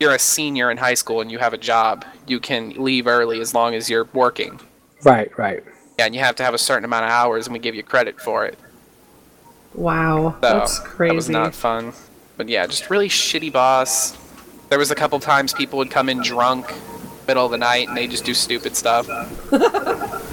you're 0.00 0.14
a 0.14 0.18
senior 0.18 0.70
in 0.70 0.76
high 0.78 0.94
school 0.94 1.20
and 1.20 1.30
you 1.30 1.38
have 1.38 1.52
a 1.52 1.58
job. 1.58 2.04
You 2.26 2.40
can 2.40 2.70
leave 2.76 3.06
early 3.06 3.40
as 3.40 3.54
long 3.54 3.74
as 3.74 3.90
you're 3.90 4.08
working. 4.12 4.60
Right, 5.04 5.36
right. 5.38 5.62
Yeah, 5.98 6.06
and 6.06 6.14
you 6.14 6.20
have 6.20 6.36
to 6.36 6.42
have 6.44 6.54
a 6.54 6.58
certain 6.58 6.84
amount 6.84 7.04
of 7.04 7.10
hours, 7.10 7.46
and 7.46 7.52
we 7.52 7.58
give 7.58 7.74
you 7.74 7.82
credit 7.82 8.20
for 8.20 8.46
it. 8.46 8.58
Wow. 9.74 10.32
So 10.32 10.38
that's 10.40 10.78
crazy. 10.80 11.10
that 11.10 11.14
was 11.16 11.28
not 11.28 11.54
fun. 11.54 11.92
But 12.36 12.48
yeah, 12.48 12.66
just 12.66 12.90
really 12.90 13.08
shitty 13.08 13.52
boss. 13.52 14.16
There 14.70 14.78
was 14.78 14.90
a 14.90 14.94
couple 14.94 15.18
times 15.20 15.52
people 15.52 15.78
would 15.78 15.90
come 15.90 16.08
in 16.08 16.22
drunk, 16.22 16.72
middle 17.26 17.44
of 17.46 17.50
the 17.52 17.58
night, 17.58 17.88
and 17.88 17.96
they 17.96 18.06
just 18.06 18.24
do 18.24 18.34
stupid 18.34 18.76
stuff. 18.76 19.06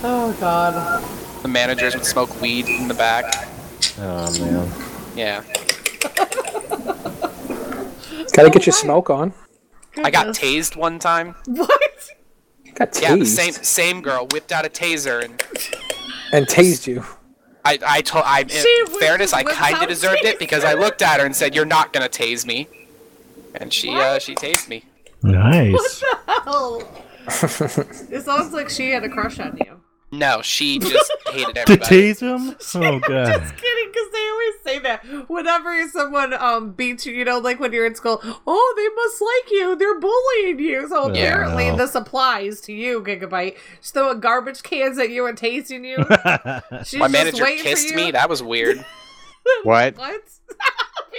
Oh 0.00 0.32
god. 0.38 1.02
The 1.42 1.48
managers 1.48 1.94
would 1.96 2.04
smoke 2.04 2.40
weed 2.40 2.66
in 2.68 2.86
the 2.86 2.94
back. 2.94 3.48
Oh 3.98 4.30
man. 4.40 4.70
Yeah, 5.16 5.42
Got 8.32 8.44
to 8.44 8.50
get 8.50 8.64
your 8.66 8.72
smoke 8.74 9.10
on. 9.10 9.32
I 9.96 10.10
got 10.12 10.26
Goodness. 10.26 10.38
tased 10.38 10.76
one 10.76 10.98
time. 11.00 11.34
What? 11.46 12.10
Got 12.74 12.92
tased 12.92 13.02
Yeah, 13.02 13.16
the 13.16 13.26
same 13.26 13.52
same 13.54 14.00
girl 14.00 14.28
whipped 14.30 14.52
out 14.52 14.64
a 14.64 14.68
taser 14.68 15.24
and 15.24 15.42
and 16.32 16.46
tased 16.46 16.86
you. 16.86 17.04
I 17.64 17.78
I 17.84 18.00
told 18.02 18.22
I 18.24 18.42
in 18.42 18.46
whipped- 18.48 19.00
fairness 19.00 19.32
I 19.32 19.42
kind 19.42 19.82
of 19.82 19.88
deserved 19.88 20.24
it 20.24 20.38
because 20.38 20.62
I 20.62 20.74
looked 20.74 21.02
at 21.02 21.18
her 21.18 21.26
and 21.26 21.34
said 21.34 21.56
you're 21.56 21.64
not 21.64 21.92
gonna 21.92 22.08
tase 22.08 22.46
me, 22.46 22.68
and 23.56 23.72
she 23.72 23.90
uh 23.90 24.20
she 24.20 24.36
tased 24.36 24.68
me. 24.68 24.84
Nice. 25.22 26.04
It 28.10 28.22
sounds 28.24 28.52
like 28.54 28.70
she 28.70 28.90
had 28.90 29.04
a 29.04 29.08
crush 29.08 29.38
on 29.38 29.58
you. 29.58 29.80
No, 30.10 30.40
she 30.40 30.78
just 30.78 31.12
hated 31.26 31.58
everybody. 31.58 31.64
To 31.64 31.72
everybody. 31.84 32.12
tase 32.14 32.20
him? 32.20 32.56
Oh 32.82 32.98
god. 33.00 33.26
Just 33.40 33.56
kidding, 33.56 33.88
because 33.92 34.10
they 34.12 34.28
always 34.30 34.54
say 34.64 34.78
that 34.78 35.28
whenever 35.28 35.86
someone 35.88 36.32
um 36.32 36.72
beats 36.72 37.04
you, 37.04 37.12
you 37.12 37.26
know, 37.26 37.38
like 37.38 37.60
when 37.60 37.74
you're 37.74 37.84
in 37.84 37.94
school. 37.94 38.18
Oh, 38.46 38.74
they 38.78 38.88
must 38.94 39.20
like 39.20 39.50
you. 39.50 39.76
They're 39.76 40.00
bullying 40.00 40.58
you. 40.58 40.88
So 40.88 41.12
Yeah, 41.12 41.24
apparently 41.26 41.66
no. 41.70 41.76
this 41.76 41.94
applies 41.94 42.62
to 42.62 42.72
you, 42.72 43.02
Gigabyte. 43.02 43.56
She's 43.82 43.90
throwing 43.90 44.20
garbage 44.20 44.62
cans 44.62 44.96
at 44.98 45.10
you 45.10 45.26
and 45.26 45.36
tasing 45.36 45.84
you. 45.84 45.98
She's 46.84 46.98
My 46.98 47.08
manager 47.08 47.44
waiting 47.44 47.62
kissed 47.64 47.94
me. 47.94 48.10
That 48.12 48.30
was 48.30 48.42
weird. 48.42 48.82
What? 49.64 49.98
What? 49.98 50.22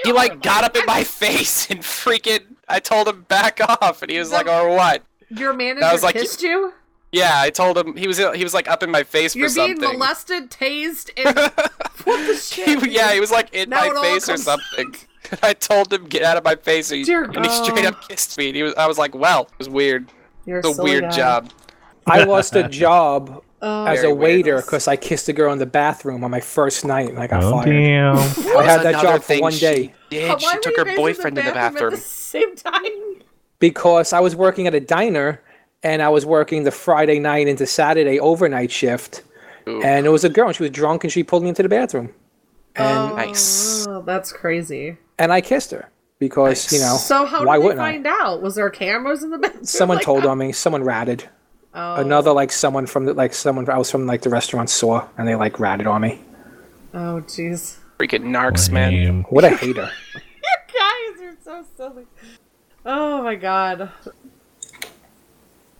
He 0.03 0.11
like 0.11 0.41
got 0.41 0.63
up 0.63 0.75
in 0.75 0.85
my 0.87 1.03
face 1.03 1.69
and 1.69 1.81
freaking. 1.81 2.55
I 2.69 2.79
told 2.79 3.07
him 3.07 3.23
back 3.23 3.59
off, 3.81 4.01
and 4.01 4.11
he 4.11 4.19
was 4.19 4.31
like, 4.31 4.47
"Or 4.47 4.69
what?" 4.69 5.03
Your 5.29 5.53
manager 5.53 5.85
I 5.85 5.93
was 5.93 6.03
like- 6.03 6.15
kissed 6.15 6.41
you. 6.41 6.73
Yeah, 7.11 7.31
I 7.41 7.49
told 7.49 7.75
him 7.77 7.95
he 7.97 8.07
was 8.07 8.17
he 8.19 8.43
was 8.43 8.53
like 8.53 8.69
up 8.69 8.83
in 8.83 8.91
my 8.91 9.01
face 9.03 9.35
You're 9.35 9.49
for 9.49 9.55
being 9.55 9.75
something. 9.81 9.97
molested, 9.97 10.51
tased, 10.51 11.09
and 11.17 11.35
what 12.03 12.27
the 12.27 12.35
shit? 12.35 12.83
He- 12.83 12.91
yeah, 12.91 13.13
he 13.13 13.19
was 13.19 13.31
like 13.31 13.51
in 13.53 13.69
Now 13.69 13.81
my 13.81 13.87
all 13.95 14.03
face 14.03 14.29
or 14.29 14.33
comes- 14.33 14.43
something. 14.43 14.95
I 15.43 15.53
told 15.53 15.91
him 15.93 16.05
get 16.05 16.23
out 16.23 16.37
of 16.37 16.43
my 16.43 16.55
face, 16.55 16.91
and 16.91 16.99
he, 16.99 17.03
Dear 17.03 17.23
and 17.23 17.45
he 17.45 17.51
straight 17.51 17.85
up 17.85 18.07
kissed 18.07 18.37
me. 18.37 18.47
And 18.47 18.55
he 18.55 18.63
was, 18.63 18.73
I 18.75 18.85
was 18.87 18.97
like, 18.99 19.15
"Well, 19.15 19.43
it 19.53 19.57
was 19.59 19.69
weird. 19.69 20.11
You're 20.45 20.59
It's 20.59 20.67
a 20.69 20.73
silly 20.73 20.91
weird 20.91 21.03
guy. 21.05 21.09
job." 21.17 21.51
I 22.07 22.23
lost 22.23 22.55
a 22.55 22.67
job 22.69 23.43
Oh, 23.61 23.85
as 23.85 24.03
a 24.03 24.13
waiter 24.13 24.61
because 24.61 24.87
I 24.87 24.95
kissed 24.95 25.27
a 25.29 25.33
girl 25.33 25.51
in 25.51 25.59
the 25.59 25.65
bathroom 25.65 26.23
on 26.23 26.31
my 26.31 26.39
first 26.39 26.85
night 26.85 27.09
and 27.09 27.19
I 27.19 27.27
got 27.27 27.43
Oh 27.43 27.51
fired. 27.51 27.65
damn. 27.65 28.15
I 28.17 28.63
had 28.63 28.83
that 28.83 29.01
job 29.01 29.15
for 29.21 29.27
thing 29.27 29.41
one 29.41 29.51
she 29.51 29.59
day 29.59 29.93
Did 30.09 30.29
But 30.29 30.39
she 30.39 30.45
why 30.47 30.57
took 30.61 30.77
her 30.77 30.95
boyfriend 30.95 31.37
in 31.37 31.45
the 31.45 31.51
bathroom? 31.51 31.93
at 31.93 31.99
the 31.99 32.05
same 32.29 32.55
time? 32.55 33.23
because 33.59 34.13
I 34.13 34.19
was 34.21 34.35
working 34.35 34.67
at 34.67 34.73
a 34.75 34.79
diner 34.79 35.41
and 35.83 36.01
I 36.01 36.07
was 36.09 36.25
working 36.25 36.63
the 36.63 36.71
Friday 36.71 37.19
night 37.19 37.47
into 37.47 37.65
Saturday 37.65 38.19
overnight 38.19 38.71
shift. 38.71 39.23
Ooh. 39.67 39.81
And 39.83 40.05
it 40.05 40.09
was 40.09 40.23
a 40.23 40.29
girl 40.29 40.47
and 40.47 40.55
she 40.55 40.63
was 40.63 40.71
drunk 40.71 41.03
and 41.03 41.11
she 41.11 41.23
pulled 41.23 41.43
me 41.43 41.49
into 41.49 41.63
the 41.63 41.69
bathroom. 41.69 42.13
And 42.75 43.11
oh, 43.11 43.15
Nice. 43.15 43.85
Oh, 43.87 44.01
that's 44.01 44.31
crazy. 44.31 44.97
and 45.17 45.33
I 45.33 45.41
kissed 45.41 45.71
her 45.71 45.89
because, 46.19 46.71
you 46.71 46.79
know, 46.79 46.95
So 46.95 47.25
how 47.25 47.43
why 47.45 47.55
did 47.57 47.61
they 47.61 47.67
wouldn't 47.67 47.79
find 47.81 48.07
out? 48.07 48.41
Was 48.41 48.55
there 48.55 48.69
cameras 48.69 49.23
in 49.23 49.29
the 49.31 49.37
bathroom? 49.37 49.65
Someone 49.65 49.97
Like, 49.97 50.05
told 50.05 50.25
on 50.25 50.37
me, 50.37 50.51
someone 50.53 50.83
ratted. 50.83 51.27
Oh. 51.73 51.95
Another 51.95 52.31
like 52.31 52.51
someone 52.53 52.85
from 52.87 53.05
the 53.05 53.13
like 53.13 53.33
someone 53.33 53.69
I 53.69 53.77
was 53.77 53.91
from 53.91 54.05
like 54.07 54.21
the 54.21 54.29
restaurant 54.29 54.69
saw 54.69 55.05
and 55.17 55.27
they 55.27 55.35
like 55.35 55.59
ratted 55.59 55.85
on 55.87 56.01
me. 56.01 56.21
Oh, 56.93 57.21
jeez. 57.27 57.75
Freaking 57.99 58.23
narcs, 58.23 58.71
man. 58.71 59.23
What 59.29 59.43
a 59.43 59.49
hater. 59.49 59.91
So 61.49 61.65
silly. 61.75 62.05
Oh 62.85 63.23
my 63.23 63.33
god. 63.33 63.89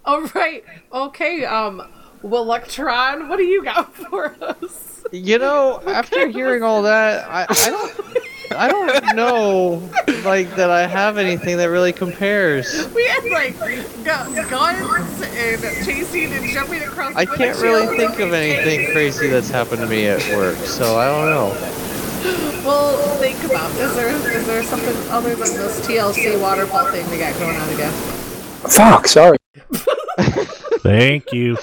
All 0.03 0.23
right. 0.33 0.63
Okay. 0.91 1.45
Um. 1.45 1.83
Well, 2.23 2.41
Electron, 2.41 3.29
what 3.29 3.37
do 3.37 3.43
you 3.43 3.63
got 3.63 3.95
for 3.95 4.35
us? 4.41 5.03
You 5.11 5.37
know, 5.37 5.79
after 5.85 6.27
hearing 6.27 6.63
all 6.63 6.81
that, 6.81 7.29
I, 7.29 7.45
I 7.47 7.69
don't 7.69 8.51
I 8.51 8.67
don't 8.67 9.15
know 9.15 9.87
like 10.23 10.55
that 10.55 10.71
I 10.71 10.87
have 10.87 11.19
anything 11.19 11.57
that 11.57 11.69
really 11.69 11.93
compares. 11.93 12.91
We 12.95 13.05
had 13.05 13.25
like 13.25 13.59
gu- 13.59 14.49
guns 14.49 15.21
and 15.21 15.61
chasing 15.85 16.33
and 16.33 16.49
jumping 16.49 16.81
across. 16.81 17.15
I 17.15 17.27
can't 17.27 17.61
really 17.61 17.95
think 17.95 18.17
of 18.19 18.33
anything 18.33 18.91
crazy 18.91 19.27
that's 19.27 19.51
happened 19.51 19.81
to 19.81 19.87
me 19.87 20.07
at 20.07 20.35
work, 20.35 20.57
so 20.57 20.97
I 20.97 21.05
don't 21.05 21.27
know. 21.27 21.78
Well, 22.65 22.97
think 23.17 23.41
about 23.45 23.71
is 23.71 23.95
there 23.95 24.09
is 24.09 24.45
there 24.45 24.63
something 24.63 24.95
other 25.09 25.29
than 25.29 25.39
this 25.55 25.79
TLC 25.87 26.39
waterfall 26.39 26.85
thing 26.91 27.09
we 27.09 27.17
got 27.17 27.33
going 27.39 27.55
on 27.55 27.69
again? 27.73 27.91
Fuck, 28.69 29.07
sorry. 29.07 29.37
Thank 30.81 31.31
you. 31.31 31.57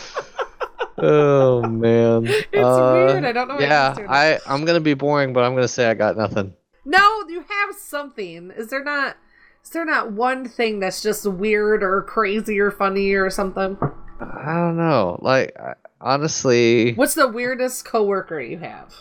oh 0.98 1.62
man. 1.68 2.26
It's 2.26 2.52
weird. 2.52 3.24
I 3.24 3.32
don't 3.32 3.48
know. 3.48 3.60
Yeah, 3.60 3.94
I 4.08 4.38
I'm 4.46 4.64
gonna 4.64 4.80
be 4.80 4.94
boring, 4.94 5.32
but 5.32 5.44
I'm 5.44 5.54
gonna 5.54 5.68
say 5.68 5.86
I 5.88 5.94
got 5.94 6.16
nothing. 6.16 6.54
No, 6.84 7.24
you 7.28 7.40
have 7.40 7.76
something. 7.76 8.50
Is 8.56 8.70
there 8.70 8.82
not? 8.82 9.16
Is 9.62 9.70
there 9.70 9.84
not 9.84 10.12
one 10.12 10.48
thing 10.48 10.80
that's 10.80 11.02
just 11.02 11.26
weird 11.26 11.82
or 11.82 12.02
crazy 12.02 12.58
or 12.58 12.70
funny 12.70 13.12
or 13.12 13.28
something? 13.30 13.76
I 14.20 14.54
don't 14.54 14.76
know. 14.78 15.18
Like 15.20 15.54
honestly, 16.00 16.94
What's 16.94 17.14
the 17.14 17.28
weirdest 17.28 17.84
coworker 17.84 18.40
you 18.40 18.58
have? 18.58 18.94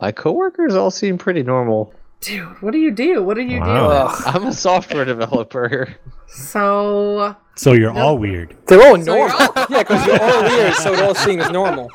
My 0.00 0.12
coworkers 0.12 0.74
all 0.74 0.90
seem 0.90 1.18
pretty 1.18 1.42
normal. 1.42 1.92
Dude, 2.20 2.60
what 2.62 2.72
do 2.72 2.78
you 2.78 2.90
do? 2.90 3.22
What 3.22 3.34
do 3.34 3.42
you 3.42 3.60
Wow. 3.60 4.08
do? 4.08 4.24
I'm 4.26 4.46
a 4.46 4.52
software 4.52 5.04
developer. 5.04 5.94
So 6.26 7.36
So 7.54 7.72
you're 7.72 7.92
all 7.92 8.18
weird. 8.18 8.56
They're 8.66 8.80
all 8.86 8.96
normal. 8.96 9.36
you're 9.38 9.48
all- 9.56 9.66
yeah, 9.70 9.78
because 9.82 10.06
you're 10.06 10.22
all 10.22 10.42
weird, 10.42 10.74
so 10.74 10.92
it 10.92 11.00
all 11.02 11.14
seems 11.26 11.48
normal. 11.50 11.90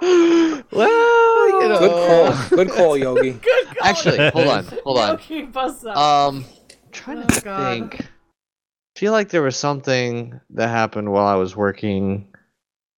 well, 0.00 1.60
you 1.62 1.68
know. 1.68 1.78
Good 1.78 1.90
call. 1.90 2.56
Good 2.56 2.70
call, 2.70 2.96
Yogi. 3.04 3.32
good 3.32 3.66
call. 3.66 3.88
Actually, 3.88 4.30
hold 4.30 4.48
on, 4.48 4.64
hold 4.84 4.98
on. 4.98 5.10
Okay, 5.16 5.42
bust 5.42 5.84
up. 5.86 5.96
Um, 5.96 6.44
trying 6.92 7.18
Oh, 7.18 7.26
to 7.26 7.40
God. 7.40 7.72
think. 7.72 8.00
I 8.00 8.98
feel 8.98 9.12
like 9.12 9.28
there 9.30 9.42
was 9.42 9.56
something 9.56 10.40
that 10.50 10.68
happened 10.68 11.10
while 11.12 11.26
I 11.26 11.34
was 11.34 11.56
working 11.56 12.28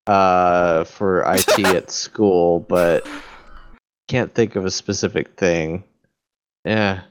uh 0.07 0.85
for 0.85 1.23
IT 1.35 1.59
at 1.67 1.91
school, 1.91 2.61
but 2.61 3.07
can't 4.09 4.35
think 4.35 4.57
of 4.57 4.65
a 4.65 4.71
specific 4.71 5.37
thing. 5.37 5.85
Yeah. 6.65 7.03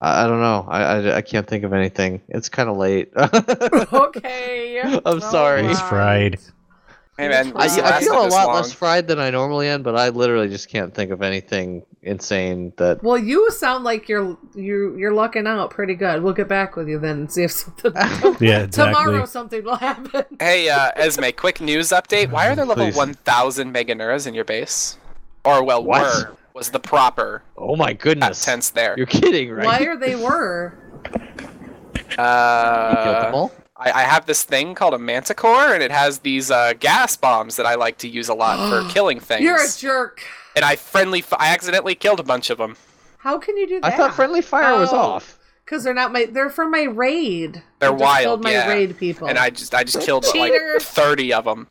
I, 0.00 0.24
I 0.24 0.26
don't 0.26 0.40
know. 0.40 0.66
I, 0.68 0.82
I 0.82 1.16
I 1.16 1.22
can't 1.22 1.46
think 1.46 1.64
of 1.64 1.72
anything. 1.72 2.20
It's 2.28 2.48
kind 2.48 2.68
of 2.68 2.76
late. 2.76 3.12
okay. 3.16 5.00
I'm 5.04 5.20
sorry. 5.20 5.66
He's 5.66 5.80
fried. 5.80 6.38
Hey 7.18 7.28
man, 7.28 7.52
I, 7.54 7.66
I 7.66 8.00
feel 8.00 8.14
a 8.14 8.26
lot 8.26 8.46
long. 8.46 8.56
less 8.56 8.72
fried 8.72 9.06
than 9.06 9.20
I 9.20 9.28
normally 9.28 9.68
am, 9.68 9.82
but 9.82 9.94
I 9.94 10.08
literally 10.08 10.48
just 10.48 10.70
can't 10.70 10.94
think 10.94 11.10
of 11.10 11.20
anything 11.20 11.84
insane 12.00 12.72
that. 12.78 13.02
Well, 13.02 13.18
you 13.18 13.50
sound 13.50 13.84
like 13.84 14.08
you're 14.08 14.38
you 14.54 14.96
you're 14.96 15.12
lucking 15.12 15.46
out 15.46 15.70
pretty 15.70 15.94
good. 15.94 16.22
We'll 16.22 16.32
get 16.32 16.48
back 16.48 16.74
with 16.74 16.88
you 16.88 16.98
then 16.98 17.18
and 17.18 17.32
see 17.32 17.42
if 17.44 17.52
something 17.52 17.92
Yeah, 18.40 18.62
exactly. 18.62 18.70
tomorrow 18.70 19.26
something 19.26 19.62
will 19.62 19.76
happen. 19.76 20.24
Hey, 20.40 20.70
uh, 20.70 20.90
Esme, 20.96 21.26
quick 21.36 21.60
news 21.60 21.90
update. 21.90 22.30
Why 22.30 22.48
are 22.48 22.56
there 22.56 22.64
level 22.64 22.86
Please. 22.86 22.96
1000 22.96 23.74
Meganeuras 23.74 24.26
in 24.26 24.32
your 24.32 24.44
base? 24.44 24.96
Or, 25.44 25.64
well, 25.64 25.82
What? 25.84 26.02
were, 26.02 26.36
was 26.54 26.70
the 26.70 26.78
proper 26.80 27.42
Oh 27.56 27.76
my 27.76 27.92
goodness! 27.92 28.44
tense 28.44 28.70
there. 28.70 28.94
You're 28.96 29.06
kidding, 29.06 29.50
right? 29.50 29.66
Why 29.66 29.78
are 29.86 29.96
they 29.96 30.14
were? 30.14 30.74
You 31.14 31.18
killed 32.08 32.18
them 32.18 32.18
Uh, 32.18 33.30
all? 33.34 33.52
I, 33.76 33.90
I 33.90 34.02
have 34.02 34.26
this 34.26 34.44
thing 34.44 34.74
called 34.74 34.94
a 34.94 34.98
manticore, 34.98 35.74
and 35.74 35.82
it 35.82 35.90
has 35.90 36.20
these 36.20 36.50
uh, 36.50 36.74
gas 36.78 37.16
bombs 37.16 37.56
that 37.56 37.66
I 37.66 37.74
like 37.74 37.98
to 37.98 38.08
use 38.08 38.28
a 38.28 38.34
lot 38.34 38.68
for 38.70 38.88
killing 38.92 39.18
things. 39.18 39.42
You're 39.42 39.62
a 39.62 39.68
jerk. 39.76 40.20
and 40.54 40.64
I 40.64 40.76
friendly, 40.76 41.20
f- 41.20 41.32
I 41.38 41.48
accidentally 41.52 41.94
killed 41.94 42.20
a 42.20 42.24
bunch 42.24 42.50
of 42.50 42.58
them. 42.58 42.76
How 43.18 43.38
can 43.38 43.56
you 43.56 43.66
do 43.66 43.80
that? 43.80 43.92
I 43.92 43.96
thought 43.96 44.14
friendly 44.14 44.42
fire 44.42 44.78
was 44.78 44.90
Oh. 44.92 44.96
off. 44.96 45.38
Because 45.64 45.84
they're 45.84 45.94
not 45.94 46.12
my. 46.12 46.26
They're 46.26 46.50
from 46.50 46.70
my 46.72 46.82
raid. 46.82 47.62
They're 47.78 47.90
I 47.90 47.92
just 47.92 48.02
wild, 48.02 48.24
Killed 48.24 48.44
my 48.44 48.50
yeah. 48.52 48.68
raid 48.68 48.98
people. 48.98 49.28
And 49.28 49.38
I 49.38 49.48
just, 49.48 49.74
I 49.74 49.84
just 49.84 50.00
killed 50.02 50.26
like 50.34 50.52
30 50.80 51.32
of 51.32 51.44
them. 51.44 51.68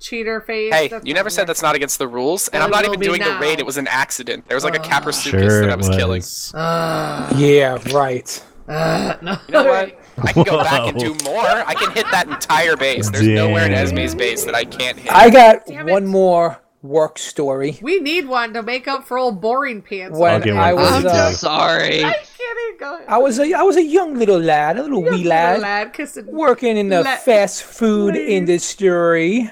Cheater 0.00 0.40
face. 0.40 0.72
Hey, 0.72 0.88
that's 0.88 1.04
you 1.04 1.12
never 1.14 1.28
said 1.30 1.46
that's 1.46 1.62
not 1.62 1.74
against 1.74 1.98
the 1.98 2.06
rules, 2.06 2.48
and 2.48 2.60
Well, 2.60 2.64
I'm 2.66 2.70
not 2.70 2.84
even 2.84 3.00
be 3.00 3.06
doing 3.06 3.20
the 3.22 3.30
now. 3.30 3.40
raid. 3.40 3.58
It 3.58 3.66
was 3.66 3.76
an 3.78 3.88
accident. 3.88 4.46
There 4.48 4.56
was 4.56 4.62
like 4.64 4.76
a 4.76 4.80
Uh, 4.80 4.84
Kaprosuchus 4.84 5.30
Sure 5.30 5.60
that 5.62 5.70
I 5.70 5.72
it 5.72 5.76
was 5.78 5.88
killing. 5.88 6.22
Uh, 6.54 7.32
Yeah, 7.36 7.78
right. 7.92 8.42
uh, 8.68 9.16
no. 9.22 9.32
You 9.48 9.52
know 9.52 9.64
what? 9.64 9.98
I 10.22 10.32
can 10.32 10.42
go 10.44 10.62
back 10.62 10.88
and 10.88 10.98
do 10.98 11.14
more. 11.24 11.44
I 11.44 11.74
can 11.74 11.90
hit 11.92 12.06
that 12.12 12.28
entire 12.28 12.76
base. 12.76 13.10
There's 13.10 13.26
nowhere 13.26 13.66
in 13.66 13.72
Esme's 13.72 14.14
base 14.14 14.44
that 14.44 14.54
I 14.54 14.64
can't 14.64 14.98
hit. 14.98 15.12
I 15.12 15.30
got 15.30 15.62
one 15.88 16.06
more 16.06 16.60
work 16.82 17.18
story. 17.18 17.78
We 17.82 17.98
need 18.00 18.28
one 18.28 18.52
to 18.54 18.62
make 18.62 18.86
up 18.86 19.04
for 19.06 19.18
old 19.18 19.40
boring 19.40 19.82
pants. 19.82 20.16
When 20.18 20.32
I'll 20.34 20.40
get 20.40 20.54
one 20.54 20.74
was, 20.76 20.88
for 20.90 20.94
I'm 20.96 21.02
you, 21.04 21.08
uh, 21.10 21.30
sorry. 21.32 22.04
I'm 22.04 22.12
kidding. 22.12 22.76
Go 22.78 22.94
ahead. 22.96 23.08
I 23.08 23.18
was 23.18 23.38
a, 23.40 23.52
I 23.52 23.62
was 23.62 23.76
a 23.76 23.82
young 23.82 24.14
little 24.14 24.38
lad, 24.38 24.78
a 24.78 24.82
little 24.82 25.02
wee 25.02 25.10
Little 25.10 25.28
lad, 25.28 25.60
lad 25.60 25.96
working 26.26 26.76
in 26.76 26.88
the 26.88 27.02
Let- 27.02 27.24
fast 27.24 27.64
food 27.64 28.14
please. 28.14 28.28
industry. 28.28 29.50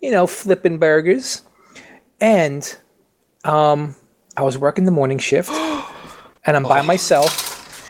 You 0.00 0.10
know, 0.10 0.26
flipping 0.26 0.78
burgers, 0.78 1.42
and 2.20 2.76
um, 3.44 3.96
I 4.36 4.42
was 4.42 4.56
working 4.56 4.84
the 4.84 4.90
morning 4.90 5.18
shift, 5.18 5.50
and 6.44 6.56
I'm 6.56 6.62
by 6.62 6.82
myself. 6.82 7.48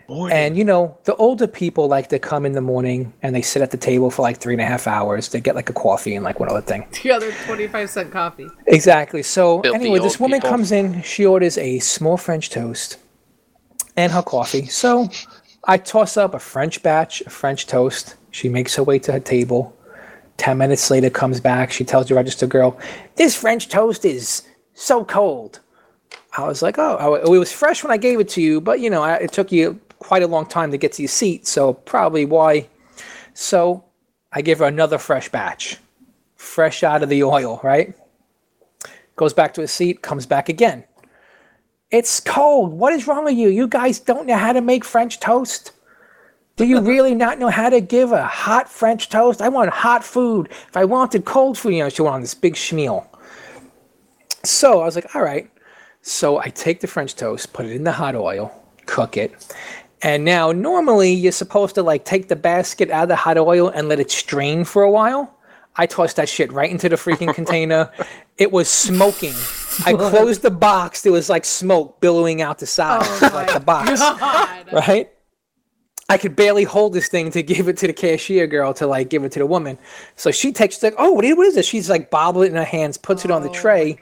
And 0.09 0.57
you 0.57 0.65
know, 0.65 0.97
the 1.05 1.15
older 1.17 1.47
people 1.47 1.87
like 1.87 2.09
to 2.09 2.19
come 2.19 2.47
in 2.47 2.53
the 2.53 2.63
morning 2.63 3.13
and 3.21 3.37
they 3.37 3.43
sit 3.43 3.61
at 3.61 3.71
the 3.73 3.77
table 3.77 4.11
for 4.11 4.23
like 4.23 4.39
three 4.39 4.55
and 4.55 4.63
a 4.63 4.65
half 4.65 4.87
hours. 4.87 5.29
They 5.29 5.39
get 5.39 5.55
like 5.55 5.69
a 5.69 5.75
coffee 5.75 6.15
and 6.15 6.25
like 6.25 6.41
one 6.41 6.49
other 6.49 6.63
thing. 6.63 6.87
The 7.03 7.13
other 7.13 7.31
twenty-five 7.45 7.91
cent 7.91 8.11
coffee. 8.11 8.49
Exactly. 8.67 9.23
So 9.23 9.61
Filthy 9.61 9.79
anyway, 9.79 9.99
this 9.99 10.19
woman 10.19 10.39
people. 10.39 10.49
comes 10.49 10.73
in. 10.73 11.03
She 11.03 11.27
orders 11.27 11.59
a 11.59 11.79
small 11.81 12.17
French 12.17 12.49
toast 12.49 12.97
and 13.99 14.11
her 14.11 14.23
coffee. 14.23 14.65
So 14.65 15.11
I 15.65 15.77
toss 15.77 16.17
up 16.17 16.33
a 16.33 16.39
French 16.39 16.83
batch 16.83 17.21
of 17.23 17.33
French 17.33 17.67
toast. 17.67 18.17
She 18.31 18.49
makes 18.49 18.75
her 18.77 18.83
way 18.83 18.99
to 19.01 19.13
her 19.13 19.21
table. 19.21 19.77
Ten 20.39 20.59
minutes 20.59 20.91
later, 20.91 21.11
comes 21.11 21.41
back. 21.41 21.71
She 21.71 21.85
tells 21.85 22.09
the 22.09 22.15
register 22.15 22.47
girl, 22.47 22.79
"This 23.17 23.35
French 23.37 23.69
toast 23.69 24.05
is 24.05 24.43
so 24.75 25.05
cold." 25.05 25.61
I 26.37 26.47
was 26.47 26.63
like, 26.63 26.79
"Oh, 26.79 27.15
it 27.15 27.29
was 27.29 27.53
fresh 27.53 27.83
when 27.85 27.93
I 27.93 27.97
gave 27.99 28.21
it 28.21 28.29
to 28.31 28.41
you, 28.41 28.61
but 28.61 28.81
you 28.81 28.89
know, 28.91 29.05
it 29.05 29.33
took 29.33 29.53
you 29.53 29.79
quite 29.99 30.23
a 30.23 30.29
long 30.29 30.47
time 30.47 30.71
to 30.71 30.79
get 30.79 30.93
to 30.95 31.03
your 31.03 31.09
seat, 31.09 31.47
so 31.47 31.75
probably 31.75 32.25
why." 32.25 32.69
So 33.35 33.85
I 34.33 34.43
give 34.43 34.61
her 34.61 34.67
another 34.67 34.99
fresh 34.99 35.29
batch, 35.29 35.79
fresh 36.37 36.83
out 36.83 37.03
of 37.03 37.09
the 37.09 37.23
oil, 37.25 37.61
right? 37.63 37.95
goes 39.19 39.35
back 39.35 39.53
to 39.53 39.61
his 39.61 39.71
seat, 39.71 40.01
comes 40.01 40.25
back 40.25 40.49
again. 40.49 40.85
It's 41.91 42.21
cold. 42.21 42.73
What 42.73 42.95
is 42.95 43.07
wrong 43.07 43.25
with 43.25 43.37
you? 43.37 43.49
You 43.49 43.67
guys 43.67 43.99
don't 43.99 44.27
know 44.27 44.37
how 44.37 44.55
to 44.55 44.63
make 44.63 44.85
French 44.85 45.21
toast? 45.21 45.73
Do 46.59 46.65
you 46.65 46.81
really 46.81 47.15
not 47.15 47.39
know 47.39 47.51
how 47.51 47.71
to 47.71 47.81
give 47.81 48.11
a 48.11 48.27
hot 48.27 48.69
French 48.69 49.09
toast? 49.11 49.41
I 49.41 49.49
want 49.49 49.71
hot 49.71 50.03
food. 50.03 50.49
If 50.51 50.77
I 50.77 50.85
wanted 50.85 51.25
cold 51.25 51.57
food, 51.57 51.73
you 51.73 51.85
know, 51.85 51.89
she 51.89 52.03
went 52.03 52.17
on 52.17 52.21
this 52.21 52.35
big 52.35 52.55
schmeal. 52.55 53.07
So 54.43 54.81
I 54.81 54.85
was 54.85 54.97
like, 54.97 55.15
all 55.15 55.23
right. 55.23 55.49
So 56.03 56.39
I 56.41 56.49
take 56.49 56.81
the 56.81 56.89
French 56.89 57.15
toast, 57.15 57.53
put 57.53 57.65
it 57.65 57.77
in 57.77 57.85
the 57.85 57.93
hot 57.93 58.17
oil, 58.17 58.53
cook 58.87 59.17
it. 59.17 59.55
And 60.03 60.25
now 60.25 60.51
normally 60.51 61.13
you're 61.13 61.31
supposed 61.31 61.77
to 61.77 61.83
like 61.85 62.05
take 62.05 62.27
the 62.27 62.35
basket 62.35 62.91
out 62.91 63.05
of 63.05 63.09
the 63.09 63.17
hot 63.17 63.39
oil 63.39 63.69
and 63.69 63.89
let 63.89 64.01
it 64.01 64.11
strain 64.11 64.65
for 64.65 64.83
a 64.83 64.91
while. 64.91 65.39
I 65.77 65.87
tossed 65.87 66.17
that 66.17 66.29
shit 66.29 66.51
right 66.51 66.69
into 66.69 66.89
the 66.89 66.97
freaking 66.97 67.33
container. 67.33 67.93
It 68.37 68.53
was 68.53 68.69
smoking. 68.69 69.35
I 69.85 69.95
closed 69.95 70.43
the 70.43 70.51
box. 70.53 71.03
There 71.03 71.11
was 71.11 71.29
like 71.29 71.45
smoke 71.45 72.01
billowing 72.01 72.41
out 72.41 72.61
the 72.61 72.67
side 72.67 73.01
Oh 73.03 73.27
of 73.27 73.35
like 73.35 73.53
the 73.53 73.59
box. 73.59 73.99
God. 73.99 74.73
Right? 74.73 75.11
I 76.11 76.17
could 76.17 76.35
barely 76.35 76.65
hold 76.65 76.95
this 76.95 77.09
thing 77.09 77.31
to 77.33 77.43
give 77.55 77.69
it 77.69 77.77
to 77.79 77.87
the 77.87 77.93
cashier 77.93 78.47
girl 78.47 78.73
to 78.75 78.87
like 78.87 79.11
give 79.11 79.25
it 79.25 79.33
to 79.33 79.39
the 79.39 79.47
woman. 79.47 79.79
So 80.17 80.31
she 80.31 80.53
takes 80.53 80.77
she's 80.77 80.83
like, 80.83 80.95
oh, 80.99 81.13
what 81.13 81.25
is, 81.25 81.37
what 81.37 81.47
is 81.47 81.55
this? 81.55 81.67
She's 81.67 81.91
like 81.91 82.11
bobble 82.11 82.43
it 82.43 82.49
in 82.49 82.57
her 82.57 82.65
hands, 82.65 82.97
puts 82.97 83.25
it 83.25 83.31
on 83.31 83.43
the 83.43 83.51
Oh, 83.51 83.55
tray, 83.55 83.99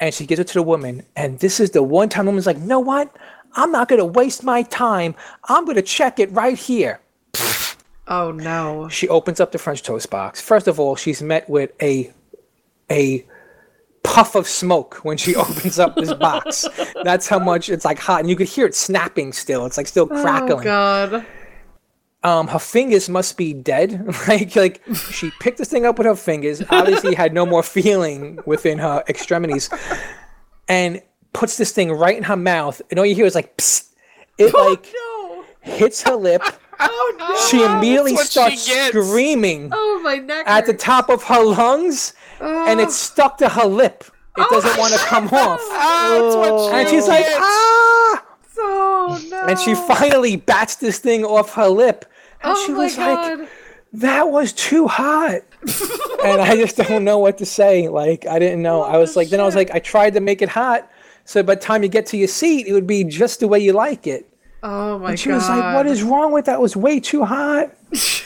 and 0.00 0.12
she 0.12 0.26
gives 0.26 0.40
it 0.40 0.48
to 0.48 0.54
the 0.54 0.62
woman. 0.62 1.02
And 1.14 1.38
this 1.38 1.60
is 1.60 1.70
the 1.70 1.82
one 1.82 2.08
time 2.08 2.26
the 2.26 2.30
woman's 2.30 2.46
like, 2.46 2.58
know 2.58 2.80
what? 2.80 3.14
I'm 3.54 3.72
not 3.72 3.88
gonna 3.88 4.04
waste 4.04 4.44
my 4.44 4.62
time. 4.64 5.14
I'm 5.44 5.64
gonna 5.64 5.82
check 5.82 6.18
it 6.18 6.30
right 6.32 6.58
here. 6.58 7.00
Oh 8.08 8.30
no. 8.32 8.88
She 8.88 9.08
opens 9.08 9.40
up 9.40 9.52
the 9.52 9.58
French 9.58 9.82
toast 9.82 10.10
box. 10.10 10.40
First 10.40 10.68
of 10.68 10.78
all, 10.78 10.96
she's 10.96 11.22
met 11.22 11.48
with 11.48 11.70
a 11.80 12.12
a 12.90 13.24
puff 14.06 14.34
of 14.34 14.46
smoke 14.48 14.94
when 15.02 15.16
she 15.16 15.34
opens 15.44 15.78
up 15.78 15.94
this 15.96 16.12
box. 16.14 16.66
That's 17.04 17.26
how 17.28 17.38
much 17.38 17.68
it's 17.68 17.84
like 17.84 17.98
hot, 17.98 18.20
and 18.20 18.30
you 18.30 18.36
could 18.36 18.48
hear 18.48 18.66
it 18.66 18.74
snapping 18.74 19.32
still. 19.32 19.66
It's 19.66 19.76
like 19.76 19.86
still 19.86 20.06
crackling. 20.06 20.60
Oh 20.60 20.62
god. 21.12 21.26
um, 22.22 22.48
her 22.48 22.58
fingers 22.58 23.08
must 23.08 23.36
be 23.36 23.52
dead. 23.52 24.06
like 24.28 24.54
like 24.56 24.82
she 25.12 25.30
picked 25.40 25.58
this 25.58 25.68
thing 25.68 25.84
up 25.86 25.98
with 25.98 26.06
her 26.06 26.16
fingers. 26.16 26.62
Obviously, 26.70 27.14
had 27.14 27.34
no 27.34 27.44
more 27.44 27.62
feeling 27.62 28.38
within 28.46 28.78
her 28.78 29.02
extremities, 29.08 29.68
and 30.68 31.02
puts 31.32 31.56
this 31.56 31.72
thing 31.72 31.92
right 31.92 32.16
in 32.16 32.22
her 32.24 32.36
mouth. 32.36 32.80
And 32.90 32.98
all 32.98 33.06
you 33.06 33.14
hear 33.14 33.26
is 33.26 33.34
like, 33.34 33.56
Psst. 33.58 33.90
it 34.38 34.54
like 34.54 34.88
No. 34.94 35.44
hits 35.60 36.02
her 36.02 36.14
lip. 36.16 36.42
Oh 36.78 37.14
no. 37.18 37.34
She 37.48 37.64
immediately 37.64 38.12
That's 38.12 38.36
what 38.36 38.50
she 38.52 38.58
starts 38.58 38.88
screaming 38.90 39.70
Oh 39.72 39.98
my 40.04 40.16
neck. 40.16 40.44
at 40.46 40.66
the 40.66 40.74
top 40.74 41.08
of 41.08 41.22
her 41.22 41.42
lungs, 41.42 42.12
and 42.40 42.80
it's 42.80 42.96
stuck 42.96 43.38
to 43.38 43.48
her 43.48 43.66
lip. 43.66 44.04
It 44.38 44.48
doesn't 44.50 44.78
want 44.78 44.92
to 44.92 44.98
come 45.00 45.28
off. 45.28 45.60
Ah, 45.62 46.34
what 46.36 46.74
And 46.74 46.88
she's 46.88 47.08
like, 47.08 47.24
ah! 47.26 48.24
Oh 48.58 49.22
no. 49.30 49.44
And 49.44 49.58
she 49.58 49.74
finally 49.74 50.36
bats 50.36 50.76
this 50.76 50.98
thing 50.98 51.24
off 51.24 51.54
her 51.54 51.68
lip. 51.68 52.04
And 52.42 52.54
Oh 52.56 52.66
she 52.66 52.72
was 52.72 52.98
like, 52.98 53.48
that 53.94 54.28
was 54.28 54.52
too 54.52 54.86
hot. 54.88 55.40
and 56.24 56.40
I 56.40 56.54
just 56.56 56.76
don't 56.76 57.04
know 57.04 57.18
what 57.18 57.38
to 57.38 57.46
say. 57.46 57.88
Like, 57.88 58.26
I 58.26 58.38
didn't 58.38 58.62
know. 58.62 58.82
I 58.82 58.98
was 58.98 59.16
like, 59.16 59.30
then 59.30 59.40
I 59.40 59.44
was 59.44 59.54
like, 59.54 59.70
I 59.70 59.78
tried 59.78 60.14
to 60.14 60.20
make 60.20 60.42
it 60.42 60.48
hot. 60.50 60.90
So 61.24 61.42
by 61.42 61.54
the 61.54 61.60
time 61.60 61.82
you 61.82 61.88
get 61.88 62.06
to 62.06 62.16
your 62.16 62.28
seat, 62.28 62.66
it 62.66 62.72
would 62.72 62.86
be 62.86 63.04
just 63.04 63.40
the 63.40 63.48
way 63.48 63.58
you 63.58 63.72
like 63.72 64.06
it. 64.06 64.28
Oh 64.62 64.98
my 64.98 65.04
god. 65.04 65.10
And 65.10 65.20
she 65.20 65.28
god. 65.30 65.34
was 65.36 65.48
like, 65.48 65.74
what 65.74 65.86
is 65.86 66.02
wrong 66.02 66.32
with 66.32 66.44
that? 66.44 66.54
It 66.54 66.60
was 66.60 66.76
way 66.76 67.00
too 67.00 67.24
hot. 67.24 67.70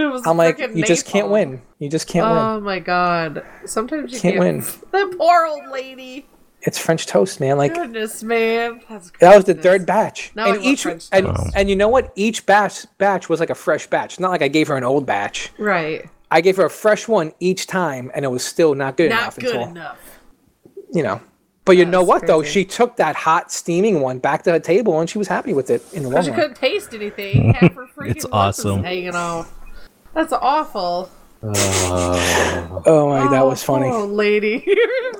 It 0.00 0.12
was 0.12 0.26
I'm 0.26 0.36
like, 0.36 0.58
frickin' 0.58 0.76
you 0.76 0.84
just 0.84 1.06
can't 1.06 1.28
win. 1.28 1.60
You 1.78 1.88
just 1.88 2.06
can't 2.08 2.26
win. 2.26 2.36
Oh 2.38 2.60
my 2.60 2.78
god. 2.78 3.44
Sometimes 3.66 4.12
you 4.12 4.20
Can't 4.20 4.36
can't, 4.36 4.62
win. 4.62 4.64
That 4.92 5.14
poor 5.18 5.46
old 5.46 5.68
lady. 5.70 6.26
It's 6.62 6.76
French 6.78 7.06
toast, 7.06 7.40
man. 7.40 7.56
Like 7.56 7.74
Goodness, 7.74 8.22
man. 8.22 8.82
That's 8.88 9.10
that 9.20 9.34
was 9.34 9.44
the 9.46 9.54
third 9.54 9.86
batch, 9.86 10.30
Now 10.34 10.44
I 10.44 10.48
and 10.48 10.56
want 10.58 10.66
each 10.66 10.82
French 10.82 11.06
and, 11.10 11.26
toast. 11.26 11.52
and 11.56 11.70
you 11.70 11.76
know 11.76 11.88
what? 11.88 12.12
Each 12.16 12.44
batch 12.44 12.84
batch 12.98 13.28
was 13.30 13.40
like 13.40 13.48
a 13.50 13.54
fresh 13.54 13.86
batch. 13.86 14.12
It's 14.14 14.20
not 14.20 14.30
like 14.30 14.42
I 14.42 14.48
gave 14.48 14.68
her 14.68 14.76
an 14.76 14.84
old 14.84 15.06
batch. 15.06 15.50
Right. 15.58 16.08
I 16.30 16.40
gave 16.42 16.56
her 16.58 16.66
a 16.66 16.70
fresh 16.70 17.08
one 17.08 17.32
each 17.40 17.66
time, 17.66 18.10
and 18.14 18.24
it 18.24 18.28
was 18.28 18.44
still 18.44 18.74
not 18.74 18.96
good 18.98 19.10
Not 19.10 19.20
enough 19.22 19.36
good 19.36 19.44
until 19.54 19.68
enough. 19.68 19.98
you 20.92 21.02
know. 21.02 21.20
But 21.64 21.76
you 21.76 21.84
know 21.86 22.00
That's 22.00 22.08
what 22.08 22.26
though? 22.26 22.42
She 22.42 22.64
took 22.64 22.96
that 22.96 23.16
hot 23.16 23.50
steaming 23.52 24.00
one 24.00 24.18
back 24.18 24.42
to 24.44 24.52
her 24.52 24.58
table, 24.60 24.98
and 25.00 25.08
she 25.08 25.18
was 25.18 25.28
happy 25.28 25.54
with 25.54 25.70
it 25.70 25.82
in 25.94 26.02
the 26.02 26.08
long 26.08 26.12
Because 26.22 26.26
you 26.26 26.32
run. 26.32 26.40
couldn't 26.40 26.56
taste 26.56 26.92
anything. 26.94 27.54
Half 27.54 27.74
her 27.74 27.86
freaking 27.96 28.10
It's 28.10 28.24
lunch 28.24 28.32
was 28.56 28.64
awesome. 28.66 28.84
hanging 28.84 29.14
off. 29.14 29.50
That's 30.14 30.32
awful. 30.32 31.10
Oh 31.42 33.06
my, 33.08 33.28
that 33.30 33.44
was 33.46 33.62
Oh, 33.62 33.66
funny. 33.66 33.88
old 33.88 34.10
lady. 34.10 34.58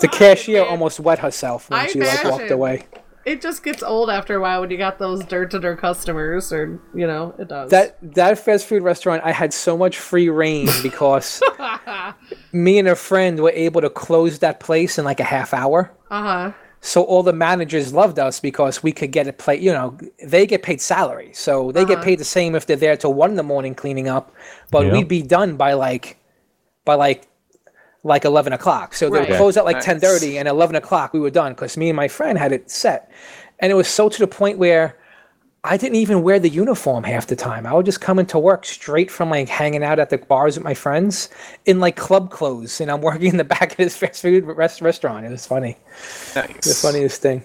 The 0.00 0.08
cashier 0.10 0.64
almost 0.68 1.00
wet 1.00 1.18
herself 1.20 1.70
when 1.70 1.80
I 1.80 1.86
she 1.86 2.00
like 2.00 2.24
walked 2.24 2.36
imagine. 2.36 2.52
away. 2.52 2.86
It 3.26 3.42
just 3.42 3.62
gets 3.62 3.82
old 3.82 4.08
after 4.10 4.36
a 4.36 4.40
while 4.40 4.62
when 4.62 4.70
you 4.70 4.78
got 4.78 4.98
those 4.98 5.24
dirt 5.26 5.50
to 5.52 5.58
their 5.58 5.76
customers, 5.76 6.52
or 6.52 6.80
you 6.94 7.06
know, 7.06 7.34
it 7.38 7.48
does. 7.48 7.70
That 7.70 7.98
that 8.14 8.38
fast 8.38 8.66
food 8.66 8.82
restaurant, 8.82 9.22
I 9.24 9.32
had 9.32 9.52
so 9.52 9.76
much 9.76 9.98
free 9.98 10.28
reign 10.30 10.68
because 10.82 11.42
me 12.52 12.78
and 12.78 12.88
a 12.88 12.96
friend 12.96 13.38
were 13.40 13.50
able 13.50 13.82
to 13.82 13.90
close 13.90 14.38
that 14.40 14.58
place 14.58 14.98
in 14.98 15.04
like 15.04 15.20
a 15.20 15.24
half 15.24 15.52
hour. 15.54 15.90
uh 16.10 16.22
huh. 16.22 16.52
So 16.82 17.02
all 17.02 17.22
the 17.22 17.32
managers 17.32 17.92
loved 17.92 18.18
us 18.18 18.40
because 18.40 18.82
we 18.82 18.92
could 18.92 19.12
get 19.12 19.28
a 19.28 19.32
play. 19.32 19.58
You 19.58 19.72
know, 19.72 19.98
they 20.22 20.46
get 20.46 20.62
paid 20.62 20.80
salary, 20.80 21.30
so 21.34 21.72
they 21.72 21.84
get 21.84 21.98
uh-huh. 21.98 22.04
paid 22.04 22.18
the 22.18 22.24
same 22.24 22.54
if 22.54 22.64
they're 22.64 22.76
there 22.76 22.96
till 22.96 23.12
one 23.12 23.30
in 23.30 23.36
the 23.36 23.42
morning 23.42 23.74
cleaning 23.74 24.08
up. 24.08 24.32
But 24.70 24.86
Yeah. 24.86 24.92
we'd 24.92 25.08
be 25.08 25.22
done 25.22 25.56
by 25.56 25.74
like, 25.74 26.16
by 26.86 26.94
like, 26.94 27.28
like 28.02 28.24
eleven 28.24 28.54
o'clock. 28.54 28.94
So 28.94 29.10
they 29.10 29.20
would 29.20 29.36
close 29.36 29.58
at 29.58 29.66
like 29.66 29.76
Nice. 29.76 29.84
ten 29.84 30.00
thirty, 30.00 30.38
and 30.38 30.48
eleven 30.48 30.74
o'clock 30.74 31.12
we 31.12 31.20
were 31.20 31.30
done 31.30 31.52
because 31.52 31.76
me 31.76 31.90
and 31.90 31.96
my 31.96 32.08
friend 32.08 32.38
had 32.38 32.50
it 32.50 32.70
set, 32.70 33.10
and 33.58 33.70
it 33.70 33.74
was 33.74 33.88
so 33.88 34.08
to 34.08 34.18
the 34.18 34.26
point 34.26 34.58
where. 34.58 34.96
I 35.62 35.76
didn't 35.76 35.96
even 35.96 36.22
wear 36.22 36.38
the 36.38 36.48
uniform 36.48 37.04
half 37.04 37.26
the 37.26 37.36
time. 37.36 37.66
I 37.66 37.74
would 37.74 37.84
just 37.84 38.00
come 38.00 38.18
into 38.18 38.38
work 38.38 38.64
straight 38.64 39.10
from 39.10 39.28
like 39.28 39.48
hanging 39.48 39.84
out 39.84 39.98
at 39.98 40.08
the 40.08 40.16
bars 40.16 40.56
with 40.56 40.64
my 40.64 40.72
friends 40.72 41.28
in 41.66 41.80
like 41.80 41.96
club 41.96 42.30
clothes, 42.30 42.80
and 42.80 42.90
I'm 42.90 43.00
working 43.02 43.28
in 43.28 43.36
the 43.36 43.44
back 43.44 43.72
of 43.72 43.76
this 43.76 43.96
fast 43.96 44.22
food 44.22 44.44
rest- 44.44 44.80
restaurant. 44.80 45.26
It 45.26 45.30
was 45.30 45.46
funny. 45.46 45.76
Nice. 46.34 46.66
The 46.66 46.74
funniest 46.88 47.20
thing. 47.20 47.42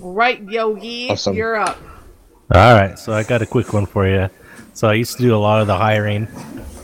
Right, 0.00 0.42
Yogi, 0.42 1.08
Awesome. 1.10 1.34
you're 1.34 1.56
up. 1.56 1.78
All 2.54 2.74
right, 2.74 2.98
so 2.98 3.12
I 3.12 3.24
got 3.24 3.42
a 3.42 3.46
quick 3.46 3.72
one 3.72 3.84
for 3.86 4.06
you. 4.06 4.28
So 4.74 4.88
I 4.88 4.94
used 4.94 5.16
to 5.16 5.22
do 5.22 5.34
a 5.34 5.38
lot 5.38 5.60
of 5.60 5.66
the 5.66 5.76
hiring 5.76 6.28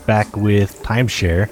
back 0.05 0.35
with 0.35 0.81
timeshare. 0.83 1.49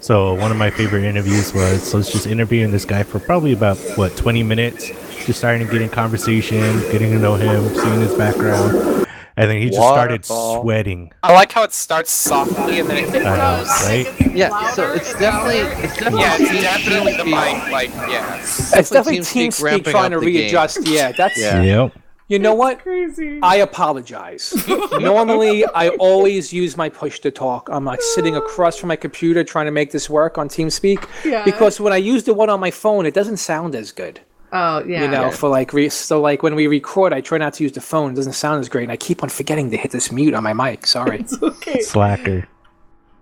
So 0.00 0.34
one 0.34 0.50
of 0.50 0.56
my 0.56 0.70
favorite 0.70 1.04
interviews 1.04 1.54
was 1.54 1.82
so 1.82 1.96
I 1.96 1.98
was 1.98 2.10
just 2.12 2.26
interviewing 2.26 2.72
this 2.72 2.84
guy 2.84 3.04
for 3.04 3.20
probably 3.20 3.52
about 3.52 3.78
what 3.96 4.16
20 4.16 4.42
minutes, 4.42 4.90
just 5.24 5.38
starting 5.38 5.66
to 5.66 5.72
get 5.72 5.82
in 5.82 5.88
conversation, 5.88 6.60
getting 6.92 7.10
to 7.10 7.18
know 7.18 7.34
him, 7.34 7.68
seeing 7.74 8.00
his 8.00 8.14
background, 8.14 9.06
and 9.36 9.50
then 9.50 9.58
he 9.60 9.66
just 9.68 9.78
started 9.78 10.24
sweating. 10.24 11.12
I 11.22 11.32
like 11.32 11.50
how 11.52 11.62
it 11.64 11.72
starts 11.72 12.10
softly 12.10 12.80
and 12.80 12.88
then 12.88 13.04
it 13.04 13.14
It 13.14 13.26
I 13.26 13.36
know, 13.36 13.64
right? 13.84 14.34
Yeah, 14.34 14.70
so 14.72 14.92
it's 14.92 15.12
definitely 15.18 15.58
it's 15.84 15.96
definitely 15.96 16.20
Yeah, 16.20 16.36
it's 16.38 16.62
definitely 16.62 17.16
the 17.16 17.24
mic. 17.24 17.70
Like, 17.72 17.90
yeah. 17.90 18.36
It's 18.38 18.90
definitely 18.90 19.20
TeamSpeak 19.20 19.48
TeamSpeak 19.48 19.62
ramping 19.62 19.92
trying 19.92 20.10
to 20.10 20.16
up 20.18 20.22
the 20.22 20.32
game. 20.32 20.42
readjust. 20.42 20.86
Yeah, 20.86 21.12
that's. 21.12 21.38
Yeah. 21.38 21.62
Yep. 21.62 21.98
You 22.28 22.38
know 22.38 22.54
what? 22.54 22.78
Crazy. 22.78 23.38
I 23.42 23.56
apologize. 23.56 24.54
Normally, 24.98 25.66
I 25.66 25.90
always 25.98 26.54
use 26.54 26.74
my 26.74 26.88
push 26.88 27.20
to 27.20 27.30
talk. 27.30 27.68
I'm 27.70 27.84
like 27.84 28.00
sitting 28.00 28.34
across 28.34 28.78
from 28.78 28.88
my 28.88 28.96
computer 28.96 29.44
trying 29.44 29.66
to 29.66 29.70
make 29.72 29.90
this 29.90 30.08
work 30.08 30.38
on 30.38 30.48
TeamSpeak. 30.48 31.06
Yeah. 31.22 31.44
Because 31.44 31.80
when 31.80 31.92
I 31.92 31.98
use 31.98 32.24
the 32.24 32.32
one 32.32 32.48
on 32.48 32.60
my 32.60 32.70
phone, 32.70 33.04
it 33.04 33.12
doesn't 33.12 33.36
sound 33.36 33.74
as 33.74 33.92
good. 33.92 34.20
Oh 34.54 34.82
yeah. 34.84 35.02
You 35.02 35.08
know, 35.08 35.30
for 35.30 35.50
like 35.50 35.72
re- 35.74 35.90
so 35.90 36.20
like 36.20 36.42
when 36.42 36.54
we 36.54 36.66
record, 36.66 37.12
I 37.12 37.20
try 37.20 37.36
not 37.36 37.52
to 37.54 37.62
use 37.62 37.72
the 37.72 37.82
phone. 37.82 38.12
It 38.12 38.14
doesn't 38.14 38.32
sound 38.32 38.60
as 38.60 38.70
great, 38.70 38.84
and 38.84 38.92
I 38.92 38.96
keep 38.96 39.22
on 39.22 39.28
forgetting 39.28 39.70
to 39.72 39.76
hit 39.76 39.90
this 39.90 40.10
mute 40.10 40.32
on 40.32 40.42
my 40.42 40.52
mic. 40.52 40.86
Sorry. 40.86 41.20
It's 41.20 41.42
okay. 41.42 41.80
Slacker. 41.80 42.48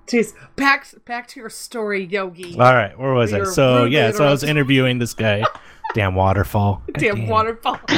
Jeez. 0.07 0.35
Back 0.57 0.87
back 1.05 1.27
to 1.29 1.41
your 1.41 1.51
story, 1.51 2.05
Yogi. 2.05 2.55
All 2.55 2.75
right, 2.75 2.97
where 2.99 3.15
was 3.15 3.33
I? 3.33 3.45
So 3.45 3.85
yeah, 3.85 4.11
so 4.11 4.27
I 4.27 4.31
was 4.31 4.45
interviewing 4.45 4.99
this 4.99 5.15
guy. 5.15 5.45
Damn 5.95 6.15
waterfall. 6.15 6.83
God 6.93 7.01
Damn 7.01 7.27
waterfall. 7.27 7.79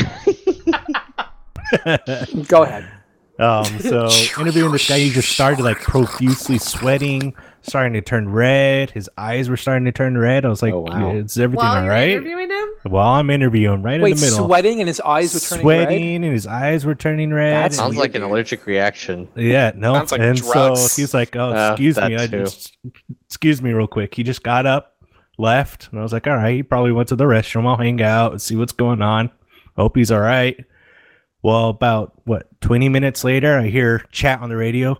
Go 2.47 2.63
ahead. 2.63 2.91
Um, 3.39 3.65
so 3.81 4.09
interviewing 4.39 4.73
this 4.73 4.89
guy, 4.89 4.99
he 4.99 5.11
just 5.11 5.29
started 5.31 5.63
like 5.63 5.81
profusely 5.81 6.59
sweating, 6.59 7.35
starting 7.67 7.93
to 7.95 8.01
turn 8.01 8.29
red. 8.29 8.91
His 8.91 9.09
eyes 9.19 9.49
were 9.49 9.57
starting 9.57 9.85
to 9.87 9.93
turn 9.93 10.17
red. 10.17 10.45
I 10.45 10.49
was 10.49 10.63
like, 10.63 10.73
Oh, 10.75 10.81
wow. 10.81 11.11
"Is 11.15 11.39
everything 11.39 11.65
While 11.65 11.77
all 11.79 11.85
you're 11.85 11.95
interviewing 11.95 12.51
him. 12.51 12.69
While 12.85 13.15
I'm 13.15 13.31
interviewing, 13.31 13.75
him, 13.75 13.83
right 13.83 14.01
Wait, 14.01 14.13
in 14.13 14.17
the 14.19 14.27
middle, 14.27 14.47
sweating 14.47 14.81
and 14.81 14.89
his 14.89 15.01
eyes 15.01 15.35
were 15.35 15.41
turning 15.41 15.63
sweating, 15.63 15.89
red. 16.23 16.25
and 16.27 16.33
his 16.35 16.47
eyes 16.47 16.85
were 16.85 16.95
turning 16.95 17.33
red. 17.33 17.53
That's 17.53 17.79
and- 17.79 17.85
Sounds 17.87 17.97
like 17.97 18.15
an 18.15 18.23
allergic 18.23 18.67
reaction. 18.67 19.29
yeah, 19.37 19.73
no. 19.75 19.95
Sounds 19.95 20.13
like 20.13 20.21
and 20.21 20.39
drugs. 20.39 20.93
so 20.93 21.03
he's 21.03 21.15
like, 21.15 21.35
"Oh, 21.37 21.53
Uh, 21.53 21.71
excuse 21.73 21.97
me, 21.97 22.17
I 22.17 22.27
just, 22.27 22.77
excuse 23.27 23.61
me, 23.63 23.73
real 23.73 23.87
quick." 23.87 24.15
He 24.15 24.23
just 24.23 24.43
got 24.43 24.67
up, 24.67 24.97
left, 25.39 25.89
and 25.91 25.99
I 26.01 26.03
was 26.03 26.13
like, 26.13 26.27
"All 26.27 26.37
right, 26.37 26.55
he 26.57 26.63
probably 26.63 26.93
went 26.93 27.09
to 27.09 27.17
the 27.17 27.25
restroom. 27.25 27.67
I'll 27.67 27.77
hang 27.77 28.01
out 28.03 28.33
and 28.33 28.41
see 28.43 28.57
what's 28.57 28.73
going 28.73 29.03
on. 29.03 29.31
Hope 29.77 29.97
he's 29.97 30.11
all 30.13 30.21
right." 30.21 30.63
Well, 31.43 31.69
about 31.69 32.13
what 32.25 32.49
twenty 32.61 32.89
minutes 32.89 33.23
later, 33.25 33.59
I 33.59 33.67
hear 33.69 33.99
chat 34.13 34.41
on 34.41 34.49
the 34.49 34.57
radio. 34.57 34.99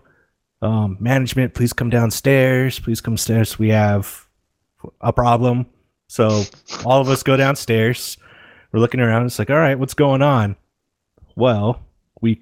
Um, 0.65 0.97
management, 0.99 1.53
please 1.53 1.73
come 1.73 1.91
downstairs. 1.91 2.79
Please 2.79 2.99
come 2.99 3.17
stairs. 3.17 3.59
We 3.59 3.69
have 3.69 4.27
a 4.99 5.13
problem. 5.13 5.67
So 6.07 6.43
all 6.83 7.01
of 7.01 7.07
us 7.07 7.21
go 7.21 7.37
downstairs. 7.37 8.17
We're 8.71 8.79
looking 8.79 8.99
around. 8.99 9.27
It's 9.27 9.37
like, 9.37 9.51
all 9.51 9.57
right, 9.57 9.77
what's 9.77 9.93
going 9.93 10.23
on? 10.23 10.55
Well, 11.35 11.85
we 12.19 12.41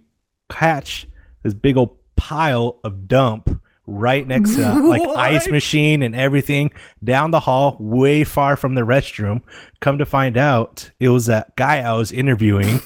catch 0.50 1.06
this 1.44 1.54
big 1.54 1.76
old 1.76 1.98
pile 2.16 2.80
of 2.86 3.10
dump 3.10 3.62
right 3.88 4.26
next 4.26 4.56
to 4.56 4.74
like 4.88 5.02
ice 5.18 5.50
machine 5.50 6.02
and 6.02 6.16
everything 6.16 6.72
down 7.04 7.32
the 7.32 7.42
hall, 7.42 7.76
way 7.78 8.24
far 8.24 8.56
from 8.56 8.76
the 8.76 8.84
restroom. 8.84 9.42
Come 9.82 9.98
to 9.98 10.06
find 10.06 10.38
out, 10.38 10.92
it 10.98 11.10
was 11.10 11.26
that 11.26 11.58
guy 11.58 11.80
I 11.80 11.92
was 11.92 12.14
interviewing. 12.14 12.80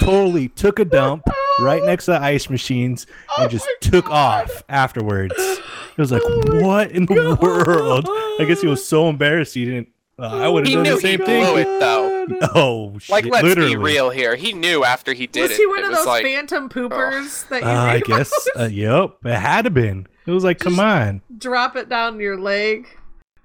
totally 0.00 0.48
took 0.48 0.78
a 0.78 0.84
dump 0.84 1.26
right 1.62 1.82
next 1.84 2.06
to 2.06 2.12
the 2.12 2.20
ice 2.22 2.50
machines 2.50 3.06
and 3.38 3.50
just 3.50 3.68
took 3.80 4.08
off 4.10 4.62
afterwards. 4.68 5.34
It 5.38 5.98
was 5.98 6.12
like, 6.12 6.22
what 6.62 6.90
in 6.92 7.06
the 7.06 7.36
world? 7.40 8.06
I 8.40 8.44
guess 8.44 8.60
he 8.60 8.66
was 8.66 8.84
so 8.86 9.08
embarrassed 9.08 9.54
he 9.54 9.64
didn't. 9.64 9.88
Uh, 10.18 10.26
I 10.26 10.48
would 10.48 10.66
have 10.66 10.74
done 10.74 10.82
knew 10.82 10.90
the 10.90 10.96
he 10.96 11.00
same 11.00 11.18
blew 11.18 11.26
thing. 11.26 11.56
it 11.58 11.80
though. 11.80 12.10
Oh 12.54 12.96
shit! 12.98 13.10
Like, 13.10 13.24
let's 13.24 13.42
literally. 13.42 13.70
be 13.70 13.76
real 13.76 14.10
here. 14.10 14.36
He 14.36 14.52
knew 14.52 14.84
after 14.84 15.12
he 15.12 15.26
did 15.26 15.42
Was 15.42 15.50
it. 15.50 15.54
Was 15.54 15.58
he 15.58 15.66
one 15.66 15.78
it 15.80 15.84
of 15.86 15.92
those 15.96 16.06
like, 16.06 16.22
phantom 16.24 16.68
poopers 16.68 17.48
that 17.48 17.62
you 17.62 17.68
Uh, 17.68 17.72
I 17.72 17.98
guess. 18.00 18.48
Uh, 18.56 18.64
yep. 18.70 19.16
It 19.24 19.34
had 19.34 19.62
to 19.64 19.70
been. 19.70 20.06
It 20.26 20.30
was 20.30 20.44
like, 20.44 20.60
come 20.60 20.78
on. 20.78 21.22
Drop 21.38 21.74
it 21.74 21.88
down 21.88 22.20
your 22.20 22.38
leg. 22.38 22.86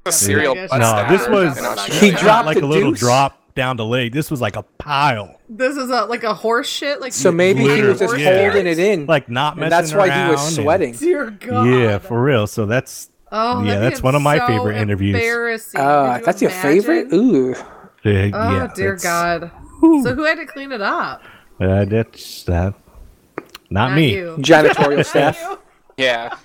a 0.06 0.12
serial 0.12 0.54
No, 0.56 1.06
this 1.10 1.28
was 1.28 1.58
He 2.00 2.12
dropped 2.12 2.46
like 2.46 2.60
the 2.60 2.66
a 2.66 2.68
little 2.68 2.92
deuce? 2.92 3.00
drop 3.00 3.42
down 3.58 3.76
the 3.76 3.84
leg. 3.86 4.14
This 4.14 4.32
was 4.32 4.40
like 4.40 4.56
a 4.56 4.64
pile. 4.64 5.42
This 5.50 5.76
is 5.76 5.90
a 5.90 6.06
like 6.06 6.24
a 6.24 6.34
horse 6.34 6.70
shit. 6.70 7.02
Like 7.02 7.12
So 7.12 7.32
maybe 7.34 7.60
he 7.64 7.82
was 7.82 8.00
just 8.00 8.18
yeah. 8.18 8.44
holding 8.46 8.66
it 8.68 8.80
in, 8.80 9.06
Like 9.06 9.28
not 9.28 9.58
messing 9.58 9.64
and 9.64 9.72
that's 9.74 9.94
why 9.94 10.06
he 10.06 10.32
was 10.32 10.40
around 10.40 10.46
and- 10.48 10.56
sweating. 10.56 10.94
Dear 10.94 11.32
God. 11.32 11.64
Yeah, 11.68 11.98
for 11.98 12.22
real. 12.24 12.48
So 12.48 12.66
that's 12.66 13.10
Oh, 13.30 13.62
Yeah, 13.64 13.80
that's 13.80 14.02
one 14.02 14.16
of 14.16 14.22
my 14.22 14.38
so 14.38 14.48
favorite 14.48 14.78
interviews. 14.78 15.16
Embarrassing. 15.16 15.82
Uh, 15.82 16.14
Could 16.14 16.20
you 16.22 16.26
that's 16.26 16.42
your 16.44 16.52
favorite? 16.52 17.12
Ooh. 17.14 17.54
uh, 17.56 17.58
Oh 18.06 18.06
yeah. 18.06 18.72
dear 18.74 18.96
that's- 18.96 19.04
God. 19.04 19.52
So 19.82 20.16
who 20.16 20.24
had 20.24 20.36
to 20.36 20.46
clean 20.46 20.72
it 20.72 20.82
up? 20.82 21.22
Uh, 21.60 21.84
that's 21.86 22.44
that. 22.44 22.74
Not, 23.70 23.90
Not 23.90 23.96
me. 23.96 24.14
you. 24.16 24.38
Janitorial 24.40 25.06
staff. 25.14 25.58
Yeah. 25.98 26.36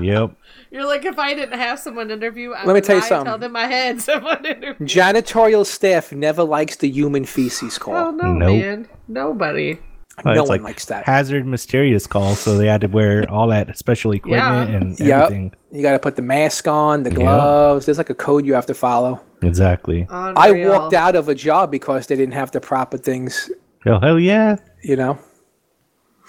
Yep. 0.00 0.34
You're 0.70 0.86
like, 0.86 1.04
if 1.04 1.18
I 1.18 1.34
didn't 1.34 1.58
have 1.58 1.78
someone 1.80 2.10
interview, 2.10 2.52
I 2.52 2.64
Let 2.64 2.74
me 2.74 2.80
tell 2.80 2.96
you 2.96 3.02
something. 3.02 3.24
Tell 3.26 3.38
them 3.38 3.56
I 3.56 3.66
had 3.66 4.00
someone 4.10 4.44
interview. 4.46 4.86
Janitorial 4.86 5.66
staff 5.66 6.12
never 6.12 6.44
likes 6.44 6.76
the 6.76 6.88
human 6.88 7.24
feces 7.24 7.76
Oh 7.80 7.84
call. 7.84 8.12
no, 8.12 8.32
Nope. 8.34 8.58
man, 8.60 8.88
nobody. 9.08 9.78
Uh, 10.24 10.34
no 10.34 10.40
one 10.42 10.48
like 10.48 10.62
likes 10.62 10.84
that. 10.84 11.04
hazard 11.06 11.46
mysterious 11.46 12.06
call, 12.06 12.34
so 12.34 12.56
they 12.58 12.66
had 12.66 12.82
to 12.82 12.86
wear 12.88 13.28
all 13.30 13.48
that 13.48 13.76
special 13.78 14.12
equipment 14.12 14.70
Yeah. 14.70 14.76
and 14.76 15.00
Yep. 15.00 15.22
everything. 15.22 15.52
You 15.72 15.82
got 15.82 15.92
to 15.92 15.98
put 15.98 16.16
the 16.16 16.22
mask 16.22 16.68
on, 16.68 17.04
the 17.04 17.10
Yeah. 17.10 17.16
gloves. 17.16 17.86
There's 17.86 17.98
like 17.98 18.10
a 18.10 18.14
code 18.14 18.44
you 18.44 18.52
have 18.54 18.66
to 18.66 18.74
follow. 18.74 19.20
Exactly. 19.42 20.06
I 20.10 20.52
walked 20.68 20.92
out 20.94 21.16
of 21.16 21.28
a 21.28 21.34
job 21.34 21.70
because 21.70 22.06
they 22.06 22.16
didn't 22.16 22.34
have 22.34 22.50
the 22.50 22.60
proper 22.60 22.98
things. 22.98 23.50
Oh 23.86 23.98
hell 23.98 24.18
yeah! 24.20 24.56
You 24.82 24.96
know. 24.96 25.18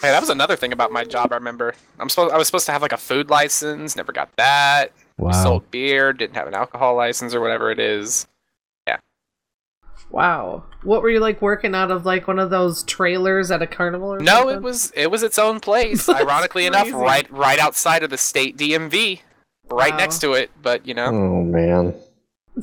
Hey, 0.01 0.09
that 0.09 0.19
was 0.19 0.29
another 0.29 0.55
thing 0.55 0.73
about 0.73 0.91
my 0.91 1.03
job. 1.03 1.31
I 1.31 1.35
remember. 1.35 1.75
I'm 1.99 2.09
supposed. 2.09 2.33
I 2.33 2.37
was 2.37 2.47
supposed 2.47 2.65
to 2.65 2.71
have 2.71 2.81
like 2.81 2.91
a 2.93 2.97
food 2.97 3.29
license. 3.29 3.95
Never 3.95 4.11
got 4.11 4.29
that. 4.37 4.91
Wow. 5.17 5.31
Sold 5.31 5.69
beer. 5.71 6.11
Didn't 6.11 6.35
have 6.35 6.47
an 6.47 6.55
alcohol 6.55 6.95
license 6.95 7.35
or 7.35 7.41
whatever 7.41 7.69
it 7.69 7.79
is. 7.79 8.27
Yeah. 8.87 8.97
Wow. 10.09 10.63
What 10.83 11.03
were 11.03 11.09
you 11.11 11.19
like 11.19 11.41
working 11.41 11.75
out 11.75 11.91
of 11.91 12.05
like 12.05 12.27
one 12.27 12.39
of 12.39 12.49
those 12.49 12.81
trailers 12.83 13.51
at 13.51 13.61
a 13.61 13.67
carnival 13.67 14.11
or 14.13 14.19
No, 14.19 14.37
something? 14.39 14.55
it 14.55 14.61
was 14.63 14.91
it 14.95 15.11
was 15.11 15.21
its 15.21 15.37
own 15.37 15.59
place. 15.59 16.09
Ironically 16.09 16.65
enough, 16.65 16.91
right 16.91 17.29
right 17.31 17.59
outside 17.59 18.01
of 18.01 18.09
the 18.09 18.17
state 18.17 18.57
DMV, 18.57 19.19
right 19.69 19.91
Wow. 19.91 19.97
next 19.97 20.19
to 20.19 20.33
it. 20.33 20.49
But 20.63 20.87
you 20.87 20.95
know, 20.95 21.05
Oh 21.07 21.43
man. 21.43 21.93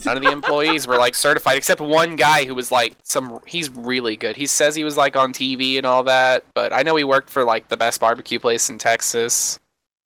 None 0.05 0.17
of 0.17 0.23
the 0.23 0.31
employees 0.31 0.87
were 0.87 0.97
like 0.97 1.15
certified 1.15 1.57
except 1.57 1.81
one 1.81 2.17
guy 2.17 2.45
who 2.45 2.55
was 2.55 2.71
like 2.73 2.95
some. 3.03 3.41
He's 3.47 3.71
really 3.71 4.17
good. 4.17 4.37
He 4.37 4.47
says 4.47 4.75
he 4.75 4.85
was 4.85 4.97
like 4.97 5.17
on 5.17 5.33
TV 5.33 5.77
and 5.77 5.87
all 5.87 6.03
that, 6.05 6.45
but 6.55 6.73
I 6.73 6.83
know 6.83 6.97
he 6.97 7.05
worked 7.05 7.31
for 7.31 7.45
like 7.45 7.69
the 7.69 7.77
best 7.77 8.01
barbecue 8.01 8.39
place 8.39 8.69
in 8.71 8.79
Texas. 8.79 9.59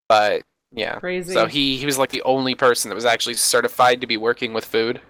But 0.09 0.43
yeah, 0.73 0.99
Crazy. 0.99 1.33
so 1.33 1.47
he 1.47 1.77
he 1.77 1.87
was 1.87 1.99
like 1.99 2.11
the 2.11 2.23
only 2.23 2.55
person 2.55 2.89
that 2.89 2.95
was 2.95 3.05
actually 3.05 3.35
certified 3.35 4.01
to 4.01 4.07
be 4.07 4.17
working 4.17 4.53
with 4.53 4.65
food. 4.65 5.01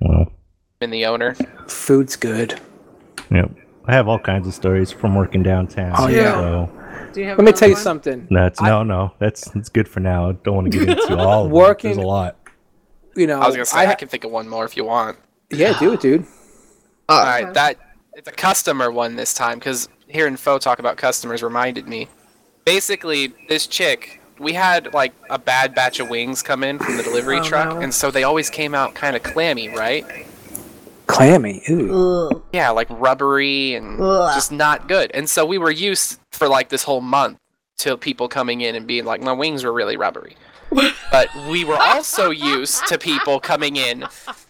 Well, 0.00 0.32
And 0.80 0.92
the 0.92 1.06
owner. 1.06 1.34
Food's 1.68 2.16
good. 2.16 2.60
yep. 3.30 3.50
I 3.88 3.92
have 3.94 4.08
all 4.08 4.18
kinds 4.18 4.46
of 4.48 4.52
stories 4.54 4.90
from 4.90 5.14
working 5.14 5.42
downtown. 5.42 5.94
Oh, 5.96 6.08
yeah. 6.08 6.32
So 6.34 6.70
Do 7.14 7.20
you 7.20 7.26
have 7.28 7.38
Let 7.38 7.44
me 7.44 7.48
another 7.50 7.52
tell 7.58 7.68
you 7.68 7.74
one? 7.76 7.82
something. 7.82 8.28
that's 8.30 8.60
I- 8.60 8.68
no, 8.68 8.82
no. 8.82 9.12
That's 9.20 9.54
it's 9.54 9.68
good 9.68 9.88
for 9.88 10.00
now. 10.00 10.30
I 10.30 10.32
Don't 10.32 10.56
want 10.56 10.72
to 10.72 10.78
get 10.78 10.88
into 10.88 11.16
all. 11.18 11.46
Of 11.46 11.52
Working- 11.52 11.90
Them. 11.92 11.96
There's 11.98 12.04
a 12.04 12.08
lot. 12.08 12.36
You 13.16 13.26
know, 13.26 13.40
I 13.40 13.46
was 13.46 13.56
gonna 13.56 13.64
say 13.66 13.78
I, 13.80 13.92
I, 13.92 13.94
can 13.94 14.08
think 14.08 14.24
of 14.24 14.30
one 14.30 14.48
more 14.48 14.64
if 14.64 14.76
you 14.76 14.84
want. 14.84 15.16
yeah, 15.50 15.78
do 15.78 15.92
it, 15.94 16.00
dude. 16.00 16.22
Uh, 17.08 17.12
All 17.12 17.24
right, 17.24 17.54
that 17.54 17.78
it's 18.14 18.28
a 18.28 18.32
customer 18.32 18.90
one 18.90 19.16
this 19.16 19.32
time 19.32 19.58
because 19.58 19.88
hearing 20.08 20.36
Fo 20.36 20.58
talk 20.58 20.78
about 20.78 20.96
customers 20.96 21.42
reminded 21.42 21.86
me. 21.88 22.08
Basically, 22.64 23.32
this 23.48 23.66
chick, 23.66 24.20
we 24.38 24.52
had 24.52 24.92
like 24.92 25.14
a 25.30 25.38
bad 25.38 25.74
batch 25.74 26.00
of 26.00 26.08
wings 26.10 26.42
come 26.42 26.62
in 26.64 26.78
from 26.78 26.96
the 26.96 27.02
delivery 27.02 27.38
Oh, 27.38 27.44
truck, 27.44 27.68
no. 27.70 27.80
and 27.80 27.94
so 27.94 28.10
they 28.10 28.24
always 28.24 28.50
came 28.50 28.74
out 28.74 28.94
kind 28.94 29.16
of 29.16 29.22
clammy, 29.22 29.68
right? 29.68 30.04
Clammy. 31.06 31.62
Ew. 31.68 31.94
Ugh. 32.32 32.42
Yeah, 32.52 32.70
like 32.70 32.88
rubbery 32.90 33.74
and 33.74 34.00
Ugh. 34.00 34.34
just 34.34 34.50
not 34.50 34.88
good. 34.88 35.10
And 35.14 35.28
so 35.30 35.46
we 35.46 35.58
were 35.58 35.70
used 35.70 36.18
for 36.32 36.48
like 36.48 36.68
this 36.68 36.82
whole 36.82 37.00
month 37.00 37.38
to 37.78 37.96
people 37.96 38.28
coming 38.28 38.60
in 38.62 38.74
and 38.74 38.86
being 38.86 39.04
like, 39.04 39.20
my 39.20 39.32
wings 39.32 39.64
were 39.64 39.72
really 39.72 39.96
rubbery. 39.96 40.36
but 41.12 41.28
we 41.48 41.64
were 41.64 41.76
also 41.76 42.30
used 42.30 42.86
to 42.88 42.98
people 42.98 43.38
coming 43.38 43.76
in 43.76 44.02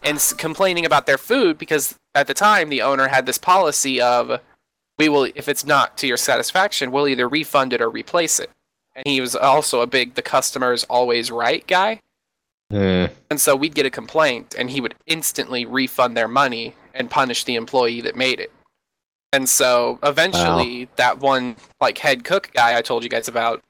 and 0.02 0.16
s- 0.16 0.32
complaining 0.32 0.86
about 0.86 1.04
their 1.06 1.18
food 1.18 1.58
because 1.58 1.94
at 2.14 2.26
the 2.26 2.32
time 2.34 2.70
the 2.70 2.80
owner 2.80 3.06
had 3.08 3.26
this 3.26 3.36
policy 3.36 4.00
of 4.00 4.40
we 4.98 5.10
will 5.10 5.24
if 5.34 5.46
it's 5.46 5.66
not 5.66 5.98
to 5.98 6.06
your 6.06 6.16
satisfaction 6.16 6.90
we'll 6.90 7.06
either 7.06 7.28
refund 7.28 7.74
it 7.74 7.82
or 7.82 7.90
replace 7.90 8.40
it 8.40 8.48
and 8.94 9.06
he 9.06 9.20
was 9.20 9.36
also 9.36 9.82
a 9.82 9.86
big 9.86 10.14
the 10.14 10.22
customer's 10.22 10.84
always 10.84 11.30
right 11.30 11.66
guy 11.66 12.00
Hmm. 12.70 13.06
and 13.30 13.38
so 13.38 13.54
we'd 13.54 13.74
get 13.74 13.84
a 13.84 13.90
complaint 13.90 14.54
and 14.58 14.70
he 14.70 14.80
would 14.80 14.94
instantly 15.06 15.66
refund 15.66 16.16
their 16.16 16.28
money 16.28 16.74
and 16.94 17.10
punish 17.10 17.44
the 17.44 17.56
employee 17.56 18.00
that 18.00 18.16
made 18.16 18.40
it 18.40 18.50
and 19.36 19.48
so 19.48 19.98
eventually 20.02 20.88
that 20.96 21.18
one 21.18 21.54
like 21.80 21.98
head 21.98 22.24
cook 22.24 22.50
guy 22.54 22.76
i 22.76 22.82
told 22.82 23.02
you 23.04 23.08
guys 23.08 23.28
about 23.28 23.62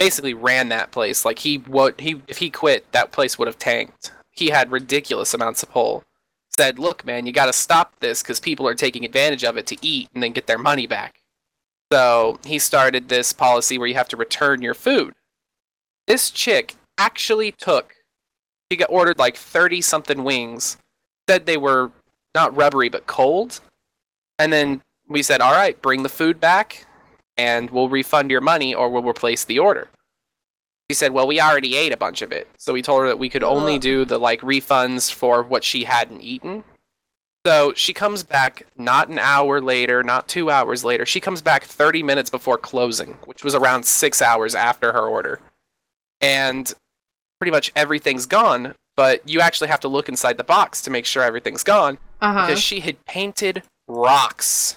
basically 0.00 0.32
ran 0.34 0.70
that 0.70 0.90
place. 0.90 1.24
Like 1.24 1.38
he 1.38 1.58
would 1.58 2.00
he 2.00 2.20
if 2.26 2.38
he 2.38 2.50
quit 2.50 2.90
that 2.90 3.12
place 3.12 3.38
would 3.38 3.46
have 3.46 3.58
tanked. 3.58 4.10
He 4.32 4.48
had 4.48 4.72
ridiculous 4.72 5.34
amounts 5.34 5.62
of 5.62 5.70
pull. 5.70 6.02
Said 6.56 6.80
look 6.80 7.04
man 7.04 7.26
you 7.26 7.32
got 7.32 7.46
to 7.46 7.52
stop 7.52 8.00
this 8.00 8.22
because 8.22 8.40
people 8.40 8.66
are 8.66 8.74
taking 8.74 9.04
advantage 9.04 9.44
of 9.44 9.56
it 9.56 9.66
to 9.68 9.76
eat 9.86 10.08
and 10.12 10.22
then 10.22 10.32
get 10.32 10.48
their 10.48 10.58
money 10.58 10.88
back. 10.88 11.20
So 11.92 12.40
he 12.44 12.58
started 12.58 13.08
this 13.08 13.32
policy 13.32 13.78
where 13.78 13.86
you 13.86 13.94
have 13.94 14.08
to 14.08 14.16
return 14.16 14.62
your 14.62 14.74
food. 14.74 15.12
This 16.06 16.30
chick 16.30 16.74
actually 16.98 17.52
took 17.52 17.94
she 18.72 18.78
got 18.78 18.90
ordered 18.90 19.18
like 19.18 19.36
30 19.36 19.80
something 19.82 20.24
wings. 20.24 20.78
Said 21.28 21.44
they 21.44 21.58
were 21.58 21.92
not 22.34 22.56
rubbery 22.56 22.88
but 22.88 23.06
cold 23.06 23.60
and 24.40 24.52
then 24.52 24.82
we 25.08 25.22
said 25.22 25.40
all 25.40 25.52
right 25.52 25.80
bring 25.82 26.02
the 26.02 26.08
food 26.08 26.40
back 26.40 26.86
and 27.36 27.70
we'll 27.70 27.88
refund 27.88 28.30
your 28.30 28.40
money 28.40 28.74
or 28.74 28.88
we'll 28.90 29.02
replace 29.02 29.44
the 29.44 29.58
order. 29.58 29.88
She 30.90 30.94
said 30.94 31.12
well 31.12 31.26
we 31.26 31.40
already 31.40 31.76
ate 31.76 31.92
a 31.92 31.96
bunch 31.96 32.22
of 32.22 32.32
it. 32.32 32.48
So 32.58 32.72
we 32.72 32.82
told 32.82 33.02
her 33.02 33.08
that 33.08 33.18
we 33.18 33.28
could 33.28 33.44
only 33.44 33.78
do 33.78 34.04
the 34.04 34.18
like 34.18 34.40
refunds 34.40 35.12
for 35.12 35.42
what 35.42 35.62
she 35.64 35.84
hadn't 35.84 36.20
eaten. 36.22 36.64
So 37.46 37.72
she 37.74 37.92
comes 37.94 38.22
back 38.22 38.66
not 38.76 39.08
an 39.08 39.18
hour 39.18 39.60
later 39.60 40.02
not 40.02 40.28
two 40.28 40.50
hours 40.50 40.84
later. 40.84 41.06
She 41.06 41.20
comes 41.20 41.40
back 41.42 41.64
30 41.64 42.02
minutes 42.02 42.30
before 42.30 42.58
closing 42.58 43.16
which 43.24 43.44
was 43.44 43.54
around 43.54 43.84
six 43.84 44.20
hours 44.20 44.54
after 44.54 44.92
her 44.92 45.06
order. 45.06 45.40
And 46.20 46.72
pretty 47.38 47.50
much 47.52 47.72
everything's 47.76 48.26
gone 48.26 48.74
but 48.96 49.26
you 49.26 49.40
actually 49.40 49.68
have 49.68 49.80
to 49.80 49.88
look 49.88 50.08
inside 50.10 50.36
the 50.36 50.44
box 50.44 50.82
to 50.82 50.90
make 50.90 51.06
sure 51.06 51.22
everything's 51.22 51.62
gone 51.64 51.96
Uh-huh. 52.20 52.46
because 52.46 52.60
she 52.60 52.80
had 52.80 53.02
painted 53.06 53.62
rocks 53.90 54.76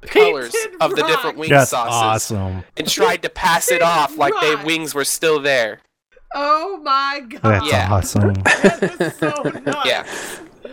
the 0.00 0.06
Painted 0.08 0.30
colors 0.52 0.54
of 0.80 0.90
the 0.90 1.02
different 1.02 1.24
rocks? 1.24 1.36
wing 1.38 1.50
That's 1.50 1.70
sauces 1.70 2.32
awesome. 2.32 2.64
and 2.76 2.88
tried 2.88 3.22
to 3.22 3.28
pass 3.28 3.70
it 3.70 3.82
off 3.82 4.16
like 4.16 4.32
the 4.40 4.54
Rocks. 4.54 4.64
wings 4.64 4.94
were 4.94 5.04
still 5.04 5.40
there 5.40 5.80
Oh 6.34 6.78
my 6.84 7.22
god. 7.28 7.42
That's 7.42 7.66
Yeah. 7.72 7.88
awesome. 7.92 8.34
That 8.44 9.00
is 9.00 9.14
so 9.16 9.42
nuts. 9.64 9.86
yeah 9.86 10.06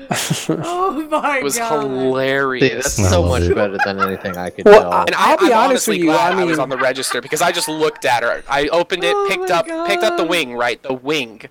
Oh 0.49 0.91
my 1.09 1.19
god. 1.21 1.37
it 1.39 1.43
was 1.43 1.57
god. 1.57 1.81
hilarious 1.81 2.69
See, 2.69 2.75
that's 2.75 2.99
I 2.99 3.03
so 3.09 3.25
much 3.25 3.43
it. 3.43 3.55
better 3.55 3.77
than 3.83 3.99
anything 3.99 4.37
I 4.37 4.49
could 4.51 4.65
Well, 4.65 4.81
tell. 4.81 4.91
I- 4.93 5.03
And 5.05 5.15
I'll 5.15 5.37
be 5.37 5.45
I'm 5.47 5.51
honest 5.53 5.87
honestly 5.89 5.95
with 5.97 6.05
you, 6.05 6.11
glad 6.11 6.35
I 6.35 6.41
I, 6.41 6.43
was 6.45 6.59
on 6.59 6.69
the 6.69 6.77
register 6.77 7.21
because 7.21 7.41
I 7.41 7.51
just 7.51 7.67
looked 7.67 8.05
at 8.05 8.23
her. 8.23 8.43
I 8.49 8.67
opened 8.69 9.03
it, 9.03 9.13
Oh 9.15 9.27
picked 9.29 9.49
my 9.49 9.55
up, 9.55 9.87
picked 9.87 10.03
up 10.03 10.17
the 10.17 10.23
wing. 10.25 10.53
Right, 10.55 10.81
the 10.83 10.93
wing. 10.93 11.41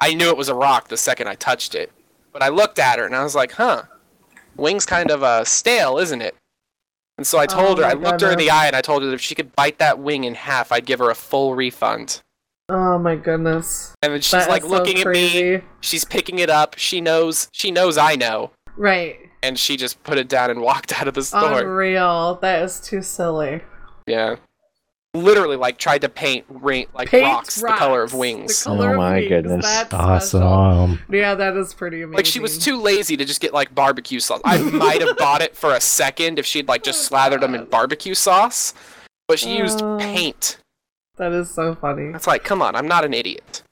I 0.00 0.14
knew 0.14 0.28
it 0.28 0.36
was 0.36 0.48
a 0.48 0.54
rock 0.54 0.88
the 0.88 0.96
second 0.96 1.28
I 1.28 1.34
touched 1.36 1.74
it, 1.74 1.92
but 2.32 2.42
I 2.42 2.48
looked 2.48 2.78
at 2.80 2.98
her 2.98 3.06
and 3.06 3.14
I 3.14 3.22
was 3.22 3.34
like, 3.36 3.52
"Huh, 3.52 3.82
wing's 4.56 4.86
kind 4.86 5.10
of 5.10 5.22
uh, 5.22 5.44
stale, 5.44 5.98
isn't 5.98 6.22
it?" 6.22 6.34
And 7.18 7.26
so 7.26 7.38
I 7.38 7.46
told 7.46 7.78
Oh 7.78 7.82
her, 7.82 7.88
I 7.88 7.92
looked 7.92 8.22
her 8.22 8.32
in 8.32 8.38
the 8.38 8.50
eye 8.50 8.66
and 8.66 8.74
I 8.74 8.80
told 8.80 9.02
her 9.02 9.08
that 9.08 9.14
if 9.14 9.20
she 9.20 9.34
could 9.34 9.54
bite 9.54 9.78
that 9.78 9.98
wing 9.98 10.24
in 10.24 10.34
half, 10.34 10.72
I'd 10.72 10.86
give 10.86 10.98
her 10.98 11.10
a 11.10 11.14
full 11.14 11.54
refund. 11.54 12.20
Oh 12.68 12.98
my 12.98 13.16
goodness. 13.16 13.94
And 14.02 14.14
then 14.14 14.20
she's 14.20 14.30
That 14.32 14.48
like 14.48 14.62
is 14.62 14.68
so 14.68 14.74
looking 14.76 14.98
at 15.00 15.06
me. 15.06 15.60
She's 15.80 16.04
picking 16.04 16.38
it 16.38 16.48
up. 16.48 16.74
She 16.78 17.00
knows. 17.00 17.48
She 17.52 17.70
knows 17.70 17.98
I 17.98 18.16
know. 18.16 18.50
Right. 18.76 19.18
And 19.42 19.58
she 19.58 19.76
just 19.76 20.02
put 20.04 20.16
it 20.16 20.28
down 20.28 20.50
and 20.50 20.60
walked 20.62 20.98
out 20.98 21.06
of 21.06 21.14
the 21.14 21.22
store. 21.22 21.60
Unreal. 21.60 22.36
That 22.36 22.62
is 22.62 22.80
too 22.80 23.02
silly. 23.02 23.60
Yeah. 24.06 24.36
Literally, 25.14 25.56
like, 25.56 25.76
tried 25.76 26.00
to 26.00 26.08
paint 26.08 26.46
ring, 26.48 26.86
like 26.94 27.10
Paint 27.10 27.24
rocks, 27.24 27.60
the 27.60 27.66
color 27.68 28.02
of 28.02 28.14
wings. 28.14 28.62
Color 28.64 28.94
Oh 28.94 28.96
my 28.96 29.16
wings. 29.16 29.28
goodness. 29.28 29.62
That's 29.66 29.88
special. 29.90 30.42
Awesome. 30.42 31.00
Yeah, 31.10 31.34
that 31.34 31.54
is 31.54 31.74
pretty 31.74 32.00
amazing. 32.00 32.16
Like, 32.16 32.24
she 32.24 32.40
was 32.40 32.56
too 32.58 32.78
lazy 32.80 33.18
to 33.18 33.24
just 33.26 33.42
get, 33.42 33.52
like, 33.52 33.74
barbecue 33.74 34.20
sauce. 34.20 34.40
I 34.42 34.56
might 34.70 35.02
have 35.02 35.18
bought 35.18 35.42
it 35.42 35.54
for 35.54 35.74
a 35.74 35.82
second 35.82 36.38
if 36.38 36.46
she'd, 36.46 36.66
like, 36.66 36.82
just 36.82 37.00
oh, 37.00 37.08
slathered 37.08 37.42
them 37.42 37.54
in 37.54 37.66
barbecue 37.66 38.14
sauce. 38.14 38.72
But 39.28 39.38
she 39.38 39.54
used 39.54 39.82
Oh. 39.82 39.98
paint. 40.00 40.56
That 41.18 41.32
is 41.32 41.50
so 41.50 41.74
funny. 41.74 42.14
It's 42.14 42.26
like, 42.26 42.42
come 42.42 42.62
on, 42.62 42.74
I'm 42.74 42.88
not 42.88 43.04
an 43.04 43.12
idiot. 43.12 43.62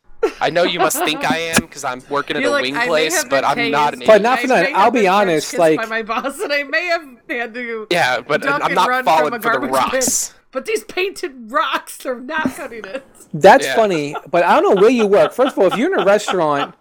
I 0.43 0.51
know 0.51 0.65
you 0.65 0.78
must 0.78 0.99
think 1.02 1.25
I 1.25 1.39
am 1.39 1.62
because 1.62 1.85
I'm 1.85 2.02
working 2.10 2.36
at 2.36 2.43
You're 2.43 2.51
a 2.51 2.52
like, 2.52 2.62
wing 2.65 2.75
place, 2.86 3.25
but 3.25 3.43
I'm 3.47 3.70
not 3.70 3.94
an 3.94 4.01
tased. 4.01 4.07
But 4.07 4.20
not 4.20 4.41
for 4.41 4.52
I 4.52 4.60
nothing, 4.60 4.77
I'll 4.77 4.91
be 4.91 5.09
honest, 5.09 5.52
kissed 5.52 5.59
like- 5.59 5.81
by 5.81 5.86
my 5.86 6.02
boss, 6.02 6.39
and 6.39 6.52
I 6.52 6.65
may 6.65 6.85
have 6.89 7.09
had 7.31 7.55
to. 7.55 7.86
Yeah, 7.91 8.20
but 8.20 8.43
duck 8.43 8.57
I'm 8.60 8.67
and 8.67 8.75
not 8.75 8.89
run 8.91 9.05
falling 9.07 9.41
from 9.41 9.51
a 9.52 9.55
for 9.55 9.60
the 9.67 9.73
rocks. 9.73 10.28
bin. 10.28 10.36
But 10.53 10.67
these 10.67 10.83
painted 10.85 11.53
rocks 11.53 12.05
are 12.05 12.19
not 12.20 12.55
cutting 12.57 12.85
it. 12.85 13.05
That's 13.33 13.67
Yeah. 13.67 13.77
funny, 13.77 14.17
but 14.29 14.43
I 14.45 14.61
don't 14.61 14.75
know 14.75 14.81
where 14.81 14.91
you 14.91 15.07
work. 15.07 15.33
First 15.33 15.53
of 15.57 15.59
all, 15.61 15.67
if 15.69 15.77
you're 15.77 15.93
in 15.95 16.01
a 16.01 16.05
restaurant 16.05 16.75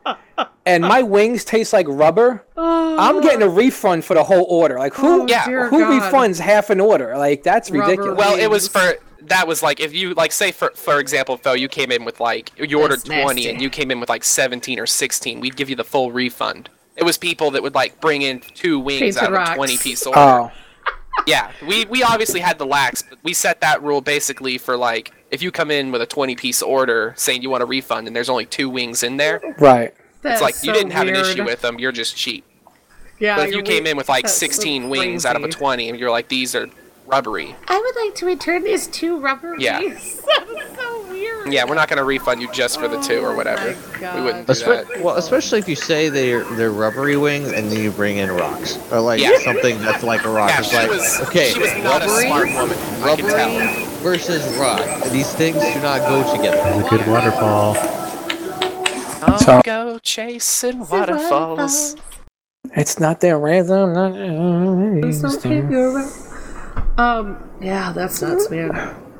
and 0.65 0.83
my 0.83 1.03
wings 1.03 1.43
taste 1.45 1.71
like 1.73 1.85
rubber, 1.87 2.43
I'm 2.57 3.17
oh. 3.17 3.21
getting 3.21 3.43
a 3.43 3.47
refund 3.49 4.05
for 4.05 4.15
the 4.15 4.23
whole 4.23 4.45
order. 4.49 4.79
Like 4.79 4.95
who? 4.95 5.21
Oh, 5.23 5.27
Yeah. 5.27 5.67
who 5.69 5.79
God. 5.81 6.01
refunds 6.01 6.39
half 6.39 6.69
an 6.71 6.79
order? 6.79 7.15
Like 7.17 7.43
that's 7.43 7.69
Rubber 7.69 7.85
ridiculous. 7.91 8.17
Well, 8.17 8.35
it 8.39 8.47
was 8.49 8.67
for 8.67 8.95
that 9.27 9.47
was 9.47 9.61
like 9.61 9.79
if 9.79 9.93
you 9.93 10.15
like 10.15 10.31
say 10.31 10.51
for 10.51 10.71
for 10.73 10.99
example, 10.99 11.37
Phil, 11.37 11.55
you 11.55 11.67
came 11.67 11.91
in 11.91 12.05
with 12.05 12.19
like 12.19 12.51
you 12.57 12.81
ordered 12.81 13.01
That's 13.01 13.03
twenty 13.03 13.41
nasty. 13.41 13.49
and 13.49 13.61
you 13.61 13.69
came 13.69 13.91
in 13.91 13.99
with 13.99 14.09
like 14.09 14.23
seventeen 14.23 14.79
or 14.79 14.87
sixteen, 14.87 15.39
we'd 15.39 15.55
give 15.55 15.69
you 15.69 15.75
the 15.75 15.83
full 15.83 16.11
refund. 16.11 16.69
It 16.95 17.03
was 17.03 17.17
people 17.19 17.51
that 17.51 17.61
would 17.63 17.75
like 17.75 18.01
bring 18.01 18.23
in 18.23 18.39
two 18.39 18.79
wings 18.79 18.99
Painted 19.15 19.19
out 19.19 19.25
of 19.27 19.33
rocks. 19.33 19.51
a 19.51 19.55
twenty 19.55 19.77
piece 19.77 20.07
oh. 20.07 20.09
order. 20.09 20.19
oh, 20.21 20.51
Yeah, 21.27 21.51
we 21.67 21.85
we 21.85 22.03
obviously 22.03 22.39
had 22.39 22.57
the 22.57 22.65
lax, 22.65 23.01
but 23.01 23.19
we 23.23 23.33
set 23.33 23.61
that 23.61 23.81
rule 23.83 24.01
basically 24.01 24.57
for 24.57 24.77
like 24.77 25.11
if 25.31 25.41
you 25.41 25.51
come 25.51 25.71
in 25.71 25.91
with 25.91 26.01
a 26.01 26.05
twenty 26.05 26.35
piece 26.35 26.61
order 26.61 27.13
saying 27.17 27.41
you 27.41 27.49
want 27.49 27.63
a 27.63 27.65
refund 27.65 28.07
and 28.07 28.15
there's 28.15 28.29
only 28.29 28.45
two 28.45 28.69
wings 28.69 29.03
in 29.03 29.17
there, 29.17 29.41
right. 29.59 29.89
it's 29.89 30.21
That's 30.21 30.41
like 30.41 30.55
you 30.63 30.73
didn't 30.73 30.91
have 30.91 31.07
an 31.07 31.15
issue 31.15 31.43
with 31.43 31.61
them, 31.61 31.79
you're 31.79 31.91
just 31.91 32.15
cheap. 32.15 32.45
Yeah, 33.19 33.35
But 33.35 33.49
if 33.49 33.55
you 33.55 33.63
came 33.63 33.85
in 33.85 33.97
with 33.97 34.07
like 34.07 34.23
That's 34.23 34.35
so 34.35 34.47
16 34.47 34.89
wings 34.89 35.25
out 35.25 35.35
of 35.35 35.43
a 35.43 35.49
20 35.49 35.89
and 35.89 35.99
you're 35.99 36.09
like 36.09 36.29
these 36.29 36.55
are 36.55 36.67
rubbery. 37.13 37.55
I 37.67 37.77
would 37.79 38.05
like 38.05 38.15
to 38.15 38.25
return 38.25 38.63
these 38.63 38.87
two 38.87 39.19
rubber 39.19 39.55
Yeah. 39.57 39.79
wings. 39.79 40.21
that 40.27 40.45
is 40.47 40.77
so 40.77 41.05
weird. 41.09 41.51
Yeah, 41.51 41.65
we're 41.65 41.75
not 41.75 41.89
going 41.89 41.97
to 41.97 42.03
refund 42.03 42.41
you 42.41 42.51
just 42.51 42.79
for 42.79 42.87
the 42.87 42.99
two 43.01 43.19
or 43.19 43.31
Oh 43.31 43.35
whatever. 43.35 43.75
my 43.93 43.99
God. 43.99 44.15
We 44.15 44.21
wouldn't 44.21 44.47
do 44.47 44.53
that. 44.53 45.01
Well, 45.01 45.15
especially 45.15 45.59
if 45.59 45.67
you 45.67 45.75
say 45.75 46.09
they're 46.09 46.43
they're 46.55 46.71
rubbery 46.71 47.17
wings 47.17 47.51
and 47.51 47.71
then 47.71 47.79
you 47.81 47.91
bring 47.91 48.17
in 48.17 48.29
rocks 48.31 48.77
or 48.91 48.99
like 49.01 49.19
Yeah. 49.19 49.37
something 49.39 49.79
that's 49.81 50.03
like 50.03 50.23
a 50.25 50.29
rock. 50.29 50.49
Yeah, 50.49 50.59
it's 50.59 50.69
she 50.69 50.75
like 50.77 50.89
was, 50.89 51.21
okay, 51.29 51.49
she 51.51 51.59
was 51.59 51.73
not 51.83 52.03
a 52.03 52.05
rubbery, 52.07 52.25
smart 52.27 52.47
woman. 52.53 52.77
I 53.03 53.15
can 53.15 53.25
tell. 53.25 53.59
rubbery 53.59 53.85
versus 54.03 54.57
rock. 54.57 55.03
These 55.11 55.33
things 55.33 55.57
do 55.57 55.81
not 55.81 55.99
go 56.07 56.23
together. 56.35 56.57
There's 56.57 56.85
a 56.85 56.89
good 56.89 57.07
waterfall. 57.07 57.75
I'll 59.21 59.39
So- 59.39 59.61
go 59.63 59.99
chasing 59.99 60.87
waterfalls. 60.87 61.95
It's 62.75 62.99
not 62.99 63.19
their 63.19 63.39
rhythm. 63.39 65.01
Please 65.01 65.21
don't 65.21 65.41
keep 65.41 65.69
your 65.71 65.95
rep- 65.95 66.13
Um, 66.99 67.49
yeah, 67.61 67.93
that's 67.93 68.21
nuts, 68.21 68.49
man. 68.49 68.71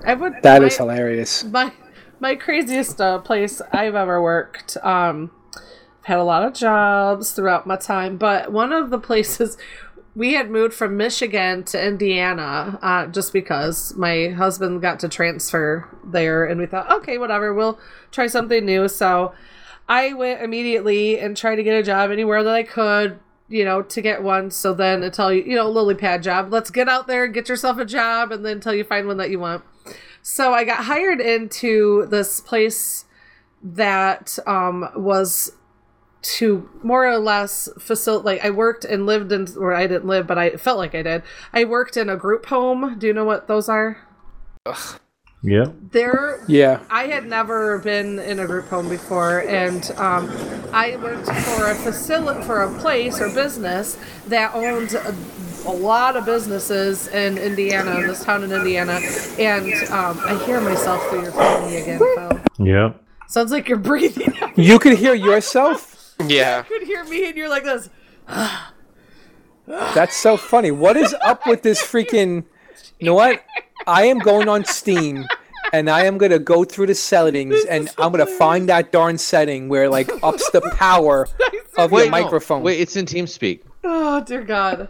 I 0.06 0.14
would. 0.14 0.33
That 0.43 0.61
my, 0.61 0.67
is 0.67 0.75
hilarious. 0.75 1.45
My 1.45 1.72
my 2.19 2.35
craziest 2.35 2.99
uh, 2.99 3.19
place 3.19 3.61
I've 3.72 3.95
ever 3.95 4.22
worked. 4.22 4.75
Um, 4.83 5.32
I've 5.56 6.06
had 6.06 6.17
a 6.17 6.24
lot 6.25 6.43
of 6.43 6.53
jobs 6.53 7.32
throughout 7.32 7.66
my 7.66 7.77
time, 7.77 8.17
but 8.17 8.51
one 8.51 8.74
of 8.74 8.90
the 8.90 8.99
places 8.99 9.58
we 10.14 10.33
had 10.33 10.51
moved 10.51 10.74
from 10.74 10.98
Michigan 10.98 11.64
to 11.64 11.82
Indiana 11.82 12.77
uh, 12.82 13.08
just 13.08 13.32
because 13.32 13.95
my 13.95 14.27
husband 14.27 14.82
got 14.82 14.99
to 14.99 15.08
transfer 15.08 15.88
there, 16.03 16.43
and 16.43 16.59
we 16.59 16.66
thought, 16.66 16.91
okay, 16.91 17.17
whatever, 17.17 17.53
we'll 17.53 17.80
try 18.11 18.27
something 18.27 18.66
new. 18.66 18.90
So 18.90 19.33
I 19.88 20.11
went 20.11 20.41
immediately 20.41 21.17
and 21.17 21.38
tried 21.38 21.56
to 21.56 21.64
get 21.64 21.80
a 21.80 21.83
job 21.83 22.11
anywhere 22.11 22.43
that 22.43 22.53
I 22.53 22.64
could, 22.64 23.22
you 23.50 23.66
know, 23.66 23.82
to 23.82 24.02
get 24.02 24.24
one. 24.24 24.52
So 24.52 24.74
then 24.74 25.03
until 25.03 25.34
you, 25.34 25.44
you 25.44 25.56
know, 25.56 25.69
lily 25.69 25.95
pad 25.95 26.24
job, 26.24 26.53
let's 26.53 26.69
get 26.69 26.88
out 26.88 27.08
there, 27.08 27.28
get 27.28 27.50
yourself 27.50 27.78
a 27.78 27.86
job, 27.86 28.32
and 28.32 28.45
then 28.45 28.53
until 28.53 28.74
you 28.74 28.84
find 28.84 29.08
one 29.08 29.18
that 29.18 29.30
you 29.30 29.40
want. 29.40 29.64
So 30.22 30.53
I 30.53 30.64
got 30.64 30.86
hired 30.86 31.19
into 31.19 32.06
this 32.08 32.40
place 32.40 33.06
that 33.64 34.38
um, 34.45 34.90
was 34.95 35.52
to 36.22 36.69
more 36.84 37.08
or 37.08 37.18
less 37.18 37.69
facilitate. 37.80 38.26
Like 38.26 38.45
I 38.45 38.50
worked 38.52 38.86
and 38.86 39.06
lived 39.06 39.32
in, 39.32 39.48
or 39.58 39.74
I 39.74 39.88
didn't 39.88 40.08
live, 40.08 40.28
but 40.28 40.38
I 40.38 40.52
felt 40.58 40.78
like 40.78 40.94
I 40.94 41.02
did. 41.02 41.24
I 41.53 41.66
worked 41.66 41.98
in 41.98 42.10
a 42.10 42.18
group 42.18 42.48
home. 42.48 42.98
Do 43.00 43.08
you 43.08 43.14
know 43.14 43.26
what 43.26 43.48
those 43.48 43.69
are? 43.69 43.98
Yeah. 45.42 45.68
There, 45.92 46.43
Yeah. 46.48 46.82
I 46.90 47.03
had 47.08 47.26
never 47.26 47.80
been 47.80 48.19
in 48.19 48.40
a 48.40 48.45
group 48.45 48.68
home 48.68 48.90
before, 48.90 49.40
and 49.48 49.90
um, 49.92 50.30
I 50.74 50.98
worked 50.98 51.27
for 51.27 51.72
a 51.72 51.76
facility 51.76 52.43
for 52.43 52.64
a 52.64 52.80
place 52.80 53.22
or 53.22 53.30
business 53.34 53.98
that 54.27 54.53
owned 54.53 54.93
a, 54.93 55.16
a 55.66 55.72
lot 55.72 56.18
of 56.18 56.26
businesses 56.26 57.08
in 57.08 57.38
Indiana, 57.38 58.00
in 58.00 58.08
this 58.08 58.24
town 58.24 58.43
in 58.43 58.51
Indiana. 58.51 59.00
And 59.40 59.72
um, 59.92 60.19
I 60.26 60.42
hear 60.45 60.59
myself 60.59 61.01
through 61.09 61.22
your 61.24 61.32
phone 61.32 61.72
again, 61.74 62.00
Phil. 62.00 62.40
Yeah. 62.66 62.93
Sounds 63.27 63.51
like 63.51 63.69
you're 63.69 63.77
breathing. 63.77 64.34
You 64.56 64.77
could 64.80 64.98
hear 64.98 65.14
yourself? 65.14 66.16
Yeah. 66.27 66.64
you 66.69 66.80
could 66.80 66.85
hear 66.88 67.06
me, 67.06 67.27
and 67.30 67.38
you're 67.38 67.48
like 67.50 67.64
this. 67.64 67.90
That's 69.68 70.18
so 70.18 70.35
funny. 70.35 70.72
What 70.72 70.98
is 70.98 71.16
up 71.24 71.45
with 71.48 71.61
this 71.61 71.82
freaking. 71.82 72.43
You 73.00 73.06
know 73.06 73.14
what? 73.14 73.42
I 73.88 74.06
am 74.06 74.19
going 74.19 74.48
on 74.49 74.66
Steam 74.66 75.25
and 75.74 75.90
I 75.90 76.06
am 76.06 76.17
going 76.17 76.32
to 76.32 76.40
go 76.40 76.64
through 76.64 76.88
the 76.88 76.95
settings 76.95 77.64
and 77.69 77.90
I'm 77.98 78.11
going 78.11 78.25
to 78.25 78.32
find 78.38 78.69
that 78.69 78.91
darn 78.91 79.17
setting 79.17 79.69
where 79.69 79.90
like 79.90 80.09
ups 80.24 80.49
the 80.51 80.61
power 80.75 81.27
of 81.77 81.91
your 81.91 81.99
Wait, 82.01 82.06
no. 82.06 82.11
microphone. 82.11 82.64
Wait, 82.64 82.80
it's 82.80 82.95
in 82.95 83.06
TeamSpeak. 83.06 83.61
Oh 83.83 84.24
dear 84.24 84.43
God. 84.43 84.90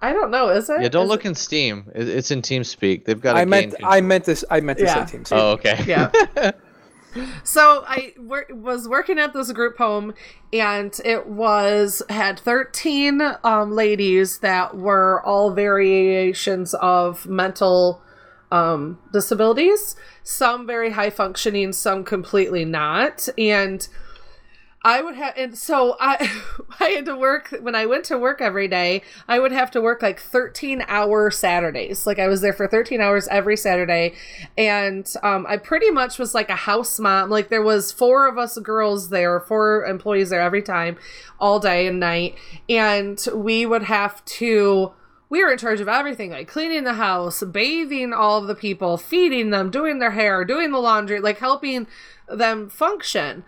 I 0.00 0.12
don't 0.12 0.30
know. 0.30 0.48
Is 0.48 0.70
it? 0.70 0.80
Yeah, 0.80 0.88
don't 0.88 1.04
Is 1.04 1.08
look 1.08 1.24
in 1.24 1.34
Steam. 1.34 1.90
It's 1.94 2.30
in 2.30 2.40
TeamSpeak. 2.42 3.04
They've 3.04 3.20
got. 3.20 3.36
a 3.36 3.40
I 3.40 3.44
meant 3.44 3.72
game 3.76 3.86
I 3.86 4.00
meant 4.00 4.24
this 4.24 4.44
I 4.50 4.60
meant 4.60 4.78
this 4.78 4.88
Yeah. 4.88 5.04
say 5.04 5.12
Teams. 5.12 5.32
Oh, 5.32 5.50
okay. 5.52 5.82
Yeah. 5.86 6.10
so 7.44 7.84
I 7.86 8.12
wor- 8.16 8.46
was 8.50 8.88
working 8.88 9.18
at 9.18 9.32
this 9.32 9.50
group 9.52 9.76
home, 9.78 10.14
and 10.52 10.96
it 11.04 11.26
was 11.26 12.02
had 12.10 12.38
thirteen 12.38 13.20
um, 13.42 13.72
ladies 13.72 14.38
that 14.38 14.76
were 14.76 15.20
all 15.24 15.50
variations 15.52 16.74
of 16.74 17.26
mental 17.26 18.00
um, 18.50 18.98
disabilities. 19.12 19.96
Some 20.22 20.66
very 20.66 20.90
high 20.90 21.10
functioning, 21.10 21.72
some 21.72 22.04
completely 22.04 22.64
not, 22.64 23.28
and. 23.38 23.86
I 24.82 25.02
would 25.02 25.16
have, 25.16 25.34
and 25.36 25.58
so 25.58 25.96
I, 25.98 26.30
I 26.80 26.90
had 26.90 27.06
to 27.06 27.16
work 27.16 27.54
when 27.60 27.74
I 27.74 27.86
went 27.86 28.04
to 28.06 28.18
work 28.18 28.40
every 28.40 28.68
day. 28.68 29.02
I 29.26 29.40
would 29.40 29.50
have 29.50 29.70
to 29.72 29.80
work 29.80 30.02
like 30.02 30.20
thirteen 30.20 30.84
hour 30.86 31.30
Saturdays. 31.30 32.06
Like 32.06 32.18
I 32.18 32.28
was 32.28 32.40
there 32.40 32.52
for 32.52 32.68
thirteen 32.68 33.00
hours 33.00 33.26
every 33.28 33.56
Saturday, 33.56 34.14
and 34.56 35.12
um, 35.22 35.46
I 35.48 35.56
pretty 35.56 35.90
much 35.90 36.18
was 36.18 36.32
like 36.34 36.48
a 36.48 36.56
house 36.56 36.98
mom. 37.00 37.28
Like 37.28 37.48
there 37.48 37.62
was 37.62 37.90
four 37.90 38.28
of 38.28 38.38
us 38.38 38.56
girls 38.58 39.10
there, 39.10 39.40
four 39.40 39.84
employees 39.84 40.30
there 40.30 40.40
every 40.40 40.62
time, 40.62 40.96
all 41.40 41.58
day 41.58 41.88
and 41.88 41.98
night, 41.98 42.36
and 42.68 43.22
we 43.34 43.66
would 43.66 43.82
have 43.82 44.24
to 44.26 44.92
we 45.30 45.42
were 45.42 45.52
in 45.52 45.58
charge 45.58 45.80
of 45.80 45.88
everything 45.88 46.30
like 46.30 46.48
cleaning 46.48 46.84
the 46.84 46.94
house 46.94 47.42
bathing 47.42 48.12
all 48.12 48.38
of 48.38 48.46
the 48.46 48.54
people 48.54 48.96
feeding 48.96 49.50
them 49.50 49.70
doing 49.70 49.98
their 49.98 50.12
hair 50.12 50.44
doing 50.44 50.70
the 50.70 50.78
laundry 50.78 51.20
like 51.20 51.38
helping 51.38 51.86
them 52.28 52.68
function 52.68 53.44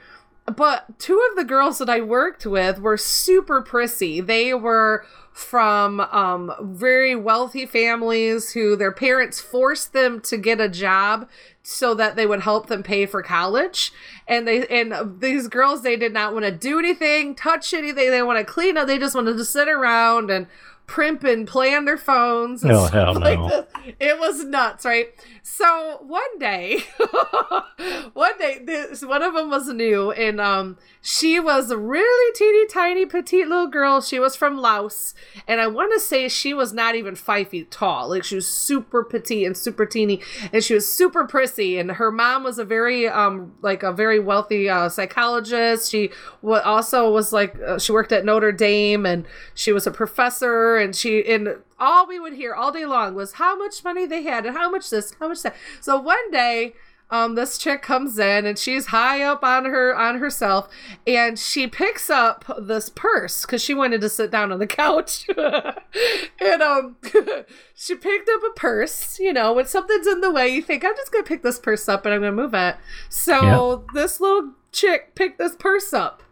but 0.57 0.99
two 0.99 1.25
of 1.31 1.37
the 1.37 1.45
girls 1.45 1.79
that 1.79 1.91
I 1.91 2.01
worked 2.01 2.45
with 2.47 2.81
were 2.81 2.97
super 2.97 3.63
prissy. 3.63 4.21
They 4.21 4.55
were 4.55 5.07
from 5.33 6.01
um, 6.01 6.53
very 6.61 7.15
wealthy 7.15 7.65
families 7.65 8.53
who 8.53 8.75
their 8.75 8.93
parents 8.93 9.41
forced 9.41 9.93
them 9.93 10.21
to 10.23 10.37
get 10.37 10.61
a 10.61 10.69
job 10.69 11.29
so 11.63 11.95
that 11.95 12.17
they 12.17 12.27
would 12.27 12.41
help 12.41 12.67
them 12.67 12.83
pay 12.83 13.07
for 13.07 13.23
college. 13.23 13.93
And 14.27 14.47
they 14.47 14.67
and 14.67 15.21
these 15.21 15.47
girls 15.47 15.83
they 15.83 15.97
did 15.97 16.13
not 16.13 16.33
want 16.33 16.45
to 16.45 16.51
do 16.51 16.79
anything, 16.79 17.35
touch 17.35 17.73
anything. 17.73 18.11
They 18.11 18.23
want 18.23 18.39
to 18.39 18.53
clean 18.53 18.77
up. 18.77 18.87
They 18.87 18.99
just 18.99 19.15
wanted 19.15 19.37
to 19.37 19.45
sit 19.45 19.69
around 19.69 20.31
and 20.31 20.47
primp 20.91 21.23
and 21.25 21.47
play 21.47 21.73
on 21.75 21.85
their 21.85 21.97
phones. 21.97 22.63
and 22.65 22.73
Oh, 22.73 22.87
hell 22.87 23.15
no. 23.21 23.67
It 24.01 24.19
was 24.19 24.45
nuts, 24.45 24.85
right? 24.85 25.09
So 25.43 25.99
one 26.03 26.39
day, 26.39 26.81
one 28.13 28.39
day, 28.39 28.61
this 28.65 29.05
one 29.05 29.23
of 29.23 29.35
them 29.35 29.51
was 29.51 29.69
new, 29.69 30.11
and 30.13 30.41
um, 30.41 30.77
she 31.01 31.41
was 31.41 31.71
a 31.71 31.79
really 31.79 32.35
teeny 32.35 32.67
tiny 32.67 33.07
petite 33.07 33.49
little 33.49 33.67
girl. 33.67 34.01
She 34.01 34.19
was 34.19 34.37
from 34.37 34.59
Laos, 34.59 35.15
and 35.49 35.61
I 35.61 35.67
want 35.67 35.93
to 35.95 36.01
say 36.01 36.29
she 36.29 36.53
was 36.53 36.73
not 36.73 36.95
even 36.95 37.15
five 37.15 37.49
feet 37.49 37.71
tall. 37.71 38.11
Like 38.11 38.25
she 38.25 38.35
was 38.35 38.47
super 38.47 39.03
petite 39.03 39.47
and 39.47 39.57
super 39.57 39.87
teeny, 39.87 40.21
and 40.53 40.63
she 40.63 40.75
was 40.75 40.91
super 40.91 41.27
prissy. 41.27 41.79
And 41.79 41.93
her 41.93 42.11
mom 42.11 42.45
was 42.45 42.59
a 42.59 42.65
very 42.65 43.09
um, 43.09 43.55
like 43.63 43.83
a 43.83 43.93
very 43.93 44.21
wealthy 44.21 44.69
uh, 44.69 44.89
psychologist. 44.89 45.91
She 45.91 46.11
wa- 46.43 46.63
also 46.65 47.11
was 47.11 47.33
like 47.33 47.57
uh, 47.61 47.79
she 47.79 47.93
worked 47.93 48.13
at 48.13 48.25
Notre 48.25 48.53
Dame, 48.53 49.07
and 49.07 49.27
she 49.55 49.73
was 49.73 49.87
a 49.87 49.91
professor, 49.91 50.77
and 50.77 50.95
she 50.95 51.25
and 51.33 51.57
all 51.81 52.07
we 52.07 52.21
would 52.21 52.35
hear 52.35 52.55
all 52.55 52.71
day 52.71 52.85
long 52.85 53.15
was 53.15 53.35
how 53.35 53.57
much 53.57 53.83
money 53.83 54.07
they 54.07 54.23
had 54.23 54.47
and 54.47 54.57
how 54.57 54.71
much 54.71 54.91
this, 54.91 55.15
how 55.19 55.29
much 55.29 55.43
that. 55.43 55.57
So 55.81 56.01
one 56.01 56.31
day, 56.31 56.75
um, 57.11 57.35
this 57.35 57.59
chick 57.59 57.83
comes 57.83 58.19
in 58.19 58.47
and 58.47 58.57
she's 58.57 58.87
high 58.87 59.23
up 59.23 59.43
on 59.43 59.65
her 59.65 59.97
on 59.97 60.19
herself, 60.19 60.69
and 61.07 61.39
she 61.39 61.67
picks 61.67 62.09
up 62.09 62.45
this 62.61 62.89
purse 62.89 63.43
because 63.43 63.63
she 63.63 63.75
wanted 63.75 64.01
to 64.03 64.09
sit 64.09 64.31
down 64.31 64.53
on 64.53 64.61
the 64.61 64.67
couch, 64.67 65.27
and 66.41 66.63
um, 66.63 66.97
she 67.75 67.97
picked 67.97 68.29
up 68.29 68.43
a 68.49 68.53
purse. 68.55 69.19
You 69.19 69.33
know, 69.33 69.53
when 69.53 69.67
something's 69.67 70.07
in 70.07 70.21
the 70.21 70.31
way, 70.31 70.49
you 70.49 70.63
think 70.63 70.85
I'm 70.85 70.95
just 70.97 71.11
gonna 71.11 71.25
pick 71.25 71.43
this 71.43 71.59
purse 71.59 71.89
up 71.89 72.05
and 72.05 72.15
I'm 72.15 72.21
gonna 72.21 72.33
move 72.33 72.55
it. 72.55 72.77
So 73.09 73.85
this 73.93 74.21
little 74.21 74.53
chick 74.71 75.17
picked 75.17 75.39
this 75.39 75.57
purse 75.57 75.93
up 75.93 76.23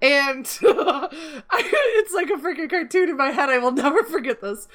and 0.00 0.46
it's 0.60 2.14
like 2.14 2.30
a 2.30 2.34
freaking 2.34 2.70
cartoon 2.70 3.10
in 3.10 3.16
my 3.16 3.30
head. 3.30 3.48
I 3.48 3.58
will 3.58 3.72
never 3.72 4.02
forget 4.04 4.40
this. 4.40 4.68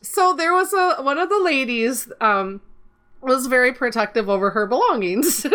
So 0.00 0.34
there 0.34 0.52
was 0.52 0.72
a 0.72 1.02
one 1.02 1.18
of 1.18 1.28
the 1.28 1.40
ladies 1.40 2.10
um 2.20 2.60
was 3.20 3.46
very 3.46 3.72
protective 3.72 4.28
over 4.28 4.50
her 4.50 4.66
belongings. 4.66 5.46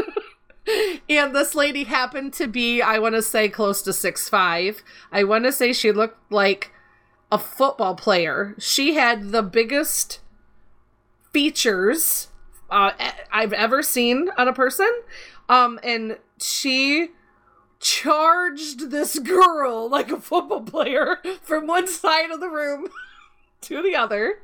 and 1.10 1.36
this 1.36 1.54
lady 1.54 1.84
happened 1.84 2.34
to 2.34 2.48
be, 2.48 2.82
I 2.82 2.98
want 3.00 3.16
to 3.16 3.22
say, 3.22 3.50
close 3.50 3.82
to 3.84 3.94
six 3.94 4.30
five. 4.30 4.84
I 5.12 5.24
want 5.24 5.46
to 5.46 5.52
say 5.52 5.74
she 5.74 5.92
looked 5.92 6.32
like 6.32 6.72
a 7.32 7.38
football 7.38 7.96
player. 7.96 8.56
She 8.58 8.94
had 8.94 9.32
the 9.32 9.44
biggest 9.44 10.22
features 11.32 12.30
uh, 12.70 12.92
I've 13.32 13.54
ever 13.54 13.82
seen 13.82 14.30
on 14.38 14.48
a 14.48 14.54
person. 14.54 14.90
Um, 15.50 15.80
and 15.84 16.18
she 16.40 17.10
charged 17.80 18.92
this 18.92 19.20
girl 19.20 19.90
like 19.90 20.12
a 20.12 20.20
football 20.20 20.62
player 20.62 21.20
from 21.42 21.68
one 21.68 21.88
side 21.88 22.32
of 22.32 22.40
the 22.40 22.50
room 22.50 22.88
to 23.62 23.82
the 23.82 23.96
other. 23.96 24.40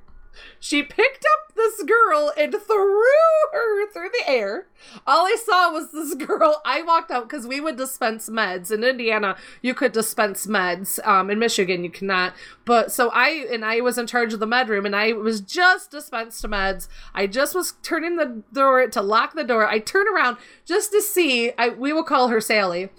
She 0.59 0.81
picked 0.81 1.25
up 1.25 1.55
this 1.55 1.83
girl 1.83 2.31
and 2.37 2.51
threw 2.53 3.03
her 3.51 3.87
through 3.91 4.09
the 4.09 4.29
air. 4.29 4.67
All 5.05 5.25
I 5.25 5.35
saw 5.43 5.71
was 5.71 5.91
this 5.91 6.15
girl. 6.25 6.61
I 6.65 6.81
walked 6.81 7.11
out 7.11 7.29
because 7.29 7.45
we 7.45 7.59
would 7.59 7.75
dispense 7.75 8.29
meds 8.29 8.71
in 8.71 8.83
Indiana. 8.83 9.37
You 9.61 9.73
could 9.73 9.91
dispense 9.91 10.47
meds. 10.47 11.05
Um, 11.07 11.29
in 11.29 11.39
Michigan, 11.39 11.83
you 11.83 11.89
cannot. 11.89 12.33
But 12.65 12.91
so 12.91 13.09
I 13.09 13.45
and 13.51 13.63
I 13.63 13.81
was 13.81 13.97
in 13.97 14.07
charge 14.07 14.33
of 14.33 14.39
the 14.39 14.47
med 14.47 14.69
room, 14.69 14.85
and 14.85 14.95
I 14.95 15.13
was 15.13 15.41
just 15.41 15.91
dispensed 15.91 16.43
meds. 16.45 16.87
I 17.13 17.27
just 17.27 17.53
was 17.53 17.73
turning 17.83 18.15
the 18.15 18.41
door 18.51 18.87
to 18.87 19.01
lock 19.01 19.33
the 19.33 19.43
door. 19.43 19.67
I 19.67 19.79
turn 19.79 20.07
around 20.07 20.37
just 20.65 20.91
to 20.91 21.01
see. 21.01 21.51
I 21.57 21.69
we 21.69 21.93
will 21.93 22.03
call 22.03 22.29
her 22.29 22.41
Sally 22.41 22.89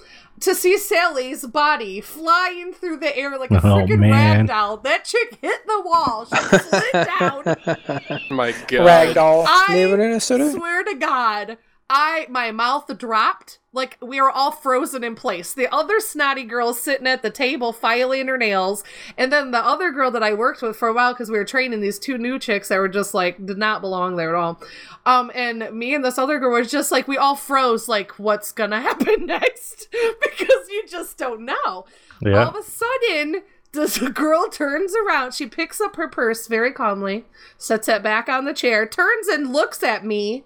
to 0.41 0.55
see 0.55 0.77
Sally's 0.79 1.47
body 1.47 2.01
flying 2.01 2.73
through 2.73 2.99
the 2.99 3.17
air 3.17 3.39
like 3.39 3.51
a 3.51 3.57
Oh, 3.59 3.61
freaking 3.61 4.01
man. 4.01 4.11
rag 4.11 4.47
doll. 4.49 4.77
That 4.79 5.05
chick 5.05 5.39
hit 5.41 5.67
the 5.67 5.81
wall. 5.85 6.27
She 6.27 6.37
slid 6.59 6.93
down. 7.19 7.43
Oh 7.47 8.19
my 8.35 8.53
god. 8.53 9.15
Ragdoll. 9.15 9.45
I 9.49 9.75
Living 9.75 10.01
in 10.07 10.13
a 10.13 10.21
city. 10.21 10.51
swear 10.51 10.85
to 10.85 10.95
God, 10.97 11.59
I 11.91 12.27
my 12.31 12.51
mouth 12.51 12.97
dropped 12.97 13.59
like 13.73 13.99
we 14.01 14.21
were 14.21 14.31
all 14.31 14.53
frozen 14.53 15.05
in 15.05 15.15
place. 15.15 15.53
The 15.53 15.73
other 15.75 16.01
snotty 16.01 16.45
girl 16.45 16.73
sitting 16.73 17.07
at 17.07 17.23
the 17.23 17.31
table 17.31 17.73
filing 17.73 18.29
her 18.29 18.39
nails, 18.39 18.85
and 19.19 19.33
then 19.33 19.51
the 19.51 19.65
other 19.65 19.91
girl 19.91 20.11
that 20.13 20.23
I 20.23 20.33
worked 20.33 20.63
with 20.63 20.77
for 20.77 20.89
a 20.89 20.95
while 20.95 21.13
because 21.13 21.31
we 21.31 21.37
were 21.37 21.45
training 21.45 21.81
these 21.81 21.99
two 21.99 22.17
new 22.17 22.39
chicks 22.39 22.69
that 22.69 22.79
were 22.79 22.89
just 22.89 23.13
like 23.13 23.45
did 23.45 23.59
not 23.59 23.81
belong 23.81 24.17
there 24.17 24.35
at 24.35 24.41
all. 24.41 24.63
Um, 25.05 25.31
and 25.35 25.69
me 25.73 25.95
and 25.95 26.05
this 26.05 26.17
other 26.19 26.39
girl 26.39 26.53
was 26.53 26.71
just 26.71 26.91
like 26.91 27.07
we 27.07 27.19
all 27.19 27.37
froze, 27.37 27.89
like 27.89 28.13
what's 28.13 28.53
gonna 28.53 28.81
happen 28.83 29.27
next 29.27 29.89
because 30.23 30.69
you 30.71 30.85
just 30.89 31.19
don't 31.19 31.45
know. 31.45 31.85
Yeah. 32.23 32.45
All 32.45 32.49
of 32.49 32.57
a 32.57 32.63
sudden, 32.63 33.43
this 33.73 33.99
girl 34.15 34.49
turns 34.49 34.95
around. 34.95 35.35
She 35.35 35.47
picks 35.47 35.81
up 35.81 35.97
her 35.97 36.09
purse 36.09 36.47
very 36.47 36.73
calmly, 36.73 37.27
sets 37.59 37.89
it 37.89 38.03
back 38.03 38.29
on 38.29 38.47
the 38.47 38.55
chair, 38.55 38.87
turns 38.87 39.29
and 39.29 39.53
looks 39.53 39.83
at 39.83 40.05
me, 40.07 40.45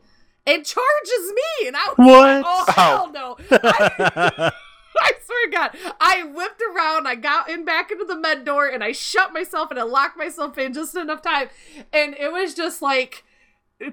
and 0.49 0.65
charges 0.65 1.33
me. 1.35 1.69
And 1.69 1.77
I 1.77 1.85
was 1.87 1.95
What? 1.97 2.43
like, 2.43 2.45
oh, 2.47 2.73
hell 2.73 3.13
no. 3.13 3.37
I, 3.51 4.53
I 5.01 5.13
swear 5.25 5.47
to 5.47 5.51
God, 5.53 5.95
I 6.01 6.23
whipped 6.25 6.61
around, 6.63 7.07
I 7.07 7.15
got 7.15 7.49
in 7.49 7.65
back 7.65 7.91
into 7.91 8.05
the 8.05 8.17
med 8.17 8.45
door, 8.45 8.67
and 8.67 8.83
I 8.83 8.93
shut 8.93 9.33
myself 9.33 9.71
and 9.71 9.79
I 9.79 9.85
locked 9.85 10.17
myself 10.17 10.59
in 10.59 10.73
just 10.73 10.97
enough 10.97 11.23
time. 11.23 11.49
And 11.93 12.15
it 12.15 12.33
was 12.33 12.55
just 12.55 12.83
like, 12.83 13.25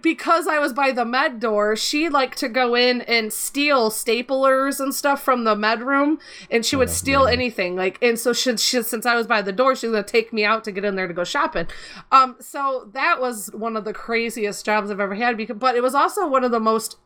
because 0.02 0.48
I 0.48 0.58
was 0.58 0.74
by 0.74 0.92
the 0.92 1.06
med 1.06 1.40
door, 1.40 1.76
she 1.76 2.10
liked 2.10 2.40
to 2.40 2.50
go 2.50 2.76
in 2.76 3.02
and 3.02 3.32
steal 3.32 3.92
staplers 3.92 4.80
and 4.80 4.94
stuff 4.94 5.22
from 5.22 5.44
the 5.44 5.56
med 5.56 5.84
room, 5.84 6.20
and 6.50 6.66
she 6.66 6.76
would 6.76 6.90
steal 6.90 7.28
anything. 7.28 7.76
Like, 7.76 8.00
and 8.02 8.20
so 8.20 8.34
she, 8.34 8.58
she, 8.58 8.82
since 8.82 9.06
I 9.06 9.16
was 9.16 9.28
by 9.28 9.42
the 9.42 9.52
door, 9.52 9.76
she 9.76 9.88
was 9.88 9.94
gonna 9.94 10.04
take 10.04 10.34
me 10.34 10.44
out 10.44 10.64
to 10.64 10.72
get 10.72 10.86
in 10.86 10.96
there 10.96 11.08
to 11.08 11.14
go 11.14 11.24
shopping. 11.24 11.68
Um, 12.12 12.36
so 12.40 12.90
that 12.94 13.22
was 13.22 13.50
one 13.54 13.78
of 13.78 13.86
the 13.86 13.94
craziest 13.94 14.66
jobs 14.66 14.90
I've 14.90 15.00
ever 15.00 15.16
had. 15.16 15.38
Because, 15.38 15.58
but 15.58 15.76
it 15.76 15.84
was 15.84 15.94
also 15.96 16.28
one 16.28 16.44
of 16.44 16.52
the 16.52 16.60
most 16.60 16.98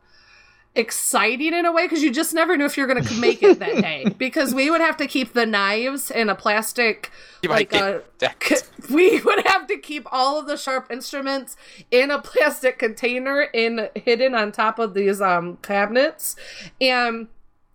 exciting 0.76 1.54
in 1.54 1.66
a 1.66 1.72
way 1.72 1.86
because 1.86 2.04
you 2.04 2.12
just 2.12 2.34
never 2.34 2.56
knew 2.56 2.66
if 2.66 2.78
you're 2.78 2.88
gonna 2.88 3.12
make 3.16 3.42
it 3.44 3.60
that 3.60 3.82
day. 3.82 4.06
Because 4.18 4.54
we 4.54 4.70
would 4.70 4.82
have 4.82 4.98
to 4.98 5.08
keep 5.08 5.34
the 5.34 5.46
knives 5.46 6.12
in 6.12 6.30
a 6.30 6.36
plastic, 6.36 7.12
like 7.48 7.74
a 7.74 8.04
decked. 8.18 8.70
we 8.90 9.20
would 9.22 9.46
have 9.48 9.68
to 9.68 9.78
keep 9.78 10.08
all 10.12 10.40
of 10.40 10.48
the 10.48 10.58
sharp 10.58 10.92
instruments 10.92 11.56
in 11.92 12.12
a 12.12 12.22
plastic 12.22 12.78
container 12.80 13.42
in 13.42 13.90
hidden 13.96 14.36
on 14.36 14.52
top 14.52 14.78
of 14.80 14.94
these 14.94 15.22
um 15.22 15.58
cabinets 15.62 16.36
and 16.82 17.28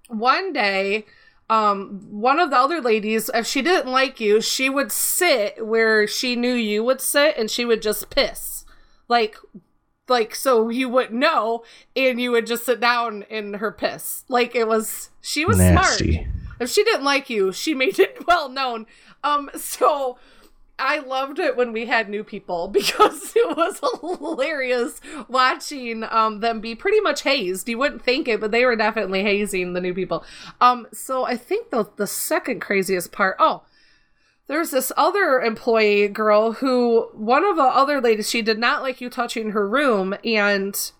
one 0.08 0.52
day 0.52 1.04
um 1.50 2.06
one 2.10 2.38
of 2.38 2.50
the 2.50 2.56
other 2.56 2.80
ladies 2.80 3.30
if 3.34 3.46
she 3.46 3.62
didn't 3.62 3.90
like 3.90 4.20
you 4.20 4.40
she 4.40 4.68
would 4.68 4.90
sit 4.92 5.66
where 5.66 6.06
she 6.06 6.36
knew 6.36 6.54
you 6.54 6.82
would 6.84 7.00
sit 7.00 7.36
and 7.36 7.50
she 7.50 7.64
would 7.64 7.82
just 7.82 8.10
piss 8.10 8.64
like 9.08 9.36
like 10.08 10.34
so 10.34 10.68
you 10.68 10.88
wouldn't 10.88 11.14
know 11.18 11.64
and 11.96 12.20
you 12.20 12.30
would 12.30 12.46
just 12.46 12.66
sit 12.66 12.78
down 12.80 13.22
in 13.30 13.54
her 13.54 13.70
piss 13.72 14.24
like 14.28 14.54
it 14.54 14.68
was 14.68 15.10
she 15.20 15.44
was 15.44 15.56
smart 15.56 15.74
Nasty. 15.74 16.26
if 16.60 16.70
she 16.70 16.84
didn't 16.84 17.04
like 17.04 17.30
you, 17.30 17.52
she 17.52 17.74
made 17.82 17.98
it 17.98 18.26
well 18.26 18.48
known. 18.48 18.86
Um, 19.22 19.50
so 19.56 20.18
I 20.78 20.98
loved 20.98 21.38
it 21.38 21.56
when 21.56 21.72
we 21.72 21.86
had 21.86 22.08
new 22.10 22.22
people 22.24 22.68
because 22.80 23.32
it 23.34 23.56
was 23.56 23.80
hilarious 24.00 25.00
watching 25.28 26.04
um 26.04 26.40
them 26.40 26.60
be 26.60 26.74
pretty 26.74 27.00
much 27.00 27.22
hazed. 27.22 27.68
You 27.68 27.78
wouldn't 27.78 28.02
think 28.02 28.28
it, 28.28 28.40
but 28.40 28.50
they 28.50 28.64
were 28.66 28.76
definitely 28.76 29.22
hazing 29.22 29.72
the 29.72 29.80
new 29.80 29.94
people. 29.94 30.24
Um, 30.60 30.86
so 30.92 31.24
I 31.24 31.36
think 31.36 31.70
the 31.70 31.88
the 31.96 32.06
second 32.06 32.60
craziest 32.60 33.12
part. 33.12 33.36
Oh, 33.38 33.62
there's 34.46 34.70
this 34.70 34.92
other 34.96 35.40
employee 35.40 36.08
girl 36.08 36.52
who 36.52 37.08
one 37.14 37.44
of 37.44 37.56
the 37.56 37.62
other 37.62 38.00
ladies 38.00 38.28
she 38.28 38.42
did 38.42 38.58
not 38.58 38.82
like 38.82 39.00
you 39.00 39.08
touching 39.08 39.50
her 39.50 39.68
room 39.68 40.14
and 40.24 40.92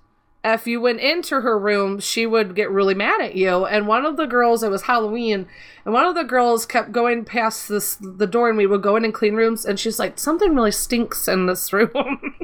if 0.44 0.66
you 0.66 0.81
went 0.81 1.00
into 1.00 1.40
her 1.40 1.58
room, 1.58 1.98
she 1.98 2.26
would 2.26 2.55
get 2.55 2.70
really 2.70 2.94
mad 2.94 3.23
at 3.23 3.34
you. 3.34 3.64
And 3.64 3.89
one 3.89 4.05
of 4.05 4.18
the 4.18 4.26
girls, 4.26 4.62
it 4.62 4.70
was 4.70 4.82
Halloween, 4.82 5.47
and 5.84 5.94
one 5.94 6.05
of 6.05 6.14
the 6.14 6.23
girls 6.23 6.66
kept 6.66 6.92
going 6.92 7.24
past 7.24 7.68
this 7.68 7.97
the 7.97 8.26
door, 8.26 8.50
and 8.50 8.58
we 8.58 8.66
would 8.66 8.82
go 8.82 8.94
in 8.97 9.05
and 9.06 9.14
clean 9.14 9.34
rooms, 9.34 9.64
and 9.64 9.81
she's 9.81 9.98
like, 9.98 10.18
"Something 10.18 10.55
really 10.55 10.70
stinks 10.70 11.26
in 11.28 11.47
this 11.47 11.73
room." 11.73 12.34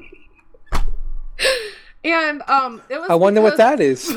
and 2.05 2.43
um, 2.49 2.81
it 2.89 2.99
was. 2.99 3.11
I 3.11 3.15
wonder 3.17 3.43
what 3.43 3.59
that 3.59 3.81
is. 3.81 4.09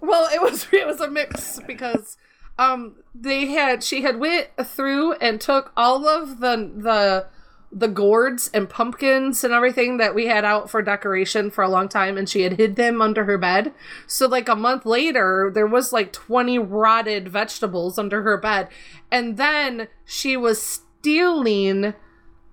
well, 0.00 0.28
it 0.34 0.42
was 0.42 0.66
it 0.72 0.86
was 0.86 1.00
a 1.00 1.08
mix 1.08 1.60
because 1.66 2.16
um 2.60 2.94
they 3.14 3.46
had 3.46 3.82
she 3.82 4.02
had 4.02 4.20
went 4.20 4.48
through 4.62 5.14
and 5.14 5.40
took 5.40 5.72
all 5.76 6.06
of 6.06 6.38
the 6.40 6.70
the 6.76 7.26
the 7.72 7.88
gourds 7.88 8.50
and 8.52 8.68
pumpkins 8.68 9.44
and 9.44 9.52
everything 9.52 9.96
that 9.96 10.14
we 10.14 10.26
had 10.26 10.44
out 10.44 10.68
for 10.68 10.82
decoration 10.82 11.50
for 11.50 11.62
a 11.62 11.68
long 11.68 11.88
time 11.88 12.18
and 12.18 12.28
she 12.28 12.42
had 12.42 12.54
hid 12.54 12.74
them 12.74 13.00
under 13.00 13.24
her 13.24 13.38
bed. 13.38 13.72
So 14.08 14.26
like 14.26 14.48
a 14.48 14.56
month 14.56 14.84
later 14.84 15.52
there 15.54 15.68
was 15.68 15.92
like 15.92 16.12
20 16.12 16.58
rotted 16.58 17.28
vegetables 17.28 17.96
under 17.96 18.22
her 18.22 18.36
bed. 18.36 18.68
And 19.10 19.36
then 19.36 19.86
she 20.04 20.36
was 20.36 20.60
stealing 20.60 21.94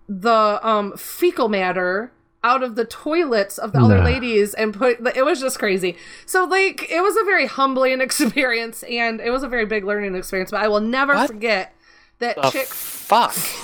the 0.08 0.60
um 0.62 0.96
fecal 0.96 1.50
matter 1.50 2.12
out 2.44 2.64
of 2.64 2.76
the 2.76 2.86
toilets 2.86 3.58
of 3.58 3.72
the 3.74 3.80
other 3.80 3.98
Nah. 3.98 4.04
ladies 4.06 4.54
and 4.54 4.74
put 4.74 5.00
it 5.16 5.26
was 5.26 5.40
just 5.42 5.58
crazy 5.60 5.98
so 6.26 6.46
like 6.46 6.90
it 6.90 7.02
was 7.02 7.18
a 7.18 7.24
very 7.24 7.46
humbling 7.48 8.00
experience 8.08 8.84
and 8.84 9.20
it 9.20 9.32
was 9.32 9.44
a 9.44 9.48
very 9.48 9.66
big 9.66 9.84
learning 9.84 10.16
experience 10.16 10.52
but 10.52 10.62
i 10.62 10.68
will 10.68 10.80
never 10.82 11.14
What? 11.16 11.28
forget 11.28 11.74
that 12.20 12.36
The 12.36 12.50
chick 12.52 12.68
fuck. 12.68 13.36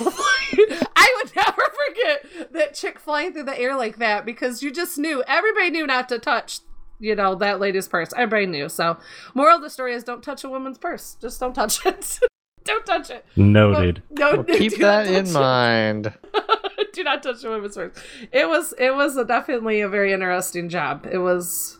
I 0.96 1.20
would 1.22 1.34
never 1.34 1.62
forget 1.88 2.52
that 2.52 2.74
chick 2.74 2.98
flying 3.00 3.32
through 3.32 3.44
the 3.44 3.58
air 3.58 3.74
like 3.76 3.98
that 3.98 4.24
because 4.24 4.62
you 4.62 4.70
just 4.72 4.96
knew 4.98 5.22
everybody 5.26 5.70
knew 5.70 5.86
not 5.86 6.08
to 6.10 6.18
touch 6.18 6.60
you 7.00 7.14
know 7.16 7.34
that 7.36 7.58
lady's 7.60 7.88
purse 7.88 8.12
everybody 8.16 8.46
knew 8.46 8.68
so 8.68 8.96
moral 9.34 9.56
of 9.56 9.62
the 9.62 9.70
story 9.70 9.92
is 9.94 10.04
don't 10.04 10.22
touch 10.22 10.44
a 10.44 10.48
woman's 10.48 10.78
purse 10.78 11.16
just 11.20 11.40
don't 11.40 11.54
touch 11.54 11.84
it 11.84 12.20
don't 12.64 12.86
touch 12.86 13.10
it 13.10 13.24
Noted. 13.36 14.02
no 14.10 14.34
Well, 14.36 14.44
keep 14.44 14.78
that 14.78 15.06
in 15.08 15.26
it. 15.26 15.32
mind. 15.32 16.12
Do 16.94 17.04
not 17.04 17.22
touch 17.22 17.44
a 17.44 17.50
women's 17.50 17.76
purse. 17.76 17.96
It 18.32 18.48
was 18.48 18.72
it 18.78 18.94
was 18.94 19.16
a, 19.16 19.24
definitely 19.24 19.80
a 19.80 19.88
very 19.88 20.12
interesting 20.12 20.68
job. 20.68 21.06
It 21.10 21.18
was 21.18 21.78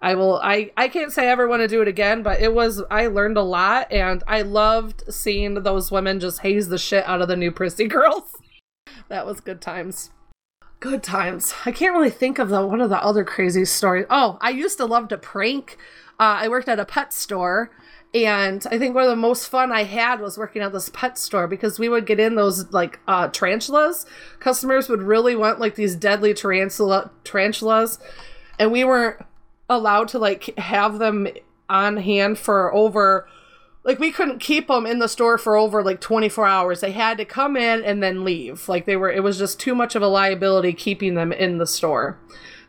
I 0.00 0.14
will 0.14 0.36
I 0.42 0.70
I 0.76 0.88
can't 0.88 1.12
say 1.12 1.28
I 1.28 1.30
ever 1.30 1.48
want 1.48 1.60
to 1.60 1.68
do 1.68 1.82
it 1.82 1.88
again, 1.88 2.22
but 2.22 2.40
it 2.40 2.54
was 2.54 2.82
I 2.90 3.06
learned 3.08 3.36
a 3.36 3.42
lot 3.42 3.90
and 3.90 4.22
I 4.26 4.42
loved 4.42 5.04
seeing 5.12 5.54
those 5.54 5.90
women 5.90 6.20
just 6.20 6.40
haze 6.40 6.68
the 6.68 6.78
shit 6.78 7.06
out 7.06 7.22
of 7.22 7.28
the 7.28 7.36
new 7.36 7.50
prissy 7.50 7.86
girls. 7.86 8.36
that 9.08 9.26
was 9.26 9.40
good 9.40 9.60
times. 9.60 10.10
Good 10.80 11.02
times. 11.02 11.54
I 11.64 11.70
can't 11.70 11.94
really 11.94 12.10
think 12.10 12.38
of 12.38 12.48
the 12.48 12.66
one 12.66 12.80
of 12.80 12.90
the 12.90 13.02
other 13.02 13.24
crazy 13.24 13.64
stories. 13.64 14.06
Oh, 14.10 14.38
I 14.40 14.50
used 14.50 14.78
to 14.78 14.86
love 14.86 15.08
to 15.08 15.18
prank. 15.18 15.78
Uh, 16.18 16.42
I 16.42 16.48
worked 16.48 16.68
at 16.68 16.80
a 16.80 16.84
pet 16.84 17.12
store 17.12 17.70
and 18.14 18.66
I 18.70 18.78
think 18.78 18.94
one 18.94 19.04
of 19.04 19.10
the 19.10 19.16
most 19.16 19.48
fun 19.48 19.72
I 19.72 19.84
had 19.84 20.20
was 20.20 20.36
working 20.36 20.60
at 20.60 20.72
this 20.72 20.90
pet 20.90 21.16
store 21.16 21.46
because 21.46 21.78
we 21.78 21.88
would 21.88 22.04
get 22.04 22.20
in 22.20 22.34
those 22.34 22.70
like 22.70 23.00
uh, 23.08 23.28
tarantulas. 23.28 24.04
Customers 24.38 24.88
would 24.88 25.02
really 25.02 25.34
want 25.34 25.60
like 25.60 25.76
these 25.76 25.96
deadly 25.96 26.34
tarantula 26.34 27.10
tarantulas, 27.24 27.98
and 28.58 28.70
we 28.70 28.84
weren't 28.84 29.24
allowed 29.70 30.08
to 30.08 30.18
like 30.18 30.56
have 30.58 30.98
them 30.98 31.26
on 31.70 31.96
hand 31.96 32.38
for 32.38 32.72
over. 32.74 33.26
Like 33.82 33.98
we 33.98 34.12
couldn't 34.12 34.40
keep 34.40 34.68
them 34.68 34.84
in 34.84 34.98
the 34.98 35.08
store 35.08 35.38
for 35.38 35.56
over 35.56 35.82
like 35.82 36.00
24 36.02 36.46
hours. 36.46 36.80
They 36.80 36.92
had 36.92 37.16
to 37.16 37.24
come 37.24 37.56
in 37.56 37.82
and 37.82 38.02
then 38.02 38.24
leave. 38.24 38.68
Like 38.68 38.84
they 38.84 38.96
were 38.96 39.10
it 39.10 39.22
was 39.22 39.38
just 39.38 39.58
too 39.58 39.74
much 39.74 39.96
of 39.96 40.02
a 40.02 40.06
liability 40.06 40.74
keeping 40.74 41.14
them 41.14 41.32
in 41.32 41.56
the 41.56 41.66
store. 41.66 42.18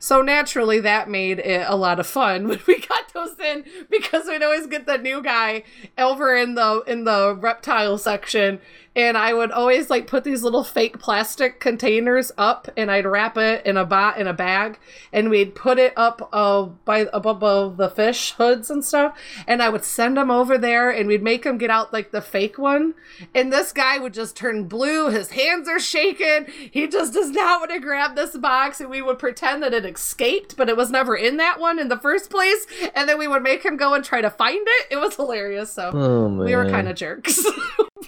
So 0.03 0.21
naturally, 0.21 0.81
that 0.81 1.09
made 1.09 1.39
it 1.39 1.65
a 1.65 1.77
lot 1.77 1.97
of 1.97 2.05
fun 2.05 2.45
when 2.49 2.59
we 2.67 2.81
got 2.81 3.13
those 3.13 3.39
in 3.39 3.63
because 3.89 4.25
we'd 4.27 4.43
always 4.43 4.67
get 4.67 4.85
the 4.85 4.97
new 4.97 5.23
guy 5.23 5.63
over 5.97 6.35
in 6.35 6.55
the 6.55 6.83
in 6.85 7.05
the 7.05 7.37
reptile 7.39 7.97
section, 7.97 8.59
and 8.95 9.17
I 9.17 9.33
would 9.33 9.51
always 9.51 9.89
like 9.89 10.07
put 10.07 10.23
these 10.23 10.43
little 10.43 10.63
fake 10.63 10.99
plastic 10.99 11.59
containers 11.59 12.31
up, 12.37 12.69
and 12.77 12.91
I'd 12.91 13.05
wrap 13.05 13.37
it 13.37 13.65
in 13.65 13.77
a 13.77 13.85
bot 13.85 14.17
in 14.17 14.27
a 14.27 14.33
bag, 14.33 14.79
and 15.11 15.29
we'd 15.29 15.55
put 15.55 15.79
it 15.79 15.93
up 15.97 16.29
uh, 16.31 16.63
by 16.63 17.07
above 17.13 17.77
the 17.77 17.89
fish 17.89 18.31
hoods 18.33 18.69
and 18.69 18.83
stuff, 18.85 19.17
and 19.47 19.61
I 19.61 19.69
would 19.69 19.83
send 19.83 20.17
them 20.17 20.29
over 20.31 20.57
there, 20.57 20.89
and 20.89 21.07
we'd 21.07 21.23
make 21.23 21.43
them 21.43 21.57
get 21.57 21.69
out 21.69 21.91
like 21.93 22.11
the 22.11 22.21
fake 22.21 22.57
one, 22.57 22.93
and 23.33 23.51
this 23.51 23.71
guy 23.71 23.97
would 23.97 24.13
just 24.13 24.35
turn 24.35 24.65
blue, 24.65 25.09
his 25.09 25.31
hands 25.31 25.67
are 25.67 25.79
shaking, 25.79 26.45
he 26.71 26.87
just 26.87 27.13
does 27.13 27.31
not 27.31 27.61
want 27.61 27.71
to 27.71 27.79
grab 27.79 28.15
this 28.15 28.37
box, 28.37 28.79
and 28.79 28.89
we 28.89 29.01
would 29.01 29.19
pretend 29.19 29.63
that 29.63 29.73
it 29.73 29.85
escaped, 29.85 30.55
but 30.55 30.69
it 30.69 30.77
was 30.77 30.91
never 30.91 31.15
in 31.15 31.37
that 31.37 31.59
one 31.59 31.79
in 31.79 31.87
the 31.89 31.97
first 31.99 32.29
place, 32.29 32.65
and 32.95 33.09
then 33.09 33.17
we 33.17 33.27
would 33.27 33.43
make 33.43 33.63
him 33.63 33.77
go 33.77 33.93
and 33.93 34.03
try 34.03 34.21
to 34.21 34.29
find 34.29 34.61
it. 34.67 34.87
It 34.91 34.97
was 34.97 35.15
hilarious. 35.15 35.71
So 35.73 35.91
Oh, 35.93 36.27
we 36.27 36.55
were 36.55 36.69
kind 36.69 36.87
of 36.87 36.95
jerks. 36.95 37.43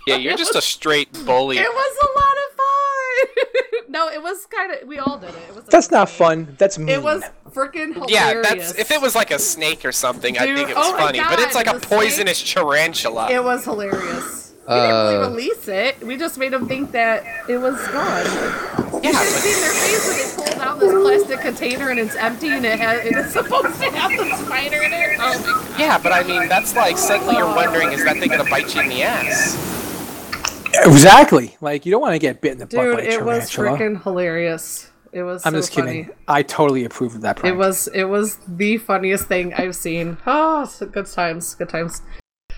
Yeah, 0.08 0.18
you're 0.18 0.38
just 0.38 0.54
a 0.54 0.62
straight 0.76 1.12
bully. 1.26 1.58
it 1.58 1.68
was 1.82 1.98
a 2.04 2.10
lot 2.20 2.36
of 2.46 2.50
fun. 2.62 3.84
no, 3.90 4.10
it 4.10 4.22
was 4.22 4.46
kind 4.48 4.72
of. 4.74 4.88
We 4.88 5.00
all 5.00 5.18
did 5.18 5.30
it. 5.30 5.36
It 5.50 5.56
was. 5.56 5.64
That's 5.66 5.90
not 5.92 6.10
fun. 6.10 6.56
That's 6.58 6.78
mean. 6.78 6.90
It 6.90 7.02
was 7.02 7.24
freaking 7.50 7.94
hilarious. 7.94 8.12
Yeah, 8.12 8.42
that's 8.42 8.76
if 8.76 8.92
it 8.92 9.02
was 9.02 9.16
like 9.16 9.32
a 9.32 9.40
snake 9.40 9.86
or 9.86 9.92
something, 9.92 10.38
I 10.38 10.42
think 10.54 10.70
it 10.70 10.76
was 10.76 10.86
oh 10.88 10.94
my 10.94 11.00
funny. 11.06 11.20
but 11.20 11.40
it's 11.40 11.56
like 11.56 11.68
a 11.68 11.74
the 11.74 11.80
snake- 11.80 12.00
poisonous 12.00 12.54
tarantula. 12.54 13.32
It 13.32 13.44
was 13.44 13.64
hilarious. 13.66 14.44
We 14.68 14.74
didn't 14.74 14.92
Uh, 14.92 15.04
really 15.12 15.28
release 15.30 15.68
it. 15.68 16.02
We 16.04 16.18
just 16.18 16.40
made 16.40 16.52
them 16.52 16.68
think 16.68 16.92
that 16.94 17.24
it 17.48 17.58
was 17.60 17.76
gone. 17.90 18.26
yeah, 19.04 19.12
You 19.12 19.14
should 19.14 19.14
have 19.14 19.28
seen 19.46 19.62
their 19.62 19.72
face 19.72 20.08
when 20.08 20.18
they 20.18 20.52
pulled 20.52 20.60
out 20.60 20.68
out 20.68 20.80
this 20.80 20.92
plastic 20.92 21.40
container 21.42 21.90
and 21.92 22.00
it's 22.00 22.16
empty 22.16 22.48
and 22.50 22.66
it 22.66 22.80
has 22.80 23.06
it's 23.06 23.34
supposed 23.34 23.80
to 23.80 23.92
have 23.92 24.10
the 24.10 24.36
spider 24.44 24.82
in 24.82 24.92
it. 24.92 25.18
Oh 25.20 25.40
my 25.40 25.46
god. 25.46 25.80
Yeah, 25.80 25.98
but 26.00 26.12
I 26.12 26.24
mean, 26.24 26.50
that's 26.50 26.76
like 26.76 26.98
suddenly 26.98 27.36
you're 27.38 27.46
wondering, 27.56 27.92
is 27.92 28.04
that 28.06 28.18
thing 28.18 28.30
gonna 28.30 28.50
bite 28.50 28.74
you 28.74 28.82
in 28.82 28.90
the 28.90 29.04
ass? 29.04 29.54
Exactly. 30.84 31.56
Like 31.62 31.86
you 31.86 31.92
don't 31.92 32.02
want 32.02 32.14
to 32.14 32.20
get 32.20 32.42
bit 32.42 32.54
in 32.54 32.58
the 32.60 32.66
butt 32.66 32.72
Dude, 32.84 32.98
by 32.98 33.04
a 33.04 33.10
it 33.20 33.26
was 33.26 33.50
freaking 33.50 34.02
hilarious. 34.04 34.92
It 35.12 35.24
was 35.24 35.46
I'm 35.46 35.54
so 35.54 35.60
just 35.60 35.74
funny. 35.74 36.04
kidding. 36.04 36.16
I 36.28 36.44
totally 36.44 36.84
approve 36.84 37.16
of 37.16 37.22
that 37.22 37.38
prank. 37.38 37.54
It 37.54 37.58
was 37.58 37.88
it 37.94 38.04
was 38.06 38.38
the 38.48 38.78
funniest 38.78 39.28
thing 39.28 39.54
I've 39.54 39.76
seen. 39.76 40.18
Oh, 40.28 40.70
good 40.92 41.06
times, 41.06 41.56
good 41.56 41.70
times. 41.70 42.02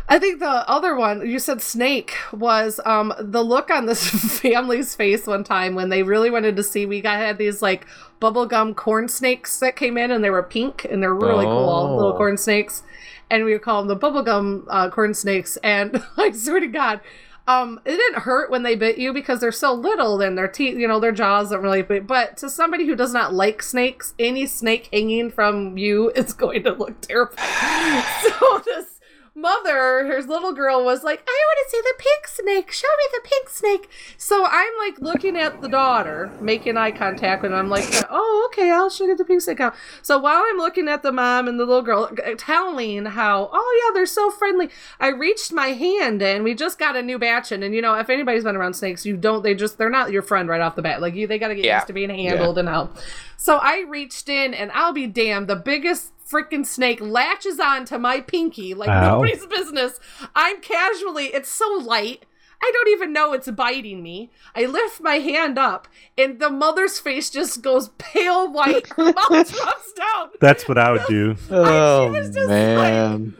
I 0.10 0.20
think 0.20 0.40
the 0.40 0.48
other 0.48 0.96
one 0.96 1.28
you 1.30 1.38
said 1.38 1.62
snake 1.62 2.14
was 2.32 2.80
um 2.86 3.14
the 3.20 3.44
look 3.44 3.70
on 3.70 3.86
this 3.86 4.10
family's 4.42 4.96
face 4.96 5.28
one 5.28 5.44
time 5.44 5.76
when 5.76 5.90
they 5.90 6.02
really 6.02 6.30
wanted 6.32 6.56
to 6.56 6.64
see 6.64 6.86
we 6.86 7.02
got 7.02 7.18
had 7.20 7.38
these 7.38 7.62
like 7.62 7.86
bubblegum 8.22 8.76
corn 8.76 9.08
snakes 9.10 9.60
that 9.60 9.76
came 9.76 9.98
in 9.98 10.10
and 10.12 10.24
they 10.24 10.30
were 10.30 10.44
pink 10.44 10.86
and 10.90 11.04
they're 11.04 11.14
really 11.14 11.46
cool 11.46 11.96
little 11.96 12.14
Oh. 12.14 12.18
corn 12.18 12.38
snakes 12.38 12.84
and 13.30 13.44
we 13.44 13.52
would 13.52 13.62
call 13.62 13.84
them 13.84 13.90
the 13.90 13.98
bubblegum 13.98 14.64
uh, 14.70 14.90
corn 14.90 15.14
snakes 15.14 15.58
and 15.58 16.02
I 16.18 16.32
swear 16.32 16.62
to 16.62 16.68
God 16.68 17.02
um, 17.48 17.80
it 17.86 17.96
didn't 17.96 18.22
hurt 18.24 18.52
when 18.52 18.64
they 18.64 18.76
bit 18.76 18.98
you 18.98 19.14
because 19.14 19.40
they're 19.40 19.52
so 19.54 19.74
little 19.74 20.22
and 20.22 20.38
their 20.38 20.50
teeth, 20.50 20.78
you 20.78 20.88
know, 20.88 21.00
their 21.00 21.14
jaws 21.14 21.50
don't 21.50 21.64
really 21.64 21.82
bit. 21.82 22.06
But 22.06 22.36
to 22.38 22.50
somebody 22.50 22.86
who 22.86 22.96
does 22.96 23.14
not 23.14 23.34
like 23.34 23.64
snakes, 23.64 24.14
any 24.20 24.46
snake 24.46 24.90
hanging 24.92 25.32
from 25.32 25.78
you 25.78 26.12
is 26.12 26.34
going 26.34 26.64
to 26.64 26.74
look 26.74 27.00
terrifying. 27.00 28.04
so 28.40 28.62
this 28.66 28.97
mother, 29.38 30.06
her 30.08 30.22
little 30.24 30.52
girl, 30.54 30.84
was 30.84 31.04
like, 31.04 31.24
I 31.28 31.32
want 31.46 31.60
to 31.66 31.70
see 31.72 31.82
the 31.82 31.94
pink 31.98 32.28
snake. 32.28 32.72
Show 32.72 32.88
me 32.88 33.04
the 33.14 33.22
pink 33.30 33.50
snake. 33.50 33.90
So 34.18 34.46
I'm 34.46 34.72
like 34.80 35.00
looking 35.00 35.38
at 35.38 35.62
the 35.62 35.70
daughter, 35.70 36.34
making 36.40 36.76
eye 36.78 36.92
contact, 36.92 37.44
and 37.44 37.56
I'm 37.56 37.70
like, 37.70 37.86
oh, 38.10 38.50
okay, 38.52 38.72
I'll 38.72 38.90
show 38.90 39.06
you 39.06 39.16
the 39.16 39.24
pink 39.26 39.42
snake 39.42 39.60
out. 39.60 39.76
So 40.02 40.18
while 40.18 40.44
I'm 40.46 40.58
looking 40.58 40.88
at 40.88 41.04
the 41.04 41.12
mom 41.12 41.48
and 41.48 41.60
the 41.60 41.66
little 41.66 41.84
girl, 41.84 42.10
uh, 42.26 42.32
telling 42.38 43.06
how, 43.06 43.50
oh 43.54 43.84
yeah, 43.86 43.94
they're 43.94 44.06
so 44.06 44.32
friendly, 44.32 44.70
I 45.00 45.10
reached 45.10 45.52
my 45.54 45.68
hand 45.68 46.22
and 46.22 46.44
We 46.44 46.56
just 46.56 46.80
got 46.80 46.96
a 46.96 47.02
new 47.02 47.20
batch 47.20 47.52
in, 47.52 47.62
and 47.64 47.76
you 47.76 47.82
know, 47.82 47.94
if 47.96 48.10
anybody's 48.10 48.44
been 48.44 48.56
around 48.56 48.74
snakes, 48.74 49.06
you 49.06 49.18
don't. 49.18 49.44
They 49.44 49.54
just 49.54 49.78
they're 49.78 49.90
not 49.90 50.12
your 50.12 50.22
friend 50.24 50.50
right 50.50 50.62
off 50.62 50.76
the 50.76 50.82
bat. 50.82 51.02
Like 51.02 51.14
you, 51.14 51.28
they 51.28 51.38
got 51.38 51.50
to 51.50 51.56
get 51.56 51.66
Yeah. 51.66 51.76
used 51.78 51.88
to 51.88 51.94
being 51.94 52.10
handled 52.10 52.58
and 52.58 52.68
how. 52.68 52.90
So 53.38 53.58
I 53.58 53.86
reached 53.88 54.30
in, 54.30 54.54
and 54.56 54.72
I'll 54.72 54.94
be 54.94 55.06
damned, 55.06 55.48
the 55.48 55.56
biggest 55.56 56.12
freaking 56.30 56.66
snake 56.66 57.00
latches 57.02 57.60
onto 57.60 57.98
my 57.98 58.22
pinky 58.22 58.74
like 58.74 58.90
Ow. 58.90 59.16
nobody's 59.16 59.46
business. 59.46 60.00
I'm 60.36 60.62
casually, 60.62 61.28
it's 61.28 61.50
so 61.50 61.68
light. 61.84 62.26
I 62.62 62.72
don't 62.74 62.90
even 62.90 63.14
know 63.14 63.34
it's 63.34 63.50
biting 63.52 64.02
me. 64.02 64.32
I 64.56 64.66
lift 64.66 65.00
my 65.00 65.16
hand 65.16 65.60
up, 65.60 65.88
and 66.18 66.40
the 66.40 66.50
mother's 66.50 66.98
face 67.00 67.30
just 67.30 67.62
goes 67.62 67.90
pale 68.00 68.52
white. 68.52 68.88
Her 68.96 69.14
mouth 69.14 69.30
drops 69.30 69.94
down. 69.94 70.30
That's 70.42 70.68
what 70.68 70.78
I 70.78 70.92
would 70.92 71.06
do. 71.10 71.36
Oh 71.52 72.12
was 72.12 72.30
just 72.30 72.50
oh, 72.50 72.76
man. 72.76 73.38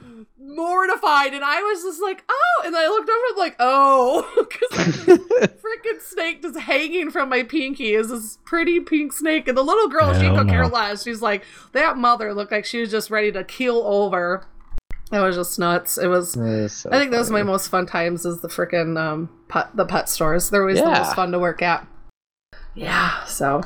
Mortified 0.58 1.34
and 1.34 1.44
I 1.46 1.62
was 1.62 1.84
just 1.84 2.02
like, 2.02 2.24
oh, 2.28 2.64
and 2.66 2.76
I 2.76 2.88
looked 2.88 3.10
over 3.10 3.28
and 3.30 3.38
like, 3.38 3.56
oh, 3.60 4.28
because 4.38 5.08
freaking 5.58 6.02
snake 6.02 6.42
just 6.42 6.60
hanging 6.60 7.12
from 7.12 7.30
my 7.30 7.44
pinky 7.44 7.94
is 7.94 8.10
this 8.10 8.40
pretty 8.44 8.80
pink 8.82 9.14
snake, 9.14 9.48
and 9.48 9.58
the 9.58 9.64
little 9.64 9.88
girl 9.88 10.14
she 10.14 10.26
Hell 10.26 10.40
could 10.40 10.50
care 10.50 10.68
less. 10.68 11.04
She's 11.04 11.22
like, 11.22 11.46
that 11.72 11.98
mother 11.98 12.34
looked 12.34 12.52
like 12.52 12.66
she 12.66 12.82
was 12.82 12.92
just 12.92 13.10
ready 13.10 13.32
to 13.32 13.44
keel 13.44 13.78
over. 13.86 14.46
That 15.12 15.22
was 15.22 15.38
just 15.38 15.58
nuts. 15.58 15.98
It 15.98 16.08
was. 16.08 16.36
I 16.36 17.00
think 17.00 17.12
those 17.12 17.30
are 17.30 17.34
my 17.34 17.44
most 17.44 17.70
fun 17.70 17.86
times 17.86 18.26
is 18.26 18.42
the 18.42 18.50
freaking 18.50 19.00
um 19.00 19.30
pet 19.48 19.70
the 19.74 19.86
pet 19.86 20.10
stores. 20.10 20.50
They're 20.50 20.64
always 20.64 20.80
the 20.80 20.86
most 20.86 21.16
fun 21.16 21.32
to 21.32 21.40
work 21.40 21.62
at. 21.62 21.88
Yeah, 22.76 23.24
so 23.26 23.62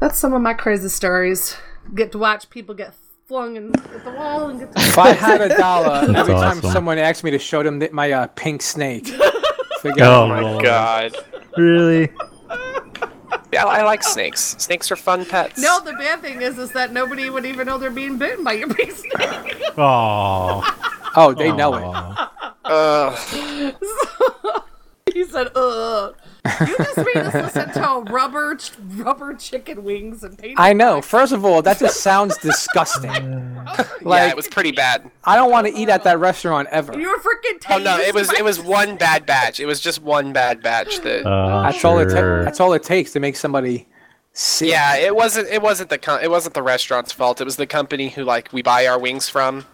that's 0.00 0.18
some 0.18 0.34
of 0.34 0.42
my 0.42 0.54
crazy 0.54 0.88
stories. 0.88 1.56
Get 1.94 2.12
to 2.12 2.18
watch 2.18 2.50
people 2.50 2.74
get 2.74 2.94
flung 3.28 3.56
in 3.56 3.76
at 3.76 4.04
the 4.04 4.10
wall 4.10 4.48
and 4.48 4.58
get 4.58 4.74
to 4.74 4.80
If 4.80 4.96
I 4.96 5.12
had 5.12 5.42
a 5.42 5.48
dollar 5.58 6.06
That's 6.06 6.18
every 6.18 6.32
time 6.32 6.58
awesome. 6.58 6.70
someone 6.70 6.96
asked 6.96 7.22
me 7.22 7.30
to 7.30 7.38
show 7.38 7.62
them 7.62 7.78
th- 7.78 7.92
my 7.92 8.10
uh, 8.10 8.26
pink 8.28 8.62
snake, 8.62 9.06
forget 9.82 10.06
Oh, 10.08 10.24
about 10.32 10.60
it. 10.60 10.64
God. 10.64 11.16
Really? 11.56 12.08
Yeah, 13.50 13.64
I 13.64 13.82
like 13.82 14.02
snakes. 14.02 14.56
Snakes 14.58 14.90
are 14.92 14.96
fun 14.96 15.24
pets. 15.24 15.58
No, 15.58 15.80
the 15.80 15.92
bad 15.94 16.20
thing 16.20 16.42
is, 16.42 16.58
is 16.58 16.70
that 16.72 16.92
nobody 16.92 17.30
would 17.30 17.46
even 17.46 17.66
know 17.66 17.78
they're 17.78 17.90
being 17.90 18.18
bitten 18.18 18.44
by 18.44 18.52
your 18.52 18.68
big 18.68 18.92
snake. 18.92 19.56
Oh. 19.78 20.62
Oh, 21.16 21.32
they 21.32 21.50
know 21.52 21.74
it. 21.74 22.28
Ugh. 22.66 23.74
he 25.14 25.24
said, 25.24 25.48
"Ugh." 25.54 26.14
You 26.60 26.76
just 26.76 26.96
made 26.96 27.16
us 27.16 27.34
listen 27.34 27.72
to 27.72 28.12
rubber, 28.12 28.56
ch- 28.56 28.72
rubber 28.96 29.34
chicken 29.34 29.84
wings 29.84 30.22
and 30.24 30.36
paint. 30.38 30.58
I 30.58 30.72
know. 30.72 31.00
First 31.02 31.32
of 31.32 31.44
all, 31.44 31.62
that 31.62 31.78
just 31.78 32.00
sounds 32.00 32.36
disgusting. 32.38 33.10
yeah, 33.12 33.88
Like 34.02 34.30
it 34.30 34.36
was 34.36 34.48
pretty 34.48 34.72
bad. 34.72 35.10
I 35.24 35.36
don't 35.36 35.50
want 35.50 35.66
to 35.66 35.72
eat 35.74 35.88
at 35.88 36.04
that 36.04 36.18
restaurant 36.18 36.68
ever. 36.70 36.98
You 36.98 37.08
were 37.10 37.18
freaking. 37.18 37.62
Oh 37.70 37.78
no, 37.78 37.98
it 37.98 38.14
was 38.14 38.32
it 38.32 38.44
was 38.44 38.60
one 38.60 38.96
bad 39.06 39.26
batch. 39.26 39.60
It 39.60 39.66
was 39.66 39.80
just 39.80 40.02
one 40.02 40.32
bad 40.32 40.62
batch. 40.62 40.98
That 41.00 41.26
Uh, 41.26 41.62
That's 41.70 41.84
all 41.84 41.98
it. 41.98 42.06
Ta- 42.10 42.44
that's 42.44 42.60
all 42.60 42.72
it 42.72 42.82
takes 42.82 43.12
to 43.12 43.20
make 43.20 43.36
somebody 43.36 43.86
sick. 44.32 44.68
yeah, 44.70 44.96
it 44.96 45.14
wasn't 45.14 45.48
it 45.48 45.60
wasn't 45.62 45.90
the 45.90 45.98
com- 45.98 46.20
it 46.22 46.30
wasn't 46.30 46.54
the 46.54 46.62
restaurant's 46.62 47.12
fault. 47.12 47.40
It 47.40 47.44
was 47.44 47.56
the 47.56 47.66
company 47.66 48.08
who 48.08 48.24
like 48.24 48.52
we 48.52 48.62
buy 48.62 48.86
our 48.86 48.98
wings 48.98 49.28
from. 49.28 49.64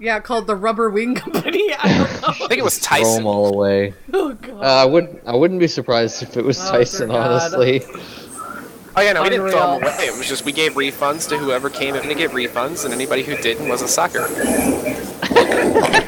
Yeah, 0.00 0.18
called 0.20 0.46
the 0.46 0.56
Rubber 0.56 0.90
Wing 0.90 1.14
Company. 1.24 1.72
I 1.74 1.88
don't 1.98 2.22
know. 2.22 2.28
I 2.28 2.32
think 2.48 2.58
it 2.58 2.64
was 2.64 2.78
Tyson. 2.78 3.04
Throw 3.04 3.04
Tyson. 3.04 3.16
them 3.22 3.26
all 3.26 3.46
away. 3.54 3.94
Oh 4.12 4.32
god. 4.34 4.62
Uh, 4.62 4.66
I 4.66 4.84
wouldn't. 4.84 5.20
I 5.26 5.34
wouldn't 5.34 5.60
be 5.60 5.66
surprised 5.68 6.22
if 6.22 6.36
it 6.36 6.44
was 6.44 6.58
Oh, 6.60 6.70
Tyson, 6.70 7.10
honestly. 7.10 7.82
Oh 8.96 9.00
yeah, 9.02 9.12
no, 9.12 9.22
we 9.22 9.28
didn't 9.30 9.50
throw 9.50 9.78
them 9.78 9.82
away. 9.82 10.04
It 10.06 10.16
was 10.16 10.28
just 10.28 10.44
we 10.44 10.52
gave 10.52 10.74
refunds 10.74 11.28
to 11.30 11.38
whoever 11.38 11.68
came 11.68 11.94
in 11.96 12.02
to 12.04 12.14
get 12.14 12.30
refunds, 12.30 12.84
and 12.84 12.94
anybody 12.94 13.22
who 13.24 13.36
didn't 13.36 13.68
was 13.68 13.82
a 13.82 13.88
sucker. 13.88 14.26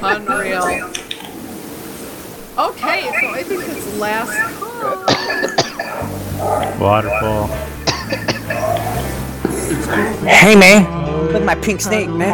Unreal. 0.03 0.63
Okay, 2.59 3.03
so 3.21 3.29
I 3.35 3.43
think 3.45 3.63
it's 3.67 3.97
last 3.99 4.33
call. 4.55 5.05
Waterfall. 6.81 7.49
Hey 10.27 10.55
man, 10.55 10.85
look 11.27 11.35
at 11.35 11.45
my 11.45 11.55
pink 11.57 11.81
snake, 11.81 12.09
man. 12.09 12.33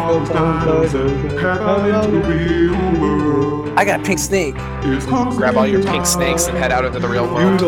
I 3.75 3.85
got 3.85 4.01
a 4.01 4.03
pink 4.03 4.19
snake. 4.19 4.55
Grab 4.55 5.57
all 5.57 5.67
your 5.67 5.83
pink 5.83 6.05
snakes 6.05 6.45
and 6.45 6.57
head 6.57 6.71
out 6.71 6.85
into 6.85 6.99
the 6.99 7.07
real 7.07 7.25
world. 7.25 7.59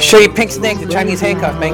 Show 0.00 0.18
your 0.18 0.32
pink 0.34 0.50
snake 0.50 0.78
the 0.80 0.86
Chinese 0.90 1.20
handcuff, 1.20 1.58
man. 1.58 1.70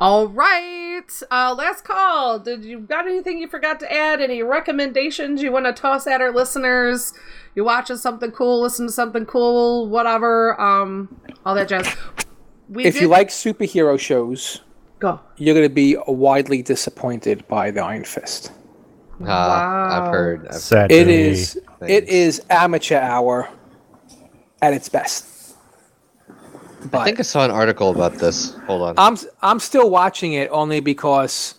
All 0.00 0.28
right. 0.28 1.02
Uh, 1.30 1.54
last 1.56 1.84
call. 1.84 2.38
Did 2.38 2.64
you 2.64 2.80
got 2.80 3.06
anything 3.06 3.38
you 3.38 3.48
forgot 3.48 3.78
to 3.80 3.92
add? 3.92 4.20
Any 4.20 4.42
recommendations 4.42 5.42
you 5.42 5.52
want 5.52 5.66
to 5.66 5.72
toss 5.72 6.06
at 6.06 6.20
our 6.22 6.32
listeners? 6.32 7.12
You 7.54 7.64
watching 7.64 7.96
something 7.96 8.30
cool? 8.30 8.62
Listen 8.62 8.86
to 8.86 8.92
something 8.92 9.26
cool? 9.26 9.88
Whatever. 9.88 10.58
Um, 10.60 11.20
all 11.44 11.54
that 11.54 11.68
jazz. 11.68 11.86
We 12.68 12.84
If 12.86 12.94
did- 12.94 13.02
you 13.02 13.08
like 13.08 13.28
superhero 13.28 13.98
shows, 13.98 14.62
go. 15.00 15.20
you're 15.36 15.54
gonna 15.54 15.68
be 15.68 15.96
widely 16.06 16.62
disappointed 16.62 17.46
by 17.48 17.70
the 17.70 17.82
Iron 17.82 18.04
Fist. 18.04 18.52
Ah, 19.26 20.06
I've 20.06 20.12
heard. 20.12 20.46
I've 20.48 20.54
Sad 20.54 20.90
It 20.92 21.04
day. 21.04 21.28
is. 21.30 21.60
It 21.86 22.08
is 22.08 22.40
amateur 22.48 22.96
hour 23.00 23.48
at 24.62 24.72
its 24.72 24.88
best. 24.88 25.26
But 26.90 26.98
I 26.98 27.04
think 27.04 27.18
I 27.20 27.22
saw 27.22 27.44
an 27.44 27.50
article 27.50 27.90
about 27.90 28.14
this. 28.14 28.54
Hold 28.66 28.82
on. 28.82 28.94
I'm 28.98 29.16
I'm 29.42 29.60
still 29.60 29.90
watching 29.90 30.32
it 30.34 30.48
only 30.52 30.80
because 30.80 31.56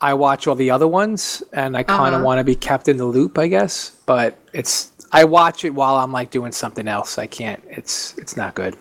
I 0.00 0.14
watch 0.14 0.46
all 0.46 0.54
the 0.56 0.70
other 0.70 0.88
ones 0.88 1.42
and 1.52 1.76
I 1.76 1.82
kind 1.84 2.08
of 2.14 2.20
Uh-huh. 2.20 2.24
want 2.24 2.38
to 2.40 2.44
be 2.44 2.56
kept 2.56 2.88
in 2.88 2.96
the 2.96 3.04
loop, 3.04 3.38
I 3.38 3.46
guess. 3.48 3.92
But 4.06 4.36
it's 4.52 4.90
I 5.12 5.24
watch 5.24 5.64
it 5.64 5.70
while 5.74 5.96
I'm 5.96 6.10
like 6.12 6.30
doing 6.30 6.52
something 6.52 6.88
else. 6.88 7.18
I 7.18 7.26
can't. 7.26 7.62
It's 7.68 8.14
it's 8.18 8.36
not 8.36 8.54
good. 8.54 8.76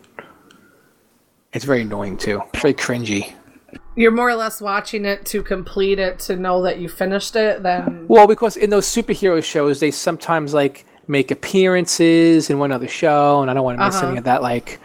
It's 1.54 1.66
very 1.66 1.82
annoying 1.82 2.18
too. 2.18 2.42
It's 2.54 2.62
very 2.62 2.74
cringy. 2.74 3.34
You're 3.96 4.12
more 4.12 4.30
or 4.30 4.36
less 4.36 4.62
watching 4.62 5.06
it 5.06 5.26
to 5.28 5.44
complete 5.44 6.00
it 6.00 6.18
to 6.20 6.36
know 6.38 6.62
that 6.64 6.80
you 6.80 6.88
finished 6.90 7.36
it. 7.36 7.62
Then 7.62 8.06
Well, 8.08 8.26
because 8.26 8.56
in 8.58 8.70
those 8.70 8.86
superhero 8.88 9.44
shows, 9.44 9.80
they 9.82 9.92
sometimes 9.92 10.54
like 10.54 10.86
make 11.08 11.32
appearances 11.32 12.50
in 12.50 12.60
one 12.60 12.72
other 12.72 12.88
show, 12.88 13.42
and 13.42 13.50
I 13.50 13.54
don't 13.54 13.64
want 13.64 13.80
to 13.80 13.86
miss 13.86 13.96
Uh-huh. 13.96 14.08
any 14.08 14.18
of 14.18 14.24
that 14.26 14.42
like 14.42 14.80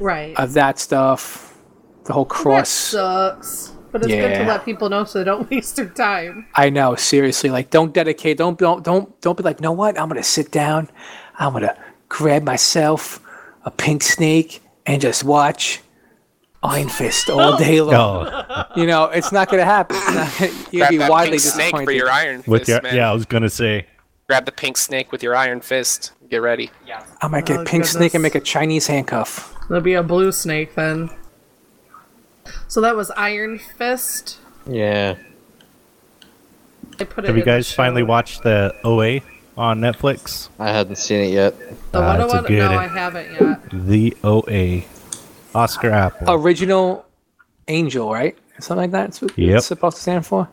right. 0.00 0.36
of 0.36 0.52
that 0.54 0.78
stuff. 0.78 1.56
The 2.04 2.12
whole 2.12 2.24
that 2.24 2.30
cross. 2.30 2.68
sucks. 2.68 3.72
But 3.92 4.02
it's 4.02 4.12
good 4.12 4.34
to 4.38 4.44
let 4.44 4.64
people 4.64 4.88
know 4.88 5.04
so 5.04 5.18
they 5.18 5.24
don't 5.24 5.50
waste 5.50 5.76
their 5.76 5.86
time. 5.88 6.46
I 6.54 6.70
know, 6.70 6.94
seriously. 6.94 7.50
Like, 7.50 7.70
don't 7.70 7.92
dedicate. 7.92 8.36
Don't 8.38 8.58
don't 8.58 8.84
don't 8.84 9.20
don't 9.20 9.36
be 9.36 9.42
like, 9.42 9.60
know 9.60 9.72
what? 9.72 9.98
I'm 9.98 10.08
gonna 10.08 10.22
sit 10.22 10.50
down. 10.50 10.88
I'm 11.38 11.52
gonna 11.52 11.76
grab 12.08 12.42
myself 12.44 13.20
a 13.64 13.70
pink 13.70 14.02
snake 14.02 14.62
and 14.86 15.00
just 15.02 15.24
watch 15.24 15.80
Iron 16.62 16.88
Fist 16.88 17.28
all 17.30 17.56
day 17.66 17.80
long. 17.80 17.94
Oh, 18.28 18.64
You 18.76 18.86
know, 18.86 19.04
it's 19.06 19.32
not 19.32 19.48
going 19.48 19.60
to 19.60 19.64
happen. 19.64 19.96
Not, 20.14 20.40
you'll 20.72 20.80
Grab 20.80 20.90
be 20.90 20.96
that 20.98 21.10
widely 21.10 21.30
pink 21.32 21.40
snake 21.42 21.74
for 21.74 21.90
your 21.90 22.10
iron 22.10 22.38
Fist, 22.38 22.48
with 22.48 22.68
your, 22.68 22.82
man. 22.82 22.94
yeah, 22.96 23.10
I 23.10 23.12
was 23.12 23.24
gonna 23.26 23.50
say. 23.50 23.86
Grab 24.30 24.44
the 24.44 24.52
pink 24.52 24.76
snake 24.76 25.10
with 25.10 25.24
your 25.24 25.34
iron 25.34 25.60
fist. 25.60 26.12
Get 26.28 26.36
ready. 26.40 26.70
Yeah. 26.86 27.02
I 27.20 27.26
might 27.26 27.46
get 27.46 27.58
Oh, 27.58 27.64
pink 27.64 27.84
snake 27.84 28.14
and 28.14 28.22
goodness. 28.22 28.34
make 28.34 28.34
a 28.36 28.40
Chinese 28.44 28.86
handcuff. 28.86 29.52
There'll 29.66 29.82
be 29.82 29.94
a 29.94 30.04
blue 30.04 30.30
snake 30.30 30.76
then. 30.76 31.10
So 32.68 32.80
that 32.80 32.94
was 32.94 33.10
Iron 33.16 33.58
Fist. 33.58 34.38
Yeah. 34.68 35.16
I 37.00 37.04
put 37.06 37.24
it 37.24 37.26
Have 37.26 37.34
you 37.36 37.42
in 37.42 37.44
the 37.44 37.44
guys 37.44 37.72
finally 37.72 38.04
watched 38.04 38.44
the 38.44 38.72
OA 38.84 39.22
on 39.56 39.80
Netflix? 39.80 40.48
I 40.60 40.70
hadn't 40.70 40.94
seen 40.94 41.22
it 41.22 41.32
yet. 41.32 41.56
The 41.90 41.98
Uh, 42.00 42.06
one 42.06 42.20
it's 42.20 42.32
a 42.32 42.36
one? 42.36 42.44
good- 42.44 42.58
No, 42.70 42.78
I 42.78 42.86
haven't 42.86 43.32
yet. 43.32 43.60
The 43.72 44.16
OA. 44.22 44.84
Oscar 45.56 45.90
Apple. 45.90 46.32
Original 46.32 47.04
Angel, 47.66 48.12
right? 48.12 48.38
Something 48.60 48.76
like 48.82 48.90
that. 48.92 49.06
That's 49.06 49.22
what 49.22 49.36
Yep. 49.36 49.56
it's 49.56 49.66
supposed 49.66 49.96
to 49.96 50.02
stand 50.02 50.24
for. 50.24 50.48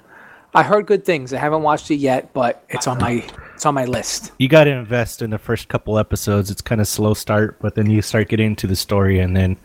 I 0.55 0.63
heard 0.63 0.87
good 0.87 1.05
things. 1.05 1.31
I 1.31 1.37
haven't 1.37 1.61
watched 1.61 1.91
it 1.91 1.97
yet, 1.97 2.33
but 2.33 2.63
it's 2.69 2.87
on 2.87 2.97
my 2.97 3.23
it's 3.57 3.65
on 3.65 3.73
my 3.73 3.85
list. 3.85 4.33
you 4.37 4.47
got 4.47 4.65
to 4.65 4.69
invest 4.69 5.23
in 5.23 5.31
the 5.31 5.39
first 5.39 5.67
couple 5.67 5.97
episodes. 5.97 6.51
It's 6.51 6.61
kind 6.61 6.79
of 6.79 6.87
slow 6.87 7.15
start, 7.15 7.59
but 7.59 7.73
then 7.73 7.89
you 7.89 8.03
start 8.03 8.29
getting 8.29 8.51
into 8.51 8.67
the 8.67 8.75
story, 8.75 9.19
and 9.19 9.35
then 9.35 9.57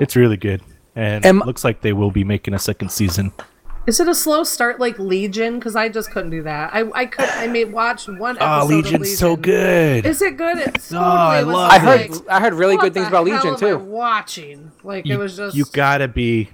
it's 0.00 0.16
really 0.16 0.36
good. 0.36 0.60
And 0.96 1.24
Am- 1.24 1.40
it 1.40 1.46
looks 1.46 1.62
like 1.62 1.80
they 1.80 1.92
will 1.92 2.10
be 2.10 2.24
making 2.24 2.54
a 2.54 2.58
second 2.58 2.90
season. 2.90 3.32
Is 3.86 4.00
it 4.00 4.08
a 4.08 4.16
slow 4.16 4.42
start 4.42 4.80
like 4.80 4.98
Legion? 4.98 5.60
Because 5.60 5.76
I 5.76 5.88
just 5.88 6.10
couldn't 6.10 6.30
do 6.30 6.42
that. 6.42 6.74
I 6.74 6.90
I 6.92 7.06
could 7.06 7.28
I 7.28 7.46
made 7.46 7.72
watch 7.72 8.08
one 8.08 8.36
ah, 8.40 8.58
episode. 8.58 8.74
Oh, 8.74 8.78
of 8.78 8.84
Legion's 8.84 9.18
so 9.18 9.36
good. 9.36 10.04
Is 10.04 10.20
it 10.20 10.36
good? 10.36 10.58
It's 10.58 10.88
totally 10.88 11.06
ah, 11.06 11.30
I 11.30 11.42
was 11.44 11.54
love 11.54 11.70
I 11.70 11.78
heard 11.78 12.10
like, 12.10 12.28
I 12.28 12.40
heard 12.40 12.54
really 12.54 12.76
good 12.78 12.92
things 12.92 13.06
about 13.06 13.24
Legion 13.24 13.56
too. 13.56 13.78
watching 13.78 14.72
like 14.82 15.06
you, 15.06 15.14
it 15.14 15.18
was 15.18 15.36
just 15.36 15.56
you 15.56 15.64
gotta 15.72 16.08
be. 16.08 16.50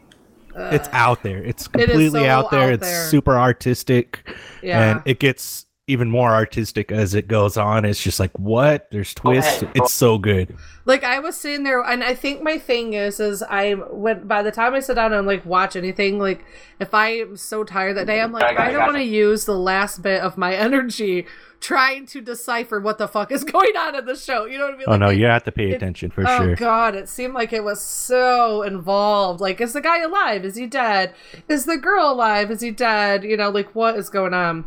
It's 0.54 0.88
out 0.92 1.22
there. 1.22 1.42
It's 1.42 1.68
completely 1.68 2.20
so 2.20 2.26
out 2.26 2.50
there. 2.50 2.68
out 2.68 2.72
it's 2.74 2.86
there. 2.86 3.06
super 3.08 3.36
artistic, 3.36 4.26
yeah. 4.62 4.92
and 4.92 5.02
it 5.04 5.18
gets 5.18 5.65
even 5.88 6.10
more 6.10 6.32
artistic 6.32 6.90
as 6.90 7.14
it 7.14 7.28
goes 7.28 7.56
on. 7.56 7.84
It's 7.84 8.02
just 8.02 8.18
like 8.18 8.36
what? 8.38 8.88
There's 8.90 9.14
twists. 9.14 9.62
It's 9.74 9.92
so 9.92 10.18
good. 10.18 10.56
like 10.84 11.04
I 11.04 11.20
was 11.20 11.36
sitting 11.36 11.62
there, 11.62 11.80
and 11.82 12.02
I 12.02 12.14
think 12.14 12.42
my 12.42 12.58
thing 12.58 12.94
is, 12.94 13.20
is 13.20 13.42
I 13.42 13.74
when 13.74 14.26
by 14.26 14.42
the 14.42 14.50
time 14.50 14.74
I 14.74 14.80
sit 14.80 14.94
down 14.94 15.12
and 15.12 15.26
like 15.26 15.46
watch 15.46 15.76
anything, 15.76 16.18
like 16.18 16.44
if 16.80 16.92
I'm 16.92 17.36
so 17.36 17.62
tired 17.62 17.96
that 17.96 18.06
day, 18.08 18.20
I'm 18.20 18.32
like 18.32 18.58
I 18.58 18.72
don't 18.72 18.82
want 18.82 18.96
to 18.96 19.02
use 19.04 19.44
the 19.44 19.56
last 19.56 20.02
bit 20.02 20.20
of 20.22 20.36
my 20.36 20.54
energy 20.66 21.26
trying 21.60 22.04
to 22.04 22.20
decipher 22.20 22.78
what 22.80 22.98
the 22.98 23.08
fuck 23.08 23.30
is 23.32 23.42
going 23.56 23.76
on 23.76 23.94
in 23.94 24.04
the 24.06 24.16
show. 24.16 24.44
You 24.44 24.58
know 24.58 24.64
what 24.66 24.74
I 24.74 24.76
mean? 24.78 24.84
Oh 24.88 24.90
Like, 24.92 25.00
no, 25.00 25.08
it- 25.10 25.18
you 25.18 25.26
have 25.26 25.44
to 25.44 25.52
pay 25.52 25.70
it- 25.70 25.74
attention 25.76 26.10
for 26.10 26.22
oh 26.26 26.36
sure. 26.38 26.50
Oh 26.50 26.54
god, 26.56 26.96
it 26.96 27.08
seemed 27.08 27.34
like 27.34 27.52
it 27.52 27.62
was 27.62 27.80
so 27.80 28.62
involved. 28.62 29.40
Like, 29.40 29.60
is 29.60 29.72
the 29.72 29.80
guy 29.80 30.02
alive? 30.02 30.44
Is 30.44 30.56
he 30.56 30.66
dead? 30.66 31.14
Is 31.48 31.64
the 31.64 31.76
girl 31.76 32.10
alive? 32.10 32.50
Is 32.50 32.60
he 32.60 32.72
dead? 32.72 33.22
You 33.22 33.36
know, 33.36 33.50
like 33.50 33.72
what 33.76 33.96
is 33.96 34.10
going 34.10 34.34
on? 34.34 34.64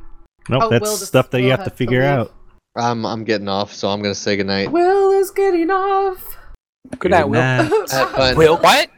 Nope, 0.48 0.64
Oh, 0.64 0.70
that's 0.70 0.82
Will 0.84 0.98
stuff 0.98 1.30
that 1.32 1.40
you 1.40 1.46
Will 1.46 1.52
have 1.52 1.60
to 1.60 1.64
has 1.66 1.72
to 1.72 1.78
figure 1.78 2.04
out. 2.04 2.34
I'm 2.76 3.06
I'm 3.06 3.24
getting 3.24 3.48
off, 3.50 3.74
so 3.74 3.90
I'm 3.90 4.02
gonna 4.02 4.16
say 4.16 4.38
goodnight. 4.38 4.72
Will 4.72 5.12
is 5.12 5.32
getting 5.32 5.70
off. 5.70 6.38
Good 6.98 7.12
night, 7.12 7.26
Will. 7.28 7.42
night. 7.42 7.70
Will. 8.38 8.58
What? 8.58 8.90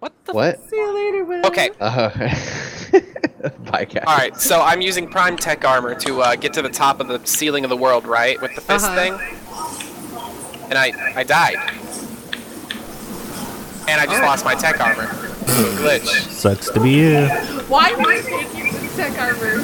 What 0.00 0.12
the? 0.24 0.32
What? 0.32 0.68
See 0.68 0.76
you 0.76 0.94
later, 0.94 1.24
Will. 1.24 1.46
Okay. 1.46 1.70
Uh, 1.80 2.10
bye, 3.70 3.84
guys. 3.84 4.04
All 4.06 4.16
right. 4.16 4.36
So 4.36 4.60
I'm 4.60 4.80
using 4.80 5.08
Prime 5.08 5.36
Tech 5.36 5.64
armor 5.64 5.94
to 5.96 6.20
uh, 6.22 6.36
get 6.36 6.52
to 6.54 6.62
the 6.62 6.68
top 6.68 7.00
of 7.00 7.08
the 7.08 7.24
ceiling 7.26 7.64
of 7.64 7.70
the 7.70 7.76
world, 7.76 8.06
right, 8.06 8.40
with 8.40 8.54
the 8.54 8.60
fist 8.60 8.86
Uh-huh. 8.86 8.94
thing. 8.96 9.14
And 10.70 10.78
I 10.78 10.92
I 11.16 11.24
died. 11.24 11.56
And 13.88 14.00
I 14.00 14.04
just 14.06 14.22
lost 14.22 14.44
my 14.44 14.54
tech 14.54 14.80
armor. 14.80 15.06
Glitch. 15.78 16.06
Sucks 16.28 16.68
to 16.70 16.80
be 16.80 16.90
you. 16.90 17.26
Why 17.68 17.92
would 17.94 18.06
I 18.06 18.20
take 18.20 18.54
you 18.54 18.70
to 18.70 18.96
tech 18.96 19.18
armor 19.18 19.62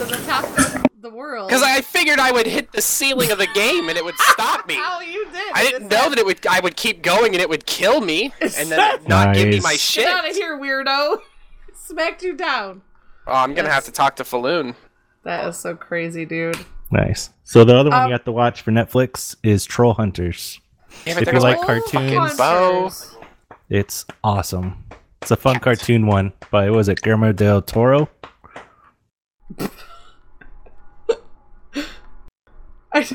to 0.00 0.16
the 0.16 0.22
top 0.26 0.44
of 0.58 0.84
the 1.02 1.10
world? 1.10 1.48
Because 1.48 1.62
I 1.62 1.80
figured 1.80 2.18
I 2.18 2.32
would 2.32 2.46
hit 2.46 2.72
the 2.72 2.80
ceiling 2.82 3.30
of 3.30 3.38
the 3.38 3.46
game 3.48 3.88
and 3.88 3.96
it 3.98 4.04
would 4.04 4.16
stop 4.18 4.66
me. 4.66 4.74
How 4.76 5.00
you 5.00 5.24
did? 5.32 5.52
I 5.54 5.62
didn't 5.64 5.88
know 5.88 6.08
that 6.08 6.18
it 6.18 6.24
would. 6.26 6.46
I 6.46 6.60
would 6.60 6.76
keep 6.76 7.02
going 7.02 7.32
and 7.34 7.40
it 7.42 7.48
would 7.48 7.66
kill 7.66 8.00
me, 8.00 8.32
and 8.40 8.70
then 8.70 9.02
not 9.06 9.34
give 9.34 9.48
me 9.48 9.60
my 9.60 9.70
Nice. 9.70 9.80
shit. 9.80 10.04
Get 10.06 10.16
out 10.16 10.28
of 10.28 10.34
here, 10.36 10.58
weirdo! 10.58 11.20
Smacked 11.74 12.22
you 12.22 12.34
down. 12.36 12.82
Oh, 13.26 13.32
I'm 13.34 13.54
gonna 13.54 13.70
have 13.70 13.84
to 13.84 13.92
talk 13.92 14.16
to 14.16 14.24
Falloon. 14.24 14.74
That 15.24 15.46
is 15.48 15.56
so 15.56 15.74
crazy, 15.76 16.24
dude. 16.24 16.56
Nice. 16.90 17.30
So 17.44 17.64
the 17.64 17.76
other 17.76 17.90
one 17.90 18.00
Um, 18.02 18.06
you 18.08 18.12
have 18.12 18.24
to 18.24 18.32
watch 18.32 18.62
for 18.62 18.70
Netflix 18.72 19.36
is 19.42 19.66
Trollhunters. 19.66 20.58
Damn 21.04 21.18
If 21.18 21.26
you 21.26 21.32
goes 21.32 21.42
like 21.42 21.60
my 21.60 21.66
cartoons- 21.66 21.90
fucking 21.92 22.36
bow. 22.36 22.72
Hunters. 22.88 23.16
It's 23.68 24.04
awesome. 24.24 24.84
It's 25.22 25.30
a 25.30 25.36
fun 25.36 25.60
cartoon 25.60 26.06
one 26.06 26.32
by 26.50 26.70
was 26.70 26.88
it 26.88 27.00
Guillermo 27.02 27.32
del 27.32 27.60
Toro? 27.62 28.08
I, 32.92 33.06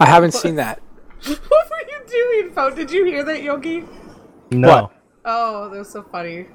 I 0.00 0.06
haven't 0.06 0.32
seen 0.32 0.56
that. 0.56 0.80
what 1.26 1.40
were 1.48 1.88
you 1.88 2.40
doing, 2.42 2.52
phone? 2.54 2.74
Did 2.74 2.90
you 2.90 3.04
hear 3.04 3.22
that, 3.24 3.42
Yogi? 3.42 3.84
No. 4.50 4.68
What? 4.68 4.92
Oh, 5.24 5.68
that 5.70 5.78
was 5.78 5.90
so 5.90 6.02
funny. 6.02 6.46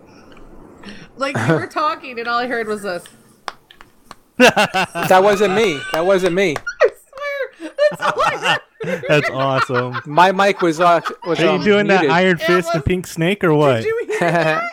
Like 1.18 1.36
you 1.38 1.54
were 1.56 1.68
talking, 1.72 2.20
and 2.20 2.28
all 2.28 2.38
I 2.40 2.48
heard 2.48 2.68
was 2.68 2.84
this. 2.84 3.04
That 4.38 5.20
wasn't 5.24 5.54
me. 5.56 5.80
That 5.92 6.06
wasn't 6.06 6.34
me. 6.36 6.56
I 6.58 6.90
swear, 7.60 7.72
that's 7.90 8.02
all 8.02 8.22
I 8.24 8.60
heard. 8.86 9.04
That's 9.10 9.30
awesome. 9.30 10.02
My 10.06 10.32
mic 10.32 10.62
was 10.62 10.80
uh, 10.80 11.02
was 11.26 11.40
Are 11.40 11.44
you 11.44 11.50
um, 11.52 11.64
doing 11.64 11.88
that. 11.88 12.10
Iron 12.10 12.38
Fist 12.38 12.68
was- 12.68 12.76
and 12.76 12.86
Pink 12.86 13.08
Snake 13.08 13.44
or 13.44 13.54
what? 13.54 13.78
Did 13.78 13.86
you 13.86 14.06
hear 14.08 14.20
that? 14.32 14.64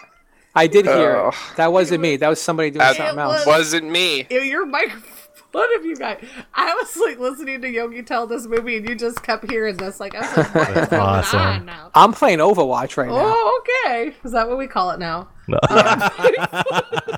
I 0.55 0.67
did 0.69 0.87
hear 0.87 1.17
Oh. 1.17 1.33
That 1.57 1.73
wasn't 1.73 2.01
me. 2.03 2.17
That 2.17 2.29
was 2.29 2.41
somebody 2.41 2.71
doing 2.71 2.79
That 2.79 2.97
something 2.97 3.17
was- 3.17 3.39
else. 3.39 3.47
wasn't 3.47 3.91
me. 3.91 4.27
Your 4.31 4.65
microphone. 4.67 5.13
One 5.57 5.75
of 5.77 5.87
you 5.87 5.97
guys. 5.97 6.23
I 6.53 6.75
was 6.75 6.95
like 6.99 7.19
listening 7.19 7.63
to 7.63 7.69
Yogi 7.71 8.03
tell 8.03 8.27
this 8.27 8.47
movie, 8.47 8.77
and 8.77 8.87
you 8.87 8.95
just 8.95 9.23
kept 9.23 9.51
hearing 9.51 9.79
this. 9.79 9.99
Like 9.99 10.15
I 10.15 10.21
was 10.21 10.37
like, 10.37 10.55
what 10.55 10.69
is 10.69 10.75
That's 10.75 10.91
going 10.91 11.03
awesome. 11.03 11.41
on 11.41 11.65
now? 11.65 11.91
I'm 11.95 12.13
playing 12.13 12.41
Overwatch 12.41 12.99
right 12.99 13.09
now. 13.09 13.15
Oh, 13.19 13.63
okay. 13.87 14.15
Is 14.23 14.33
that 14.33 14.49
what 14.51 14.59
we 14.59 14.67
call 14.67 14.91
it 14.91 14.99
now? 14.99 15.29
No. 15.49 15.59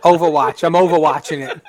Overwatch. 0.04 0.62
I'm 0.62 0.74
overwatching 0.74 1.48
it. 1.50 1.60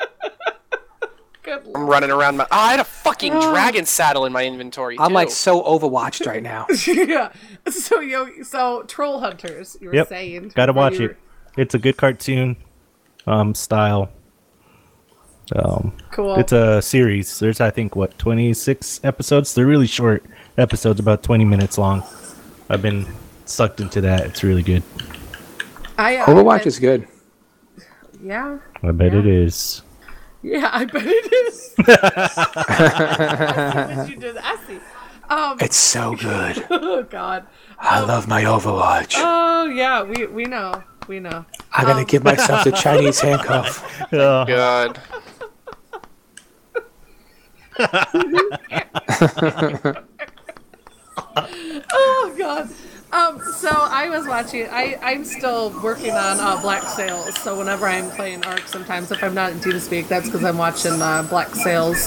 Good. 1.41 1.63
I'm 1.73 1.87
running 1.87 2.11
around 2.11 2.37
my. 2.37 2.43
Oh, 2.43 2.47
I 2.51 2.71
had 2.71 2.79
a 2.79 2.83
fucking 2.83 3.31
dragon 3.39 3.85
saddle 3.85 4.25
in 4.27 4.31
my 4.31 4.45
inventory. 4.45 4.95
I'm 4.99 5.07
too. 5.09 5.13
like 5.15 5.31
so 5.31 5.63
overwatched 5.63 6.27
right 6.27 6.43
now. 6.43 6.67
yeah. 6.87 7.31
So 7.71 7.99
Yogi. 7.99 8.43
So 8.43 8.83
Trollhunters. 8.83 9.81
You 9.81 9.87
were 9.87 9.95
Yep. 9.95 10.07
saying. 10.09 10.51
Gotta 10.55 10.73
watch 10.73 10.99
you 10.99 11.09
it. 11.09 11.17
It's 11.57 11.73
a 11.73 11.79
good 11.79 11.97
cartoon 11.97 12.57
um 13.25 13.55
style. 13.55 14.11
Um 15.55 15.93
Cool. 16.11 16.35
it's 16.35 16.51
a 16.51 16.81
series. 16.81 17.39
There's 17.39 17.61
I 17.61 17.69
think 17.71 17.95
what 17.95 18.17
26 18.19 19.01
episodes. 19.03 19.53
They're 19.53 19.65
really 19.65 19.87
short 19.87 20.23
episodes 20.57 20.99
about 20.99 21.23
20 21.23 21.45
minutes 21.45 21.77
long. 21.77 22.03
I've 22.69 22.81
been 22.81 23.05
sucked 23.45 23.79
into 23.81 24.01
that. 24.01 24.25
It's 24.27 24.43
really 24.43 24.63
good. 24.63 24.83
I, 25.97 26.17
uh, 26.17 26.25
Overwatch 26.27 26.61
I- 26.61 26.65
is 26.65 26.79
good. 26.79 27.07
Yeah. 28.23 28.59
I 28.83 28.91
bet 28.91 29.13
Yeah. 29.13 29.19
it 29.19 29.25
is. 29.25 29.81
Yeah, 30.41 30.69
I 30.71 30.85
bet 30.85 31.03
it 31.05 31.33
is. 31.33 31.73
I 31.79 31.83
see 33.95 33.99
what 33.99 34.09
you 34.09 34.15
did. 34.17 34.37
I 34.37 34.57
see. 34.67 34.79
Um. 35.29 35.57
It's 35.59 35.75
so 35.77 36.15
good. 36.15 36.65
Oh 36.71 37.03
God. 37.03 37.45
I 37.79 37.99
love 38.01 38.27
my 38.27 38.43
Overwatch. 38.43 39.15
Oh 39.17 39.65
yeah. 39.65 40.03
We 40.03 40.25
we 40.27 40.45
know. 40.45 40.83
We 41.07 41.19
know. 41.19 41.45
I'm 41.73 41.85
gonna 41.85 42.05
give 42.05 42.23
myself 42.23 42.63
the 42.63 42.71
Chinese 42.85 43.19
handcuff. 43.19 43.83
oh. 44.13 44.45
God. 44.45 44.99
Oh 51.91 52.35
God. 52.37 52.69
Um. 53.11 53.41
So 53.55 53.69
I 53.69 54.09
was 54.09 54.27
watching. 54.27 54.67
I 54.69 54.97
I'm 55.01 55.25
still 55.25 55.71
working 55.81 56.11
on 56.11 56.39
uh, 56.39 56.61
Black 56.61 56.83
Sails. 56.83 57.35
So 57.39 57.57
whenever 57.57 57.87
I'm 57.87 58.09
playing 58.11 58.45
Ark, 58.45 58.67
sometimes 58.67 59.11
if 59.11 59.23
I'm 59.23 59.33
not 59.33 59.51
in 59.51 59.59
TeamSpeak, 59.59 60.07
that's 60.07 60.27
because 60.27 60.43
I'm 60.43 60.57
watching 60.57 61.01
uh, 61.01 61.23
Black 61.23 61.49
Sails. 61.55 62.03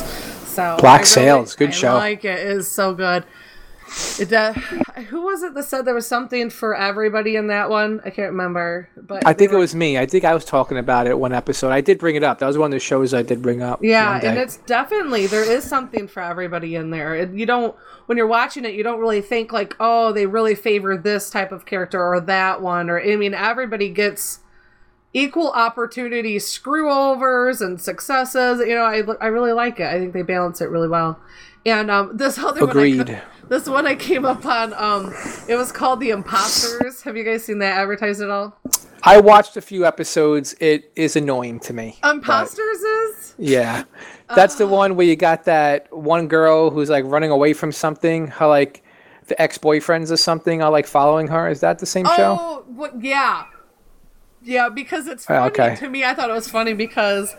So 0.49 0.77
Black 0.81 1.01
really- 1.01 1.07
Sails, 1.11 1.57
good 1.57 1.71
I 1.71 1.73
show. 1.73 1.89
I 1.89 1.95
like 1.95 2.25
it. 2.25 2.39
it 2.39 2.47
is 2.47 2.69
so 2.71 2.95
good. 2.95 3.25
It. 4.19 4.33
Uh, 4.33 4.53
who 4.53 5.23
was 5.23 5.43
it 5.43 5.55
that 5.55 5.65
said 5.65 5.85
there 5.85 5.95
was 5.95 6.07
something 6.07 6.51
for 6.51 6.75
everybody 6.75 7.37
in 7.37 7.49
that 7.49 7.71
one? 7.71 8.01
I 8.05 8.11
can't 8.11 8.31
remember. 8.31 8.89
But 8.97 9.27
I 9.27 9.33
think 9.33 9.51
they 9.51 9.57
it 9.57 9.61
was 9.61 9.75
me. 9.75 9.99
I 9.99 10.07
think 10.07 10.25
I 10.25 10.35
was 10.35 10.45
talking 10.45 10.79
about 10.79 11.07
it 11.07 11.19
one 11.19 11.33
episode. 11.33 11.71
I 11.71 11.81
did 11.81 11.99
bring 11.99 12.17
it 12.17 12.23
up. 12.23 12.39
That 12.39 12.47
was 12.47 12.59
one 12.59 12.71
of 12.71 12.77
the 12.77 12.81
shows 12.81 13.13
I 13.15 13.23
did 13.23 13.43
bring 13.43 13.63
up. 13.63 13.81
Yeah, 13.83 14.21
and 14.23 14.39
it's 14.39 14.59
definitely 14.59 15.27
there 15.27 15.51
is 15.51 15.65
something 15.65 16.09
for 16.09 16.23
everybody 16.23 16.75
in 16.75 16.91
there. 16.91 17.15
It, 17.15 17.33
you 17.33 17.47
don't 17.47 17.75
when 18.07 18.19
you're 18.19 18.27
watching 18.27 18.65
it, 18.65 18.75
you 18.75 18.83
don't 18.83 19.01
really 19.01 19.21
think 19.21 19.53
like, 19.53 19.77
oh, 19.81 20.13
they 20.13 20.27
really 20.27 20.55
favor 20.55 20.97
this 20.97 21.31
type 21.31 21.53
of 21.53 21.67
character 21.67 22.03
or 22.03 22.21
that 22.21 22.63
one, 22.63 22.91
or 22.91 23.01
I 23.01 23.17
mean, 23.17 23.35
everybody 23.35 23.89
gets 23.91 24.41
equal 25.13 25.51
opportunity 25.51 26.39
screw 26.39 26.91
overs 26.91 27.61
and 27.61 27.81
successes. 27.81 28.61
You 28.61 28.75
know, 28.75 28.85
I 28.85 29.03
I 29.21 29.27
really 29.29 29.53
like 29.53 29.81
it. 29.81 29.87
I 29.87 29.99
think 29.99 30.13
they 30.13 30.23
balance 30.23 30.61
it 30.61 30.71
really 30.71 30.89
well. 30.89 31.21
And 31.65 31.91
um, 31.91 32.17
this 32.17 32.39
other 32.39 32.67
one, 32.67 32.77
I 32.79 33.23
this 33.49 33.69
one 33.69 33.87
I 33.87 33.95
came 33.95 34.25
up 34.25 34.45
on. 34.47 34.73
Um, 34.75 35.15
it 35.49 35.57
was 35.57 35.71
called 35.73 36.01
The 36.01 36.11
Imposters. 36.11 37.03
Have 37.03 37.17
you 37.17 37.25
guys 37.25 37.45
seen 37.45 37.59
that 37.61 37.79
advertised 37.79 38.21
at 38.21 38.31
all? 38.31 38.59
I 39.05 39.21
watched 39.21 39.57
a 39.57 39.61
few 39.61 39.85
episodes. 39.85 40.55
It 40.61 40.93
is 40.97 41.17
annoying 41.17 41.61
to 41.61 41.73
me. 41.73 41.99
Imposters 42.05 42.81
is 42.81 43.35
Yeah. 43.37 43.85
That's 44.35 44.55
the 44.55 44.67
one 44.67 44.97
where 44.97 45.07
you 45.07 45.17
got 45.17 45.45
that 45.45 45.93
one 45.95 46.29
girl 46.29 46.71
who's 46.71 46.89
like 46.89 47.05
running 47.07 47.31
away 47.31 47.53
from 47.53 47.73
something. 47.73 48.29
Her 48.29 48.47
like 48.47 48.83
the 49.27 49.41
ex 49.41 49.59
boyfriends 49.59 50.11
or 50.11 50.17
something 50.17 50.63
are 50.63 50.71
like 50.71 50.87
following 50.87 51.27
her. 51.29 51.49
Is 51.49 51.61
that 51.61 51.79
the 51.79 51.87
same 51.87 52.07
show? 52.07 52.39
Oh, 52.41 52.65
what? 52.69 53.03
Yeah, 53.03 53.45
yeah. 54.43 54.69
Because 54.69 55.07
it's 55.07 55.25
Oh, 55.29 55.35
funny 55.35 55.51
okay. 55.51 55.77
to 55.77 55.89
me. 55.91 56.05
I 56.05 56.15
thought 56.15 56.31
it 56.31 56.35
was 56.35 56.49
funny 56.49 56.73
because 56.73 57.35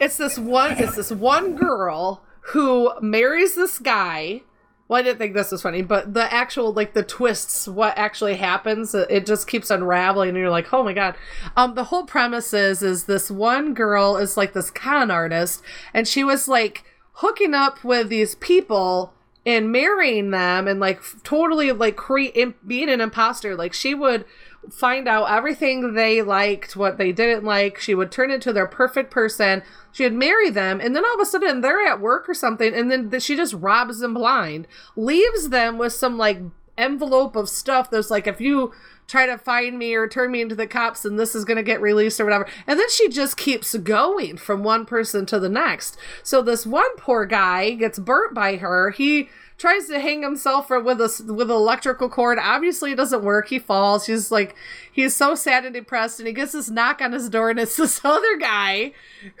it's 0.00 0.16
this 0.16 0.38
one. 0.38 0.72
It's 0.72 0.96
this 0.96 1.12
one 1.12 1.54
girl 1.54 2.23
who 2.48 2.92
marries 3.00 3.54
this 3.54 3.78
guy. 3.78 4.42
Well, 4.86 5.00
I 5.00 5.02
didn't 5.02 5.18
think 5.18 5.34
this 5.34 5.50
was 5.50 5.62
funny, 5.62 5.80
but 5.80 6.12
the 6.12 6.30
actual 6.32 6.72
like 6.72 6.92
the 6.92 7.02
twists, 7.02 7.66
what 7.66 7.96
actually 7.96 8.34
happens, 8.34 8.94
it 8.94 9.24
just 9.24 9.48
keeps 9.48 9.70
unraveling, 9.70 10.30
and 10.30 10.38
you're 10.38 10.50
like, 10.50 10.72
oh 10.72 10.84
my 10.84 10.92
god. 10.92 11.14
Um, 11.56 11.74
the 11.74 11.84
whole 11.84 12.04
premise 12.04 12.52
is 12.52 12.82
is 12.82 13.04
this 13.04 13.30
one 13.30 13.72
girl 13.72 14.16
is 14.18 14.36
like 14.36 14.52
this 14.52 14.70
con 14.70 15.10
artist, 15.10 15.62
and 15.94 16.06
she 16.06 16.22
was 16.22 16.48
like 16.48 16.84
hooking 17.18 17.54
up 17.54 17.82
with 17.82 18.08
these 18.08 18.34
people 18.34 19.14
and 19.46 19.70
marrying 19.70 20.30
them 20.30 20.66
and 20.66 20.80
like 20.80 21.00
totally 21.22 21.72
like 21.72 21.96
cre- 21.96 22.30
im- 22.34 22.54
being 22.66 22.88
an 22.88 23.00
imposter 23.00 23.54
like 23.54 23.72
she 23.72 23.94
would 23.94 24.24
find 24.70 25.08
out 25.08 25.30
everything 25.30 25.94
they 25.94 26.22
liked 26.22 26.76
what 26.76 26.98
they 26.98 27.12
didn't 27.12 27.44
like. 27.44 27.78
She 27.78 27.94
would 27.94 28.10
turn 28.10 28.30
into 28.30 28.52
their 28.52 28.66
perfect 28.66 29.10
person. 29.10 29.62
She 29.92 30.04
would 30.04 30.14
marry 30.14 30.50
them 30.50 30.80
and 30.80 30.94
then 30.94 31.04
all 31.04 31.14
of 31.14 31.20
a 31.20 31.26
sudden 31.26 31.60
they're 31.60 31.86
at 31.86 32.00
work 32.00 32.28
or 32.28 32.34
something 32.34 32.74
and 32.74 32.90
then 32.90 33.20
she 33.20 33.36
just 33.36 33.54
robs 33.54 34.00
them 34.00 34.14
blind 34.14 34.66
leaves 34.96 35.50
them 35.50 35.78
with 35.78 35.92
some 35.92 36.18
like 36.18 36.40
envelope 36.76 37.36
of 37.36 37.48
stuff 37.48 37.90
that's 37.90 38.10
like 38.10 38.26
if 38.26 38.40
you 38.40 38.72
try 39.06 39.26
to 39.26 39.38
find 39.38 39.78
me 39.78 39.94
or 39.94 40.08
turn 40.08 40.30
me 40.32 40.40
into 40.40 40.54
the 40.54 40.66
cops 40.66 41.02
then 41.02 41.16
this 41.16 41.34
is 41.34 41.44
going 41.44 41.56
to 41.56 41.62
get 41.62 41.80
released 41.80 42.18
or 42.18 42.24
whatever. 42.24 42.46
And 42.66 42.78
then 42.78 42.90
she 42.90 43.08
just 43.08 43.36
keeps 43.36 43.74
going 43.76 44.36
from 44.36 44.62
one 44.62 44.86
person 44.86 45.26
to 45.26 45.38
the 45.38 45.48
next. 45.48 45.96
So 46.22 46.42
this 46.42 46.66
one 46.66 46.96
poor 46.96 47.26
guy 47.26 47.72
gets 47.72 47.98
burnt 47.98 48.34
by 48.34 48.56
her. 48.56 48.90
He 48.90 49.28
tries 49.56 49.86
to 49.86 50.00
hang 50.00 50.22
himself 50.22 50.68
with 50.68 51.00
a 51.00 51.32
with 51.32 51.50
an 51.50 51.56
electrical 51.56 52.08
cord. 52.08 52.38
Obviously 52.40 52.92
it 52.92 52.96
doesn't 52.96 53.22
work. 53.22 53.48
He 53.48 53.58
falls. 53.58 54.06
He's 54.06 54.30
like 54.30 54.54
he's 54.90 55.14
so 55.14 55.34
sad 55.34 55.64
and 55.64 55.74
depressed 55.74 56.18
and 56.18 56.26
he 56.26 56.32
gets 56.32 56.52
this 56.52 56.70
knock 56.70 57.00
on 57.00 57.12
his 57.12 57.28
door 57.28 57.50
and 57.50 57.58
it's 57.58 57.76
this 57.84 58.00
other 58.04 58.36
guy 58.36 58.92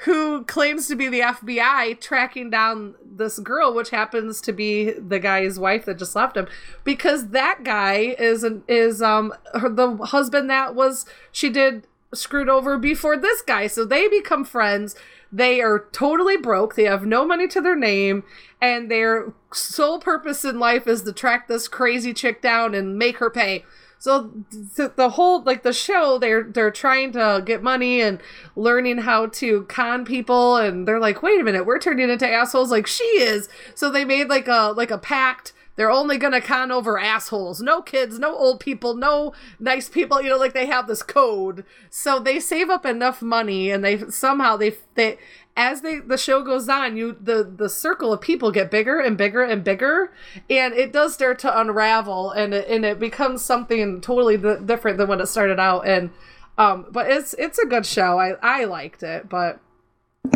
who 0.04 0.44
claims 0.44 0.86
to 0.88 0.96
be 0.96 1.08
the 1.08 1.20
FBI 1.20 2.00
tracking 2.00 2.50
down 2.50 2.94
this 3.04 3.38
girl, 3.38 3.74
which 3.74 3.90
happens 3.90 4.40
to 4.42 4.52
be 4.52 4.92
the 4.92 5.18
guy's 5.18 5.58
wife 5.58 5.84
that 5.84 5.98
just 5.98 6.16
left 6.16 6.36
him, 6.36 6.46
because 6.84 7.28
that 7.28 7.64
guy 7.64 8.14
is 8.18 8.44
an, 8.44 8.62
is 8.68 9.02
um 9.02 9.32
her, 9.54 9.68
the 9.68 9.96
husband 9.96 10.48
that 10.50 10.74
was 10.74 11.06
she 11.32 11.50
did 11.50 11.86
screwed 12.12 12.48
over 12.48 12.78
before 12.78 13.16
this 13.16 13.42
guy, 13.42 13.66
so 13.66 13.84
they 13.84 14.08
become 14.08 14.44
friends. 14.44 14.94
They 15.32 15.60
are 15.60 15.86
totally 15.90 16.36
broke. 16.36 16.76
They 16.76 16.84
have 16.84 17.04
no 17.04 17.26
money 17.26 17.48
to 17.48 17.60
their 17.60 17.74
name, 17.74 18.22
and 18.64 18.90
their 18.90 19.34
sole 19.52 19.98
purpose 19.98 20.42
in 20.42 20.58
life 20.58 20.86
is 20.86 21.02
to 21.02 21.12
track 21.12 21.48
this 21.48 21.68
crazy 21.68 22.14
chick 22.14 22.40
down 22.40 22.74
and 22.74 22.98
make 22.98 23.18
her 23.18 23.28
pay. 23.28 23.62
So 23.98 24.32
th- 24.76 24.92
the 24.96 25.10
whole 25.10 25.42
like 25.42 25.62
the 25.62 25.72
show, 25.72 26.18
they're 26.18 26.44
they're 26.44 26.70
trying 26.70 27.12
to 27.12 27.42
get 27.44 27.62
money 27.62 28.00
and 28.00 28.20
learning 28.56 28.98
how 28.98 29.26
to 29.26 29.64
con 29.64 30.06
people, 30.06 30.56
and 30.56 30.88
they're 30.88 30.98
like, 30.98 31.22
wait 31.22 31.40
a 31.40 31.44
minute, 31.44 31.66
we're 31.66 31.78
turning 31.78 32.08
into 32.08 32.28
assholes 32.28 32.70
like 32.70 32.86
she 32.86 33.04
is. 33.04 33.48
So 33.74 33.90
they 33.90 34.04
made 34.04 34.28
like 34.28 34.48
a 34.48 34.72
like 34.74 34.90
a 34.90 34.98
pact. 34.98 35.52
They're 35.76 35.90
only 35.90 36.18
gonna 36.18 36.40
con 36.40 36.70
over 36.70 36.98
assholes, 36.98 37.60
no 37.60 37.82
kids, 37.82 38.18
no 38.18 38.34
old 38.34 38.60
people, 38.60 38.94
no 38.94 39.34
nice 39.58 39.88
people. 39.88 40.22
You 40.22 40.30
know, 40.30 40.38
like 40.38 40.54
they 40.54 40.66
have 40.66 40.86
this 40.86 41.02
code. 41.02 41.64
So 41.90 42.18
they 42.18 42.40
save 42.40 42.70
up 42.70 42.86
enough 42.86 43.20
money, 43.20 43.70
and 43.70 43.84
they 43.84 43.98
somehow 44.10 44.56
they 44.56 44.76
they 44.94 45.18
as 45.56 45.82
they 45.82 45.98
the 46.00 46.18
show 46.18 46.42
goes 46.42 46.68
on, 46.68 46.96
you 46.96 47.16
the 47.20 47.44
the 47.44 47.68
circle 47.68 48.12
of 48.12 48.20
people 48.20 48.50
get 48.50 48.70
bigger 48.70 48.98
and 48.98 49.16
bigger 49.16 49.42
and 49.42 49.62
bigger, 49.62 50.12
and 50.50 50.74
it 50.74 50.92
does 50.92 51.14
start 51.14 51.38
to 51.40 51.60
unravel, 51.60 52.30
and 52.32 52.52
it, 52.54 52.68
and 52.68 52.84
it 52.84 52.98
becomes 52.98 53.42
something 53.42 54.00
totally 54.00 54.36
th- 54.36 54.66
different 54.66 54.98
than 54.98 55.06
when 55.08 55.20
it 55.20 55.26
started 55.26 55.60
out. 55.60 55.86
And 55.86 56.10
um, 56.58 56.86
but 56.90 57.10
it's 57.10 57.34
it's 57.34 57.58
a 57.58 57.66
good 57.66 57.86
show. 57.86 58.18
I 58.18 58.34
I 58.42 58.64
liked 58.64 59.02
it, 59.02 59.28
but 59.28 59.60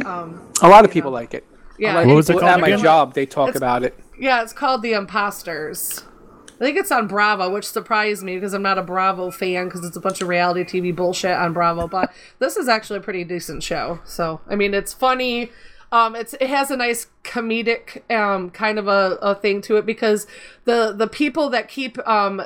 um, 0.05 0.41
A 0.63 0.69
lot 0.69 0.85
of 0.85 0.91
people 0.91 1.11
like 1.11 1.35
it. 1.35 1.45
Yeah, 1.79 1.95
A 1.95 1.99
lot 1.99 2.07
What 2.07 2.15
was 2.17 2.31
it 2.31 2.35
called 2.35 2.45
At 2.45 2.61
my 2.61 2.77
job, 2.77 3.15
they 3.15 3.27
talk 3.27 3.49
It's- 3.51 3.57
about 3.57 3.83
it. 3.85 3.99
yeah, 4.19 4.43
it's 4.43 4.53
called 4.53 4.83
The 4.83 4.93
Imposters. 4.95 6.03
I 6.61 6.65
think 6.65 6.77
it's 6.77 6.91
on 6.91 7.07
Bravo, 7.07 7.51
which 7.51 7.65
surprised 7.65 8.23
me 8.25 8.35
because 8.35 8.53
I'm 8.53 8.63
not 8.63 8.79
a 8.79 8.83
Bravo 8.83 9.31
fan 9.31 9.67
because 9.67 9.85
it's 9.85 9.97
a 9.97 10.01
bunch 10.01 10.21
of 10.21 10.29
reality 10.29 10.65
TV 10.65 10.95
bullshit 10.95 11.33
on 11.33 11.53
Bravo. 11.53 11.87
But 11.87 12.13
this 12.39 12.57
is 12.57 12.69
actually 12.69 12.99
a 12.99 13.03
pretty 13.03 13.25
decent 13.25 13.63
show. 13.63 14.01
So 14.05 14.41
I 14.49 14.57
mean, 14.57 14.75
it's 14.75 14.93
funny. 14.93 15.51
Um, 15.91 16.15
it's 16.15 16.35
it 16.35 16.49
has 16.51 16.71
a 16.71 16.77
nice 16.77 17.07
comedic 17.25 18.03
um 18.15 18.51
kind 18.51 18.79
of 18.79 18.89
a, 18.89 19.19
a 19.23 19.35
thing 19.35 19.63
to 19.63 19.77
it 19.77 19.87
because 19.87 20.27
the 20.65 20.93
the 20.93 21.07
people 21.07 21.49
that 21.51 21.69
keep 21.69 21.99
um 22.07 22.43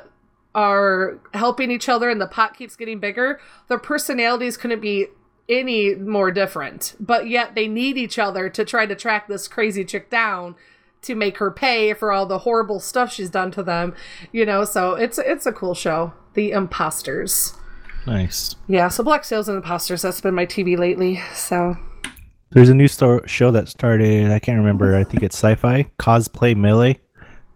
are 0.54 1.18
helping 1.34 1.70
each 1.70 1.88
other 1.88 2.10
and 2.10 2.20
the 2.20 2.26
pot 2.26 2.56
keeps 2.56 2.76
getting 2.76 2.98
bigger, 2.98 3.40
their 3.68 3.78
personalities 3.78 4.56
couldn't 4.56 4.80
be 4.80 5.06
any 5.48 5.94
more 5.94 6.30
different. 6.30 6.94
But 7.00 7.28
yet 7.28 7.54
they 7.54 7.68
need 7.68 7.96
each 7.96 8.18
other 8.18 8.48
to 8.50 8.64
try 8.64 8.86
to 8.86 8.94
track 8.94 9.28
this 9.28 9.48
crazy 9.48 9.84
chick 9.84 10.10
down 10.10 10.54
to 11.02 11.14
make 11.14 11.38
her 11.38 11.50
pay 11.50 11.92
for 11.94 12.12
all 12.12 12.26
the 12.26 12.38
horrible 12.38 12.80
stuff 12.80 13.12
she's 13.12 13.30
done 13.30 13.50
to 13.52 13.62
them. 13.62 13.94
You 14.32 14.46
know, 14.46 14.64
so 14.64 14.94
it's 14.94 15.18
it's 15.18 15.46
a 15.46 15.52
cool 15.52 15.74
show. 15.74 16.12
The 16.34 16.52
Imposters. 16.52 17.54
Nice. 18.06 18.56
Yeah, 18.66 18.88
so 18.88 19.04
Black 19.04 19.24
Sails 19.24 19.48
and 19.48 19.56
Imposters, 19.56 20.02
that's 20.02 20.20
been 20.20 20.34
my 20.34 20.46
TV 20.46 20.76
lately. 20.78 21.20
So 21.34 21.76
There's 22.50 22.68
a 22.68 22.74
new 22.74 22.88
sto- 22.88 23.24
show 23.26 23.50
that 23.52 23.68
started. 23.68 24.30
I 24.32 24.38
can't 24.38 24.58
remember. 24.58 24.96
I 24.96 25.04
think 25.04 25.22
it's 25.22 25.36
sci-fi. 25.36 25.84
Cosplay 25.98 26.56
Melee. 26.56 26.90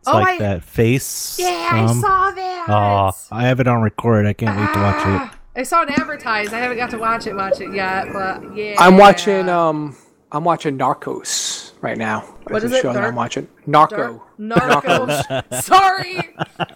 It's 0.00 0.08
Oh, 0.08 0.12
like 0.12 0.34
I- 0.34 0.39
that 0.39 0.62
face. 0.62 1.36
Yeah, 1.39 1.68
I 1.73 1.81
um, 1.84 2.00
saw 2.00 2.31
that. 2.31 2.66
Oh, 2.68 3.10
I 3.34 3.42
have 3.49 3.58
it 3.60 3.66
on 3.66 3.83
record. 3.83 4.25
I 4.26 4.33
can't 4.34 4.57
wait 4.57 4.73
to 4.73 4.78
watch 4.78 4.97
it. 4.99 5.05
Ah, 5.33 5.39
I 5.57 5.62
saw 5.65 5.83
it 5.83 5.91
advertised. 5.99 6.52
I 6.55 6.58
haven't 6.58 6.76
got 6.76 6.91
to 6.91 6.99
watch 6.99 7.26
it, 7.26 7.34
watch 7.34 7.60
it 7.60 7.75
yet, 7.75 8.12
but 8.12 8.55
yeah. 8.57 8.76
I'm 8.78 8.97
watching 8.99 9.49
um 9.49 9.97
I'm 10.31 10.44
watching 10.44 10.78
Narcos 10.78 11.65
right 11.80 11.96
now. 11.98 12.20
What 12.20 12.62
That's 12.62 12.64
is 12.66 12.72
a 12.72 12.76
it? 12.78 12.82
show 12.82 12.92
that 12.92 13.00
Dark- 13.00 13.08
I'm 13.08 13.14
watching. 13.16 13.48
Narco. 13.66 14.22
Dark- 14.38 14.84
Narcos. 14.84 15.62
Sorry. 15.62 16.20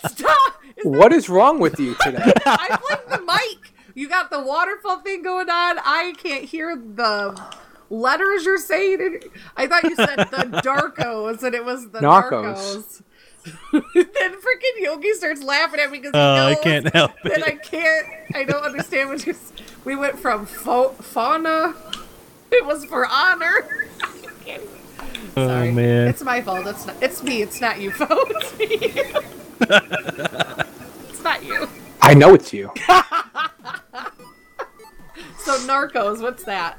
Stop. 0.09 0.55
What 0.83 1.12
is 1.12 1.29
wrong 1.29 1.59
with 1.61 1.79
you 1.79 1.95
today? 2.01 2.33
I 2.47 2.79
flipped 2.87 3.11
the 3.11 3.23
mic. 3.25 3.73
You 3.95 4.09
got 4.09 4.31
the 4.31 4.41
waterfall 4.41 5.01
thing 5.01 5.23
going 5.23 5.51
on. 5.51 5.79
I 5.81 6.15
can't 6.17 6.45
hear 6.45 6.75
the 6.77 7.39
letters 7.91 8.45
you're 8.45 8.57
saying. 8.59 9.20
I 9.57 9.67
thought 9.67 9.83
you 9.85 9.95
said 9.97 10.17
the 10.17 10.61
Darkos, 10.65 11.43
and 11.43 11.55
it 11.55 11.65
was 11.65 11.91
the 11.91 11.99
Narcos. 12.01 13.03
Narcos. 13.43 13.83
then 13.95 14.33
freaking 14.33 14.81
Yogi 14.81 15.12
starts 15.15 15.43
laughing 15.43 15.81
at 15.81 15.91
me 15.91 15.99
because 15.99 16.12
he 16.12 16.19
Oh, 16.19 16.47
I 16.47 16.55
can't 16.62 16.93
help 16.95 17.12
that 17.25 17.39
it. 17.39 17.43
I 17.45 17.51
can't. 17.53 18.07
I 18.35 18.45
don't 18.45 18.62
understand 18.65 19.09
what 19.09 19.27
you. 19.27 19.33
s- 19.33 19.53
We 19.85 19.97
went 19.97 20.19
from 20.19 20.47
fa- 20.47 20.91
fauna. 21.01 21.75
It 22.53 22.65
was 22.67 22.85
for 22.85 23.07
honor. 23.07 23.89
Oh 25.36 25.47
Sorry. 25.47 25.73
man. 25.73 26.09
It's 26.09 26.23
my 26.23 26.41
fault. 26.41 26.67
It's 26.67 26.86
not. 26.86 26.97
It's 27.02 27.23
me. 27.23 27.42
It's 27.42 27.60
not 27.60 27.81
you, 27.81 27.91
folks. 27.92 28.55
It's 28.59 29.18
it's 29.60 31.23
not 31.23 31.44
you. 31.44 31.68
I 32.02 32.15
know 32.15 32.34
it's 32.34 32.52
you. 32.52 32.73
So 35.42 35.57
Narcos, 35.67 36.20
what's 36.20 36.44
that? 36.44 36.78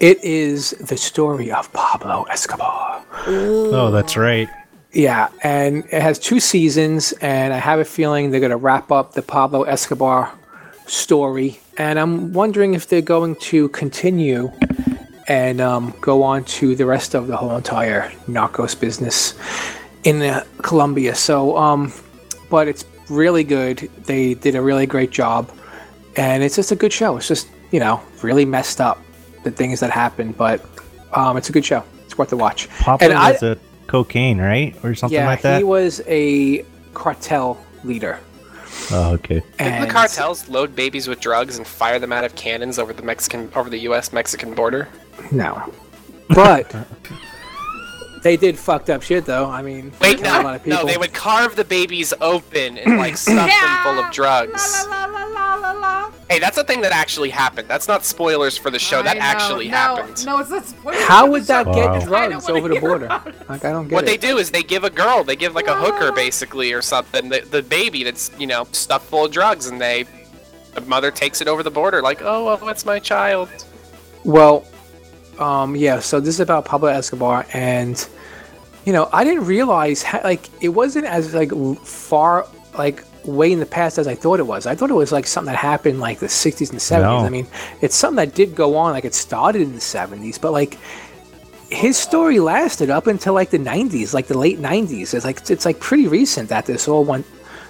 It 0.00 0.22
is 0.24 0.70
the 0.72 0.96
story 0.96 1.52
of 1.52 1.72
Pablo 1.72 2.24
Escobar. 2.24 3.04
Oh, 3.28 3.90
that's 3.92 4.16
right. 4.16 4.48
Yeah, 4.92 5.28
and 5.44 5.84
it 5.92 6.02
has 6.02 6.18
two 6.18 6.40
seasons, 6.40 7.12
and 7.20 7.54
I 7.54 7.58
have 7.58 7.78
a 7.78 7.84
feeling 7.84 8.30
they're 8.30 8.40
going 8.40 8.50
to 8.50 8.56
wrap 8.56 8.90
up 8.90 9.12
the 9.14 9.22
Pablo 9.22 9.62
Escobar 9.62 10.32
story. 10.86 11.60
And 11.78 11.98
I'm 12.00 12.32
wondering 12.32 12.74
if 12.74 12.88
they're 12.88 13.00
going 13.00 13.36
to 13.36 13.68
continue 13.70 14.52
and 15.26 15.60
um, 15.60 15.94
go 16.00 16.22
on 16.22 16.44
to 16.44 16.74
the 16.74 16.86
rest 16.86 17.14
of 17.14 17.26
the 17.26 17.36
whole 17.36 17.56
entire 17.56 18.10
narcos 18.28 18.78
business 18.78 19.34
in 20.04 20.20
uh, 20.22 20.44
Colombia. 20.62 21.14
So, 21.14 21.56
um, 21.56 21.92
but 22.50 22.68
it's 22.68 22.84
really 23.08 23.44
good. 23.44 23.78
They 24.04 24.34
did 24.34 24.54
a 24.54 24.62
really 24.62 24.86
great 24.86 25.10
job, 25.10 25.50
and 26.16 26.42
it's 26.42 26.56
just 26.56 26.72
a 26.72 26.76
good 26.76 26.92
show. 26.92 27.16
It's 27.16 27.28
just 27.28 27.48
you 27.70 27.80
know 27.80 28.00
really 28.22 28.44
messed 28.44 28.80
up 28.80 29.00
the 29.42 29.50
things 29.50 29.80
that 29.80 29.90
happened, 29.90 30.36
but 30.36 30.64
um, 31.12 31.36
it's 31.36 31.48
a 31.48 31.52
good 31.52 31.64
show. 31.64 31.82
It's 32.04 32.16
worth 32.18 32.32
a 32.32 32.36
watch. 32.36 32.68
Pablo 32.80 33.08
and 33.08 33.16
I, 33.16 33.32
was 33.32 33.42
a 33.42 33.58
cocaine, 33.86 34.40
right, 34.40 34.76
or 34.84 34.94
something 34.94 35.16
yeah, 35.16 35.26
like 35.26 35.42
that. 35.42 35.58
he 35.58 35.64
was 35.64 36.02
a 36.06 36.64
cartel 36.92 37.58
leader. 37.82 38.20
oh, 38.90 39.12
okay. 39.12 39.42
Didn't 39.58 39.82
the 39.82 39.86
cartels 39.86 40.48
load 40.48 40.74
babies 40.74 41.06
with 41.06 41.20
drugs 41.20 41.58
and 41.58 41.66
fire 41.66 41.98
them 41.98 42.12
out 42.12 42.24
of 42.24 42.34
cannons 42.34 42.78
over 42.78 42.92
the 42.92 43.02
Mexican 43.02 43.50
over 43.54 43.70
the 43.70 43.78
U.S. 43.78 44.12
Mexican 44.12 44.54
border? 44.54 44.88
No, 45.32 45.72
but 46.28 46.74
They 48.24 48.38
did 48.38 48.58
fucked 48.58 48.88
up 48.88 49.02
shit 49.02 49.26
though. 49.26 49.50
I 49.50 49.60
mean, 49.60 49.92
Wait, 50.00 50.16
killed 50.16 50.20
a 50.20 50.38
no, 50.38 50.42
lot 50.42 50.54
of 50.54 50.66
no, 50.66 50.86
they 50.86 50.96
would 50.96 51.12
carve 51.12 51.56
the 51.56 51.64
babies 51.64 52.14
open 52.22 52.78
and 52.78 52.96
like 52.96 53.18
stuff 53.18 53.50
them 53.50 53.82
full 53.84 54.02
of 54.02 54.10
drugs. 54.12 54.86
La 54.88 55.04
la 55.04 55.26
la 55.26 55.54
la 55.56 55.72
la. 55.72 56.10
Hey, 56.30 56.38
that's 56.38 56.56
a 56.56 56.64
thing 56.64 56.80
that 56.80 56.92
actually 56.92 57.28
happened. 57.28 57.68
That's 57.68 57.86
not 57.86 58.02
spoilers 58.02 58.56
for 58.56 58.70
the 58.70 58.78
show. 58.78 59.02
that 59.02 59.18
know. 59.18 59.22
actually 59.22 59.68
no, 59.68 59.76
happened. 59.76 60.24
No, 60.24 60.38
it's 60.38 60.48
not 60.48 60.64
spoiler 60.64 60.96
How 61.02 61.30
would 61.30 61.42
that. 61.44 61.66
Wow. 61.66 61.98
get 61.98 62.06
drugs 62.08 62.48
over 62.48 62.66
the 62.66 62.80
border? 62.80 63.08
Like 63.46 63.62
I 63.66 63.72
don't 63.72 63.88
get 63.88 63.92
it. 63.92 63.94
What 63.94 64.04
it. 64.04 64.06
they 64.06 64.16
do 64.16 64.38
is 64.38 64.50
they 64.50 64.62
give 64.62 64.84
a 64.84 64.90
girl, 64.90 65.22
they 65.22 65.36
give 65.36 65.54
like 65.54 65.66
a 65.66 65.78
hooker 65.78 66.04
uh-huh. 66.04 66.12
basically 66.12 66.72
or 66.72 66.80
something, 66.80 67.28
the, 67.28 67.40
the 67.40 67.62
baby 67.62 68.04
that's, 68.04 68.30
you 68.38 68.46
know, 68.46 68.66
stuffed 68.72 69.04
full 69.10 69.26
of 69.26 69.32
drugs 69.32 69.66
and 69.66 69.78
they, 69.78 70.06
the 70.72 70.80
mother 70.80 71.10
takes 71.10 71.42
it 71.42 71.46
over 71.46 71.62
the 71.62 71.70
border 71.70 72.00
like, 72.00 72.22
oh, 72.22 72.46
well, 72.46 72.56
that's 72.56 72.86
my 72.86 72.98
child. 72.98 73.50
Well, 74.24 74.64
um, 75.38 75.76
yeah. 75.76 76.00
So 76.00 76.20
this 76.20 76.34
is 76.34 76.40
about 76.40 76.64
Pablo 76.64 76.88
Escobar, 76.88 77.46
and 77.52 78.06
you 78.84 78.92
know, 78.92 79.08
I 79.12 79.24
didn't 79.24 79.44
realize 79.44 80.02
how, 80.02 80.20
like 80.22 80.48
it 80.62 80.68
wasn't 80.68 81.06
as 81.06 81.34
like 81.34 81.52
far 81.84 82.46
like 82.76 83.04
way 83.24 83.52
in 83.52 83.60
the 83.60 83.66
past 83.66 83.98
as 83.98 84.06
I 84.06 84.14
thought 84.14 84.40
it 84.40 84.46
was. 84.46 84.66
I 84.66 84.74
thought 84.74 84.90
it 84.90 84.94
was 84.94 85.12
like 85.12 85.26
something 85.26 85.52
that 85.52 85.58
happened 85.58 86.00
like 86.00 86.18
the 86.18 86.26
'60s 86.26 86.70
and 86.70 86.78
'70s. 86.78 87.02
No. 87.02 87.18
I 87.18 87.28
mean, 87.28 87.46
it's 87.80 87.94
something 87.94 88.16
that 88.16 88.34
did 88.34 88.54
go 88.54 88.76
on. 88.76 88.92
Like 88.92 89.04
it 89.04 89.14
started 89.14 89.62
in 89.62 89.72
the 89.72 89.80
'70s, 89.80 90.40
but 90.40 90.52
like 90.52 90.78
his 91.70 91.96
story 91.96 92.40
lasted 92.40 92.90
up 92.90 93.06
until 93.06 93.34
like 93.34 93.50
the 93.50 93.58
'90s, 93.58 94.14
like 94.14 94.26
the 94.26 94.38
late 94.38 94.58
'90s. 94.60 95.14
It's 95.14 95.24
like 95.24 95.48
it's 95.50 95.64
like 95.64 95.80
pretty 95.80 96.06
recent 96.06 96.48
that 96.50 96.66
this 96.66 96.88
all 96.88 97.04
went 97.04 97.26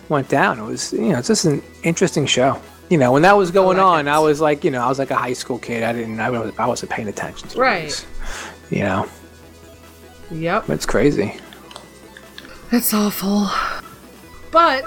went 0.08 0.28
down. 0.28 0.58
It 0.58 0.64
was 0.64 0.92
you 0.92 1.10
know 1.10 1.18
it's 1.18 1.28
just 1.28 1.44
an 1.44 1.62
interesting 1.82 2.26
show. 2.26 2.60
You 2.94 2.98
know, 3.00 3.10
when 3.10 3.22
that 3.22 3.36
was 3.36 3.50
going 3.50 3.78
like 3.78 3.84
on. 3.86 4.06
I 4.06 4.20
was 4.20 4.40
like, 4.40 4.62
you 4.62 4.70
know, 4.70 4.80
I 4.80 4.86
was 4.88 5.00
like 5.00 5.10
a 5.10 5.16
high 5.16 5.32
school 5.32 5.58
kid. 5.58 5.82
I 5.82 5.92
didn't, 5.92 6.20
I 6.20 6.30
wasn't, 6.30 6.60
I 6.60 6.66
wasn't 6.68 6.92
paying 6.92 7.08
attention 7.08 7.48
to 7.48 7.58
Right. 7.58 7.86
it. 7.88 8.06
You 8.70 8.84
know, 8.84 9.08
Yep. 10.30 10.70
it's 10.70 10.86
crazy. 10.86 11.34
It's 12.70 12.94
awful. 12.94 13.50
But 14.52 14.84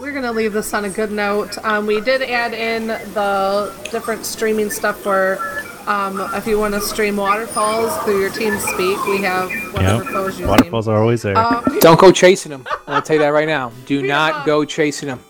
we're 0.00 0.10
gonna 0.10 0.32
leave 0.32 0.52
this 0.52 0.74
on 0.74 0.84
a 0.84 0.88
good 0.90 1.12
note. 1.12 1.56
Um, 1.64 1.86
we 1.86 2.00
did 2.00 2.22
add 2.22 2.54
in 2.54 2.88
the 2.88 3.72
different 3.92 4.26
streaming 4.26 4.68
stuff 4.68 4.98
for 5.00 5.38
um, 5.86 6.28
if 6.34 6.44
you 6.48 6.58
want 6.58 6.74
to 6.74 6.80
stream 6.80 7.16
waterfalls 7.18 7.96
through 7.98 8.20
your 8.20 8.30
TeamSpeak. 8.30 9.08
We 9.08 9.18
have 9.22 9.48
whatever 9.72 10.02
Yep. 10.02 10.12
foes 10.12 10.40
you 10.40 10.48
Waterfalls 10.48 10.88
are 10.88 11.00
always 11.00 11.22
there. 11.22 11.38
Um, 11.38 11.62
Don't 11.78 12.00
go 12.00 12.10
chasing 12.10 12.50
them. 12.50 12.66
I'll 12.88 13.00
tell 13.00 13.14
you 13.14 13.22
that 13.22 13.28
right 13.28 13.46
now. 13.46 13.70
Do 13.86 14.02
not 14.02 14.34
have- 14.38 14.46
go 14.46 14.64
chasing 14.64 15.08
them. 15.08 15.20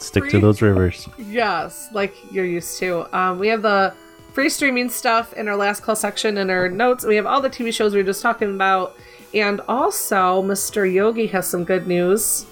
Stick 0.00 0.28
to 0.30 0.40
those 0.40 0.62
rivers. 0.62 1.08
Yes, 1.18 1.88
like 1.92 2.14
you're 2.32 2.44
used 2.44 2.78
to. 2.78 3.06
Um, 3.16 3.38
we 3.38 3.48
have 3.48 3.62
the 3.62 3.94
free 4.32 4.48
streaming 4.48 4.88
stuff 4.88 5.32
in 5.34 5.48
our 5.48 5.56
last 5.56 5.82
call 5.82 5.96
section 5.96 6.38
in 6.38 6.50
our 6.50 6.68
notes. 6.68 7.04
We 7.04 7.16
have 7.16 7.26
all 7.26 7.40
the 7.40 7.50
TV 7.50 7.72
shows 7.72 7.92
we 7.92 8.00
were 8.00 8.06
just 8.06 8.22
talking 8.22 8.54
about. 8.54 8.96
And 9.34 9.60
also, 9.68 10.42
Mr. 10.42 10.92
Yogi 10.92 11.26
has 11.28 11.46
some 11.46 11.64
good 11.64 11.86
news. 11.86 12.46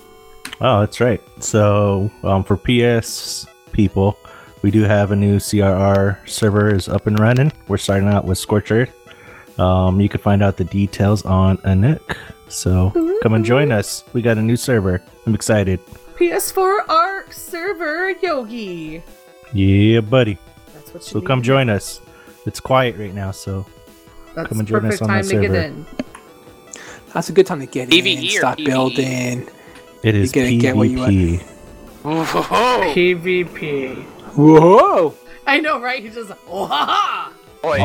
Oh, 0.61 0.81
that's 0.81 1.01
right. 1.01 1.21
So, 1.41 2.11
um, 2.23 2.45
for 2.45 2.57
PS 2.57 3.47
people, 3.73 4.19
we 4.63 4.71
do 4.71 4.83
have 4.83 5.13
a 5.13 5.17
new 5.17 5.39
CRR 5.39 6.29
server 6.29 6.75
is 6.75 6.89
up 6.89 7.07
and 7.07 7.19
running. 7.19 7.53
We're 7.69 7.79
starting 7.79 8.09
out 8.09 8.25
with 8.25 8.39
Scorch 8.39 8.71
Earth. 8.71 8.95
Um, 9.59 10.01
you 10.01 10.09
can 10.09 10.21
find 10.21 10.43
out 10.43 10.57
the 10.57 10.65
details 10.65 11.25
on 11.25 11.59
Anuk. 11.59 12.17
So, 12.49 12.91
come 13.23 13.35
and 13.35 13.45
join 13.45 13.73
us. 13.73 14.05
We 14.13 14.23
got 14.23 14.39
a 14.39 14.43
new 14.43 14.57
server. 14.57 15.03
I'm 15.27 15.35
excited. 15.35 15.81
PS4 16.19 16.89
Ark 16.89 17.33
server 17.33 18.11
Yogi. 18.11 19.03
Yeah, 19.53 20.01
buddy. 20.01 20.37
That's 20.75 20.93
what 20.93 21.03
you 21.05 21.09
So 21.09 21.19
need. 21.21 21.27
come 21.27 21.43
join 21.43 21.69
us. 21.71 22.01
It's 22.47 22.61
quiet 22.61 22.97
right 22.97 23.15
now, 23.15 23.31
so 23.31 23.67
That's 24.35 24.49
come 24.49 24.59
and 24.59 24.69
join 24.69 24.81
perfect 24.81 24.95
us 24.95 25.03
on 25.03 25.09
time 25.09 25.23
that 25.25 25.29
to 25.35 25.41
get 25.41 25.51
server. 25.51 25.61
in. 25.67 25.87
That's 27.15 27.29
a 27.29 27.33
good 27.33 27.47
time 27.47 27.61
to 27.61 27.67
get 27.67 27.89
PvE 27.89 28.17
in, 28.21 28.25
or 28.27 28.31
start 28.31 28.59
PvE? 28.59 28.65
building. 28.67 29.49
it 30.03 30.15
is 30.15 30.33
gotta 30.33 30.57
get 30.57 30.77
what 30.77 30.89
you 30.89 30.99
PvP. 30.99 31.43
Whoa, 32.03 32.25
PvP. 32.95 34.05
Whoa! 34.37 35.15
I 35.47 35.61
know, 35.61 35.81
right? 35.81 36.03
He 36.03 36.09
just 36.11 36.31
oh 36.49 36.67
ha 36.67 36.85
ha. 36.87 37.33
boy, 37.63 37.79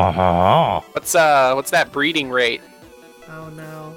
what's 0.93 1.13
uh, 1.15 1.53
what's 1.53 1.71
that 1.71 1.91
breeding 1.91 2.29
rate? 2.29 2.61
Oh 3.29 3.49
no. 3.49 3.95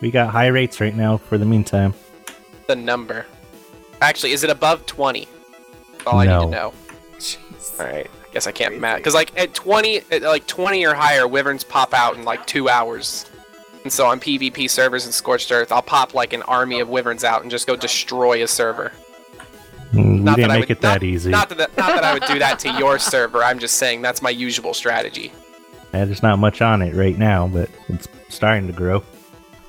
We 0.00 0.10
got 0.10 0.30
high 0.30 0.48
rates 0.48 0.80
right 0.80 0.94
now 0.94 1.16
for 1.18 1.38
the 1.38 1.46
meantime. 1.46 1.94
The 2.66 2.76
number. 2.76 3.26
Actually, 4.04 4.32
is 4.32 4.44
it 4.44 4.50
above 4.50 4.84
twenty? 4.86 5.26
That's 5.92 6.06
all 6.06 6.18
I 6.20 6.24
need 6.26 6.30
No. 6.30 6.44
to 6.44 6.50
know. 6.50 6.72
All 7.80 7.86
right, 7.86 8.06
I 8.06 8.32
guess 8.32 8.46
I 8.46 8.52
can't 8.52 8.78
match 8.78 8.98
because 8.98 9.14
like 9.14 9.36
at 9.38 9.54
twenty, 9.54 10.02
at 10.12 10.22
like 10.22 10.46
twenty 10.46 10.84
or 10.86 10.94
higher, 10.94 11.26
wyverns 11.26 11.64
pop 11.64 11.94
out 11.94 12.16
in 12.16 12.24
like 12.24 12.46
two 12.46 12.68
hours. 12.68 13.26
And 13.82 13.92
so 13.92 14.06
on 14.06 14.18
PvP 14.20 14.70
servers 14.70 15.04
and 15.04 15.12
Scorched 15.12 15.50
Earth, 15.52 15.70
I'll 15.72 15.82
pop 15.82 16.14
like 16.14 16.32
an 16.32 16.42
army 16.42 16.80
of 16.80 16.88
wyverns 16.88 17.22
out 17.24 17.42
and 17.42 17.50
just 17.50 17.66
go 17.66 17.76
destroy 17.76 18.42
a 18.42 18.46
server. 18.48 18.92
Mm, 19.92 19.94
We 19.94 20.02
Not 20.20 20.36
didn't 20.36 20.48
that 20.48 20.54
I 20.54 20.60
make 20.60 20.68
would- 20.70 20.78
it 20.78 20.80
that 20.82 21.02
easy. 21.02 21.30
Not 21.30 21.48
that, 21.50 21.58
not 21.58 21.76
that 21.76 22.02
I 22.04 22.14
would 22.14 22.24
do 22.24 22.38
that 22.38 22.58
to 22.60 22.70
your 22.78 22.98
server. 23.12 23.42
I'm 23.44 23.58
just 23.58 23.76
saying 23.76 24.00
that's 24.00 24.22
my 24.22 24.30
usual 24.30 24.72
strategy. 24.72 25.32
Yeah, 25.92 26.06
there's 26.06 26.22
not 26.22 26.38
much 26.38 26.62
on 26.62 26.80
it 26.82 26.94
right 26.94 27.16
now, 27.18 27.46
but 27.46 27.68
it's 27.88 28.08
starting 28.30 28.66
to 28.68 28.72
grow. 28.72 29.04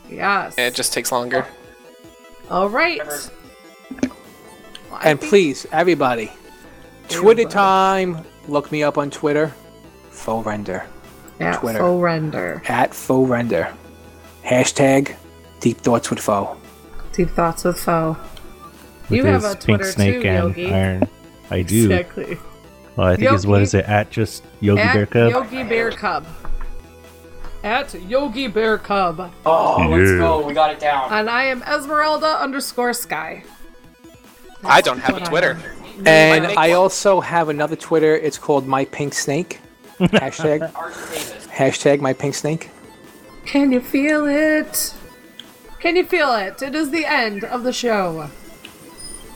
Yes. 0.10 0.56
And 0.58 0.66
it 0.68 0.76
just 0.76 0.94
takes 0.94 1.12
longer. 1.12 1.46
All 2.50 2.70
right. 2.70 3.02
And 5.04 5.20
please, 5.20 5.66
everybody, 5.72 6.32
Twitter 7.10 7.46
time. 7.46 8.24
Look 8.48 8.72
me 8.72 8.84
up 8.84 8.98
on 8.98 9.10
Twitter. 9.10 9.54
Faux 10.12 10.46
render 10.46 10.86
At 11.40 11.60
Twitter. 11.60 11.80
full 11.80 12.00
render. 12.00 12.62
at 12.68 12.94
faux 12.94 13.30
render. 13.30 13.74
Hashtag 14.44 15.16
deep 15.60 15.78
thoughts 15.78 16.10
with 16.10 16.20
foe. 16.20 16.56
Deep 17.14 17.30
thoughts 17.32 17.64
with 17.64 17.80
foe. 17.80 18.16
With 19.10 19.18
You 19.20 19.26
have 19.26 19.44
his 19.44 19.54
a 19.54 19.56
pink 19.56 19.66
Twitter 19.80 19.92
snake 19.92 20.22
too, 20.22 20.28
and 20.28 20.48
Yogi. 20.58 20.72
iron. 20.74 21.08
I 21.52 21.62
do. 21.64 21.92
Exactly. 21.92 22.38
Well, 22.96 23.08
I 23.08 23.16
think 23.18 23.32
is 23.34 23.46
what 23.46 23.56
Yogi. 23.58 23.64
is 23.64 23.74
it 23.74 23.86
at 23.86 24.10
just 24.10 24.44
Yogi 24.62 24.82
At 24.82 24.94
Bear 24.94 25.06
Cub? 25.06 25.32
Yogi 25.32 25.64
Bear 25.64 25.92
Cub. 25.92 26.26
At 27.64 27.94
Yogi 28.04 28.48
Bear 28.48 28.78
Cub. 28.78 29.32
Oh, 29.46 29.88
let's 29.90 30.12
Yeah. 30.12 30.18
go. 30.20 30.46
We 30.46 30.54
got 30.54 30.72
it 30.72 30.80
down. 30.80 31.12
And 31.12 31.30
I 31.30 31.46
am 31.46 31.62
Esmeralda 31.64 32.28
underscore 32.42 32.94
Sky. 32.94 33.44
I 34.64 34.82
don't 34.82 35.00
have 35.00 35.18
a 35.18 35.26
Twitter. 35.26 35.58
And 36.06 36.48
I 36.48 36.70
one. 36.70 36.78
also 36.78 37.22
have 37.22 37.50
another 37.50 37.76
Twitter. 37.76 38.16
It's 38.16 38.38
called 38.38 38.68
My 38.68 38.86
Pink 38.86 39.14
Snake. 39.14 39.60
Hashtag 40.00 40.72
hashtag 41.50 42.02
My 42.02 42.12
Pink 42.14 42.36
Snake. 42.36 42.70
Can 43.46 43.72
you 43.72 43.80
feel 43.80 44.26
it? 44.26 44.94
Can 45.80 45.96
you 45.96 46.04
feel 46.06 46.34
it? 46.36 46.62
It 46.62 46.76
is 46.76 46.90
the 46.92 47.06
end 47.06 47.44
of 47.46 47.64
the 47.64 47.72
show. 47.72 48.30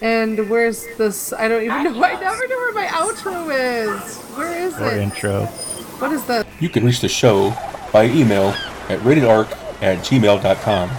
And 0.01 0.49
where's 0.49 0.85
this? 0.98 1.31
I 1.33 1.48
don't 1.48 1.64
even 1.64 1.83
know. 1.83 2.03
I 2.03 2.19
never 2.19 2.48
know 2.48 2.56
where 2.57 2.73
my 2.73 2.88
outro 2.88 3.49
is. 3.53 4.17
Where 4.35 4.59
is 4.59 4.77
Or 4.80 4.88
it? 4.91 4.98
intro. 5.01 5.45
What 5.45 6.11
is 6.11 6.25
this? 6.25 6.45
You 6.59 6.69
can 6.69 6.83
reach 6.85 6.99
the 7.01 7.09
show 7.09 7.51
by 7.93 8.06
email 8.06 8.49
at 8.89 8.99
ratedarc 8.99 9.51
at 9.81 9.99
gmail.com. 9.99 10.89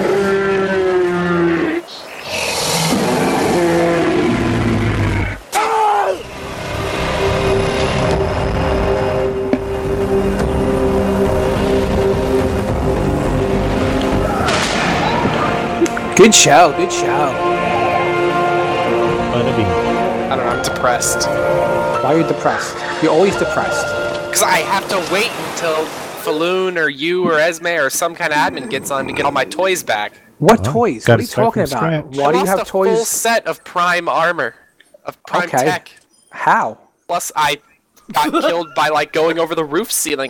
Good 16.16 16.34
show. 16.34 16.72
Good 16.76 16.92
show. 16.92 17.06
I 19.32 19.32
don't 20.36 20.38
know. 20.38 20.46
I'm 20.46 20.62
depressed 20.62 21.26
Why 21.26 22.14
are 22.14 22.18
you 22.20 22.26
depressed? 22.26 22.76
You're 23.02 23.12
always 23.12 23.36
depressed. 23.36 23.86
because 24.26 24.42
I 24.42 24.58
have 24.58 24.86
to 24.90 24.96
wait 25.12 25.30
until 25.50 25.84
Falloon 26.22 26.76
or 26.78 26.88
you 26.88 27.24
or 27.24 27.38
Esme 27.38 27.66
or 27.68 27.90
some 27.90 28.14
kind 28.14 28.32
of 28.32 28.38
admin 28.38 28.68
gets 28.70 28.90
on 28.90 29.06
to 29.08 29.12
get 29.12 29.24
all 29.24 29.32
my 29.32 29.44
toys 29.44 29.82
back. 29.82 30.12
What 30.38 30.60
Well, 30.60 30.72
toys? 30.72 31.08
What 31.08 31.18
are 31.18 31.22
you 31.22 31.28
talking 31.28 31.62
about? 31.62 31.68
scratch. 31.78 32.04
Why 32.16 32.24
I 32.26 32.32
do 32.32 32.38
you 32.38 32.44
lost 32.44 32.48
have 32.48 32.60
a 32.60 32.64
full 32.64 32.96
set 33.04 33.46
of 33.46 33.64
Prime 33.64 34.08
armor, 34.08 34.54
of 35.04 35.20
Prime 35.24 35.44
Okay. 35.48 35.58
Tech. 35.64 35.90
How? 36.30 36.78
Plus, 37.08 37.32
I 37.34 37.58
got 38.12 38.30
killed 38.42 38.68
by 38.76 38.88
like 38.88 39.12
going 39.12 39.38
over 39.38 39.54
the 39.54 39.64
roof 39.64 39.90
ceiling 39.90 40.20